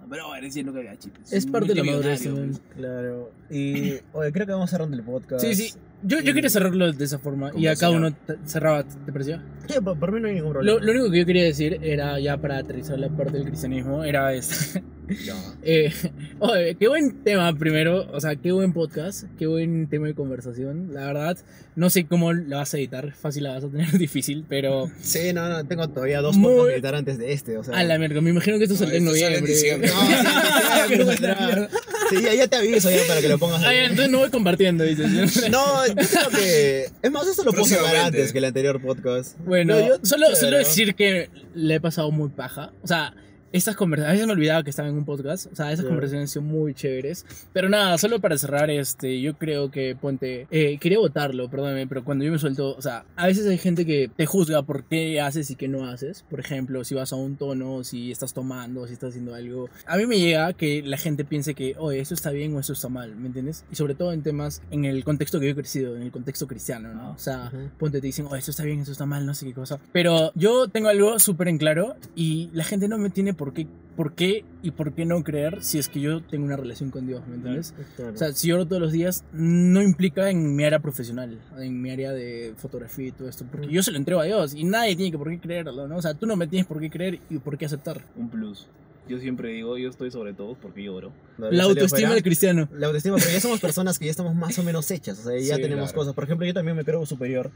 bro, 0.09 0.35
eres 0.35 0.55
el 0.57 0.65
Luca 0.65 0.79
Biachi. 0.79 1.09
pues, 1.09 1.31
Es 1.33 1.45
parte 1.45 1.69
de 1.69 1.75
la 1.75 1.83
madurez 1.83 2.27
pues. 2.27 2.61
Claro. 2.75 3.31
Y, 3.49 3.93
oye, 4.13 4.31
creo 4.31 4.45
que 4.45 4.51
vamos 4.53 4.69
cerrando 4.69 4.95
el 4.97 5.03
podcast. 5.03 5.43
Sí, 5.45 5.55
sí. 5.55 5.73
Yo, 6.01 6.21
yo 6.21 6.33
quería 6.33 6.49
cerrarlo 6.49 6.93
de 6.93 7.03
esa 7.03 7.19
forma 7.19 7.51
y 7.57 7.67
a 7.67 7.75
cada 7.75 7.91
uno 7.91 8.15
cerraba, 8.45 8.83
¿te 8.85 9.11
parecía? 9.11 9.43
Sí, 9.67 9.81
por, 9.83 9.99
por 9.99 10.13
mí 10.13 10.21
no 10.21 10.29
hay 10.29 10.35
ningún 10.35 10.53
problema. 10.53 10.79
Lo, 10.79 10.85
lo 10.85 10.91
único 10.93 11.11
que 11.11 11.19
yo 11.19 11.25
quería 11.25 11.43
decir 11.43 11.77
era, 11.81 12.17
ya 12.21 12.37
para 12.37 12.57
aterrizar 12.57 12.97
la 12.97 13.09
parte 13.09 13.33
del 13.37 13.47
cristianismo, 13.47 14.03
era 14.05 14.33
esto. 14.33 14.79
Ya. 15.25 15.35
Eh, 15.63 15.91
oye, 16.37 16.75
qué 16.75 16.87
buen 16.87 17.23
tema 17.23 17.51
primero, 17.57 18.07
o 18.13 18.21
sea, 18.21 18.35
qué 18.35 18.51
buen 18.51 18.71
podcast, 18.73 19.23
qué 19.39 19.47
buen 19.47 19.87
tema 19.87 20.05
de 20.07 20.13
conversación. 20.13 20.93
La 20.93 21.07
verdad, 21.07 21.37
no 21.75 21.89
sé 21.89 22.05
cómo 22.05 22.31
la 22.31 22.57
vas 22.57 22.73
a 22.75 22.77
editar, 22.77 23.11
fácil 23.13 23.43
la 23.43 23.53
vas 23.55 23.63
a 23.63 23.69
tener 23.69 23.91
difícil, 23.97 24.45
pero 24.47 24.89
Sí, 25.01 25.33
no, 25.33 25.49
no, 25.49 25.65
tengo 25.65 25.87
todavía 25.89 26.21
dos 26.21 26.37
Muy- 26.37 26.49
podcasts 26.53 26.67
que 26.69 26.73
editar 26.75 26.95
antes 26.95 27.17
de 27.17 27.33
este, 27.33 27.57
o 27.57 27.63
sea... 27.63 27.75
a 27.75 27.83
la 27.83 27.97
mierda, 27.97 28.21
me 28.21 28.29
imagino 28.29 28.57
que 28.59 28.65
esto 28.65 28.75
No, 28.75 28.79
sale 28.85 28.97
en 28.97 29.05
noviembre. 29.05 29.51
sí, 32.09 32.21
ya, 32.23 32.33
ya 32.33 32.47
te 32.47 32.55
aviso 32.57 32.89
ya 32.89 33.01
para 33.07 33.21
que 33.21 33.29
lo 33.29 33.37
pongas 33.39 33.63
Ah, 33.63 33.69
ahí. 33.69 33.77
ya, 33.77 33.83
entonces 33.83 34.09
no 34.09 34.19
voy 34.19 34.29
compartiendo, 34.29 34.83
dices. 34.83 35.09
No, 35.51 35.87
yo 35.87 35.95
creo 35.95 36.29
que... 36.29 36.89
Es 37.01 37.11
más, 37.11 37.27
eso 37.27 37.43
lo 37.43 37.51
Próximamente. 37.51 37.97
antes 37.99 38.31
que 38.31 38.37
el 38.39 38.45
anterior 38.45 38.81
podcast. 38.81 39.37
Bueno, 39.39 39.75
No, 39.79 39.87
yo- 39.87 39.95
solo, 40.03 40.35
solo 40.35 40.57
decir 40.57 40.95
que 40.95 41.29
le 41.53 41.75
he 41.75 41.81
pasado 41.81 42.11
muy 42.11 42.29
paja. 42.29 42.71
O 42.83 42.87
sea, 42.87 43.13
estas 43.51 43.75
conversaciones, 43.75 44.09
a 44.09 44.13
veces 44.13 44.27
me 44.27 44.33
olvidaba 44.33 44.63
que 44.63 44.69
estaba 44.69 44.87
en 44.89 44.95
un 44.95 45.05
podcast. 45.05 45.47
O 45.51 45.55
sea, 45.55 45.71
esas 45.71 45.83
Ya. 45.85 45.89
conversaciones 45.89 46.31
son 46.31 46.45
muy 46.45 46.73
chéveres. 46.73 47.25
Pero 47.53 47.69
nada, 47.69 47.97
solo 47.97 48.19
para 48.19 48.37
cerrar, 48.37 48.69
este, 48.69 49.19
yo 49.21 49.35
creo 49.37 49.71
que 49.71 49.95
ponte. 49.99 50.47
eh, 50.51 50.77
quería 50.79 50.99
votarlo, 50.99 51.49
perdóname, 51.49 51.87
pero 51.87 52.03
cuando 52.03 52.23
yo 52.25 52.31
me 52.31 52.39
suelto, 52.39 52.75
o 52.75 52.81
sea, 52.81 53.05
a 53.15 53.27
veces 53.27 53.45
hay 53.47 53.57
gente 53.57 53.85
que 53.85 54.09
te 54.15 54.25
juzga 54.25 54.61
por 54.63 54.83
qué 54.83 55.19
haces 55.21 55.49
y 55.51 55.55
qué 55.55 55.67
no 55.67 55.85
haces. 55.87 56.23
Por 56.29 56.39
ejemplo, 56.39 56.83
si 56.83 56.95
vas 56.95 57.13
a 57.13 57.15
un 57.15 57.35
tono, 57.37 57.83
si 57.83 58.11
estás 58.11 58.33
tomando, 58.33 58.85
si 58.87 58.93
estás 58.93 59.09
haciendo 59.09 59.33
algo. 59.35 59.69
A 59.85 59.97
mí 59.97 60.05
me 60.05 60.19
llega 60.19 60.53
que 60.53 60.81
la 60.83 60.97
gente 60.97 61.23
piense 61.25 61.53
que, 61.55 61.75
oye, 61.77 61.99
eso 61.99 62.13
está 62.13 62.31
bien 62.31 62.55
o 62.55 62.59
eso 62.59 62.73
está 62.73 62.89
mal, 62.89 63.15
¿me 63.15 63.27
entiendes? 63.27 63.63
Y 63.71 63.75
sobre 63.75 63.95
todo 63.95 64.13
en 64.13 64.21
temas, 64.23 64.61
en 64.71 64.85
el 64.85 65.03
contexto 65.03 65.39
que 65.39 65.47
yo 65.47 65.51
he 65.51 65.55
crecido, 65.55 65.95
en 65.95 66.03
el 66.03 66.11
contexto 66.11 66.47
cristiano, 66.47 66.93
¿no? 66.93 67.11
O 67.11 67.17
sea, 67.19 67.49
Ujú. 67.53 67.69
ponte, 67.77 67.99
te 68.01 68.07
dicen, 68.07 68.27
oh, 68.29 68.35
eso 68.35 68.51
está 68.51 68.63
bien, 68.63 68.79
eso 68.79 68.91
está 68.91 69.05
mal, 69.05 69.25
no 69.25 69.33
sé 69.33 69.45
qué 69.45 69.53
cosa. 69.53 69.79
Pero 69.91 70.31
yo 70.35 70.67
tengo 70.67 70.89
algo 70.89 71.19
súper 71.19 71.47
en 71.47 71.57
claro 71.57 71.95
y 72.15 72.49
la 72.53 72.63
gente 72.63 72.87
no 72.87 72.97
me 72.97 73.09
tiene 73.09 73.33
por 73.39 73.53
qué, 73.53 73.65
por 73.95 74.13
qué 74.15 74.43
y 74.61 74.71
por 74.71 74.91
qué 74.93 75.05
no 75.05 75.23
creer 75.23 75.63
si 75.63 75.79
es 75.79 75.87
que 75.87 76.01
yo 76.01 76.21
tengo 76.21 76.43
una 76.43 76.57
relación 76.57 76.91
con 76.91 77.07
Dios, 77.07 77.25
¿me 77.25 77.35
entiendes? 77.35 77.73
Claro. 77.95 78.13
O 78.13 78.17
sea, 78.17 78.33
si 78.33 78.51
oro 78.51 78.65
todos 78.65 78.81
los 78.81 78.91
días, 78.91 79.23
no 79.31 79.81
implica 79.81 80.29
en 80.29 80.57
mi 80.57 80.65
área 80.65 80.79
profesional, 80.79 81.39
en 81.57 81.81
mi 81.81 81.89
área 81.89 82.11
de 82.11 82.53
fotografía 82.57 83.07
y 83.07 83.11
todo 83.13 83.29
esto, 83.29 83.45
porque 83.49 83.69
yo 83.69 83.81
se 83.81 83.91
lo 83.91 83.97
entrego 83.97 84.19
a 84.19 84.25
Dios 84.25 84.53
y 84.53 84.65
nadie 84.65 84.97
tiene 84.97 85.09
que 85.11 85.17
por 85.17 85.29
qué 85.29 85.39
creerlo, 85.39 85.87
¿no? 85.87 85.95
O 85.95 86.01
sea, 86.01 86.13
tú 86.13 86.25
no 86.25 86.35
me 86.35 86.47
tienes 86.47 86.67
por 86.67 86.81
qué 86.81 86.89
creer 86.89 87.19
y 87.29 87.37
por 87.37 87.57
qué 87.57 87.65
aceptar. 87.65 88.01
Un 88.17 88.29
plus. 88.29 88.67
Yo 89.07 89.17
siempre 89.19 89.49
digo, 89.53 89.77
yo 89.77 89.89
estoy 89.89 90.11
sobre 90.11 90.33
todos 90.33 90.57
porque 90.61 90.83
yo 90.83 90.93
oro. 90.93 91.11
No, 91.37 91.49
La 91.49 91.63
autoestima 91.63 92.13
del 92.13 92.21
cristiano. 92.21 92.67
La 92.77 92.87
autoestima, 92.87 93.15
pero 93.17 93.31
ya 93.31 93.39
somos 93.39 93.59
personas 93.59 93.97
que 93.97 94.05
ya 94.05 94.11
estamos 94.11 94.35
más 94.35 94.59
o 94.59 94.63
menos 94.63 94.91
hechas, 94.91 95.17
o 95.19 95.29
sea, 95.29 95.39
ya 95.39 95.55
Sí, 95.55 95.61
tenemos 95.61 95.85
claro. 95.85 95.99
cosas. 96.01 96.13
Por 96.13 96.25
ejemplo, 96.25 96.45
yo 96.45 96.53
también 96.53 96.77
me 96.77 96.83
creo 96.85 97.03
superior 97.07 97.49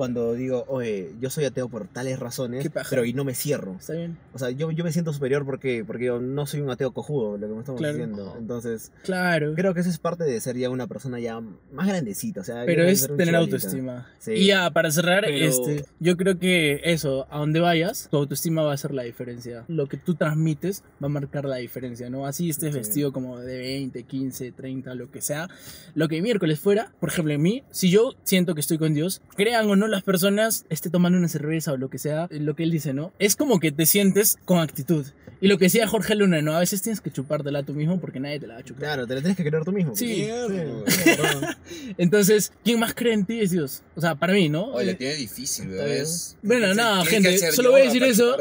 cuando 0.00 0.32
digo, 0.32 0.64
oye, 0.68 1.10
yo 1.20 1.28
soy 1.28 1.44
ateo 1.44 1.68
por 1.68 1.86
tales 1.86 2.18
razones, 2.18 2.66
pero 2.88 3.04
y 3.04 3.12
no 3.12 3.22
me 3.22 3.34
cierro. 3.34 3.76
Está 3.78 3.92
bien. 3.92 4.16
O 4.32 4.38
sea, 4.38 4.48
yo, 4.48 4.70
yo 4.70 4.82
me 4.82 4.92
siento 4.92 5.12
superior 5.12 5.44
porque, 5.44 5.84
porque 5.86 6.06
yo 6.06 6.18
no 6.20 6.46
soy 6.46 6.62
un 6.62 6.70
ateo 6.70 6.92
cojudo, 6.92 7.36
lo 7.36 7.46
que 7.46 7.52
me 7.52 7.58
estamos 7.60 7.78
Claro. 7.78 7.92
diciendo. 7.98 8.34
Entonces, 8.38 8.92
Claro. 9.04 9.52
creo 9.54 9.74
que 9.74 9.80
eso 9.80 9.90
es 9.90 9.98
parte 9.98 10.24
de 10.24 10.40
ser 10.40 10.56
ya 10.56 10.70
una 10.70 10.86
persona 10.86 11.20
ya 11.20 11.38
más 11.38 11.86
grandecita. 11.86 12.40
O 12.40 12.44
sea, 12.44 12.62
Pero 12.64 12.84
es 12.84 13.00
ser 13.02 13.14
tener 13.18 13.36
autoestima. 13.36 14.08
Sí. 14.18 14.32
Y 14.32 14.46
ya, 14.46 14.70
para 14.70 14.90
cerrar, 14.90 15.24
Pero- 15.26 15.36
este, 15.44 15.84
yo 15.98 16.16
creo 16.16 16.38
que 16.38 16.80
eso, 16.84 17.26
a 17.30 17.40
donde 17.40 17.60
vayas, 17.60 18.08
tu 18.10 18.16
autoestima 18.16 18.62
va 18.62 18.70
a 18.70 18.74
hacer 18.74 18.92
la 18.94 19.02
diferencia. 19.02 19.64
Lo 19.68 19.86
que 19.86 19.98
tú 19.98 20.14
transmites 20.14 20.82
va 21.02 21.08
a 21.08 21.10
marcar 21.10 21.44
la 21.44 21.56
diferencia, 21.56 22.08
¿no? 22.08 22.24
Así 22.24 22.48
estés 22.48 22.72
Sí. 22.72 22.78
vestido 22.78 23.12
como 23.12 23.38
de 23.38 23.58
20, 23.58 24.04
15, 24.04 24.50
30, 24.52 24.94
lo 24.94 25.10
que 25.10 25.20
sea. 25.20 25.48
Lo 25.94 26.08
que 26.08 26.22
miércoles 26.22 26.58
fuera, 26.58 26.90
por 27.00 27.10
ejemplo, 27.10 27.34
en 27.34 27.42
mí, 27.42 27.64
si 27.70 27.90
yo 27.90 28.14
siento 28.24 28.54
que 28.54 28.62
estoy 28.62 28.78
con 28.78 28.94
Dios, 28.94 29.20
crean 29.36 29.68
o 29.68 29.76
no 29.76 29.88
las 29.90 30.02
personas, 30.02 30.64
esté 30.70 30.88
tomando 30.90 31.18
una 31.18 31.28
cerveza 31.28 31.72
o 31.72 31.76
lo 31.76 31.90
que 31.90 31.98
sea, 31.98 32.26
lo 32.30 32.54
que 32.56 32.62
él 32.62 32.70
dice, 32.70 32.92
¿no? 32.94 33.12
Es 33.18 33.36
como 33.36 33.60
que 33.60 33.72
te 33.72 33.86
sientes 33.86 34.38
con 34.44 34.58
actitud. 34.60 35.04
Y 35.42 35.48
lo 35.48 35.56
que 35.56 35.64
decía 35.66 35.86
Jorge 35.88 36.14
Luna, 36.16 36.42
¿no? 36.42 36.54
A 36.54 36.58
veces 36.60 36.82
tienes 36.82 37.00
que 37.00 37.10
chupártela 37.10 37.62
tú 37.62 37.72
mismo 37.72 37.98
porque 37.98 38.20
nadie 38.20 38.38
te 38.38 38.46
la 38.46 38.54
va 38.54 38.60
a 38.60 38.62
chupar. 38.62 38.80
Claro, 38.82 39.06
te 39.06 39.14
lo 39.14 39.20
tienes 39.20 39.36
que 39.38 39.44
creer 39.44 39.64
tú 39.64 39.72
mismo. 39.72 39.96
Sí. 39.96 40.28
Entonces, 41.98 42.52
¿quién 42.64 42.78
más 42.78 42.94
cree 42.94 43.14
en 43.14 43.24
ti 43.24 43.40
es 43.40 43.50
Dios? 43.50 43.82
O 43.96 44.00
sea, 44.00 44.14
para 44.14 44.32
mí, 44.32 44.48
¿no? 44.48 44.64
Oye, 44.66 44.86
la 44.86 44.92
Eh, 44.92 44.96
tiene 44.96 45.14
difícil, 45.14 45.64
Está 45.70 45.76
¿verdad? 45.76 45.86
bien. 45.92 46.02
Es- 46.02 46.36
Bueno, 46.42 46.74
nada, 46.74 47.04
gente, 47.06 47.52
solo 47.52 47.70
voy 47.70 47.82
a 47.82 47.84
decir 47.84 48.02
eso. 48.02 48.36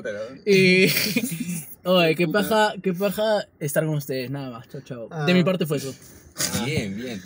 Y. 0.46 0.88
Oye, 1.84 2.16
qué 2.16 2.28
paja, 2.28 2.74
qué 2.84 2.94
paja 2.94 3.48
estar 3.60 3.86
con 3.86 3.96
ustedes, 3.96 4.30
nada 4.30 4.50
más. 4.52 4.68
Chao, 4.68 4.82
chao. 4.82 5.08
Ah. 5.12 5.26
De 5.26 5.34
mi 5.34 5.44
parte 5.44 5.66
fue 5.66 5.78
eso. 5.78 5.94
Bien, 6.66 6.96
bien. 6.96 7.22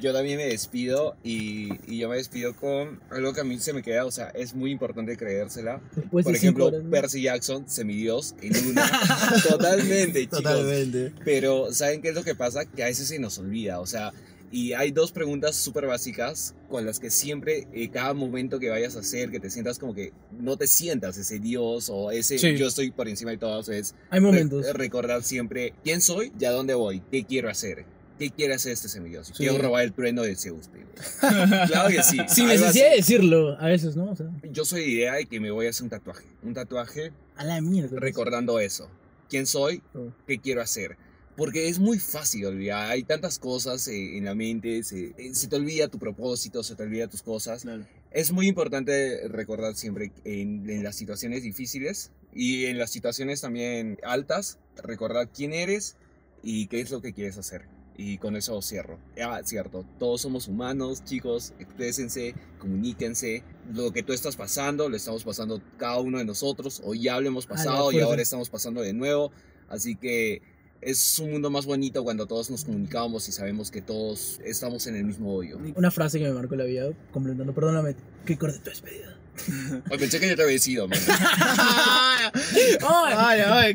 Yo, 0.00 0.12
también 0.12 0.38
me 0.38 0.46
despido 0.46 1.16
y, 1.24 1.68
y 1.86 1.98
yo 1.98 2.08
me 2.08 2.16
despido 2.16 2.54
con 2.54 3.00
algo 3.10 3.32
que 3.32 3.40
a 3.40 3.44
mí 3.44 3.58
se 3.58 3.72
me 3.72 3.82
queda, 3.82 4.04
o 4.04 4.10
sea, 4.10 4.28
es 4.28 4.54
muy 4.54 4.70
importante 4.70 5.16
creérsela. 5.16 5.80
Después 5.96 6.24
Por 6.24 6.34
ejemplo, 6.34 6.66
horas, 6.66 6.84
¿no? 6.84 6.90
Percy 6.90 7.22
Jackson, 7.22 7.68
semidios, 7.68 8.34
en 8.40 8.70
una. 8.70 8.90
Totalmente, 9.48 10.20
chicos. 10.20 10.42
Totalmente. 10.42 11.12
Pero, 11.24 11.72
¿saben 11.72 12.02
qué 12.02 12.10
es 12.10 12.14
lo 12.14 12.22
que 12.22 12.34
pasa? 12.34 12.64
Que 12.64 12.84
a 12.84 12.86
veces 12.86 13.08
se 13.08 13.18
nos 13.18 13.38
olvida, 13.38 13.80
o 13.80 13.86
sea, 13.86 14.12
y 14.56 14.72
hay 14.72 14.92
dos 14.92 15.10
preguntas 15.10 15.56
súper 15.56 15.86
básicas 15.86 16.54
con 16.68 16.86
las 16.86 17.00
que 17.00 17.10
siempre, 17.10 17.66
eh, 17.72 17.88
cada 17.90 18.14
momento 18.14 18.60
que 18.60 18.70
vayas 18.70 18.94
a 18.94 19.00
hacer, 19.00 19.30
que 19.32 19.40
te 19.40 19.50
sientas 19.50 19.78
como 19.80 19.94
que 19.94 20.12
no 20.38 20.56
te 20.56 20.66
sientas 20.68 21.16
ese 21.18 21.40
Dios 21.40 21.88
o 21.92 22.12
ese 22.12 22.38
Sí. 22.38 22.56
yo 22.56 22.68
estoy 22.68 22.92
por 22.92 23.08
encima 23.08 23.32
de 23.32 23.38
todos, 23.38 23.68
es 23.68 23.94
Hay 24.10 24.20
re- 24.20 24.26
momentos. 24.26 24.72
recordar 24.72 25.24
siempre 25.24 25.74
quién 25.82 26.00
soy 26.00 26.32
y 26.38 26.44
a 26.44 26.52
dónde 26.52 26.74
voy, 26.74 27.02
qué 27.10 27.24
quiero 27.24 27.50
hacer. 27.50 27.84
¿Qué 28.16 28.30
quiere 28.30 28.54
hacer 28.54 28.70
este 28.70 28.88
semidios? 28.88 29.26
Sí. 29.26 29.32
Quiero 29.38 29.58
robar 29.58 29.82
el 29.82 29.92
trueno 29.92 30.22
de 30.22 30.36
Zeus. 30.36 30.70
claro 31.20 31.88
que 31.88 32.00
sí. 32.04 32.18
Sin 32.28 32.46
necesidad 32.46 32.90
de 32.90 32.96
decirlo, 32.98 33.56
a 33.60 33.66
veces, 33.66 33.96
¿no? 33.96 34.10
O 34.12 34.14
sea, 34.16 34.26
Yo 34.52 34.64
soy 34.64 34.82
de 34.82 34.88
idea 34.88 35.14
de 35.14 35.26
que 35.26 35.40
me 35.40 35.50
voy 35.50 35.66
a 35.66 35.70
hacer 35.70 35.82
un 35.82 35.90
tatuaje. 35.90 36.24
Un 36.44 36.54
tatuaje 36.54 37.10
a 37.34 37.44
la 37.44 37.60
mierda. 37.60 37.98
recordando 37.98 38.60
eso. 38.60 38.88
¿Quién 39.28 39.46
soy? 39.46 39.82
Oh. 39.94 40.12
¿Qué 40.28 40.38
quiero 40.38 40.60
hacer? 40.62 40.96
Porque 41.36 41.68
es 41.68 41.78
muy 41.78 41.98
fácil 41.98 42.46
olvidar. 42.46 42.90
Hay 42.90 43.02
tantas 43.02 43.38
cosas 43.38 43.88
eh, 43.88 44.16
en 44.16 44.24
la 44.24 44.34
mente. 44.34 44.82
Se, 44.82 45.14
eh, 45.18 45.34
se 45.34 45.48
te 45.48 45.56
olvida 45.56 45.88
tu 45.88 45.98
propósito, 45.98 46.62
se 46.62 46.76
te 46.76 46.82
olvida 46.84 47.08
tus 47.08 47.22
cosas. 47.22 47.62
Claro. 47.62 47.84
Es 48.12 48.30
muy 48.30 48.46
importante 48.46 49.26
recordar 49.28 49.74
siempre 49.74 50.12
en, 50.24 50.70
en 50.70 50.84
las 50.84 50.94
situaciones 50.94 51.42
difíciles 51.42 52.12
y 52.32 52.66
en 52.66 52.78
las 52.78 52.90
situaciones 52.90 53.40
también 53.40 53.98
altas, 54.04 54.58
recordar 54.82 55.28
quién 55.30 55.52
eres 55.52 55.96
y 56.42 56.66
qué 56.66 56.80
es 56.80 56.90
lo 56.90 57.00
que 57.00 57.12
quieres 57.12 57.38
hacer. 57.38 57.62
Y 57.96 58.18
con 58.18 58.36
eso 58.36 58.60
cierro. 58.60 58.98
Ah, 59.20 59.40
cierto, 59.44 59.84
todos 59.98 60.20
somos 60.20 60.48
humanos, 60.48 61.04
chicos, 61.04 61.54
exprésense, 61.60 62.34
comuníquense, 62.58 63.44
lo 63.72 63.92
que 63.92 64.02
tú 64.02 64.12
estás 64.12 64.34
pasando, 64.34 64.88
lo 64.88 64.96
estamos 64.96 65.22
pasando 65.22 65.62
cada 65.78 66.00
uno 66.00 66.18
de 66.18 66.24
nosotros, 66.24 66.82
o 66.84 66.94
ya 66.94 67.20
lo 67.20 67.28
hemos 67.28 67.46
pasado 67.46 67.92
y 67.92 68.00
ahora 68.00 68.20
estamos 68.20 68.50
pasando 68.50 68.82
de 68.82 68.92
nuevo. 68.92 69.30
Así 69.68 69.94
que 69.94 70.42
es 70.84 71.18
un 71.18 71.32
mundo 71.32 71.50
más 71.50 71.66
bonito 71.66 72.04
cuando 72.04 72.26
todos 72.26 72.50
nos 72.50 72.64
comunicamos 72.64 73.28
y 73.28 73.32
sabemos 73.32 73.70
que 73.70 73.80
todos 73.80 74.40
estamos 74.44 74.86
en 74.86 74.96
el 74.96 75.04
mismo 75.04 75.32
hoyo. 75.32 75.58
Una 75.76 75.90
frase 75.90 76.18
que 76.18 76.26
me 76.26 76.32
marcó 76.32 76.56
la 76.56 76.64
vida, 76.64 76.90
complementando, 77.10 77.54
perdóname, 77.54 77.96
que 78.24 78.36
corte 78.36 78.58
tu 78.58 78.70
despedida. 78.70 79.16
Ay, 79.90 79.98
pensé 79.98 80.20
que 80.20 80.28
ya 80.28 80.36
te 80.36 80.42
había 80.42 80.58
sido, 80.58 80.86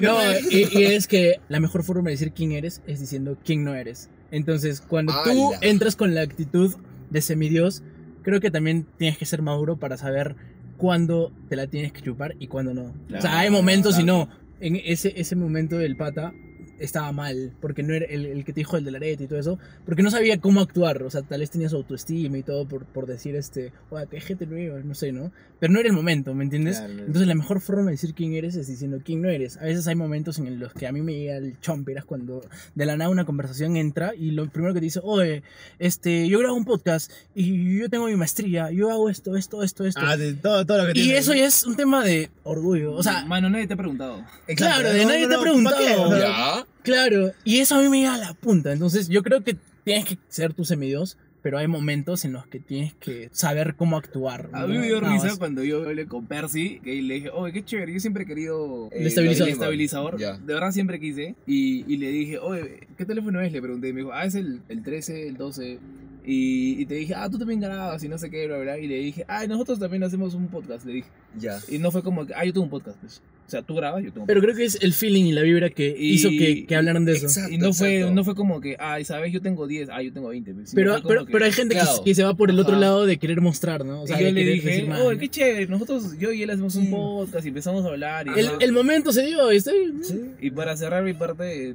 no, 0.02 0.31
y, 0.49 0.68
y 0.72 0.86
es 0.94 1.07
que 1.07 1.41
la 1.49 1.60
mejor 1.60 1.84
forma 1.84 2.06
de 2.06 2.11
decir 2.11 2.31
quién 2.31 2.53
eres 2.53 2.81
es 2.88 3.02
diciendo 3.02 3.38
quién 3.44 3.65
no 3.65 3.76
eres. 3.76 4.10
Entonces, 4.31 4.80
cuando 4.80 5.14
tú 5.23 5.52
entras 5.61 5.95
con 5.95 6.15
la 6.15 6.22
actitud 6.22 6.76
de 7.10 7.22
semidios, 7.22 7.81
creo 8.22 8.40
que 8.40 8.52
también 8.52 8.86
tienes 8.98 9.18
que 9.18 9.26
ser 9.26 9.41
maduro 9.41 9.77
para 9.77 9.98
saber 9.98 10.36
cuándo 10.77 11.34
te 11.49 11.56
la 11.56 11.68
tienes 11.68 11.91
que 11.91 12.02
chupar 12.02 12.36
y 12.40 12.48
cuándo 12.48 12.73
no. 12.73 12.94
o 13.18 13.22
sea, 13.22 13.40
hay 13.40 13.49
momentos 13.49 13.99
y 13.99 14.03
no. 14.03 14.30
En 14.61 14.76
ese, 14.76 15.14
ese 15.19 15.36
momento 15.36 15.77
del 15.77 15.98
pata 15.98 16.34
estaba 16.80 17.11
mal, 17.11 17.51
porque 17.61 17.84
no 17.84 17.93
era 17.93 18.06
el, 18.06 18.26
el 18.26 18.45
que 18.45 18.53
te 18.53 18.61
dijo 18.61 18.77
el 18.77 18.84
de 18.85 18.91
la 18.91 18.97
arete 18.97 19.23
y 19.26 19.27
todo 19.27 19.39
eso, 19.39 19.60
porque 19.85 20.03
no 20.03 20.11
sabía 20.11 20.39
cómo 20.39 20.61
actuar, 20.61 21.03
o 21.03 21.10
sea, 21.10 21.22
tal 21.22 21.39
vez 21.41 21.49
tenía 21.51 21.69
su 21.69 21.76
autoestima 21.77 22.38
y 22.38 22.43
todo 22.43 22.68
por, 22.68 22.85
por 22.85 23.06
decir, 23.06 23.35
este, 23.35 23.72
oye, 23.89 24.07
hay 24.11 24.19
gente 24.22 24.45
nueva, 24.45 24.80
no 24.84 24.93
sé, 24.95 25.11
¿no? 25.11 25.31
Pero 25.60 25.73
no 25.73 25.80
era 25.80 25.89
el 25.89 25.95
momento, 25.95 26.34
¿me 26.34 26.43
entiendes? 26.45 26.77
Claro, 26.80 26.93
no. 26.93 26.99
Entonces 27.01 27.27
la 27.27 27.35
mejor 27.35 27.60
forma 27.61 27.85
de 27.85 27.91
decir 27.91 28.14
quién 28.14 28.34
eres 28.34 28.56
es 28.56 28.68
diciendo 28.68 28.99
quién 29.03 29.22
no 29.22 29.30
eres. 29.30 29.57
A 29.57 29.64
veces 29.65 29.85
hay 29.88 29.95
momentos 29.95 30.39
en 30.39 30.57
los 30.60 30.73
que 30.73 30.88
a 30.88 30.91
mí 30.93 31.01
me 31.01 31.14
llega 31.14 31.35
el 31.38 31.60
chomperas 31.60 32.06
cuando 32.06 32.41
de 32.76 32.85
la 32.85 32.95
nada 32.95 33.10
una 33.10 33.26
conversación 33.26 33.76
entra 33.76 34.14
y 34.15 34.31
lo 34.31 34.47
primero 34.49 34.73
que 34.73 34.80
te 34.80 34.85
dice, 34.85 35.01
oye, 35.03 35.43
este, 35.80 36.27
yo 36.30 36.39
grabo 36.39 36.56
un 36.56 36.64
podcast 36.65 37.11
y 37.35 37.77
yo 37.80 37.89
tengo 37.89 38.06
mi 38.07 38.15
maestría, 38.15 38.72
yo 38.72 38.89
hago 38.89 39.10
esto, 39.10 39.35
esto, 39.35 39.61
esto, 39.64 39.85
esto. 39.85 39.99
Ah, 40.03 40.15
de 40.15 40.34
todo, 40.34 40.65
todo 40.65 40.77
lo 40.77 40.85
que 40.85 40.91
y 40.99 41.03
tiene. 41.03 41.18
eso 41.18 41.34
ya 41.34 41.45
es 41.47 41.65
un 41.65 41.76
tema 41.76 42.03
de 42.06 42.30
orgullo, 42.43 42.93
o 42.93 43.03
sea, 43.03 43.26
Mano, 43.26 43.49
nadie 43.49 43.68
te 43.68 43.73
ha 43.73 43.77
preguntado. 43.77 44.23
Exacto, 44.47 44.81
claro, 44.81 44.93
de 44.97 45.06
nadie 45.06 45.27
te 45.27 45.34
ha 45.34 45.38
¿pa' 45.38 45.43
preguntado. 45.43 45.77
qué? 45.77 46.19
¿Ya? 46.19 46.65
Claro, 46.84 47.31
y 47.43 47.60
eso 47.60 47.76
a 47.76 47.81
mí 47.81 47.89
me 47.89 47.99
llega 47.99 48.15
a 48.15 48.18
la 48.18 48.34
punta. 48.34 48.72
Entonces 48.72 49.07
yo 49.10 49.23
creo 49.23 49.43
que 49.43 49.56
tienes 49.84 50.06
que 50.06 50.18
ser 50.27 50.53
tu 50.53 50.65
semidios, 50.65 51.18
pero 51.41 51.57
hay 51.57 51.68
momentos 51.68 52.26
en 52.26 52.34
los 52.34 52.45
que 52.47 52.60
tienes 52.60 52.93
que 52.95 53.30
saber 53.31 53.76
cómo 53.76 53.97
actuar. 53.97 54.49
A 54.51 54.68
mí 54.68 54.77
me 54.77 54.88
dio 54.88 54.99
risa 54.99 55.27
más. 55.27 55.38
cuando 55.38 55.64
yo 55.64 55.84
hablé 55.84 56.06
con 56.06 56.26
Percy, 56.26 56.80
que 56.84 57.01
le 57.01 57.14
dije, 57.15 57.30
oye, 57.30 57.53
qué 57.53 57.64
chévere, 57.64 57.93
yo 57.93 57.99
siempre 57.99 58.23
he 58.23 58.26
querido 58.26 58.89
El 58.91 59.07
estabilizador. 59.07 59.47
el 59.47 59.53
estabilizador. 59.53 60.19
Ya. 60.19 60.38
De 60.38 60.53
verdad 60.53 60.72
siempre 60.72 60.99
quise. 60.99 61.35
Y, 61.47 61.85
y 61.91 61.97
le 61.97 62.10
dije, 62.10 62.39
oye, 62.39 62.88
¿qué 62.97 63.06
teléfono 63.06 63.39
es? 63.41 63.51
Le 63.53 63.61
pregunté. 63.61 63.88
Y 63.89 63.93
me 63.93 63.99
dijo, 64.01 64.11
ah, 64.14 64.26
es 64.26 64.35
el, 64.35 64.61
el 64.68 64.84
13, 64.84 65.30
el 65.30 65.38
12. 65.38 65.80
Y, 66.26 66.81
y 66.81 66.85
te 66.85 66.95
dije, 66.95 67.15
ah, 67.15 67.30
tú 67.30 67.39
también 67.39 67.61
grabas 67.61 68.03
y 68.03 68.10
no 68.10 68.18
sé 68.18 68.30
qué, 68.30 68.45
bla, 68.45 68.57
bla. 68.57 68.77
Y 68.77 68.88
le 68.88 68.97
dije, 68.97 69.23
ah, 69.30 69.47
nosotros 69.47 69.80
también 69.80 70.03
hacemos 70.03 70.34
un 70.34 70.47
podcast. 70.49 70.85
Le 70.85 70.93
dije. 70.95 71.07
Ya. 71.38 71.57
Y 71.69 71.77
no 71.80 71.89
fue 71.89 72.03
como 72.03 72.26
que, 72.27 72.34
ah, 72.35 72.43
yo 72.43 72.51
tengo 72.51 72.65
un 72.65 72.69
podcast, 72.69 72.99
pues. 72.99 73.22
O 73.49 73.51
sea, 73.51 73.63
tú 73.63 73.73
grabas, 73.73 74.03
yo 74.03 74.13
tengo 74.13 74.27
Pero 74.27 74.41
creo 74.41 74.53
que 74.55 74.63
es 74.63 74.77
el 74.80 74.93
feeling 74.93 75.26
y 75.26 75.31
la 75.31 75.41
vibra 75.41 75.71
que 75.71 75.88
Y- 75.97 76.11
hizo 76.13 76.30
que, 76.30 76.67
que 76.67 76.76
hablaran 76.76 77.03
de 77.03 77.13
eso. 77.13 77.26
Exacto, 77.26 77.51
Y 77.51 77.57
no 77.57 77.73
fue, 77.73 77.95
exacto. 77.95 78.13
no 78.13 78.23
fue 78.23 78.35
como 78.35 78.61
que, 78.61 78.76
ay, 78.77 79.03
¿sabes? 79.05 79.34
Yo 79.34 79.41
tengo 79.41 79.65
10, 79.65 79.89
ah, 79.91 80.03
yo 80.03 80.13
tengo 80.13 80.27
20. 80.27 80.53
pues. 80.53 80.69
Sino 80.69 80.76
Pero, 80.80 81.01
pero, 81.07 81.26
que- 81.26 81.31
pero 81.31 81.45
hay 81.45 81.51
gente 81.51 81.73
que- 81.73 81.81
claro. 81.81 82.03
que, 82.03 82.13
se 82.13 82.23
va 82.23 82.35
por 82.35 82.51
el 82.51 82.59
otro 82.59 82.76
lado 82.77 83.07
de 83.07 83.17
querer 83.17 83.41
mostrar, 83.41 83.84
¿no? 83.84 84.03
O 84.03 84.07
sea, 84.07 84.21
y 84.21 84.26
yo 84.26 84.31
le 84.31 84.43
dije, 84.45 84.88
oh, 85.01 85.09
qué 85.17 85.27
chévere, 85.30 85.65
nosotros, 85.65 86.15
yo 86.19 86.31
y 86.31 86.43
él 86.43 86.51
hacemos 86.51 86.76
un 86.76 86.84
Sí. 86.85 86.91
podcast 86.91 87.43
y 87.43 87.47
empezamos 87.47 87.84
a 87.85 87.88
hablar. 87.88 88.27
Y, 88.27 88.39
el, 88.39 88.49
el 88.59 88.71
momento 88.71 89.11
se 89.11 89.26
dio, 89.26 89.49
está 89.49 89.71
bien. 89.71 89.99
y 90.39 90.51
para 90.51 90.77
cerrar 90.77 91.03
mi 91.03 91.13
parte, 91.13 91.73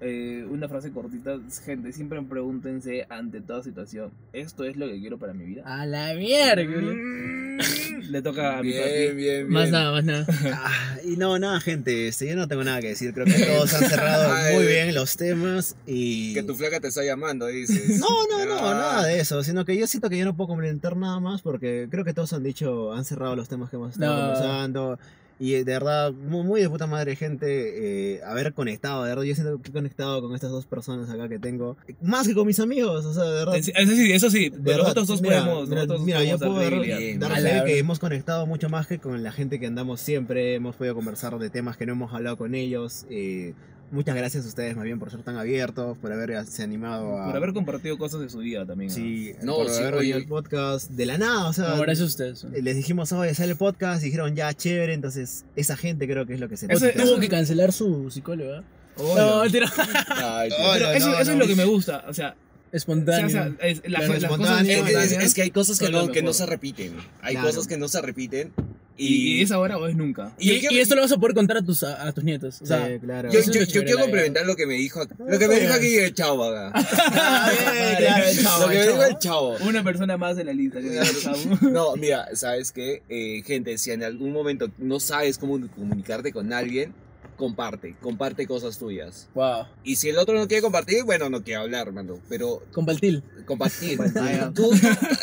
eh, 0.00 0.46
una 0.50 0.68
frase 0.70 0.90
cortita, 0.90 1.38
gente, 1.66 1.92
siempre 1.92 2.18
pregúntense 2.22 3.04
ante 3.10 3.42
toda 3.42 3.62
situación, 3.62 4.10
¿esto 4.32 4.64
es 4.64 4.78
lo 4.78 4.86
que 4.88 4.98
quiero 4.98 5.18
para 5.18 5.34
mi 5.34 5.44
vida? 5.44 5.64
A 5.66 5.84
la 5.84 6.14
mierda. 6.14 6.62
Le 8.10 8.22
toca 8.22 8.58
a 8.58 8.62
mi 8.62 8.70
Bien, 8.70 8.82
papi. 8.82 8.94
bien, 8.94 9.16
bien. 9.16 9.48
Más 9.48 9.70
nada, 9.70 9.92
más 9.92 10.04
nada. 10.04 10.26
Ah, 10.52 10.98
y 11.04 11.16
no, 11.16 11.38
nada, 11.38 11.60
gente. 11.60 12.08
Este, 12.08 12.26
yo 12.28 12.34
no 12.36 12.48
tengo 12.48 12.64
nada 12.64 12.80
que 12.80 12.88
decir. 12.88 13.12
Creo 13.14 13.24
que 13.24 13.32
todos 13.44 13.72
han 13.74 13.88
cerrado 13.88 14.32
Ay. 14.34 14.56
muy 14.56 14.66
bien 14.66 14.94
los 14.94 15.16
temas. 15.16 15.76
Y. 15.86 16.34
Que 16.34 16.42
tu 16.42 16.54
flaca 16.54 16.80
te 16.80 16.88
está 16.88 17.04
llamando, 17.04 17.46
dices. 17.46 17.98
No, 18.00 18.08
no, 18.28 18.44
no, 18.46 18.58
Ah. 18.58 18.74
nada 18.74 19.06
de 19.06 19.20
eso. 19.20 19.42
Sino 19.44 19.64
que 19.64 19.76
yo 19.76 19.86
siento 19.86 20.10
que 20.10 20.18
yo 20.18 20.24
no 20.24 20.36
puedo 20.36 20.48
complementar 20.48 20.96
nada 20.96 21.20
más 21.20 21.42
porque 21.42 21.86
creo 21.90 22.04
que 22.04 22.12
todos 22.14 22.32
han 22.32 22.42
dicho, 22.42 22.92
han 22.92 23.04
cerrado 23.04 23.36
los 23.36 23.48
temas 23.48 23.70
que 23.70 23.76
hemos 23.76 23.92
estado 23.92 24.14
No. 24.16 24.22
conversando. 24.34 24.98
Y 25.40 25.54
eh, 25.54 25.64
de 25.64 25.72
verdad, 25.72 26.12
muy, 26.12 26.44
muy 26.44 26.60
de 26.60 26.68
puta 26.68 26.86
madre, 26.86 27.16
gente, 27.16 27.46
eh, 28.14 28.20
haber 28.24 28.52
conectado. 28.52 29.04
De 29.04 29.08
verdad, 29.08 29.22
yo 29.24 29.34
siento 29.34 29.58
que 29.62 29.70
he 29.70 29.72
conectado 29.72 30.20
con 30.20 30.34
estas 30.34 30.50
dos 30.50 30.66
personas 30.66 31.08
acá 31.08 31.30
que 31.30 31.38
tengo. 31.38 31.78
Más 32.02 32.28
que 32.28 32.34
con 32.34 32.46
mis 32.46 32.60
amigos, 32.60 33.06
o 33.06 33.14
sea, 33.14 33.24
de 33.24 33.32
verdad. 33.32 33.56
Eso 33.56 33.72
sí, 33.72 34.12
eso 34.12 34.30
sí, 34.30 34.50
De 34.50 34.58
verdad, 34.58 34.82
nosotros 34.82 35.08
dos 35.08 35.22
mira, 35.22 35.42
podemos, 35.42 35.68
mira, 35.70 35.80
nosotros 35.80 36.04
mira, 36.04 36.24
yo 36.24 36.38
podemos 36.38 36.58
puedo 36.58 37.18
dar 37.18 37.18
dar, 37.18 37.32
A 37.32 37.40
la 37.40 37.64
que 37.64 37.78
hemos 37.78 37.98
conectado 37.98 38.46
mucho 38.46 38.68
más 38.68 38.86
que 38.86 38.98
con 38.98 39.22
la 39.22 39.32
gente 39.32 39.58
que 39.58 39.66
andamos 39.66 40.02
siempre. 40.02 40.56
Hemos 40.56 40.76
podido 40.76 40.94
conversar 40.94 41.38
de 41.38 41.48
temas 41.48 41.78
que 41.78 41.86
no 41.86 41.92
hemos 41.92 42.12
hablado 42.12 42.36
con 42.36 42.54
ellos. 42.54 43.06
eh, 43.08 43.54
muchas 43.90 44.14
gracias 44.14 44.44
a 44.44 44.48
ustedes 44.48 44.76
más 44.76 44.84
bien 44.84 44.98
por 44.98 45.10
ser 45.10 45.22
tan 45.22 45.36
abiertos, 45.36 45.98
por 45.98 46.12
haberse 46.12 46.62
animado 46.62 47.18
a... 47.20 47.26
Por 47.26 47.36
haber 47.36 47.52
compartido 47.52 47.98
cosas 47.98 48.20
de 48.20 48.28
su 48.28 48.38
vida 48.38 48.64
también. 48.66 48.88
¿no? 48.90 48.94
Sí, 48.94 49.32
No, 49.42 49.56
por 49.56 49.70
sí, 49.70 49.80
haber 49.82 49.96
venido 49.96 50.16
al 50.18 50.26
podcast 50.26 50.90
de 50.90 51.06
la 51.06 51.18
nada, 51.18 51.48
o 51.48 51.52
sea... 51.52 51.70
No, 51.70 51.82
gracias 51.82 52.00
a 52.02 52.06
ustedes. 52.06 52.44
eh, 52.44 52.62
Les 52.62 52.76
dijimos, 52.76 53.12
oye, 53.12 53.34
sale 53.34 53.52
el 53.52 53.56
podcast, 53.58 54.02
y 54.02 54.06
dijeron, 54.06 54.34
ya, 54.36 54.52
chévere, 54.54 54.94
entonces 54.94 55.44
esa 55.56 55.76
gente 55.76 56.06
creo 56.06 56.26
que 56.26 56.34
es 56.34 56.40
lo 56.40 56.48
que 56.48 56.56
se 56.56 56.66
Eso- 56.72 56.86
eso- 56.86 57.04
Tuvo 57.04 57.20
que 57.20 57.28
cancelar 57.28 57.72
su 57.72 58.10
psicóloga. 58.10 58.62
Hola. 58.96 59.44
No. 59.48 59.52
Pero 59.52 59.66
eso, 60.92 61.10
no, 61.10 61.18
eso 61.18 61.24
no. 61.24 61.32
es 61.32 61.38
lo 61.38 61.46
que 61.46 61.56
me 61.56 61.64
gusta, 61.64 62.04
o 62.08 62.12
sea, 62.14 62.28
o 62.30 62.32
sea, 62.32 62.36
Espontáneo. 62.72 63.26
o 63.26 63.30
sea, 63.30 63.50
es- 63.62 63.82
la- 63.88 63.98
Claro, 63.98 63.98
las 63.98 64.06
cosas 64.06 64.22
espontáneo. 64.22 64.60
Es, 64.60 64.68
es- 64.70 64.86
espontáneas 64.86 65.24
es 65.24 65.34
que 65.34 65.42
hay 65.42 65.50
cosas 65.50 65.78
que 65.78 65.88
no, 65.90 66.00
que 66.08 66.20
no 66.22 66.26
mejor. 66.28 66.34
se 66.34 66.46
repiten. 66.46 66.92
Hay 67.20 67.34
Claro. 67.34 67.48
cosas 67.48 67.66
que 67.66 67.76
no 67.76 67.88
se 67.88 68.00
repiten. 68.00 68.52
Y, 69.00 69.38
Y, 69.38 69.42
es 69.42 69.50
ahora 69.50 69.78
o 69.78 69.86
es 69.86 69.96
nunca. 69.96 70.32
Y, 70.38 70.52
Y- 70.52 70.66
y 70.70 70.78
esto 70.78 70.94
lo 70.94 71.02
vas 71.02 71.12
a 71.12 71.16
poder 71.18 71.34
contar 71.34 71.56
a 71.58 71.62
tus, 71.62 71.82
a, 71.82 72.06
a 72.06 72.12
tus 72.12 72.22
nietos. 72.24 72.60
O 72.62 72.66
sea, 72.66 72.86
Sí, 72.86 72.98
claro. 73.00 73.30
yo, 73.32 73.38
eso 73.40 73.50
quiero 73.82 73.98
complementar 74.00 74.44
lo 74.46 74.54
que 74.56 74.66
me 74.66 74.74
dijo 74.74 75.00
lo 75.18 75.38
que 75.38 75.48
me 75.48 75.60
dijo 75.60 75.72
aquí 75.72 75.96
el 75.96 76.14
chavo 76.14 76.44
acá. 76.44 76.72
Ah, 76.74 77.50
bien, 77.72 77.96
claro, 77.98 78.24
el 78.28 78.38
chavo, 78.42 78.60
Lo 78.62 78.68
que 78.70 78.74
me 78.78 78.86
dijo 78.86 79.04
el 79.04 79.18
chavo. 79.18 79.56
Una 79.66 79.82
persona 79.84 80.16
más 80.16 80.38
en 80.38 80.46
la 80.46 80.52
lista. 80.52 80.80
que. 80.80 81.00
No, 81.70 81.96
mira, 81.96 82.28
sabes 82.34 82.72
qué, 82.72 83.02
Eh, 83.08 83.42
gente, 83.46 83.78
si 83.78 83.90
en 83.90 84.02
algún 84.02 84.32
momento 84.32 84.70
no 84.78 85.00
sabes 85.00 85.38
cómo 85.38 85.58
comunicarte 85.74 86.32
con 86.32 86.52
alguien, 86.52 86.92
comparte, 87.40 87.96
comparte 88.00 88.46
cosas 88.46 88.78
tuyas. 88.78 89.28
wow. 89.34 89.64
Y 89.82 89.96
si 89.96 90.10
el 90.10 90.18
otro 90.18 90.38
no 90.38 90.46
quiere 90.46 90.62
compartir, 90.62 91.02
bueno, 91.02 91.28
no 91.28 91.42
quiere 91.42 91.60
hablar, 91.60 91.90
mano. 91.90 92.20
Pero 92.28 92.62
Compartir. 92.72 93.22
compartir. 93.46 93.96
Compartir. 93.98 94.52
Tú, 94.54 94.70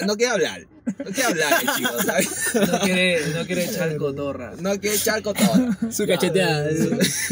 no 0.06 0.18
quiere 0.18 0.34
hablar. 0.34 0.68
No 0.85 1.06
quiere 1.11 1.23
hablar, 1.23 1.53
el 1.61 1.69
chico, 1.76 2.02
¿sabes? 2.06 2.30
no 2.56 2.80
quiere, 2.80 3.19
no 3.35 3.45
quiere 3.45 3.65
echar 3.65 3.95
cotorra. 3.98 4.53
No 4.60 4.72
quiere 4.80 4.95
echar 4.95 5.22
con 5.22 5.34
todo. 5.34 5.91
Su 5.91 6.06
cacheteada. 6.07 6.69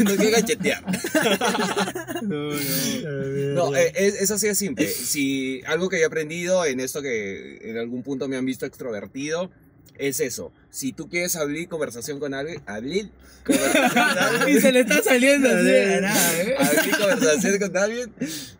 No 0.00 0.16
quiere 0.16 0.30
cachetear. 0.30 0.82
No, 2.22 2.50
no. 2.50 3.54
No, 3.54 3.76
eh, 3.76 3.92
es, 3.94 4.20
es 4.22 4.30
así 4.30 4.46
de 4.46 4.54
simple. 4.54 4.88
Si 4.88 5.60
algo 5.66 5.88
que 5.88 6.00
he 6.00 6.04
aprendido 6.04 6.64
en 6.64 6.80
esto 6.80 7.02
que 7.02 7.58
en 7.62 7.78
algún 7.78 8.02
punto 8.02 8.28
me 8.28 8.36
han 8.36 8.44
visto 8.44 8.64
extrovertido, 8.66 9.50
es 9.98 10.20
eso. 10.20 10.52
Si 10.70 10.92
tú 10.92 11.08
quieres 11.08 11.36
abrir 11.36 11.68
conversación 11.68 12.18
con 12.20 12.34
alguien, 12.34 12.60
abrir 12.66 13.10
Y 14.48 14.60
se 14.60 14.72
le 14.72 14.80
está 14.80 15.02
saliendo 15.02 15.48
así 15.48 15.64
de 15.64 15.86
la 15.86 16.00
nada, 16.08 16.42
¿eh? 16.42 16.54
abrir 16.58 16.96
conversación 16.98 17.58
con 17.58 17.76
alguien, 17.76 18.12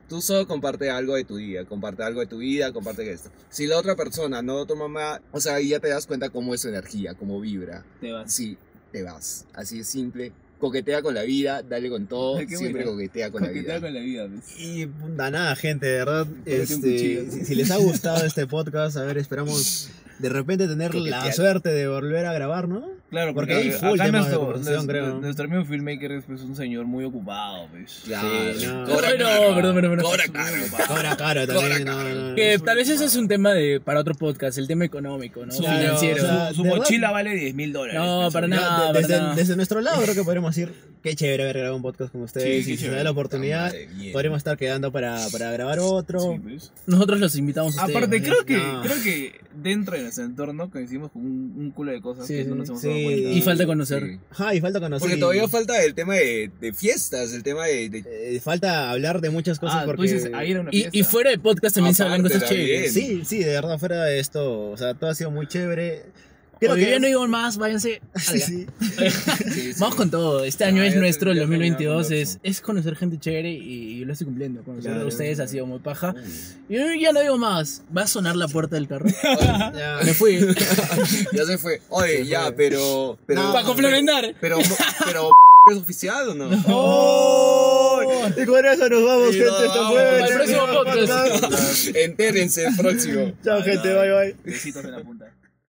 tú 0.09 0.21
solo 0.23 0.47
comparte 0.47 0.91
algo 0.91 1.17
de 1.17 1.25
tu 1.25 1.37
día, 1.37 1.65
comparte 1.65 2.03
algo 2.05 2.21
de 2.21 2.27
tu 2.27 2.39
vida, 2.39 2.73
comparte 2.73 3.11
esto. 3.11 3.31
Si 3.51 3.67
la 3.67 3.79
otra 3.79 3.97
persona 3.97 4.43
no 4.43 4.65
toma 4.67 4.89
más, 4.89 5.21
o 5.33 5.41
sea, 5.41 5.55
ahí 5.57 5.69
ya 5.71 5.81
te 5.81 5.89
das 5.89 6.07
cuenta 6.07 6.31
cómo 6.31 6.55
es 6.55 6.61
su 6.61 6.69
energía, 6.69 7.15
cómo 7.15 7.41
vibra. 7.41 7.85
Te 8.01 8.13
vas. 8.13 8.33
Sí, 8.33 8.57
te 8.93 9.03
vas. 9.03 9.45
Así 9.55 9.81
es 9.81 9.89
simple. 9.89 10.33
Coquetea 10.61 11.03
con 11.03 11.15
la 11.15 11.23
vida, 11.23 11.63
dale 11.63 11.91
con 11.91 12.07
todo, 12.07 12.39
Ay, 12.39 12.47
siempre 12.49 12.85
coquetea 12.85 13.31
con 13.31 13.43
la 13.43 13.49
Coquetea 13.49 13.79
vida. 13.79 13.87
con 13.87 13.95
la 13.95 14.01
vida, 14.01 14.29
pues. 14.29 14.59
Y 14.59 14.87
puta 14.87 15.31
nada, 15.31 15.55
gente, 15.57 15.85
de 15.87 15.99
verdad, 15.99 16.27
este, 16.47 17.29
si 17.45 17.55
les 17.55 17.71
ha 17.71 17.77
gustado 17.77 18.25
este 18.25 18.47
podcast, 18.47 18.97
a 18.97 19.03
ver, 19.03 19.19
esperamos 19.19 19.91
de 20.19 20.29
repente 20.29 20.67
tener 20.69 20.95
la 20.95 21.33
suerte 21.33 21.69
de 21.71 21.89
volver 21.89 22.27
a 22.27 22.33
grabar, 22.33 22.69
¿no? 22.69 22.97
Claro, 23.09 23.35
Porque 23.35 23.55
porque, 23.55 23.69
hay 23.69 23.73
full 23.73 24.01
acá 24.01 24.11
nuestro, 24.11 24.53
nuestro, 24.57 24.87
creo. 24.87 25.21
nuestro 25.21 25.45
amigo 25.45 25.65
filmmaker 25.65 26.11
es 26.11 26.25
pues, 26.25 26.41
un 26.43 26.57
señor 26.57 26.87
muy 26.87 27.05
ocupado, 27.05 27.69
pues. 27.71 28.01
Claro. 28.05 28.29
Sí, 28.59 28.67
no. 28.67 28.85
Cobra 28.85 29.11
no, 29.13 29.25
caro. 29.25 29.55
perdón, 29.55 29.75
perdón, 29.77 29.91
perdón. 29.97 29.99
Cobra 30.11 30.25
caro. 30.33 30.57
Cobra 30.89 31.17
caro 31.17 31.47
Cobra 31.47 31.61
también, 31.61 31.85
caro. 31.85 32.03
no, 32.03 32.15
no, 32.15 32.29
no. 32.31 32.35
Que 32.35 32.59
tal 32.59 32.77
vez 32.77 32.89
ese 32.89 33.05
es 33.05 33.15
un 33.15 33.29
tema 33.29 33.53
de 33.53 33.81
para 33.81 34.01
otro 34.01 34.15
podcast, 34.17 34.59
el 34.59 34.67
tema 34.67 34.85
económico, 34.85 35.47
¿no? 35.47 35.53
Su, 35.53 35.63
Claro, 35.63 35.79
Financiero. 35.99 36.25
o 36.25 36.27
sea, 36.27 36.49
su, 36.49 36.55
su 36.57 36.63
de 36.65 36.69
verdad- 36.71 36.79
mochila 36.85 37.11
vale 37.13 37.35
10 37.37 37.55
mil 37.55 37.73
dólares. 37.73 38.01
No, 38.01 38.29
para 38.33 38.49
¿no? 38.49 38.57
nada. 38.57 38.93
De- 38.93 38.99
desde, 38.99 39.13
para 39.15 39.23
nada. 39.25 39.35
desde 39.37 39.57
nuestro 39.57 39.81
lado 39.81 40.03
creo 40.03 40.15
que 40.17 40.25
podemos 40.25 40.55
decir 40.57 40.75
qué 41.05 41.15
chévere 41.15 41.45
haber 41.45 41.57
grabado 41.59 41.77
un 41.77 41.83
podcast 41.83 42.11
con 42.11 42.23
ustedes 42.23 42.45
Sí, 42.47 42.51
y 42.61 42.65
si 42.65 42.77
se 42.77 42.83
chévere. 42.83 42.99
da 42.99 43.05
la 43.05 43.11
oportunidad 43.13 43.67
Madre 43.67 43.89
podremos 44.13 44.39
estar 44.39 44.57
quedando 44.59 44.91
para, 44.91 45.25
para 45.31 45.53
grabar 45.53 45.79
otro. 45.79 46.19
Sí, 46.21 46.41
pues. 46.43 46.73
Nosotros 46.87 47.21
los 47.21 47.37
invitamos 47.37 47.79
a 47.79 47.83
ustedes. 47.87 47.97
Aparte, 47.97 48.19
¿no? 48.21 48.27
creo 48.27 48.45
que, 48.45 48.57
No. 48.57 48.83
creo 48.83 49.03
que 49.05 49.41
dentro 49.55 49.97
de 49.97 50.03
nuestro 50.07 50.25
entorno 50.25 50.71
coincidimos 50.71 51.11
con 51.13 51.23
un, 51.23 51.55
un 51.57 51.71
culo 51.71 51.93
de 51.93 52.01
cosas 52.01 52.27
Sí, 52.27 52.35
que 52.35 52.45
no 52.45 52.55
nos 52.57 52.69
hemos 52.69 52.81
sí. 52.81 52.89
dado 52.89 53.03
cuenta. 53.03 53.31
Y 53.31 53.43
falta 53.43 53.67
conocer. 53.67 54.03
Sí. 54.07 54.19
Ajá, 54.31 54.55
y 54.55 54.61
falta 54.61 54.81
conocer. 54.81 55.07
Porque 55.09 55.21
todavía 55.21 55.49
falta 55.49 55.85
el 55.85 55.95
tema 55.95 56.15
de, 56.15 56.51
de 56.61 56.73
fiestas, 56.73 57.33
el 57.33 57.43
tema 57.43 57.67
de... 57.67 57.89
de- 57.91 58.37
eh, 58.37 58.41
falta 58.41 58.91
hablar 58.91 59.21
de 59.21 59.31
muchas 59.31 59.59
cosas 59.59 59.77
Ah, 59.79 59.81
tú 59.83 59.87
porque... 59.87 60.03
dices, 60.03 60.31
ahí 60.35 60.51
era 60.53 60.61
una 60.63 60.71
Y, 60.73 60.81
fiesta. 60.83 60.99
y 60.99 61.03
fuera 61.05 61.31
de 61.31 61.39
podcast 61.39 61.75
también 61.75 61.95
se 61.95 62.03
hablan 62.03 62.23
cosas 62.23 62.49
chéveres. 62.49 62.93
Sí, 62.93 63.23
sí, 63.25 63.39
de 63.41 63.53
verdad, 63.53 63.79
fuera 63.79 64.05
de 64.05 64.19
esto, 64.19 64.71
o 64.71 64.77
sea, 64.77 64.95
todo 64.95 65.11
ha 65.11 65.15
sido 65.15 65.31
muy 65.31 65.47
chévere. 65.47 66.05
Creo 66.59 66.73
Oye, 66.73 66.85
que- 66.87 66.91
ya 66.93 66.99
no 66.99 67.07
digo 67.07 67.29
más, 67.29 67.59
váyanse. 67.59 68.01
Sí, 68.17 68.39
sí. 68.41 68.67
Sí, 69.53 69.73
sí. 69.75 69.81
Vamos 69.81 69.95
con 69.95 70.11
todo. 70.11 70.43
Este 70.45 70.65
año 70.65 70.83
Ya, 70.83 70.89
es 70.89 70.97
nuestro, 70.97 71.31
el 71.31 71.37
te- 71.37 71.41
ya 71.41 71.47
2022. 71.47 72.09
terminamos 72.09 72.35
Es, 72.35 72.41
es 72.43 72.61
conocer 72.63 72.97
gente 72.97 73.19
chévere 73.19 73.51
y, 73.51 73.99
yo 74.01 74.07
lo 74.07 74.13
estoy 74.15 74.27
cumpliendo. 74.27 74.63
Conocer 74.63 74.91
Claro. 74.93 75.05
a 75.05 75.09
ustedes 75.09 75.39
ha 75.41 75.47
sido 75.49 75.67
muy 75.67 75.81
paja. 75.81 76.15
Y 76.69 76.75
yo 76.77 76.85
ya 76.99 77.13
no 77.13 77.21
digo 77.21 77.37
más. 77.37 77.83
Va 77.97 78.03
a 78.03 78.07
sonar 78.07 78.37
la 78.37 78.49
puerta 78.49 78.77
del 78.77 78.89
carro. 78.89 79.07
Ya. 79.77 80.01
Me 80.05 80.15
fui. 80.15 80.39
Ya 81.33 81.45
se 81.45 81.59
fue. 81.59 81.83
Oye, 81.91 82.19
Se 82.19 82.27
ya, 82.27 82.45
fue. 82.45 82.53
pero. 82.53 83.19
pero 83.27 83.43
No. 83.43 83.53
Para 83.53 83.65
complementar. 83.67 84.35
Pero, 84.41 84.59
pero, 85.05 85.31
¿es 85.71 85.77
oficial 85.79 86.31
o 86.31 86.35
no? 86.35 86.49
¡Oh! 86.69 88.01
Y 88.37 88.45
con 88.47 88.65
eso 88.65 88.89
nos 88.89 89.05
vamos, 89.05 89.31
Y 89.35 89.39
gente. 89.39 89.51
fue 89.51 89.95
Para 89.95 90.27
el 90.27 90.35
próximo 90.35 90.67
podcast. 90.69 91.97
Entérense 91.97 92.65
el 92.67 92.77
próximo. 92.77 93.33
Chao, 93.45 93.63
gente. 93.63 93.93
Bye, 93.95 94.11
bye. 94.13 94.37
Besitos 94.45 94.85
en 94.85 94.93
la 94.93 95.01
punta. 95.03 95.27